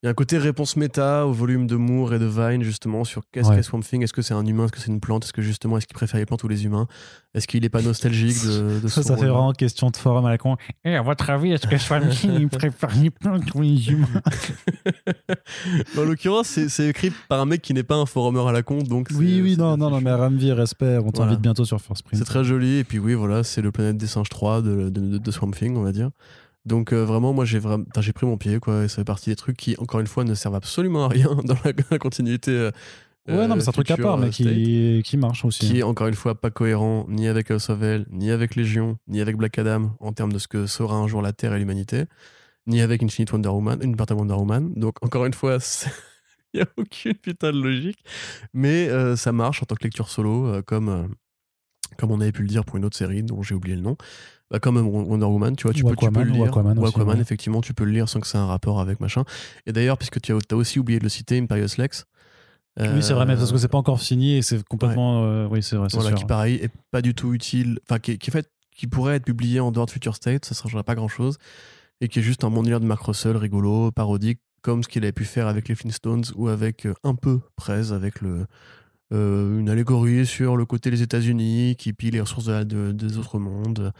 Il 0.02 0.06
y 0.06 0.08
a 0.08 0.10
un 0.10 0.14
côté 0.14 0.36
réponse 0.36 0.76
méta 0.76 1.26
au 1.28 1.32
volume 1.32 1.68
de 1.68 1.76
Moore 1.76 2.14
et 2.14 2.18
de 2.18 2.26
Vine, 2.26 2.64
justement, 2.64 3.04
sur 3.04 3.22
qu'est-ce 3.30 3.48
Ouais. 3.50 3.54
qu'est 3.56 3.62
Swamp 3.62 3.80
Thing? 3.82 4.02
Est-ce 4.02 4.12
que 4.12 4.20
c'est 4.22 4.34
un 4.34 4.44
humain? 4.44 4.64
Est-ce 4.64 4.72
que 4.72 4.80
c'est 4.80 4.90
une 4.90 4.98
plante? 4.98 5.24
Est-ce 5.24 5.32
que 5.32 5.42
justement, 5.42 5.78
est-ce 5.78 5.86
qu'il 5.86 5.94
préfère 5.94 6.18
les 6.18 6.26
plantes 6.26 6.42
ou 6.42 6.48
les 6.48 6.64
humains? 6.64 6.88
Est-ce 7.34 7.46
qu'il 7.46 7.64
est 7.64 7.68
pas 7.68 7.82
nostalgique 7.82 8.36
de, 8.44 8.80
de 8.80 8.88
Ça, 8.88 9.02
ça 9.04 9.16
fait 9.16 9.26
vraiment 9.26 9.52
question 9.52 9.90
de 9.90 9.96
forum 9.96 10.26
à 10.26 10.30
la 10.30 10.38
con. 10.38 10.56
Et 10.84 10.96
à 10.96 11.02
votre 11.02 11.30
avis, 11.30 11.52
est-ce 11.52 11.68
que 11.68 11.78
Swamp 11.78 12.08
Thing 12.10 12.48
préfère 12.48 12.90
les 13.00 13.10
plantes 13.10 13.54
ou 13.54 13.60
les 13.62 13.90
humains? 13.90 14.08
En 15.96 16.02
l'occurrence, 16.02 16.48
c'est 16.68 16.88
écrit 16.88 17.12
par 17.28 17.40
un 17.40 17.46
mec 17.46 17.62
qui 17.62 17.72
n'est 17.74 17.82
pas 17.82 17.96
un 17.96 18.06
forumeur 18.06 18.48
à 18.48 18.52
la 18.52 18.62
con, 18.62 18.78
donc. 18.82 19.08
Oui, 19.14 19.40
oui, 19.42 19.56
non, 19.56 19.76
non, 19.76 19.90
non, 19.90 20.00
mais 20.00 20.12
Ramvi, 20.12 20.52
respect. 20.52 20.96
On 20.98 21.10
Voilà. 21.10 21.12
t'invite 21.12 21.40
bientôt 21.40 21.64
sur 21.64 21.80
First 21.80 22.02
Print. 22.04 22.18
C'est 22.18 22.24
très 22.28 22.44
joli, 22.44 22.78
et 22.78 22.84
puis 22.84 22.98
oui, 22.98 23.14
voilà, 23.14 23.44
c'est 23.44 23.62
le 23.62 23.70
Planète 23.70 23.96
des 23.96 24.06
Singes 24.06 24.28
3 24.28 24.62
de, 24.62 24.88
de, 24.88 25.00
de- 25.00 25.18
de 25.18 25.30
Swamp 25.30 25.52
Thing, 25.52 25.76
on 25.76 25.82
va 25.82 25.92
dire. 25.92 26.10
Donc 26.64 26.92
euh, 26.92 27.04
vraiment, 27.04 27.32
moi 27.32 27.44
j'ai 27.44 27.58
vraiment, 27.58 27.84
j'ai 27.98 28.12
pris 28.12 28.26
mon 28.26 28.36
pied, 28.36 28.58
quoi, 28.60 28.84
et 28.84 28.88
ça 28.88 28.96
fait 28.96 29.04
partie 29.04 29.30
des 29.30 29.36
trucs 29.36 29.56
qui, 29.56 29.76
encore 29.78 30.00
une 30.00 30.06
fois, 30.06 30.24
ne 30.24 30.34
servent 30.34 30.54
absolument 30.54 31.04
à 31.04 31.08
rien 31.08 31.34
dans 31.44 31.56
la, 31.64 31.72
la 31.90 31.98
continuité. 31.98 32.50
euh, 32.52 32.70
Ouais, 33.28 33.46
non, 33.46 33.54
mais 33.54 33.60
c'est 33.60 33.68
un 33.68 33.72
truc 33.72 33.90
à 33.92 33.96
part, 33.96 34.18
mais 34.18 34.26
euh, 34.26 34.30
qui, 34.30 35.02
qui 35.04 35.16
marche 35.16 35.44
aussi. 35.44 35.64
qui 35.66 35.78
est 35.78 35.82
encore 35.84 36.08
une 36.08 36.14
fois 36.14 36.34
pas 36.34 36.50
cohérent 36.50 37.06
ni 37.08 37.28
avec 37.28 37.52
House 37.52 37.70
of 37.70 37.80
L, 37.80 38.04
ni 38.10 38.32
avec 38.32 38.56
Légion, 38.56 38.98
ni 39.06 39.20
avec 39.20 39.36
Black 39.36 39.58
Adam 39.58 39.96
en 40.00 40.12
termes 40.12 40.32
de 40.32 40.38
ce 40.40 40.48
que 40.48 40.66
sera 40.66 40.96
un 40.96 41.06
jour 41.06 41.22
la 41.22 41.32
Terre 41.32 41.54
et 41.54 41.58
l'humanité, 41.60 42.04
ni 42.66 42.80
avec 42.80 43.00
Infinite 43.02 43.30
Wonder 43.32 43.50
Woman, 43.50 43.78
une 43.80 43.92
Immortal 43.92 44.16
Wonder 44.16 44.34
Woman. 44.34 44.72
Donc 44.74 44.96
encore 45.04 45.24
une 45.24 45.34
fois, 45.34 45.58
il 46.52 46.56
n'y 46.56 46.62
a 46.62 46.66
aucune 46.76 47.14
putain 47.14 47.52
de 47.52 47.60
logique, 47.60 48.02
mais 48.54 48.88
euh, 48.88 49.14
ça 49.14 49.30
marche 49.30 49.62
en 49.62 49.66
tant 49.66 49.76
que 49.76 49.84
lecture 49.84 50.08
solo, 50.08 50.60
comme, 50.66 51.08
comme 51.98 52.10
on 52.10 52.20
avait 52.20 52.32
pu 52.32 52.42
le 52.42 52.48
dire 52.48 52.64
pour 52.64 52.76
une 52.76 52.84
autre 52.84 52.96
série 52.96 53.22
dont 53.22 53.42
j'ai 53.42 53.54
oublié 53.54 53.76
le 53.76 53.82
nom. 53.82 53.96
Bah, 54.50 54.58
comme 54.60 54.76
Wonder 54.76 55.24
Woman, 55.24 55.56
tu 55.56 55.62
vois, 55.62 55.72
tu, 55.72 55.82
Ou 55.82 55.88
peux, 55.88 55.96
tu 55.96 56.10
peux 56.10 56.22
le 56.22 56.30
ou 56.30 56.34
lire. 56.34 56.44
Aquaman 56.44 56.78
aussi, 56.78 57.00
ouais. 57.00 57.20
effectivement, 57.20 57.62
tu 57.62 57.72
peux 57.72 57.84
le 57.84 57.92
lire 57.92 58.08
sans 58.08 58.20
que 58.20 58.26
ça 58.26 58.38
ait 58.38 58.42
un 58.42 58.46
rapport 58.46 58.80
avec 58.80 59.00
machin. 59.00 59.24
Et 59.66 59.72
d'ailleurs, 59.72 59.96
puisque 59.96 60.20
tu 60.20 60.32
as, 60.32 60.38
as 60.50 60.54
aussi 60.54 60.78
oublié 60.78 60.98
de 60.98 61.04
le 61.04 61.08
citer, 61.08 61.38
Imperious 61.38 61.78
Lex. 61.78 62.04
Oui, 62.78 63.02
c'est 63.02 63.12
vrai, 63.12 63.26
mais 63.26 63.34
euh, 63.34 63.36
parce 63.36 63.52
que 63.52 63.58
c'est 63.58 63.68
pas 63.68 63.78
encore 63.78 64.00
signé 64.00 64.38
et 64.38 64.42
c'est 64.42 64.62
complètement. 64.66 65.24
euh, 65.24 65.46
oui, 65.50 65.62
c'est 65.62 65.76
vrai, 65.76 65.88
voilà, 65.92 66.10
sûr. 66.10 66.18
qui 66.18 66.24
pareil 66.24 66.54
est 66.56 66.70
pas 66.90 67.02
du 67.02 67.14
tout 67.14 67.34
utile, 67.34 67.78
enfin 67.86 67.98
qui, 67.98 68.16
qui, 68.16 68.30
fait, 68.30 68.48
qui 68.74 68.86
pourrait 68.86 69.16
être 69.16 69.24
publié 69.24 69.60
en 69.60 69.72
dehors 69.72 69.86
de 69.86 69.90
Future 69.90 70.16
State, 70.16 70.46
ça 70.46 70.54
ne 70.54 70.56
changerait 70.62 70.82
pas 70.82 70.94
grand 70.94 71.08
chose, 71.08 71.36
et 72.00 72.08
qui 72.08 72.20
est 72.20 72.22
juste 72.22 72.44
un 72.44 72.50
bon 72.50 72.62
de 72.62 72.78
Mark 72.78 73.02
Russell, 73.02 73.36
rigolo, 73.36 73.90
parodique, 73.90 74.40
comme 74.62 74.82
ce 74.82 74.88
qu'il 74.88 75.02
avait 75.02 75.12
pu 75.12 75.24
faire 75.24 75.48
avec 75.48 75.68
les 75.68 75.74
Flintstones 75.74 76.24
ou 76.34 76.48
avec 76.48 76.86
euh, 76.86 76.94
un 77.04 77.14
peu 77.14 77.40
Prez, 77.56 77.92
avec 77.92 78.22
le, 78.22 78.46
euh, 79.12 79.58
une 79.60 79.68
allégorie 79.68 80.26
sur 80.26 80.56
le 80.56 80.64
côté 80.64 80.90
des 80.90 81.02
États-Unis 81.02 81.76
qui 81.76 81.92
pille 81.92 82.10
les 82.10 82.20
ressources 82.20 82.46
de 82.46 82.92
des 82.92 83.18
autres 83.18 83.38
mondes. 83.38 83.92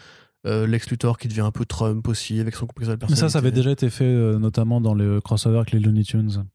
Euh, 0.46 0.66
Lex 0.66 0.90
Luthor 0.90 1.18
qui 1.18 1.28
devient 1.28 1.42
un 1.42 1.52
peu 1.52 1.64
Trump 1.64 2.08
aussi 2.08 2.40
avec 2.40 2.56
son 2.56 2.66
complexe 2.66 2.88
de 2.88 2.94
Mais 2.94 2.98
personnalité. 2.98 3.20
ça, 3.28 3.32
ça 3.32 3.38
avait 3.38 3.52
déjà 3.52 3.70
été 3.70 3.90
fait 3.90 4.04
euh, 4.04 4.38
notamment 4.38 4.80
dans 4.80 4.94
le 4.94 5.20
crossover 5.20 5.58
avec 5.58 5.70
les 5.70 5.78
Looney 5.78 6.02
Tunes. 6.02 6.46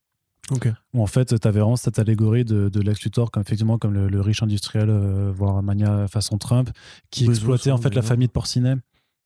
Ok. 0.52 0.70
Où 0.94 1.02
en 1.02 1.08
fait, 1.08 1.40
tu 1.40 1.48
avais 1.48 1.60
vraiment 1.60 1.76
cette 1.78 2.00
allégorie 2.00 2.44
de, 2.46 2.68
de 2.70 2.82
Lex 2.82 3.02
Luthor, 3.04 3.32
comme, 3.32 3.42
effectivement, 3.42 3.78
comme 3.78 3.94
le, 3.94 4.08
le 4.10 4.22
riche 4.22 4.42
industriel, 4.44 4.90
voire 5.34 5.62
mania 5.64 6.08
façon 6.08 6.38
Trump, 6.38 6.70
qui 7.12 7.24
Bezos, 7.26 7.34
exploitait 7.34 7.72
en 7.72 7.76
hein, 7.76 7.82
fait 7.82 7.94
la 7.96 8.02
famille 8.02 8.28
de 8.28 8.32
Porcinet. 8.34 8.76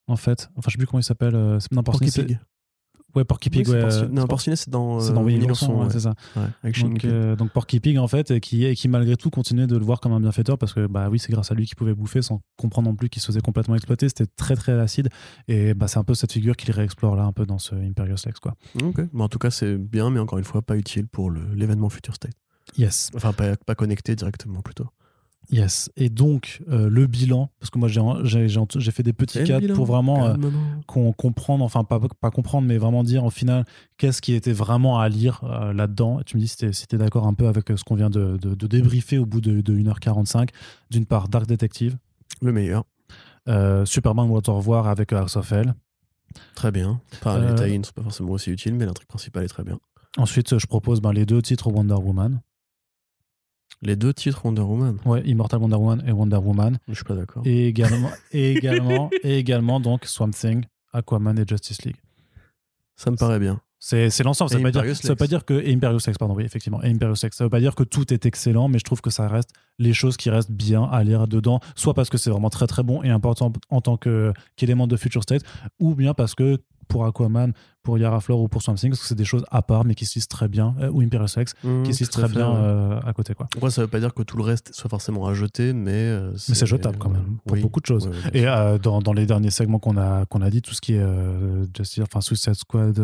En 0.07 0.15
fait, 0.15 0.49
enfin, 0.55 0.67
je 0.69 0.71
sais 0.73 0.77
plus 0.77 0.87
comment 0.87 0.99
il 0.99 1.03
s'appelle. 1.03 1.35
euh, 1.35 1.59
c'est- 1.59 1.71
Ouais, 3.15 3.23
Porky 3.25 3.49
Pig, 3.49 3.67
Oui, 3.67 3.73
c'est 3.73 3.83
ouais. 3.83 3.89
Porci- 3.89 4.03
euh, 4.03 4.07
Non, 4.09 4.21
c'est 4.21 4.27
Porcinet, 4.27 4.55
c'est 4.55 4.69
dans, 4.69 4.99
c'est 4.99 5.13
dans 5.13 5.25
euh, 5.25 5.29
l'ourson, 5.29 5.47
l'ourson, 5.47 5.73
ouais, 5.79 5.85
ouais. 5.85 5.91
c'est 5.91 5.99
ça. 5.99 6.13
Avec 6.63 6.79
Donc, 6.81 7.03
euh, 7.05 7.35
donc 7.35 7.51
Porky 7.51 7.79
Pig 7.79 7.97
en 7.97 8.07
fait 8.07 8.31
et 8.31 8.39
qui, 8.39 8.65
et 8.65 8.75
qui 8.75 8.87
malgré 8.87 9.17
tout 9.17 9.29
continuait 9.29 9.67
de 9.67 9.77
le 9.77 9.83
voir 9.83 9.99
comme 9.99 10.13
un 10.13 10.19
bienfaiteur 10.19 10.57
parce 10.57 10.73
que 10.73 10.87
bah 10.87 11.09
oui 11.09 11.19
c'est 11.19 11.31
grâce 11.31 11.51
à 11.51 11.55
lui 11.55 11.65
qu'il 11.65 11.75
pouvait 11.75 11.93
bouffer 11.93 12.21
sans 12.21 12.41
comprendre 12.57 12.89
non 12.89 12.95
plus 12.95 13.09
qu'il 13.09 13.21
se 13.21 13.27
faisait 13.27 13.41
complètement 13.41 13.75
exploiter 13.75 14.07
c'était 14.09 14.27
très 14.37 14.55
très 14.55 14.79
acide 14.79 15.09
et 15.47 15.73
bah 15.73 15.87
c'est 15.87 15.99
un 15.99 16.03
peu 16.03 16.13
cette 16.13 16.31
figure 16.31 16.55
qu'il 16.55 16.71
réexplore 16.71 17.15
là 17.15 17.23
un 17.23 17.33
peu 17.33 17.45
dans 17.45 17.57
ce 17.59 17.75
Imperious 17.75 18.15
Lex 18.25 18.39
quoi 18.39 18.55
Ok. 18.81 19.01
Bon, 19.13 19.23
en 19.25 19.29
tout 19.29 19.39
cas, 19.39 19.51
c'est 19.51 19.77
bien, 19.77 20.09
mais 20.09 20.19
encore 20.19 20.37
une 20.39 20.45
fois, 20.45 20.61
pas 20.61 20.77
utile 20.77 21.07
pour 21.07 21.31
l'événement 21.31 21.89
Future 21.89 22.15
State. 22.15 22.33
yes 22.77 23.09
Enfin, 23.15 23.33
pas, 23.33 23.55
pas 23.57 23.75
connecté 23.75 24.15
directement, 24.15 24.61
plutôt. 24.61 24.85
Yes. 25.49 25.89
Et 25.97 26.09
donc, 26.09 26.61
euh, 26.69 26.87
le 26.89 27.07
bilan, 27.07 27.49
parce 27.59 27.69
que 27.69 27.77
moi, 27.79 27.89
j'ai- 27.89 28.91
fait 28.91 29.03
des 29.03 29.11
petits 29.11 29.39
cadres 29.43 29.73
pour 29.73 29.85
vraiment 29.85 30.25
euh, 30.27 30.35
qu'on 30.87 31.11
comprendre, 31.11 31.65
enfin, 31.65 31.83
pas, 31.83 31.99
pas 31.99 32.31
comprendre, 32.31 32.67
mais 32.67 32.77
vraiment 32.77 33.03
dire 33.03 33.25
au 33.25 33.29
final 33.29 33.65
qu'est-ce 33.97 34.21
qui 34.21 34.33
était 34.33 34.53
vraiment 34.53 34.99
à 34.99 35.09
lire 35.09 35.41
euh, 35.43 35.73
là-dedans. 35.73 36.21
Tu 36.25 36.37
me 36.37 36.41
dis 36.41 36.47
si 36.47 36.87
t'es 36.87 36.97
d'accord 36.97 37.27
un 37.27 37.33
peu 37.33 37.47
avec 37.47 37.69
euh, 37.71 37.75
ce 37.75 37.83
qu'on 37.83 37.95
vient 37.95 38.09
de, 38.09 38.37
de- 38.41 38.55
de 38.55 38.67
débriefer 38.67 39.17
au 39.17 39.25
bout 39.25 39.41
de, 39.41 39.61
de 39.61 39.73
1h45. 39.75 40.49
D'une 40.89 41.05
part, 41.05 41.27
Dark 41.27 41.47
Detective, 41.47 41.97
Le 42.41 42.51
meilleur. 42.53 42.83
Superman 43.85 44.29
Water 44.29 44.65
War 44.67 44.87
avec 44.87 45.11
House 45.11 45.35
of 45.35 45.51
Hell. 45.51 45.73
Très 46.55 46.71
bien. 46.71 47.01
Enfin, 47.15 47.39
Les 47.39 47.55
tie 47.55 47.77
ne 47.79 47.83
sont 47.83 47.91
pas 47.93 48.03
forcément 48.03 48.31
aussi 48.31 48.51
utiles, 48.51 48.75
mais 48.75 48.85
l'intrigue 48.85 49.07
principale 49.07 49.43
est 49.43 49.47
très 49.49 49.63
bien. 49.63 49.79
Ensuite, 50.17 50.57
je 50.57 50.65
propose 50.67 51.01
ben, 51.01 51.11
les 51.11 51.25
deux 51.25 51.41
titres 51.41 51.69
Wonder 51.71 51.95
Woman. 51.95 52.41
Les 53.81 53.95
deux 53.95 54.13
titres 54.13 54.45
Wonder 54.45 54.61
Woman, 54.61 54.97
Ouais, 55.05 55.21
Immortal 55.25 55.59
Wonder 55.59 55.75
Woman 55.75 56.03
et 56.07 56.11
Wonder 56.11 56.37
Woman. 56.37 56.77
je 56.87 56.93
suis 56.93 57.03
pas 57.03 57.15
d'accord. 57.15 57.41
Et 57.45 57.67
également, 57.67 58.09
et 58.31 58.51
également, 58.51 59.09
et 59.23 59.37
également 59.37 59.79
donc 59.79 60.05
Swamp 60.05 60.31
Thing, 60.31 60.65
Aquaman 60.93 61.37
et 61.39 61.45
Justice 61.47 61.83
League. 61.83 61.97
Ça 62.95 63.09
me 63.09 63.15
paraît 63.15 63.39
bien. 63.39 63.59
C'est 63.83 64.11
c'est 64.11 64.23
l'ensemble. 64.23 64.51
Ça 64.51 64.57
veut 64.57 64.61
pas 64.63 64.69
dire, 64.69 64.81
Imperious 64.81 64.95
ça 64.95 65.07
veut 65.07 65.15
pas 65.15 65.25
dire 65.25 65.43
que 65.43 65.55
et 65.55 65.73
Imperious 65.73 66.01
Lex, 66.05 66.15
pardon, 66.19 66.35
oui, 66.35 66.43
effectivement, 66.43 66.83
et 66.83 66.91
Imperious 66.91 67.15
Lex. 67.23 67.35
Ça 67.35 67.43
veut 67.43 67.49
pas 67.49 67.59
dire 67.59 67.73
que 67.73 67.83
tout 67.83 68.13
est 68.13 68.27
excellent, 68.27 68.67
mais 68.67 68.77
je 68.77 68.83
trouve 68.83 69.01
que 69.01 69.09
ça 69.09 69.27
reste 69.27 69.49
les 69.79 69.93
choses 69.93 70.17
qui 70.17 70.29
restent 70.29 70.51
bien 70.51 70.83
à 70.83 71.03
lire 71.03 71.27
dedans, 71.27 71.59
soit 71.75 71.95
parce 71.95 72.11
que 72.11 72.19
c'est 72.19 72.29
vraiment 72.29 72.51
très 72.51 72.67
très 72.67 72.83
bon 72.83 73.01
et 73.01 73.09
important 73.09 73.51
en 73.71 73.81
tant 73.81 73.97
que 73.97 74.33
qu'élément 74.55 74.85
de 74.85 74.95
Future 74.97 75.23
State, 75.23 75.41
ou 75.79 75.95
bien 75.95 76.13
parce 76.13 76.35
que 76.35 76.59
pour 76.91 77.05
Aquaman, 77.05 77.53
pour 77.83 77.97
Yara 77.97 78.19
Flor 78.19 78.39
ou 78.41 78.47
pour 78.47 78.61
Swamp 78.61 78.75
Thing, 78.75 78.89
parce 78.91 79.01
que 79.01 79.07
c'est 79.07 79.15
des 79.15 79.25
choses 79.25 79.43
à 79.49 79.61
part 79.61 79.85
mais 79.85 79.95
qui 79.95 80.05
se 80.05 80.15
lisent 80.15 80.27
très 80.27 80.47
bien, 80.47 80.75
euh, 80.81 80.89
ou 80.91 81.01
Imperious 81.01 81.27
Lex, 81.37 81.53
Mmh, 81.63 81.83
qui 81.83 81.93
se 81.93 81.99
lisent 81.99 82.09
très 82.09 82.27
fait, 82.27 82.35
bien 82.35 82.53
euh, 82.53 82.99
à 83.05 83.13
côté, 83.13 83.33
quoi. 83.33 83.47
Après, 83.55 83.71
ça 83.71 83.81
veut 83.81 83.87
pas 83.87 83.99
dire 83.99 84.13
que 84.13 84.23
tout 84.23 84.37
le 84.37 84.43
reste 84.43 84.73
soit 84.73 84.89
forcément 84.89 85.25
à 85.25 85.33
jeter, 85.33 85.73
mais. 85.73 85.91
euh, 85.93 86.31
Mais 86.49 86.55
c'est 86.55 86.65
jetable 86.65 86.97
quand 86.99 87.09
même, 87.09 87.37
pour 87.45 87.55
oui. 87.55 87.61
beaucoup 87.61 87.79
de 87.79 87.85
choses. 87.85 88.09
Et 88.33 88.47
euh, 88.47 88.77
dans, 88.77 89.01
dans 89.01 89.13
les 89.13 89.25
derniers 89.25 89.49
segments 89.51 89.79
qu'on 89.79 89.97
a, 89.97 90.25
qu'on 90.25 90.41
a 90.41 90.49
dit, 90.49 90.61
tout 90.61 90.73
ce 90.73 90.81
qui 90.81 90.93
est 90.93 91.05
Justice, 91.75 92.03
enfin 92.03 92.21
Suicide 92.21 92.53
Squad, 92.55 92.99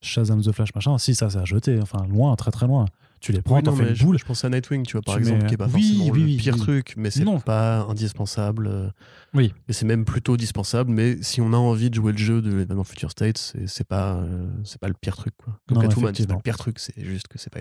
Shazam 0.00 0.42
The 0.42 0.52
Flash, 0.52 0.74
machin, 0.74 0.98
si 0.98 1.14
ça, 1.14 1.30
c'est 1.30 1.38
à 1.38 1.44
jeter, 1.44 1.78
enfin 1.80 2.04
loin, 2.08 2.34
très 2.36 2.50
très 2.50 2.66
loin. 2.66 2.84
Tu 3.22 3.30
les 3.32 3.40
prends, 3.40 3.56
Oui, 3.56 3.62
t'en 3.62 3.72
fais 3.72 3.88
une 3.88 3.96
boule. 4.04 4.18
je 4.18 4.24
pense 4.24 4.44
à 4.44 4.48
Nightwing, 4.50 4.84
tu 4.84 4.92
vois, 4.92 5.02
par 5.02 5.14
Tu 5.14 5.20
exemple, 5.20 5.42
mets- 5.42 5.48
qui 5.48 5.54
est 5.54 5.56
pas 5.56 5.66
Oui, 5.66 5.96
forcément 5.96 6.08
oui, 6.16 6.32
le 6.32 6.38
pire 6.38 6.56
truc, 6.56 6.94
mais 6.96 7.10
c'est 7.10 7.24
pas 7.46 7.82
indispensable. 7.88 8.66
euh, 8.66 8.90
Oui. 9.32 9.54
Et 9.68 9.72
c'est 9.72 9.86
même 9.86 10.04
plutôt 10.04 10.36
dispensable, 10.36 10.90
mais 10.90 11.22
si 11.22 11.40
on 11.40 11.52
a 11.52 11.56
envie 11.56 11.88
de 11.88 11.94
jouer 11.94 12.10
le 12.12 12.18
jeu 12.18 12.42
de 12.42 12.50
l'événement 12.50 12.82
Future 12.84 13.12
State, 13.12 13.54
c'est 13.66 13.86
pas, 13.86 14.16
euh, 14.16 14.48
c'est 14.64 14.80
pas 14.80 14.88
le 14.88 14.94
pire 15.00 15.16
truc. 15.16 15.34
Quoi. 15.36 15.56
Comme 15.68 15.76
Non, 15.78 15.82
Catwoman, 15.82 16.12
c'est 16.14 16.26
pas 16.28 16.34
le 16.34 16.40
pire 16.42 16.58
truc, 16.58 16.78
c'est 16.80 17.00
juste 17.04 17.28
que 17.28 17.38
c'est 17.38 17.52
pas, 17.52 17.60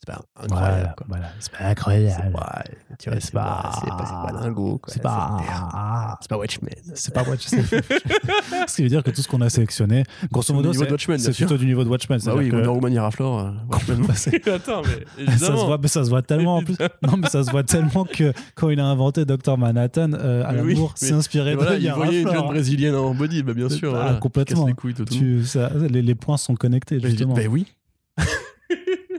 c'est 0.00 0.12
pas 0.12 0.20
incroyable. 0.36 0.74
Voilà, 0.76 0.94
quoi. 0.98 1.06
voilà. 1.08 1.26
C'est 1.40 1.50
pas 1.52 1.58
C'est 1.58 1.64
incroyable. 1.64 2.32
pas, 2.32 2.62
tu 2.98 3.08
vois, 3.10 3.20
C'est 3.20 3.26
c'est 3.26 3.32
pas- 3.32 3.40
pas, 3.62 3.72
c'est 3.80 3.88
pas, 3.88 4.04
c'est 4.26 4.32
pas 4.34 4.40
dingo. 4.42 4.80
C'est 4.86 5.02
pas. 5.02 6.16
C'est 6.20 6.28
pas 6.28 6.36
Watchmen. 6.36 6.74
C'est 6.94 7.14
pas 7.14 7.22
Watchmen. 7.22 7.64
Ce 8.68 8.76
qui 8.76 8.82
veut 8.82 8.88
dire 8.90 9.02
que 9.02 9.10
tout 9.10 9.22
ce 9.22 9.28
qu'on 9.28 9.40
a 9.40 9.48
sélectionné, 9.48 10.04
grosso 10.30 10.52
modo, 10.52 10.72
c'est 10.74 11.32
plutôt 11.32 11.56
du 11.56 11.64
niveau 11.66 11.84
de 11.84 11.88
Watchmen. 11.88 12.18
Bah 12.24 12.32
oui, 12.36 12.50
que- 12.50 12.66
Woman 12.66 12.92
Yara 12.92 13.10
Flor, 13.10 13.38
euh, 13.40 13.50
Watchmen. 13.70 14.06
Bah, 14.06 14.14
c'est- 14.14 14.46
Attends, 14.54 14.82
mais 14.82 14.90
ça 14.90 15.32
se 15.38 15.44
évidemment. 15.44 15.66
voit, 15.66 15.78
mais 15.78 15.88
ça 15.88 16.04
se 16.04 16.10
voit 16.10 16.22
tellement 16.22 16.56
en 16.56 16.62
plus. 16.64 16.76
Non, 17.02 17.16
mais 17.16 17.28
ça 17.28 17.42
se 17.42 17.50
voit 17.50 17.62
tellement 17.64 18.04
que 18.04 18.32
quand 18.54 18.68
il 18.68 18.80
a 18.80 18.84
inventé 18.86 19.24
Dr 19.24 19.56
Manhattan, 19.56 20.12
euh, 20.12 20.42
Alan 20.44 20.64
Oui, 20.64 20.74
Moore 20.74 20.94
mais- 21.00 21.08
s'est 21.08 21.14
inspiré 21.14 21.52
de 21.52 21.56
voilà, 21.56 21.76
il 21.76 21.90
voyait 21.92 22.20
une 22.22 22.30
jeune 22.30 22.42
brésilienne 22.46 22.94
en 22.94 23.14
body, 23.14 23.42
bah 23.42 23.54
bien 23.54 23.68
sûr. 23.70 23.94
Ah, 23.96 24.02
voilà. 24.02 24.18
complètement. 24.18 24.66
Les 24.66 24.74
couilles, 24.74 24.92
tout, 24.94 25.04
tout. 25.06 25.14
Tu- 25.14 25.44
ça- 25.44 25.70
les, 25.88 26.02
les 26.02 26.14
points 26.14 26.36
sont 26.36 26.54
connectés, 26.56 27.00
justement. 27.00 27.34
Bah 27.34 27.42
oui, 27.48 27.66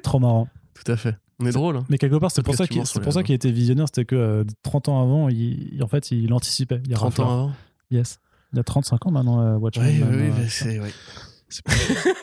Trop 0.03 0.19
marrant. 0.19 0.47
Tout 0.85 0.91
à 0.93 0.97
fait. 0.97 1.17
On 1.39 1.45
est 1.45 1.51
drôle. 1.51 1.75
Hein. 1.75 1.85
Mais 1.89 1.97
quelque 1.97 2.15
part, 2.15 2.31
c'est 2.31 2.43
pour 2.43 2.55
ça 2.55 2.65
qu'il 2.67 2.81
qu'il 3.23 3.35
était 3.35 3.51
visionnaire. 3.51 3.87
C'était 3.87 4.05
que 4.05 4.15
euh, 4.15 4.43
30 4.63 4.87
ans 4.87 5.01
avant, 5.01 5.27
il, 5.27 5.73
il- 5.73 5.83
en 5.83 5.87
fait, 5.89 6.11
il 6.11 6.31
anticipait. 6.33 6.79
Il 6.85 6.91
y 6.91 6.93
a 6.93 6.97
30 6.97 7.19
ans 7.19 7.31
avant. 7.33 7.51
Yes. 7.91 8.19
Il 8.53 8.57
y 8.57 8.59
a 8.59 8.63
35 8.63 9.05
ans 9.07 9.11
maintenant, 9.11 9.41
euh, 9.41 9.57
Watchmen. 9.57 9.85
Oui, 9.87 10.01
oui, 10.09 10.15
oui, 10.37 10.43
euh, 10.43 10.45
c'est. 10.47 10.79
oui. 10.79 10.89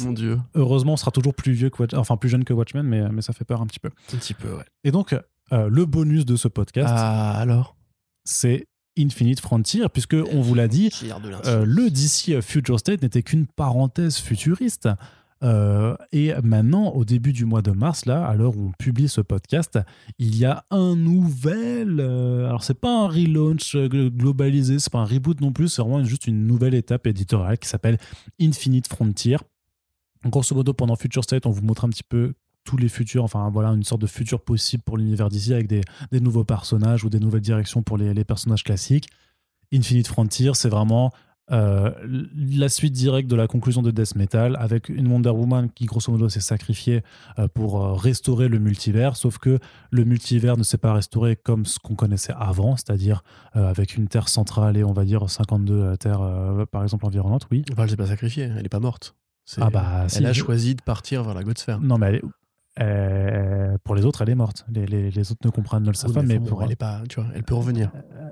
Mon 0.00 0.12
dieu. 0.12 0.38
Heureusement, 0.54 0.94
on 0.94 0.96
sera 0.96 1.10
toujours 1.10 1.34
plus 1.34 1.52
vieux 1.52 1.70
que 1.70 1.82
Watch- 1.82 1.94
enfin 1.94 2.16
plus 2.16 2.28
jeune 2.28 2.44
que 2.44 2.52
Watchmen, 2.52 2.86
mais, 2.86 3.08
mais 3.10 3.22
ça 3.22 3.32
fait 3.32 3.44
peur 3.44 3.60
un 3.60 3.66
petit 3.66 3.78
peu. 3.80 3.90
Un 4.12 4.16
petit 4.16 4.34
peu, 4.34 4.52
ouais. 4.54 4.64
Et 4.84 4.90
donc, 4.90 5.14
euh, 5.52 5.68
le 5.68 5.84
bonus 5.86 6.24
de 6.24 6.36
ce 6.36 6.48
podcast, 6.48 6.92
Ah, 6.96 7.38
alors? 7.38 7.76
c'est 8.24 8.66
Infinite 8.98 9.40
Frontier, 9.40 9.84
puisque 9.92 10.16
on 10.32 10.40
vous 10.40 10.54
l'a 10.54 10.68
dit, 10.68 10.90
euh, 11.46 11.64
le 11.66 11.90
DC 11.90 12.40
Future 12.42 12.78
State 12.78 13.02
n'était 13.02 13.22
qu'une 13.22 13.46
parenthèse 13.46 14.18
futuriste. 14.18 14.88
Euh, 15.42 15.96
et 16.12 16.32
maintenant, 16.42 16.90
au 16.90 17.04
début 17.04 17.32
du 17.32 17.44
mois 17.44 17.62
de 17.62 17.72
mars, 17.72 18.06
là, 18.06 18.24
à 18.26 18.34
l'heure 18.34 18.56
où 18.56 18.68
on 18.68 18.72
publie 18.72 19.08
ce 19.08 19.20
podcast, 19.20 19.78
il 20.18 20.36
y 20.36 20.44
a 20.44 20.64
un 20.70 20.94
nouvel. 20.94 21.98
euh, 22.00 22.46
alors, 22.46 22.62
c'est 22.62 22.78
pas 22.78 23.04
un 23.04 23.08
relaunch 23.08 23.74
euh, 23.74 23.88
gl- 23.88 24.10
globalisé, 24.10 24.78
c'est 24.78 24.92
pas 24.92 25.00
un 25.00 25.04
reboot 25.04 25.40
non 25.40 25.52
plus, 25.52 25.68
c'est 25.68 25.82
vraiment 25.82 26.04
juste 26.04 26.26
une 26.26 26.46
nouvelle 26.46 26.74
étape 26.74 27.06
éditoriale 27.06 27.58
qui 27.58 27.68
s'appelle 27.68 27.98
Infinite 28.40 28.88
Frontier. 28.88 29.36
Grosso 30.24 30.54
modo, 30.54 30.72
pendant 30.72 30.94
Future 30.94 31.24
State, 31.24 31.46
on 31.46 31.50
vous 31.50 31.62
montre 31.62 31.84
un 31.84 31.88
petit 31.88 32.04
peu 32.04 32.34
tous 32.64 32.76
les 32.76 32.88
futurs, 32.88 33.24
enfin 33.24 33.50
voilà, 33.50 33.70
une 33.70 33.82
sorte 33.82 34.02
de 34.02 34.06
futur 34.06 34.40
possible 34.40 34.84
pour 34.84 34.96
l'univers 34.96 35.28
d'ici 35.28 35.52
avec 35.52 35.66
des, 35.66 35.82
nouveaux 36.12 36.44
personnages 36.44 37.04
ou 37.04 37.10
des 37.10 37.18
nouvelles 37.18 37.40
directions 37.40 37.82
pour 37.82 37.98
les 37.98 38.24
personnages 38.24 38.62
classiques. 38.62 39.08
Infinite 39.74 40.06
Frontier, 40.06 40.52
c'est 40.54 40.68
vraiment 40.68 41.10
euh, 41.50 41.90
la 42.36 42.68
suite 42.68 42.92
directe 42.92 43.28
de 43.28 43.34
la 43.36 43.46
conclusion 43.48 43.82
de 43.82 43.90
Death 43.90 44.14
Metal 44.14 44.56
avec 44.60 44.88
une 44.88 45.08
Wonder 45.08 45.30
Woman 45.30 45.68
qui, 45.70 45.86
grosso 45.86 46.10
modo, 46.12 46.28
s'est 46.28 46.40
sacrifiée 46.40 47.02
euh, 47.38 47.48
pour 47.48 47.82
euh, 47.84 47.92
restaurer 47.94 48.48
le 48.48 48.58
multivers, 48.58 49.16
sauf 49.16 49.38
que 49.38 49.58
le 49.90 50.04
multivers 50.04 50.56
ne 50.56 50.62
s'est 50.62 50.78
pas 50.78 50.92
restauré 50.94 51.36
comme 51.36 51.64
ce 51.66 51.78
qu'on 51.78 51.94
connaissait 51.96 52.32
avant, 52.38 52.76
c'est-à-dire 52.76 53.22
avec 53.54 53.96
une 53.96 54.08
Terre 54.08 54.28
centrale 54.28 54.76
et 54.76 54.84
on 54.84 54.92
va 54.92 55.04
dire 55.04 55.28
52 55.28 55.74
euh, 55.74 55.96
Terres, 55.96 56.66
par 56.70 56.82
exemple, 56.84 57.06
environnantes, 57.06 57.46
oui. 57.50 57.64
Enfin, 57.72 57.84
elle 57.84 57.90
s'est 57.90 57.96
pas 57.96 58.06
sacrifiée, 58.06 58.50
elle 58.56 58.64
est 58.64 58.68
pas 58.70 58.80
morte. 58.80 59.14
Ah 59.60 59.70
bah, 59.70 60.04
si, 60.08 60.18
elle 60.18 60.26
a 60.26 60.32
je- 60.32 60.40
choisi 60.40 60.74
de 60.76 60.82
partir 60.82 61.24
vers 61.24 61.34
la 61.34 61.42
Godsphère. 61.42 61.80
Non, 61.80 61.98
mais 61.98 62.06
elle 62.06 62.14
est- 62.16 62.22
euh, 62.80 63.76
pour 63.84 63.94
les 63.94 64.04
autres, 64.06 64.22
elle 64.22 64.30
est 64.30 64.34
morte. 64.34 64.64
Les, 64.72 64.86
les- 64.86 65.10
les 65.10 65.30
autres 65.32 65.40
ne 65.44 65.50
comprennent, 65.50 65.82
ne 65.82 65.88
le 65.88 65.94
savent 65.94 66.10
Oui, 66.10 66.14
pas, 66.16 66.22
mais 66.22 66.40
pour 66.40 66.62
elle 66.62 66.72
est 66.72 66.76
pas, 66.76 67.02
tu 67.08 67.20
vois, 67.20 67.28
elle 67.34 67.42
peut 67.42 67.54
revenir. 67.54 67.90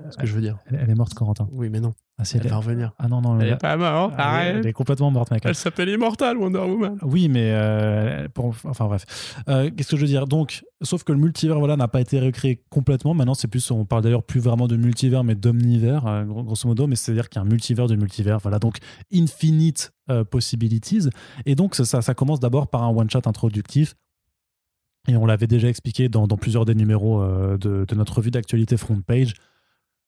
Ce 0.09 0.17
que 0.17 0.25
je 0.25 0.33
veux 0.33 0.41
dire. 0.41 0.57
elle, 0.67 0.79
elle 0.81 0.89
est 0.89 0.95
morte, 0.95 1.13
Corentin. 1.13 1.47
Oui, 1.51 1.69
mais 1.69 1.79
non, 1.79 1.93
Ah, 2.21 2.23
elle 2.35 2.47
va 2.47 2.57
revenir. 2.57 2.91
Ah 2.99 3.07
non, 3.07 3.21
non, 3.21 3.39
Elle 3.39 3.47
elle, 3.47 3.53
est 3.53 3.57
pas 3.57 3.75
morte, 3.77 4.13
elle- 4.15 4.21
arrête. 4.21 4.55
elle 4.59 4.67
est 4.67 4.73
complètement 4.73 5.09
morte, 5.11 5.31
mec. 5.31 5.41
Elle 5.45 5.55
s'appelle 5.55 5.89
Immortal 5.89 6.37
Wonder 6.37 6.59
Woman. 6.59 6.97
Oui, 7.01 7.29
mais 7.29 7.51
euh, 7.53 8.27
pour- 8.33 8.53
enfin 8.65 8.85
bref. 8.85 9.05
Euh, 9.49 9.69
Qu'est-ce 9.75 9.89
que 9.89 9.95
je 9.97 10.01
veux 10.01 10.07
dire? 10.07 10.27
Donc, 10.27 10.63
sauf 10.81 11.03
que 11.03 11.11
le 11.11 11.17
multivers, 11.17 11.57
voilà, 11.59 11.75
n'a 11.77 11.87
pas 11.87 12.01
été 12.01 12.19
recréé 12.19 12.61
complètement. 12.69 13.13
Maintenant, 13.13 13.33
c'est 13.33 13.47
plus, 13.47 13.71
on 13.71 13.85
parle 13.85 14.03
d'ailleurs 14.03 14.23
plus 14.23 14.39
vraiment 14.39 14.67
de 14.67 14.75
multivers, 14.77 15.23
mais 15.23 15.35
d'omnivers, 15.35 16.05
euh, 16.07 16.23
gros- 16.23 16.43
grosso 16.43 16.67
modo. 16.67 16.85
Mais 16.87 16.95
c'est-à-dire 16.95 17.27
qu'il 17.29 17.39
y 17.41 17.43
a 17.43 17.45
un 17.45 17.49
multivers 17.49 17.87
de 17.87 17.95
multivers. 17.95 18.37
Voilà, 18.39 18.59
donc 18.59 18.77
infinite 19.13 19.91
euh, 20.09 20.23
possibilities. 20.23 21.09
Et 21.45 21.55
donc, 21.55 21.75
ça, 21.75 22.13
commence 22.13 22.39
d'abord 22.39 22.67
par 22.69 22.83
un 22.83 22.89
one 22.89 23.09
shot 23.09 23.21
introductif. 23.25 23.95
Et 25.07 25.15
on 25.15 25.25
l'avait 25.25 25.47
déjà 25.47 25.67
expliqué 25.67 26.09
dans, 26.09 26.27
dans 26.27 26.37
plusieurs 26.37 26.65
des 26.65 26.75
numéros 26.75 27.21
euh, 27.23 27.57
de, 27.57 27.85
de 27.87 27.95
notre 27.95 28.17
revue 28.17 28.29
d'actualité 28.31 28.77
front 28.77 29.01
page 29.01 29.33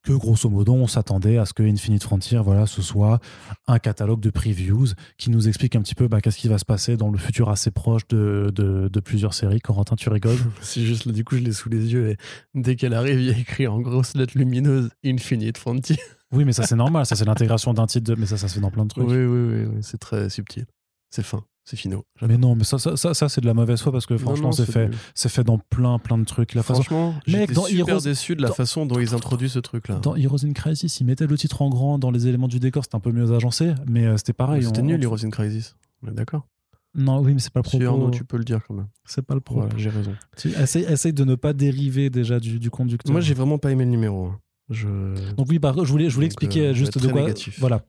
que 0.03 0.13
grosso 0.13 0.49
modo 0.49 0.73
on 0.73 0.87
s'attendait 0.87 1.37
à 1.37 1.45
ce 1.45 1.53
que 1.53 1.63
Infinite 1.63 2.03
Frontier 2.03 2.39
voilà 2.39 2.65
ce 2.65 2.81
soit 2.81 3.19
un 3.67 3.79
catalogue 3.79 4.19
de 4.19 4.29
previews 4.29 4.87
qui 5.17 5.29
nous 5.29 5.47
explique 5.47 5.75
un 5.75 5.81
petit 5.81 5.95
peu 5.95 6.07
bah, 6.07 6.21
qu'est-ce 6.21 6.37
qui 6.37 6.47
va 6.47 6.57
se 6.57 6.65
passer 6.65 6.97
dans 6.97 7.09
le 7.09 7.17
futur 7.17 7.49
assez 7.49 7.71
proche 7.71 8.07
de, 8.09 8.51
de, 8.53 8.89
de 8.89 8.99
plusieurs 8.99 9.33
séries. 9.33 9.61
Corentin 9.61 9.95
tu 9.95 10.09
rigoles? 10.09 10.37
C'est 10.61 10.81
juste, 10.81 11.07
du 11.07 11.23
coup, 11.23 11.37
je 11.37 11.41
l'ai 11.41 11.53
sous 11.53 11.69
les 11.69 11.93
yeux 11.93 12.09
et 12.09 12.17
dès 12.53 12.75
qu'elle 12.75 12.93
arrive, 12.93 13.19
il 13.19 13.27
y 13.27 13.31
a 13.31 13.37
écrit 13.37 13.67
en 13.67 13.79
grosses 13.79 14.15
lettres 14.15 14.37
lumineuses 14.37 14.89
Infinite 15.05 15.57
Frontier. 15.57 15.97
oui 16.31 16.45
mais 16.45 16.53
ça 16.53 16.63
c'est 16.63 16.75
normal. 16.75 17.05
Ça 17.05 17.15
c'est 17.15 17.25
l'intégration 17.25 17.73
d'un 17.73 17.87
titre 17.87 18.11
de... 18.11 18.19
mais 18.19 18.25
ça 18.25 18.37
ça 18.37 18.47
se 18.47 18.55
fait 18.55 18.61
dans 18.61 18.71
plein 18.71 18.83
de 18.83 18.89
trucs. 18.89 19.07
Oui, 19.07 19.15
oui, 19.15 19.25
oui, 19.25 19.65
oui, 19.65 19.77
c'est 19.81 19.99
très 19.99 20.29
subtil. 20.29 20.65
C'est 21.09 21.23
fin, 21.23 21.43
c'est 21.65 21.77
finaux. 21.77 22.05
mais 22.21 22.37
non 22.37 22.55
mais 22.55 22.63
ça 22.65 22.77
ça, 22.77 22.97
ça, 22.97 23.13
ça, 23.13 23.29
c'est 23.29 23.39
de 23.41 23.45
la 23.45 23.53
mauvaise 23.53 23.81
foi 23.81 23.91
parce 23.91 24.05
que 24.05 24.17
franchement 24.17 24.51
c'est 24.51 24.65
fait 24.69 24.89
c'est 25.15 25.29
fait 25.29 25.43
dans 25.43 25.57
plein 25.57 25.97
plein 25.99 26.17
de 26.17 26.25
trucs 26.25 26.53
la 26.55 26.63
façon 26.63 26.83
Franchement, 26.83 27.15
j'étais 27.25 27.53
dans 27.53 27.63
super 27.65 27.95
Heroes- 27.95 28.03
déçu 28.03 28.35
de 28.35 28.41
la 28.41 28.49
dans- 28.49 28.53
façon 28.53 28.85
dont 28.85 28.99
ils 28.99 29.13
introduisent 29.15 29.53
ce 29.53 29.59
truc-là. 29.59 29.95
dans 29.99 30.15
Heroes 30.15 30.45
in 30.45 30.51
Crisis 30.53 30.99
ils 30.99 31.05
mettaient 31.05 31.25
le 31.27 31.37
titre 31.37 31.61
en 31.61 31.69
grand 31.69 31.97
dans 31.99 32.11
les 32.11 32.27
éléments 32.27 32.47
du 32.49 32.59
décor 32.59 32.83
c'était 32.83 32.95
un 32.95 32.99
peu 32.99 33.11
mieux 33.13 33.31
agencé 33.33 33.73
mais 33.87 34.05
euh, 34.05 34.17
c'était 34.17 34.33
pareil 34.33 34.63
C'était 34.63 34.81
on- 34.81 34.85
nul, 34.85 35.01
Heroes 35.03 35.23
in 35.25 35.29
Crisis. 35.29 35.75
On 36.05 36.09
est 36.09 36.13
d'accord 36.13 36.47
non 36.95 37.21
oui 37.21 37.33
mais 37.33 37.39
c'est 37.39 37.51
pas 37.53 37.61
le 37.63 37.69
Si 37.69 37.77
propos 37.79 37.91
Arnaud, 37.93 38.11
tu 38.11 38.23
peux 38.25 38.37
le 38.37 38.43
dire 38.43 38.59
quand 38.67 38.73
même. 38.75 38.87
c'est 39.05 39.21
pas 39.25 39.33
le 39.33 39.39
propos 39.39 39.61
Voilà, 39.61 39.77
j'ai 39.77 39.89
raison. 39.89 40.13
Tu 40.37 40.49
essaye, 40.49 40.83
essaye 40.83 41.13
de 41.13 41.23
ne 41.23 41.35
pas 41.35 41.53
dériver 41.53 42.09
déjà 42.09 42.39
du, 42.39 42.59
du 42.59 42.69
conducteur 42.69 43.11
Moi, 43.11 43.19
j'ai 43.21 43.33
vraiment 43.33 43.57
pas 43.57 43.71
aimé 43.71 43.83
le 43.85 43.89
numéro. 43.89 44.25
hein. 44.27 44.39
Je... 44.69 44.87
Donc 45.35 45.47
oui, 45.49 45.57
bah, 45.59 45.73
je 45.75 45.81
voulais, 45.91 46.09
je 46.09 46.13
voulais 46.15 46.27
Donc, 46.27 46.33
expliquer 46.33 46.67
euh, 46.67 46.73
juste 46.73 46.97
de 46.99 47.07
quoi. 47.11 47.21
négatif. 47.21 47.59
Voilà. 47.59 47.81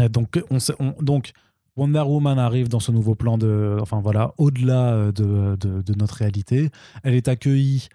Euh, 0.00 0.08
Donc, 0.10 0.38
on, 0.50 0.58
sait- 0.58 0.74
on- 0.80 0.94
donc 1.00 1.32
Wonder 1.76 2.00
Woman 2.06 2.38
arrive 2.38 2.68
dans 2.68 2.80
ce 2.80 2.90
nouveau 2.92 3.14
plan 3.14 3.36
de, 3.38 3.76
enfin 3.80 4.00
voilà, 4.00 4.32
au-delà 4.38 4.92
euh, 4.94 5.12
de, 5.12 5.56
de- 5.56 5.82
de 5.82 5.94
notre 5.98 6.14
réalité. 6.14 6.70
Elle 7.02 7.14
est 7.14 7.28
accueillie 7.28 7.88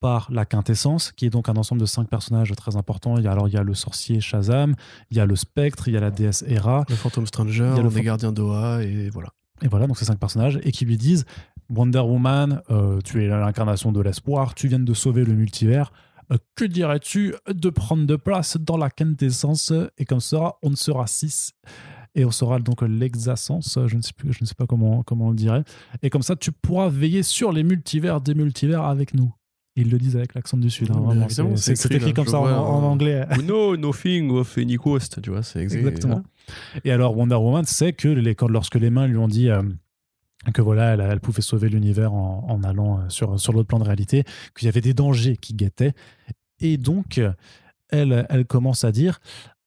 par 0.00 0.28
la 0.30 0.44
quintessence, 0.44 1.10
qui 1.10 1.26
est 1.26 1.30
donc 1.30 1.48
un 1.48 1.56
ensemble 1.56 1.80
de 1.80 1.86
cinq 1.86 2.08
personnages 2.08 2.52
très 2.56 2.76
importants. 2.76 3.16
Il 3.16 3.24
y 3.24 3.26
a 3.26 3.32
alors 3.32 3.48
il 3.48 3.54
y 3.54 3.56
a 3.56 3.62
le 3.62 3.74
sorcier 3.74 4.20
Shazam, 4.20 4.74
il 5.10 5.16
y 5.16 5.20
a 5.20 5.26
le 5.26 5.34
spectre, 5.36 5.88
il 5.88 5.94
y 5.94 5.96
a 5.96 6.00
la 6.00 6.10
déesse 6.10 6.44
Hera, 6.46 6.84
Le 6.88 6.94
Phantom 6.94 7.26
Stranger, 7.26 7.70
Il 7.72 7.76
y 7.78 7.80
a 7.80 7.82
le 7.82 7.88
gardiens 8.02 8.30
d'Oa, 8.32 8.82
et 8.82 9.08
voilà. 9.10 9.28
et 9.62 9.68
voilà 9.68 9.86
donc 9.86 9.98
ces 9.98 10.04
cinq 10.04 10.18
personnages 10.18 10.60
et 10.62 10.70
qui 10.70 10.84
lui 10.84 10.98
disent 10.98 11.24
Wonder 11.70 12.00
Woman, 12.00 12.60
euh, 12.70 13.00
tu 13.02 13.24
es 13.24 13.28
l'incarnation 13.28 13.90
de 13.90 14.00
l'espoir, 14.00 14.54
tu 14.54 14.68
viens 14.68 14.78
de 14.78 14.94
sauver 14.94 15.24
le 15.24 15.32
multivers. 15.32 15.90
Euh, 16.30 16.36
que 16.56 16.64
dirais-tu 16.64 17.34
de 17.52 17.70
prendre 17.70 18.04
de 18.06 18.16
place 18.16 18.56
dans 18.58 18.76
la 18.76 18.90
quintessence? 18.90 19.72
Et 19.96 20.04
comme 20.04 20.20
ça, 20.20 20.56
on 20.62 20.76
sera 20.76 21.06
6 21.06 21.54
et 22.16 22.24
on 22.24 22.30
sera 22.32 22.58
donc 22.58 22.82
l'exascence, 22.82 23.78
je 23.86 23.96
ne 23.96 24.02
sais 24.02 24.12
plus, 24.16 24.32
je 24.32 24.38
ne 24.40 24.46
sais 24.46 24.54
pas 24.56 24.66
comment, 24.66 25.02
comment 25.04 25.26
on 25.26 25.30
le 25.30 25.36
dirait. 25.36 25.62
Et 26.02 26.10
comme 26.10 26.22
ça, 26.22 26.34
tu 26.34 26.50
pourras 26.50 26.88
veiller 26.88 27.22
sur 27.22 27.52
les 27.52 27.62
multivers 27.62 28.20
des 28.20 28.34
multivers 28.34 28.82
avec 28.82 29.14
nous. 29.14 29.32
Ils 29.78 29.90
le 29.90 29.98
disent 29.98 30.16
avec 30.16 30.34
l'accent 30.34 30.56
du 30.56 30.70
Sud. 30.70 30.90
hein, 30.90 31.26
C'est 31.56 31.94
écrit 31.94 32.14
comme 32.14 32.26
ça 32.26 32.38
en, 32.38 32.44
vois, 32.46 32.58
en 32.58 32.82
euh, 32.82 32.86
anglais. 32.86 33.26
Know 33.40 33.76
nothing 33.76 34.30
of 34.30 34.56
any 34.56 34.76
coast. 34.76 35.20
Tu 35.20 35.28
vois, 35.30 35.42
c'est 35.42 35.62
exa- 35.62 35.76
Exactement. 35.76 36.22
Et 36.84 36.90
alors 36.90 37.14
Wonder 37.14 37.34
Woman 37.34 37.64
sait 37.66 37.92
que 37.92 38.08
les, 38.08 38.34
lorsque 38.48 38.76
les 38.76 38.88
mains 38.88 39.06
lui 39.06 39.18
ont 39.18 39.28
dit 39.28 39.50
euh, 39.50 39.62
que 40.54 40.62
voilà, 40.62 40.94
elle, 40.94 41.00
elle 41.02 41.20
pouvait 41.20 41.42
sauver 41.42 41.68
l'univers 41.68 42.14
en, 42.14 42.46
en 42.48 42.62
allant 42.64 43.00
euh, 43.00 43.02
sur, 43.10 43.38
sur 43.38 43.52
l'autre 43.52 43.68
plan 43.68 43.78
de 43.78 43.84
réalité, 43.84 44.24
qu'il 44.56 44.64
y 44.64 44.68
avait 44.70 44.80
des 44.80 44.94
dangers 44.94 45.36
qui 45.36 45.52
guettaient. 45.52 45.92
Et 46.60 46.78
donc, 46.78 47.20
elle, 47.90 48.26
elle 48.30 48.46
commence 48.46 48.82
à 48.82 48.92
dire 48.92 49.18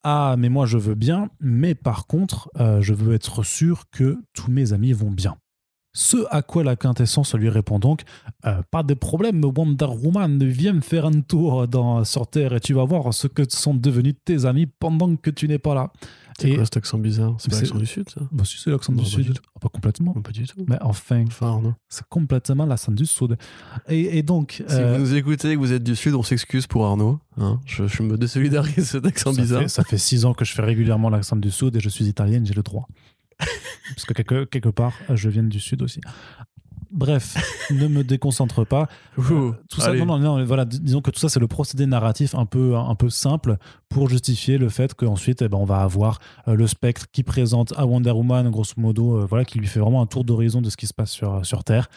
Ah, 0.03 0.35
mais 0.37 0.49
moi 0.49 0.65
je 0.65 0.77
veux 0.77 0.95
bien, 0.95 1.29
mais 1.41 1.75
par 1.75 2.07
contre, 2.07 2.49
euh, 2.59 2.81
je 2.81 2.93
veux 2.93 3.13
être 3.13 3.43
sûr 3.43 3.83
que 3.91 4.17
tous 4.33 4.49
mes 4.49 4.71
amis 4.73 4.93
vont 4.93 5.11
bien. 5.11 5.35
Ce 5.93 6.17
à 6.29 6.41
quoi 6.43 6.63
la 6.63 6.75
quintessence 6.75 7.33
lui 7.33 7.49
répond 7.49 7.79
donc 7.79 8.03
Euh, 8.45 8.61
Pas 8.71 8.83
de 8.83 8.93
problème, 8.93 9.43
Wonder 9.43 9.87
Woman, 9.87 10.41
viens 10.43 10.79
faire 10.81 11.05
un 11.05 11.19
tour 11.21 11.67
dans, 11.67 12.03
sur 12.03 12.27
Terre 12.27 12.53
et 12.53 12.59
tu 12.59 12.73
vas 12.73 12.85
voir 12.85 13.13
ce 13.13 13.27
que 13.27 13.43
sont 13.49 13.73
devenus 13.73 14.13
tes 14.23 14.45
amis 14.45 14.67
pendant 14.67 15.15
que 15.15 15.31
tu 15.31 15.47
n'es 15.47 15.57
pas 15.59 15.73
là. 15.73 15.91
C'est 16.41 16.55
quoi 16.55 16.65
cet 16.65 16.77
accent 16.77 16.97
bizarre? 16.97 17.35
C'est 17.39 17.51
l'accent 17.51 17.77
du 17.77 17.85
Sud, 17.85 18.09
ça? 18.09 18.21
Bah, 18.31 18.43
si, 18.45 18.57
c'est 18.57 18.69
l'accent 18.71 18.93
du 18.93 18.99
pas 18.99 19.03
du 19.03 19.09
Sud. 19.23 19.39
Ah, 19.55 19.59
pas 19.59 19.69
complètement. 19.69 20.13
Non, 20.15 20.21
Pas 20.21 20.31
du 20.31 20.45
tout. 20.47 20.65
Mais 20.67 20.77
enfin, 20.81 21.23
c'est 21.89 22.05
complètement 22.07 22.65
l'accent 22.65 22.91
du 22.91 23.05
Sud. 23.05 23.37
Et, 23.87 24.17
et 24.17 24.23
donc, 24.23 24.63
Si 24.67 24.75
euh, 24.75 24.93
vous 24.93 24.99
nous 24.99 25.15
écoutez 25.15 25.51
et 25.51 25.53
que 25.55 25.59
vous 25.59 25.73
êtes 25.73 25.83
du 25.83 25.95
Sud, 25.95 26.13
on 26.15 26.23
s'excuse 26.23 26.67
pour 26.67 26.85
Arnaud. 26.85 27.19
hein. 27.37 27.59
je, 27.65 27.87
je 27.87 28.03
me 28.03 28.17
désolidarise 28.17 28.75
de 28.75 28.81
cet 28.83 29.05
accent 29.05 29.33
ça, 29.33 29.41
bizarre. 29.41 29.61
fait, 29.63 29.67
ça 29.67 29.83
fait 29.83 29.97
six 29.97 30.25
ans 30.25 30.33
que 30.33 30.45
je 30.45 30.53
fais 30.53 30.61
régulièrement 30.63 31.09
l'accent 31.09 31.35
du 31.35 31.51
Sud 31.51 31.75
et 31.75 31.79
je 31.79 31.89
suis 31.89 32.05
italienne, 32.05 32.45
j'ai 32.45 32.53
le 32.53 32.63
droit. 32.63 32.87
Parce 33.95 34.05
que 34.05 34.13
quelque, 34.13 34.45
quelque 34.45 34.69
part, 34.69 34.93
je 35.13 35.29
viens 35.29 35.43
du 35.43 35.59
Sud 35.59 35.81
aussi. 35.81 36.01
Bref, 36.91 37.37
ne 37.71 37.87
me 37.87 38.03
déconcentre 38.03 38.65
pas. 38.65 38.87
Ouh, 39.17 39.53
Tout 39.69 39.79
ça, 39.79 39.91
non, 40.05 40.17
non, 40.17 40.37
non, 40.39 40.43
voilà, 40.45 40.65
dis- 40.65 40.79
disons 40.79 41.01
que 41.01 41.11
tout 41.11 41.19
ça, 41.19 41.29
c'est 41.29 41.39
le 41.39 41.47
procédé 41.47 41.85
narratif 41.85 42.33
un 42.33 42.45
peu, 42.45 42.75
un 42.75 42.95
peu 42.95 43.09
simple 43.09 43.57
pour 43.89 44.09
justifier 44.09 44.57
le 44.57 44.69
fait 44.69 44.93
qu'ensuite, 44.95 45.41
eh 45.43 45.49
ben, 45.49 45.57
on 45.59 45.65
va 45.65 45.81
avoir 45.81 46.19
euh, 46.47 46.55
le 46.55 46.65
spectre 46.67 47.05
qui 47.11 47.21
présente 47.23 47.73
à 47.77 47.85
Wonder 47.85 48.11
Woman, 48.11 48.49
grosso 48.49 48.73
modo, 48.77 49.17
euh, 49.19 49.25
voilà, 49.29 49.45
qui 49.45 49.59
lui 49.59 49.67
fait 49.67 49.79
vraiment 49.79 50.01
un 50.01 50.07
tour 50.07 50.23
d'horizon 50.23 50.61
de 50.61 50.69
ce 50.69 50.77
qui 50.77 50.87
se 50.87 50.93
passe 50.93 51.11
sur, 51.11 51.45
sur 51.45 51.63
Terre. 51.63 51.89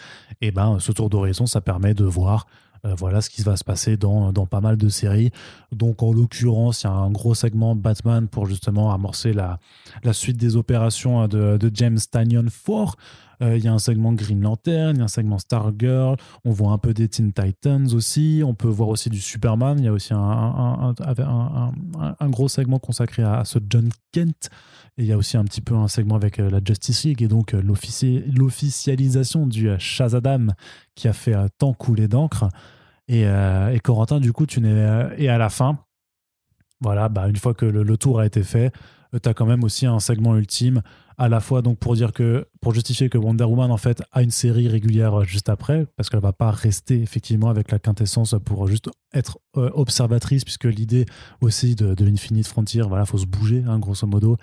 Et 0.42 0.50
ben, 0.50 0.78
ce 0.78 0.92
tour 0.92 1.08
d'horizon, 1.08 1.46
ça 1.46 1.60
permet 1.62 1.94
de 1.94 2.04
voir. 2.04 2.46
euh, 2.84 2.94
voilà 2.96 3.20
ce 3.22 3.30
qui 3.30 3.42
va 3.42 3.56
se 3.56 3.62
passer 3.64 3.96
dans, 3.96 4.32
dans 4.32 4.44
pas 4.46 4.60
mal 4.60 4.76
de 4.76 4.88
séries. 4.88 5.30
Donc, 5.70 6.02
en 6.02 6.12
l'occurrence, 6.12 6.82
il 6.82 6.86
y 6.86 6.90
a 6.90 6.92
un 6.92 7.10
gros 7.10 7.34
segment 7.34 7.74
Batman 7.76 8.26
pour 8.28 8.46
justement 8.46 8.92
amorcer 8.92 9.32
la, 9.32 9.58
la 10.04 10.12
suite 10.12 10.36
des 10.36 10.56
opérations 10.56 11.22
euh, 11.22 11.26
de, 11.28 11.56
de 11.56 11.70
James 11.74 11.98
Tanyon 12.10 12.46
4. 12.66 12.96
Euh, 13.42 13.56
Il 13.58 13.64
y 13.64 13.68
a 13.68 13.72
un 13.72 13.78
segment 13.78 14.12
Green 14.12 14.40
Lantern, 14.40 14.96
il 14.96 14.98
y 14.98 15.00
a 15.00 15.04
un 15.04 15.08
segment 15.08 15.38
Stargirl, 15.38 16.16
on 16.44 16.50
voit 16.50 16.72
un 16.72 16.78
peu 16.78 16.94
des 16.94 17.08
Teen 17.08 17.32
Titans 17.32 17.92
aussi, 17.92 18.42
on 18.44 18.54
peut 18.54 18.68
voir 18.68 18.88
aussi 18.88 19.10
du 19.10 19.20
Superman, 19.20 19.78
il 19.78 19.84
y 19.84 19.88
a 19.88 19.92
aussi 19.92 20.14
un, 20.14 21.72
un- 22.20 22.30
gros 22.30 22.48
segment 22.48 22.78
consacré 22.78 23.22
à, 23.22 23.44
ce 23.44 23.58
John 23.68 23.90
Kent, 24.12 24.48
et 24.96 25.02
il 25.02 25.06
y 25.06 25.12
a 25.12 25.16
aussi 25.16 25.36
un 25.36 25.44
petit 25.44 25.60
peu 25.60 25.74
un 25.74 25.88
segment 25.88 26.14
avec 26.14 26.38
euh, 26.38 26.50
la 26.50 26.60
Justice 26.64 27.04
League, 27.04 27.22
et 27.22 27.28
donc 27.28 27.54
euh, 27.54 27.60
l'offici- 27.60 28.22
l'officialisation 28.36 29.46
du 29.46 29.68
Shazadam 29.78 30.54
qui 30.94 31.08
a 31.08 31.12
fait 31.12 31.34
tant 31.58 31.72
couler 31.72 32.08
d'encre. 32.08 32.48
Et, 33.08 33.26
Corentin, 33.82 34.20
du 34.20 34.32
coup, 34.32 34.46
tu 34.46 34.60
n'es... 34.60 35.06
et 35.18 35.28
à 35.28 35.36
la 35.36 35.50
fin, 35.50 35.78
voilà, 36.80 37.08
bah, 37.08 37.28
une 37.28 37.36
fois 37.36 37.52
que 37.52 37.66
le, 37.66 37.82
le 37.82 37.96
tour 37.98 38.20
a 38.20 38.26
été 38.26 38.42
fait, 38.42 38.72
tu 39.22 39.28
as 39.28 39.34
quand 39.34 39.44
même 39.44 39.64
aussi 39.64 39.84
un 39.84 39.98
segment 39.98 40.36
ultime 40.36 40.80
à 41.18 41.28
la 41.28 41.40
fois 41.40 41.62
donc 41.62 41.78
pour 41.78 41.94
dire 41.94 42.12
que 42.12 42.46
pour 42.60 42.74
justifier 42.74 43.08
que 43.08 43.18
Wonder 43.18 43.44
Woman 43.44 43.70
en 43.70 43.76
fait 43.76 44.02
a 44.12 44.22
une 44.22 44.30
série 44.30 44.68
régulière 44.68 45.20
euh, 45.20 45.24
juste 45.24 45.48
après 45.48 45.86
parce 45.96 46.10
qu'elle 46.10 46.20
va 46.20 46.32
pas 46.32 46.50
rester 46.50 47.00
effectivement 47.00 47.48
avec 47.48 47.70
la 47.70 47.78
quintessence 47.78 48.34
pour 48.44 48.66
juste 48.66 48.88
être 49.14 49.38
euh, 49.56 49.70
observatrice 49.74 50.44
puisque 50.44 50.64
l'idée 50.64 51.06
aussi 51.40 51.74
de, 51.74 51.94
de 51.94 52.06
Infinite 52.06 52.46
Frontier 52.46 52.82
voilà 52.82 53.04
faut 53.04 53.18
se 53.18 53.26
bouger 53.26 53.64
hein, 53.66 53.78
grosso 53.78 54.06
modo 54.06 54.36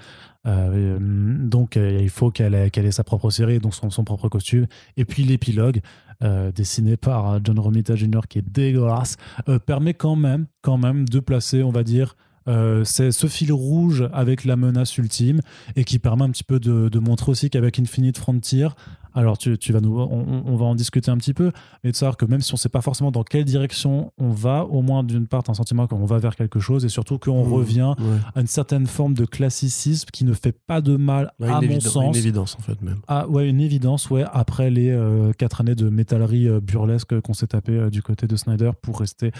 Euh, 0.47 0.95
et, 0.95 1.47
donc 1.49 1.75
euh, 1.75 1.99
il 2.01 2.09
faut 2.09 2.31
qu'elle 2.31 2.55
ait, 2.55 2.71
ait 2.73 2.91
sa 2.93 3.03
propre 3.03 3.29
série 3.29 3.59
donc 3.59 3.75
son, 3.75 3.89
son 3.89 4.05
propre 4.05 4.29
costume 4.29 4.67
et 4.95 5.03
puis 5.03 5.25
l'épilogue 5.25 5.81
euh, 6.21 6.51
dessiné 6.51 6.97
par 6.97 7.31
euh, 7.31 7.39
John 7.41 7.57
Romita 7.59 7.95
Jr. 7.95 8.27
qui 8.27 8.39
est 8.39 8.41
dégueulasse 8.41 9.15
euh, 9.47 9.57
permet 9.57 9.93
quand 9.93 10.17
même 10.17 10.47
quand 10.61 10.77
même 10.77 11.07
de 11.07 11.21
placer 11.21 11.63
on 11.63 11.71
va 11.71 11.83
dire 11.83 12.17
euh, 12.49 12.83
c'est 12.83 13.11
ce 13.11 13.27
fil 13.27 13.53
rouge 13.53 14.09
avec 14.11 14.43
la 14.43 14.55
menace 14.57 14.97
ultime 14.97 15.39
et 15.75 15.83
qui 15.85 15.99
permet 15.99 16.23
un 16.25 16.29
petit 16.31 16.43
peu 16.43 16.59
de, 16.59 16.89
de 16.89 16.99
montrer 16.99 17.31
aussi 17.31 17.49
qu'avec 17.49 17.79
Infinite 17.79 18.17
Frontier, 18.17 18.67
alors 19.13 19.37
tu, 19.37 19.57
tu 19.57 19.71
vas 19.73 19.81
nous, 19.81 19.99
on, 19.99 20.43
on 20.45 20.55
va 20.55 20.65
en 20.65 20.75
discuter 20.75 21.09
un 21.11 21.17
petit 21.17 21.33
peu, 21.33 21.51
mais 21.83 21.91
de 21.91 21.95
savoir 21.95 22.15
que 22.17 22.25
même 22.25 22.41
si 22.41 22.53
on 22.53 22.55
ne 22.55 22.59
sait 22.59 22.69
pas 22.69 22.81
forcément 22.81 23.11
dans 23.11 23.23
quelle 23.23 23.43
direction 23.45 24.11
on 24.17 24.29
va, 24.29 24.65
au 24.65 24.81
moins 24.81 25.03
d'une 25.03 25.27
part, 25.27 25.43
un 25.47 25.53
sentiment 25.53 25.87
qu'on 25.87 26.05
va 26.05 26.17
vers 26.19 26.35
quelque 26.35 26.59
chose 26.59 26.85
et 26.85 26.89
surtout 26.89 27.17
qu'on 27.17 27.43
Mmh, 27.45 27.53
revient 27.53 27.93
ouais. 27.99 28.17
à 28.35 28.41
une 28.41 28.47
certaine 28.47 28.85
forme 28.87 29.13
de 29.13 29.25
classicisme 29.25 30.09
qui 30.11 30.25
ne 30.25 30.33
fait 30.33 30.51
pas 30.51 30.81
de 30.81 30.95
mal, 30.95 31.31
Ouais, 31.39 31.49
à 31.49 31.59
mon 31.61 31.79
sens. 31.79 32.15
une 32.15 32.15
évidence, 32.15 32.55
en 32.57 32.61
fait, 32.61 32.81
même. 32.81 32.99
Ah 33.07 33.27
ouais, 33.27 33.49
une 33.49 33.61
évidence, 33.61 34.09
ouais, 34.09 34.25
après 34.31 34.69
les 34.69 34.89
euh, 34.91 35.31
quatre 35.33 35.61
années 35.61 35.75
de 35.75 35.89
métallerie 35.89 36.47
euh, 36.47 36.59
burlesque 36.59 37.19
qu'on 37.21 37.33
s'est 37.33 37.47
tapé 37.47 37.73
euh, 37.73 37.89
du 37.89 38.01
côté 38.03 38.27
de 38.27 38.35
Snyder 38.35 38.71
pour 38.81 38.99
rester 38.99 39.31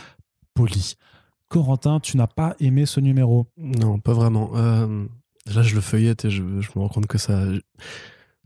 poli. 0.56 0.96
Corentin, 1.50 2.00
tu 2.00 2.16
n'as 2.18 2.28
pas 2.28 2.56
aimé 2.60 2.86
ce 2.86 3.00
numéro. 3.00 3.48
Non, 3.58 4.00
pas 4.00 4.14
vraiment. 4.14 4.52
Euh, 4.56 5.06
là, 5.54 5.62
je 5.62 5.76
le 5.76 5.82
feuillette 5.82 6.26
et 6.26 6.30
je, 6.30 6.42
je 6.62 6.70
me 6.76 6.82
rends 6.82 6.90
compte 6.90 7.08
que 7.08 7.18
ça. 7.18 7.44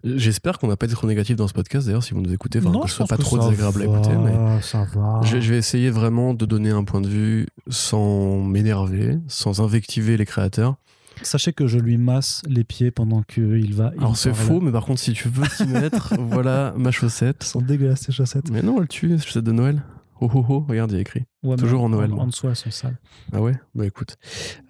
J'espère 0.03 0.59
qu'on 0.59 0.67
n'a 0.67 0.75
pas 0.75 0.85
été 0.85 0.95
trop 0.95 1.07
négatif 1.07 1.37
dans 1.37 1.47
ce 1.47 1.53
podcast, 1.53 1.85
d'ailleurs, 1.85 2.03
si 2.03 2.13
vous 2.13 2.21
nous 2.21 2.33
écoutez, 2.33 2.59
enfin, 2.59 2.77
que 2.81 2.89
ce 2.89 2.95
soit 2.95 3.05
pas 3.05 3.15
trop 3.15 3.37
désagréable 3.37 3.81
à 3.83 3.85
écouter, 3.85 4.15
mais 4.17 4.61
Ça 4.61 4.85
va. 4.93 5.21
je, 5.23 5.39
je 5.39 5.49
vais 5.53 5.57
essayer 5.57 5.89
vraiment 5.89 6.33
de 6.33 6.45
donner 6.45 6.71
un 6.71 6.83
point 6.83 6.99
de 6.99 7.07
vue 7.07 7.47
sans 7.69 8.41
m'énerver, 8.41 9.19
sans 9.27 9.61
invectiver 9.61 10.17
les 10.17 10.25
créateurs. 10.25 10.75
Sachez 11.21 11.53
que 11.53 11.67
je 11.67 11.77
lui 11.79 11.97
masse 11.97 12.41
les 12.49 12.65
pieds 12.65 12.91
pendant 12.91 13.21
qu'il 13.21 13.73
va. 13.75 13.91
il 13.95 13.99
Alors, 13.99 14.17
c'est 14.17 14.33
faux, 14.33 14.59
mais 14.59 14.71
par 14.73 14.83
contre, 14.83 14.99
si 14.99 15.13
tu 15.13 15.29
veux 15.29 15.47
t'y 15.55 15.65
mettre, 15.67 16.15
voilà 16.19 16.73
ma 16.75 16.91
chaussette. 16.91 17.37
Elles 17.41 17.47
sont 17.47 17.61
dégueulasses 17.61 18.01
ces 18.01 18.11
chaussettes. 18.11 18.49
Mais 18.51 18.61
non, 18.61 18.81
elle 18.81 18.87
tue, 18.89 19.07
les 19.07 19.19
chaussettes 19.19 19.45
de 19.45 19.51
Noël. 19.53 19.83
Oh 20.23 20.31
oh 20.33 20.45
oh, 20.47 20.65
regarde, 20.69 20.91
il 20.91 20.95
y 20.95 20.97
a 20.99 21.01
écrit. 21.01 21.23
Ouais, 21.43 21.57
Toujours 21.57 21.83
en 21.83 21.89
Noël, 21.89 22.13
En, 22.13 22.19
en 22.19 22.27
dessous, 22.27 22.47
elles 22.47 22.55
sont 22.55 22.71
sales. 22.71 22.97
Ah 23.33 23.41
ouais? 23.41 23.55
Bah 23.75 23.85
écoute. 23.85 24.15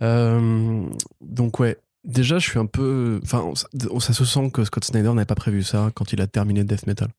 Euh, 0.02 0.84
donc 1.22 1.60
ouais, 1.60 1.78
déjà 2.04 2.40
je 2.40 2.50
suis 2.50 2.58
un 2.58 2.66
peu... 2.66 3.20
Enfin, 3.24 3.52
ça, 3.54 3.68
ça 4.00 4.14
se 4.14 4.26
sent 4.26 4.50
que 4.52 4.64
Scott 4.64 4.84
Snyder 4.84 5.14
n'avait 5.14 5.26
pas 5.26 5.36
prévu 5.36 5.62
ça 5.62 5.92
quand 5.94 6.12
il 6.12 6.22
a 6.22 6.28
terminé 6.28 6.64
Death 6.64 6.88
Metal. 6.88 7.10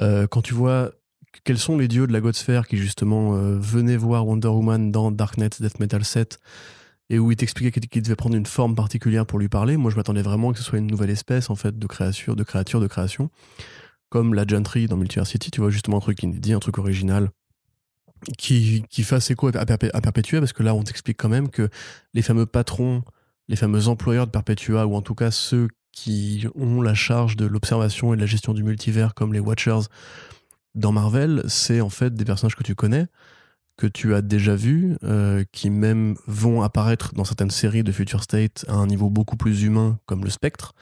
Euh, 0.00 0.26
quand 0.26 0.42
tu 0.42 0.52
vois 0.52 0.90
quels 1.44 1.58
sont 1.58 1.78
les 1.78 1.86
dieux 1.86 2.08
de 2.08 2.12
la 2.12 2.20
Godsphere 2.20 2.66
qui 2.66 2.76
justement 2.76 3.36
euh, 3.36 3.56
venaient 3.56 3.96
voir 3.96 4.26
Wonder 4.26 4.48
Woman 4.48 4.90
dans 4.90 5.12
Darknet 5.12 5.50
Death 5.60 5.78
Metal 5.78 6.04
7 6.04 6.40
et 7.08 7.20
où 7.20 7.30
il 7.30 7.36
t'expliquait 7.36 7.70
qu'il 7.70 7.88
qu'il 7.88 8.02
devait 8.02 8.16
prendre 8.16 8.34
une 8.34 8.46
forme 8.46 8.74
particulière 8.74 9.26
pour 9.26 9.38
lui 9.38 9.48
parler, 9.48 9.76
moi 9.76 9.92
je 9.92 9.96
m'attendais 9.96 10.22
vraiment 10.22 10.52
que 10.52 10.58
ce 10.58 10.64
soit 10.64 10.78
une 10.78 10.88
nouvelle 10.88 11.10
espèce 11.10 11.50
en 11.50 11.54
fait 11.54 11.78
de 11.78 11.86
créature, 11.86 12.34
de 12.34 12.42
créature, 12.42 12.80
de 12.80 12.88
création. 12.88 13.30
Comme 14.08 14.34
la 14.34 14.44
Gentry 14.44 14.86
dans 14.86 14.96
Multiversity, 14.96 15.50
tu 15.50 15.60
vois 15.60 15.70
justement 15.70 15.98
un 15.98 16.00
truc 16.00 16.22
inédit, 16.22 16.52
un 16.52 16.58
truc 16.58 16.78
original 16.78 17.30
qui, 18.38 18.84
qui 18.90 19.02
fasse 19.02 19.30
écho 19.30 19.48
à, 19.48 19.64
Perpé- 19.64 19.90
parce 20.40 20.52
que 20.52 20.62
là, 20.62 20.74
on 20.74 20.82
t'explique 20.82 21.16
quand 21.18 21.28
même 21.28 21.48
que 21.48 21.68
les 22.14 22.22
fameux 22.22 22.46
patrons, 22.46 23.02
les 23.48 23.56
fameux 23.56 23.88
employeurs 23.88 24.26
de 24.26 24.32
Perpetua, 24.32 24.86
ou 24.86 24.94
en 24.94 25.02
tout 25.02 25.14
cas 25.14 25.30
ceux 25.30 25.68
qui 25.92 26.46
ont 26.54 26.82
la 26.82 26.94
charge 26.94 27.36
de 27.36 27.46
l'observation 27.46 28.12
et 28.12 28.16
de 28.16 28.20
la 28.20 28.26
gestion 28.26 28.52
du 28.52 28.62
multivers, 28.62 29.14
comme 29.14 29.32
les 29.32 29.40
Watchers 29.40 29.88
dans 30.74 30.92
Marvel, 30.92 31.42
c'est 31.48 31.80
en 31.80 31.88
fait 31.88 32.14
des 32.14 32.24
personnages 32.24 32.56
que 32.56 32.62
tu 32.62 32.74
connais, 32.74 33.06
que 33.78 33.86
tu 33.86 34.14
as 34.14 34.22
déjà 34.22 34.54
vus, 34.56 34.96
euh, 35.04 35.44
qui 35.52 35.70
même 35.70 36.16
vont 36.26 36.62
apparaître 36.62 37.14
dans 37.14 37.24
certaines 37.24 37.50
séries 37.50 37.82
de 37.82 37.92
Future 37.92 38.22
State 38.22 38.64
à 38.68 38.74
un 38.74 38.86
niveau 38.86 39.08
beaucoup 39.10 39.36
plus 39.36 39.62
humain, 39.62 39.98
comme 40.06 40.24
le 40.24 40.30
Spectre. 40.30 40.74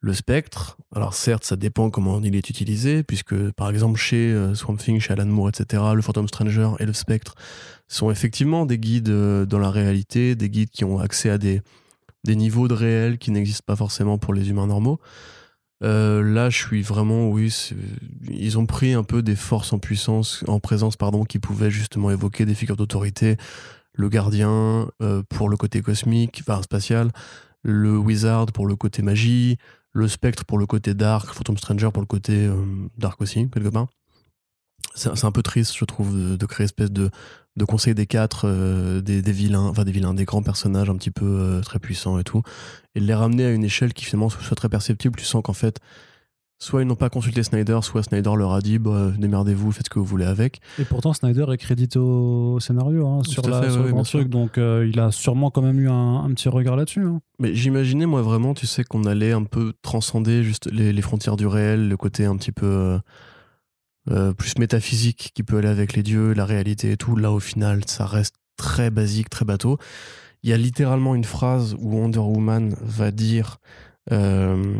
Le 0.00 0.14
spectre, 0.14 0.76
alors 0.94 1.12
certes, 1.12 1.44
ça 1.44 1.56
dépend 1.56 1.90
comment 1.90 2.20
il 2.20 2.36
est 2.36 2.50
utilisé, 2.50 3.02
puisque 3.02 3.50
par 3.52 3.68
exemple 3.68 3.98
chez 3.98 4.32
euh, 4.32 4.54
Swamp 4.54 4.76
Thing, 4.76 5.00
chez 5.00 5.12
Alan 5.12 5.26
Moore, 5.26 5.48
etc., 5.48 5.82
le 5.92 6.02
Phantom 6.02 6.28
Stranger 6.28 6.70
et 6.78 6.86
le 6.86 6.92
spectre 6.92 7.34
sont 7.88 8.08
effectivement 8.12 8.64
des 8.64 8.78
guides 8.78 9.08
euh, 9.08 9.44
dans 9.44 9.58
la 9.58 9.72
réalité, 9.72 10.36
des 10.36 10.50
guides 10.50 10.70
qui 10.70 10.84
ont 10.84 11.00
accès 11.00 11.30
à 11.30 11.38
des, 11.38 11.62
niveaux 12.26 12.68
de 12.68 12.74
réel 12.74 13.18
qui 13.18 13.32
n'existent 13.32 13.64
pas 13.66 13.74
forcément 13.74 14.18
pour 14.18 14.34
les 14.34 14.50
humains 14.50 14.68
normaux. 14.68 15.00
Euh, 15.82 16.22
là, 16.22 16.48
je 16.48 16.58
suis 16.58 16.82
vraiment, 16.82 17.28
oui, 17.28 17.52
ils 18.28 18.56
ont 18.58 18.66
pris 18.66 18.92
un 18.92 19.02
peu 19.02 19.22
des 19.22 19.36
forces 19.36 19.72
en 19.72 19.78
puissance, 19.80 20.44
en 20.46 20.60
présence, 20.60 20.96
pardon, 20.96 21.24
qui 21.24 21.40
pouvaient 21.40 21.70
justement 21.70 22.10
évoquer 22.12 22.44
des 22.44 22.54
figures 22.54 22.76
d'autorité, 22.76 23.36
le 23.94 24.08
gardien 24.08 24.88
pour 25.28 25.48
le 25.48 25.56
côté 25.56 25.80
cosmique, 25.80 26.42
enfin 26.46 26.62
spatial, 26.62 27.10
le 27.62 27.96
wizard 27.96 28.46
pour 28.46 28.66
le 28.66 28.76
côté 28.76 29.02
magie, 29.02 29.56
le 29.98 30.08
Spectre 30.08 30.44
pour 30.44 30.58
le 30.58 30.66
côté 30.66 30.94
dark, 30.94 31.32
Phantom 31.32 31.58
Stranger 31.58 31.90
pour 31.92 32.00
le 32.00 32.06
côté 32.06 32.46
euh, 32.46 32.54
dark 32.96 33.20
aussi, 33.20 33.48
quelque 33.50 33.68
part. 33.68 33.88
C'est 34.94 35.24
un 35.24 35.32
peu 35.32 35.42
triste, 35.42 35.76
je 35.76 35.84
trouve, 35.84 36.36
de, 36.36 36.46
créer 36.46 36.64
espèce 36.64 36.90
de, 36.90 37.10
de 37.56 37.64
conseil 37.64 37.94
des 37.94 38.06
quatre, 38.06 38.48
euh, 38.48 39.00
des, 39.00 39.22
des 39.22 39.32
vilains, 39.32 39.66
enfin 39.66 39.84
des 39.84 39.92
vilains, 39.92 40.14
des 40.14 40.24
grands 40.24 40.42
personnages 40.42 40.90
un 40.90 40.96
petit 40.96 41.10
peu 41.10 41.26
euh, 41.26 41.60
très 41.60 41.78
puissants 41.78 42.18
et 42.18 42.24
tout, 42.24 42.42
et 42.94 43.00
de 43.00 43.04
les 43.04 43.14
ramener 43.14 43.44
à 43.44 43.50
une 43.50 43.62
échelle 43.62 43.92
qui 43.92 44.04
finalement 44.04 44.28
soit 44.28 44.56
très 44.56 44.68
perceptible. 44.68 45.16
Tu 45.16 45.24
sens 45.24 45.42
qu'en 45.42 45.52
fait, 45.52 45.78
soit 46.58 46.82
ils 46.82 46.86
n'ont 46.86 46.96
pas 46.96 47.08
consulté 47.08 47.42
Snyder, 47.42 47.78
soit 47.82 48.02
Snyder 48.02 48.32
leur 48.36 48.52
a 48.52 48.60
dit 48.60 48.78
bah, 48.78 49.12
démerdez-vous, 49.16 49.70
faites 49.72 49.86
ce 49.86 49.90
que 49.90 49.98
vous 49.98 50.04
voulez 50.04 50.24
avec. 50.24 50.60
Et 50.78 50.84
pourtant, 50.84 51.12
Snyder 51.12 51.46
est 51.52 51.56
crédité 51.56 51.98
au 51.98 52.58
scénario 52.60 53.06
hein, 53.06 53.22
sur, 53.24 53.48
la, 53.48 53.62
fait, 53.62 53.70
sur 53.70 53.80
ouais, 53.80 53.86
le 53.86 53.92
grand 53.92 54.02
truc, 54.02 54.28
donc 54.28 54.58
euh, 54.58 54.88
il 54.92 54.98
a 54.98 55.10
sûrement 55.12 55.50
quand 55.50 55.62
même 55.62 55.78
eu 55.78 55.88
un, 55.88 56.16
un 56.24 56.30
petit 56.30 56.48
regard 56.48 56.76
là-dessus. 56.76 57.04
hein. 57.04 57.20
Mais 57.38 57.54
j'imaginais, 57.54 58.06
moi, 58.06 58.22
vraiment, 58.22 58.54
tu 58.54 58.66
sais, 58.66 58.82
qu'on 58.82 59.04
allait 59.04 59.32
un 59.32 59.44
peu 59.44 59.72
transcender 59.82 60.42
juste 60.42 60.68
les, 60.72 60.92
les 60.92 61.02
frontières 61.02 61.36
du 61.36 61.46
réel, 61.46 61.88
le 61.88 61.96
côté 61.96 62.24
un 62.24 62.36
petit 62.36 62.52
peu 62.52 62.66
euh, 62.66 62.98
euh, 64.10 64.32
plus 64.32 64.58
métaphysique 64.58 65.30
qui 65.34 65.42
peut 65.42 65.58
aller 65.58 65.68
avec 65.68 65.92
les 65.94 66.02
dieux, 66.02 66.32
la 66.32 66.44
réalité 66.44 66.90
et 66.92 66.96
tout. 66.96 67.14
Là, 67.14 67.30
au 67.30 67.40
final, 67.40 67.82
ça 67.86 68.06
reste 68.06 68.34
très 68.56 68.90
basique, 68.90 69.30
très 69.30 69.44
bateau. 69.44 69.78
Il 70.42 70.50
y 70.50 70.52
a 70.52 70.56
littéralement 70.56 71.14
une 71.14 71.24
phrase 71.24 71.74
où 71.78 71.96
Wonder 71.96 72.18
Woman 72.18 72.74
va 72.80 73.10
dire 73.10 73.58
euh, 74.10 74.74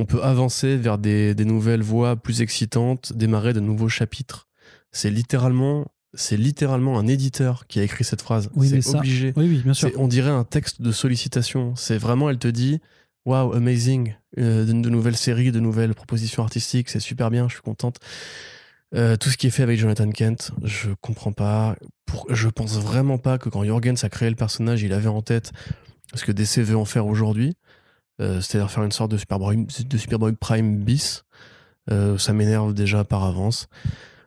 on 0.00 0.06
peut 0.06 0.22
avancer 0.22 0.76
vers 0.76 0.98
des, 0.98 1.34
des 1.34 1.44
nouvelles 1.44 1.82
voies 1.82 2.16
plus 2.16 2.40
excitantes, 2.42 3.12
démarrer 3.14 3.52
de 3.52 3.60
nouveaux 3.60 3.88
chapitres. 3.88 4.48
C'est 4.92 5.10
littéralement, 5.10 5.86
c'est 6.14 6.36
littéralement 6.36 6.98
un 6.98 7.06
éditeur 7.06 7.66
qui 7.68 7.78
a 7.80 7.82
écrit 7.82 8.02
cette 8.04 8.22
phrase. 8.22 8.48
Oui, 8.54 8.68
c'est 8.68 8.80
ça- 8.80 8.98
obligé. 8.98 9.32
Oui, 9.36 9.46
oui, 9.48 9.58
bien 9.62 9.74
sûr. 9.74 9.88
C'est- 9.88 9.96
On 9.98 10.08
dirait 10.08 10.30
un 10.30 10.44
texte 10.44 10.80
de 10.82 10.90
sollicitation. 10.92 11.74
C'est 11.76 11.98
vraiment, 11.98 12.30
elle 12.30 12.38
te 12.38 12.48
dit 12.48 12.80
Wow, 13.26 13.52
amazing, 13.52 14.14
euh, 14.38 14.64
de, 14.64 14.72
de 14.72 14.88
nouvelles 14.88 15.16
séries, 15.16 15.52
de 15.52 15.60
nouvelles 15.60 15.94
propositions 15.94 16.42
artistiques, 16.42 16.88
c'est 16.88 17.00
super 17.00 17.30
bien, 17.30 17.48
je 17.48 17.52
suis 17.54 17.62
contente. 17.62 17.98
Euh, 18.94 19.16
tout 19.16 19.28
ce 19.28 19.36
qui 19.36 19.46
est 19.46 19.50
fait 19.50 19.62
avec 19.62 19.78
Jonathan 19.78 20.10
Kent, 20.10 20.50
je 20.64 20.88
comprends 21.02 21.32
pas. 21.32 21.76
Pour, 22.06 22.26
je 22.30 22.48
pense 22.48 22.78
vraiment 22.80 23.18
pas 23.18 23.36
que 23.38 23.48
quand 23.50 23.62
Jorgens 23.62 24.02
a 24.02 24.08
créé 24.08 24.30
le 24.30 24.36
personnage, 24.36 24.82
il 24.82 24.92
avait 24.94 25.08
en 25.08 25.20
tête 25.22 25.52
ce 26.14 26.24
que 26.24 26.32
DC 26.32 26.62
veut 26.62 26.76
en 26.76 26.84
faire 26.86 27.06
aujourd'hui, 27.06 27.54
c'est-à-dire 28.40 28.70
faire 28.70 28.84
une 28.84 28.92
sorte 28.92 29.10
de 29.10 29.16
Superboy, 29.16 29.66
de 29.66 29.98
Superboy 29.98 30.32
Prime 30.32 30.76
bis. 30.78 31.24
Euh, 31.90 32.18
ça 32.18 32.32
m'énerve 32.32 32.74
déjà 32.74 33.04
par 33.04 33.24
avance. 33.24 33.66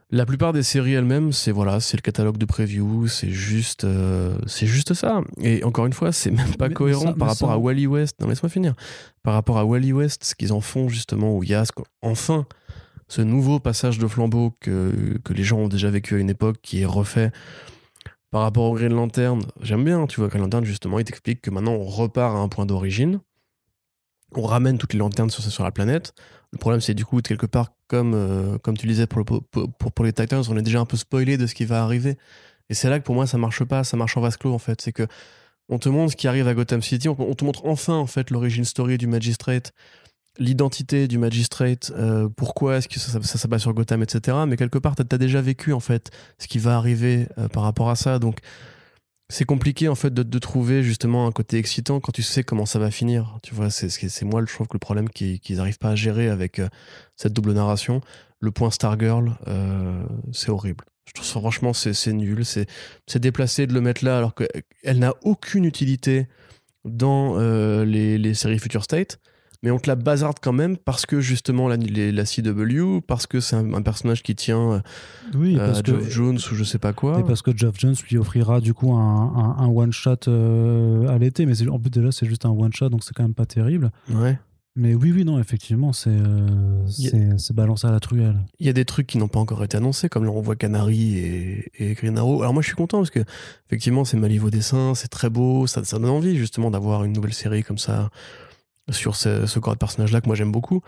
La 0.09 0.25
plupart 0.27 0.53
des 0.53 0.61
séries 0.63 0.93
elles-mêmes, 0.93 1.31
c'est 1.31 1.51
voilà, 1.51 1.79
c'est 1.79 1.97
le 1.97 2.01
catalogue 2.01 2.37
de 2.37 2.45
preview, 2.45 3.07
c'est 3.07 3.31
juste, 3.31 3.83
euh, 3.83 4.37
c'est 4.45 4.67
juste 4.67 4.93
ça. 4.93 5.21
Et 5.41 5.63
encore 5.63 5.85
une 5.87 5.93
fois, 5.93 6.11
c'est 6.11 6.29
même 6.29 6.55
pas 6.55 6.67
Mais 6.69 6.73
cohérent 6.75 7.07
ça- 7.07 7.13
par 7.13 7.29
rapport 7.29 7.49
ça- 7.49 7.55
à 7.55 7.57
Wally 7.57 7.87
West. 7.87 8.15
Non, 8.21 8.27
laisse-moi 8.27 8.49
finir. 8.49 8.73
Par 9.23 9.33
rapport 9.33 9.57
à 9.57 9.65
Wally 9.65 9.91
West, 9.93 10.23
ce 10.23 10.35
qu'ils 10.35 10.53
en 10.53 10.61
font 10.61 10.87
justement, 10.87 11.35
où 11.35 11.43
il 11.43 11.49
y 11.49 11.53
a 11.55 11.65
ce 11.65 11.71
enfin 12.01 12.45
ce 13.07 13.21
nouveau 13.21 13.59
passage 13.59 13.97
de 13.99 14.07
flambeau 14.07 14.55
que, 14.59 15.19
que 15.23 15.33
les 15.33 15.43
gens 15.43 15.57
ont 15.59 15.67
déjà 15.67 15.89
vécu 15.89 16.15
à 16.15 16.19
une 16.19 16.29
époque, 16.29 16.57
qui 16.61 16.81
est 16.81 16.85
refait 16.85 17.31
par 18.31 18.41
rapport 18.41 18.63
au 18.65 18.73
Green 18.75 18.93
Lantern. 18.93 19.41
J'aime 19.61 19.83
bien, 19.83 20.05
tu 20.07 20.19
vois, 20.19 20.29
Green 20.29 20.41
Lantern 20.41 20.63
justement, 20.65 20.99
il 20.99 21.05
t'explique 21.05 21.41
que 21.41 21.49
maintenant 21.51 21.73
on 21.73 21.83
repart 21.85 22.35
à 22.35 22.39
un 22.39 22.47
point 22.49 22.65
d'origine. 22.65 23.19
On 24.35 24.45
ramène 24.45 24.77
toutes 24.77 24.93
les 24.93 24.99
lanternes 24.99 25.29
sur, 25.29 25.43
sur 25.43 25.63
la 25.63 25.71
planète. 25.71 26.13
Le 26.51 26.59
problème, 26.59 26.81
c'est 26.81 26.93
du 26.93 27.03
coup, 27.03 27.19
quelque 27.21 27.47
part, 27.47 27.73
comme, 27.87 28.13
euh, 28.13 28.57
comme 28.59 28.77
tu 28.77 28.85
disais 28.85 29.07
pour, 29.07 29.25
pour, 29.25 30.05
les 30.05 30.13
Titans, 30.13 30.43
on 30.49 30.57
est 30.57 30.61
déjà 30.61 30.79
un 30.79 30.85
peu 30.85 30.97
spoilé 30.97 31.37
de 31.37 31.47
ce 31.47 31.55
qui 31.55 31.65
va 31.65 31.83
arriver. 31.83 32.17
Et 32.69 32.75
c'est 32.75 32.89
là 32.89 32.99
que 32.99 33.03
pour 33.03 33.15
moi, 33.15 33.25
ça 33.27 33.37
marche 33.37 33.63
pas, 33.63 33.83
ça 33.83 33.97
marche 33.97 34.15
en 34.17 34.21
vase 34.21 34.37
clos, 34.37 34.53
en 34.53 34.59
fait. 34.59 34.79
C'est 34.81 34.91
que 34.91 35.07
on 35.69 35.79
te 35.79 35.89
montre 35.89 36.11
ce 36.11 36.15
qui 36.15 36.27
arrive 36.27 36.47
à 36.47 36.53
Gotham 36.53 36.81
City, 36.81 37.09
on, 37.09 37.15
te 37.33 37.43
montre 37.43 37.65
enfin, 37.65 37.95
en 37.95 38.05
fait, 38.05 38.29
l'origine 38.29 38.65
story 38.65 38.97
du 38.97 39.07
Magistrate, 39.07 39.73
l'identité 40.37 41.07
du 41.07 41.17
Magistrate, 41.17 41.91
euh, 41.95 42.29
pourquoi 42.29 42.77
est-ce 42.77 42.87
que 42.87 42.99
ça, 42.99 43.21
ça, 43.21 43.37
s'abat 43.37 43.59
sur 43.59 43.73
Gotham, 43.73 44.03
etc. 44.03 44.37
Mais 44.47 44.57
quelque 44.57 44.77
part, 44.77 44.95
t'as 44.95 45.03
as 45.09 45.17
déjà 45.17 45.41
vécu, 45.41 45.73
en 45.73 45.79
fait, 45.79 46.11
ce 46.37 46.47
qui 46.47 46.59
va 46.59 46.77
arriver 46.77 47.27
euh, 47.37 47.47
par 47.47 47.63
rapport 47.63 47.89
à 47.89 47.95
ça. 47.95 48.19
Donc, 48.19 48.39
c'est 49.29 49.45
compliqué 49.45 49.87
en 49.87 49.95
fait 49.95 50.13
de, 50.13 50.23
de 50.23 50.39
trouver 50.39 50.83
justement 50.83 51.27
un 51.27 51.31
côté 51.31 51.57
excitant 51.57 51.99
quand 51.99 52.11
tu 52.11 52.23
sais 52.23 52.43
comment 52.43 52.65
ça 52.65 52.79
va 52.79 52.91
finir. 52.91 53.37
Tu 53.43 53.53
vois, 53.55 53.69
c'est 53.69 53.89
c'est 53.89 54.25
moi 54.25 54.43
je 54.45 54.53
trouve 54.53 54.67
que 54.67 54.75
le 54.75 54.79
problème 54.79 55.09
qu'ils 55.09 55.57
n'arrivent 55.57 55.79
pas 55.79 55.89
à 55.89 55.95
gérer 55.95 56.29
avec 56.29 56.59
euh, 56.59 56.69
cette 57.15 57.33
double 57.33 57.53
narration. 57.53 58.01
Le 58.39 58.51
point 58.51 58.71
Stargirl, 58.71 59.37
euh, 59.47 60.03
c'est 60.31 60.49
horrible. 60.49 60.85
Je 61.05 61.13
trouve 61.13 61.25
franchement 61.25 61.73
c'est 61.73 61.93
c'est 61.93 62.13
nul. 62.13 62.45
C'est 62.45 62.67
c'est 63.07 63.19
déplacé 63.19 63.67
de 63.67 63.73
le 63.73 63.81
mettre 63.81 64.03
là 64.05 64.17
alors 64.17 64.35
qu'elle 64.35 64.99
n'a 64.99 65.13
aucune 65.23 65.65
utilité 65.65 66.27
dans 66.85 67.39
euh, 67.39 67.85
les, 67.85 68.17
les 68.17 68.33
séries 68.33 68.59
Future 68.59 68.83
State. 68.83 69.19
Mais 69.63 69.71
on 69.71 69.79
te 69.79 69.87
la 69.89 69.95
bazarde 69.95 70.37
quand 70.41 70.51
même 70.53 70.77
parce 70.77 71.05
que 71.05 71.21
justement 71.21 71.67
la, 71.67 71.77
les- 71.77 72.11
la 72.11 72.25
CW, 72.25 72.99
parce 73.07 73.25
que 73.27 73.39
c'est 73.39 73.55
un, 73.55 73.73
un 73.73 73.81
personnage 73.81 74.21
qui 74.21 74.35
tient 74.35 74.73
euh, 74.73 74.79
Oui, 75.35 75.57
à 75.59 75.73
Geoff 75.81 76.09
Jones 76.09 76.35
ou 76.51 76.55
je 76.55 76.63
sais 76.65 76.79
pas 76.79 76.91
quoi. 76.93 77.19
et 77.19 77.23
parce 77.23 77.41
que 77.41 77.55
Geoff 77.55 77.79
Jones 77.79 77.95
lui 78.09 78.17
offrira 78.17 78.59
du 78.61 78.73
coup 78.73 78.93
un, 78.93 78.97
un- 79.57 79.63
un 79.63 79.67
one-shot 79.67 80.27
euh, 80.27 81.07
à 81.07 81.17
l'été. 81.17 81.45
Mais 81.45 81.53
en 81.69 81.79
plus, 81.79 81.89
déjà, 81.89 82.11
c'est 82.11 82.25
juste 82.25 82.45
un 82.45 82.49
one-shot, 82.51 82.89
donc 82.89 83.03
c'est 83.03 83.13
quand 83.15 83.23
même 83.23 83.33
pas 83.33 83.45
terrible. 83.45 83.91
Ouais. 84.09 84.37
Mais 84.75 84.95
oui, 84.95 85.11
oui, 85.15 85.23
non, 85.23 85.37
effectivement, 85.39 85.93
c'est 85.93 86.09
euh, 86.09 87.35
a- 87.37 87.53
balancé 87.53 87.85
à 87.87 87.91
la 87.91 87.99
truelle. 87.99 88.39
Il 88.59 88.65
y 88.65 88.69
a 88.69 88.73
des 88.73 88.85
trucs 88.85 89.05
qui 89.07 89.17
n'ont 89.19 89.27
pas 89.27 89.39
encore 89.39 89.63
été 89.63 89.77
annoncés, 89.77 90.09
comme 90.09 90.25
là 90.25 90.31
on 90.31 90.41
voit 90.41 90.55
Canary 90.55 91.15
et, 91.19 91.71
et 91.77 91.93
Green 91.93 92.17
Arrow. 92.17 92.41
Alors 92.41 92.53
moi 92.53 92.63
je 92.63 92.67
suis 92.67 92.75
content 92.75 92.97
parce 92.97 93.11
que 93.11 93.19
effectivement 93.67 94.03
c'est 94.03 94.17
Malive 94.17 94.45
au 94.45 94.49
dessin, 94.49 94.93
c'est 94.95 95.09
très 95.09 95.29
beau, 95.29 95.67
ça, 95.67 95.83
ça 95.83 95.99
donne 95.99 96.09
envie 96.09 96.35
justement 96.37 96.71
d'avoir 96.71 97.03
une 97.03 97.13
nouvelle 97.13 97.33
série 97.35 97.61
comme 97.63 97.77
ça 97.77 98.09
sur 98.89 99.15
ce, 99.15 99.59
corps 99.59 99.73
de 99.73 99.79
personnage-là 99.79 100.21
que 100.21 100.27
moi 100.27 100.35
j'aime 100.35 100.51
beaucoup. 100.51 100.81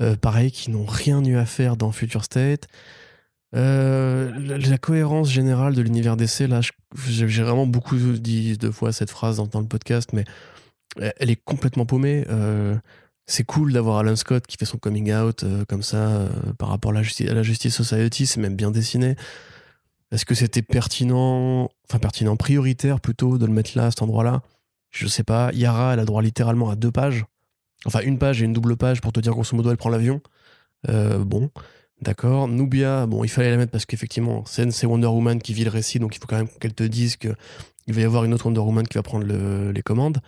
Euh, 0.00 0.16
pareil, 0.16 0.50
qui 0.50 0.70
n'ont 0.70 0.86
rien 0.86 1.24
eu 1.24 1.36
à 1.36 1.46
faire 1.46 1.76
dans 1.76 1.92
Future 1.92 2.24
State. 2.24 2.68
Euh, 3.54 4.30
la, 4.38 4.78
cohérence 4.78 5.30
générale 5.30 5.74
de 5.74 5.80
l'univers 5.80 6.16
DC, 6.16 6.40
là, 6.40 6.60
j'ai 7.06 7.42
vraiment 7.42 7.66
beaucoup 7.66 7.96
dit 7.96 8.58
deux 8.58 8.72
fois 8.72 8.92
cette 8.92 9.10
phrase 9.10 9.36
dans, 9.36 9.60
le 9.60 9.66
podcast, 9.66 10.10
mais 10.12 10.24
elle 11.00 11.12
elle 11.18 11.30
est 11.30 11.42
complètement 11.42 11.86
paumée. 11.86 12.26
Euh, 12.28 12.76
c'est 13.28 13.44
cool 13.44 13.74
d'avoir 13.74 13.98
Alan 13.98 14.16
Scott 14.16 14.46
qui 14.46 14.56
fait 14.56 14.64
son 14.64 14.78
coming 14.78 15.12
out 15.12 15.44
euh, 15.44 15.64
comme 15.66 15.82
ça 15.82 15.96
euh, 15.96 16.28
par 16.58 16.70
rapport 16.70 16.92
à 16.92 16.94
la, 16.94 17.02
justice, 17.02 17.78
à 17.80 17.84
Society, 17.84 18.26
c'est 18.26 18.40
même 18.40 18.56
bien 18.56 18.70
dessiné. 18.70 19.16
Est-ce 20.10 20.24
que 20.24 20.34
c'était 20.34 20.62
pertinent, 20.62 21.68
enfin 21.88 21.98
pertinent, 21.98 22.36
prioritaire 22.36 23.00
plutôt 23.00 23.36
de 23.36 23.44
le 23.44 23.52
mettre 23.52 23.76
là, 23.76 23.86
à 23.86 23.90
cet 23.90 24.00
endroit-là? 24.00 24.40
Je 24.90 25.06
sais 25.06 25.24
pas. 25.24 25.52
Yara, 25.52 25.92
elle 25.92 26.00
a 26.00 26.06
droit 26.06 26.22
littéralement 26.22 26.70
à 26.70 26.76
deux 26.76 26.90
pages. 26.90 27.26
Enfin, 27.88 28.00
une 28.04 28.18
page 28.18 28.40
et 28.42 28.44
une 28.44 28.52
double 28.52 28.76
page 28.76 29.00
pour 29.00 29.12
te 29.12 29.20
dire 29.20 29.32
grosso 29.32 29.56
modo, 29.56 29.70
elle 29.70 29.76
prend 29.76 29.90
l'avion. 29.90 30.20
Euh, 30.88 31.18
bon, 31.24 31.50
d'accord. 32.00 32.46
Nubia, 32.46 33.06
bon, 33.06 33.24
il 33.24 33.28
fallait 33.28 33.50
la 33.50 33.56
mettre 33.56 33.72
parce 33.72 33.86
qu'effectivement, 33.86 34.44
c'est 34.46 34.86
Wonder 34.86 35.08
Woman 35.08 35.40
qui 35.40 35.54
vit 35.54 35.64
le 35.64 35.70
récit, 35.70 35.98
donc 35.98 36.14
il 36.14 36.20
faut 36.20 36.26
quand 36.26 36.36
même 36.36 36.48
qu'elle 36.60 36.74
te 36.74 36.84
dise 36.84 37.16
que 37.16 37.28
il 37.86 37.94
va 37.94 38.02
y 38.02 38.04
avoir 38.04 38.24
une 38.24 38.34
autre 38.34 38.46
Wonder 38.46 38.60
Woman 38.60 38.86
qui 38.86 38.98
va 38.98 39.02
prendre 39.02 39.24
le- 39.24 39.72
les 39.72 39.82
commandes. 39.82 40.18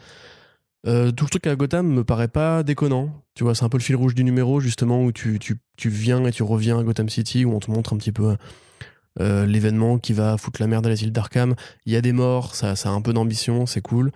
Euh, 0.86 1.12
tout 1.12 1.24
le 1.26 1.30
truc 1.30 1.46
à 1.46 1.54
Gotham 1.56 1.86
me 1.86 2.04
paraît 2.04 2.28
pas 2.28 2.62
déconnant. 2.62 3.10
Tu 3.34 3.44
vois, 3.44 3.54
c'est 3.54 3.64
un 3.64 3.68
peu 3.68 3.76
le 3.76 3.82
fil 3.82 3.96
rouge 3.96 4.14
du 4.14 4.24
numéro, 4.24 4.60
justement, 4.60 5.04
où 5.04 5.12
tu, 5.12 5.38
viens 5.84 6.24
et 6.24 6.32
tu 6.32 6.42
reviens 6.42 6.78
à 6.78 6.82
Gotham 6.82 7.08
City, 7.10 7.44
où 7.44 7.52
on 7.52 7.60
te 7.60 7.70
montre 7.70 7.92
un 7.92 7.98
petit 7.98 8.12
peu 8.12 8.36
euh, 9.20 9.44
l'événement 9.44 9.98
qui 9.98 10.14
va 10.14 10.38
foutre 10.38 10.60
la 10.62 10.66
merde 10.66 10.86
à 10.86 10.88
la 10.88 10.94
ville 10.94 11.12
d'Arkham. 11.12 11.54
Il 11.84 11.92
y 11.92 11.96
a 11.96 12.00
des 12.00 12.12
morts, 12.12 12.54
ça, 12.54 12.76
ça 12.76 12.88
a 12.88 12.92
un 12.92 13.02
peu 13.02 13.12
d'ambition, 13.12 13.66
c'est 13.66 13.82
cool. 13.82 14.10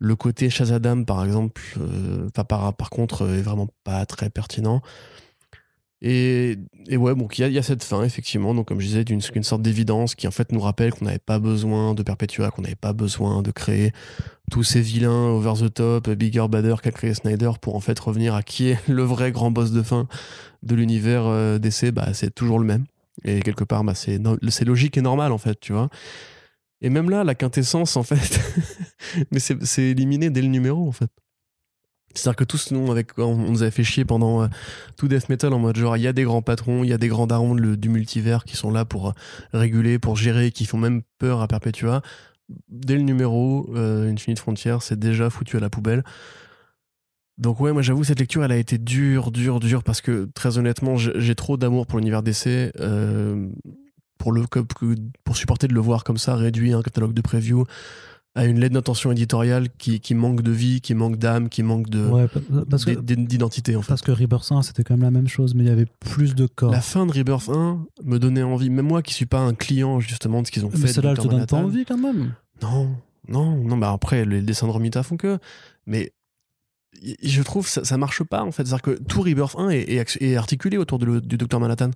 Le 0.00 0.16
côté 0.16 0.50
Shazadam, 0.50 1.04
par 1.04 1.24
exemple, 1.24 1.60
euh, 1.78 2.28
par, 2.30 2.74
par 2.74 2.90
contre, 2.90 3.22
euh, 3.22 3.38
est 3.38 3.42
vraiment 3.42 3.68
pas 3.84 4.04
très 4.06 4.30
pertinent. 4.30 4.80
Et, 6.02 6.56
ouais, 6.90 7.14
bon, 7.14 7.28
il 7.36 7.52
y, 7.52 7.58
a- 7.58 7.62
cette 7.62 7.84
fin, 7.84 8.02
effectivement, 8.02 8.54
donc 8.54 8.68
comme 8.68 8.80
je 8.80 8.86
disais, 8.86 9.04
d'une 9.04 9.20
une 9.34 9.42
sorte 9.42 9.60
d'évidence 9.60 10.14
qui 10.14 10.26
en 10.26 10.30
fait 10.30 10.50
nous 10.50 10.60
rappelle 10.60 10.94
qu'on 10.94 11.04
n'avait 11.04 11.18
pas 11.18 11.38
besoin 11.38 11.92
de 11.92 12.02
Perpetua, 12.02 12.50
qu'on 12.50 12.62
n'avait 12.62 12.74
pas 12.74 12.94
besoin 12.94 13.42
de 13.42 13.50
créer 13.50 13.92
tous 14.50 14.62
ces 14.62 14.80
vilains 14.80 15.26
over 15.28 15.52
the 15.60 15.74
top, 15.74 16.08
bigger, 16.10 16.46
badder 16.48 16.76
qu'a 16.82 16.90
créé 16.92 17.12
Snyder 17.12 17.50
pour 17.60 17.76
en 17.76 17.80
fait 17.80 17.98
revenir 17.98 18.34
à 18.34 18.42
qui 18.42 18.68
est 18.68 18.78
le 18.88 19.02
vrai 19.02 19.30
grand 19.32 19.50
boss 19.50 19.72
de 19.72 19.82
fin 19.82 20.08
de 20.62 20.74
l'univers 20.74 21.24
euh, 21.26 21.58
DC, 21.58 21.92
bah, 21.92 22.14
c'est 22.14 22.34
toujours 22.34 22.58
le 22.58 22.66
même. 22.66 22.86
Et 23.24 23.40
quelque 23.40 23.64
part, 23.64 23.84
bah, 23.84 23.94
c'est 23.94 24.64
logique 24.64 24.96
et 24.96 25.02
normal 25.02 25.32
en 25.32 25.38
fait, 25.38 25.60
tu 25.60 25.74
vois. 25.74 25.90
Et 26.82 26.90
même 26.90 27.10
là, 27.10 27.24
la 27.24 27.34
quintessence 27.34 27.96
en 27.96 28.02
fait, 28.02 28.40
mais 29.30 29.38
c'est 29.38 29.82
éliminé 29.82 30.30
dès 30.30 30.42
le 30.42 30.48
numéro 30.48 30.88
en 30.88 30.92
fait. 30.92 31.10
C'est-à-dire 32.14 32.36
que 32.36 32.44
tous 32.44 32.72
nous, 32.72 32.90
avec, 32.90 33.16
on 33.18 33.36
nous 33.36 33.62
avait 33.62 33.70
fait 33.70 33.84
chier 33.84 34.04
pendant 34.04 34.42
euh, 34.42 34.48
tout 34.96 35.06
Death 35.06 35.28
Metal 35.28 35.52
en 35.52 35.60
mode 35.60 35.76
genre, 35.76 35.96
il 35.96 36.02
y 36.02 36.08
a 36.08 36.12
des 36.12 36.24
grands 36.24 36.42
patrons, 36.42 36.82
il 36.82 36.90
y 36.90 36.92
a 36.92 36.98
des 36.98 37.06
grands 37.06 37.28
darons 37.28 37.54
du 37.54 37.88
multivers 37.88 38.44
qui 38.44 38.56
sont 38.56 38.72
là 38.72 38.84
pour 38.84 39.08
euh, 39.08 39.12
réguler, 39.52 40.00
pour 40.00 40.16
gérer, 40.16 40.50
qui 40.50 40.66
font 40.66 40.78
même 40.78 41.02
peur 41.18 41.40
à 41.40 41.46
Perpetua. 41.46 42.02
Dès 42.68 42.96
le 42.96 43.02
numéro, 43.02 43.70
euh, 43.76 44.10
Infinite 44.10 44.40
Frontier, 44.40 44.76
c'est 44.80 44.98
déjà 44.98 45.30
foutu 45.30 45.56
à 45.56 45.60
la 45.60 45.70
poubelle. 45.70 46.02
Donc 47.38 47.58
ouais, 47.60 47.72
moi 47.72 47.80
j'avoue, 47.80 48.04
cette 48.04 48.18
lecture, 48.18 48.44
elle 48.44 48.52
a 48.52 48.56
été 48.56 48.76
dure, 48.76 49.30
dure, 49.30 49.60
dure, 49.60 49.82
parce 49.82 50.02
que 50.02 50.28
très 50.34 50.58
honnêtement, 50.58 50.96
j'ai 50.96 51.34
trop 51.34 51.56
d'amour 51.56 51.86
pour 51.86 51.98
l'univers 51.98 52.22
euh, 52.80 53.48
pour, 54.20 54.32
le, 54.32 54.44
pour 55.24 55.36
supporter 55.36 55.66
de 55.66 55.74
le 55.74 55.80
voir 55.80 56.04
comme 56.04 56.18
ça, 56.18 56.36
réduit, 56.36 56.72
un 56.72 56.82
catalogue 56.82 57.12
de 57.14 57.20
preview, 57.22 57.64
à 58.36 58.44
une 58.44 58.60
lettre 58.60 58.74
d'intention 58.74 59.10
éditoriale 59.10 59.68
qui, 59.76 59.98
qui 59.98 60.14
manque 60.14 60.42
de 60.42 60.52
vie, 60.52 60.80
qui 60.80 60.94
manque 60.94 61.16
d'âme, 61.16 61.48
qui 61.48 61.64
manque 61.64 61.88
de 61.90 62.04
Ouais, 62.06 62.28
d'identité 63.02 63.74
en 63.74 63.82
fait. 63.82 63.88
parce 63.88 64.02
que 64.02 64.12
Rebirth 64.12 64.52
1, 64.52 64.62
c'était 64.62 64.84
quand 64.84 64.94
même 64.94 65.02
la 65.02 65.10
même 65.10 65.26
chose, 65.26 65.54
mais 65.56 65.64
il 65.64 65.66
y 65.66 65.70
avait 65.70 65.88
plus 65.98 66.36
de 66.36 66.46
corps. 66.46 66.70
La 66.70 66.80
fin 66.80 67.06
de 67.06 67.12
Rebirth 67.12 67.48
1 67.48 67.84
me 68.04 68.18
donnait 68.18 68.44
envie, 68.44 68.70
même 68.70 68.86
moi 68.86 69.02
qui 69.02 69.14
suis 69.14 69.26
pas 69.26 69.40
un 69.40 69.54
client 69.54 69.98
justement 69.98 70.42
de 70.42 70.46
ce 70.46 70.52
qu'ils 70.52 70.64
ont 70.64 70.70
fait. 70.70 70.78
mais 70.78 70.90
elle 70.90 71.16
te 71.18 71.26
donne 71.26 71.46
pas 71.46 71.56
envie 71.56 71.84
quand 71.84 71.98
même. 71.98 72.32
Non, 72.62 72.90
non, 73.26 73.56
non, 73.64 73.76
bah 73.78 73.90
après, 73.92 74.24
les 74.24 74.42
dessins 74.42 74.66
de 74.68 74.72
Romita 74.72 75.02
font 75.02 75.16
que. 75.16 75.38
Mais 75.86 76.12
je 77.22 77.42
trouve 77.42 77.64
que 77.64 77.70
ça, 77.70 77.84
ça 77.84 77.96
marche 77.96 78.22
pas, 78.22 78.42
en 78.44 78.52
fait. 78.52 78.64
C'est-à-dire 78.64 78.82
que 78.82 78.98
tout 79.02 79.22
Rebirth 79.22 79.56
1 79.58 79.70
est, 79.70 79.90
est 79.92 79.98
ax- 79.98 80.18
est 80.20 80.36
articulé 80.36 80.76
autour 80.76 80.98
de 80.98 81.06
le- 81.06 81.20
du 81.20 81.36
Docteur 81.36 81.58
Manhattan. 81.60 81.90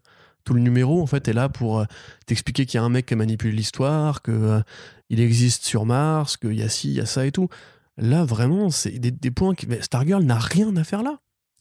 Tout 0.44 0.54
le 0.54 0.60
numéro, 0.60 1.02
en 1.02 1.06
fait, 1.06 1.26
est 1.28 1.32
là 1.32 1.48
pour 1.48 1.80
euh, 1.80 1.84
t'expliquer 2.26 2.66
qu'il 2.66 2.78
y 2.78 2.82
a 2.82 2.84
un 2.84 2.90
mec 2.90 3.06
qui 3.06 3.16
manipule 3.16 3.54
l'histoire, 3.54 4.22
que 4.22 4.30
euh, 4.30 4.60
il 5.08 5.20
existe 5.20 5.64
sur 5.64 5.86
Mars, 5.86 6.36
qu'il 6.36 6.54
y 6.54 6.62
a 6.62 6.68
ci, 6.68 6.88
il 6.88 6.94
y 6.94 7.00
a 7.00 7.06
ça 7.06 7.26
et 7.26 7.32
tout. 7.32 7.48
Là, 7.96 8.24
vraiment, 8.24 8.70
c'est 8.70 8.98
des, 8.98 9.30
points 9.30 9.54
qui. 9.54 9.66
Stargirl 9.80 10.22
n'a 10.24 10.38
rien 10.38 10.74
à 10.76 10.84
faire 10.84 11.02
là. 11.02 11.18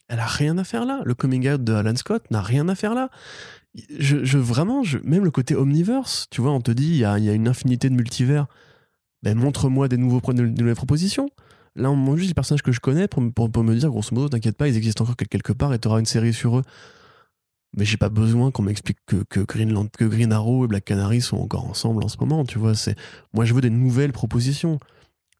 Elle 0.10 0.20
a 0.20 0.26
rien 0.26 0.58
à 0.58 0.64
faire 0.64 0.86
là. 0.86 1.02
Le 1.06 1.14
coming 1.14 1.50
out 1.50 1.64
de 1.64 1.74
Alan 1.74 1.96
Scott 1.96 2.30
n'a 2.32 2.42
rien 2.42 2.68
à 2.70 2.76
faire 2.76 2.94
là. 2.94 3.10
Je, 3.98 4.38
vraiment, 4.38 4.84
même 5.04 5.24
le 5.24 5.32
côté 5.32 5.56
omniverse, 5.56 6.28
tu 6.30 6.42
vois, 6.42 6.52
on 6.52 6.62
te 6.62 6.72
dit, 6.72 6.88
il 6.88 6.98
y 6.98 7.06
a, 7.06 7.18
y 7.18 7.30
a 7.30 7.34
une 7.34 7.48
infinité 7.48 7.90
de 7.90 7.96
multivers. 7.96 8.48
Ben, 9.24 9.38
montre-moi 9.38 9.88
des, 9.88 9.98
nouveaux, 9.98 10.22
nouvelles 10.34 10.76
propositions. 10.76 11.30
Là, 11.76 11.90
on 11.90 11.96
montre 11.96 12.18
juste 12.18 12.30
des 12.30 12.36
personnages 12.36 12.62
que 12.62 12.72
je 12.72 12.80
connais 12.80 13.08
pour, 13.08 13.22
me- 13.22 13.32
pour, 13.32 13.64
me 13.64 13.76
dire, 13.76 13.90
grosso 13.90 14.14
modo, 14.14 14.30
t'inquiète 14.30 14.58
pas, 14.58 14.68
ils 14.68 14.78
existent 14.78 15.04
encore 15.04 15.16
quel- 15.16 15.28
quelque 15.28 15.54
part 15.54 15.74
et 15.74 15.80
t'auras 15.80 16.00
une 16.00 16.06
série 16.06 16.34
sur 16.34 16.60
eux. 16.60 16.64
Mais 17.76 17.86
j'ai 17.86 17.98
pas 17.98 18.10
besoin 18.10 18.52
qu'on 18.52 18.64
m'explique 18.64 19.00
que, 19.08 19.24
que, 19.24 19.40
Green 19.40 20.32
Arrow 20.32 20.66
et 20.66 20.68
Black 20.68 20.86
Canary 20.86 21.22
sont 21.22 21.38
encore 21.38 21.66
ensemble 21.66 22.04
en 22.04 22.08
ce 22.08 22.18
moment, 22.20 22.46
tu 22.46 22.60
vois. 22.60 22.76
C'est, 22.76 22.96
moi, 23.34 23.46
je 23.46 23.54
veux 23.54 23.62
des 23.62 23.72
nouvelles 23.72 24.14
propositions. 24.14 24.80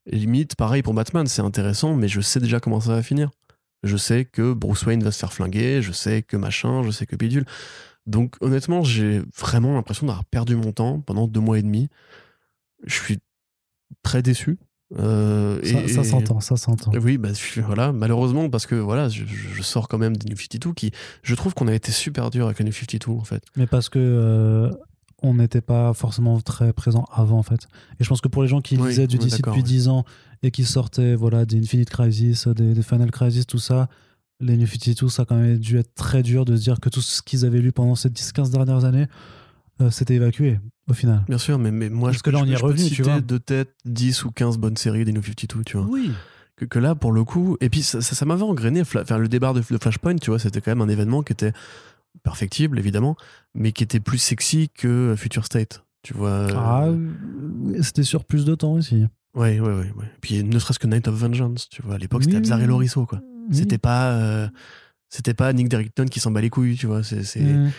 Limite, 0.06 0.56
pareil 0.56 0.82
pour 0.82 0.94
Batman, 0.94 1.26
c'est 1.26 1.42
intéressant, 1.42 1.94
mais 1.94 2.08
je 2.08 2.20
sais 2.20 2.40
déjà 2.40 2.60
comment 2.60 2.80
ça 2.80 2.90
va 2.90 3.02
finir. 3.02 3.30
Je 3.84 3.96
sais 3.96 4.24
que 4.24 4.52
Bruce 4.52 4.84
Wayne 4.84 5.02
va 5.02 5.12
se 5.12 5.18
faire 5.18 5.32
flinguer, 5.32 5.80
je 5.82 5.92
sais 5.92 6.22
que 6.22 6.36
machin, 6.36 6.82
je 6.82 6.90
sais 6.90 7.06
que 7.06 7.16
bidule. 7.16 7.44
Donc, 8.06 8.36
honnêtement, 8.40 8.82
j'ai 8.82 9.22
vraiment 9.36 9.74
l'impression 9.74 10.06
d'avoir 10.06 10.24
perdu 10.24 10.56
mon 10.56 10.72
temps 10.72 11.00
pendant 11.00 11.26
deux 11.26 11.40
mois 11.40 11.58
et 11.58 11.62
demi. 11.62 11.88
Je 12.84 12.94
suis 12.94 13.18
très 14.02 14.22
déçu. 14.22 14.58
Euh, 14.98 15.58
Ça, 15.64 15.80
et- 15.82 15.88
ça 15.88 16.00
et- 16.02 16.04
s'entend, 16.04 16.40
ça 16.40 16.56
s'entend. 16.56 16.92
oui, 17.02 17.18
bah, 17.18 17.30
je- 17.32 17.60
voilà, 17.60 17.92
malheureusement, 17.92 18.48
parce 18.48 18.66
que 18.66 18.74
voilà, 18.76 19.08
je, 19.08 19.24
je 19.26 19.62
sors 19.62 19.88
quand 19.88 19.98
même 19.98 20.16
des 20.16 20.28
New 20.30 20.36
52 20.36 20.72
qui, 20.72 20.90
je 21.22 21.34
trouve 21.34 21.54
qu'on 21.54 21.66
a 21.68 21.74
été 21.74 21.90
super 21.92 22.30
dur 22.30 22.46
avec 22.46 22.58
les 22.60 22.64
New 22.64 22.72
52 22.72 23.10
en 23.12 23.24
fait. 23.24 23.42
Mais 23.56 23.66
parce 23.66 23.88
que 23.88 23.98
euh, 23.98 24.70
on 25.22 25.34
n'était 25.34 25.60
pas 25.62 25.94
forcément 25.94 26.40
très 26.40 26.72
présent 26.72 27.04
avant 27.12 27.38
en 27.38 27.42
fait. 27.42 27.66
Et 27.98 28.04
je 28.04 28.08
pense 28.08 28.20
que 28.20 28.28
pour 28.28 28.42
les 28.42 28.48
gens 28.48 28.60
qui 28.60 28.76
Oui, 28.76 28.88
lisaient 28.90 29.06
du 29.06 29.18
DC 29.18 29.38
depuis 29.38 29.50
ouais. 29.56 29.62
10 29.62 29.88
ans 29.88 30.04
et 30.42 30.50
qui 30.50 30.64
sortaient 30.64 31.14
voilà, 31.14 31.44
des 31.44 31.58
Infinite 31.58 31.90
Crisis, 31.90 32.46
des, 32.48 32.74
des 32.74 32.82
Final 32.82 33.10
Crisis, 33.10 33.46
tout 33.46 33.58
ça, 33.58 33.88
les 34.40 34.56
New 34.56 34.66
52, 34.66 35.08
ça 35.08 35.22
a 35.22 35.24
quand 35.24 35.36
même 35.36 35.58
dû 35.58 35.78
être 35.78 35.94
très 35.94 36.22
dur 36.22 36.44
de 36.44 36.54
se 36.56 36.62
dire 36.62 36.78
que 36.80 36.88
tout 36.90 37.00
ce 37.00 37.22
qu'ils 37.22 37.44
avaient 37.46 37.60
lu 37.60 37.72
pendant 37.72 37.94
ces 37.94 38.10
10-15 38.10 38.50
dernières 38.50 38.84
années, 38.84 39.06
euh, 39.80 39.90
s'était 39.90 40.14
évacué 40.14 40.60
au 40.88 40.94
final. 40.94 41.22
Bien 41.28 41.38
sûr, 41.38 41.58
mais, 41.58 41.70
mais 41.70 41.88
moi, 41.90 42.08
Parce 42.10 42.18
je, 42.18 42.22
que 42.22 42.30
là, 42.30 42.40
je 42.40 42.50
y 42.50 42.52
est 42.52 42.56
revenu, 42.56 42.90
tu 42.90 43.02
vois. 43.02 43.20
de 43.20 43.38
tête 43.38 43.74
10 43.84 44.24
ou 44.24 44.30
15 44.30 44.58
bonnes 44.58 44.76
séries 44.76 45.04
des 45.04 45.12
New 45.12 45.22
52, 45.22 45.62
tu 45.64 45.76
vois. 45.76 45.86
Oui. 45.88 46.10
Que, 46.56 46.64
que 46.66 46.78
là, 46.78 46.94
pour 46.94 47.10
le 47.12 47.24
coup, 47.24 47.56
et 47.60 47.68
puis 47.68 47.82
ça, 47.82 48.00
ça, 48.00 48.14
ça 48.14 48.24
m'avait 48.24 48.42
engrainé, 48.44 48.82
enfin, 48.82 49.18
le 49.18 49.28
débarre 49.28 49.54
de, 49.54 49.60
de 49.68 49.78
Flashpoint, 49.78 50.16
tu 50.16 50.30
vois, 50.30 50.38
c'était 50.38 50.60
quand 50.60 50.70
même 50.70 50.82
un 50.82 50.88
événement 50.88 51.22
qui 51.22 51.32
était 51.32 51.52
perfectible, 52.22 52.78
évidemment, 52.78 53.16
mais 53.54 53.72
qui 53.72 53.82
était 53.82 54.00
plus 54.00 54.18
sexy 54.18 54.70
que 54.72 55.14
Future 55.16 55.44
State, 55.44 55.84
tu 56.02 56.14
vois. 56.14 56.46
Ah, 56.54 56.88
c'était 57.82 58.04
sur 58.04 58.24
plus 58.24 58.44
de 58.44 58.54
temps 58.54 58.72
aussi. 58.72 59.04
Ouais, 59.34 59.58
ouais, 59.58 59.68
ouais, 59.68 59.92
ouais. 59.96 60.06
Puis 60.20 60.44
ne 60.44 60.58
serait-ce 60.60 60.78
que 60.78 60.86
Night 60.86 61.08
of 61.08 61.14
Vengeance, 61.16 61.68
tu 61.68 61.82
vois, 61.82 61.96
à 61.96 61.98
l'époque, 61.98 62.20
Oui, 62.20 62.26
c'était 62.26 62.36
Abzar 62.36 62.60
et. 62.60 62.66
Lorisso, 62.66 63.04
quoi. 63.04 63.20
Oui. 63.50 63.56
C'était 63.56 63.78
pas. 63.78 64.12
euh, 64.12 64.48
c'était 65.10 65.34
pas 65.34 65.52
Nick 65.52 65.68
Derrickson 65.68 66.04
qui 66.06 66.20
s'en 66.20 66.30
bat 66.30 66.40
les 66.40 66.50
couilles, 66.50 66.76
tu 66.76 66.86
vois. 66.86 67.02
C'est, 67.02 67.24
c'est- 67.24 67.40
Mm. 67.42 67.70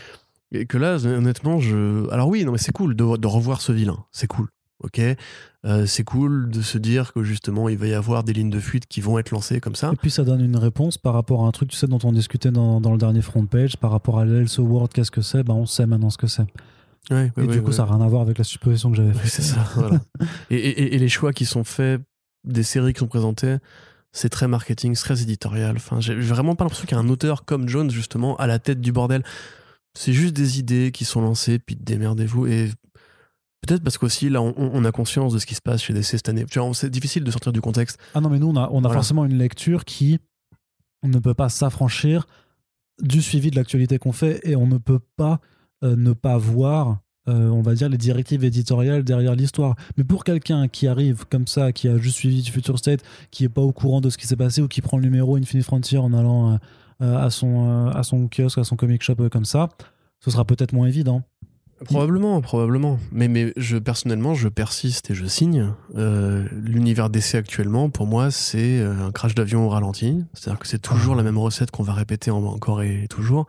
Et 0.51 0.65
que 0.65 0.77
là, 0.77 0.97
honnêtement, 1.05 1.59
je. 1.59 2.09
Alors 2.11 2.27
oui, 2.29 2.45
non, 2.45 2.51
mais 2.51 2.57
c'est 2.57 2.71
cool 2.71 2.95
de, 2.95 3.17
de 3.17 3.27
revoir 3.27 3.61
ce 3.61 3.71
vilain. 3.71 4.05
C'est 4.11 4.27
cool. 4.27 4.47
Ok? 4.83 4.99
Euh, 5.65 5.85
c'est 5.87 6.03
cool 6.03 6.49
de 6.49 6.61
se 6.61 6.77
dire 6.77 7.13
que 7.13 7.23
justement, 7.23 7.69
il 7.69 7.77
va 7.77 7.87
y 7.87 7.93
avoir 7.93 8.23
des 8.23 8.33
lignes 8.33 8.49
de 8.51 8.59
fuite 8.59 8.85
qui 8.87 9.01
vont 9.01 9.17
être 9.17 9.31
lancées 9.31 9.59
comme 9.59 9.73
ça. 9.75 9.89
Et 9.93 9.95
puis 9.95 10.11
ça 10.11 10.23
donne 10.23 10.41
une 10.41 10.57
réponse 10.57 10.97
par 10.97 11.13
rapport 11.13 11.43
à 11.43 11.47
un 11.47 11.51
truc, 11.51 11.69
tu 11.71 11.77
sais, 11.77 11.87
dont 11.87 11.97
on 12.03 12.11
discutait 12.11 12.51
dans, 12.51 12.79
dans 12.81 12.91
le 12.91 12.97
dernier 12.97 13.21
front 13.21 13.45
page, 13.45 13.77
par 13.77 13.89
rapport 13.91 14.19
à 14.19 14.25
l'Else 14.25 14.59
World, 14.59 14.91
qu'est-ce 14.93 15.11
que 15.11 15.21
c'est? 15.21 15.43
Ben, 15.43 15.53
On 15.55 15.65
sait 15.65 15.85
maintenant 15.87 16.09
ce 16.09 16.17
que 16.17 16.27
c'est. 16.27 16.45
Ouais, 17.09 17.31
ouais, 17.37 17.43
Et 17.45 17.47
ouais, 17.47 17.47
du 17.47 17.61
coup, 17.63 17.71
ça 17.71 17.85
n'a 17.85 17.93
rien 17.95 18.05
à 18.05 18.07
voir 18.07 18.21
avec 18.21 18.37
la 18.37 18.43
supposition 18.43 18.91
que 18.91 18.97
j'avais 18.97 19.13
faite. 19.13 19.29
c'est 19.31 19.41
ça. 19.41 19.65
voilà. 19.75 19.99
et, 20.51 20.55
et- 20.57 20.95
et 20.95 20.99
les 20.99 21.09
choix 21.09 21.33
qui 21.33 21.45
sont 21.45 21.63
faits, 21.63 22.01
des 22.43 22.63
séries 22.63 22.93
qui 22.93 22.99
sont 22.99 23.07
présentées, 23.07 23.57
c'est 24.11 24.29
très 24.29 24.47
marketing, 24.47 24.93
c'est 24.95 25.03
très 25.03 25.21
éditorial. 25.23 25.75
Enfin, 25.77 25.99
j'ai 25.99 26.15
vraiment 26.15 26.55
pas 26.55 26.63
l'impression 26.65 26.85
qu'il 26.85 26.95
y 26.97 26.99
a 26.99 27.03
un 27.03 27.09
auteur 27.09 27.45
comme 27.45 27.67
Jones, 27.69 27.89
justement, 27.89 28.35
à 28.37 28.45
la 28.45 28.59
tête 28.59 28.81
du 28.81 28.91
bordel. 28.91 29.23
C'est 29.97 30.13
juste 30.13 30.33
des 30.33 30.59
idées 30.59 30.91
qui 30.91 31.05
sont 31.05 31.21
lancées, 31.21 31.59
puis 31.59 31.75
démerdez-vous. 31.75 32.47
Et 32.47 32.69
peut-être 33.61 33.83
parce 33.83 33.97
qu'aussi, 33.97 34.29
là, 34.29 34.41
on, 34.41 34.53
on 34.57 34.85
a 34.85 34.91
conscience 34.91 35.33
de 35.33 35.39
ce 35.39 35.45
qui 35.45 35.55
se 35.55 35.61
passe 35.61 35.81
chez 35.81 35.93
DC 35.93 36.03
cette 36.05 36.29
année. 36.29 36.45
C'est 36.73 36.89
difficile 36.89 37.23
de 37.23 37.31
sortir 37.31 37.51
du 37.53 37.61
contexte. 37.61 37.97
Ah 38.13 38.21
non, 38.21 38.29
mais 38.29 38.39
nous, 38.39 38.47
on 38.47 38.55
a, 38.55 38.69
on 38.71 38.79
a 38.79 38.81
Voilà. 38.81 38.93
forcément 38.95 39.25
une 39.25 39.37
lecture 39.37 39.85
qui 39.85 40.19
ne 41.03 41.19
peut 41.19 41.33
pas 41.33 41.49
s'affranchir 41.49 42.27
du 43.01 43.21
suivi 43.21 43.51
de 43.51 43.55
l'actualité 43.55 43.97
qu'on 43.97 44.11
fait 44.11 44.39
et 44.43 44.55
on 44.55 44.67
ne 44.67 44.77
peut 44.77 44.99
pas 45.17 45.39
euh, 45.83 45.95
ne 45.95 46.13
pas 46.13 46.37
voir, 46.37 46.99
euh, 47.27 47.49
on 47.49 47.61
va 47.61 47.73
dire, 47.75 47.89
les 47.89 47.97
directives 47.97 48.43
éditoriales 48.43 49.03
derrière 49.03 49.35
l'histoire. 49.35 49.75
Mais 49.97 50.03
pour 50.03 50.23
quelqu'un 50.23 50.67
qui 50.67 50.87
arrive 50.87 51.25
comme 51.29 51.47
ça, 51.47 51.71
qui 51.73 51.87
a 51.89 51.97
juste 51.97 52.15
suivi 52.17 52.41
du 52.41 52.51
Future 52.51 52.79
State, 52.79 53.01
qui 53.31 53.43
est 53.43 53.49
pas 53.49 53.61
au 53.61 53.71
courant 53.73 53.99
de 54.01 54.09
ce 54.09 54.17
qui 54.17 54.25
s'est 54.27 54.37
passé 54.37 54.61
ou 54.61 54.67
qui 54.67 54.81
prend 54.81 54.97
le 54.97 55.03
numéro 55.03 55.35
Infinite 55.35 55.65
Frontier 55.65 55.97
en 55.97 56.13
allant 56.13 56.53
euh, 56.53 56.57
à, 56.99 57.29
son, 57.29 57.87
euh, 57.87 57.91
à 57.91 58.03
son 58.03 58.27
kiosque, 58.27 58.57
à 58.57 58.63
son 58.63 58.75
comic 58.75 59.01
shop 59.03 59.15
euh, 59.19 59.29
comme 59.29 59.45
ça, 59.45 59.69
ce 60.19 60.31
sera 60.31 60.45
peut-être 60.45 60.73
moins 60.73 60.87
évident. 60.87 61.23
Probablement, 61.83 62.39
probablement. 62.39 62.97
Mais, 63.11 63.27
mais 63.27 63.51
je, 63.57 63.77
personnellement, 63.77 64.33
je 64.33 64.47
persiste 64.47 65.11
et 65.11 65.13
je 65.13 65.25
signe. 65.25 65.73
Euh, 65.95 66.47
L'univers 66.53 67.09
DC 67.09 67.35
actuellement, 67.35 67.89
pour 67.89 68.07
moi, 68.07 68.31
c'est 68.31 68.79
euh, 68.79 69.07
un 69.07 69.11
crash 69.11 69.35
d'avion 69.35 69.65
au 69.65 69.69
ralenti. 69.69 70.23
C'est-à-dire 70.33 70.57
que 70.59 70.67
c'est 70.67 70.79
toujours 70.81 71.15
la 71.15 71.23
même 71.23 71.37
recette 71.37 71.71
qu'on 71.71 71.83
va 71.83 71.91
répéter 71.93 72.31
en- 72.31 72.43
encore 72.45 72.81
et 72.81 73.07
toujours. 73.09 73.45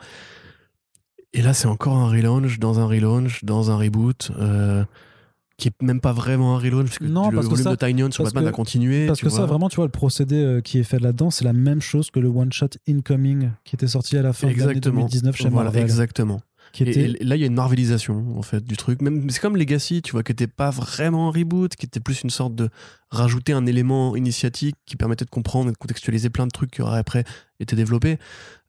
Et 1.34 1.40
là, 1.42 1.54
c'est 1.54 1.68
encore 1.68 1.96
un 1.96 2.08
relaunch 2.08 2.58
dans 2.58 2.80
un 2.80 2.86
relaunch, 2.86 3.44
dans 3.44 3.70
un 3.70 3.76
reboot, 3.76 4.32
euh, 4.38 4.84
qui 5.58 5.68
est 5.68 5.82
même 5.82 6.00
pas 6.02 6.12
vraiment 6.12 6.56
un 6.56 6.58
relaunch, 6.58 6.86
parce 6.88 6.98
que 6.98 7.04
Non, 7.04 7.30
le 7.30 7.36
parce 7.36 7.46
que 7.46 7.50
volume 7.52 7.64
ça- 7.64 7.76
de 7.76 7.86
Tiny 7.86 8.02
Hun 8.02 8.10
sur 8.10 8.24
Batman 8.24 8.44
que- 8.44 8.48
a 8.50 8.52
continué. 8.52 9.06
Parce 9.06 9.20
que 9.22 9.30
ça, 9.30 9.46
vraiment, 9.46 9.68
tu 9.70 9.76
vois, 9.76 9.86
le 9.86 9.90
procédé 9.90 10.36
euh, 10.36 10.60
qui 10.60 10.78
est 10.78 10.82
fait 10.82 10.98
là-dedans, 10.98 11.30
c'est 11.30 11.44
la 11.44 11.52
même 11.54 11.80
chose 11.80 12.10
que 12.10 12.20
le 12.20 12.28
one-shot 12.28 12.68
Incoming 12.88 13.50
qui 13.64 13.74
était 13.76 13.86
sorti 13.86 14.16
à 14.18 14.22
la 14.22 14.32
fin 14.34 14.48
de 14.48 14.52
l'année 14.52 14.62
Exactement. 14.72 15.00
2019 15.02 15.36
chez 15.36 15.48
Voilà, 15.48 15.64
Marvel. 15.70 15.82
exactement. 15.82 16.40
Qui 16.72 16.82
Et- 16.82 16.90
était... 16.90 17.00
Et, 17.22 17.24
là, 17.24 17.36
il 17.36 17.40
y 17.40 17.44
a 17.44 17.46
une 17.46 17.54
marvelisation 17.54 18.36
en 18.36 18.42
fait 18.42 18.62
du 18.62 18.76
truc. 18.76 19.00
Même 19.00 19.30
c'est 19.30 19.40
comme 19.40 19.56
Legacy, 19.56 20.02
tu 20.02 20.12
vois, 20.12 20.22
qui 20.22 20.32
était 20.32 20.46
pas 20.48 20.68
vraiment 20.70 21.28
un 21.28 21.30
reboot, 21.30 21.74
qui 21.74 21.86
était 21.86 22.00
plus 22.00 22.20
une 22.22 22.28
sorte 22.28 22.54
de 22.54 22.68
rajouter 23.10 23.52
un 23.54 23.64
élément 23.64 24.14
initiatique 24.16 24.74
qui 24.84 24.96
permettait 24.96 25.24
de 25.24 25.30
comprendre 25.30 25.68
et 25.70 25.72
de 25.72 25.78
contextualiser 25.78 26.28
plein 26.28 26.44
de 26.46 26.50
trucs 26.50 26.72
qui 26.72 26.82
auraient 26.82 26.98
après 26.98 27.24
été 27.60 27.76
développés. 27.76 28.18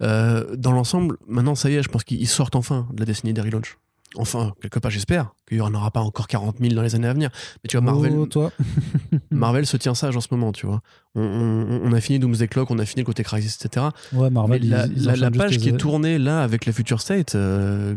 Euh, 0.03 0.55
dans 0.55 0.72
l'ensemble, 0.72 1.18
maintenant, 1.27 1.55
ça 1.55 1.69
y 1.69 1.76
est, 1.76 1.84
je 1.84 1.89
pense 1.89 2.03
qu'ils 2.05 2.27
sortent 2.27 2.55
enfin 2.55 2.88
de 2.93 2.99
la 2.99 3.05
décennie 3.05 3.34
des 3.34 3.41
relaunchs. 3.41 3.77
Enfin, 4.15 4.53
quelque 4.61 4.79
part, 4.79 4.89
j'espère 4.89 5.34
qu'il 5.47 5.57
y 5.57 5.61
en 5.61 5.73
aura 5.73 5.91
pas 5.91 5.99
encore 5.99 6.27
40 6.27 6.57
000 6.59 6.73
dans 6.73 6.81
les 6.81 6.95
années 6.95 7.07
à 7.09 7.13
venir. 7.13 7.29
Mais 7.63 7.67
tu 7.67 7.77
vois, 7.77 7.85
Marvel, 7.85 8.13
Oh, 8.17 8.25
toi. 8.25 8.51
Marvel 9.31 9.65
se 9.65 9.75
tient 9.77 9.93
sage 9.93 10.15
en 10.15 10.21
ce 10.21 10.29
moment, 10.31 10.51
tu 10.53 10.65
vois. 10.65 10.81
On, 11.13 11.21
on- 11.21 11.81
on 11.84 11.93
a 11.93 11.99
fini 12.01 12.17
Doomsday 12.17 12.47
Clock, 12.47 12.71
on 12.71 12.79
a 12.79 12.85
fini 12.85 13.01
le 13.01 13.05
côté 13.05 13.23
Crisis, 13.23 13.57
etc. 13.63 13.88
Ouais, 14.13 14.29
Marvel, 14.29 14.61
Mais 14.63 14.67
la, 14.69 14.85
ils- 14.88 15.31
page 15.38 15.57
qui 15.57 15.69
est 15.69 15.77
tournée 15.77 16.17
là 16.19 16.41
avec 16.41 16.65
la 16.65 16.71
Future 16.73 17.01
State, 17.01 17.35
euh, 17.35 17.95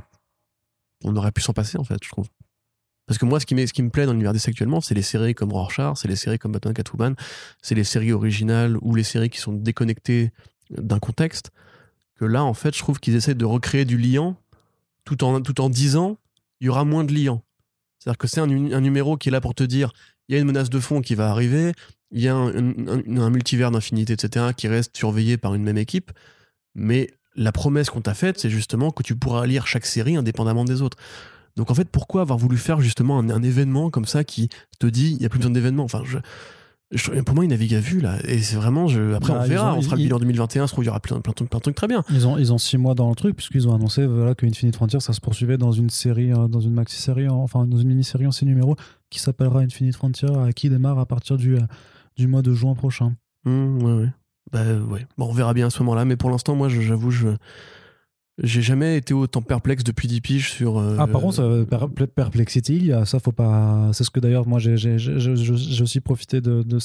on 1.04 1.14
aurait 1.16 1.32
pu 1.32 1.40
s'en 1.42 1.52
passer 1.52 1.78
en 1.78 1.84
fait, 1.84 1.98
je 2.02 2.08
trouve. 2.10 2.26
Parce 3.06 3.18
que 3.18 3.24
moi, 3.24 3.40
ce 3.40 3.46
qui, 3.46 3.54
m'est- 3.54 3.66
ce 3.66 3.72
qui 3.72 3.82
me 3.82 3.90
plaît 3.90 4.04
dans 4.06 4.12
l'univers 4.12 4.32
DC 4.32 4.48
actuellement, 4.48 4.80
c'est 4.80 4.94
les 4.94 5.02
séries 5.02 5.34
comme 5.34 5.52
Rorschach, 5.52 5.96
c'est 5.96 6.08
les 6.08 6.16
séries 6.16 6.38
comme 6.38 6.52
Batman 6.52 6.74
Catwoman, 6.74 7.14
c'est 7.62 7.74
les 7.74 7.84
séries 7.84 8.12
originales 8.12 8.76
ou 8.82 8.94
les 8.94 9.04
séries 9.04 9.30
qui 9.30 9.38
sont 9.38 9.52
déconnectées 9.52 10.32
d'un 10.70 10.98
contexte. 10.98 11.50
Que 12.18 12.24
là, 12.24 12.44
en 12.44 12.52
fait, 12.54 12.74
je 12.74 12.80
trouve 12.80 13.00
qu'ils 13.00 13.14
essaient 13.14 13.34
de 13.34 13.44
recréer 13.44 13.84
du 13.84 13.96
liant 13.96 14.36
tout 15.16 15.24
en, 15.24 15.40
tout 15.40 15.60
en 15.60 15.68
disant 15.68 16.18
il 16.60 16.66
y 16.66 16.68
aura 16.68 16.84
moins 16.84 17.04
de 17.04 17.12
liant. 17.12 17.42
C'est-à-dire 17.98 18.18
que 18.18 18.26
c'est 18.26 18.40
un, 18.40 18.46
nu- 18.46 18.74
un 18.74 18.80
numéro 18.80 19.16
qui 19.16 19.28
est 19.28 19.32
là 19.32 19.40
pour 19.40 19.54
te 19.54 19.64
dire 19.64 19.92
il 20.28 20.34
y 20.34 20.36
a 20.36 20.40
une 20.40 20.46
menace 20.46 20.70
de 20.70 20.78
fond 20.78 21.00
qui 21.00 21.14
va 21.16 21.30
arriver, 21.30 21.72
il 22.12 22.20
y 22.22 22.28
a 22.28 22.34
un, 22.36 23.30
multivers 23.30 23.70
d'infinité, 23.70 24.12
etc., 24.12 24.46
qui 24.56 24.68
reste 24.68 24.96
surveillé 24.96 25.36
par 25.36 25.54
une 25.54 25.62
même 25.64 25.78
équipe, 25.78 26.12
mais 26.74 27.10
la 27.34 27.50
promesse 27.52 27.90
qu'on 27.90 28.00
t'a 28.00 28.14
faite, 28.14 28.38
c'est 28.38 28.50
justement 28.50 28.90
que 28.90 29.02
tu 29.02 29.16
pourras 29.16 29.46
lire 29.46 29.66
chaque 29.66 29.86
série 29.86 30.16
indépendamment 30.16 30.64
des 30.64 30.82
autres. 30.82 30.96
Donc 31.56 31.70
en 31.70 31.74
fait, 31.74 31.88
pourquoi 31.88 32.20
avoir 32.22 32.38
voulu 32.38 32.56
faire 32.58 32.80
justement 32.80 33.18
un, 33.18 33.28
un 33.30 33.42
événement 33.42 33.90
comme 33.90 34.04
ça 34.04 34.22
qui 34.24 34.48
te 34.78 34.86
dit 34.86 35.10
il 35.12 35.18
n'y 35.18 35.26
a 35.26 35.28
plus 35.28 35.38
besoin 35.38 35.52
d'événement 35.52 35.84
Enfin, 35.84 36.02
je- 36.04 36.18
Je- 36.92 37.20
pour 37.20 37.34
moi, 37.36 37.44
il 37.44 37.48
navigue 37.48 37.74
à 37.74 37.80
vue 37.80 38.00
là. 38.00 38.16
Et 38.24 38.38
c'est 38.40 38.56
vraiment. 38.56 38.88
Je... 38.88 39.14
Après, 39.14 39.32
Bah, 39.32 39.40
on 39.42 39.44
ils 39.44 39.50
verra. 39.50 39.74
ont- 39.74 39.78
on 39.78 39.82
fera 39.82 39.94
ils- 39.96 40.00
le 40.00 40.04
bilan 40.04 40.18
2021. 40.18 40.66
Je 40.66 40.72
trouve 40.72 40.82
qu'il 40.82 40.86
y 40.88 40.90
aura 40.90 40.98
plein, 41.00 41.20
plein, 41.20 41.30
de 41.30 41.34
trucs- 41.36 41.48
plein 41.50 41.58
de 41.58 41.62
trucs 41.62 41.76
très 41.76 41.86
bien. 41.86 42.02
Ils 42.10 42.26
ont, 42.26 42.36
ils 42.36 42.52
ont 42.52 42.58
six 42.58 42.78
mois 42.78 42.94
dans 42.94 43.08
le 43.08 43.14
truc, 43.14 43.36
puisqu'ils 43.36 43.68
ont 43.68 43.74
annoncé 43.74 44.06
voilà, 44.06 44.34
que 44.34 44.44
Infinite 44.44 44.74
Frontier, 44.74 44.98
ça 44.98 45.12
se 45.12 45.20
poursuivait 45.20 45.56
dans 45.56 45.70
une 45.72 45.88
série, 45.90 46.32
euh, 46.32 46.48
dans 46.48 46.60
une 46.60 46.72
maxi-série, 46.74 47.28
en- 47.28 47.36
enfin 47.42 47.64
dans 47.66 47.76
une 47.78 47.88
mini-série 47.88 48.26
en 48.26 48.32
six 48.32 48.44
numéros, 48.44 48.74
qui 49.08 49.20
s'appellera 49.20 49.60
Infinite 49.60 49.94
Frontier, 49.94 50.28
euh, 50.30 50.50
qui 50.50 50.68
démarre 50.68 50.98
à 50.98 51.06
partir 51.06 51.36
du, 51.36 51.56
euh, 51.56 51.60
du 52.16 52.26
mois 52.26 52.42
de 52.42 52.52
juin 52.54 52.74
prochain. 52.74 53.14
Mmh, 53.44 53.82
ouais, 53.84 53.92
ouais. 53.92 54.08
Bah, 54.52 54.64
ouais. 54.90 55.06
Bon, 55.16 55.26
on 55.28 55.32
verra 55.32 55.54
bien 55.54 55.68
à 55.68 55.70
ce 55.70 55.78
moment-là. 55.84 56.04
Mais 56.04 56.16
pour 56.16 56.28
l'instant, 56.30 56.56
moi, 56.56 56.68
j'avoue, 56.68 57.12
je. 57.12 57.28
J'ai 58.42 58.62
jamais 58.62 58.96
été 58.96 59.12
autant 59.12 59.42
perplexe 59.42 59.84
depuis 59.84 60.08
10 60.08 60.20
piges 60.22 60.50
sur. 60.52 60.78
euh, 60.78 60.96
Ah, 60.98 61.06
par 61.06 61.20
contre, 61.20 61.64
per- 61.64 62.06
Perplexity, 62.14 62.76
il 62.76 62.86
y 62.86 62.92
a- 62.92 63.04
ça 63.04 63.20
faut 63.20 63.32
pas. 63.32 63.90
C'est 63.92 64.02
ce 64.04 64.10
que 64.10 64.18
d'ailleurs, 64.20 64.46
moi, 64.46 64.58
j'ai 64.58 65.82
aussi 65.82 66.00
profité 66.00 66.40
de, 66.40 66.62
de, 66.62 66.78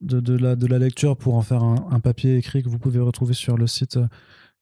de, 0.00 0.20
de, 0.20 0.36
la, 0.36 0.54
de 0.54 0.66
la 0.68 0.78
lecture 0.78 1.16
pour 1.16 1.34
en 1.34 1.42
faire 1.42 1.62
un, 1.64 1.88
un 1.90 1.98
papier 2.00 2.36
écrit 2.36 2.62
que 2.62 2.68
vous 2.68 2.78
pouvez 2.78 3.00
retrouver 3.00 3.34
sur 3.34 3.56
le 3.58 3.66
site 3.66 3.96
euh, 3.96 4.06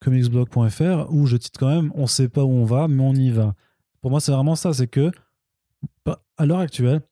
comicsblog.fr 0.00 1.12
où 1.12 1.26
je 1.26 1.36
titre 1.36 1.58
quand 1.60 1.68
même 1.68 1.92
On 1.94 2.06
sait 2.06 2.28
pas 2.28 2.44
où 2.44 2.50
on 2.50 2.64
va, 2.64 2.88
mais 2.88 3.02
on 3.02 3.14
y 3.14 3.30
va. 3.30 3.54
Pour 4.00 4.10
moi, 4.10 4.20
c'est 4.20 4.32
vraiment 4.32 4.56
ça 4.56 4.72
c'est 4.72 4.86
que, 4.86 5.10
à 6.38 6.46
l'heure 6.46 6.60
actuelle, 6.60 7.02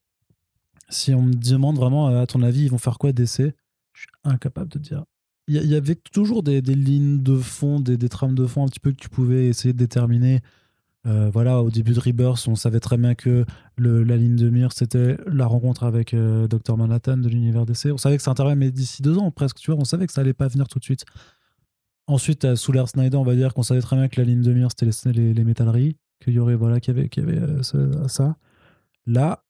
si 0.88 1.12
on 1.14 1.22
me 1.22 1.34
demande 1.34 1.76
vraiment, 1.76 2.06
à 2.08 2.26
ton 2.26 2.42
avis, 2.42 2.62
ils 2.64 2.70
vont 2.70 2.78
faire 2.78 2.98
quoi 2.98 3.12
DC 3.12 3.52
Je 3.92 4.00
suis 4.00 4.08
incapable 4.24 4.70
de 4.70 4.78
dire. 4.78 5.04
Il 5.46 5.56
y, 5.56 5.74
avait 5.74 5.94
toujours 5.94 6.42
des, 6.42 6.62
lignes 6.62 7.22
de 7.22 7.36
fond, 7.36 7.78
des, 7.78 7.98
trames 8.08 8.34
de 8.34 8.46
fond 8.46 8.64
un 8.64 8.68
petit 8.68 8.80
peu 8.80 8.92
que 8.92 8.96
tu 8.96 9.10
pouvais 9.10 9.48
essayer 9.48 9.74
de 9.74 9.78
déterminer. 9.78 10.40
Euh, 11.06 11.28
voilà, 11.30 11.60
au 11.60 11.70
début 11.70 11.92
de 11.92 12.00
Rebirth, 12.00 12.48
on 12.48 12.54
savait 12.54 12.80
très 12.80 12.96
bien 12.96 13.14
que 13.14 13.44
la 13.76 14.16
ligne 14.16 14.36
de 14.36 14.48
mire, 14.48 14.72
c'était 14.72 15.18
la 15.26 15.44
rencontre 15.46 15.84
avec 15.84 16.14
euh, 16.14 16.48
Dr. 16.48 16.78
Manhattan 16.78 17.18
de 17.18 17.28
l'univers 17.28 17.66
DC. 17.66 17.92
On 17.92 17.98
savait 17.98 18.16
que 18.16 18.22
ça 18.22 18.30
intervenait, 18.30 18.56
mais 18.56 18.70
d'ici 18.70 19.02
deux 19.02 19.18
ans 19.18 19.30
presque, 19.30 19.58
tu 19.58 19.70
vois, 19.70 19.78
on 19.78 19.84
savait 19.84 20.06
que 20.06 20.14
ça 20.14 20.22
allait 20.22 20.32
pas 20.32 20.48
venir 20.48 20.66
tout 20.66 20.78
de 20.78 20.84
suite. 20.84 21.04
Ensuite, 22.06 22.46
à 22.46 22.56
Soulair 22.56 22.88
Snyder, 22.88 23.18
on 23.18 23.24
va 23.24 23.34
dire 23.34 23.52
qu'on 23.52 23.62
savait 23.62 23.82
très 23.82 23.96
bien 23.96 24.08
que 24.08 24.18
la 24.18 24.26
ligne 24.26 24.40
de 24.40 24.52
mire, 24.52 24.68
c'était 24.70 24.86
les, 24.86 25.12
les, 25.12 25.34
les 25.34 25.44
métalleries, 25.44 25.96
qu'il 26.22 26.32
y 26.32 26.38
aurait, 26.38 26.54
voilà, 26.54 26.80
qu'il 26.80 26.96
y 26.96 27.20
avait, 27.20 27.38
euh, 27.38 27.62
ça. 28.08 28.36
Là, 29.06 29.44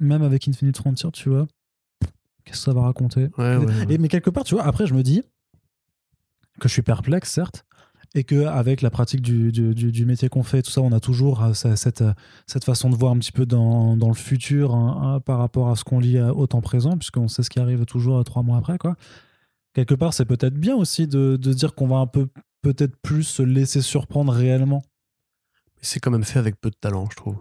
même 0.00 0.22
avec 0.22 0.48
Infinite 0.48 0.78
Frontier, 0.78 1.10
tu 1.12 1.28
vois, 1.28 1.46
qu'est-ce 2.44 2.58
que 2.58 2.64
ça 2.64 2.72
va 2.72 2.82
raconter 2.82 3.28
Ouais, 3.38 3.56
ouais, 3.56 3.66
ouais. 3.66 3.86
et, 3.88 3.98
mais 3.98 4.08
quelque 4.08 4.30
part, 4.30 4.44
tu 4.44 4.54
vois, 4.54 4.64
après, 4.64 4.86
je 4.86 4.94
me 4.94 5.02
dis 5.02 5.22
que 6.60 6.68
je 6.68 6.72
suis 6.72 6.82
perplexe, 6.82 7.30
certes, 7.32 7.64
et 8.14 8.22
que 8.22 8.44
avec 8.46 8.80
la 8.80 8.90
pratique 8.90 9.22
du, 9.22 9.50
du, 9.50 9.74
du- 9.74 9.90
du 9.90 10.06
métier 10.06 10.28
qu'on 10.28 10.44
fait, 10.44 10.62
tout 10.62 10.70
ça, 10.70 10.80
on 10.82 10.92
a 10.92 11.00
toujours 11.00 11.42
euh, 11.42 11.52
cette, 11.52 12.02
euh, 12.02 12.12
cette 12.46 12.64
façon 12.64 12.88
de 12.90 12.94
voir 12.96 13.12
un 13.12 13.18
petit 13.18 13.32
peu 13.32 13.44
dans, 13.44 13.96
dans 13.96 14.06
le 14.08 14.14
futur 14.14 14.74
hein, 14.74 15.00
hein, 15.16 15.20
par 15.20 15.38
rapport 15.38 15.68
à 15.70 15.74
ce 15.76 15.82
qu'on 15.82 15.98
lit 15.98 16.18
euh, 16.18 16.32
au 16.32 16.46
temps 16.46 16.60
présent, 16.60 16.96
puisqu'on 16.96 17.26
sait 17.26 17.42
ce 17.42 17.50
qui 17.50 17.58
arrive 17.58 17.84
toujours 17.86 18.22
trois 18.24 18.42
mois 18.42 18.58
après, 18.58 18.78
quoi. 18.78 18.94
Quelque 19.72 19.94
part, 19.94 20.14
c'est 20.14 20.26
peut-être 20.26 20.54
bien 20.54 20.76
aussi 20.76 21.08
de, 21.08 21.36
dire 21.36 21.74
qu'on 21.74 21.88
va 21.88 21.96
un 21.96 22.06
peu, 22.06 22.28
peut-être 22.62 22.94
plus 23.02 23.24
se 23.24 23.42
laisser 23.42 23.80
surprendre 23.82 24.32
réellement. 24.32 24.82
C'est 25.82 25.98
quand 25.98 26.12
même 26.12 26.22
fait 26.22 26.38
avec 26.38 26.60
peu 26.60 26.70
de 26.70 26.76
talent, 26.80 27.08
je 27.10 27.16
trouve. 27.16 27.36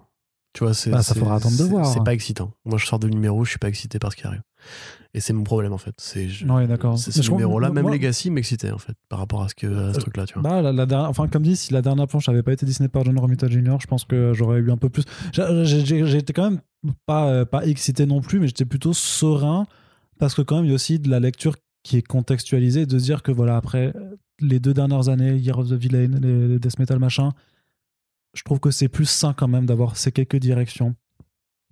Tu 0.54 0.64
vois, 0.64 0.74
c'est. 0.74 0.92
Bah, 0.92 1.02
ça 1.02 1.16
faudra 1.16 1.36
attendre 1.36 1.58
de 1.58 1.64
voir. 1.64 1.86
C'est 1.88 2.04
pas 2.04 2.14
excitant. 2.14 2.52
Moi, 2.66 2.78
je 2.78 2.86
sors 2.86 3.00
de 3.00 3.08
numéro, 3.10 3.44
je 3.44 3.50
suis 3.50 3.60
pas 3.60 3.70
excité 3.70 3.98
par 4.00 4.12
ce 4.12 4.18
qui 4.18 4.28
arrive. 4.28 4.42
Et 5.16 5.20
c'est 5.20 5.34
mon 5.34 5.44
problème, 5.44 5.74
en 5.74 5.78
fait. 5.78 5.94
C'est. 5.98 6.30
je- 6.30 6.46
Ouais, 6.46 6.68
d'accord. 6.68 6.98
C'est 6.98 7.16
Mais 7.16 7.22
ce 7.24 7.32
numéro-là, 7.32 7.70
même 7.72 7.84
moi- 7.84 7.92
Legacy 7.92 8.30
m'excitait, 8.32 8.72
en 8.72 8.78
fait, 8.78 8.94
par 9.10 9.20
rapport 9.20 9.44
à 9.44 9.50
ce, 9.50 9.56
que, 9.56 9.68
à 9.68 9.94
ce 9.94 9.98
Euh, 9.98 10.02
truc-là, 10.02 10.26
tu 10.26 10.34
vois. 10.36 10.44
Bah, 10.44 10.62
la, 10.62 10.72
la 10.72 10.86
dernière, 10.86 11.10
enfin, 11.10 11.28
comme 11.28 11.44
dit, 11.44 11.56
si 11.56 11.74
la 11.74 11.82
dernière 11.82 12.08
planche 12.08 12.28
n'avait 12.28 12.44
pas 12.44 12.54
été 12.54 12.66
dessinée 12.66 12.88
par 12.90 13.04
John 13.04 13.18
Romita 13.20 13.48
Jr., 13.48 13.78
je 13.82 13.88
pense 13.88 14.06
que 14.06 14.34
j'aurais 14.34 14.60
eu 14.60 14.72
un 14.72 14.78
peu 14.78 14.90
plus. 14.90 15.04
J'étais 15.34 16.34
quand 16.34 16.50
même 16.52 16.60
pas, 17.06 17.28
euh, 17.30 17.46
pas 17.46 17.66
excité 17.66 18.06
non 18.06 18.22
plus, 18.22 18.40
mais 18.40 18.48
j'étais 18.48 18.66
plutôt 18.66 18.94
serein 18.94 19.66
parce 20.20 20.34
que, 20.36 20.42
quand 20.42 20.58
même, 20.58 20.66
il 20.66 20.70
y 20.70 20.72
a 20.72 20.76
aussi 20.76 21.00
de 21.00 21.10
la 21.10 21.20
lecture 21.20 21.56
qui 21.84 21.98
est 21.98 22.02
contextualisée, 22.08 22.86
de 22.86 22.98
se 22.98 23.04
dire 23.04 23.24
que, 23.24 23.32
voilà, 23.32 23.58
après 23.58 23.94
les 24.40 24.60
deux 24.60 24.74
dernières 24.74 25.10
années, 25.10 25.36
Year 25.38 25.58
of 25.58 25.70
the 25.70 25.74
Villain, 25.74 26.20
les 26.22 26.60
Death 26.60 26.80
Metal, 26.80 27.00
machin, 27.00 27.32
je 28.34 28.44
trouve 28.44 28.60
que 28.60 28.72
c'est 28.72 28.88
plus 28.90 29.06
sain 29.06 29.34
quand 29.34 29.48
même 29.48 29.66
d'avoir 29.66 29.96
ces 29.98 30.12
quelques 30.12 30.38
directions. 30.38 30.96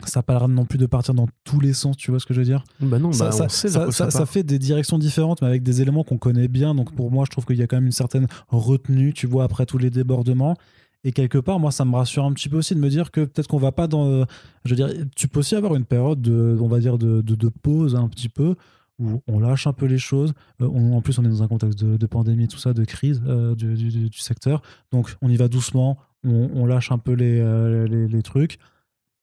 Ça 0.07 0.23
l'air 0.27 0.47
non 0.47 0.65
plus 0.65 0.79
de 0.79 0.88
partir 0.88 1.13
dans 1.13 1.27
tous 1.43 1.59
les 1.59 1.73
sens, 1.73 1.95
tu 1.95 2.09
vois 2.09 2.19
ce 2.19 2.25
que 2.25 2.33
je 2.33 2.39
veux 2.39 2.45
dire? 2.45 2.63
Bah 2.79 2.97
non, 2.97 3.11
ça, 3.11 3.25
bah, 3.25 3.31
ça- 3.31 3.45
on 3.45 3.49
sait 3.49 3.69
ça- 3.69 3.77
vers 3.79 3.85
quoi 3.88 3.93
ça- 3.93 4.05
ça 4.05 4.11
ça 4.11 4.17
part. 4.19 4.29
fait 4.29 4.41
des 4.41 4.57
directions 4.57 4.97
différentes, 4.97 5.43
mais 5.43 5.47
avec 5.47 5.61
des 5.61 5.81
éléments 5.83 6.03
qu'on 6.03 6.17
connaît 6.17 6.47
bien. 6.47 6.73
Donc 6.73 6.91
pour 6.95 7.11
moi, 7.11 7.23
je 7.25 7.29
trouve 7.31 7.45
qu'il 7.45 7.57
y 7.57 7.61
a 7.61 7.67
quand 7.67 7.77
même 7.77 7.85
une 7.85 7.91
certaine 7.91 8.25
retenue, 8.47 9.13
tu 9.13 9.27
vois, 9.27 9.43
après 9.43 9.67
tous 9.67 9.77
les 9.77 9.91
débordements. 9.91 10.55
Et 11.03 11.11
quelque 11.11 11.38
part, 11.38 11.59
moi, 11.59 11.71
ça 11.71 11.85
me 11.85 11.95
rassure 11.95 12.25
un 12.25 12.33
petit 12.33 12.49
peu 12.49 12.57
aussi 12.57 12.73
de 12.73 12.79
me 12.79 12.89
dire 12.89 13.11
que 13.11 13.21
peut-être 13.21 13.47
qu'on 13.47 13.57
va 13.59 13.71
pas 13.71 13.88
dans. 13.88 14.07
euh, 14.07 14.25
je 14.65 14.71
veux 14.71 14.75
dire, 14.75 14.89
tu 15.15 15.27
peux 15.27 15.39
aussi 15.41 15.55
avoir 15.55 15.75
une 15.75 15.85
période 15.85 16.19
de, 16.21 16.57
on 16.59 16.67
va 16.67 16.79
dire, 16.79 16.97
de, 16.97 17.21
de, 17.21 17.35
de 17.35 17.49
pause 17.49 17.95
un 17.95 18.07
petit 18.07 18.29
peu, 18.29 18.55
où 18.99 19.21
on 19.27 19.39
lâche 19.39 19.67
un 19.67 19.73
peu 19.73 19.85
les 19.85 19.97
choses. 19.99 20.33
Euh, 20.61 20.67
on- 20.71 20.93
en 20.97 21.01
plus, 21.01 21.17
on 21.19 21.23
est 21.25 21.29
dans 21.29 21.43
un 21.43 21.47
contexte 21.47 21.77
de, 21.83 21.97
de 21.97 22.05
pandémie, 22.07 22.47
tout 22.47 22.57
ça, 22.59 22.73
de 22.73 22.83
crise 22.85 23.21
euh, 23.27 23.53
du, 23.55 23.73
du- 23.75 23.89
du- 23.89 24.09
du 24.09 24.19
secteur. 24.19 24.63
Donc 24.91 25.15
on 25.21 25.29
y 25.29 25.38
va 25.38 25.47
doucement, 25.47 25.97
on, 26.23 26.49
on 26.53 26.65
lâche 26.65 26.91
un 26.91 26.98
peu 26.98 27.14
les, 27.14 27.39
euh, 27.39 27.88
les, 27.88 28.07
les 28.07 28.22
trucs, 28.23 28.57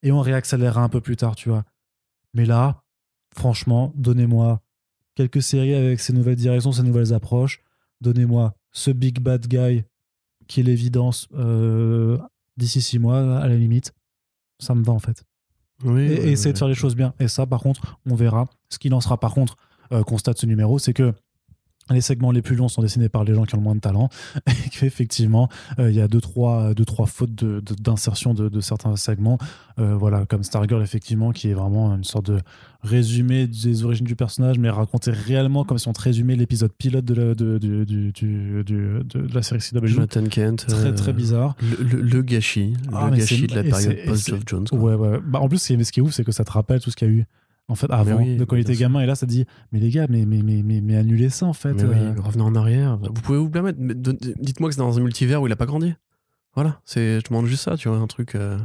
et 0.02 0.12
on 0.12 0.20
réaccélérera 0.20 0.82
un 0.82 0.88
peu 0.88 1.00
plus 1.00 1.16
tard, 1.16 1.36
tu 1.36 1.48
vois. 1.48 1.64
Mais 2.34 2.44
là, 2.44 2.82
franchement, 3.34 3.92
donnez-moi 3.96 4.60
quelques 5.14 5.42
séries 5.42 5.74
avec 5.74 6.00
ces 6.00 6.12
nouvelles 6.12 6.36
directions, 6.36 6.72
ces 6.72 6.82
nouvelles 6.82 7.12
approches. 7.12 7.60
Donnez-moi 8.00 8.54
ce 8.70 8.90
big 8.92 9.18
bad 9.20 9.46
guy 9.48 9.84
qui 10.46 10.60
est 10.60 10.62
l'évidence 10.62 11.28
euh, 11.34 12.18
d'ici 12.56 12.80
six 12.80 12.98
mois, 12.98 13.38
à 13.38 13.48
la 13.48 13.56
limite. 13.56 13.92
Ça 14.60 14.74
me 14.74 14.84
va 14.84 14.92
en 14.92 14.98
fait. 14.98 15.24
Oui, 15.84 16.02
Et, 16.02 16.08
ouais, 16.08 16.28
essayer 16.30 16.48
ouais. 16.48 16.52
de 16.52 16.58
faire 16.58 16.68
les 16.68 16.74
choses 16.74 16.94
bien. 16.96 17.14
Et 17.18 17.28
ça, 17.28 17.46
par 17.46 17.60
contre, 17.60 17.98
on 18.06 18.14
verra. 18.14 18.48
Ce 18.68 18.78
qui 18.78 18.88
lancera, 18.88 19.18
par 19.18 19.34
contre, 19.34 19.56
euh, 19.92 20.02
constate 20.02 20.38
ce 20.38 20.46
numéro, 20.46 20.78
c'est 20.78 20.92
que 20.94 21.12
les 21.90 22.00
segments 22.00 22.30
les 22.32 22.42
plus 22.42 22.56
longs 22.56 22.68
sont 22.68 22.82
dessinés 22.82 23.08
par 23.08 23.24
les 23.24 23.34
gens 23.34 23.44
qui 23.44 23.54
ont 23.54 23.58
le 23.58 23.64
moins 23.64 23.74
de 23.74 23.80
talent 23.80 24.08
et 24.46 24.68
qu'effectivement 24.70 25.48
euh, 25.78 25.90
il 25.90 25.96
y 25.96 26.00
a 26.00 26.08
deux 26.08 26.20
trois, 26.20 26.74
deux, 26.74 26.84
trois 26.84 27.06
fautes 27.06 27.34
de- 27.34 27.62
d'insertion 27.80 28.34
de, 28.34 28.48
de 28.48 28.60
certains 28.60 28.96
segments 28.96 29.38
Euh, 29.80 29.94
voilà 29.96 30.26
comme 30.26 30.42
Stargirl 30.42 30.82
effectivement 30.82 31.30
qui 31.30 31.48
est 31.50 31.54
vraiment 31.54 31.94
une 31.94 32.02
sorte 32.02 32.26
de 32.32 32.40
résumé 32.82 33.46
des 33.46 33.84
origines 33.84 34.06
du 34.06 34.16
personnage 34.16 34.58
mais 34.58 34.70
raconté 34.70 35.10
réellement 35.12 35.64
comme 35.64 35.78
si 35.78 35.86
on 35.88 35.92
te 35.92 36.00
résumait 36.00 36.34
l'épisode 36.36 36.72
pilote 36.72 37.04
de 37.04 37.14
la, 37.14 37.34
de, 37.34 37.58
du- 37.58 37.84
du- 37.86 38.12
du- 38.12 38.64
du- 38.64 39.00
de 39.04 39.34
la 39.34 39.42
série 39.42 39.60
CW 39.60 39.86
Jonathan 39.86 40.24
Kent. 40.24 40.66
très 40.66 40.86
euh, 40.86 40.92
très 40.92 41.12
bizarre 41.12 41.54
Le, 41.60 41.84
le- 41.84 42.00
le 42.02 42.22
gâchis. 42.22 42.74
Ah, 42.92 43.08
le 43.10 43.18
gâchis 43.18 43.40
c'est- 43.40 43.46
de 43.46 43.54
la 43.54 43.62
période 43.62 43.96
post-Geoff 44.06 44.40
c'est- 44.40 44.48
Jones. 44.48 44.66
quoi. 44.68 44.78
Ouais, 44.78 44.94
ouais. 44.94 45.18
Bah, 45.24 45.40
en 45.40 45.48
plus, 45.48 45.58
ce 45.58 45.92
qui 45.92 46.00
est 46.00 46.02
ouf, 46.02 46.12
c'est 46.12 46.24
que 46.24 46.32
ça 46.32 46.44
te 46.44 46.50
rappelle 46.52 46.80
tout 46.80 46.90
ce 46.90 46.96
qu'il 46.96 47.08
y 47.08 47.10
a 47.10 47.14
eu 47.14 47.24
en 47.68 47.74
fait 47.74 47.86
avant, 47.90 48.16
oui, 48.16 48.36
de 48.36 48.44
quand 48.44 48.56
il 48.56 48.60
était 48.62 48.74
sûr. 48.74 48.80
gamin. 48.88 49.00
Et 49.00 49.06
là, 49.06 49.14
ça 49.14 49.26
te 49.26 49.30
dit, 49.30 49.44
mais 49.72 49.78
les 49.80 49.90
gars, 49.90 50.06
mais, 50.08 50.24
mais, 50.26 50.42
mais, 50.42 50.62
mais, 50.64 50.80
mais 50.80 50.96
annulez 50.96 51.28
ça 51.28 51.46
en 51.46 51.52
fait. 51.52 51.74
Mais 51.74 51.84
oui, 51.84 51.94
euh. 51.96 52.14
revenez 52.20 52.42
en 52.44 52.54
arrière. 52.54 52.96
Vous 52.98 53.12
pouvez 53.12 53.38
vous 53.38 53.50
permettre. 53.50 53.78
mais 53.80 53.94
don- 53.94 54.16
Dites-moi 54.40 54.70
que 54.70 54.74
c'est 54.74 54.80
dans 54.80 54.98
un 54.98 55.02
multivers 55.02 55.40
où 55.42 55.46
il 55.46 55.52
a 55.52 55.56
pas 55.56 55.66
grandi. 55.66 55.94
Voilà, 56.54 56.80
c'est, 56.84 57.20
je 57.20 57.28
demande 57.28 57.46
juste 57.46 57.62
ça, 57.64 57.76
tu 57.76 57.88
vois, 57.88 57.98
un 57.98 58.06
truc. 58.06 58.34
euh. 58.34 58.56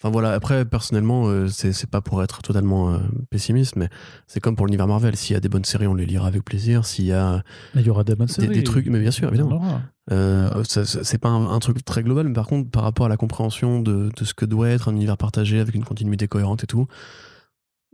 Enfin 0.00 0.10
voilà, 0.12 0.30
après, 0.32 0.64
personnellement, 0.64 1.26
euh, 1.26 1.48
c'est, 1.48 1.90
pas 1.90 2.00
pour 2.00 2.22
être 2.22 2.40
totalement 2.40 2.92
euh, 2.94 2.98
pessimiste, 3.30 3.74
mais 3.74 3.88
c'est 4.28 4.38
comme 4.38 4.54
pour 4.54 4.66
l'univers 4.66 4.86
Marvel. 4.86 5.16
S'il 5.16 5.34
y 5.34 5.36
a 5.36 5.40
des 5.40 5.48
bonnes 5.48 5.64
séries, 5.64 5.88
on 5.88 5.94
les 5.94 6.06
lira 6.06 6.28
avec 6.28 6.44
plaisir. 6.44 6.84
S'il 6.86 7.06
y 7.06 7.12
a. 7.12 7.42
Il 7.74 7.80
y 7.80 7.90
aura 7.90 8.04
des 8.04 8.14
bonnes 8.14 8.28
Des- 8.28 8.32
séries. 8.32 8.48
des 8.54 8.62
trucs, 8.62 8.86
mais 8.86 9.00
bien 9.00 9.10
sûr, 9.10 9.26
évidemment. 9.28 9.80
Euh, 10.12 10.62
c'est 10.64 11.18
pas 11.18 11.30
un, 11.30 11.50
un 11.50 11.58
truc 11.58 11.84
très 11.84 12.04
global, 12.04 12.28
mais 12.28 12.32
par 12.32 12.46
contre, 12.46 12.70
par 12.70 12.84
rapport 12.84 13.06
à 13.06 13.08
la 13.08 13.16
compréhension 13.16 13.80
de, 13.80 14.10
de 14.16 14.24
ce 14.24 14.34
que 14.34 14.44
doit 14.44 14.68
être 14.68 14.88
un 14.88 14.92
univers 14.94 15.16
partagé 15.16 15.58
avec 15.58 15.74
une 15.74 15.84
continuité 15.84 16.28
cohérente 16.28 16.62
et 16.62 16.68
tout. 16.68 16.86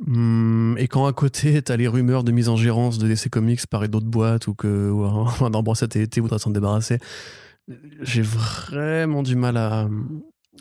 Hum, 0.06 0.76
et 0.78 0.88
quand 0.88 1.06
à 1.06 1.12
côté, 1.12 1.62
t'as 1.62 1.76
les 1.76 1.88
rumeurs 1.88 2.24
de 2.24 2.32
mise 2.32 2.48
en 2.48 2.56
gérance 2.56 2.98
de 2.98 3.06
DC 3.08 3.28
Comics 3.30 3.66
par 3.66 3.88
d'autres 3.88 4.06
boîtes 4.06 4.46
ou 4.48 4.54
que 4.54 4.90
ou 4.90 5.04
un 5.04 5.54
Ambrosette 5.54 5.96
et 5.96 6.02
été 6.02 6.20
voudrait 6.20 6.38
s'en 6.38 6.50
débarrasser, 6.50 6.98
j'ai 8.02 8.22
vraiment 8.22 9.22
du 9.22 9.36
mal 9.36 9.56
à, 9.56 9.88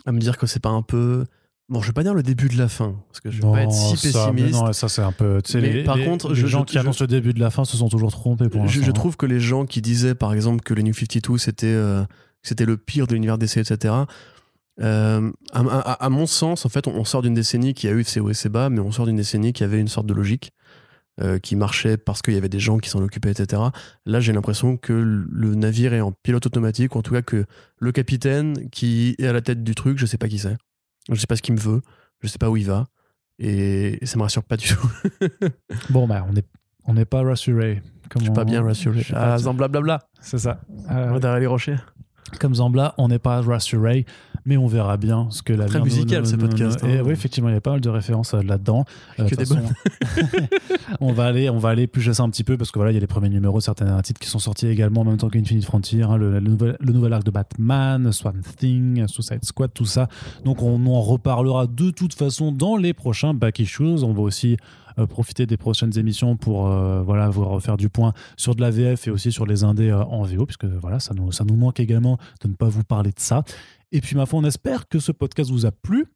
à 0.06 0.12
me 0.12 0.18
dire 0.18 0.38
que 0.38 0.46
c'est 0.46 0.60
pas 0.62 0.70
un 0.70 0.82
peu. 0.82 1.24
Bon, 1.70 1.80
je 1.80 1.86
vais 1.86 1.92
pas 1.94 2.02
dire 2.02 2.12
le 2.12 2.22
début 2.22 2.48
de 2.48 2.58
la 2.58 2.68
fin, 2.68 2.94
parce 3.08 3.20
que 3.20 3.30
je 3.30 3.40
vais 3.40 3.50
pas 3.50 3.62
être 3.62 3.72
si 3.72 3.96
ça, 4.12 4.30
pessimiste. 4.30 4.52
non, 4.60 4.72
ça 4.74 4.88
c'est 4.90 5.00
un 5.02 5.12
peu. 5.12 5.40
Mais 5.54 5.60
les, 5.60 5.82
par 5.84 5.96
les- 5.96 6.04
contre, 6.04 6.28
les 6.28 6.34
je- 6.34 6.46
gens 6.46 6.60
je- 6.60 6.64
qui 6.66 6.74
je- 6.74 6.78
annoncent 6.80 7.02
le 7.02 7.06
début 7.08 7.32
de 7.32 7.40
la 7.40 7.48
fin 7.50 7.64
se 7.64 7.76
sont 7.78 7.88
toujours 7.88 8.10
trompés 8.12 8.50
pour 8.50 8.66
je, 8.68 8.90
trouve 8.90 9.16
que 9.16 9.24
les 9.24 9.40
gens 9.40 9.64
qui 9.64 9.80
disaient, 9.80 10.14
par 10.14 10.34
exemple, 10.34 10.62
que 10.62 10.74
les 10.74 10.82
New 10.82 10.92
52 10.92 11.38
c'était 11.38 11.66
euh, 11.68 12.04
c'était 12.42 12.66
le 12.66 12.76
pire 12.76 13.06
de 13.06 13.14
l'univers 13.14 13.38
DC, 13.38 13.56
etc. 13.56 13.94
euh, 14.80 15.30
à, 15.52 15.60
à- 15.60 16.04
à 16.04 16.08
mon 16.10 16.26
sens, 16.26 16.66
en 16.66 16.68
fait, 16.68 16.86
on, 16.88 16.94
on 16.96 17.04
sort 17.04 17.22
d'une 17.22 17.34
décennie 17.34 17.74
qui 17.74 17.86
a 17.88 17.92
eu 17.92 18.04
ses 18.04 18.20
hauts 18.20 18.30
et 18.30 18.34
ses 18.34 18.48
bas, 18.48 18.70
mais 18.70 18.80
on 18.80 18.90
sort 18.92 19.06
d'une 19.06 19.16
décennie 19.16 19.52
qui 19.52 19.64
avait 19.64 19.80
une 19.80 19.88
sorte 19.88 20.06
de 20.06 20.14
logique 20.14 20.52
euh, 21.20 21.38
qui 21.38 21.54
marchait 21.54 21.96
parce 21.96 22.22
qu'il 22.22 22.34
y 22.34 22.36
avait 22.36 22.48
des 22.48 22.58
gens 22.58 22.78
qui 22.78 22.90
s'en 22.90 23.00
occupaient, 23.02 23.30
etc. 23.30 23.62
Là, 24.04 24.18
j'ai 24.20 24.32
l'impression 24.32 24.76
que 24.76 24.92
le 24.92 25.54
navire 25.54 25.94
est 25.94 26.00
en 26.00 26.10
pilote 26.10 26.44
automatique, 26.46 26.96
ou 26.96 26.98
en 26.98 27.02
tout 27.02 27.12
cas 27.14 27.22
que 27.22 27.44
le 27.78 27.92
capitaine 27.92 28.68
qui 28.70 29.14
est 29.18 29.26
à 29.28 29.32
la 29.32 29.40
tête 29.40 29.62
du 29.62 29.74
truc, 29.76 29.96
je 29.98 30.06
sais 30.06 30.18
pas 30.18 30.28
qui 30.28 30.38
c'est. 30.38 30.56
Je 31.10 31.14
sais 31.20 31.26
pas 31.28 31.36
ce 31.36 31.42
qu'il 31.42 31.54
me 31.54 31.60
veut, 31.60 31.82
je 32.22 32.26
sais 32.28 32.38
pas 32.38 32.50
où 32.50 32.56
il 32.56 32.66
va, 32.66 32.86
et, 33.38 34.02
et 34.02 34.06
ça 34.06 34.16
me 34.16 34.22
rassure 34.22 34.42
pas 34.42 34.56
du 34.56 34.66
tout. 34.68 34.90
Bon, 35.90 36.08
bah, 36.08 36.24
on 36.28 36.32
n'est 36.32 36.44
on 36.86 36.94
n'est 36.94 37.04
pas 37.04 37.22
rassuré. 37.22 37.80
je 38.16 38.20
suis 38.24 38.30
pas 38.32 38.44
bien 38.44 38.62
rassuré. 38.62 39.06
Ah, 39.14 39.36
blablabla. 39.54 40.00
C'est 40.20 40.38
ça. 40.38 40.60
Euh, 40.90 41.18
Derrière 41.18 41.40
les 41.40 41.46
rochers. 41.46 41.76
Comme 42.40 42.54
Zambla, 42.54 42.94
on 42.98 43.08
n'est 43.08 43.18
pas 43.18 43.40
rassuré. 43.40 44.06
mais 44.44 44.56
on 44.56 44.66
verra 44.66 44.96
bien 44.96 45.28
ce 45.30 45.42
que 45.42 45.52
la 45.52 45.66
Très 45.66 45.80
musical, 45.80 46.26
ce 46.26 46.36
podcast, 46.36 46.82
Et 46.84 46.98
hein. 46.98 47.02
oui, 47.04 47.12
effectivement, 47.12 47.48
il 47.48 47.54
y 47.54 47.56
a 47.56 47.60
pas 47.60 47.72
mal 47.72 47.80
de 47.80 47.88
références 47.88 48.34
euh, 48.34 48.42
là-dedans. 48.42 48.84
Euh, 49.18 49.28
façon, 49.28 49.60
on 51.00 51.12
va 51.12 51.26
aller, 51.26 51.48
on 51.48 51.58
va 51.58 51.70
aller 51.70 51.86
plus 51.86 52.12
ça 52.12 52.22
un 52.22 52.30
petit 52.30 52.44
peu 52.44 52.56
parce 52.56 52.70
que 52.70 52.78
voilà, 52.78 52.92
il 52.92 52.94
y 52.94 52.98
a 52.98 53.00
les 53.00 53.06
premiers 53.06 53.28
numéros, 53.28 53.60
certains 53.60 54.00
titres 54.02 54.20
qui 54.20 54.28
sont 54.28 54.38
sortis 54.38 54.66
également 54.66 55.02
en 55.02 55.04
même 55.04 55.16
temps 55.16 55.28
qu'Infinite 55.28 55.64
Frontier, 55.64 56.02
hein, 56.02 56.16
le, 56.16 56.32
le 56.32 56.40
nouvel, 56.40 56.76
le 56.80 56.92
nouvel 56.92 57.12
arc 57.12 57.24
de 57.24 57.30
Batman, 57.30 58.12
Swamp 58.12 58.42
Thing, 58.56 59.06
Suicide 59.06 59.44
Squad, 59.44 59.72
tout 59.72 59.86
ça. 59.86 60.08
Donc 60.44 60.62
on 60.62 60.84
en 60.86 61.00
reparlera 61.00 61.66
de 61.66 61.90
toute 61.90 62.14
façon 62.14 62.52
dans 62.52 62.76
les 62.76 62.92
prochains 62.92 63.34
Back 63.34 63.58
Issues. 63.58 64.02
On 64.02 64.12
va 64.12 64.22
aussi 64.22 64.56
profiter 65.08 65.46
des 65.46 65.56
prochaines 65.56 65.98
émissions 65.98 66.36
pour 66.36 66.66
euh, 66.66 67.02
voilà 67.02 67.28
vous 67.28 67.44
refaire 67.44 67.76
du 67.76 67.88
point 67.88 68.12
sur 68.36 68.54
de 68.54 68.60
la 68.60 68.70
VF 68.70 69.08
et 69.08 69.10
aussi 69.10 69.32
sur 69.32 69.46
les 69.46 69.64
indés 69.64 69.90
euh, 69.90 70.04
en 70.04 70.22
VO 70.22 70.46
puisque 70.46 70.64
voilà 70.64 71.00
ça 71.00 71.14
nous, 71.14 71.32
ça 71.32 71.44
nous 71.44 71.56
manque 71.56 71.80
également 71.80 72.18
de 72.42 72.48
ne 72.48 72.54
pas 72.54 72.68
vous 72.68 72.84
parler 72.84 73.10
de 73.10 73.20
ça. 73.20 73.42
Et 73.92 74.00
puis 74.00 74.16
ma 74.16 74.26
foi, 74.26 74.40
on 74.40 74.44
espère 74.44 74.88
que 74.88 74.98
ce 74.98 75.12
podcast 75.12 75.50
vous 75.50 75.66
a 75.66 75.72
plu. 75.72 76.06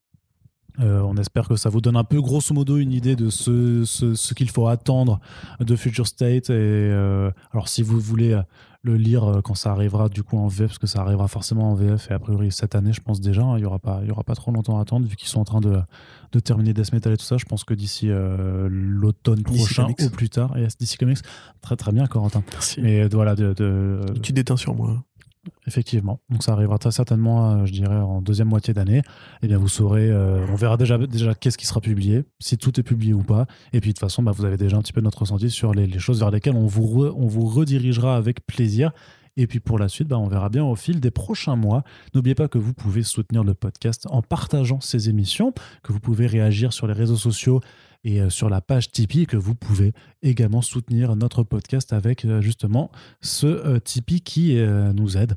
Euh, 0.80 1.00
on 1.00 1.16
espère 1.16 1.48
que 1.48 1.56
ça 1.56 1.70
vous 1.70 1.80
donne 1.80 1.96
un 1.96 2.04
peu 2.04 2.20
grosso 2.20 2.54
modo 2.54 2.76
une 2.76 2.92
idée 2.92 3.16
de 3.16 3.30
ce, 3.30 3.84
ce, 3.84 4.34
qu'il 4.34 4.48
faut 4.48 4.68
attendre 4.68 5.18
de 5.60 5.74
Future 5.74 6.06
State. 6.06 6.50
Et 6.50 6.52
euh, 6.52 7.30
alors 7.52 7.68
si 7.68 7.82
vous 7.82 7.98
voulez 7.98 8.34
euh, 8.34 8.42
le 8.82 8.96
lire 8.96 9.24
euh, 9.24 9.40
quand 9.40 9.54
ça 9.54 9.72
arrivera 9.72 10.08
du 10.08 10.22
coup 10.22 10.38
en 10.38 10.46
VF, 10.46 10.68
parce 10.68 10.78
que 10.78 10.86
ça 10.86 11.00
arrivera 11.00 11.26
forcément 11.26 11.72
en 11.72 11.74
VF 11.74 12.10
et 12.10 12.14
a 12.14 12.18
priori 12.18 12.52
cette 12.52 12.74
année, 12.76 12.92
je 12.92 13.00
pense 13.00 13.20
déjà, 13.20 13.42
hein, 13.42 13.58
il 13.58 13.62
y 13.62 13.64
aura 13.64 13.80
pas, 13.80 14.00
il 14.02 14.08
y 14.08 14.10
aura 14.10 14.22
pas 14.22 14.34
trop 14.34 14.52
longtemps 14.52 14.78
à 14.78 14.82
attendre 14.82 15.06
vu 15.06 15.16
qu'ils 15.16 15.28
sont 15.28 15.40
en 15.40 15.44
train 15.44 15.60
de, 15.60 15.80
de 16.32 16.40
terminer 16.40 16.72
Death 16.74 16.92
Metal 16.92 17.12
et 17.12 17.16
tout 17.16 17.24
ça. 17.24 17.36
Je 17.38 17.44
pense 17.44 17.64
que 17.64 17.74
d'ici 17.74 18.08
euh, 18.10 18.68
l'automne 18.70 19.42
prochain 19.42 19.86
au 20.06 20.10
plus 20.10 20.28
tard, 20.30 20.56
et 20.56 20.66
DC 20.80 20.96
Comics, 20.98 21.18
très 21.62 21.76
très 21.76 21.92
bien 21.92 22.06
Corentin. 22.06 22.42
Merci. 22.52 22.80
Mais 22.80 23.00
euh, 23.02 23.08
voilà, 23.12 23.34
de, 23.34 23.52
de- 23.54 24.04
Tu 24.22 24.32
déteins 24.32 24.56
sur 24.56 24.74
moi. 24.74 25.02
Effectivement. 25.66 26.20
Donc 26.28 26.42
ça 26.42 26.52
arrivera 26.52 26.78
très 26.78 26.90
certainement, 26.90 27.52
euh, 27.52 27.64
je 27.64 27.72
dirais, 27.72 27.96
en 27.96 28.20
deuxième 28.20 28.48
moitié 28.48 28.74
d'année. 28.74 29.02
Et 29.42 29.46
bien 29.46 29.56
vous 29.56 29.68
saurez, 29.68 30.10
euh, 30.10 30.44
on 30.50 30.56
verra 30.56 30.76
déjà, 30.76 30.98
déjà 30.98 31.34
qu'est-ce 31.34 31.56
qui 31.56 31.66
sera 31.66 31.80
publié, 31.80 32.24
si 32.38 32.58
tout 32.58 32.78
est 32.78 32.82
publié 32.82 33.14
ou 33.14 33.22
pas. 33.22 33.46
Et 33.72 33.80
puis 33.80 33.90
de 33.90 33.94
toute 33.94 34.00
façon, 34.00 34.22
bah, 34.22 34.32
vous 34.32 34.44
avez 34.44 34.56
déjà 34.58 34.76
un 34.76 34.82
petit 34.82 34.92
peu 34.92 35.00
notre 35.00 35.20
ressenti 35.20 35.48
sur 35.48 35.72
les, 35.72 35.86
les 35.86 35.98
choses 35.98 36.18
vers 36.20 36.30
lesquelles 36.30 36.56
on 36.56 36.66
vous, 36.66 36.82
re- 36.84 37.12
on 37.16 37.26
vous 37.28 37.46
redirigera 37.46 38.16
avec 38.16 38.46
plaisir. 38.46 38.90
Et 39.38 39.46
puis 39.46 39.60
pour 39.60 39.78
la 39.78 39.88
suite, 39.88 40.08
bah, 40.08 40.18
on 40.18 40.26
verra 40.26 40.48
bien 40.48 40.64
au 40.64 40.74
fil 40.74 40.98
des 40.98 41.12
prochains 41.12 41.54
mois. 41.54 41.84
N'oubliez 42.12 42.34
pas 42.34 42.48
que 42.48 42.58
vous 42.58 42.74
pouvez 42.74 43.04
soutenir 43.04 43.44
le 43.44 43.54
podcast 43.54 44.06
en 44.10 44.20
partageant 44.20 44.80
ces 44.80 45.08
émissions, 45.08 45.54
que 45.84 45.92
vous 45.92 46.00
pouvez 46.00 46.26
réagir 46.26 46.72
sur 46.72 46.88
les 46.88 46.92
réseaux 46.92 47.16
sociaux 47.16 47.60
et 48.02 48.20
euh, 48.20 48.30
sur 48.30 48.50
la 48.50 48.60
page 48.60 48.90
Tipeee, 48.90 49.26
que 49.26 49.36
vous 49.36 49.54
pouvez 49.54 49.92
également 50.22 50.60
soutenir 50.60 51.14
notre 51.14 51.44
podcast 51.44 51.92
avec 51.92 52.24
euh, 52.24 52.40
justement 52.40 52.90
ce 53.20 53.46
euh, 53.46 53.78
Tipeee 53.78 54.20
qui 54.20 54.56
nous 54.94 55.16
aide 55.16 55.36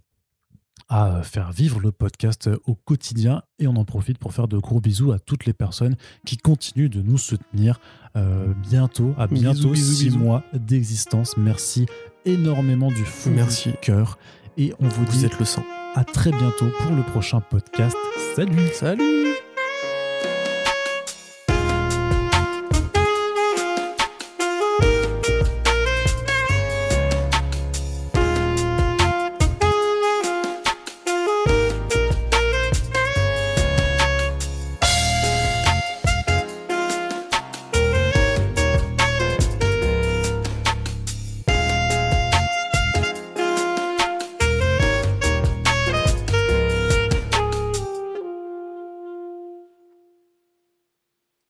à 0.90 1.22
faire 1.24 1.52
vivre 1.52 1.80
le 1.80 1.94
podcast 1.94 2.50
au 2.66 2.76
quotidien 2.76 3.44
et 3.60 3.68
on 3.68 3.76
en 3.78 3.86
profite 3.86 4.18
pour 4.18 4.34
faire 4.34 4.50
de 4.50 4.58
gros 4.58 4.82
bisous 4.82 5.14
à 5.14 5.20
toutes 5.20 5.46
les 5.46 5.54
personnes 5.54 5.96
qui 6.26 6.36
continuent 6.36 6.90
de 6.90 7.02
nous 7.02 7.18
soutenir 7.18 7.80
euh, 8.18 8.54
bientôt, 8.70 9.14
à 9.18 9.28
Bisous, 9.28 9.42
bientôt 9.42 9.70
bisous, 9.70 9.94
six 9.94 10.04
bisous. 10.06 10.20
mois 10.20 10.44
d'existence. 10.54 11.38
Merci 11.38 11.86
énormément 12.26 12.90
du 12.90 13.04
fond 13.06 13.32
Merci. 13.32 13.70
du 13.72 13.78
cœur 13.78 14.18
et 14.58 14.74
on 14.80 14.88
vous 14.88 15.06
Vous 15.06 15.12
dit 15.20 15.26
êtes 15.26 15.40
le 15.40 15.46
sang. 15.46 15.64
à 15.96 16.04
très 16.04 16.32
bientôt 16.32 16.68
pour 16.82 16.92
le 16.92 17.04
prochain 17.04 17.42
podcast. 17.42 17.96
Salut 18.36 18.68
Salut 18.74 19.31